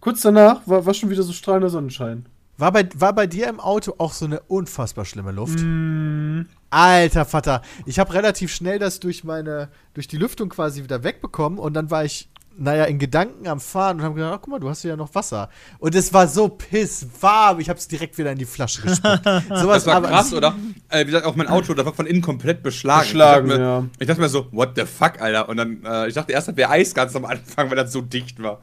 Kurz 0.00 0.22
danach 0.22 0.66
war, 0.66 0.86
war 0.86 0.94
schon 0.94 1.10
wieder 1.10 1.22
so 1.22 1.32
strahlender 1.32 1.68
Sonnenschein. 1.68 2.26
War 2.56 2.72
bei, 2.72 2.88
war 2.94 3.12
bei 3.12 3.26
dir 3.26 3.48
im 3.48 3.60
Auto 3.60 3.94
auch 3.98 4.12
so 4.12 4.24
eine 4.24 4.40
unfassbar 4.40 5.04
schlimme 5.04 5.32
Luft? 5.32 5.60
Mm, 5.60 6.42
Alter 6.72 7.24
Vater, 7.24 7.62
ich 7.86 7.98
habe 7.98 8.14
relativ 8.14 8.52
schnell 8.52 8.78
das 8.78 8.98
durch 8.98 9.24
meine, 9.24 9.68
durch 9.94 10.08
die 10.08 10.16
Lüftung 10.16 10.48
quasi 10.48 10.82
wieder 10.82 11.04
wegbekommen 11.04 11.58
und 11.58 11.74
dann 11.74 11.90
war 11.90 12.04
ich, 12.04 12.28
naja, 12.56 12.84
in 12.84 12.98
Gedanken 12.98 13.46
am 13.46 13.60
Fahren 13.60 13.98
und 13.98 14.04
habe 14.04 14.14
gedacht, 14.14 14.32
ach, 14.34 14.38
guck 14.42 14.48
mal, 14.50 14.58
du 14.60 14.68
hast 14.68 14.82
hier 14.82 14.90
ja 14.90 14.96
noch 14.96 15.14
Wasser. 15.14 15.48
Und 15.78 15.94
es 15.94 16.12
war 16.12 16.28
so 16.28 16.48
pisswarm, 16.48 17.60
ich 17.60 17.68
habe 17.68 17.78
es 17.78 17.88
direkt 17.88 18.16
wieder 18.18 18.32
in 18.32 18.38
die 18.38 18.44
Flasche 18.44 18.82
gespuckt. 18.82 19.24
Sowas 19.48 19.84
Das 19.84 19.86
war 19.86 19.96
aber- 19.96 20.08
krass, 20.08 20.32
oder? 20.34 20.54
Äh, 20.88 21.00
wie 21.02 21.06
gesagt, 21.06 21.24
auch 21.26 21.36
mein 21.36 21.48
Auto, 21.48 21.72
das 21.74 21.84
war 21.86 21.94
von 21.94 22.06
innen 22.06 22.20
komplett 22.22 22.62
beschlagen. 22.62 23.02
Beschlagen, 23.04 23.46
ich 23.46 23.52
dachte 23.52 23.62
mir, 23.62 23.66
ja. 23.66 23.84
Ich 23.98 24.06
dachte 24.06 24.20
mir 24.20 24.28
so, 24.28 24.46
what 24.52 24.70
the 24.76 24.84
fuck, 24.84 25.20
Alter? 25.20 25.48
Und 25.48 25.56
dann, 25.58 25.84
äh, 25.84 26.08
ich 26.08 26.14
dachte 26.14 26.32
erst, 26.32 26.48
das 26.48 26.56
wäre 26.56 26.70
Eis 26.70 26.94
ganz 26.94 27.14
am 27.16 27.24
Anfang, 27.24 27.70
weil 27.70 27.76
das 27.76 27.92
so 27.92 28.00
dicht 28.02 28.42
war. 28.42 28.60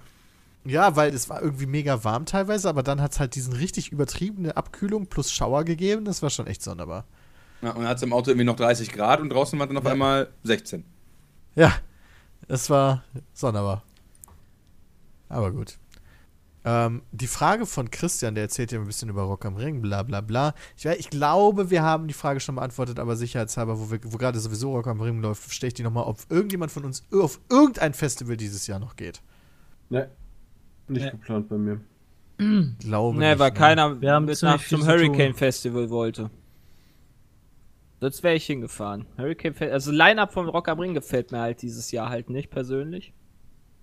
Ja, 0.65 0.95
weil 0.95 1.13
es 1.13 1.29
war 1.29 1.41
irgendwie 1.41 1.65
mega 1.65 2.03
warm 2.03 2.25
teilweise, 2.25 2.69
aber 2.69 2.83
dann 2.83 3.01
hat 3.01 3.13
es 3.13 3.19
halt 3.19 3.33
diesen 3.35 3.53
richtig 3.53 3.91
übertriebene 3.91 4.55
Abkühlung 4.57 5.07
plus 5.07 5.31
Schauer 5.31 5.63
gegeben. 5.63 6.05
Das 6.05 6.21
war 6.21 6.29
schon 6.29 6.45
echt 6.47 6.61
sonderbar. 6.61 7.05
Ja, 7.61 7.71
und 7.71 7.79
dann 7.79 7.87
hat 7.87 7.97
es 7.97 8.03
im 8.03 8.13
Auto 8.13 8.31
irgendwie 8.31 8.45
noch 8.45 8.55
30 8.55 8.91
Grad 8.91 9.19
und 9.21 9.29
draußen 9.29 9.57
war 9.59 9.67
dann 9.67 9.77
auf 9.77 9.83
Ja. 9.83 9.91
einmal 9.91 10.29
16. 10.43 10.83
Ja, 11.55 11.73
das 12.47 12.69
war 12.69 13.03
sonderbar. 13.33 13.83
Aber 15.27 15.51
gut. 15.51 15.77
Ähm, 16.65 17.01
die 17.11 17.27
Frage 17.27 17.65
von 17.65 17.89
Christian, 17.89 18.35
der 18.35 18.43
erzählt 18.43 18.71
ja 18.71 18.79
ein 18.79 18.85
bisschen 18.85 19.09
über 19.09 19.23
Rock 19.23 19.45
am 19.45 19.55
Ring, 19.55 19.81
bla 19.81 20.03
bla 20.03 20.19
bla. 20.21 20.53
Ich, 20.77 20.85
ich 20.85 21.09
glaube, 21.09 21.69
wir 21.69 21.83
haben 21.83 22.07
die 22.07 22.13
Frage 22.13 22.39
schon 22.41 22.55
beantwortet, 22.55 22.99
aber 22.99 23.15
sicherheitshalber, 23.15 23.79
wo, 23.79 23.91
wir- 23.91 23.99
wo 24.03 24.17
gerade 24.17 24.39
sowieso 24.39 24.73
Rock 24.75 24.87
am 24.87 24.99
Ring 25.01 25.21
läuft, 25.21 25.53
stelle 25.53 25.69
ich 25.69 25.73
die 25.73 25.83
nochmal, 25.83 26.03
ob 26.05 26.17
irgendjemand 26.29 26.71
von 26.71 26.83
uns 26.85 27.05
auf 27.13 27.39
irgendein 27.49 27.93
Festival 27.93 28.35
dieses 28.37 28.67
Jahr 28.67 28.79
noch 28.79 28.95
geht. 28.97 29.21
Ne. 29.89 30.09
Nicht 30.87 31.05
Nee. 31.05 31.11
geplant 31.11 31.47
bei 31.49 31.57
mir. 31.57 31.79
Glaube 32.79 33.17
Nee, 33.19 33.29
nicht, 33.31 33.39
weil 33.39 33.51
ne? 33.51 33.57
keiner 33.57 34.01
Wir 34.01 34.13
haben 34.13 34.25
mit 34.25 34.41
nach 34.41 34.63
zum. 34.65 34.85
Hurricane 34.85 35.33
Festival 35.33 35.89
wollte. 35.89 36.29
Sonst 38.01 38.23
wäre 38.23 38.35
ich 38.35 38.45
hingefahren. 38.45 39.05
Hurricane 39.17 39.53
Festival, 39.53 39.73
also 39.73 39.91
Line-Up 39.91 40.31
vom 40.31 40.47
Rock 40.47 40.69
am 40.69 40.79
Ring 40.79 40.93
gefällt 40.93 41.31
mir 41.31 41.39
halt 41.41 41.61
dieses 41.61 41.91
Jahr 41.91 42.09
halt 42.09 42.29
nicht 42.29 42.49
persönlich. 42.49 43.13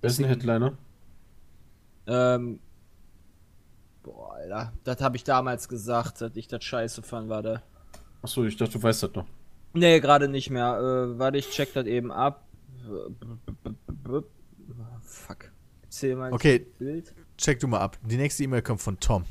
Wer 0.00 0.10
ist 0.10 0.18
ein 0.18 0.24
Headliner? 0.26 0.78
Ähm, 2.06 2.60
boah, 4.02 4.34
Alter, 4.34 4.72
das 4.84 5.00
habe 5.02 5.16
ich 5.16 5.24
damals 5.24 5.68
gesagt, 5.68 6.20
dass 6.20 6.34
ich 6.36 6.48
das 6.48 6.64
scheiße 6.64 7.02
fand, 7.02 7.28
war 7.28 7.42
da. 7.42 7.62
Achso, 8.22 8.44
ich 8.44 8.56
dachte, 8.56 8.74
du 8.74 8.82
weißt 8.82 9.02
das 9.02 9.14
noch. 9.14 9.26
Nee, 9.74 10.00
gerade 10.00 10.28
nicht 10.28 10.48
mehr. 10.50 10.78
Äh, 10.78 11.18
warte, 11.18 11.36
ich 11.38 11.50
check 11.50 11.74
das 11.74 11.86
eben 11.86 12.10
ab. 12.10 12.46
Fuck. 15.02 15.50
Erzähl 15.82 16.16
mal 16.16 16.32
Okay. 16.32 16.66
Bild. 16.78 17.14
Check 17.36 17.60
du 17.60 17.68
mal 17.68 17.80
ab. 17.80 17.98
Die 18.02 18.16
nächste 18.16 18.44
E-Mail 18.44 18.62
kommt 18.62 18.80
von 18.80 18.98
Tom. 19.00 19.24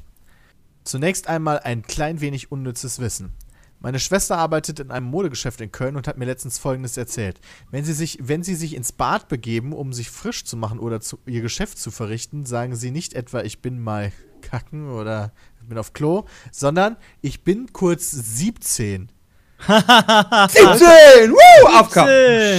Zunächst 0.84 1.28
einmal 1.28 1.60
ein 1.60 1.82
klein 1.82 2.22
wenig 2.22 2.52
unnützes 2.52 2.99
Wissen. 2.99 3.34
Meine 3.80 3.99
Schwester 3.99 4.38
arbeitet 4.38 4.80
in 4.80 4.89
einem 4.91 5.06
Modegeschäft 5.06 5.61
in 5.61 5.72
Köln 5.72 5.95
und 5.95 6.07
hat 6.07 6.18
mir 6.18 6.26
letztens 6.26 6.57
Folgendes 6.57 6.97
erzählt. 6.97 7.39
Wenn 7.72 7.85
sie 7.85 7.93
sich, 7.93 8.18
wenn 8.22 8.41
sie 8.41 8.56
sich 8.56 8.76
ins 8.76 8.91
Bad 8.91 9.27
begeben, 9.27 9.73
um 9.73 9.93
sich 9.93 10.10
frisch 10.10 10.43
zu 10.43 10.57
machen 10.57 10.80
oder 10.80 11.02
zu, 11.02 11.19
ihr 11.26 11.41
Geschäft 11.41 11.77
zu 11.77 11.91
verrichten, 11.91 12.45
sagen 12.45 12.76
sie 12.76 12.91
nicht 12.91 13.14
etwa, 13.14 13.41
ich 13.41 13.61
bin 13.61 13.80
mal 13.80 14.11
kacken 14.41 14.89
oder 14.89 15.34
ich 15.61 15.68
bin 15.68 15.77
auf 15.77 15.93
Klo, 15.93 16.26
sondern 16.52 16.97
ich 17.22 17.43
bin 17.43 17.73
kurz 17.73 18.11
17. 18.11 19.11
17! 19.60 19.68
Woo! 21.31 21.68
AFK! 21.68 21.95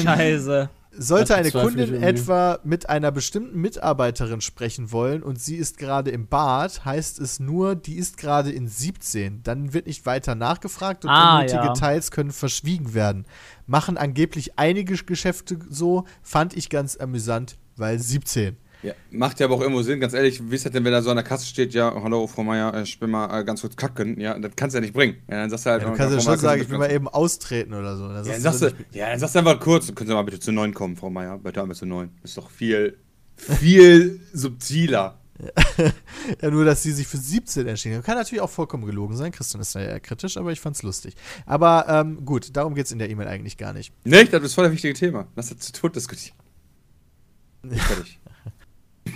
Scheiße. 0.03 0.71
Sollte 0.99 1.35
eine 1.35 1.51
Kundin 1.51 2.03
etwa 2.03 2.59
mit 2.65 2.89
einer 2.89 3.11
bestimmten 3.13 3.61
Mitarbeiterin 3.61 4.41
sprechen 4.41 4.93
wollen 4.93 5.23
und 5.23 5.41
sie 5.41 5.57
ist 5.57 5.79
gerade 5.79 6.11
im 6.11 6.27
Bad, 6.27 6.85
heißt 6.85 7.19
es 7.21 7.41
nur, 7.41 7.75
die 7.75 7.97
ist 7.97 8.17
gerade 8.17 8.51
in 8.51 8.69
17. 8.69 9.43
Dann 9.43 9.73
wird 9.73 9.87
nicht 9.87 10.07
weiter 10.07 10.35
nachgefragt 10.35 11.05
und 11.05 11.11
Ah, 11.11 11.37
unnötige 11.37 11.61
ja. 11.65 11.73
Details 11.73 12.11
können 12.11 12.31
verschwiegen 12.33 12.95
werden. 12.95 13.27
Machen 13.67 13.97
angeblich 13.97 14.59
einige 14.59 14.95
Geschäfte 14.97 15.59
so, 15.69 16.05
fand 16.23 16.57
ich 16.57 16.71
ganz 16.71 16.97
amüsant, 16.97 17.59
weil 17.77 17.99
17. 17.99 18.57
Ja, 18.83 18.93
macht 19.11 19.41
ja 19.41 19.47
aber 19.47 19.57
auch 19.57 19.61
irgendwo 19.61 19.83
Sinn, 19.83 20.01
ganz 20.01 20.13
ehrlich, 20.13 20.41
wie 20.51 20.55
ist 20.55 20.65
das 20.65 20.73
denn, 20.73 20.85
wenn 20.85 20.93
da 20.93 21.03
so 21.03 21.11
an 21.11 21.17
der 21.17 21.25
Kasse 21.25 21.47
steht, 21.47 21.75
ja, 21.75 21.93
hallo 22.03 22.27
Frau 22.27 22.45
Meier, 22.45 22.81
ich 22.83 23.01
bin 23.01 23.11
mal 23.11 23.41
äh, 23.41 23.45
ganz 23.45 23.63
kurz 23.63 23.75
kacken, 23.75 24.21
ja, 24.21 24.39
das 24.39 24.53
kannst 24.55 24.75
du 24.75 24.79
ja 24.79 24.81
nicht 24.83 24.93
bringen. 24.93 25.17
Ja, 25.29 25.39
dann 25.39 25.51
sagst 25.51 25.67
du 25.67 25.71
halt, 25.71 25.83
Ja, 25.83 25.91
du 25.91 25.97
kannst 25.97 26.15
ja 26.15 26.21
schon 26.21 26.39
sagen, 26.39 26.63
ich 26.63 26.69
will 26.69 26.79
mal 26.79 26.93
eben 26.93 27.09
austreten 27.09 27.75
oder 27.75 27.97
so. 27.97 28.09
Das 28.09 28.27
Ja, 28.27 28.35
dann 28.35 28.43
sagst 28.43 28.63
du, 28.63 28.71
ja, 28.93 29.11
dann 29.11 29.19
sagst 29.19 29.35
du 29.35 29.39
einfach 29.41 29.59
kurz, 29.61 29.93
können 29.95 30.09
Sie 30.09 30.15
mal 30.15 30.23
bitte 30.23 30.41
zu 30.41 30.53
neun 30.53 30.75
kommen, 30.75 30.97
Frau 30.97 31.11
Meier, 31.11 31.39
bitte 31.39 31.61
einmal 31.61 31.77
zu 31.77 31.87
neun. 31.87 32.11
Ist 32.23 32.37
doch 32.37 32.51
viel, 32.51 32.99
viel 33.37 34.21
subtiler. 34.33 35.19
Ja, 36.41 36.51
nur, 36.51 36.65
dass 36.65 36.83
sie 36.83 36.93
sich 36.93 37.07
für 37.07 37.19
17 37.19 37.67
entschieden 37.67 37.97
haben. 37.97 38.03
Kann 38.03 38.17
natürlich 38.17 38.41
auch 38.41 38.51
vollkommen 38.51 38.87
gelogen 38.87 39.17
sein. 39.17 39.33
Christian 39.33 39.61
ist 39.61 39.75
da 39.75 39.81
ja 39.81 39.89
eher 39.89 40.01
kritisch, 40.01 40.37
aber 40.37 40.53
ich 40.53 40.61
fand's 40.61 40.83
lustig. 40.83 41.15
Aber 41.45 41.87
ähm, 41.89 42.25
gut, 42.25 42.57
darum 42.57 42.75
geht's 42.75 42.91
in 42.91 42.99
der 42.99 43.11
E-Mail 43.11 43.29
eigentlich 43.29 43.59
gar 43.59 43.73
nicht. 43.73 43.93
Nicht, 44.05 44.33
das 44.33 44.43
ist 44.43 44.55
voll 44.55 44.65
das 44.65 44.73
wichtige 44.73 44.95
Thema. 44.95 45.27
Lass 45.37 45.51
das 45.51 45.59
zu 45.59 45.73
tot 45.73 45.95
diskutieren. 45.95 46.37
Fertig. 47.69 48.21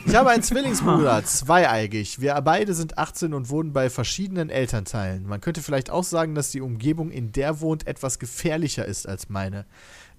Ich 0.07 0.15
habe 0.15 0.31
einen 0.31 0.43
Zwillingsbruder, 0.43 1.25
zweieigig. 1.25 2.21
Wir 2.21 2.41
beide 2.41 2.75
sind 2.75 2.99
18 2.99 3.35
und 3.35 3.51
wohnen 3.51 3.73
bei 3.73 3.91
verschiedenen 3.91 4.51
Elternteilen. 4.51 5.27
Man 5.27 5.41
könnte 5.41 5.63
vielleicht 5.63 5.91
auch 5.91 6.05
sagen, 6.05 6.35
dass 6.35 6.51
die 6.51 6.61
Umgebung, 6.61 7.11
in 7.11 7.33
der 7.33 7.61
wohnt, 7.61 7.87
etwas 7.87 8.19
gefährlicher 8.19 8.85
ist 8.85 9.07
als 9.07 9.29
meine. 9.29 9.67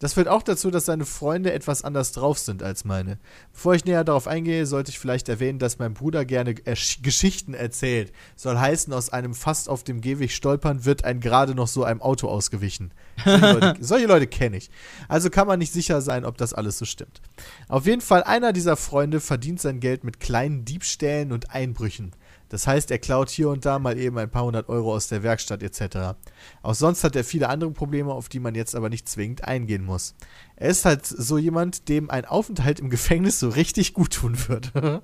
Das 0.01 0.13
führt 0.13 0.27
auch 0.27 0.41
dazu, 0.41 0.71
dass 0.71 0.85
seine 0.85 1.05
Freunde 1.05 1.53
etwas 1.53 1.83
anders 1.83 2.11
drauf 2.11 2.39
sind 2.39 2.63
als 2.63 2.85
meine. 2.85 3.19
Bevor 3.53 3.75
ich 3.75 3.85
näher 3.85 4.03
darauf 4.03 4.27
eingehe, 4.27 4.65
sollte 4.65 4.89
ich 4.89 4.97
vielleicht 4.97 5.29
erwähnen, 5.29 5.59
dass 5.59 5.77
mein 5.77 5.93
Bruder 5.93 6.25
gerne 6.25 6.53
Ersch- 6.53 7.03
Geschichten 7.03 7.53
erzählt. 7.53 8.11
Soll 8.35 8.57
heißen, 8.57 8.91
aus 8.93 9.09
einem 9.11 9.35
fast 9.35 9.69
auf 9.69 9.83
dem 9.83 10.01
Gehweg 10.01 10.31
stolpern, 10.31 10.85
wird 10.85 11.05
ein 11.05 11.19
gerade 11.19 11.53
noch 11.53 11.67
so 11.67 11.83
einem 11.83 12.01
Auto 12.01 12.27
ausgewichen. 12.29 12.91
Solche 13.23 13.51
Leute, 13.53 13.75
solche 13.79 14.07
Leute 14.07 14.25
kenne 14.25 14.57
ich. 14.57 14.71
Also 15.07 15.29
kann 15.29 15.45
man 15.45 15.59
nicht 15.59 15.71
sicher 15.71 16.01
sein, 16.01 16.25
ob 16.25 16.35
das 16.35 16.55
alles 16.55 16.79
so 16.79 16.85
stimmt. 16.85 17.21
Auf 17.67 17.85
jeden 17.85 18.01
Fall, 18.01 18.23
einer 18.23 18.53
dieser 18.53 18.77
Freunde 18.77 19.19
verdient 19.19 19.61
sein 19.61 19.79
Geld 19.79 20.03
mit 20.03 20.19
kleinen 20.19 20.65
Diebstählen 20.65 21.31
und 21.31 21.51
Einbrüchen. 21.51 22.11
Das 22.51 22.67
heißt, 22.67 22.91
er 22.91 22.99
klaut 22.99 23.29
hier 23.29 23.47
und 23.47 23.65
da 23.65 23.79
mal 23.79 23.97
eben 23.97 24.17
ein 24.17 24.29
paar 24.29 24.43
hundert 24.43 24.67
Euro 24.67 24.93
aus 24.93 25.07
der 25.07 25.23
Werkstatt 25.23 25.63
etc. 25.63 26.17
Auch 26.61 26.75
sonst 26.75 27.01
hat 27.05 27.15
er 27.15 27.23
viele 27.23 27.47
andere 27.47 27.71
Probleme, 27.71 28.11
auf 28.11 28.27
die 28.27 28.41
man 28.41 28.55
jetzt 28.55 28.75
aber 28.75 28.89
nicht 28.89 29.07
zwingend 29.07 29.45
eingehen 29.45 29.85
muss. 29.85 30.15
Er 30.57 30.67
ist 30.67 30.83
halt 30.83 31.05
so 31.05 31.37
jemand, 31.37 31.87
dem 31.87 32.09
ein 32.09 32.25
Aufenthalt 32.25 32.81
im 32.81 32.89
Gefängnis 32.89 33.39
so 33.39 33.47
richtig 33.47 33.93
gut 33.93 34.11
tun 34.11 34.35
wird. 34.49 34.73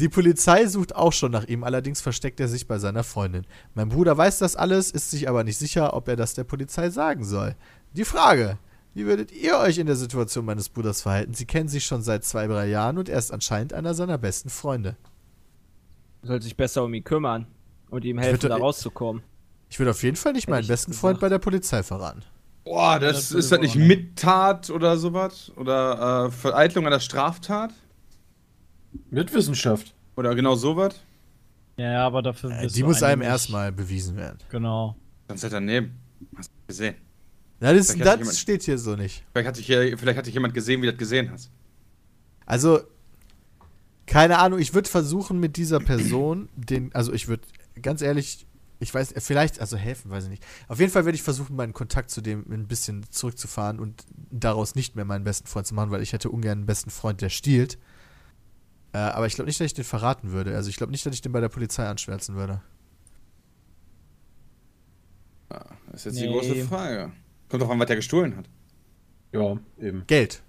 Die 0.00 0.08
Polizei 0.08 0.64
sucht 0.64 0.96
auch 0.96 1.12
schon 1.12 1.30
nach 1.30 1.44
ihm, 1.44 1.62
allerdings 1.62 2.00
versteckt 2.00 2.40
er 2.40 2.48
sich 2.48 2.66
bei 2.66 2.78
seiner 2.78 3.04
Freundin. 3.04 3.44
Mein 3.74 3.90
Bruder 3.90 4.16
weiß 4.16 4.38
das 4.38 4.56
alles, 4.56 4.90
ist 4.90 5.10
sich 5.10 5.28
aber 5.28 5.44
nicht 5.44 5.58
sicher, 5.58 5.92
ob 5.92 6.08
er 6.08 6.16
das 6.16 6.32
der 6.32 6.44
Polizei 6.44 6.88
sagen 6.88 7.22
soll. 7.22 7.54
Die 7.92 8.06
Frage, 8.06 8.56
wie 8.94 9.04
würdet 9.04 9.30
ihr 9.30 9.58
euch 9.58 9.76
in 9.76 9.86
der 9.86 9.96
Situation 9.96 10.46
meines 10.46 10.70
Bruders 10.70 11.02
verhalten? 11.02 11.34
Sie 11.34 11.44
kennen 11.44 11.68
sich 11.68 11.84
schon 11.84 12.00
seit 12.00 12.24
zwei, 12.24 12.46
drei 12.46 12.66
Jahren 12.68 12.96
und 12.96 13.10
er 13.10 13.18
ist 13.18 13.30
anscheinend 13.30 13.74
einer 13.74 13.92
seiner 13.92 14.16
besten 14.16 14.48
Freunde. 14.48 14.96
Soll 16.22 16.42
sich 16.42 16.56
besser 16.56 16.84
um 16.84 16.92
ihn 16.94 17.04
kümmern 17.04 17.46
und 17.90 18.04
ihm 18.04 18.18
helfen, 18.18 18.48
da 18.48 18.56
rauszukommen. 18.56 19.22
Ich 19.68 19.78
würde 19.78 19.90
auf 19.92 20.02
jeden 20.02 20.16
Fall 20.16 20.32
nicht 20.32 20.48
meinen 20.48 20.66
besten 20.66 20.90
jetzt 20.92 21.00
Freund 21.00 21.14
gesagt. 21.16 21.20
bei 21.22 21.28
der 21.28 21.38
Polizei 21.38 21.82
verraten. 21.82 22.22
Boah, 22.64 22.98
das, 22.98 23.16
das 23.16 23.30
würde 23.30 23.38
ist 23.40 23.52
das 23.52 23.58
ich 23.62 23.74
nicht. 23.74 23.88
Mittat 23.88 24.70
oder 24.70 24.96
sowas? 24.98 25.50
Oder 25.56 26.26
äh, 26.26 26.30
Vereitlung 26.30 26.86
einer 26.86 27.00
Straftat? 27.00 27.72
Mit 29.10 29.32
Wissenschaft. 29.32 29.94
Oder 30.16 30.34
genau 30.34 30.54
sowas? 30.56 31.00
Ja, 31.76 31.92
ja, 31.92 32.06
aber 32.06 32.20
dafür. 32.22 32.50
Äh, 32.50 32.66
die 32.66 32.82
muss 32.82 33.02
einem 33.02 33.22
erstmal 33.22 33.72
bewiesen 33.72 34.16
werden. 34.16 34.38
Genau. 34.50 34.96
Du 35.28 35.34
halt 35.34 35.52
daneben. 35.52 35.98
Hast 36.36 36.50
du 36.50 36.66
gesehen. 36.66 36.96
Na, 37.60 37.72
das, 37.72 37.86
das 37.88 37.96
jemand- 37.96 38.34
steht 38.34 38.62
hier 38.64 38.76
so 38.78 38.96
nicht. 38.96 39.24
Vielleicht 39.32 39.48
hat, 39.48 39.56
dich 39.56 39.66
vielleicht 39.66 40.18
hat 40.18 40.26
dich 40.26 40.34
jemand 40.34 40.52
gesehen, 40.52 40.82
wie 40.82 40.86
du 40.86 40.92
das 40.92 40.98
gesehen 40.98 41.30
hast. 41.30 41.50
Also, 42.44 42.80
keine 44.10 44.38
Ahnung, 44.40 44.58
ich 44.58 44.74
würde 44.74 44.90
versuchen 44.90 45.38
mit 45.38 45.56
dieser 45.56 45.78
Person, 45.78 46.48
den, 46.56 46.92
also 46.94 47.12
ich 47.12 47.28
würde, 47.28 47.44
ganz 47.80 48.02
ehrlich, 48.02 48.44
ich 48.80 48.92
weiß, 48.92 49.14
vielleicht, 49.18 49.60
also 49.60 49.76
helfen, 49.76 50.10
weiß 50.10 50.24
ich 50.24 50.30
nicht. 50.30 50.44
Auf 50.66 50.80
jeden 50.80 50.90
Fall 50.90 51.04
werde 51.04 51.14
ich 51.14 51.22
versuchen, 51.22 51.54
meinen 51.54 51.72
Kontakt 51.72 52.10
zu 52.10 52.20
dem 52.20 52.44
ein 52.50 52.66
bisschen 52.66 53.04
zurückzufahren 53.10 53.78
und 53.78 54.04
daraus 54.32 54.74
nicht 54.74 54.96
mehr 54.96 55.04
meinen 55.04 55.22
besten 55.22 55.46
Freund 55.46 55.68
zu 55.68 55.74
machen, 55.74 55.92
weil 55.92 56.02
ich 56.02 56.12
hätte 56.12 56.28
ungern 56.28 56.58
einen 56.58 56.66
besten 56.66 56.90
Freund, 56.90 57.20
der 57.20 57.28
stiehlt. 57.28 57.78
Äh, 58.92 58.98
aber 58.98 59.28
ich 59.28 59.34
glaube 59.36 59.46
nicht, 59.46 59.60
dass 59.60 59.66
ich 59.66 59.74
den 59.74 59.84
verraten 59.84 60.32
würde. 60.32 60.56
Also 60.56 60.70
ich 60.70 60.76
glaube 60.76 60.90
nicht, 60.90 61.06
dass 61.06 61.14
ich 61.14 61.22
den 61.22 61.30
bei 61.30 61.40
der 61.40 61.48
Polizei 61.48 61.86
anschwärzen 61.86 62.34
würde. 62.34 62.60
Das 65.48 65.60
ist 65.92 66.04
jetzt 66.06 66.14
Nee. 66.16 66.26
die 66.26 66.32
große 66.32 66.64
Frage. 66.66 67.12
Kommt 67.48 67.62
doch 67.62 67.70
an, 67.70 67.78
was 67.78 67.86
der 67.86 67.96
gestohlen 67.96 68.36
hat. 68.36 68.48
Ja, 69.32 69.56
eben. 69.78 70.04
Geld. 70.08 70.42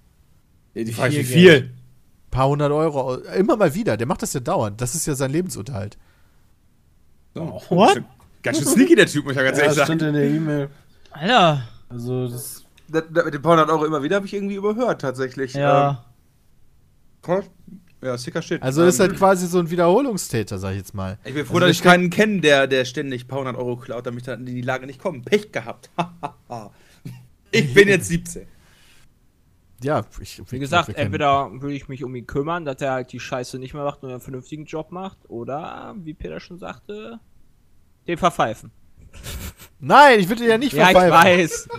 Die 0.74 0.92
Frage 0.94 1.18
ist, 1.18 1.30
wie 1.30 1.34
viel 1.34 1.60
viel? 1.60 1.81
Paar 2.32 2.48
hundert 2.48 2.72
Euro, 2.72 3.16
immer 3.38 3.58
mal 3.58 3.76
wieder. 3.76 3.98
Der 3.98 4.08
macht 4.08 4.22
das 4.22 4.34
ja 4.34 4.40
dauernd. 4.40 4.82
Das 4.82 4.96
ist 4.96 5.06
ja 5.06 5.16
sein 5.16 5.32
Lebensunterhalt. 5.32 5.98
So. 7.36 7.62
What? 7.70 8.02
Ganz 8.42 8.58
schön 8.58 8.68
sneaky, 8.68 8.96
der 8.96 9.06
Typ, 9.06 9.24
muss 9.26 9.34
ich 9.34 9.38
ja 9.38 9.44
ganz 9.44 9.58
Ja, 9.58 9.64
ehrlich 9.66 9.78
das 9.78 9.88
sagen. 9.88 10.00
stand 10.00 10.16
in 10.16 10.22
der 10.22 10.30
E-Mail. 10.30 10.70
Alter. 11.12 11.64
Also, 11.90 12.28
das. 12.28 12.64
Das, 12.88 13.04
das 13.10 13.26
mit 13.26 13.34
den 13.34 13.42
paar 13.42 13.52
hundert 13.54 13.70
Euro 13.70 13.86
immer 13.86 14.04
wieder 14.04 14.18
habe 14.18 14.26
ich 14.26 14.34
irgendwie 14.34 14.56
überhört, 14.56 15.00
tatsächlich. 15.02 15.54
Ja. 15.54 16.04
Ähm. 17.28 17.44
Ja, 18.04 18.18
Sticker 18.18 18.42
steht. 18.42 18.64
Also 18.64 18.84
ist 18.84 19.00
Ähm, 19.00 19.10
halt 19.10 19.18
quasi 19.20 19.46
so 19.48 19.60
ein 19.60 19.70
Wiederholungstäter, 19.70 20.58
sag 20.58 20.72
ich 20.72 20.78
jetzt 20.78 20.96
mal. 20.96 21.20
Ich 21.24 21.34
bin 21.36 21.46
froh, 21.46 21.56
Also 21.56 21.68
dass 21.68 21.76
ich 21.76 21.82
der 21.84 21.92
keinen 21.92 22.10
kenne, 22.10 22.42
der, 22.42 22.66
der 22.68 22.84
ständig 22.86 23.26
ein 23.26 23.28
paar 23.28 23.40
hundert 23.40 23.58
Euro 23.58 23.78
klaut, 23.78 24.06
damit 24.08 24.22
ich 24.22 24.26
dann 24.26 24.40
in 24.40 24.56
die 24.56 24.62
Lage 24.62 24.88
nicht 24.88 25.00
komme. 25.00 25.22
Pech 25.22 25.52
gehabt. 25.52 25.92
ich 27.52 27.74
bin 27.76 27.88
jetzt 27.88 28.08
17. 28.08 28.48
Ja, 29.84 30.06
ich, 30.20 30.42
Wie 30.52 30.60
gesagt, 30.60 30.90
entweder 30.96 31.50
würde 31.62 31.76
ich 31.76 31.88
mich 31.88 32.04
um 32.04 32.14
ihn 32.16 32.28
kümmern, 32.28 32.66
dass 32.66 32.82
er 32.82 32.92
halt 32.94 33.12
die 33.12 33.20
Scheiße 33.20 33.58
nicht 33.58 33.74
mehr 33.74 33.84
macht 33.84 34.04
und 34.04 34.12
einen 34.12 34.22
vernünftigen 34.22 34.66
Job 34.66 34.92
macht, 34.92 35.18
oder, 35.30 35.96
wie 36.00 36.14
Peter 36.14 36.40
schon 36.40 36.60
sagte, 36.60 37.20
den 38.08 38.18
verpfeifen. 38.18 38.72
Nein, 39.80 40.20
ich 40.20 40.30
würde 40.30 40.48
ja 40.48 40.58
nicht 40.58 40.74
Ja, 40.74 40.92
ich 40.92 40.98
verpfeifen. 40.98 41.42
weiß. 41.42 41.70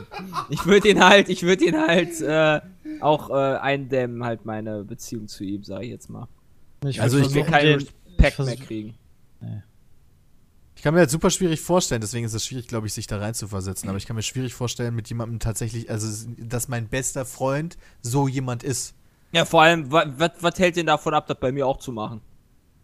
Ich 0.50 0.66
würde 0.66 0.88
ihn 0.88 1.04
halt, 1.04 1.28
ich 1.28 1.44
würde 1.44 1.64
ihn 1.64 1.76
halt 1.80 2.20
äh, 2.20 2.60
auch 3.00 3.30
äh, 3.30 3.56
eindämmen, 3.58 4.24
halt 4.24 4.44
meine 4.44 4.82
Beziehung 4.84 5.28
zu 5.28 5.44
ihm, 5.44 5.62
sage 5.62 5.84
ich 5.84 5.90
jetzt 5.90 6.10
mal. 6.10 6.26
Ich 6.84 7.00
Also 7.00 7.18
ich 7.18 7.28
Ich 7.28 7.34
will 7.34 7.44
keinen 7.44 7.74
Respekt 7.74 8.38
ich 8.40 8.44
mehr 8.46 8.56
kriegen. 8.56 8.94
Ich 10.82 10.84
kann 10.84 10.94
mir 10.94 11.02
das 11.02 11.12
super 11.12 11.30
schwierig 11.30 11.60
vorstellen, 11.60 12.00
deswegen 12.00 12.26
ist 12.26 12.34
es 12.34 12.44
schwierig, 12.44 12.66
glaube 12.66 12.88
ich, 12.88 12.92
sich 12.92 13.06
da 13.06 13.18
rein 13.18 13.34
zu 13.34 13.46
versetzen. 13.46 13.88
Aber 13.88 13.98
ich 13.98 14.06
kann 14.06 14.16
mir 14.16 14.22
schwierig 14.24 14.52
vorstellen, 14.52 14.96
mit 14.96 15.08
jemandem 15.08 15.38
tatsächlich, 15.38 15.88
also 15.88 16.26
dass 16.38 16.66
mein 16.66 16.88
bester 16.88 17.24
Freund 17.24 17.78
so 18.00 18.26
jemand 18.26 18.64
ist. 18.64 18.92
Ja, 19.30 19.44
vor 19.44 19.62
allem, 19.62 19.92
was 19.92 20.58
hält 20.58 20.74
den 20.74 20.86
davon 20.86 21.14
ab, 21.14 21.28
das 21.28 21.38
bei 21.38 21.52
mir 21.52 21.68
auch 21.68 21.78
zu 21.78 21.92
machen? 21.92 22.20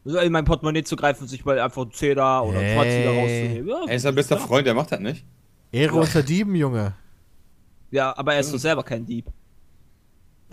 In 0.05 0.31
mein 0.31 0.45
Portemonnaie 0.45 0.85
zu 0.85 0.95
greifen 0.95 1.23
und 1.23 1.29
sich 1.29 1.45
mal 1.45 1.59
einfach 1.59 1.83
einen 1.83 1.91
10er 1.91 2.43
oder 2.43 2.61
einen 2.61 2.79
20er 2.79 2.85
Hey. 2.85 3.19
rauszunehmen. 3.21 3.69
Ja, 3.69 3.85
Er 3.89 3.97
ist 3.97 4.03
sein 4.03 4.15
bester 4.15 4.37
ja. 4.37 4.47
Freund, 4.47 4.65
der 4.69 4.75
macht 4.75 4.93
das 4.93 5.01
nicht. 5.01 5.25
Ehre 5.73 5.97
unter 5.97 6.23
Dieben, 6.23 6.55
Junge. 6.55 6.95
Ja, 7.91 8.17
aber 8.17 8.35
er 8.35 8.39
ist 8.39 8.55
doch 8.55 8.61
selber 8.61 8.85
kein 8.85 9.07
Dieb. 9.07 9.27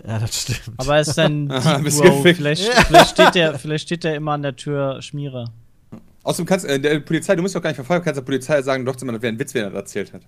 Ja, 0.04 0.18
das 0.18 0.42
stimmt. 0.42 0.72
Aber 0.78 0.96
er 0.96 1.00
ist 1.02 1.16
ein 1.16 1.46
gefickt. 1.84 2.38
Vielleicht, 2.38 2.64
vielleicht, 2.64 3.10
steht 3.10 3.36
der, 3.36 3.56
vielleicht 3.56 3.84
steht 3.84 4.02
der 4.02 4.16
immer 4.16 4.32
an 4.32 4.42
der 4.42 4.56
Tür 4.56 5.00
Schmierer. 5.00 5.52
Außerdem 6.26 6.46
kannst 6.46 6.66
äh, 6.66 6.80
der 6.80 6.98
Polizei, 6.98 7.36
du 7.36 7.42
musst 7.42 7.54
doch 7.54 7.62
gar 7.62 7.70
nicht 7.70 7.76
verfolgen, 7.76 8.04
kannst 8.04 8.18
der 8.18 8.24
Polizei 8.24 8.60
sagen, 8.60 8.84
doch, 8.84 8.96
das 8.96 9.06
wäre 9.06 9.28
ein 9.28 9.38
Witz, 9.38 9.54
wenn 9.54 9.62
er 9.62 9.70
das 9.70 9.78
erzählt 9.82 10.12
hat. 10.12 10.26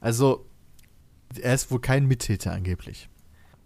Also, 0.00 0.44
er 1.40 1.54
ist 1.54 1.70
wohl 1.70 1.80
kein 1.80 2.06
Mittäter 2.06 2.50
angeblich. 2.50 3.08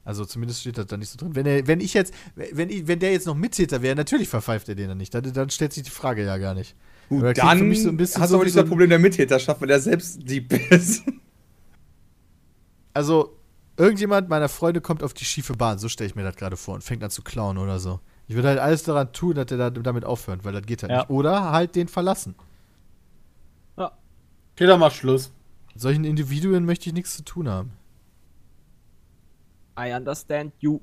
Also 0.04 0.26
zumindest 0.26 0.60
steht 0.60 0.76
das 0.76 0.86
da 0.88 0.98
nicht 0.98 1.08
so 1.08 1.16
drin. 1.16 1.34
Wenn, 1.34 1.46
er, 1.46 1.66
wenn 1.66 1.80
ich 1.80 1.94
jetzt, 1.94 2.12
wenn, 2.34 2.68
ich, 2.68 2.86
wenn 2.86 2.98
der 2.98 3.12
jetzt 3.12 3.26
noch 3.26 3.34
Mittäter 3.34 3.80
wäre, 3.80 3.96
natürlich 3.96 4.28
verpfeift 4.28 4.68
er 4.68 4.74
den 4.74 4.88
dann 4.88 4.98
nicht. 4.98 5.14
Dann, 5.14 5.32
dann 5.32 5.48
stellt 5.48 5.72
sich 5.72 5.84
die 5.84 5.90
Frage 5.90 6.22
ja 6.22 6.36
gar 6.36 6.52
nicht. 6.52 6.76
Gut, 7.08 7.22
klingt 7.22 7.38
dann 7.38 7.74
so 7.74 8.20
hast 8.20 8.30
du 8.30 8.34
aber 8.34 8.44
nicht 8.44 8.52
so 8.52 8.58
das 8.60 8.66
ein- 8.66 8.68
Problem 8.68 8.90
der 8.90 8.98
Mittäterschaft, 8.98 9.58
weil 9.62 9.70
er 9.70 9.80
selbst 9.80 10.18
Dieb 10.28 10.52
ist. 10.70 11.02
Also, 12.92 13.38
irgendjemand 13.78 14.28
meiner 14.28 14.50
Freunde 14.50 14.82
kommt 14.82 15.02
auf 15.02 15.14
die 15.14 15.24
schiefe 15.24 15.54
Bahn, 15.54 15.78
so 15.78 15.88
stelle 15.88 16.08
ich 16.10 16.14
mir 16.14 16.24
das 16.24 16.36
gerade 16.36 16.58
vor, 16.58 16.74
und 16.74 16.84
fängt 16.84 17.02
an 17.02 17.10
zu 17.10 17.22
klauen 17.22 17.56
oder 17.56 17.78
so. 17.80 18.00
Ich 18.28 18.35
würde 18.35 18.48
halt 18.48 18.59
alles 18.59 18.82
daran 18.82 19.12
tun, 19.12 19.35
dass 19.35 19.51
er 19.51 19.57
da, 19.59 19.70
damit 19.70 20.05
aufhört, 20.05 20.44
weil 20.44 20.53
das 20.53 20.62
geht 20.66 20.82
halt 20.82 20.90
Ja. 20.90 20.98
nicht. 21.01 21.11
Oder 21.11 21.53
halt 21.53 21.74
den 21.77 21.89
verlassen. 21.89 22.35
Okay, 23.77 24.66
dann 24.66 24.81
mach 24.81 24.90
Schluss. 24.93 25.32
Mit 25.74 25.82
solchen 25.82 26.05
Individuen 26.05 26.65
möchte 26.65 26.89
ich 26.89 26.94
nichts 26.94 27.15
zu 27.15 27.23
tun 27.23 27.47
haben. 27.47 27.73
I 29.78 29.93
understand 29.93 30.55
you. 30.61 30.81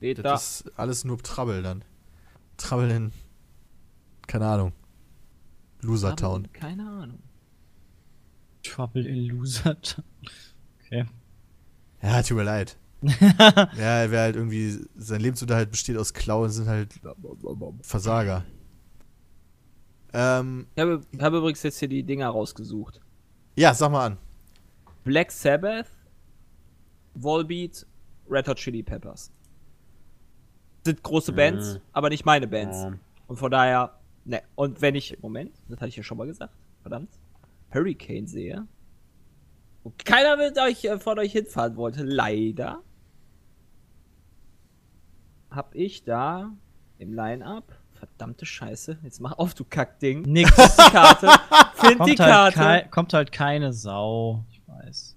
Da. 0.00 0.12
Das 0.22 0.60
ist 0.60 0.78
alles 0.78 1.04
nur 1.04 1.16
Trouble 1.22 1.62
dann. 1.62 1.82
Trouble 2.58 2.90
in, 2.94 3.12
keine 4.26 4.46
Ahnung, 4.46 4.72
Loser 5.80 6.14
Town. 6.16 6.52
Keine 6.52 6.86
Ahnung. 6.86 7.18
Trouble 8.62 9.06
in 9.06 9.28
Loser. 9.28 9.74
Okay. 10.84 11.06
Ja, 12.02 12.22
tut 12.22 12.36
mir 12.36 12.42
leid. 12.42 12.76
ja, 13.78 14.00
er 14.02 14.10
wäre 14.10 14.22
halt 14.22 14.36
irgendwie, 14.36 14.78
sein 14.96 15.20
Lebensunterhalt 15.20 15.70
besteht 15.70 15.96
aus 15.96 16.12
Klauen, 16.12 16.50
sind 16.50 16.68
halt 16.68 16.94
Versager. 17.82 18.44
Ähm, 20.12 20.66
Ich 20.74 20.80
habe, 20.82 21.00
habe 21.20 21.38
übrigens 21.38 21.62
jetzt 21.62 21.78
hier 21.78 21.88
die 21.88 22.02
Dinger 22.02 22.28
rausgesucht. 22.28 23.00
ja, 23.56 23.74
sag 23.74 23.90
mal 23.90 24.06
an. 24.06 24.18
Black 25.04 25.30
Sabbath, 25.30 25.86
Volbeat, 27.14 27.86
Red 28.28 28.48
Hot 28.48 28.56
Chili 28.58 28.82
Peppers. 28.82 29.30
Sind 30.84 31.02
große 31.02 31.32
Bands, 31.32 31.80
aber 31.92 32.08
nicht 32.08 32.24
meine 32.24 32.46
Bands. 32.46 32.82
Ja. 32.82 32.92
Und 33.26 33.36
von 33.36 33.50
daher, 33.50 33.98
ne. 34.24 34.42
Und 34.54 34.80
wenn 34.80 34.94
ich, 34.94 35.18
Moment, 35.20 35.52
das 35.68 35.78
hatte 35.78 35.88
ich 35.88 35.96
ja 35.96 36.02
schon 36.02 36.18
mal 36.18 36.26
gesagt, 36.26 36.54
verdammt, 36.82 37.10
Hurricane 37.72 38.26
sehe, 38.26 38.66
keiner 40.04 40.36
mit 40.36 40.58
euch, 40.58 40.84
äh, 40.84 40.98
von 40.98 41.18
euch 41.18 41.32
hinfahren 41.32 41.76
wollte, 41.76 42.02
leider, 42.02 42.82
hab 45.56 45.74
ich 45.74 46.04
da 46.04 46.52
im 46.98 47.12
Line-Up, 47.12 47.74
verdammte 47.92 48.46
Scheiße, 48.46 48.98
jetzt 49.02 49.20
mach 49.20 49.32
auf, 49.38 49.54
du 49.54 49.64
Kackding. 49.64 50.22
Nix. 50.22 50.54
Die 50.76 50.90
Karte, 50.90 51.28
find 51.74 51.92
die 51.92 51.96
kommt, 51.96 52.20
halt 52.20 52.54
Karte. 52.54 52.58
kei 52.58 52.82
kommt 52.90 53.12
halt 53.14 53.32
keine 53.32 53.72
Sau. 53.72 54.44
Ich 54.50 54.62
weiß. 54.66 55.16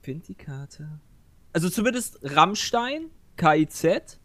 Find 0.00 0.26
die 0.26 0.34
Karte. 0.34 1.00
Also 1.52 1.68
zumindest 1.68 2.18
Rammstein, 2.22 3.10
KIZ. 3.36 4.18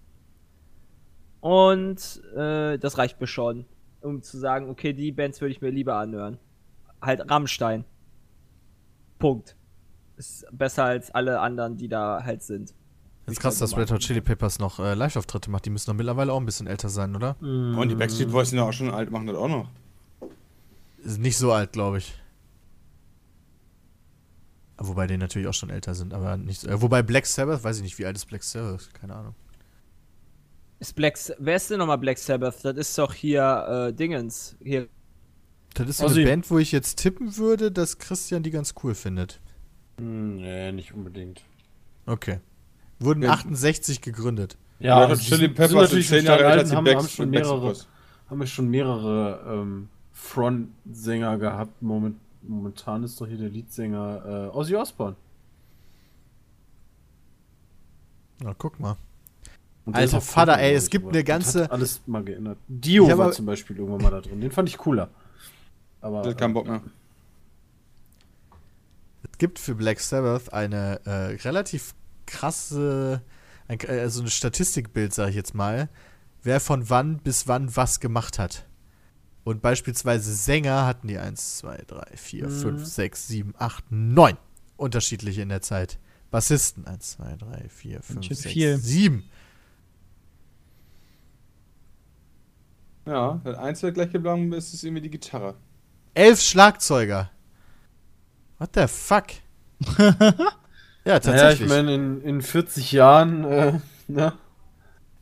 Und 1.40 2.22
äh, 2.36 2.78
das 2.80 2.98
reicht 2.98 3.22
mir 3.22 3.28
schon, 3.28 3.66
um 4.02 4.22
zu 4.24 4.38
sagen, 4.38 4.70
okay, 4.70 4.94
die 4.94 5.12
Bands 5.12 5.40
würde 5.40 5.52
ich 5.52 5.62
mir 5.62 5.70
lieber 5.70 5.96
anhören. 5.96 6.40
Halt 7.02 7.30
Rammstein. 7.30 7.86
Punkt. 9.20 9.56
Ist 10.16 10.48
besser 10.52 10.86
als 10.86 11.12
alle 11.12 11.40
anderen, 11.40 11.78
die 11.78 11.88
da 11.88 12.24
halt 12.24 12.42
sind. 12.42 12.74
Ist 13.28 13.42
krass, 13.42 13.60
dass 13.60 13.76
Red 13.76 13.92
Hot 13.92 14.00
Chili 14.00 14.22
Peppers 14.22 14.58
noch 14.58 14.80
äh, 14.80 14.94
Live-Auftritte 14.94 15.52
macht. 15.52 15.66
Die 15.66 15.70
müssen 15.70 15.92
doch 15.92 15.96
mittlerweile 15.96 16.32
auch 16.32 16.40
ein 16.40 16.46
bisschen 16.46 16.66
älter 16.66 16.88
sein, 16.88 17.16
oder? 17.16 17.36
Und 17.42 17.90
die 17.90 17.96
Backstreet 17.96 18.32
Boys 18.32 18.50
sind 18.50 18.60
ja 18.60 18.64
auch 18.64 18.74
schon 18.74 18.90
alt, 18.90 19.12
machen 19.12 19.28
das 19.28 19.36
auch 19.36 19.50
noch. 19.50 19.70
Ist 21.04 21.20
nicht 21.20 21.38
so 21.38 21.52
alt, 21.52 21.74
glaube 21.74 21.98
ich. 21.98 22.14
Wobei 24.78 25.08
die 25.08 25.18
natürlich 25.18 25.48
auch 25.48 25.54
schon 25.54 25.70
älter 25.70 25.94
sind, 25.94 26.14
aber 26.14 26.38
nicht 26.38 26.62
so. 26.62 26.70
Äh, 26.70 26.82
wobei 26.82 27.02
Black 27.02 27.26
Sabbath, 27.26 27.64
weiß 27.64 27.78
ich 27.78 27.84
nicht, 27.84 28.00
wie 28.00 28.06
alt 28.06 28.16
ist 28.16 28.28
Black 28.28 28.44
Sabbath? 28.44 28.94
Keine 28.94 29.16
Ahnung. 29.16 29.36
Ist 30.80 30.96
Black, 30.96 31.18
wer 31.40 31.56
ist 31.56 31.70
denn 31.72 31.80
nochmal 31.80 31.98
Black 31.98 32.20
Sabbath? 32.20 32.64
Das 32.64 32.78
ist 32.78 32.98
doch 32.98 33.14
hier 33.14 33.88
äh, 33.90 33.94
Dingens. 33.94 34.56
Hier. 34.64 34.88
Das 35.74 35.90
ist 35.90 35.98
so 35.98 36.04
Also 36.04 36.20
eine 36.20 36.30
Band, 36.30 36.50
wo 36.52 36.60
ich 36.60 36.72
jetzt 36.72 37.00
tippen 37.00 37.36
würde, 37.38 37.72
dass 37.72 37.98
Christian 37.98 38.44
die 38.44 38.52
ganz 38.52 38.76
cool 38.84 38.94
findet. 38.94 39.42
Hm, 40.00 40.38
nee, 40.38 40.72
nicht 40.72 40.94
unbedingt. 40.94 41.44
Okay. 42.06 42.40
Wurden 43.00 43.24
Ja. 43.24 43.32
68 43.34 44.02
gegründet. 44.02 44.58
Ja, 44.80 45.16
sie 45.16 45.24
Chili 45.24 45.42
sind- 45.46 45.56
Peppers 45.56 45.90
sind 45.92 46.04
zehn 46.06 46.26
Jahre 46.26 46.44
älter 46.44 46.60
als 46.60 46.70
die 46.70 46.76
haben, 46.76 46.88
haben 46.88 47.08
schon 47.08 47.30
mehrere, 47.30 47.76
haben 48.30 48.40
wir 48.40 48.48
schon 48.48 48.70
mehrere 48.70 49.62
ähm, 49.62 49.90
Frontsänger 50.14 51.38
gehabt. 51.38 51.82
Moment, 51.82 52.18
momentan 52.44 53.04
ist 53.04 53.20
doch 53.20 53.28
hier 53.28 53.38
der 53.38 53.50
Leadsänger 53.50 54.50
äh, 54.54 54.56
Ozzy 54.58 54.76
Osbourne. 54.76 55.16
Na, 58.40 58.54
guck 58.58 58.80
mal. 58.80 58.96
Alter 59.92 60.20
Vater, 60.22 60.60
ey, 60.60 60.74
es 60.76 60.86
ich, 60.86 60.90
gibt 60.92 61.06
eine 61.06 61.14
das 61.20 61.26
ganze- 61.26 61.64
Hat 61.64 61.72
alles 61.72 62.02
mal 62.06 62.24
geändert. 62.24 62.58
Dio 62.68 63.18
war 63.18 63.32
zum 63.32 63.46
Beispiel 63.46 63.78
irgendwann 63.78 64.02
mal 64.02 64.12
da 64.12 64.22
drin. 64.22 64.42
Den 64.42 64.52
fand 64.52 64.68
ich 64.70 64.78
cooler. 64.78 65.10
Aber 66.02 66.22
Der 66.24 66.32
hat 66.32 66.38
keinen 66.38 66.54
Bock 66.54 66.68
mehr. 66.68 66.82
Es 69.32 69.38
gibt 69.38 69.60
für 69.60 69.76
Black 69.76 70.00
Sabbath 70.00 70.52
eine 70.54 71.00
äh, 71.06 71.36
relativ 71.48 71.94
krasse, 72.28 73.24
ein, 73.68 73.80
äh, 73.80 74.00
also 74.00 74.22
ein 74.22 74.30
Statistikbild, 74.30 75.14
sage 75.14 75.32
ich 75.32 75.36
jetzt 75.36 75.56
mal, 75.56 75.90
wer 76.44 76.60
von 76.60 76.90
wann 76.90 77.18
bis 77.18 77.48
wann 77.48 77.76
was 77.76 78.00
gemacht 78.00 78.38
hat. 78.38 78.68
Und 79.44 79.62
beispielsweise 79.62 80.34
Sänger 80.34 80.86
hatten 80.86 81.08
die 81.08 81.18
1, 81.18 81.60
2, 81.60 81.84
3, 81.88 82.18
4, 82.18 82.50
5, 82.50 82.86
6, 82.86 83.28
7, 83.28 83.54
8, 83.58 83.86
9 83.90 84.38
unterschiedliche 84.76 85.42
in 85.42 85.50
der 85.50 85.62
Zeit. 85.62 86.00
Bassisten 86.30 86.86
1, 86.86 87.12
2, 87.12 87.36
3, 87.38 87.70
4, 87.70 88.02
5, 88.02 88.26
schön 88.26 88.36
6, 88.36 88.52
viel. 88.54 88.78
7. 88.78 89.24
Ja, 93.06 93.40
das 93.46 93.58
Einzige 93.58 93.94
gleich 93.94 94.12
geblieben 94.12 94.52
ist, 94.52 94.74
ist 94.74 94.84
irgendwie 94.84 95.04
die 95.04 95.10
Gitarre. 95.10 95.56
Elf 96.14 96.42
Schlagzeuger. 96.42 97.32
What 98.58 98.72
the 98.76 98.88
fuck? 98.88 99.28
ja, 101.08 101.20
naja, 101.24 101.52
tatsächlich. 101.52 101.62
ich 101.62 101.66
meine, 101.66 101.94
in, 101.96 102.22
in 102.22 102.42
40 102.42 102.92
Jahren, 102.92 103.44
äh, 103.46 103.80
ne? 104.08 104.34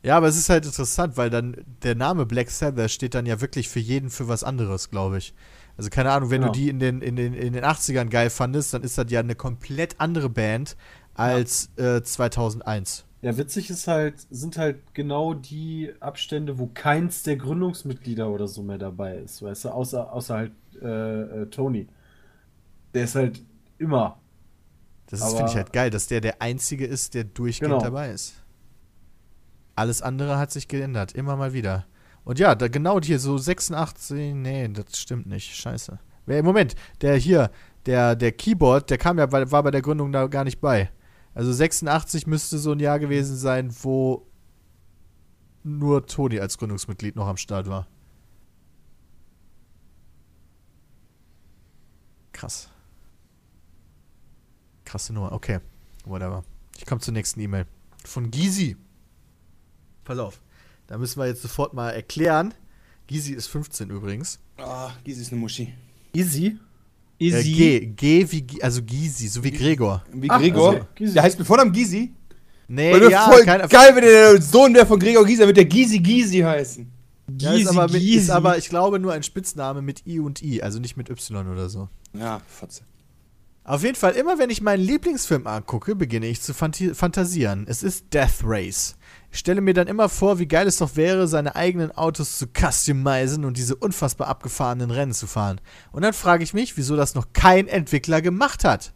Ja, 0.02 0.16
aber 0.16 0.28
es 0.28 0.36
ist 0.36 0.48
halt 0.48 0.64
interessant, 0.64 1.16
weil 1.16 1.30
dann 1.30 1.56
der 1.82 1.94
Name 1.96 2.26
Black 2.26 2.50
Sabbath 2.50 2.90
steht 2.92 3.14
dann 3.14 3.26
ja 3.26 3.40
wirklich 3.40 3.68
für 3.68 3.80
jeden 3.80 4.10
für 4.10 4.28
was 4.28 4.44
anderes, 4.44 4.90
glaube 4.90 5.18
ich. 5.18 5.34
Also 5.76 5.90
keine 5.90 6.12
Ahnung, 6.12 6.30
wenn 6.30 6.40
Ja. 6.40 6.42
du 6.42 6.48
die 6.50 6.68
in 6.68 6.78
den, 6.78 7.02
in, 7.02 7.16
den, 7.16 7.34
in 7.34 7.52
den 7.52 7.64
80ern 7.64 8.08
geil 8.08 8.30
fandest, 8.30 8.72
dann 8.72 8.82
ist 8.82 8.98
das 8.98 9.10
ja 9.10 9.20
eine 9.20 9.34
komplett 9.34 9.96
andere 10.00 10.28
Band 10.30 10.76
als 11.14 11.70
äh, 11.76 12.02
2001. 12.02 13.04
Ja, 13.22 13.36
witzig 13.38 13.70
ist 13.70 13.88
halt, 13.88 14.20
sind 14.30 14.56
halt 14.58 14.94
genau 14.94 15.34
die 15.34 15.92
Abstände, 16.00 16.58
wo 16.58 16.68
keins 16.68 17.22
der 17.22 17.36
Gründungsmitglieder 17.36 18.28
oder 18.30 18.46
so 18.46 18.62
mehr 18.62 18.78
dabei 18.78 19.16
ist, 19.18 19.42
weißt 19.42 19.64
du, 19.64 19.68
außer, 19.70 20.12
außer 20.12 20.34
halt 20.36 20.52
äh, 20.80 21.42
äh, 21.42 21.46
Tony. 21.50 21.88
Der 22.94 23.04
ist 23.04 23.14
halt 23.14 23.44
immer 23.78 24.18
Das 25.06 25.22
finde 25.34 25.50
ich 25.50 25.56
halt 25.56 25.72
geil, 25.72 25.90
dass 25.90 26.06
der 26.08 26.20
der 26.20 26.42
Einzige 26.42 26.84
ist, 26.86 27.14
der 27.14 27.24
durchgehend 27.24 27.72
Genau. 27.74 27.82
dabei 27.84 28.10
ist. 28.10 28.34
Alles 29.76 30.02
andere 30.02 30.38
hat 30.38 30.50
sich 30.50 30.68
geändert, 30.68 31.12
immer 31.12 31.36
mal 31.36 31.52
wieder. 31.52 31.86
Und 32.24 32.38
ja, 32.40 32.54
da 32.56 32.66
genau 32.68 33.00
hier 33.00 33.20
so 33.20 33.38
86, 33.38 34.34
nee, 34.34 34.66
das 34.68 34.98
stimmt 34.98 35.26
nicht, 35.26 35.54
scheiße. 35.54 35.98
Wer, 36.24 36.42
Moment, 36.42 36.74
der 37.02 37.16
hier, 37.16 37.50
der, 37.86 38.16
der 38.16 38.32
Keyboard, 38.32 38.90
der 38.90 38.98
kam 38.98 39.18
ja, 39.18 39.26
bei- 39.26 39.48
war 39.52 39.62
bei 39.62 39.70
der 39.70 39.82
Gründung 39.82 40.10
da 40.10 40.26
gar 40.26 40.42
nicht 40.42 40.60
bei. 40.60 40.90
Also 41.34 41.52
86 41.52 42.26
müsste 42.26 42.58
so 42.58 42.72
ein 42.72 42.80
Jahr 42.80 42.98
gewesen 42.98 43.36
sein, 43.36 43.72
wo 43.82 44.26
nur 45.62 46.04
Toni 46.06 46.40
als 46.40 46.58
Gründungsmitglied 46.58 47.14
noch 47.14 47.28
am 47.28 47.36
Start 47.36 47.68
war. 47.68 47.86
Krass. 52.32 52.68
Krasse 54.96 55.12
Nummer. 55.12 55.30
Okay. 55.32 55.58
Whatever. 56.06 56.42
Ich 56.78 56.86
komme 56.86 57.02
zur 57.02 57.12
nächsten 57.12 57.38
E-Mail. 57.40 57.66
Von 58.06 58.30
Gysi. 58.30 58.76
Pass 60.04 60.18
auf. 60.18 60.40
Da 60.86 60.96
müssen 60.96 61.20
wir 61.20 61.26
jetzt 61.26 61.42
sofort 61.42 61.74
mal 61.74 61.90
erklären. 61.90 62.54
Gysi 63.06 63.34
ist 63.34 63.46
15 63.48 63.90
übrigens. 63.90 64.38
Ah, 64.56 64.92
Gysi 65.04 65.20
ist 65.20 65.32
eine 65.32 65.40
Muschi. 65.42 65.74
Easy. 66.14 66.56
Äh. 67.18 67.42
G. 67.42 67.80
G 67.94 68.26
wie, 68.30 68.62
also 68.62 68.82
Gysi, 68.82 69.28
so 69.28 69.44
wie 69.44 69.50
Gregor. 69.50 70.02
Wie 70.14 70.30
Ach, 70.30 70.40
Gregor. 70.40 70.70
also, 70.72 70.86
Gysi. 70.94 71.12
Der 71.12 71.22
heißt 71.24 71.38
mit 71.38 71.46
Vornamen 71.46 71.72
Gysi. 71.72 72.14
Nee, 72.66 72.94
Weil 72.94 73.10
ja, 73.10 73.30
voll 73.30 73.44
kein- 73.44 73.68
geil, 73.68 73.94
wenn 73.94 74.02
der 74.02 74.40
Sohn 74.40 74.72
wäre 74.72 74.86
von 74.86 74.98
Gregor 74.98 75.26
Gysi, 75.26 75.40
dann 75.40 75.48
wird 75.48 75.58
der 75.58 75.66
Gysi 75.66 75.98
Gysi 75.98 76.38
heißen. 76.40 76.90
Ja, 77.38 77.52
ist, 77.52 77.66
aber 77.68 77.82
mit, 77.92 78.00
Gysi. 78.00 78.14
ist 78.14 78.30
aber, 78.30 78.56
ich 78.56 78.70
glaube, 78.70 78.98
nur 78.98 79.12
ein 79.12 79.22
Spitzname 79.22 79.82
mit 79.82 80.06
I 80.06 80.20
und 80.20 80.42
I, 80.42 80.62
also 80.62 80.78
nicht 80.78 80.96
mit 80.96 81.10
Y 81.10 81.48
oder 81.52 81.68
so. 81.68 81.90
Ja, 82.14 82.40
Fotze. 82.48 82.82
Auf 83.66 83.82
jeden 83.82 83.96
Fall, 83.96 84.12
immer 84.12 84.38
wenn 84.38 84.48
ich 84.48 84.62
meinen 84.62 84.80
Lieblingsfilm 84.80 85.48
angucke, 85.48 85.96
beginne 85.96 86.26
ich 86.26 86.40
zu 86.40 86.54
fantasieren. 86.54 87.66
Es 87.68 87.82
ist 87.82 88.14
Death 88.14 88.44
Race. 88.44 88.96
Ich 89.32 89.40
stelle 89.40 89.60
mir 89.60 89.74
dann 89.74 89.88
immer 89.88 90.08
vor, 90.08 90.38
wie 90.38 90.46
geil 90.46 90.68
es 90.68 90.76
doch 90.76 90.94
wäre, 90.94 91.26
seine 91.26 91.56
eigenen 91.56 91.90
Autos 91.90 92.38
zu 92.38 92.46
customizen 92.46 93.44
und 93.44 93.56
diese 93.56 93.74
unfassbar 93.74 94.28
abgefahrenen 94.28 94.92
Rennen 94.92 95.12
zu 95.12 95.26
fahren. 95.26 95.60
Und 95.90 96.02
dann 96.02 96.12
frage 96.12 96.44
ich 96.44 96.54
mich, 96.54 96.76
wieso 96.76 96.94
das 96.94 97.16
noch 97.16 97.32
kein 97.32 97.66
Entwickler 97.66 98.22
gemacht 98.22 98.62
hat. 98.62 98.92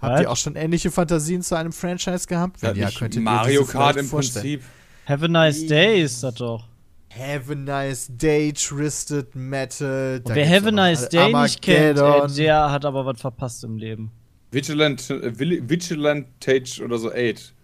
Habt 0.00 0.14
Was? 0.14 0.20
ihr 0.20 0.30
auch 0.32 0.36
schon 0.36 0.56
ähnliche 0.56 0.90
Fantasien 0.90 1.42
zu 1.42 1.54
einem 1.54 1.72
Franchise 1.72 2.26
gehabt? 2.26 2.60
Wenn 2.60 2.74
ja, 2.74 2.86
nicht 2.86 2.98
könnt 2.98 3.14
ihr 3.14 3.20
Mario 3.20 3.64
Kart 3.64 3.96
im 3.96 4.06
vorstellen. 4.06 4.42
Prinzip. 4.42 4.64
Have 5.06 5.24
a 5.24 5.28
nice 5.28 5.64
day 5.64 6.02
ist 6.02 6.24
das 6.24 6.34
doch. 6.34 6.67
Have 7.16 7.50
a 7.50 7.54
nice 7.54 8.08
day, 8.10 8.52
Twisted 8.52 9.34
Metal. 9.34 10.20
Und 10.24 10.34
wer 10.34 10.48
Have 10.48 10.68
a 10.68 10.70
nice 10.70 11.08
day 11.08 11.32
nicht 11.32 11.62
kennt, 11.62 11.98
ey, 11.98 12.26
der 12.36 12.70
hat 12.70 12.84
aber 12.84 13.06
was 13.06 13.20
verpasst 13.20 13.64
im 13.64 13.76
Leben. 13.76 14.10
Vigilant, 14.50 15.08
äh, 15.10 15.30
Vil- 15.38 15.68
Vigilantage 15.68 16.82
oder 16.84 16.98
so 16.98 17.10
8. 17.10 17.54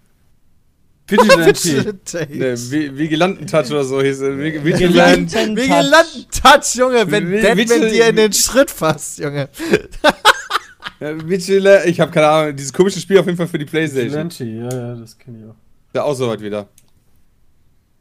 Vigilante. 1.09 1.99
Ne, 2.31 2.55
Vi- 2.57 2.97
Vigilanten-Touch 2.97 3.71
oder 3.71 3.85
so 3.85 4.01
hieß 4.01 4.21
es. 4.23 4.39
Vi- 4.39 4.65
Vigilant. 4.65 5.33
Vigilanten-Touch, 5.35 6.75
Junge, 6.77 7.11
wenn 7.11 7.31
Vigil- 7.31 7.91
dir 7.91 8.09
in 8.09 8.17
den 8.17 8.33
Schritt 8.33 8.71
fasst, 8.71 9.19
Junge. 9.19 9.49
Vigilant, 11.01 11.85
ich 11.87 12.01
habe 12.01 12.11
keine 12.11 12.27
Ahnung, 12.29 12.57
dieses 12.57 12.73
komische 12.73 13.01
Spiel 13.01 13.19
auf 13.19 13.27
jeden 13.27 13.37
Fall 13.37 13.49
für 13.49 13.59
die 13.59 13.67
Playstation. 13.67 14.31
Vigilante, 14.31 14.45
ja, 14.45 14.69
ja, 14.89 14.95
das 14.95 15.19
kenne 15.19 15.39
ich 15.41 15.45
auch. 15.45 15.55
Ja, 15.95 16.03
auch 16.05 16.15
so 16.15 16.29
weit 16.29 16.41
wieder. 16.41 16.69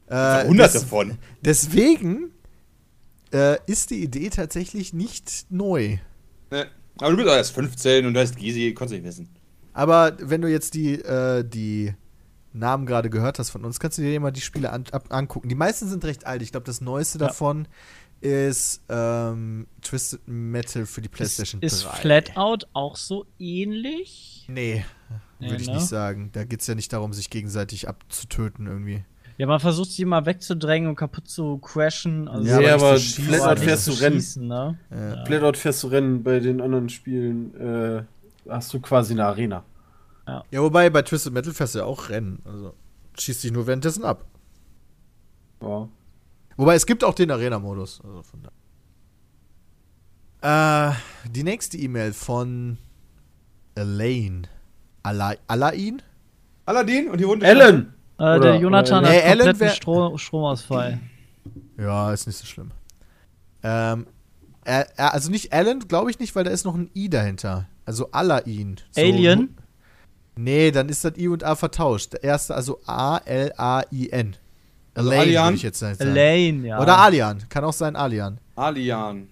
Äh, 0.08 0.46
Hunderte 0.48 0.74
des- 0.80 0.84
von. 0.84 1.18
Deswegen 1.44 2.32
äh, 3.32 3.58
ist 3.66 3.90
die 3.90 4.04
Idee 4.04 4.30
tatsächlich 4.30 4.94
nicht 4.94 5.46
neu. 5.50 5.98
Ne. 6.52 6.68
Aber 7.00 7.12
du 7.12 7.18
bist 7.18 7.30
auch 7.30 7.34
erst 7.36 7.54
15 7.56 8.06
und 8.06 8.14
du 8.14 8.20
heißt 8.20 8.36
Gysi, 8.38 8.74
konntest 8.74 9.02
nicht 9.02 9.08
wissen. 9.08 9.30
Aber 9.74 10.16
wenn 10.20 10.42
du 10.42 10.48
jetzt 10.50 10.76
die, 10.76 10.94
äh, 11.02 11.44
die 11.44 11.94
Namen 12.52 12.86
gerade 12.86 13.10
gehört 13.10 13.40
hast 13.40 13.50
von 13.50 13.66
uns, 13.66 13.80
kannst 13.80 13.98
du 13.98 14.04
dir 14.04 14.14
immer 14.16 14.32
die 14.32 14.42
Spiele 14.42 14.72
an, 14.72 14.84
ab, 14.92 15.06
angucken. 15.10 15.50
Die 15.50 15.56
meisten 15.56 15.88
sind 15.90 16.06
recht 16.06 16.28
alt. 16.28 16.44
Ich 16.44 16.52
glaube, 16.52 16.66
das 16.68 16.82
neueste 16.82 17.18
Ja. 17.18 17.28
davon 17.28 17.68
ist 18.22 18.82
ähm, 18.90 19.66
Twisted 19.82 20.22
Metal 20.28 20.86
für 20.86 21.02
die 21.02 21.10
PlayStation 21.10 21.62
ist 21.62 21.84
3. 21.86 21.98
Flatout 21.98 22.68
auch 22.74 22.96
so 22.96 23.26
ähnlich? 23.40 24.46
Nee, 24.48 24.86
Nee, 25.40 25.50
würde 25.50 25.62
ich 25.64 25.68
ne? 25.68 25.76
nicht 25.76 25.88
sagen. 25.88 26.30
Da 26.32 26.44
geht 26.46 26.62
es 26.62 26.68
ja 26.68 26.76
nicht 26.76 26.94
darum, 26.94 27.12
sich 27.12 27.30
gegenseitig 27.32 27.88
abzutöten 27.90 28.68
irgendwie. 28.68 29.04
Ja, 29.38 29.48
man 29.48 29.60
versucht 29.60 29.92
sie 29.92 30.06
mal 30.06 30.26
wegzudrängen 30.26 30.90
und 30.90 30.96
kaputt 30.96 31.28
zu 31.28 31.58
crashen. 31.58 32.28
Also 32.28 32.48
Ja, 32.48 32.58
aber 32.76 32.88
aber 32.90 33.00
schießen. 33.00 33.24
Flatout 33.26 33.44
aber 33.44 33.54
nicht 33.56 33.64
fährst 33.64 33.86
zu 33.86 33.92
du 33.92 33.98
Rennen. 34.02 34.16
schießen, 34.16 34.48
ne? 34.48 34.78
Äh, 34.92 35.26
Flatout 35.26 35.58
fährst 35.58 35.84
du 35.84 35.88
Rennen, 35.88 36.24
bei 36.24 36.40
den 36.40 36.62
anderen 36.62 36.90
Spielen 36.90 37.56
äh, 37.60 38.04
hast 38.50 38.74
du 38.74 38.80
quasi 38.80 39.14
eine 39.14 39.26
Arena. 39.26 39.64
Ja, 40.26 40.62
wobei 40.62 40.90
bei 40.90 41.02
Twisted 41.02 41.34
Metal 41.34 41.52
fährst 41.54 41.76
du 41.76 41.80
ja 41.80 41.86
auch 41.86 42.10
Rennen. 42.10 42.42
Also 42.46 42.74
schießt 43.20 43.44
dich 43.44 43.52
nur 43.52 43.68
währenddessen 43.68 44.06
ab. 44.06 44.26
Ja. 45.62 45.90
Wobei 46.56 46.76
es 46.76 46.86
gibt 46.86 47.04
auch 47.04 47.14
den 47.16 47.30
Arena-Modus. 47.32 48.02
Also 48.04 48.22
von 48.24 48.44
da. 50.42 50.92
Äh, 50.92 50.94
die 51.30 51.44
nächste 51.44 51.78
E-Mail 51.78 52.14
von 52.14 52.78
Elaine. 53.76 54.44
Ala 55.02 55.36
Alain? 55.48 56.02
Aladdin 56.66 57.10
und 57.10 57.20
die 57.20 57.26
Hunde. 57.26 57.46
Ellen! 57.46 57.94
Äh, 58.24 58.38
Oder- 58.38 58.40
der 58.40 58.56
Jonathan 58.58 59.04
oder- 59.04 59.08
hat 59.14 59.16
Nee, 59.24 59.30
kompletten 59.30 59.60
wär- 59.60 59.70
Stro 59.70 60.18
Stromausfall. 60.18 61.00
Ja, 61.78 62.14
ist 62.14 62.26
nicht 62.28 62.38
so 62.38 62.46
schlimm. 62.46 62.72
Ähm, 63.64 64.06
er, 64.66 64.88
also 65.14 65.30
nicht 65.30 65.52
Alan, 65.52 65.80
glaube 65.80 66.10
ich 66.12 66.20
nicht, 66.20 66.36
weil 66.36 66.44
da 66.44 66.52
ist 66.52 66.64
noch 66.66 66.76
ein 66.76 66.90
I 66.96 67.10
dahinter. 67.10 67.66
Also 67.86 68.10
Alain. 68.12 68.78
So, 68.92 69.02
Alien? 69.02 69.58
Nee, 70.36 70.72
dann 70.72 70.88
ist 70.90 71.04
das 71.04 71.18
I 71.18 71.28
und 71.28 71.44
A 71.44 71.56
vertauscht. 71.56 72.14
Der 72.14 72.24
erste, 72.24 72.56
also 72.56 72.80
A-L-A-I-N. 72.86 74.36
Also 74.96 75.10
Alian? 75.12 75.46
würde 75.46 75.56
ich 75.58 75.64
jetzt 75.64 75.80
sagen. 75.80 76.00
Elaine, 76.00 76.68
ja. 76.68 76.80
Oder 76.82 76.98
Alian. 77.00 77.44
Kann 77.50 77.64
auch 77.64 77.74
sein 77.74 77.96
Alian. 77.96 78.40
Alian. 78.56 79.28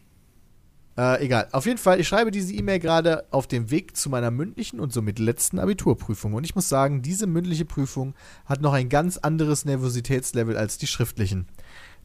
Äh, 0.97 1.23
egal. 1.23 1.47
Auf 1.51 1.65
jeden 1.65 1.77
Fall, 1.77 1.99
ich 1.99 2.07
schreibe 2.07 2.31
diese 2.31 2.53
E-Mail 2.53 2.79
gerade 2.79 3.25
auf 3.31 3.47
dem 3.47 3.71
Weg 3.71 3.95
zu 3.95 4.09
meiner 4.09 4.31
mündlichen 4.31 4.79
und 4.79 4.91
somit 4.91 5.19
letzten 5.19 5.59
Abiturprüfung. 5.59 6.33
Und 6.33 6.43
ich 6.43 6.55
muss 6.55 6.67
sagen, 6.67 7.01
diese 7.01 7.27
mündliche 7.27 7.65
Prüfung 7.65 8.13
hat 8.45 8.61
noch 8.61 8.73
ein 8.73 8.89
ganz 8.89 9.17
anderes 9.17 9.63
Nervositätslevel 9.65 10.57
als 10.57 10.77
die 10.77 10.87
schriftlichen. 10.87 11.47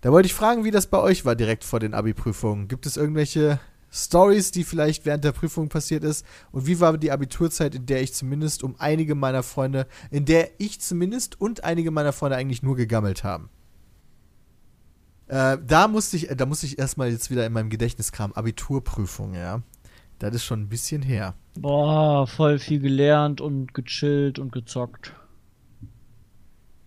Da 0.03 0.13
wollte 0.13 0.27
ich 0.27 0.35
fragen, 0.35 0.65
wie 0.65 0.71
das 0.71 0.87
bei 0.87 0.99
euch 0.99 1.25
war 1.25 1.35
direkt 1.35 1.65
vor 1.65 1.81
den 1.81 1.95
Abi-Prüfungen. 1.95 2.69
Gibt 2.69 2.87
es 2.87 2.97
irgendwelche 2.97 3.59
Stories, 3.91 4.51
die 4.51 4.63
vielleicht 4.63 5.05
während 5.05 5.25
der 5.25 5.33
Prüfung 5.33 5.69
passiert 5.69 6.05
ist? 6.05 6.25
Und 6.53 6.67
wie 6.67 6.79
war 6.79 6.97
die 6.97 7.11
Abiturzeit, 7.11 7.75
in 7.75 7.87
der 7.87 8.03
ich 8.03 8.15
zumindest 8.15 8.63
um 8.63 8.77
einige 8.79 9.15
meiner 9.15 9.43
Freunde, 9.43 9.87
in 10.11 10.27
der 10.27 10.51
ich 10.59 10.81
zumindest 10.81 11.41
und 11.41 11.65
einige 11.65 11.91
meiner 11.91 12.13
Freunde 12.13 12.37
eigentlich 12.37 12.63
nur 12.63 12.77
gegammelt 12.77 13.25
haben? 13.25 13.51
Äh, 15.29 15.59
da 15.67 15.89
musste 15.89 16.17
ich, 16.17 16.29
da 16.29 16.47
musste 16.47 16.67
ich 16.67 16.79
erstmal 16.79 17.11
jetzt 17.11 17.31
wieder 17.31 17.47
in 17.47 17.53
meinem 17.53 17.71
Gedächtnis 17.71 18.13
kramen. 18.13 18.37
Abiturprüfung, 18.37 19.35
ja. 19.35 19.63
Das 20.19 20.35
ist 20.35 20.45
schon 20.45 20.63
ein 20.63 20.69
bisschen 20.69 21.03
her. 21.03 21.35
Boah, 21.59 22.27
voll 22.27 22.59
viel 22.59 22.81
gelernt 22.81 23.41
und 23.41 23.75
gechillt 23.75 24.39
und 24.39 24.53
gezockt. 24.53 25.13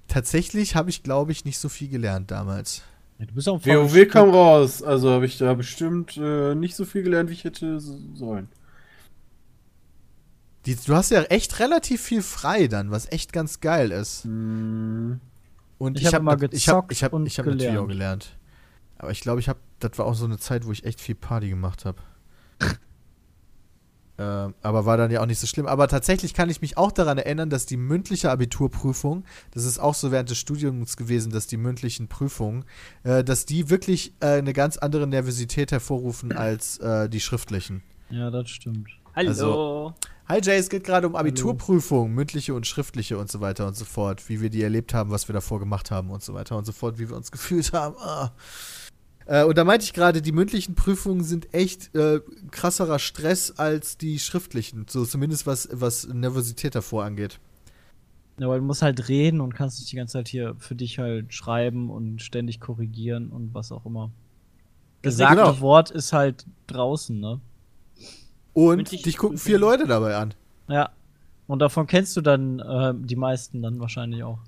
Tatsächlich 0.07 0.75
habe 0.75 0.89
ich, 0.89 1.03
glaube 1.03 1.31
ich, 1.31 1.45
nicht 1.45 1.59
so 1.59 1.69
viel 1.69 1.89
gelernt 1.89 2.31
damals. 2.31 2.81
Ja, 3.19 3.25
du 3.25 3.33
bist 3.35 3.47
auch 3.47 3.61
voll 3.61 3.75
WoW 3.75 4.07
kam 4.07 4.29
raus, 4.29 4.81
also 4.81 5.11
habe 5.11 5.25
ich 5.25 5.37
da 5.37 5.53
bestimmt 5.53 6.17
äh, 6.17 6.55
nicht 6.55 6.75
so 6.75 6.85
viel 6.85 7.03
gelernt, 7.03 7.29
wie 7.29 7.33
ich 7.33 7.43
hätte 7.43 7.79
sollen. 7.79 8.47
Die, 10.65 10.75
du 10.75 10.95
hast 10.95 11.11
ja 11.11 11.23
echt 11.23 11.59
relativ 11.59 12.01
viel 12.01 12.21
frei 12.21 12.67
dann, 12.67 12.91
was 12.91 13.11
echt 13.11 13.31
ganz 13.31 13.59
geil 13.59 13.91
ist. 13.91 14.23
Hm, 14.23 15.19
Und 15.79 15.97
Ich 15.97 16.03
ich, 16.03 16.07
hab 16.07 16.21
habe 16.21 16.23
immer 16.23 16.31
ich 16.33 16.67
habe 16.67 16.81
gezockt 16.81 16.91
ich 16.91 17.03
habe 17.03 17.15
und 17.15 17.25
ich 17.25 17.39
habe 17.39 17.49
natürlich 17.49 17.77
auch 17.77 17.87
gelernt. 17.87 17.89
gelernt. 17.89 18.37
Aber 18.99 19.11
ich 19.11 19.21
glaube, 19.21 19.39
ich 19.39 19.49
habe 19.49 19.59
das 19.79 19.97
war 19.97 20.05
auch 20.05 20.13
so 20.13 20.25
eine 20.25 20.37
Zeit, 20.37 20.65
wo 20.67 20.71
ich 20.71 20.83
echt 20.83 20.99
viel 21.01 21.15
Party 21.15 21.49
gemacht 21.49 21.85
habe. 21.85 21.97
ähm, 24.17 24.53
aber 24.61 24.85
war 24.85 24.97
dann 24.97 25.09
ja 25.11 25.21
auch 25.21 25.25
nicht 25.25 25.39
so 25.39 25.47
schlimm. 25.47 25.65
Aber 25.67 25.87
tatsächlich 25.87 26.33
kann 26.33 26.49
ich 26.49 26.59
mich 26.61 26.77
auch 26.77 26.91
daran 26.91 27.17
erinnern, 27.17 27.49
dass 27.49 27.65
die 27.65 27.77
mündliche 27.77 28.29
Abiturprüfung, 28.29 29.23
das 29.51 29.63
ist 29.63 29.79
auch 29.79 29.95
so 29.95 30.11
während 30.11 30.29
des 30.29 30.37
Studiums 30.37 30.97
gewesen, 30.97 31.31
dass 31.31 31.47
die 31.47 31.55
mündlichen 31.55 32.09
Prüfungen, 32.09 32.65
äh, 33.03 33.23
dass 33.23 33.45
die 33.45 33.69
wirklich 33.69 34.13
äh, 34.19 34.25
eine 34.39 34.51
ganz 34.51 34.77
andere 34.77 35.07
Nervosität 35.07 35.71
hervorrufen 35.71 36.33
als 36.33 36.77
äh, 36.79 37.07
die 37.07 37.21
schriftlichen. 37.21 37.81
Ja, 38.09 38.29
das 38.31 38.49
stimmt. 38.49 38.89
Hallo. 39.15 39.29
Also- 39.29 39.93
Hi 40.31 40.39
Jay, 40.43 40.57
es 40.57 40.69
geht 40.69 40.83
gerade 40.83 41.07
um 41.07 41.15
Abiturprüfungen, 41.15 42.13
mündliche 42.13 42.53
und 42.53 42.67
schriftliche 42.67 43.17
und 43.17 43.31
so 43.31 43.41
weiter 43.41 43.65
und 43.65 43.75
so 43.75 43.83
fort, 43.83 44.29
wie 44.29 44.41
wir 44.41 44.51
die 44.51 44.61
erlebt 44.61 44.93
haben, 44.93 45.09
was 45.09 45.27
wir 45.27 45.33
davor 45.33 45.59
gemacht 45.59 45.89
haben 45.89 46.11
und 46.11 46.21
so 46.21 46.35
weiter 46.35 46.55
und 46.55 46.65
so 46.65 46.71
fort, 46.71 46.99
wie 46.99 47.09
wir 47.09 47.15
uns 47.15 47.31
gefühlt 47.31 47.73
haben. 47.73 47.95
Ah. 47.97 48.31
Äh, 49.25 49.43
und 49.43 49.57
da 49.57 49.63
meinte 49.63 49.85
ich 49.85 49.93
gerade, 49.93 50.21
die 50.21 50.31
mündlichen 50.31 50.75
Prüfungen 50.75 51.23
sind 51.23 51.51
echt 51.51 51.95
äh, 51.95 52.21
krasserer 52.51 52.99
Stress 52.99 53.57
als 53.57 53.97
die 53.97 54.19
schriftlichen, 54.19 54.85
so 54.87 55.03
zumindest 55.03 55.47
was, 55.47 55.67
was 55.71 56.07
Nervosität 56.07 56.75
davor 56.75 57.05
angeht. 57.05 57.39
Ja, 58.39 58.47
weil 58.49 58.59
du 58.59 58.65
musst 58.65 58.83
halt 58.83 59.09
reden 59.09 59.41
und 59.41 59.55
kannst 59.55 59.79
nicht 59.79 59.91
die 59.91 59.95
ganze 59.95 60.13
Zeit 60.13 60.27
hier 60.27 60.55
für 60.59 60.75
dich 60.75 60.99
halt 60.99 61.33
schreiben 61.33 61.89
und 61.89 62.21
ständig 62.21 62.59
korrigieren 62.59 63.29
und 63.29 63.55
was 63.55 63.71
auch 63.71 63.87
immer. 63.87 64.11
Gesagte 65.01 65.37
Genau. 65.37 65.59
Wort 65.59 65.89
ist 65.89 66.13
halt 66.13 66.45
draußen, 66.67 67.19
ne? 67.19 67.41
Und 68.53 68.91
dich 68.91 69.17
gucken 69.17 69.37
vier 69.37 69.57
Leute 69.57 69.87
dabei 69.87 70.15
an. 70.15 70.33
Ja. 70.67 70.89
Und 71.47 71.59
davon 71.59 71.87
kennst 71.87 72.15
du 72.15 72.21
dann 72.21 72.59
äh, 72.59 72.93
die 72.95 73.15
meisten 73.15 73.61
dann 73.61 73.79
wahrscheinlich 73.79 74.23
auch. 74.23 74.39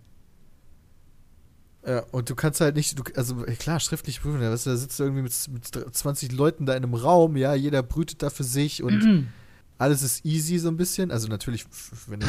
Ja, 1.86 2.04
und 2.12 2.30
du 2.30 2.36
kannst 2.36 2.62
halt 2.62 2.76
nicht, 2.76 2.98
du, 3.00 3.04
also 3.16 3.36
klar, 3.58 3.80
schriftlich 3.80 4.22
prüfen, 4.22 4.42
ja, 4.42 4.52
weißt 4.52 4.68
du, 4.68 4.70
da 4.70 4.76
sitzt 4.76 5.00
du 5.00 5.04
irgendwie 5.04 5.24
mit, 5.24 5.34
mit 5.52 5.96
20 5.96 6.32
Leuten 6.32 6.68
da 6.68 6.74
in 6.74 6.84
einem 6.84 6.94
Raum, 6.94 7.38
ja, 7.38 7.56
jeder 7.56 7.82
brütet 7.82 8.22
da 8.22 8.30
für 8.30 8.44
sich 8.44 8.84
und 8.84 9.28
alles 9.80 10.04
ist 10.04 10.24
easy 10.24 10.60
so 10.60 10.68
ein 10.68 10.78
bisschen. 10.78 11.10
Also 11.10 11.28
natürlich, 11.28 11.66
wenn 12.06 12.20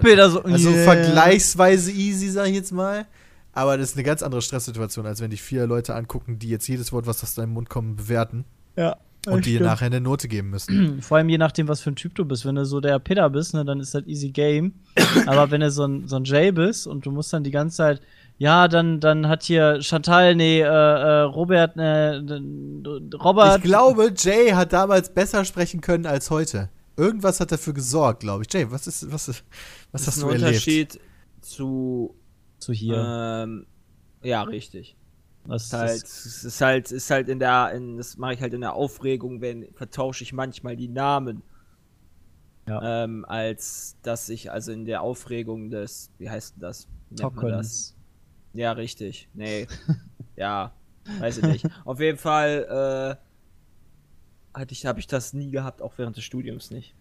Peter 0.00 0.30
so, 0.30 0.42
also 0.42 0.70
yeah. 0.70 0.84
vergleichsweise 0.84 1.90
easy, 1.90 2.28
sag 2.28 2.46
ich 2.46 2.54
jetzt 2.54 2.72
mal. 2.72 3.06
Aber 3.52 3.76
das 3.76 3.90
ist 3.90 3.96
eine 3.96 4.04
ganz 4.04 4.22
andere 4.22 4.40
Stresssituation, 4.40 5.04
als 5.04 5.20
wenn 5.20 5.30
dich 5.30 5.42
vier 5.42 5.66
Leute 5.66 5.96
angucken, 5.96 6.38
die 6.38 6.48
jetzt 6.48 6.68
jedes 6.68 6.92
Wort, 6.92 7.06
was 7.06 7.22
aus 7.24 7.34
deinem 7.34 7.52
Mund 7.54 7.68
kommt, 7.68 7.96
bewerten 7.96 8.44
Ja. 8.76 8.96
Und 9.26 9.46
dir 9.46 9.56
stimmt. 9.56 9.62
nachher 9.70 9.86
eine 9.86 10.00
Note 10.00 10.28
geben 10.28 10.50
müssen. 10.50 11.00
Vor 11.02 11.16
allem 11.18 11.28
je 11.28 11.38
nachdem, 11.38 11.68
was 11.68 11.80
für 11.80 11.90
ein 11.90 11.96
Typ 11.96 12.14
du 12.14 12.24
bist. 12.24 12.44
Wenn 12.44 12.54
du 12.56 12.64
so 12.66 12.80
der 12.80 12.98
Peter 12.98 13.28
bist, 13.30 13.54
ne, 13.54 13.64
dann 13.64 13.80
ist 13.80 13.94
das 13.94 14.06
easy 14.06 14.30
game. 14.30 14.72
Aber 15.26 15.50
wenn 15.50 15.60
du 15.60 15.70
so 15.70 15.84
ein, 15.84 16.08
so 16.08 16.16
ein 16.16 16.24
Jay 16.24 16.50
bist 16.52 16.86
und 16.86 17.06
du 17.06 17.10
musst 17.10 17.32
dann 17.32 17.44
die 17.44 17.50
ganze 17.50 17.76
Zeit, 17.76 18.00
ja, 18.38 18.66
dann, 18.66 18.98
dann 18.98 19.28
hat 19.28 19.44
hier 19.44 19.80
Chantal, 19.82 20.34
nee, 20.34 20.60
äh, 20.60 20.64
äh, 20.64 21.20
Robert, 21.20 21.76
ne, 21.76 22.22
d- 22.24 23.16
Robert. 23.16 23.58
Ich 23.58 23.62
glaube, 23.64 24.12
Jay 24.16 24.50
hat 24.50 24.72
damals 24.72 25.12
besser 25.14 25.44
sprechen 25.44 25.80
können 25.80 26.06
als 26.06 26.30
heute. 26.30 26.68
Irgendwas 26.96 27.38
hat 27.40 27.52
dafür 27.52 27.72
gesorgt, 27.72 28.20
glaube 28.20 28.42
ich. 28.44 28.52
Jay, 28.52 28.66
was 28.70 28.86
ist, 28.86 29.12
was 29.12 29.28
ist, 29.28 29.44
was 29.92 30.02
Das 30.02 30.06
hast 30.08 30.16
ist 30.16 30.22
du 30.22 30.26
ein 30.28 30.32
erlebt? 30.34 30.48
Unterschied 30.48 31.00
zu. 31.40 32.14
zu 32.58 32.72
hier. 32.72 32.96
Ähm, 33.44 33.66
ja, 34.22 34.42
richtig. 34.42 34.96
Was 35.44 35.64
Ist 35.64 35.72
halt, 35.72 36.02
es 36.02 36.44
ist 36.44 36.60
halt, 36.60 36.92
ist 36.92 37.10
halt 37.10 37.28
in 37.28 37.38
der, 37.38 37.72
in, 37.72 37.96
das 37.96 38.16
mache 38.16 38.34
ich 38.34 38.40
halt 38.40 38.54
in 38.54 38.60
der 38.60 38.74
Aufregung, 38.74 39.40
wenn 39.40 39.72
vertausche 39.74 40.22
ich 40.24 40.32
manchmal 40.32 40.76
die 40.76 40.88
Namen. 40.88 41.42
Ja. 42.68 43.04
Ähm, 43.04 43.24
als 43.24 43.96
dass 44.02 44.28
ich 44.28 44.52
also 44.52 44.70
in 44.70 44.84
der 44.84 45.02
Aufregung 45.02 45.70
des, 45.70 46.12
wie 46.18 46.30
heißt 46.30 46.54
denn 46.54 46.60
das? 46.60 46.88
Nennt 47.10 47.42
das? 47.42 47.96
Ja, 48.52 48.72
richtig. 48.72 49.28
Nee. 49.34 49.66
ja, 50.36 50.72
weiß 51.18 51.38
ich 51.38 51.44
nicht. 51.44 51.66
Auf 51.84 51.98
jeden 51.98 52.18
Fall 52.18 53.18
äh, 54.54 54.58
hatte 54.58 54.72
ich, 54.72 54.86
habe 54.86 55.00
ich 55.00 55.08
das 55.08 55.32
nie 55.32 55.50
gehabt, 55.50 55.82
auch 55.82 55.94
während 55.96 56.16
des 56.16 56.24
Studiums 56.24 56.70
nicht. 56.70 56.94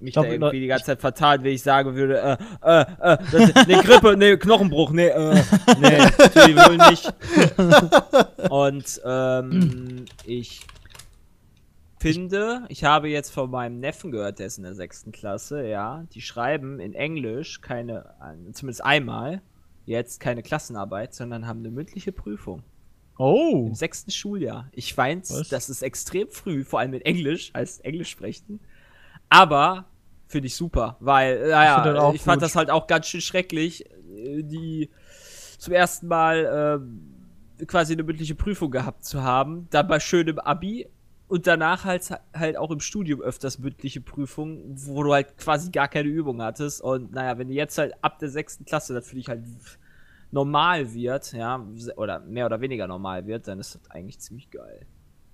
Mich 0.00 0.12
glaub, 0.12 0.26
da 0.26 0.32
irgendwie 0.32 0.60
die 0.60 0.66
ganze 0.68 0.86
Zeit 0.86 1.00
vertan, 1.00 1.42
wenn 1.42 1.52
ich 1.52 1.62
sagen 1.62 1.94
würde, 1.94 2.20
äh, 2.20 2.36
äh, 2.62 2.80
äh, 2.82 3.18
das, 3.32 3.66
nee, 3.66 3.80
Grippe, 3.82 4.16
nee, 4.16 4.36
Knochenbruch, 4.36 4.92
nee, 4.92 5.08
äh, 5.08 5.42
nee, 5.80 5.98
natürlich 6.18 6.56
wohl 6.56 6.76
nicht. 6.76 7.12
Und 8.50 9.00
ähm, 9.04 10.04
ich 10.24 10.60
finde, 11.98 12.64
ich 12.68 12.84
habe 12.84 13.08
jetzt 13.08 13.30
von 13.30 13.50
meinem 13.50 13.80
Neffen 13.80 14.12
gehört, 14.12 14.38
der 14.38 14.46
ist 14.46 14.58
in 14.58 14.64
der 14.64 14.74
sechsten 14.74 15.10
Klasse, 15.10 15.66
ja, 15.66 16.04
die 16.12 16.20
schreiben 16.20 16.78
in 16.78 16.94
Englisch 16.94 17.60
keine, 17.60 18.14
zumindest 18.52 18.84
einmal, 18.84 19.42
jetzt 19.84 20.20
keine 20.20 20.44
Klassenarbeit, 20.44 21.12
sondern 21.12 21.48
haben 21.48 21.58
eine 21.58 21.70
mündliche 21.70 22.12
Prüfung. 22.12 22.62
Oh. 23.18 23.66
Im 23.66 23.74
sechsten 23.74 24.12
Schuljahr. 24.12 24.68
Ich 24.72 24.96
weiß, 24.96 25.48
das 25.50 25.68
ist 25.68 25.82
extrem 25.82 26.28
früh, 26.28 26.62
vor 26.62 26.78
allem 26.78 26.94
in 26.94 27.00
Englisch, 27.00 27.50
als 27.52 27.80
Englisch 27.80 28.10
sprechen. 28.10 28.60
Aber 29.28 29.86
finde 30.26 30.46
ich 30.46 30.56
super, 30.56 30.96
weil, 31.00 31.36
äh, 31.36 31.50
naja, 31.50 31.82
das 31.82 31.98
auch 31.98 32.14
ich, 32.14 32.22
fand 32.22 32.42
das 32.42 32.54
halt 32.56 32.70
auch 32.70 32.86
ganz 32.86 33.06
schön 33.06 33.20
schrecklich, 33.20 33.84
äh, 33.86 34.42
die 34.42 34.90
zum 35.58 35.72
ersten 35.72 36.06
Mal 36.06 36.78
ähm, 36.80 37.66
quasi 37.66 37.94
eine 37.94 38.02
mündliche 38.04 38.34
Prüfung 38.34 38.70
gehabt 38.70 39.04
zu 39.04 39.22
haben, 39.22 39.66
dann 39.70 39.88
bei 39.88 40.00
schönem 40.00 40.38
Abi 40.38 40.88
und 41.28 41.46
danach 41.46 41.84
halt, 41.84 42.10
halt 42.34 42.56
auch 42.56 42.70
im 42.70 42.80
Studium 42.80 43.20
öfters 43.20 43.58
mündliche 43.58 44.00
Prüfungen, 44.00 44.74
wo 44.86 45.02
du 45.02 45.12
halt 45.12 45.36
quasi 45.36 45.70
gar 45.70 45.88
keine 45.88 46.08
Übung 46.08 46.40
hattest. 46.40 46.80
Und 46.80 47.12
naja, 47.12 47.36
wenn 47.38 47.48
du 47.48 47.54
jetzt 47.54 47.76
halt 47.76 47.92
ab 48.02 48.18
der 48.18 48.30
sechsten 48.30 48.64
Klasse, 48.64 48.94
das 48.94 49.08
finde 49.08 49.20
ich 49.20 49.28
halt 49.28 49.44
normal 50.30 50.92
wird, 50.94 51.32
ja, 51.32 51.62
oder 51.96 52.20
mehr 52.20 52.46
oder 52.46 52.60
weniger 52.60 52.86
normal 52.86 53.26
wird, 53.26 53.46
dann 53.46 53.60
ist 53.60 53.74
das 53.74 53.90
eigentlich 53.90 54.18
ziemlich 54.20 54.50
geil. 54.50 54.86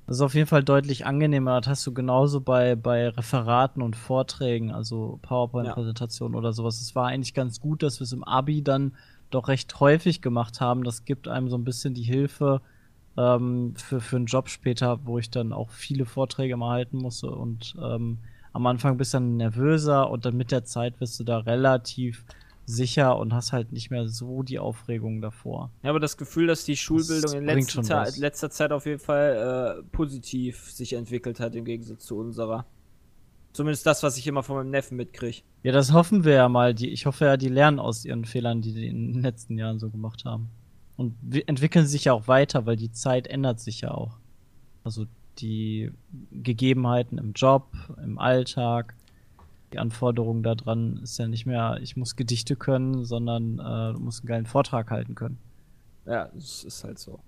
Das 0.06 0.16
ist 0.16 0.22
auf 0.22 0.34
jeden 0.34 0.46
Fall 0.46 0.62
deutlich 0.62 1.06
angenehmer. 1.06 1.60
Das 1.60 1.68
hast 1.68 1.86
du 1.86 1.94
genauso 1.94 2.40
bei, 2.40 2.76
bei 2.76 3.08
Referaten 3.08 3.82
und 3.82 3.96
Vorträgen, 3.96 4.70
also 4.70 5.18
PowerPoint-Präsentationen 5.22 6.36
oder 6.36 6.52
sowas. 6.52 6.80
Es 6.80 6.94
war 6.94 7.06
eigentlich 7.06 7.32
ganz 7.32 7.60
gut, 7.60 7.82
dass 7.82 8.00
wir 8.00 8.04
es 8.04 8.12
im 8.12 8.24
Abi 8.24 8.62
dann 8.62 8.92
doch 9.30 9.48
recht 9.48 9.80
häufig 9.80 10.20
gemacht 10.20 10.60
haben. 10.60 10.84
Das 10.84 11.04
gibt 11.04 11.26
einem 11.26 11.48
so 11.48 11.56
ein 11.56 11.64
bisschen 11.64 11.94
die 11.94 12.02
Hilfe 12.02 12.60
ähm, 13.16 13.74
für, 13.76 14.00
für 14.00 14.16
einen 14.16 14.26
Job 14.26 14.50
später, 14.50 15.00
wo 15.04 15.18
ich 15.18 15.30
dann 15.30 15.52
auch 15.52 15.70
viele 15.70 16.04
Vorträge 16.04 16.56
mal 16.56 16.70
halten 16.70 16.98
musste. 16.98 17.30
Und 17.30 17.74
ähm, 17.82 18.18
am 18.52 18.66
Anfang 18.66 18.98
bist 18.98 19.14
du 19.14 19.18
dann 19.18 19.38
nervöser 19.38 20.10
und 20.10 20.26
dann 20.26 20.36
mit 20.36 20.52
der 20.52 20.64
Zeit 20.64 21.00
wirst 21.00 21.18
du 21.18 21.24
da 21.24 21.38
relativ 21.38 22.24
sicher 22.66 23.18
und 23.18 23.32
hast 23.34 23.52
halt 23.52 23.72
nicht 23.72 23.90
mehr 23.90 24.08
so 24.08 24.42
die 24.42 24.58
Aufregung 24.58 25.20
davor. 25.20 25.70
Ich 25.82 25.88
habe 25.88 26.00
das 26.00 26.16
Gefühl, 26.16 26.46
dass 26.46 26.64
die 26.64 26.76
Schulbildung 26.76 27.32
in 27.34 27.46
bringt 27.46 27.74
letzter, 27.74 28.06
letzter 28.16 28.50
Zeit 28.50 28.72
auf 28.72 28.86
jeden 28.86 29.00
Fall 29.00 29.80
äh, 29.80 29.82
positiv 29.90 30.70
sich 30.70 30.94
entwickelt 30.94 31.40
hat, 31.40 31.54
im 31.54 31.64
Gegensatz 31.64 32.06
zu 32.06 32.16
unserer. 32.16 32.66
Zumindest 33.52 33.86
das, 33.86 34.02
was 34.02 34.18
ich 34.18 34.26
immer 34.26 34.42
von 34.42 34.56
meinem 34.56 34.70
Neffen 34.70 34.96
mitkriege. 34.96 35.42
Ja, 35.62 35.72
das 35.72 35.92
hoffen 35.92 36.24
wir 36.24 36.32
ja 36.32 36.48
mal. 36.48 36.74
Die, 36.74 36.90
ich 36.90 37.06
hoffe 37.06 37.26
ja, 37.26 37.36
die 37.36 37.48
lernen 37.48 37.78
aus 37.78 38.04
ihren 38.04 38.24
Fehlern, 38.24 38.62
die 38.62 38.72
die 38.72 38.88
in 38.88 39.12
den 39.12 39.22
letzten 39.22 39.56
Jahren 39.58 39.78
so 39.78 39.90
gemacht 39.90 40.24
haben. 40.24 40.48
Und 40.96 41.14
entwickeln 41.46 41.86
sich 41.86 42.04
ja 42.04 42.12
auch 42.12 42.28
weiter, 42.28 42.66
weil 42.66 42.76
die 42.76 42.90
Zeit 42.90 43.26
ändert 43.26 43.60
sich 43.60 43.82
ja 43.82 43.92
auch. 43.92 44.18
Also 44.82 45.06
die 45.38 45.92
Gegebenheiten 46.30 47.18
im 47.18 47.32
Job, 47.32 47.72
im 48.02 48.18
Alltag, 48.18 48.94
die 49.74 49.78
Anforderungen 49.80 50.44
daran 50.44 50.98
ist 51.02 51.18
ja 51.18 51.26
nicht 51.26 51.46
mehr, 51.46 51.78
ich 51.82 51.96
muss 51.96 52.14
Gedichte 52.14 52.54
können, 52.54 53.04
sondern 53.04 53.58
äh, 53.58 53.92
du 53.92 53.98
musst 54.00 54.20
einen 54.20 54.28
geilen 54.28 54.46
Vortrag 54.46 54.90
halten 54.92 55.16
können. 55.16 55.36
Ja, 56.06 56.30
es 56.36 56.62
ist 56.62 56.84
halt 56.84 57.00
so. 57.00 57.18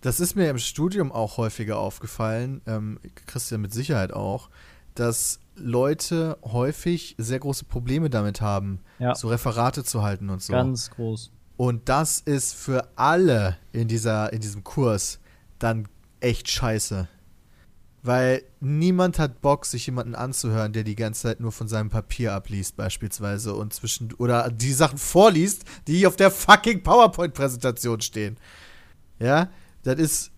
Das 0.00 0.20
ist 0.20 0.36
mir 0.36 0.48
im 0.48 0.56
Studium 0.56 1.12
auch 1.12 1.36
häufiger 1.36 1.78
aufgefallen, 1.78 2.62
ähm, 2.66 2.98
Christian 3.26 3.60
mit 3.60 3.74
Sicherheit 3.74 4.14
auch, 4.14 4.48
dass 4.94 5.38
Leute 5.54 6.38
häufig 6.42 7.14
sehr 7.18 7.38
große 7.38 7.66
Probleme 7.66 8.08
damit 8.08 8.40
haben, 8.40 8.80
Ja. 8.98 9.14
so 9.14 9.28
Referate 9.28 9.84
zu 9.84 10.02
halten 10.02 10.30
und 10.30 10.40
so. 10.40 10.54
Ganz 10.54 10.90
groß. 10.90 11.30
Und 11.58 11.90
das 11.90 12.20
ist 12.20 12.54
für 12.54 12.88
alle 12.96 13.58
in, 13.72 13.86
dieser, 13.86 14.32
in 14.32 14.40
diesem 14.40 14.64
Kurs 14.64 15.20
dann 15.58 15.88
echt 16.20 16.48
scheiße. 16.48 17.06
Weil 18.02 18.42
niemand 18.60 19.18
hat 19.18 19.42
Bock, 19.42 19.66
sich 19.66 19.84
jemanden 19.86 20.14
anzuhören, 20.14 20.72
der 20.72 20.84
die 20.84 20.96
ganze 20.96 21.22
Zeit 21.22 21.40
nur 21.40 21.52
von 21.52 21.68
seinem 21.68 21.90
Papier 21.90 22.32
abliest, 22.32 22.76
beispielsweise, 22.76 23.54
und 23.54 23.74
zwischen 23.74 24.12
oder 24.14 24.50
die 24.50 24.72
Sachen 24.72 24.96
vorliest, 24.96 25.64
die 25.86 26.06
auf 26.06 26.16
der 26.16 26.30
fucking 26.30 26.82
PowerPoint-Präsentation 26.82 28.00
stehen. 28.00 28.38
Ja, 29.18 29.50
das 29.82 29.98
ist 29.98 30.30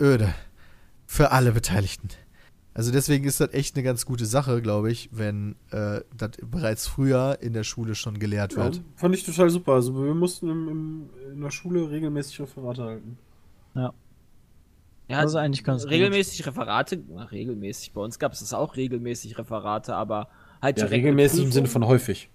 öde. 0.00 0.34
Für 1.06 1.30
alle 1.30 1.52
Beteiligten. 1.52 2.08
Also 2.76 2.90
deswegen 2.90 3.24
ist 3.24 3.38
das 3.38 3.52
echt 3.52 3.76
eine 3.76 3.84
ganz 3.84 4.04
gute 4.04 4.26
Sache, 4.26 4.60
glaube 4.60 4.90
ich, 4.90 5.08
wenn 5.12 5.54
äh, 5.70 6.00
das 6.16 6.30
bereits 6.42 6.88
früher 6.88 7.38
in 7.40 7.52
der 7.52 7.62
Schule 7.62 7.94
schon 7.94 8.18
gelehrt 8.18 8.54
Ja, 8.54 8.64
wird. 8.64 8.82
fand 8.96 9.14
ich 9.14 9.22
total 9.24 9.48
super. 9.48 9.74
Also 9.74 9.94
wir 9.94 10.14
mussten 10.14 10.50
im, 10.50 10.68
im, 10.68 11.10
in 11.34 11.40
der 11.40 11.52
Schule 11.52 11.88
regelmäßig 11.88 12.40
Referate 12.40 12.82
halten. 12.82 13.18
Ja, 13.76 13.92
Das 15.08 15.26
ist 15.26 15.36
eigentlich 15.36 15.64
ganz 15.64 15.82
gut. 15.82 15.92
regelmäßig 15.92 16.46
Referate, 16.46 17.02
na, 17.08 17.24
regelmäßig, 17.24 17.92
bei 17.92 18.00
uns 18.00 18.18
gab 18.18 18.32
es 18.32 18.40
das 18.40 18.54
auch 18.54 18.76
regelmäßig 18.76 19.38
Referate, 19.38 19.94
aber 19.94 20.28
halt 20.62 20.78
Ja, 20.78 20.86
regelmäßig 20.86 21.44
im. 21.44 21.52
Sinne 21.52 21.68
von 21.68 21.86
häufig. 21.86 22.30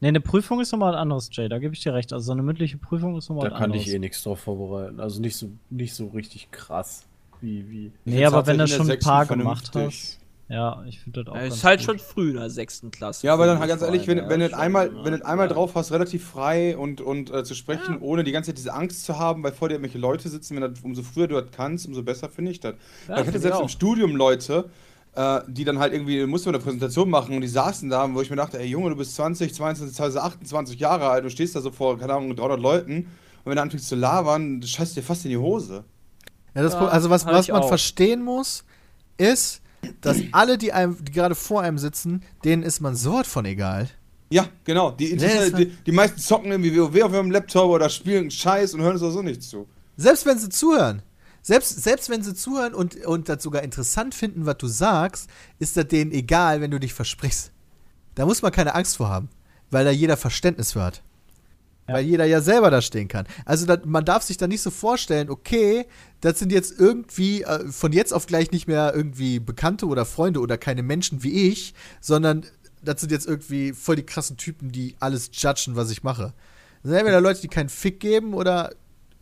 Nee, 0.00 0.08
eine 0.08 0.20
Prüfung 0.20 0.60
ist 0.60 0.72
nochmal 0.72 0.92
was 0.94 1.00
anderes, 1.00 1.28
Jay, 1.32 1.48
da 1.48 1.58
gebe 1.58 1.74
ich 1.74 1.80
dir 1.80 1.94
recht. 1.94 2.12
Also 2.12 2.26
so 2.26 2.32
eine 2.32 2.42
mündliche 2.42 2.76
Prüfung 2.76 3.16
ist 3.16 3.28
nochmal 3.28 3.46
Da 3.48 3.52
was 3.52 3.58
kann 3.58 3.70
anderes. 3.70 3.86
ich 3.86 3.94
eh 3.94 3.98
nichts 3.98 4.22
drauf 4.22 4.40
vorbereiten. 4.40 5.00
Also 5.00 5.20
nicht 5.20 5.36
so, 5.36 5.50
nicht 5.70 5.94
so 5.94 6.08
richtig 6.08 6.50
krass 6.50 7.06
wie, 7.40 7.68
wie. 7.70 7.92
Nee, 8.04 8.24
aber 8.24 8.46
wenn 8.46 8.58
du 8.58 8.66
schon 8.68 8.90
ein 8.90 8.98
paar 8.98 9.26
gemacht 9.26 9.70
hast. 9.74 10.18
Ja, 10.52 10.84
ich 10.86 11.00
finde 11.00 11.24
das 11.24 11.32
auch 11.32 11.36
Ja, 11.36 11.42
ganz 11.42 11.54
ist 11.56 11.64
halt 11.64 11.78
gut. 11.80 11.86
schon 11.86 11.98
früh 11.98 12.30
in 12.30 12.36
der 12.36 12.50
sechsten 12.50 12.90
Klasse. 12.90 13.26
Ja, 13.26 13.32
aber 13.32 13.46
dann 13.46 13.58
ganz 13.58 13.80
ich 13.80 13.86
ehrlich, 13.86 14.06
wenn, 14.06 14.18
ja, 14.18 14.48
du 14.48 14.56
einmal, 14.56 14.90
wenn 15.02 15.12
du 15.14 15.18
ja. 15.20 15.24
einmal 15.24 15.48
drauf 15.48 15.74
hast, 15.74 15.92
relativ 15.92 16.26
frei 16.26 16.76
und, 16.76 17.00
und 17.00 17.30
äh, 17.30 17.42
zu 17.42 17.54
sprechen, 17.54 17.98
ohne 18.00 18.22
die 18.22 18.32
ganze 18.32 18.50
Zeit 18.50 18.58
diese 18.58 18.74
Angst 18.74 19.04
zu 19.04 19.18
haben, 19.18 19.42
weil 19.42 19.52
vor 19.52 19.68
dir 19.68 19.76
irgendwelche 19.76 19.98
Leute 19.98 20.28
sitzen, 20.28 20.54
wenn 20.56 20.62
das, 20.74 20.80
umso 20.82 21.02
früher 21.02 21.26
du 21.26 21.40
das 21.40 21.50
kannst, 21.52 21.86
umso 21.86 22.02
besser 22.02 22.28
finde 22.28 22.50
ich 22.50 22.60
das. 22.60 22.74
Ja, 23.08 23.18
ich 23.20 23.26
hatte 23.26 23.38
selbst 23.40 23.60
im 23.60 23.66
auch. 23.66 23.70
Studium 23.70 24.14
Leute, 24.14 24.68
äh, 25.14 25.40
die 25.48 25.64
dann 25.64 25.78
halt 25.78 25.94
irgendwie, 25.94 26.26
musste 26.26 26.48
man 26.50 26.56
eine 26.56 26.64
Präsentation 26.64 27.08
machen 27.08 27.34
und 27.34 27.40
die 27.40 27.48
saßen 27.48 27.88
da, 27.88 28.12
wo 28.12 28.20
ich 28.20 28.28
mir 28.28 28.36
dachte, 28.36 28.58
ey 28.58 28.66
Junge, 28.66 28.90
du 28.90 28.96
bist 28.96 29.14
20, 29.14 29.54
22, 29.54 29.96
teilweise 29.96 30.22
28 30.22 30.78
Jahre 30.78 31.08
alt, 31.08 31.24
du 31.24 31.30
stehst 31.30 31.56
da 31.56 31.60
so 31.62 31.70
vor, 31.70 31.98
keine 31.98 32.12
Ahnung, 32.14 32.36
300 32.36 32.60
Leuten 32.60 32.96
und 32.96 33.06
wenn 33.46 33.56
du 33.56 33.62
anfängst 33.62 33.88
zu 33.88 33.94
labern, 33.96 34.60
du 34.60 34.66
scheißt 34.66 34.96
dir 34.96 35.02
fast 35.02 35.24
in 35.24 35.30
die 35.30 35.38
Hose. 35.38 35.84
Ja, 36.54 36.62
das 36.62 36.74
Ja, 36.74 36.80
also 36.88 37.08
was, 37.10 37.24
was 37.24 37.48
man 37.48 37.62
auch. 37.62 37.68
verstehen 37.68 38.22
muss, 38.22 38.64
ist, 39.16 39.62
dass 40.00 40.18
alle, 40.32 40.58
die 40.58 40.72
einem, 40.72 41.02
die 41.04 41.12
gerade 41.12 41.34
vor 41.34 41.62
einem 41.62 41.78
sitzen, 41.78 42.22
denen 42.44 42.62
ist 42.62 42.80
man 42.80 42.94
so 42.94 43.14
was 43.14 43.26
von 43.26 43.44
egal. 43.44 43.88
Ja, 44.30 44.48
genau. 44.64 44.92
Die, 44.92 45.16
die, 45.16 45.72
die 45.84 45.92
meisten 45.92 46.18
zocken 46.18 46.50
irgendwie 46.50 46.78
WoW 46.78 47.02
auf 47.02 47.12
ihrem 47.12 47.30
Laptop 47.30 47.70
oder 47.70 47.90
spielen 47.90 48.30
Scheiß 48.30 48.72
und 48.74 48.80
hören 48.80 48.96
sowieso 48.96 49.22
nicht 49.22 49.42
zu. 49.42 49.68
Selbst 49.96 50.24
wenn 50.24 50.38
sie 50.38 50.48
zuhören. 50.48 51.02
Selbst, 51.42 51.82
selbst 51.82 52.08
wenn 52.08 52.22
sie 52.22 52.34
zuhören 52.34 52.72
und, 52.72 53.04
und 53.04 53.28
das 53.28 53.42
sogar 53.42 53.62
interessant 53.62 54.14
finden, 54.14 54.46
was 54.46 54.56
du 54.58 54.68
sagst, 54.68 55.28
ist 55.58 55.76
das 55.76 55.88
denen 55.88 56.12
egal, 56.12 56.60
wenn 56.60 56.70
du 56.70 56.78
dich 56.78 56.94
versprichst. 56.94 57.50
Da 58.14 58.24
muss 58.24 58.42
man 58.42 58.52
keine 58.52 58.74
Angst 58.74 58.96
vor 58.96 59.08
haben, 59.08 59.28
weil 59.70 59.84
da 59.84 59.90
jeder 59.90 60.16
Verständnis 60.16 60.72
für 60.72 60.82
hat. 60.82 61.02
Weil 61.86 62.04
jeder 62.04 62.24
ja 62.24 62.40
selber 62.40 62.70
da 62.70 62.80
stehen 62.80 63.08
kann. 63.08 63.26
Also 63.44 63.66
da, 63.66 63.76
man 63.84 64.04
darf 64.04 64.22
sich 64.22 64.36
da 64.36 64.46
nicht 64.46 64.62
so 64.62 64.70
vorstellen, 64.70 65.28
okay, 65.28 65.86
das 66.20 66.38
sind 66.38 66.52
jetzt 66.52 66.78
irgendwie 66.78 67.42
äh, 67.42 67.68
von 67.70 67.92
jetzt 67.92 68.14
auf 68.14 68.26
gleich 68.26 68.52
nicht 68.52 68.68
mehr 68.68 68.92
irgendwie 68.94 69.40
Bekannte 69.40 69.86
oder 69.86 70.04
Freunde 70.04 70.40
oder 70.40 70.58
keine 70.58 70.82
Menschen 70.82 71.22
wie 71.22 71.48
ich, 71.48 71.74
sondern 72.00 72.46
das 72.82 73.00
sind 73.00 73.10
jetzt 73.12 73.26
irgendwie 73.26 73.72
voll 73.72 73.96
die 73.96 74.04
krassen 74.06 74.36
Typen, 74.36 74.70
die 74.70 74.96
alles 75.00 75.30
judgen, 75.32 75.76
was 75.76 75.90
ich 75.90 76.02
mache. 76.02 76.32
Das 76.82 76.90
sind 76.90 76.98
entweder 76.98 77.20
Leute, 77.20 77.40
die 77.40 77.48
keinen 77.48 77.68
Fick 77.68 78.00
geben 78.00 78.34
oder 78.34 78.72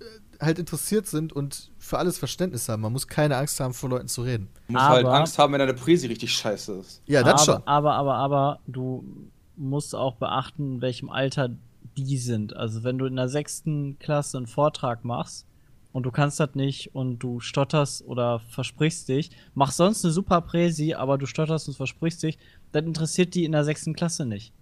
äh, 0.00 0.04
halt 0.44 0.58
interessiert 0.58 1.06
sind 1.06 1.32
und 1.32 1.70
für 1.78 1.98
alles 1.98 2.18
Verständnis 2.18 2.68
haben. 2.68 2.82
Man 2.82 2.92
muss 2.92 3.06
keine 3.08 3.36
Angst 3.36 3.58
haben, 3.60 3.74
vor 3.74 3.88
Leuten 3.90 4.08
zu 4.08 4.22
reden. 4.22 4.48
Du 4.66 4.74
musst 4.74 4.84
halt 4.84 5.06
Aber- 5.06 5.16
Angst 5.16 5.38
haben, 5.38 5.52
wenn 5.52 5.60
deine 5.60 5.74
Präsi 5.74 6.06
richtig 6.06 6.32
scheiße 6.32 6.72
ist. 6.74 7.02
Ja, 7.06 7.22
das 7.22 7.48
aber, 7.48 7.58
schon. 7.58 7.66
Aber, 7.66 7.94
aber, 7.94 8.14
aber, 8.14 8.60
du 8.66 9.04
musst 9.56 9.94
auch 9.94 10.16
beachten, 10.16 10.74
in 10.74 10.80
welchem 10.82 11.10
Alter 11.10 11.50
die 11.96 12.16
sind. 12.18 12.56
Also 12.56 12.84
wenn 12.84 12.98
du 12.98 13.06
in 13.06 13.16
der 13.16 13.28
sechsten 13.28 13.98
Klasse 13.98 14.36
einen 14.38 14.46
Vortrag 14.46 15.04
machst 15.04 15.46
und 15.92 16.04
du 16.04 16.10
kannst 16.10 16.38
das 16.40 16.54
nicht 16.54 16.94
und 16.94 17.18
du 17.18 17.40
stotterst 17.40 18.04
oder 18.06 18.40
versprichst 18.40 19.08
dich, 19.08 19.30
mach 19.54 19.72
sonst 19.72 20.04
eine 20.04 20.12
super 20.12 20.40
Präsi, 20.40 20.94
aber 20.94 21.18
du 21.18 21.26
stotterst 21.26 21.68
und 21.68 21.74
versprichst 21.76 22.22
dich, 22.22 22.38
dann 22.72 22.86
interessiert 22.86 23.34
die 23.34 23.44
in 23.44 23.52
der 23.52 23.64
sechsten 23.64 23.94
Klasse 23.94 24.24
nicht. 24.24 24.52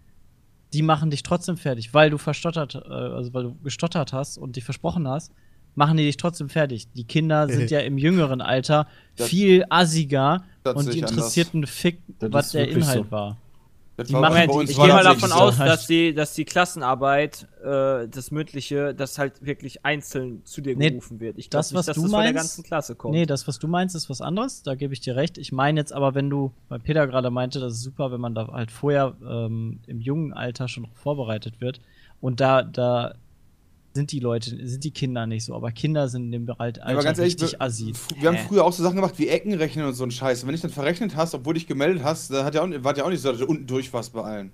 Die 0.72 0.82
machen 0.82 1.10
dich 1.10 1.22
trotzdem 1.22 1.56
fertig, 1.56 1.94
weil 1.94 2.10
du 2.10 2.18
verstottert, 2.18 2.74
äh, 2.74 2.78
also 2.88 3.32
weil 3.34 3.44
du 3.44 3.54
gestottert 3.62 4.12
hast 4.12 4.36
und 4.38 4.56
dich 4.56 4.64
versprochen 4.64 5.06
hast, 5.08 5.32
machen 5.74 5.96
die 5.96 6.04
dich 6.04 6.16
trotzdem 6.16 6.48
fertig. 6.48 6.88
Die 6.94 7.04
Kinder 7.04 7.48
sind 7.50 7.70
ja 7.70 7.80
im 7.80 7.98
jüngeren 7.98 8.40
Alter 8.40 8.86
Das- 9.16 9.28
viel 9.28 9.64
assiger 9.70 10.44
und 10.64 10.92
die 10.92 10.98
anders. 10.98 11.10
interessierten 11.12 11.66
Fick, 11.66 12.00
Das 12.18 12.32
was 12.32 12.50
der 12.52 12.68
Inhalt 12.68 13.04
so. 13.06 13.10
war. 13.10 13.36
Das 13.98 14.06
Die 14.06 14.12
machen- 14.12 14.22
bei 14.22 14.28
Moment, 14.46 14.52
uns 14.52 14.70
ich 14.70 14.76
gehe 14.78 14.86
mal 14.86 15.02
davon 15.02 15.28
so. 15.30 15.34
aus, 15.34 15.56
dass 15.58 15.88
die, 15.88 16.14
dass 16.14 16.32
die 16.32 16.44
Klassenarbeit, 16.44 17.48
äh, 17.64 18.06
das 18.06 18.30
mündliche, 18.30 18.94
das 18.94 19.18
halt 19.18 19.44
wirklich 19.44 19.84
einzeln 19.84 20.44
zu 20.44 20.60
dir 20.60 20.76
Nee, 20.76 20.90
gerufen 20.90 21.18
wird. 21.18 21.36
Ich 21.36 21.50
glaube 21.50 21.60
das, 21.62 21.72
nicht, 21.72 21.78
was 21.80 21.86
dass 21.86 21.96
du 21.96 22.02
das 22.02 22.10
von 22.12 22.20
der 22.22 22.32
meinst- 22.32 22.36
ganzen 22.42 22.62
Klasse 22.62 22.94
kommt. 22.94 23.14
Nee, 23.14 23.26
das, 23.26 23.48
was 23.48 23.58
du 23.58 23.66
meinst, 23.66 23.96
ist 23.96 24.08
was 24.08 24.20
anderes. 24.20 24.62
Da 24.62 24.76
gebe 24.76 24.92
ich 24.94 25.00
dir 25.00 25.16
recht. 25.16 25.36
Ich 25.36 25.50
meine 25.50 25.80
jetzt 25.80 25.92
aber, 25.92 26.14
wenn 26.14 26.30
du, 26.30 26.52
weil 26.68 26.78
Peter 26.78 27.08
gerade 27.08 27.30
meinte, 27.30 27.58
das 27.58 27.72
ist 27.72 27.82
super, 27.82 28.12
wenn 28.12 28.20
man 28.20 28.36
da 28.36 28.46
halt 28.52 28.70
vorher 28.70 29.16
ähm, 29.28 29.80
im 29.88 30.00
jungen 30.00 30.32
Alter 30.32 30.68
schon 30.68 30.86
vorbereitet 30.94 31.60
wird. 31.60 31.80
Und 32.20 32.40
da, 32.40 32.62
da 32.62 33.14
sind 33.98 34.12
die 34.12 34.20
Leute, 34.20 34.50
sind 34.66 34.82
die 34.84 34.90
Kinder 34.90 35.26
nicht 35.26 35.44
so, 35.44 35.54
aber 35.54 35.70
Kinder 35.72 36.08
sind 36.08 36.32
in 36.32 36.46
dem 36.46 36.54
Alter 36.58 36.80
Ja, 36.80 36.86
aber 36.94 37.02
ganz 37.02 37.18
ehrlich, 37.18 37.34
richtig 37.34 37.52
wir, 37.52 37.62
assi. 37.62 37.92
wir 38.18 38.28
haben 38.28 38.38
früher 38.38 38.64
auch 38.64 38.72
so 38.72 38.82
Sachen 38.82 38.96
gemacht 38.96 39.14
wie 39.18 39.28
Ecken 39.28 39.52
rechnen 39.54 39.84
und 39.86 39.92
so 39.94 40.04
ein 40.04 40.10
Scheiß. 40.10 40.42
Und 40.42 40.48
wenn 40.48 40.54
ich 40.54 40.60
dann 40.62 40.70
verrechnet 40.70 41.14
hast, 41.16 41.34
obwohl 41.34 41.54
dich 41.54 41.66
gemeldet 41.66 42.02
hast, 42.02 42.30
da 42.32 42.44
hat 42.44 42.54
ja 42.54 42.62
auch, 42.62 42.68
war 42.84 42.96
ja 42.96 43.04
auch 43.04 43.10
nicht 43.10 43.20
so, 43.20 43.30
dass 43.30 43.40
du 43.40 43.46
unten 43.46 43.66
durch 43.66 43.92
warst 43.92 44.12
bei 44.12 44.22
allen. 44.22 44.52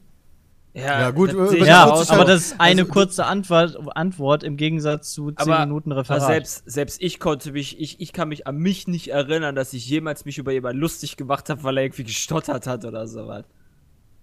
Ja, 0.76 1.10
gut, 1.10 1.32
das 1.32 1.52
äh, 1.52 1.64
Ja, 1.64 1.84
aber 1.84 2.05
halt- 2.05 2.28
das 2.28 2.47
ist 2.47 2.56
eine 2.60 2.81
also, 2.82 2.92
kurze 2.92 3.26
Antwort, 3.26 3.76
Antwort 3.97 4.42
im 4.42 4.56
Gegensatz 4.56 5.12
zu 5.12 5.31
10 5.31 5.36
Aber- 5.39 5.60
Minuten 5.66 5.92
Aber 5.92 6.00
Referat. 6.00 6.23
selbst, 6.26 6.62
selbst 6.66 7.00
ich 7.00 7.20
konnte 7.20 7.52
mich, 7.52 7.78
ich, 7.81 8.00
ich 8.00 8.12
kann 8.12 8.28
mich 8.28 8.48
an 8.48 8.56
mich 8.56 8.89
nicht 8.89 9.08
erinnern, 9.08 9.55
dass 9.55 9.73
ich 9.73 9.89
jemals 9.89 10.24
mich 10.24 10.36
über 10.39 10.50
jemanden 10.50 10.81
lustig 10.81 11.16
gemacht 11.16 11.48
habe, 11.48 11.62
weil 11.62 11.76
er 11.78 11.84
irgendwie 11.84 12.02
gestottert 12.05 12.66
hat 12.66 12.84
oder 12.84 13.06
sowas. 13.06 13.44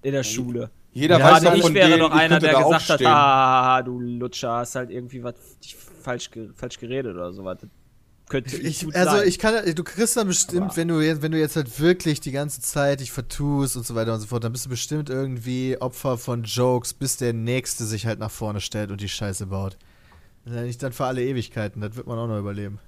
In 0.03 0.11
der 0.11 0.23
Schule. 0.23 0.71
Jeder 0.93 1.19
Ja, 1.19 1.31
weiß 1.31 1.43
doch 1.43 1.53
ich 1.53 1.61
von 1.61 1.73
wäre 1.73 1.89
denen, 1.89 1.99
doch 2.01 2.09
ich 2.09 2.13
einer, 2.15 2.39
könnte 2.39 2.47
der 2.53 2.63
gesagt 2.63 2.89
hat, 2.89 3.05
ah, 3.05 3.81
du 3.81 3.99
Lutscher, 3.99 4.51
hast 4.51 4.75
halt 4.75 4.89
irgendwie 4.89 5.23
was 5.23 5.35
falsch, 6.03 6.29
falsch 6.55 6.79
geredet 6.79 7.15
oder 7.15 7.31
sowas. 7.31 7.59
Könnte 8.27 8.55
ich, 8.57 8.63
Ich, 8.63 8.85
gut 8.85 8.95
also 8.95 9.17
sein. 9.17 9.27
ich 9.27 9.39
kann, 9.39 9.75
du 9.75 9.83
kriegst 9.83 10.15
dann 10.17 10.27
bestimmt, 10.27 10.61
Aber- 10.63 10.77
wenn 10.77 10.87
du 10.89 10.99
jetzt, 11.01 11.21
wenn 11.21 11.31
du 11.31 11.39
jetzt 11.39 11.55
halt 11.55 11.79
wirklich 11.79 12.19
die 12.19 12.31
ganze 12.31 12.61
Zeit 12.61 12.99
dich 12.99 13.11
vertust 13.11 13.75
und 13.77 13.85
so 13.85 13.95
weiter 13.95 14.13
und 14.13 14.19
so 14.19 14.27
fort, 14.27 14.43
dann 14.43 14.51
bist 14.51 14.65
du 14.65 14.69
bestimmt 14.69 15.09
irgendwie 15.09 15.77
Opfer 15.79 16.17
von 16.17 16.43
Jokes, 16.43 16.93
bis 16.93 17.17
der 17.17 17.33
Nächste 17.33 17.85
sich 17.85 18.05
halt 18.05 18.19
nach 18.19 18.31
vorne 18.31 18.59
stellt 18.61 18.91
und 18.91 18.99
die 19.01 19.09
Scheiße 19.09 19.47
baut. 19.47 19.77
Das 20.43 20.53
ist 20.53 20.59
ja 20.59 20.65
nicht 20.65 20.81
dann 20.83 20.91
für 20.93 21.05
alle 21.05 21.23
Ewigkeiten, 21.23 21.81
das 21.81 21.95
wird 21.95 22.07
man 22.07 22.17
auch 22.19 22.27
noch 22.27 22.39
überleben. 22.39 22.79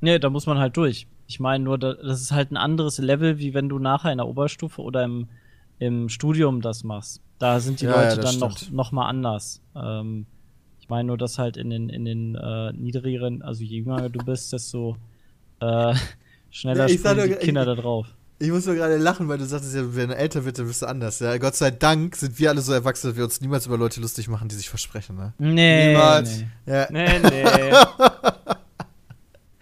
Nee, 0.00 0.18
da 0.20 0.30
muss 0.30 0.46
man 0.46 0.58
halt 0.58 0.76
durch. 0.76 1.06
Ich 1.26 1.40
meine 1.40 1.64
nur, 1.64 1.78
da- 1.78 1.94
das 1.94 2.20
ist 2.20 2.30
halt 2.32 2.52
ein 2.52 2.56
anderes 2.56 2.98
Level, 2.98 3.38
wie 3.38 3.54
wenn 3.54 3.68
du 3.68 3.78
nachher 3.78 4.12
in 4.12 4.18
der 4.18 4.26
Oberstufe 4.28 4.80
oder 4.82 5.02
im, 5.04 5.28
im 5.78 6.08
Studium 6.08 6.60
das 6.60 6.84
machst. 6.84 7.20
Da 7.38 7.60
sind 7.60 7.80
die 7.80 7.84
Ja, 7.86 7.92
ja, 8.02 8.02
Leute 8.10 8.20
das 8.20 8.30
dann 8.32 8.40
noch, 8.40 8.56
stimmt. 8.58 8.72
noch 8.74 8.92
mal 8.92 9.06
anders. 9.06 9.60
Ähm, 9.76 10.26
ich 10.80 10.88
meine 10.88 11.06
nur, 11.08 11.18
dass 11.18 11.38
halt 11.38 11.56
in 11.56 11.70
den, 11.70 11.88
in 11.88 12.04
den 12.04 12.34
äh, 12.34 12.72
niedrigeren, 12.72 13.42
also 13.42 13.62
je 13.62 13.78
jünger 13.78 14.08
du 14.08 14.24
bist, 14.24 14.52
desto 14.52 14.96
äh, 15.60 15.94
schneller 16.50 16.88
Ja, 16.88 16.98
springen 16.98 17.28
die 17.38 17.44
Kinder 17.46 17.62
ich- 17.62 17.66
da 17.66 17.74
drauf. 17.80 18.06
Ich 18.40 18.50
muss 18.52 18.66
nur 18.66 18.76
gerade 18.76 18.96
lachen, 18.98 19.26
weil 19.28 19.38
du 19.38 19.44
sagtest 19.46 19.74
ja, 19.74 19.82
wenn 19.96 20.10
du 20.10 20.16
älter 20.16 20.44
wird, 20.44 20.60
dann 20.60 20.68
bist 20.68 20.80
du 20.80 20.86
anders. 20.86 21.18
Ja, 21.18 21.36
Gott 21.38 21.56
sei 21.56 21.72
Dank 21.72 22.14
sind 22.14 22.38
wir 22.38 22.50
alle 22.50 22.60
so 22.60 22.72
erwachsen, 22.72 23.08
dass 23.08 23.16
wir 23.16 23.24
uns 23.24 23.40
niemals 23.40 23.66
über 23.66 23.76
Leute 23.76 24.00
lustig 24.00 24.28
machen, 24.28 24.48
die 24.48 24.54
sich 24.54 24.68
versprechen, 24.68 25.16
ne? 25.16 25.32
Nee, 25.38 25.88
Niemals. 25.88 26.38
nee. 26.64 26.72
Ja. 26.72 26.86
nee, 26.88 27.18
nee. 27.22 27.72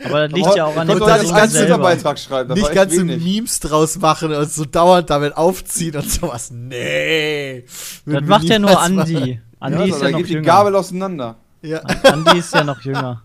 Aber 0.07 0.28
das 0.28 0.33
liegt 0.33 0.57
ja 0.57 0.65
auch 0.65 0.76
an 0.76 0.86
konnte 0.86 1.07
da 1.07 1.18
nicht 1.18 1.35
ganz. 1.35 1.52
Twitter-Beitrag 1.52 2.18
schreiben. 2.18 2.55
Nicht 2.55 2.73
ganze 2.73 2.99
wenig. 2.99 3.23
Memes 3.23 3.60
draus 3.60 3.99
machen 3.99 4.33
und 4.33 4.51
so 4.51 4.65
dauernd 4.65 5.10
damit 5.10 5.36
aufziehen 5.36 5.97
und 5.97 6.10
sowas. 6.10 6.51
Nee. 6.51 7.65
Das 8.05 8.23
macht 8.25 8.44
ja 8.44 8.59
nur. 8.59 8.81
Andi. 8.81 9.41
Andi 9.60 9.78
Ja, 9.78 9.85
ist 9.85 9.93
also, 9.94 10.05
ja 10.05 10.05
da 10.05 10.10
noch 10.10 10.18
geht 10.18 10.28
die 10.28 10.33
jünger. 10.35 10.47
Gabel 10.47 10.76
auseinander. 10.76 11.36
Ja. 11.62 11.78
Andi 11.81 12.39
ist 12.39 12.55
ja 12.55 12.65
noch 12.65 12.81
jünger. 12.83 13.23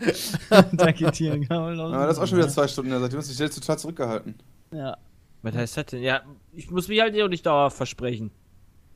da 0.72 0.92
geht 0.92 1.14
hier 1.16 1.32
eine 1.32 1.46
Gabel 1.46 1.80
aus. 1.80 1.92
Ja, 1.92 2.06
das 2.06 2.16
ist 2.16 2.22
auch 2.22 2.26
schon 2.26 2.38
wieder 2.38 2.48
zwei 2.48 2.68
Stunden 2.68 2.90
her. 2.90 3.00
Seitdem 3.00 3.18
hast 3.18 3.28
du 3.28 3.32
dich 3.32 3.38
jetzt 3.40 3.54
total 3.54 3.78
zurückgehalten. 3.78 4.34
Ja. 4.72 4.96
Was 5.42 5.54
heißt 5.54 5.76
das 5.76 5.86
denn? 5.86 6.02
Ja, 6.02 6.22
ich 6.52 6.70
muss 6.70 6.88
mich 6.88 7.00
halt 7.00 7.20
auch 7.20 7.28
nicht 7.28 7.44
dauerhaft 7.44 7.76
versprechen. 7.76 8.30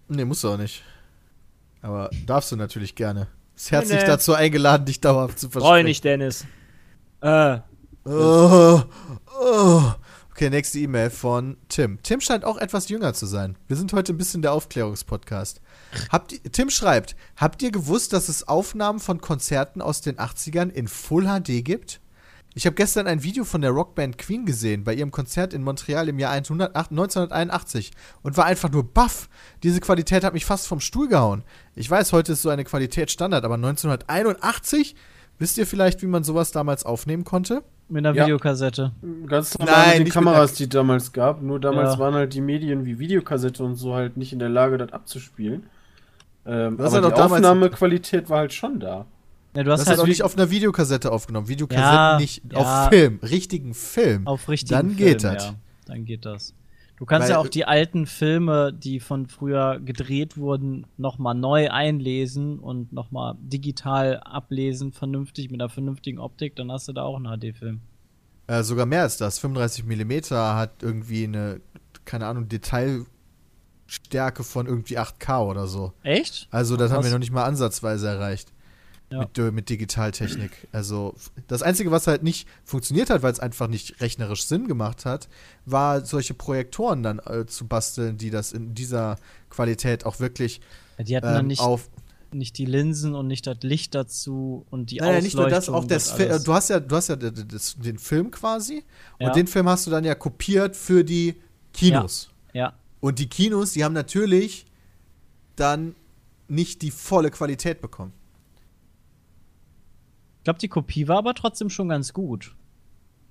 Nee, 0.09 0.25
musst 0.25 0.43
du 0.45 0.49
auch 0.49 0.57
nicht. 0.57 0.83
Aber 1.83 2.11
darfst 2.27 2.51
du 2.51 2.57
natürlich 2.57 2.95
gerne. 2.95 3.29
Ist 3.59 3.73
herzlich 3.73 4.01
nee. 4.01 4.07
dazu 4.07 4.35
eingeladen, 4.35 4.87
dich 4.87 5.01
dauerhaft 5.01 5.39
zu 5.39 5.51
versprechen. 5.51 5.75
Freu 5.75 5.83
nicht, 5.83 6.05
Dennis. 6.05 6.47
Äh, 7.21 7.59
Oh, 8.11 8.83
oh. 9.39 9.83
Okay, 10.31 10.49
nächste 10.49 10.79
E-Mail 10.79 11.11
von 11.11 11.59
Tim. 11.69 11.99
Tim 12.03 12.21
scheint 12.21 12.45
auch 12.45 12.57
etwas 12.57 12.89
jünger 12.89 13.13
zu 13.13 13.27
sein. 13.27 13.59
Wir 13.67 13.77
sind 13.77 13.93
heute 13.93 14.15
ein 14.15 14.17
bisschen 14.17 14.41
der 14.41 14.53
Aufklärungspodcast. 14.53 15.61
Habt 16.11 16.41
Tim 16.53 16.71
schreibt, 16.71 17.17
habt 17.37 17.61
ihr 17.61 17.71
gewusst, 17.71 18.13
dass 18.13 18.29
es 18.29 18.47
Aufnahmen 18.47 19.01
von 19.01 19.21
Konzerten 19.21 19.83
aus 19.83 20.01
den 20.01 20.17
80ern 20.17 20.71
in 20.71 20.89
Full 20.89 21.25
HD 21.25 21.65
gibt? 21.65 22.01
Ich 22.55 22.67
habe 22.67 22.75
gestern 22.75 23.07
ein 23.07 23.23
Video 23.23 23.45
von 23.45 23.61
der 23.61 23.71
Rockband 23.71 24.19
Queen 24.19 24.45
gesehen 24.45 24.83
bei 24.83 24.95
ihrem 24.95 25.11
Konzert 25.11 25.53
in 25.53 25.63
Montreal 25.63 26.09
im 26.09 26.19
Jahr 26.19 26.33
100 26.33 26.75
1981 26.75 27.93
und 28.23 28.37
war 28.37 28.47
einfach 28.47 28.71
nur 28.71 28.83
baff. 28.85 29.29
Diese 29.63 29.81
Qualität 29.81 30.25
hat 30.25 30.33
mich 30.33 30.45
fast 30.45 30.67
vom 30.67 30.81
Stuhl 30.81 31.09
gehauen. 31.09 31.45
Ich 31.77 31.89
weiß, 31.91 32.13
heute 32.13 32.33
ist 32.33 32.43
so 32.43 32.49
eine 32.49 32.65
Qualität 32.65 33.11
Standard, 33.11 33.45
aber 33.45 33.55
1981? 33.55 34.97
Wisst 35.39 35.57
ihr 35.57 35.67
vielleicht, 35.67 36.03
wie 36.03 36.07
man 36.07 36.25
sowas 36.25 36.51
damals 36.51 36.85
aufnehmen 36.85 37.23
konnte? 37.25 37.63
Mit 37.89 38.05
einer 38.05 38.17
Ja. 38.17 38.25
Videokassette. 38.25 38.93
Ganz 39.27 39.57
normal 39.57 39.75
Nein, 39.75 39.99
mit 39.99 40.09
den 40.09 40.13
Kameras, 40.13 40.51
mit 40.51 40.59
die 40.59 40.65
es 40.65 40.69
damals 40.71 41.13
gab. 41.13 41.41
Nur 41.43 41.61
damals 41.61 41.95
Ja. 41.95 41.99
waren 42.01 42.15
halt 42.15 42.35
die 42.35 42.41
Medien 42.41 42.85
wie 42.85 42.99
Videokassette 42.99 43.63
und 43.63 43.77
so 43.77 43.95
halt 43.95 44.17
nicht 44.17 44.33
in 44.33 44.41
der 44.41 44.49
Lage, 44.49 44.79
das 44.79 44.93
abzuspielen. 44.93 45.67
Ähm, 46.45 46.81
aber 46.81 47.01
ja 47.03 47.09
die 47.09 47.15
Aufnahmequalität 47.15 48.29
war 48.31 48.39
halt 48.39 48.53
schon 48.53 48.81
da. 48.81 49.07
Ja, 49.59 49.65
du 49.65 49.71
Das 49.71 49.81
hast 49.81 49.89
ist 49.93 49.99
halt 49.99 50.09
nicht 50.09 50.23
auf 50.23 50.37
einer 50.37 50.51
Videokassette 50.51 51.11
aufgenommen. 51.11 51.49
Videokassetten 51.49 51.93
Ja, 51.93 52.19
nicht. 52.19 52.43
ja. 52.53 52.59
Auf 52.85 52.89
Film. 52.91 53.19
Richtigen 53.23 53.75
Film. 53.75 54.27
auf 54.27 54.49
richtigen 54.49 54.71
Dann 54.71 54.97
geht 54.97 55.23
Film, 55.23 55.35
das. 55.35 55.45
Ja, 55.47 55.55
dann 55.87 56.05
geht 56.05 56.25
das. 56.25 56.55
Du 56.97 57.05
kannst 57.07 57.27
Weil- 57.29 57.35
ja 57.35 57.39
auch 57.41 57.49
die 57.49 57.65
alten 57.65 58.07
Filme, 58.07 58.73
die 58.73 59.01
von 59.01 59.27
früher 59.27 59.81
gedreht 59.81 60.37
wurden, 60.37 60.87
nochmal 60.97 61.35
neu 61.35 61.71
einlesen 61.71 62.59
und 62.61 62.93
nochmal 62.93 63.35
digital 63.41 64.19
ablesen, 64.21 64.93
vernünftig, 64.93 65.51
mit 65.51 65.61
einer 65.61 65.71
vernünftigen 65.71 66.19
Optik, 66.21 66.55
dann 66.57 66.71
hast 66.73 66.87
du 66.89 66.93
da 66.93 67.03
auch 67.03 67.17
einen 67.17 67.27
HD-Film. 67.27 67.81
Äh, 68.47 68.63
sogar 68.63 68.87
mehr 68.87 69.03
als 69.03 69.17
das. 69.17 69.39
35 69.41 69.85
mm 69.87 70.13
hat 70.35 70.83
irgendwie 70.83 71.25
eine, 71.25 71.61
keine 72.05 72.27
Ahnung, 72.27 72.49
Detailstärke 72.49 74.43
von 74.43 74.67
irgendwie 74.67 74.99
8K 74.99 75.41
oder 75.45 75.67
so. 75.67 75.93
Echt? 76.03 76.49
Also, 76.51 76.77
das 76.77 76.91
haben 76.91 76.97
Krass. 76.99 77.07
wir 77.07 77.13
noch 77.13 77.19
nicht 77.21 77.33
mal 77.33 77.45
ansatzweise 77.45 78.09
erreicht. 78.09 78.53
Ja. 79.11 79.21
Mit, 79.21 79.39
äh, 79.39 79.51
mit 79.51 79.71
Digitaltechnik. 79.71 80.69
Also, 80.71 81.15
das 81.47 81.63
Einzige, 81.63 81.91
was 81.91 82.07
halt 82.07 82.23
nicht 82.23 82.47
funktioniert 82.65 83.09
hat, 83.09 83.23
weil 83.23 83.33
es 83.33 83.41
einfach 83.41 83.67
nicht 83.67 84.03
rechnerisch 84.03 84.45
Sinn 84.45 84.69
gemacht 84.69 85.07
hat, 85.07 85.29
war 85.65 86.05
solche 86.05 86.35
Projektoren 86.35 87.03
dann 87.03 87.19
äh, 87.21 87.47
zu 87.47 87.67
basteln, 87.67 88.19
die 88.19 88.29
das 88.29 88.53
in 88.53 88.75
dieser 88.75 89.17
Qualität 89.49 90.05
auch 90.05 90.21
wirklich 90.21 90.61
Ja, 90.99 91.05
die 91.05 91.17
hatten 91.17 91.27
dann 91.27 91.41
ähm, 91.41 91.47
nicht, 91.47 91.61
auf. 91.63 91.89
nicht 92.33 92.59
die 92.59 92.67
Linsen 92.67 93.15
und 93.15 93.29
nicht 93.29 93.47
das 93.47 93.57
Licht 93.63 93.95
dazu 93.95 94.67
und 94.69 94.91
die 94.91 94.97
Nein, 94.99 95.15
nein, 95.15 95.23
nicht 95.23 95.37
nur 95.37 95.49
das, 95.49 95.71
auch 95.71 95.87
das, 95.87 96.19
äh, 96.19 96.39
du 96.45 96.53
hast 96.53 96.69
ja, 96.69 96.79
du 96.79 96.95
hast 96.95 97.09
ja 97.09 97.17
das, 97.17 97.77
den 97.79 97.97
Film 97.99 98.31
quasi 98.31 98.85
Ja. 99.19 99.29
und 99.29 99.37
den 99.37 99.47
Film 99.47 99.71
hast 99.71 99.87
du 99.87 99.91
dann 99.91 100.05
ja 100.05 100.15
kopiert 100.15 100.77
für 100.77 101.03
die 101.03 101.37
Kinos. 101.73 102.29
Ja, 102.53 102.75
Und 103.01 103.19
die 103.21 103.29
Kinos, 103.31 103.73
die 103.73 103.85
haben 103.85 103.95
natürlich 103.95 104.67
dann 105.57 105.95
nicht 106.49 106.83
die 106.83 106.91
volle 106.91 107.31
Qualität 107.31 107.81
bekommen. 107.81 108.13
Ich 110.49 110.51
glaube, 110.51 110.61
die 110.61 110.69
Kopie 110.69 111.09
war 111.09 111.19
aber 111.19 111.35
trotzdem 111.35 111.69
schon 111.69 111.91
ganz 111.91 112.15
gut. 112.15 112.55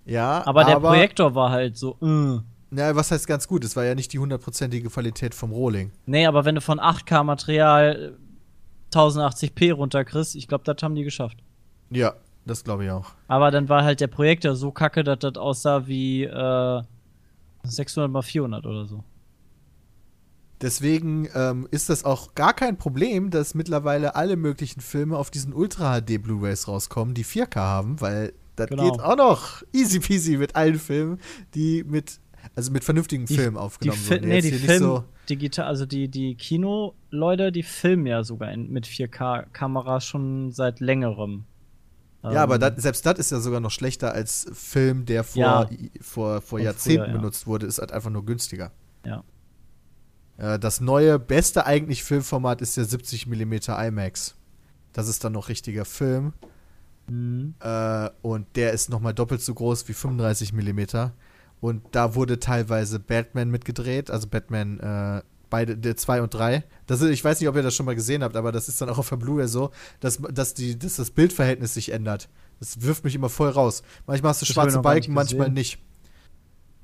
Ja, 0.06 0.46
Aber, 0.46 0.64
der 0.66 0.80
Projektor 0.80 1.34
war 1.34 1.50
halt 1.50 1.76
so, 1.76 1.98
äh. 2.00 2.40
Na, 2.70 2.96
was 2.96 3.10
heißt 3.10 3.26
ganz 3.26 3.48
gut? 3.48 3.66
Es 3.66 3.76
war 3.76 3.86
ja 3.86 3.96
nicht 3.96 4.14
die 4.14 4.20
hundertprozentige 4.20 4.88
Qualität 4.88 5.34
vom 5.34 5.52
Rohling. 5.52 5.92
Nee, 6.06 6.28
aber 6.28 6.46
wenn 6.46 6.54
du 6.54 6.62
von 6.62 6.80
8K-Material 6.80 8.16
1080p 8.94 9.74
runterkriegst, 9.74 10.36
ich 10.36 10.48
glaube, 10.48 10.64
das 10.64 10.84
haben 10.84 10.94
die 10.94 11.04
geschafft. 11.04 11.40
Ja, 11.90 12.14
das 12.46 12.64
glaube 12.64 12.86
ich 12.86 12.92
auch. 12.92 13.14
Aber 13.28 13.50
dann 13.50 13.68
war 13.68 13.84
halt 13.84 14.00
der 14.00 14.08
Projektor 14.08 14.56
so 14.56 14.72
kacke, 14.72 15.04
dass 15.04 15.18
das 15.18 15.38
aussah 15.38 15.88
wie 15.88 16.24
äh, 16.24 16.82
600 17.64 18.12
mal 18.12 18.22
400 18.22 18.64
oder 18.64 18.86
so. 18.86 19.04
Deswegen 20.62 21.28
ähm, 21.36 21.68
ist 21.72 21.90
das 21.90 22.04
auch 22.04 22.34
gar 22.34 22.54
kein 22.54 22.78
Problem, 22.78 23.30
dass 23.30 23.54
mittlerweile 23.54 24.16
alle 24.16 24.36
möglichen 24.38 24.82
Filme 24.82 25.16
auf 25.18 25.30
diesen 25.30 25.54
Ultra 25.54 26.00
HD 26.02 26.22
Blu-rays 26.22 26.68
rauskommen, 26.68 27.14
die 27.14 27.26
4K 27.26 27.56
haben, 27.60 28.02
weil 28.02 28.34
das 28.56 28.68
Genau. 28.70 28.90
geht 28.92 29.00
auch 29.02 29.16
noch 29.18 29.62
easy 29.72 30.00
peasy 30.00 30.36
mit 30.38 30.56
allen 30.56 30.80
Filmen, 30.80 31.20
die 31.54 31.84
mit 31.84 32.20
also 32.56 32.72
mit 32.72 32.84
vernünftigen 32.84 33.28
Filmen 33.28 33.56
die, 33.56 33.60
aufgenommen 33.60 34.00
Fi- 34.00 34.12
wurden. 34.16 34.30
nee, 34.30 34.42
die 34.42 34.52
Film 34.54 34.80
so 34.80 35.04
digital, 35.30 35.66
also 35.68 35.86
die, 35.86 36.08
die 36.08 36.34
Kino-Leute, 36.36 37.52
die 37.52 37.62
filmen 37.64 38.06
ja 38.08 38.24
sogar 38.24 38.52
in, 38.52 38.72
mit 38.72 38.88
4K-Kameras 38.88 40.06
schon 40.06 40.52
seit 40.54 40.80
längerem. 40.80 41.44
Ja, 42.24 42.42
aber 42.44 42.56
Ähm, 42.56 42.62
dat, 42.62 42.82
selbst 42.82 43.06
das 43.06 43.20
ist 43.20 43.32
ja 43.32 43.40
sogar 43.42 43.60
noch 43.60 43.70
schlechter 43.72 44.14
als 44.14 44.48
Film, 44.54 45.06
der 45.06 45.24
vor, 45.24 45.42
Ja. 45.42 45.70
vor, 46.02 46.42
vor 46.42 46.60
Jahrzehnten 46.60 47.04
früher, 47.04 47.08
ja. 47.14 47.18
benutzt 47.20 47.48
wurde, 47.48 47.66
ist 47.68 47.80
halt 47.80 47.92
einfach 47.92 48.10
nur 48.10 48.26
günstiger. 48.26 48.72
Ja. 49.06 49.24
Äh, 50.38 50.60
das 50.60 50.82
neue, 50.82 51.20
beste 51.20 51.66
eigentlich 51.66 52.04
Filmformat 52.04 52.62
ist 52.62 52.78
der 52.78 52.86
70 52.86 53.28
mm 53.28 53.54
IMAX. 53.70 54.36
Das 54.94 55.08
ist 55.08 55.24
dann 55.24 55.34
noch 55.34 55.50
richtiger 55.50 55.86
Film. 55.86 56.34
Mhm. 57.10 57.56
Äh, 57.60 58.10
und 58.22 58.48
der 58.56 58.74
ist 58.74 58.90
nochmal 58.90 59.14
doppelt 59.14 59.42
so 59.42 59.54
groß 59.54 59.88
wie 59.88 59.94
35 59.94 60.54
mm. 60.54 60.82
Und 61.60 61.84
da 61.92 62.16
wurde 62.16 62.40
teilweise 62.40 63.00
Batman 63.00 63.50
mitgedreht, 63.50 64.12
also 64.12 64.28
Batman 64.28 64.80
äh, 64.80 65.22
beide, 65.50 65.78
der 65.78 65.98
2 65.98 66.22
und 66.22 66.34
3. 66.34 66.64
Das 66.86 67.02
ist, 67.02 67.10
ich 67.10 67.24
weiß 67.24 67.40
nicht, 67.40 67.50
ob 67.50 67.56
ihr 67.56 67.64
das 67.64 67.76
schon 67.76 67.86
mal 67.86 67.96
gesehen 67.96 68.24
habt, 68.24 68.36
aber 68.36 68.52
das 68.52 68.68
ist 68.68 68.80
dann 68.82 68.90
auch 68.90 68.98
auf 68.98 69.10
der 69.10 69.16
Blu-ray 69.16 69.48
so, 69.48 69.72
dass, 70.00 70.20
dass, 70.32 70.54
die, 70.54 70.78
dass 70.78 70.98
das 70.98 71.12
Bildverhältnis 71.12 71.74
sich 71.74 71.92
ändert. 71.92 72.30
Das 72.60 72.82
wirft 72.82 73.04
mich 73.04 73.16
immer 73.16 73.30
voll 73.30 73.50
raus. 73.50 73.84
Manchmal 74.06 74.32
hast 74.32 74.42
du 74.42 74.46
Das 74.46 74.54
schwarze 74.54 74.80
Balken, 74.80 75.12
nicht 75.12 75.16
manchmal 75.16 75.50
nicht. 75.50 75.80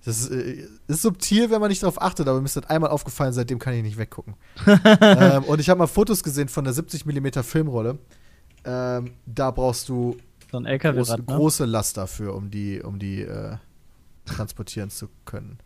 Das 0.05 0.19
ist, 0.19 0.31
äh, 0.31 0.67
ist 0.87 1.01
subtil, 1.01 1.49
wenn 1.49 1.61
man 1.61 1.69
nicht 1.69 1.81
darauf 1.83 2.01
achtet, 2.01 2.27
aber 2.27 2.39
mir 2.39 2.45
ist 2.45 2.55
das 2.57 2.65
einmal 2.69 2.89
aufgefallen, 2.89 3.31
seitdem 3.33 3.57
kann 3.59 3.73
ich 3.73 3.83
nicht 3.83 3.97
weggucken. 3.97 4.35
ähm, 5.01 5.43
und 5.45 5.59
ich 5.59 5.69
habe 5.69 5.77
mal 5.79 5.87
Fotos 5.87 6.23
gesehen 6.23 6.49
von 6.49 6.63
der 6.65 6.73
70 6.73 7.05
mm 7.05 7.27
Filmrolle. 7.43 7.97
Ähm, 8.65 9.11
da 9.25 9.51
brauchst 9.51 9.87
du 9.89 10.17
So 10.51 10.57
ein 10.57 10.63
große, 10.63 10.69
LKW-Rad, 10.71 11.19
ne? 11.19 11.25
große 11.25 11.65
Laster 11.65 12.07
für, 12.07 12.33
um 12.33 12.51
die, 12.51 12.81
um 12.81 12.99
die 12.99 13.21
äh, 13.21 13.55
transportieren 14.25 14.89
zu 14.89 15.07
können. 15.25 15.57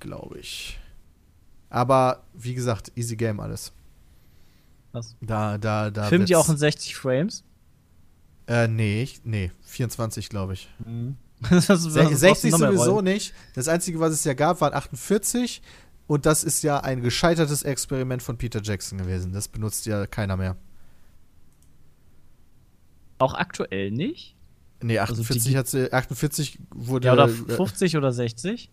Glaube 0.00 0.38
ich. 0.38 0.78
Aber 1.70 2.22
wie 2.34 2.54
gesagt, 2.54 2.92
easy 2.94 3.16
game 3.16 3.40
alles. 3.40 3.72
Was? 4.92 5.16
Da, 5.20 5.58
da, 5.58 5.90
da. 5.90 6.04
Filmt 6.04 6.28
wird's- 6.28 6.38
auch 6.40 6.48
in 6.50 6.56
60 6.58 6.94
Frames? 6.94 7.42
Äh, 8.46 8.68
nee, 8.68 9.02
ich- 9.02 9.22
nee, 9.24 9.50
24, 9.62 10.28
glaube 10.28 10.52
ich. 10.54 10.68
Das 11.50 11.68
ist- 11.68 11.82
Se- 11.82 11.98
das 12.02 12.10
ist 12.12 12.20
60 12.20 12.52
noch 12.52 12.58
mehr 12.60 12.72
sowieso 12.72 13.00
nicht. 13.02 13.34
Das 13.54 13.68
Einzige, 13.68 14.00
was 14.00 14.12
es 14.12 14.24
ja 14.24 14.34
gab, 14.34 14.60
waren 14.60 14.72
48. 14.74 15.60
Und 16.06 16.24
das 16.24 16.44
ist 16.44 16.62
ja 16.62 16.78
ein 16.80 17.02
gescheitertes 17.02 17.62
Experiment 17.64 18.22
von 18.22 18.38
Peter 18.38 18.60
Jackson 18.62 18.98
gewesen. 18.98 19.32
Das 19.32 19.48
benutzt 19.48 19.86
ja 19.86 20.06
keiner 20.06 20.36
mehr. 20.36 20.56
Auch 23.18 23.34
aktuell 23.34 23.90
nicht? 23.90 24.34
Nee, 24.82 24.98
Also 24.98 25.14
48 25.22 25.52
die- 25.52 25.56
hat 25.58 25.66
sie, 25.68 25.92
48 25.92 26.58
wurde. 26.74 27.06
Ja, 27.08 27.14
oder 27.14 27.24
äh, 27.24 27.28
50 27.28 27.96
oder 27.96 28.12
60? 28.12 28.70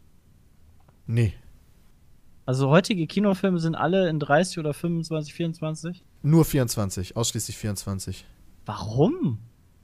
nee, 1.07 1.33
Also 2.45 2.69
heutige 2.69 3.07
Kinofilme 3.07 3.59
sind 3.59 3.75
alle 3.75 4.09
in 4.09 4.19
30 4.19 4.59
oder 4.59 4.73
25, 4.73 5.33
24? 5.33 6.03
nur 6.23 6.43
24, 6.45 7.15
ausschließlich 7.15 7.57
24. 7.57 8.25
Warum? 8.65 9.39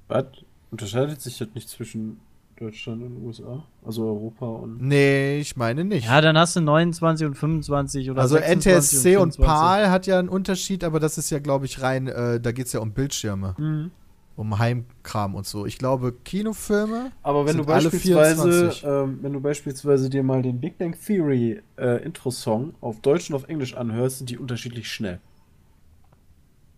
Was? 0.09 0.25
Unterscheidet 0.72 1.22
sich 1.22 1.38
das 1.38 1.48
nicht 1.56 1.67
zwischen 1.69 2.19
Deutschland 2.60 3.02
und 3.04 3.26
USA? 3.26 3.64
Also 3.86 4.06
Europa 4.06 4.46
und. 4.46 4.82
Nee, 4.82 5.40
ich 5.40 5.56
meine 5.56 5.86
nicht. 5.86 6.06
Ja, 6.08 6.22
dann 6.22 6.38
hast 6.38 6.56
du 6.56 6.62
29 6.62 7.28
und 7.28 7.36
25 7.36 8.12
oder 8.12 8.22
also 8.22 8.36
26 8.36 8.76
NTSC 9.00 9.18
und, 9.18 9.34
24. 9.36 9.46
PAL 9.46 9.90
hat 9.90 10.08
ja 10.08 10.20
einen 10.20 10.30
Unterschied, 10.30 10.84
aber 10.84 11.00
das 11.00 11.18
ist 11.18 11.30
ja, 11.30 11.40
glaube 11.40 11.66
ich, 11.66 11.82
rein, 11.82 12.08
äh, 12.08 12.40
da 12.40 12.52
geht 12.52 12.68
es 12.68 12.74
ja 12.74 12.80
um 12.82 12.92
Bildschirme, 12.92 13.56
Mhm. 13.58 13.92
um 14.36 14.60
Heimkram 14.60 15.36
und 15.36 15.46
so. 15.46 15.66
Ich 15.66 15.78
glaube, 15.78 16.14
Kinofilme. 16.26 17.12
Aber 17.24 17.42
wenn 17.46 17.54
Sind 17.54 17.62
du 17.62 17.66
beispielsweise, 17.66 18.72
24. 18.72 18.84
ähm, 18.86 19.20
wenn 19.22 19.34
du 19.34 19.40
beispielsweise 19.42 20.10
dir 20.10 20.24
mal 20.24 20.42
den 20.42 20.60
Big 20.60 20.78
Bang 20.78 20.96
Theory 21.06 21.62
äh, 21.78 22.04
Intro-Song 22.04 22.74
auf 22.82 23.00
Deutsch 23.02 23.30
und 23.30 23.36
auf 23.36 23.48
Englisch 23.48 23.76
anhörst, 23.76 24.20
sind 24.20 24.30
die 24.30 24.38
unterschiedlich 24.38 24.90
schnell. 24.92 25.20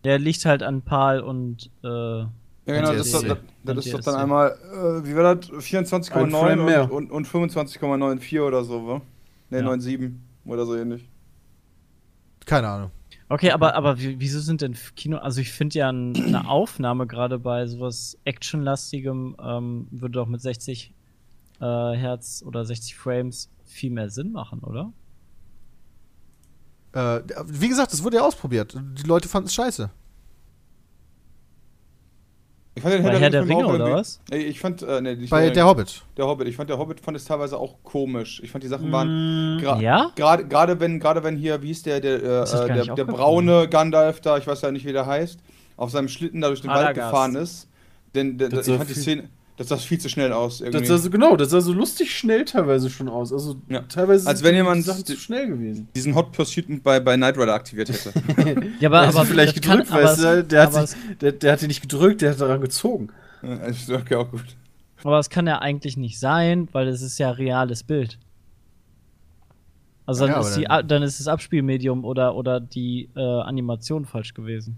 Der 0.04 0.18
liegt 0.18 0.46
halt 0.46 0.64
an 0.64 0.82
PAL 0.82 1.22
und 1.22 1.70
äh, 1.84 2.24
Ja, 2.66 2.76
genau, 2.76 2.94
das, 2.94 3.08
ist 3.08 3.14
doch- 3.16 3.22
NTSC. 3.24 3.38
das, 3.64 3.76
das 3.76 3.86
ist 3.86 3.94
doch 3.94 4.00
dann 4.02 4.16
einmal, 4.16 4.52
äh, 4.52 5.06
wie 5.08 5.16
war 5.16 5.36
das? 5.36 5.50
Ein 5.52 5.60
24,9 5.62 6.30
Frame 6.30 6.66
mehr. 6.66 6.92
und, 6.92 7.12
und, 7.12 7.26
und 7.26 7.28
25,94 7.28 8.42
oder 8.42 8.64
so, 8.64 8.86
wa? 8.88 9.02
Ne, 9.50 9.60
Ja. 9.60 9.66
9,7 9.68 10.14
oder 10.46 10.66
so 10.66 10.76
ähnlich. 10.76 11.10
Keine 12.46 12.68
Ahnung. 12.68 12.92
Okay, 13.30 13.52
aber, 13.52 13.76
aber 13.76 13.98
wie- 14.00 14.20
wieso 14.20 14.40
sind 14.40 14.62
denn 14.62 14.76
Kino. 14.96 15.18
Also, 15.18 15.42
ich 15.42 15.52
finde 15.52 15.80
ja 15.80 15.90
ein, 15.90 16.16
eine 16.16 16.48
Aufnahme 16.50 17.08
gerade 17.08 17.40
bei 17.40 17.66
sowas 17.66 18.18
Actionlastigem 18.26 19.36
ähm, 19.42 19.88
würde 19.90 20.14
doch 20.14 20.28
mit 20.28 20.42
60 20.42 20.94
äh, 21.60 21.64
Hertz 21.64 22.44
oder 22.46 22.66
60 22.66 22.96
Frames 22.96 23.50
viel 23.66 23.90
mehr 23.92 24.10
Sinn 24.10 24.32
machen, 24.34 24.60
oder? 24.60 24.92
Äh, 26.94 27.22
wie 27.46 27.70
gesagt, 27.70 27.94
das 27.94 28.04
wurde 28.04 28.18
ja 28.18 28.24
ausprobiert. 28.24 28.76
Die 28.98 29.08
Leute 29.08 29.30
fanden 29.30 29.48
es 29.48 29.54
scheiße. 29.54 29.90
Ich 32.74 32.84
fand 32.84 32.94
den 32.96 33.04
Bei 33.04 33.20
Herr 33.20 33.30
der 33.30 33.42
Ringe-Film 33.42 33.60
Ringe 33.72 33.84
oder 33.84 33.94
was? 33.96 34.22
Ich 34.32 34.60
fand, 34.60 34.82
äh, 34.82 35.02
nee, 35.02 35.16
nicht 35.16 35.30
Bei 35.30 35.44
Herr 35.44 35.52
der 35.52 35.66
Hobbit. 35.66 36.04
Der 36.16 36.26
Hobbit. 36.26 36.48
Ich 36.48 36.56
fand 36.56 36.70
der 36.70 36.78
Hobbit 36.78 37.02
fand 37.02 37.18
es 37.18 37.26
teilweise 37.26 37.58
auch 37.58 37.76
komisch. 37.84 38.40
Ich 38.44 38.52
fand 38.52 38.64
die 38.64 38.70
Sachen 38.70 38.92
waren 38.92 39.58
Mm, 39.58 39.60
gra 39.62 39.82
ja? 39.82 40.12
gerade 40.16 40.48
gerade 40.48 40.80
wenn 40.80 41.00
gerade 41.00 41.24
wenn 41.24 41.36
hier 41.36 41.62
wie 41.62 41.68
hieß 41.68 41.84
der 41.84 42.00
der 42.00 42.24
äh, 42.24 42.44
Ist 42.44 42.54
der, 42.54 42.96
der 42.96 43.06
braune 43.06 43.68
Gandalf 43.68 44.22
da, 44.22 44.38
ich 44.38 44.48
weiß 44.48 44.62
ja 44.62 44.72
nicht 44.72 44.86
wie 44.86 44.94
der 44.94 45.06
heißt, 45.06 45.40
auf 45.76 45.92
seinem 45.92 46.08
Schlitten 46.08 46.40
da 46.40 46.48
durch 46.48 46.62
den 46.62 46.70
Wald 46.70 46.88
Radagast. 46.88 47.12
gefahren 47.12 47.36
ist. 47.36 47.68
Denn 48.16 48.38
der, 48.38 48.52
ich 48.54 48.66
fand 48.66 48.90
die 48.90 48.94
Szene 48.94 49.30
das 49.70 49.70
sah 49.70 49.78
viel 49.78 50.00
zu 50.00 50.10
schnell 50.10 50.32
aus 50.34 50.62
irgendwie. 50.62 50.80
Das 50.80 50.88
sah 50.88 50.98
so, 50.98 51.10
genau, 51.10 51.36
das 51.36 51.50
sah 51.52 51.62
so 51.62 51.74
lustig 51.74 52.16
schnell 52.16 52.46
teilweise 52.46 52.90
schon 52.90 53.08
aus. 53.10 53.32
Also 53.34 53.56
Ja. 53.70 53.82
teilweise 53.82 54.28
Als 54.28 54.44
wenn 54.44 54.56
jemand 54.56 54.84
Sachen 54.84 55.06
zu 55.06 55.16
schnell 55.18 55.48
gewesen. 55.48 55.88
diesen 55.96 56.16
Hot 56.16 56.32
Pursuit 56.32 56.84
bei 56.84 57.00
bei 57.00 57.16
Knight 57.16 57.38
Rider 57.38 57.54
aktiviert 57.54 57.90
hätte. 57.90 58.12
Ja, 58.80 58.92
aber, 58.92 59.08
du 59.12 59.26
vielleicht 59.26 59.58
das 59.58 59.62
kann- 59.64 59.80
gedrückt, 59.80 59.92
aber 59.94 60.04
weißt 60.04 60.24
du? 60.24 60.44
Der 60.44 60.62
hat, 60.64 60.76
aber 60.76 60.88
sich, 60.88 60.98
der, 61.22 61.32
der 61.34 61.52
hat 61.54 61.62
die 61.62 61.68
nicht 61.68 61.82
gedrückt, 61.82 62.22
der 62.22 62.32
hat 62.32 62.42
daran 62.42 62.62
gezogen. 62.62 63.10
Ja, 63.44 63.54
ist 63.66 63.90
okay, 63.90 64.16
auch 64.16 64.30
gut. 64.30 64.44
Aber 65.04 65.18
es 65.20 65.30
kann 65.30 65.48
ja 65.48 65.60
eigentlich 65.60 65.98
nicht 65.98 66.20
sein, 66.20 66.68
weil 66.74 66.88
es 66.88 67.02
ist 67.02 67.18
ja 67.18 67.32
reales 67.32 67.84
Bild. 67.84 68.20
Also 70.06 70.26
dann, 70.26 70.36
Ja, 70.36 70.40
ist, 70.42 70.48
aber 70.48 70.56
die, 70.60 70.66
dann- 70.66 70.88
dann 70.88 71.04
ist 71.04 71.20
das 71.20 71.28
Abspielmedium 71.28 72.04
oder, 72.06 72.36
oder 72.36 72.60
die 72.60 73.10
äh, 73.16 73.20
Animation 73.20 74.06
falsch 74.06 74.34
gewesen. 74.34 74.78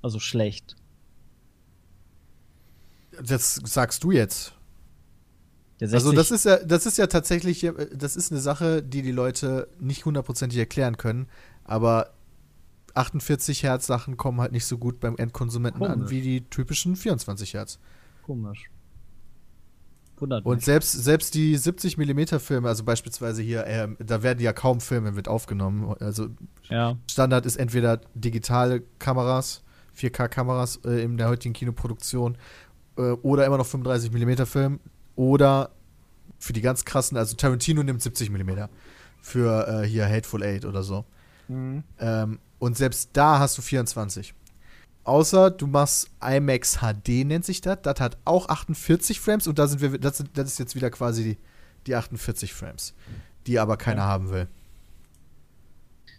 Also 0.00 0.20
schlecht. 0.20 0.76
Das 3.24 3.54
sagst 3.64 4.04
du 4.04 4.10
jetzt. 4.10 4.54
Also 5.80 6.10
60 6.10 6.14
das 6.16 6.30
ist 6.32 6.44
ja, 6.44 6.56
das 6.64 6.86
ist 6.86 6.98
ja 6.98 7.06
tatsächlich, 7.06 7.62
äh, 7.64 7.72
das 7.94 8.16
ist 8.16 8.32
eine 8.32 8.40
Sache, 8.40 8.82
die 8.82 9.02
die 9.02 9.12
Leute 9.12 9.68
nicht 9.78 10.04
hundertprozentig 10.04 10.58
erklären 10.58 10.96
können. 10.96 11.28
Aber 11.64 12.14
48 12.94 13.62
Hertz 13.62 13.86
Sachen 13.86 14.16
kommen 14.16 14.40
halt 14.40 14.50
nicht 14.52 14.66
so 14.66 14.76
gut 14.78 14.98
beim 14.98 15.16
Endkonsumenten 15.16 15.84
an 15.84 15.92
Komisch. 15.98 16.10
wie 16.10 16.20
die 16.20 16.40
typischen 16.50 16.96
24 16.96 17.54
Hertz. 17.54 17.78
komisch. 18.22 18.70
Wundert 20.16 20.44
Und 20.44 20.56
mich. 20.56 20.64
selbst, 20.64 20.90
selbst 20.92 21.34
die 21.34 21.56
70 21.56 21.96
Millimeter 21.96 22.40
Filme, 22.40 22.66
also 22.68 22.82
beispielsweise 22.82 23.40
hier, 23.40 23.64
ähm, 23.68 23.96
da 24.00 24.24
werden 24.24 24.40
ja 24.40 24.52
kaum 24.52 24.80
Filme 24.80 25.12
mit 25.12 25.28
aufgenommen. 25.28 25.94
Also 26.00 26.28
Ja. 26.68 26.96
Standard 27.08 27.46
ist 27.46 27.54
entweder 27.56 28.00
digitale 28.14 28.82
Kameras, 28.98 29.62
4K-Kameras 29.96 30.80
äh, 30.84 31.02
in 31.04 31.18
der 31.18 31.28
heutigen 31.28 31.52
Kinoproduktion 31.54 32.36
äh, 32.98 33.12
oder 33.22 33.46
immer 33.46 33.56
noch 33.56 33.66
35 33.66 34.12
mm 34.12 34.44
Film 34.44 34.80
oder 35.16 35.70
für 36.38 36.52
die 36.52 36.60
ganz 36.60 36.84
krassen, 36.84 37.16
also 37.16 37.34
Tarantino 37.36 37.82
nimmt 37.82 38.02
70 38.02 38.30
mm 38.30 38.50
für 39.22 39.66
äh, 39.82 39.86
hier 39.86 40.06
Hateful 40.08 40.42
Eight 40.42 40.64
oder 40.66 40.82
so. 40.82 41.04
Ähm, 41.98 42.38
und 42.58 42.76
selbst 42.76 43.10
da 43.14 43.38
hast 43.38 43.56
du 43.56 43.62
24. 43.62 44.34
Außer 45.04 45.50
du 45.50 45.66
machst 45.66 46.10
IMAX 46.22 46.80
HD, 46.80 47.24
nennt 47.24 47.44
sich 47.46 47.62
das. 47.62 47.78
Das 47.82 47.98
hat 48.00 48.18
auch 48.26 48.48
48 48.50 49.18
Frames 49.20 49.46
und 49.46 49.58
da 49.58 49.66
sind 49.66 49.80
wir, 49.80 49.98
das, 49.98 50.18
sind- 50.18 50.36
das 50.36 50.48
ist 50.52 50.58
jetzt 50.58 50.74
wieder 50.74 50.90
quasi 50.90 51.24
die, 51.24 51.38
die 51.86 51.94
48 51.94 52.52
Frames, 52.52 52.92
die 53.46 53.58
aber 53.58 53.78
keiner 53.78 54.02
haben 54.04 54.28
will. 54.30 54.46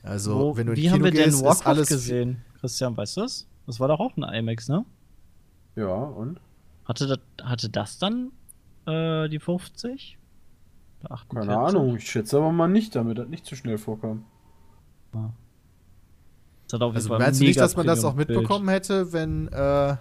Also, 0.01 0.39
Wo, 0.39 0.57
wenn 0.57 0.65
du 0.67 0.73
in 0.73 0.77
wie 0.77 0.81
Kino 0.83 0.93
haben 0.93 1.03
wir 1.03 1.11
gehst, 1.11 1.37
denn 1.39 1.45
Warcraft 1.45 1.65
alles 1.67 1.89
gesehen? 1.89 2.41
Christian, 2.59 2.95
weißt 2.97 3.17
du 3.17 3.21
das? 3.21 3.45
Das 3.67 3.79
war 3.79 3.87
doch 3.89 3.99
auch 3.99 4.15
ein 4.17 4.23
IMAX, 4.23 4.67
ne? 4.69 4.85
Ja, 5.75 5.93
und? 5.93 6.39
Hatte 6.89 7.05
das, 7.07 7.19
hatte 7.45 7.69
das 7.69 7.99
dann 7.99 8.31
äh, 8.87 9.29
die 9.29 9.39
50? 9.39 10.17
Oder 11.01 11.11
48? 11.11 11.47
Keine 11.47 11.59
Ahnung, 11.59 11.95
ich 11.95 12.09
schätze 12.09 12.37
aber 12.37 12.51
mal 12.51 12.67
nicht, 12.67 12.95
damit 12.95 13.19
das 13.19 13.27
nicht 13.27 13.45
zu 13.45 13.55
schnell 13.55 13.77
vorkam. 13.77 14.25
Das 15.11 16.81
auf 16.81 16.93
jeden 16.93 16.95
Also 16.95 17.09
meinst 17.17 17.39
du 17.39 17.45
nicht, 17.45 17.59
dass 17.59 17.75
man 17.75 17.85
das 17.85 18.03
auch 18.03 18.15
mitbekommen 18.15 18.69
hätte, 18.69 19.13
wenn, 19.13 19.47
äh, 19.49 19.95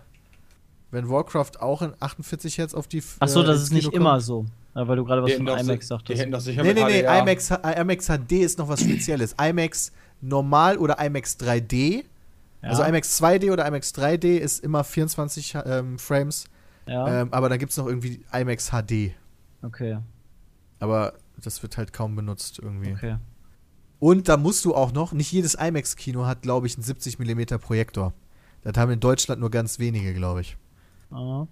wenn 0.90 1.08
Warcraft 1.10 1.60
auch 1.60 1.82
in 1.82 1.92
48 2.00 2.56
Hertz 2.56 2.72
auf 2.74 2.88
die 2.88 3.02
Ach 3.20 3.28
so, 3.28 3.42
äh, 3.42 3.44
das 3.44 3.56
ins 3.56 3.64
ist 3.64 3.72
nicht 3.72 3.90
Kino 3.90 3.96
immer 4.00 4.12
kommt? 4.12 4.22
so. 4.22 4.46
Ja, 4.74 4.88
weil 4.88 4.96
du 4.96 5.04
gerade 5.04 5.22
was 5.22 5.32
von 5.34 5.46
IMAX 5.46 5.88
sagtest. 5.88 6.08
die 6.16 6.20
hätten 6.22 6.32
doch 6.32 6.40
sicher 6.40 6.62
Nee, 6.62 6.72
nee, 6.72 6.84
nee. 6.84 7.00
IMAX, 7.00 7.50
IMAX 7.50 8.06
HD 8.06 8.32
ist 8.32 8.58
noch 8.58 8.68
was 8.68 8.80
Spezielles. 8.80 9.34
IMAX 9.38 9.92
normal 10.22 10.78
oder 10.78 10.98
IMAX 11.04 11.38
3D. 11.38 12.04
ja, 12.62 12.68
Also 12.68 12.82
IMAX 12.82 13.20
2D 13.22 13.52
oder 13.52 13.66
IMAX 13.66 13.92
3D 13.94 14.36
ist 14.38 14.64
immer 14.64 14.84
24 14.84 15.56
ähm, 15.66 15.98
Frames. 15.98 16.46
Ja, 16.88 17.22
Ähm, 17.22 17.32
aber 17.32 17.48
dann 17.48 17.58
gibt 17.58 17.70
es 17.70 17.76
noch 17.76 17.86
irgendwie 17.86 18.24
IMAX 18.32 18.70
HD. 18.70 19.12
okay, 19.62 19.98
Aber 20.80 21.14
das 21.36 21.62
wird 21.62 21.76
halt 21.76 21.92
kaum 21.92 22.16
benutzt 22.16 22.58
irgendwie. 22.58 22.92
okay. 22.92 23.16
Und 24.00 24.28
da 24.28 24.36
musst 24.36 24.64
du 24.64 24.74
auch 24.74 24.92
noch, 24.92 25.12
nicht 25.12 25.32
jedes 25.32 25.54
IMAX-Kino 25.54 26.24
hat, 26.24 26.42
glaube 26.42 26.66
ich, 26.66 26.76
einen 26.76 26.84
70 26.84 27.18
mm 27.18 27.58
Projektor. 27.60 28.12
Das 28.62 28.76
haben 28.76 28.92
in 28.92 29.00
Deutschland 29.00 29.40
nur 29.40 29.50
ganz 29.50 29.78
wenige, 29.78 30.14
glaube 30.14 30.40
ich. 30.42 30.56
Ah. 31.10 31.46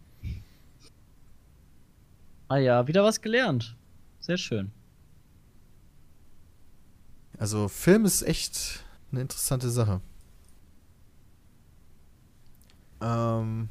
ah 2.48 2.56
ja, 2.56 2.86
wieder 2.86 3.02
was 3.02 3.20
gelernt. 3.20 3.76
Sehr 4.20 4.36
schön. 4.36 4.70
Also 7.38 7.68
Film 7.68 8.04
ist 8.04 8.22
echt 8.22 8.84
eine 9.10 9.20
interessante 9.20 9.70
Sache. 9.70 10.00
Ähm, 13.00 13.68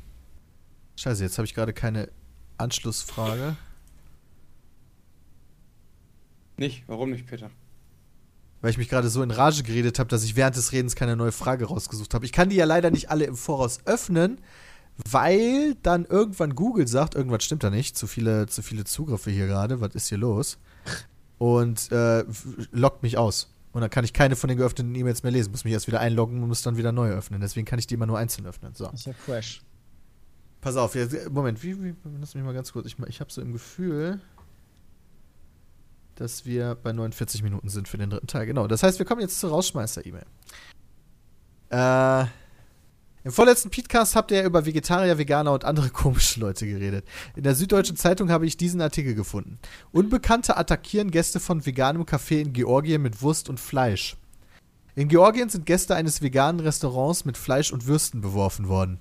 scheiße, 0.95 1.23
jetzt 1.23 1.37
habe 1.37 1.45
ich 1.45 1.53
gerade 1.53 1.73
keine 1.73 2.09
Anschlussfrage. 2.57 3.55
Nicht? 6.57 6.83
Warum 6.87 7.11
nicht, 7.11 7.27
Peter? 7.27 7.49
Weil 8.61 8.71
ich 8.71 8.77
mich 8.77 8.89
gerade 8.89 9.09
so 9.09 9.21
in 9.21 9.31
Rage 9.31 9.63
geredet 9.63 9.99
habe, 9.99 10.09
dass 10.09 10.23
ich 10.23 10.35
während 10.35 10.55
des 10.55 10.71
Redens 10.71 10.95
keine 10.95 11.15
neue 11.15 11.31
Frage 11.31 11.65
rausgesucht 11.65 12.13
habe. 12.13 12.25
Ich 12.25 12.31
kann 12.31 12.49
die 12.49 12.55
ja 12.55 12.65
leider 12.65 12.91
nicht 12.91 13.09
alle 13.09 13.25
im 13.25 13.35
Voraus 13.35 13.79
öffnen, 13.85 14.39
weil 15.09 15.75
dann 15.83 16.05
irgendwann 16.05 16.55
Google 16.55 16.87
sagt, 16.87 17.15
irgendwas 17.15 17.43
stimmt 17.43 17.63
da 17.63 17.69
nicht, 17.69 17.97
zu 17.97 18.07
viele, 18.07 18.47
zu 18.47 18.61
viele 18.61 18.85
Zugriffe 18.85 19.29
hier 19.29 19.47
gerade, 19.47 19.81
was 19.81 19.93
ist 19.93 20.09
hier 20.09 20.17
los? 20.17 20.57
Und 21.37 21.91
äh, 21.91 22.23
lockt 22.71 23.03
mich 23.03 23.17
aus. 23.17 23.53
Und 23.73 23.81
dann 23.81 23.89
kann 23.89 24.05
ich 24.05 24.13
keine 24.13 24.37
von 24.37 24.47
den 24.47 24.57
geöffneten 24.57 24.95
E-Mails 24.95 25.23
mehr 25.23 25.33
lesen, 25.33 25.51
muss 25.51 25.65
mich 25.65 25.73
erst 25.73 25.87
wieder 25.87 25.99
einloggen 25.99 26.41
und 26.41 26.47
muss 26.47 26.61
dann 26.61 26.77
wieder 26.77 26.93
neu 26.93 27.09
öffnen. 27.09 27.41
Deswegen 27.41 27.65
kann 27.65 27.77
ich 27.77 27.87
die 27.87 27.95
immer 27.95 28.05
nur 28.05 28.17
einzeln 28.17 28.47
öffnen. 28.47 28.73
So. 28.73 28.85
Das 28.85 29.01
ist 29.01 29.07
ja 29.07 29.13
fresh. 29.13 29.61
Pass 30.65 30.77
auf, 30.77 30.95
jetzt, 30.95 31.29
Moment, 31.29 31.61
wie, 31.61 31.79
wie, 31.79 31.93
lass 32.19 32.33
mich 32.33 32.43
mal 32.43 32.51
ganz 32.51 32.73
kurz. 32.73 32.87
Ich, 32.87 32.97
ich 33.07 33.19
habe 33.19 33.31
so 33.31 33.39
im 33.39 33.53
Gefühl, 33.53 34.19
dass 36.15 36.47
wir 36.47 36.73
bei 36.73 36.91
49 36.91 37.43
Minuten 37.43 37.69
sind 37.69 37.87
für 37.87 37.99
den 37.99 38.09
dritten 38.09 38.25
Teil. 38.25 38.47
Genau, 38.47 38.65
das 38.65 38.81
heißt, 38.81 38.97
wir 38.97 39.05
kommen 39.05 39.21
jetzt 39.21 39.39
zur 39.39 39.51
Rausschmeißer-E-Mail. 39.51 40.25
Äh, 41.69 42.25
Im 43.25 43.31
vorletzten 43.31 43.69
Podcast 43.69 44.15
habt 44.15 44.31
ihr 44.31 44.39
ja 44.39 44.43
über 44.43 44.65
Vegetarier, 44.65 45.19
Veganer 45.19 45.53
und 45.53 45.65
andere 45.65 45.89
komische 45.91 46.39
Leute 46.39 46.65
geredet. 46.65 47.05
In 47.35 47.43
der 47.43 47.53
Süddeutschen 47.53 47.95
Zeitung 47.95 48.31
habe 48.31 48.47
ich 48.47 48.57
diesen 48.57 48.81
Artikel 48.81 49.13
gefunden. 49.13 49.59
Unbekannte 49.91 50.57
attackieren 50.57 51.11
Gäste 51.11 51.39
von 51.39 51.63
veganem 51.63 52.05
Café 52.05 52.41
in 52.41 52.53
Georgien 52.53 53.03
mit 53.03 53.21
Wurst 53.21 53.49
und 53.49 53.59
Fleisch. 53.59 54.17
In 54.95 55.09
Georgien 55.09 55.49
sind 55.49 55.67
Gäste 55.67 55.93
eines 55.93 56.23
veganen 56.23 56.59
Restaurants 56.59 57.23
mit 57.23 57.37
Fleisch 57.37 57.71
und 57.71 57.85
Würsten 57.85 58.21
beworfen 58.21 58.67
worden. 58.67 58.99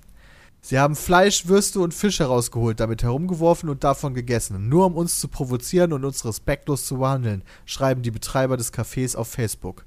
Sie 0.67 0.79
haben 0.79 0.95
Fleisch, 0.95 1.47
Würste 1.47 1.79
und 1.79 1.93
Fisch 1.93 2.19
herausgeholt, 2.19 2.79
damit 2.79 3.03
herumgeworfen 3.03 3.69
und 3.69 3.83
davon 3.83 4.15
gegessen, 4.15 4.67
nur 4.67 4.87
um 4.87 4.95
uns 4.95 5.19
zu 5.19 5.27
provozieren 5.27 5.93
und 5.93 6.03
uns 6.03 6.25
respektlos 6.25 6.87
zu 6.87 6.97
behandeln, 6.97 7.43
schreiben 7.65 8.01
die 8.01 8.09
Betreiber 8.09 8.57
des 8.57 8.73
Cafés 8.73 9.15
auf 9.15 9.27
Facebook. 9.27 9.85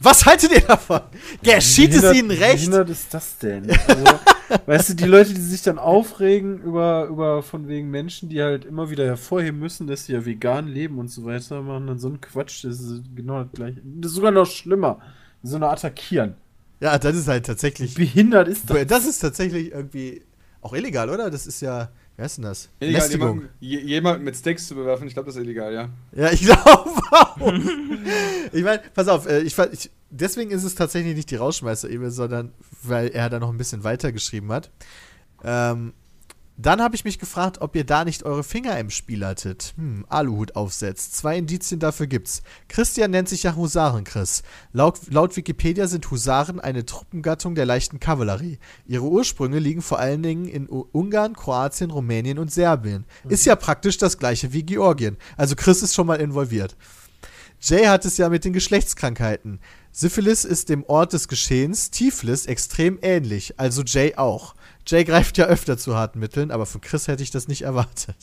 Was 0.00 0.26
haltet 0.26 0.50
ihr 0.50 0.62
davon? 0.62 1.02
Geschieht 1.44 1.94
es 1.94 2.12
ihnen 2.12 2.32
recht? 2.32 2.72
Wie 2.72 2.90
ist 2.90 3.14
das 3.14 3.38
denn? 3.38 3.70
Also, 3.70 4.04
weißt 4.66 4.88
du, 4.88 4.94
die 4.94 5.04
Leute, 5.04 5.32
die 5.32 5.40
sich 5.40 5.62
dann 5.62 5.78
aufregen 5.78 6.60
über, 6.60 7.04
über 7.04 7.44
von 7.44 7.68
wegen 7.68 7.88
Menschen, 7.88 8.28
die 8.28 8.42
halt 8.42 8.64
immer 8.64 8.90
wieder 8.90 9.04
hervorheben 9.04 9.60
müssen, 9.60 9.86
dass 9.86 10.06
sie 10.06 10.14
ja 10.14 10.26
vegan 10.26 10.66
leben 10.66 10.98
und 10.98 11.06
so 11.06 11.24
weiter, 11.24 11.62
machen 11.62 11.86
dann 11.86 12.00
so 12.00 12.08
einen 12.08 12.20
Quatsch, 12.20 12.64
das 12.64 12.80
ist 12.80 13.04
genau 13.14 13.44
das 13.44 13.52
gleiche. 13.52 13.80
Das 13.84 14.10
ist 14.10 14.16
sogar 14.16 14.32
noch 14.32 14.46
schlimmer. 14.46 14.98
So 15.44 15.54
eine 15.54 15.68
attackieren. 15.68 16.34
Ja, 16.80 16.98
das 16.98 17.16
ist 17.16 17.28
halt 17.28 17.46
tatsächlich. 17.46 17.96
Wie 17.96 18.04
behindert 18.04 18.48
ist 18.48 18.68
das? 18.70 18.86
Das 18.86 19.06
ist 19.06 19.18
tatsächlich 19.18 19.72
irgendwie 19.72 20.22
auch 20.62 20.72
illegal, 20.72 21.10
oder? 21.10 21.30
Das 21.30 21.46
ist 21.46 21.60
ja. 21.60 21.90
Wie 22.16 22.22
heißt 22.22 22.36
denn 22.38 22.44
das? 22.44 22.68
Illegal, 22.80 23.00
Lästigung. 23.02 23.28
jemanden, 23.28 23.48
je- 23.60 23.80
jemanden 23.80 24.24
mit 24.24 24.36
Steaks 24.36 24.66
zu 24.68 24.74
bewerfen, 24.74 25.06
ich 25.06 25.14
glaube, 25.14 25.26
das 25.26 25.36
ist 25.36 25.42
illegal, 25.42 25.72
ja. 25.72 25.88
Ja, 26.12 26.30
ich 26.30 26.42
glaube 26.42 26.90
auch. 27.12 27.36
ich 28.52 28.62
meine, 28.62 28.82
pass 28.94 29.08
auf, 29.08 29.26
äh, 29.26 29.40
ich, 29.40 29.56
ich, 29.72 29.90
deswegen 30.10 30.50
ist 30.50 30.64
es 30.64 30.74
tatsächlich 30.74 31.14
nicht 31.16 31.30
die 31.30 31.36
Rausschmeißer-E-Mail, 31.36 32.10
sondern 32.10 32.52
weil 32.82 33.08
er 33.08 33.30
da 33.30 33.38
noch 33.38 33.50
ein 33.50 33.56
bisschen 33.58 33.84
weiter 33.84 34.12
geschrieben 34.12 34.52
hat. 34.52 34.70
Ähm, 35.42 35.94
dann 36.62 36.82
habe 36.82 36.94
ich 36.94 37.04
mich 37.04 37.18
gefragt, 37.18 37.60
ob 37.60 37.74
ihr 37.74 37.84
da 37.84 38.04
nicht 38.04 38.24
eure 38.24 38.44
Finger 38.44 38.78
im 38.78 38.90
Spiel 38.90 39.24
hattet. 39.24 39.72
Hm, 39.76 40.04
Aluhut 40.08 40.56
aufsetzt. 40.56 41.16
Zwei 41.16 41.38
Indizien 41.38 41.80
dafür 41.80 42.06
gibt's. 42.06 42.42
Christian 42.68 43.10
nennt 43.10 43.28
sich 43.28 43.44
ja 43.44 43.56
Husaren-Chris. 43.56 44.42
Laut, 44.72 44.98
laut 45.10 45.36
Wikipedia 45.36 45.86
sind 45.86 46.10
Husaren 46.10 46.60
eine 46.60 46.84
Truppengattung 46.84 47.54
der 47.54 47.66
leichten 47.66 48.00
Kavallerie. 48.00 48.58
Ihre 48.86 49.04
Ursprünge 49.04 49.58
liegen 49.58 49.82
vor 49.82 49.98
allen 49.98 50.22
Dingen 50.22 50.46
in 50.46 50.70
U 50.70 50.86
Ungarn, 50.92 51.34
Kroatien, 51.34 51.90
Rumänien 51.90 52.38
und 52.38 52.52
Serbien. 52.52 53.06
Ist 53.28 53.46
ja 53.46 53.56
praktisch 53.56 53.98
das 53.98 54.18
gleiche 54.18 54.52
wie 54.52 54.62
Georgien. 54.62 55.16
Also 55.36 55.56
Chris 55.56 55.82
ist 55.82 55.94
schon 55.94 56.06
mal 56.06 56.20
involviert. 56.20 56.76
Jay 57.62 57.84
hat 57.86 58.06
es 58.06 58.16
ja 58.16 58.30
mit 58.30 58.44
den 58.44 58.54
Geschlechtskrankheiten. 58.54 59.60
Syphilis 59.92 60.46
ist 60.46 60.70
dem 60.70 60.82
Ort 60.84 61.12
des 61.12 61.28
Geschehens, 61.28 61.90
Tiflis 61.90 62.46
extrem 62.46 62.98
ähnlich, 63.02 63.58
also 63.58 63.82
Jay 63.82 64.14
auch. 64.16 64.54
Jay 64.86 65.04
greift 65.04 65.38
ja 65.38 65.46
öfter 65.46 65.78
zu 65.78 65.96
harten 65.96 66.18
Mitteln, 66.18 66.50
aber 66.50 66.66
von 66.66 66.80
Chris 66.80 67.08
hätte 67.08 67.22
ich 67.22 67.30
das 67.30 67.48
nicht 67.48 67.62
erwartet. 67.62 68.16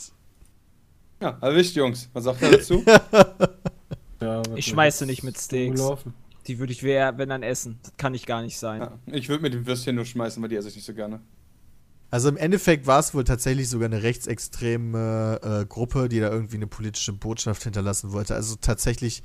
Ja, 1.22 1.38
erwischt, 1.42 1.76
Jungs. 1.76 2.10
Was 2.14 2.26
sagt 2.26 2.42
er 2.42 2.52
dazu? 2.52 2.84
Ja, 4.20 4.42
Ich 4.56 4.66
schmeiße 4.66 5.06
nicht 5.06 5.22
mit 5.24 5.38
Steaks. 5.40 5.80
Die 6.48 6.58
würde 6.58 6.74
ich, 6.74 6.82
wer, 6.82 7.18
wenn 7.20 7.30
dann 7.30 7.44
essen. 7.44 7.78
Das 7.84 7.94
kann 7.98 8.16
ich 8.16 8.26
gar 8.26 8.42
nicht 8.42 8.58
sein. 8.58 8.82
ja, 8.82 8.98
ich 9.06 9.30
würde 9.30 9.44
mit 9.44 9.54
dem 9.54 9.68
Würstchen 9.68 9.96
nur 9.96 10.06
schmeißen, 10.06 10.42
weil 10.42 10.50
die 10.50 10.56
esse 10.56 10.70
ich 10.70 10.76
nicht 10.76 10.86
so 10.86 10.94
gerne. 10.96 11.20
Also 12.10 12.30
im 12.30 12.38
Endeffekt 12.38 12.88
war 12.88 13.00
es 13.00 13.14
wohl 13.14 13.26
tatsächlich 13.26 13.70
sogar 13.70 13.88
eine 13.88 14.02
rechtsextreme 14.02 15.40
äh, 15.44 15.66
Gruppe, 15.66 16.10
die 16.10 16.20
da 16.20 16.32
irgendwie 16.32 16.56
eine 16.56 16.68
politische 16.68 17.14
Botschaft 17.14 17.64
hinterlassen 17.64 18.12
wollte. 18.12 18.34
Also 18.34 18.56
tatsächlich, 18.60 19.24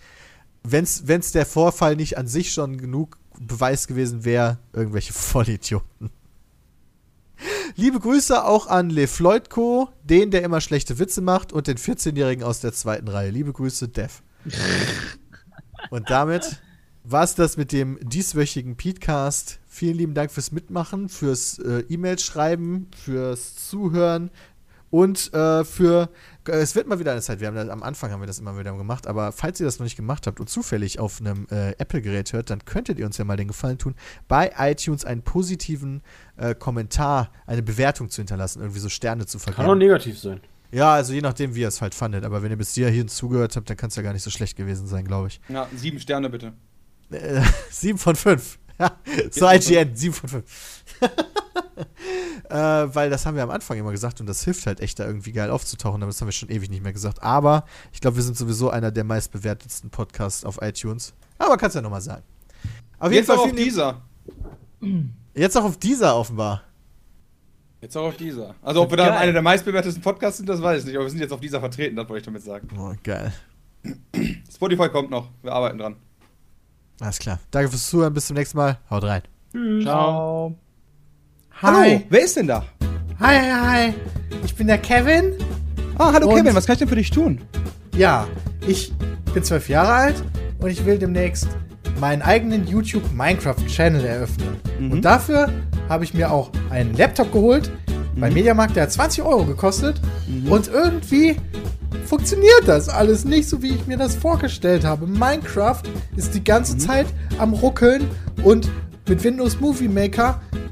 wenn 0.63 0.85
es 0.85 1.33
der 1.33 1.47
Vorfall 1.47 1.97
nicht 1.97 2.19
an 2.19 2.27
sich 2.27 2.53
schon 2.53 2.77
genug 2.77 3.19
Beweis 3.41 3.87
gewesen 3.87 4.25
wäre, 4.25 4.59
irgendwelche 4.73 5.13
Vollidioten. 5.15 6.11
Liebe 7.77 8.01
Grüße 8.01 8.45
auch 8.45 8.67
an 8.67 8.91
Le 8.91 9.07
Floydco, 9.07 9.89
den, 10.05 10.31
der 10.31 10.43
immer 10.43 10.61
schlechte 10.61 10.99
Witze 10.99 11.21
macht, 11.21 11.53
und 11.53 11.67
den 11.67 11.79
14-Jährigen 11.79 12.45
aus 12.45 12.61
der 12.61 12.73
zweiten 12.73 13.09
Reihe. 13.09 13.31
Liebe 13.31 13.53
Grüße, 13.53 13.89
Dev. 13.89 14.23
und 15.91 16.11
damit 16.11 16.61
war 17.05 17.25
es 17.25 17.35
das 17.35 17.57
mit 17.57 17.73
dem 17.73 17.99
dieswöchigen 18.01 18.77
Podcast. 18.77 19.59
Vielen 19.67 19.97
lieben 19.97 20.15
Dank 20.15 20.31
fürs 20.31 20.53
Mitmachen, 20.53 21.09
fürs 21.09 21.59
äh, 21.59 21.85
E-Mail 21.89 22.19
schreiben, 22.19 22.89
fürs 23.05 23.69
Zuhören 23.69 24.31
und 24.91 25.33
äh, 25.33 25.65
für 25.65 26.11
es 26.45 26.75
wird 26.75 26.87
mal 26.87 26.99
wieder 26.99 27.13
eine 27.13 27.21
Zeit. 27.21 27.41
Wir 27.41 27.49
haben 27.49 27.55
das, 27.55 27.69
am 27.69 27.83
Anfang 27.83 28.11
haben 28.11 28.21
wir 28.21 28.27
das 28.27 28.39
immer 28.39 28.59
wieder 28.59 28.77
gemacht, 28.77 29.07
aber 29.07 29.33
falls 29.33 29.61
ihr 29.61 29.67
das 29.67 29.79
noch 29.79 29.85
nicht 29.85 29.97
gemacht 29.97 30.27
habt 30.27 30.41
und 30.41 30.49
zufällig 30.49 30.99
auf 30.99 31.21
einem 31.21 31.47
äh, 31.51 31.73
Apple-Gerät 31.79 32.33
hört, 32.33 32.51
dann 32.51 32.65
könntet 32.65 32.99
ihr 32.99 33.07
uns 33.07 33.19
ja 33.19 33.25
mal 33.25 33.37
den 33.37 33.49
Gefallen 33.49 33.79
tun, 33.79 33.95
bei 34.29 34.53
iTunes 34.59 35.05
einen 35.05 35.23
positiven 35.23 36.03
äh, 36.37 36.55
Kommentar, 36.55 37.31
eine 37.47 37.63
Bewertung 37.63 38.09
zu 38.09 38.21
hinterlassen, 38.21 38.61
irgendwie 38.61 38.81
so 38.81 38.89
Sterne 38.89 39.27
zu 39.27 39.39
Kann 39.39 39.53
auch 39.53 39.55
vergeben. 39.57 39.79
negativ 39.79 40.19
sein. 40.19 40.41
Ja, 40.73 40.95
also 40.95 41.13
je 41.13 41.21
nachdem, 41.21 41.55
wie 41.55 41.61
ihr 41.61 41.69
es 41.69 41.83
halt 41.83 41.95
fandet. 41.95 42.25
Aber 42.25 42.43
wenn 42.43 42.51
ihr 42.51 42.57
bis 42.57 42.73
hierhin 42.75 43.07
zugehört 43.07 43.57
habt, 43.57 43.69
dann 43.69 43.77
kann 43.77 43.89
es 43.91 43.97
ja 43.97 44.03
gar 44.03 44.15
nicht 44.15 44.23
so 44.23 44.31
schlecht 44.31 44.57
gewesen 44.57 44.87
sein, 44.87 45.05
glaube 45.05 45.29
ich. 45.29 45.41
Ja, 45.49 45.69
sieben 45.77 46.01
Sterne 46.01 46.31
bitte. 46.31 46.55
Äh, 47.11 47.43
7 47.71 47.99
von 47.99 48.17
5. 48.17 48.59
Ja, 48.79 48.97
so 49.31 49.49
IGN, 49.49 49.95
7 49.95 50.15
von 50.15 50.29
5. 50.31 50.82
äh, 52.49 52.55
weil 52.55 53.11
das 53.11 53.27
haben 53.27 53.37
wir 53.37 53.43
am 53.43 53.51
Anfang 53.51 53.79
immer 53.79 53.93
gesagt 53.93 54.21
und 54.21 54.27
das 54.27 54.45
hilft 54.45 54.67
halt 54.67 54.81
echt 54.81 54.99
da 54.99 55.07
irgendwie 55.07 55.33
geil 55.33 55.51
aufzutauchen, 55.51 56.03
aber 56.03 56.11
das 56.11 56.21
haben 56.21 56.29
wir 56.29 56.33
schon 56.33 56.51
ewig 56.51 56.71
nicht 56.71 56.83
mehr 56.83 56.93
gesagt. 56.93 57.23
Aber 57.23 57.65
ich 57.93 58.01
glaube, 58.01 58.17
wir 58.17 58.23
sind 58.23 58.37
sowieso 58.37 58.71
einer 58.71 58.91
der 58.91 59.05
meistbewertetsten 59.05 59.91
Podcasts 59.91 60.45
auf 60.45 60.61
iTunes. 60.63 61.15
Aber 61.39 61.57
kannst 61.57 61.77
ja 61.77 61.83
nochmal 61.83 62.01
sagen. 62.01 62.23
Auf 62.99 63.13
Jetzt 63.13 63.31
auch 63.31 63.39
auf 63.39 63.53
dieser. 63.53 64.03
Jetzt 65.35 65.57
auch 65.57 65.65
auf 65.65 65.77
dieser 65.79 66.17
offenbar. 66.17 66.63
Jetzt 67.81 67.97
auch 67.97 68.07
auf 68.07 68.17
dieser. 68.17 68.55
Also, 68.63 68.83
ob 68.83 68.91
wir 68.91 68.97
da 68.97 69.17
einer 69.17 69.33
der 69.33 69.43
meistbewertesten 69.43 70.03
Podcasts 70.03 70.37
sind, 70.37 70.49
das 70.49 70.63
weiß 70.63 70.81
ich 70.81 70.87
nicht. 70.87 70.95
Aber 70.95 71.05
wir 71.05 71.11
sind 71.11 71.19
jetzt 71.19 71.33
auf 71.33 71.41
dieser 71.41 71.59
vertreten, 71.59 71.97
das 71.97 72.09
wollte 72.09 72.21
ich 72.21 72.27
damit 72.27 72.43
sagen. 72.43 72.69
Oh, 72.79 72.95
geil. 73.03 73.33
Spotify 74.55 74.89
kommt 74.89 75.11
noch. 75.11 75.31
Wir 75.43 75.53
arbeiten 75.53 75.79
dran. 75.79 75.97
Alles 77.01 77.19
klar. 77.19 77.41
Danke 77.51 77.71
fürs 77.71 77.89
Zuhören. 77.89 78.15
Bis 78.15 78.27
zum 78.27 78.37
nächsten 78.37 78.57
Mal. 78.57 78.79
Haut 78.89 79.03
rein. 79.03 79.23
Ciao. 79.83 80.55
Hallo, 81.63 82.03
wer 82.11 82.25
ist 82.25 82.37
denn 82.37 82.49
da? 82.49 82.65
Hi, 83.21 83.39
hi, 83.39 83.51
hi. 83.51 83.95
Ich 84.45 84.53
bin 84.57 84.67
der 84.67 84.79
Kevin. 84.79 85.35
Ah, 85.97 86.13
hallo 86.13 86.35
Kevin, 86.35 86.57
was 86.57 86.67
kann 86.67 86.73
ich 86.73 86.81
denn 86.81 86.89
für 86.89 86.97
dich 86.97 87.13
tun? 87.13 87.41
Ja, 87.97 88.27
ich 88.67 88.93
bin 89.33 89.45
zwölf 89.45 89.69
Jahre 89.69 89.93
alt 89.93 90.25
und 90.59 90.71
ich 90.71 90.85
will 90.85 90.99
demnächst 90.99 91.47
meinen 92.01 92.21
eigenen 92.21 92.67
YouTube 92.67 93.05
Minecraft 93.13 93.65
Channel 93.69 94.05
eröffnen. 94.05 94.57
Und 94.91 95.05
dafür 95.05 95.53
habe 95.89 96.03
ich 96.03 96.15
mir 96.15 96.33
auch 96.33 96.51
einen 96.71 96.97
Laptop 96.97 97.31
geholt 97.31 97.71
beim 98.17 98.35
Mediamarkt, 98.35 98.75
der 98.75 98.83
hat 98.83 98.93
20 98.93 99.23
Euro 99.23 99.45
gekostet. 99.45 100.01
Und 100.51 100.67
irgendwie 100.67 101.37
funktioniert 102.07 102.67
das 102.67 102.89
alles 102.89 103.25
nicht 103.25 103.49
so, 103.49 103.63
wie 103.63 103.75
ich 103.75 103.87
mir 103.87 103.99
das 103.99 104.17
vorgestellt 104.17 104.85
habe. 104.85 105.07
Minecraft 105.07 105.83
ist 106.17 106.35
die 106.35 106.43
ganze 106.43 106.77
Zeit 106.77 107.07
am 107.39 107.53
Ruckeln 107.53 108.09
und 108.43 108.69
mit 109.09 109.23
Windows 109.23 109.61
Movie 109.61 109.87
Maker 109.87 110.41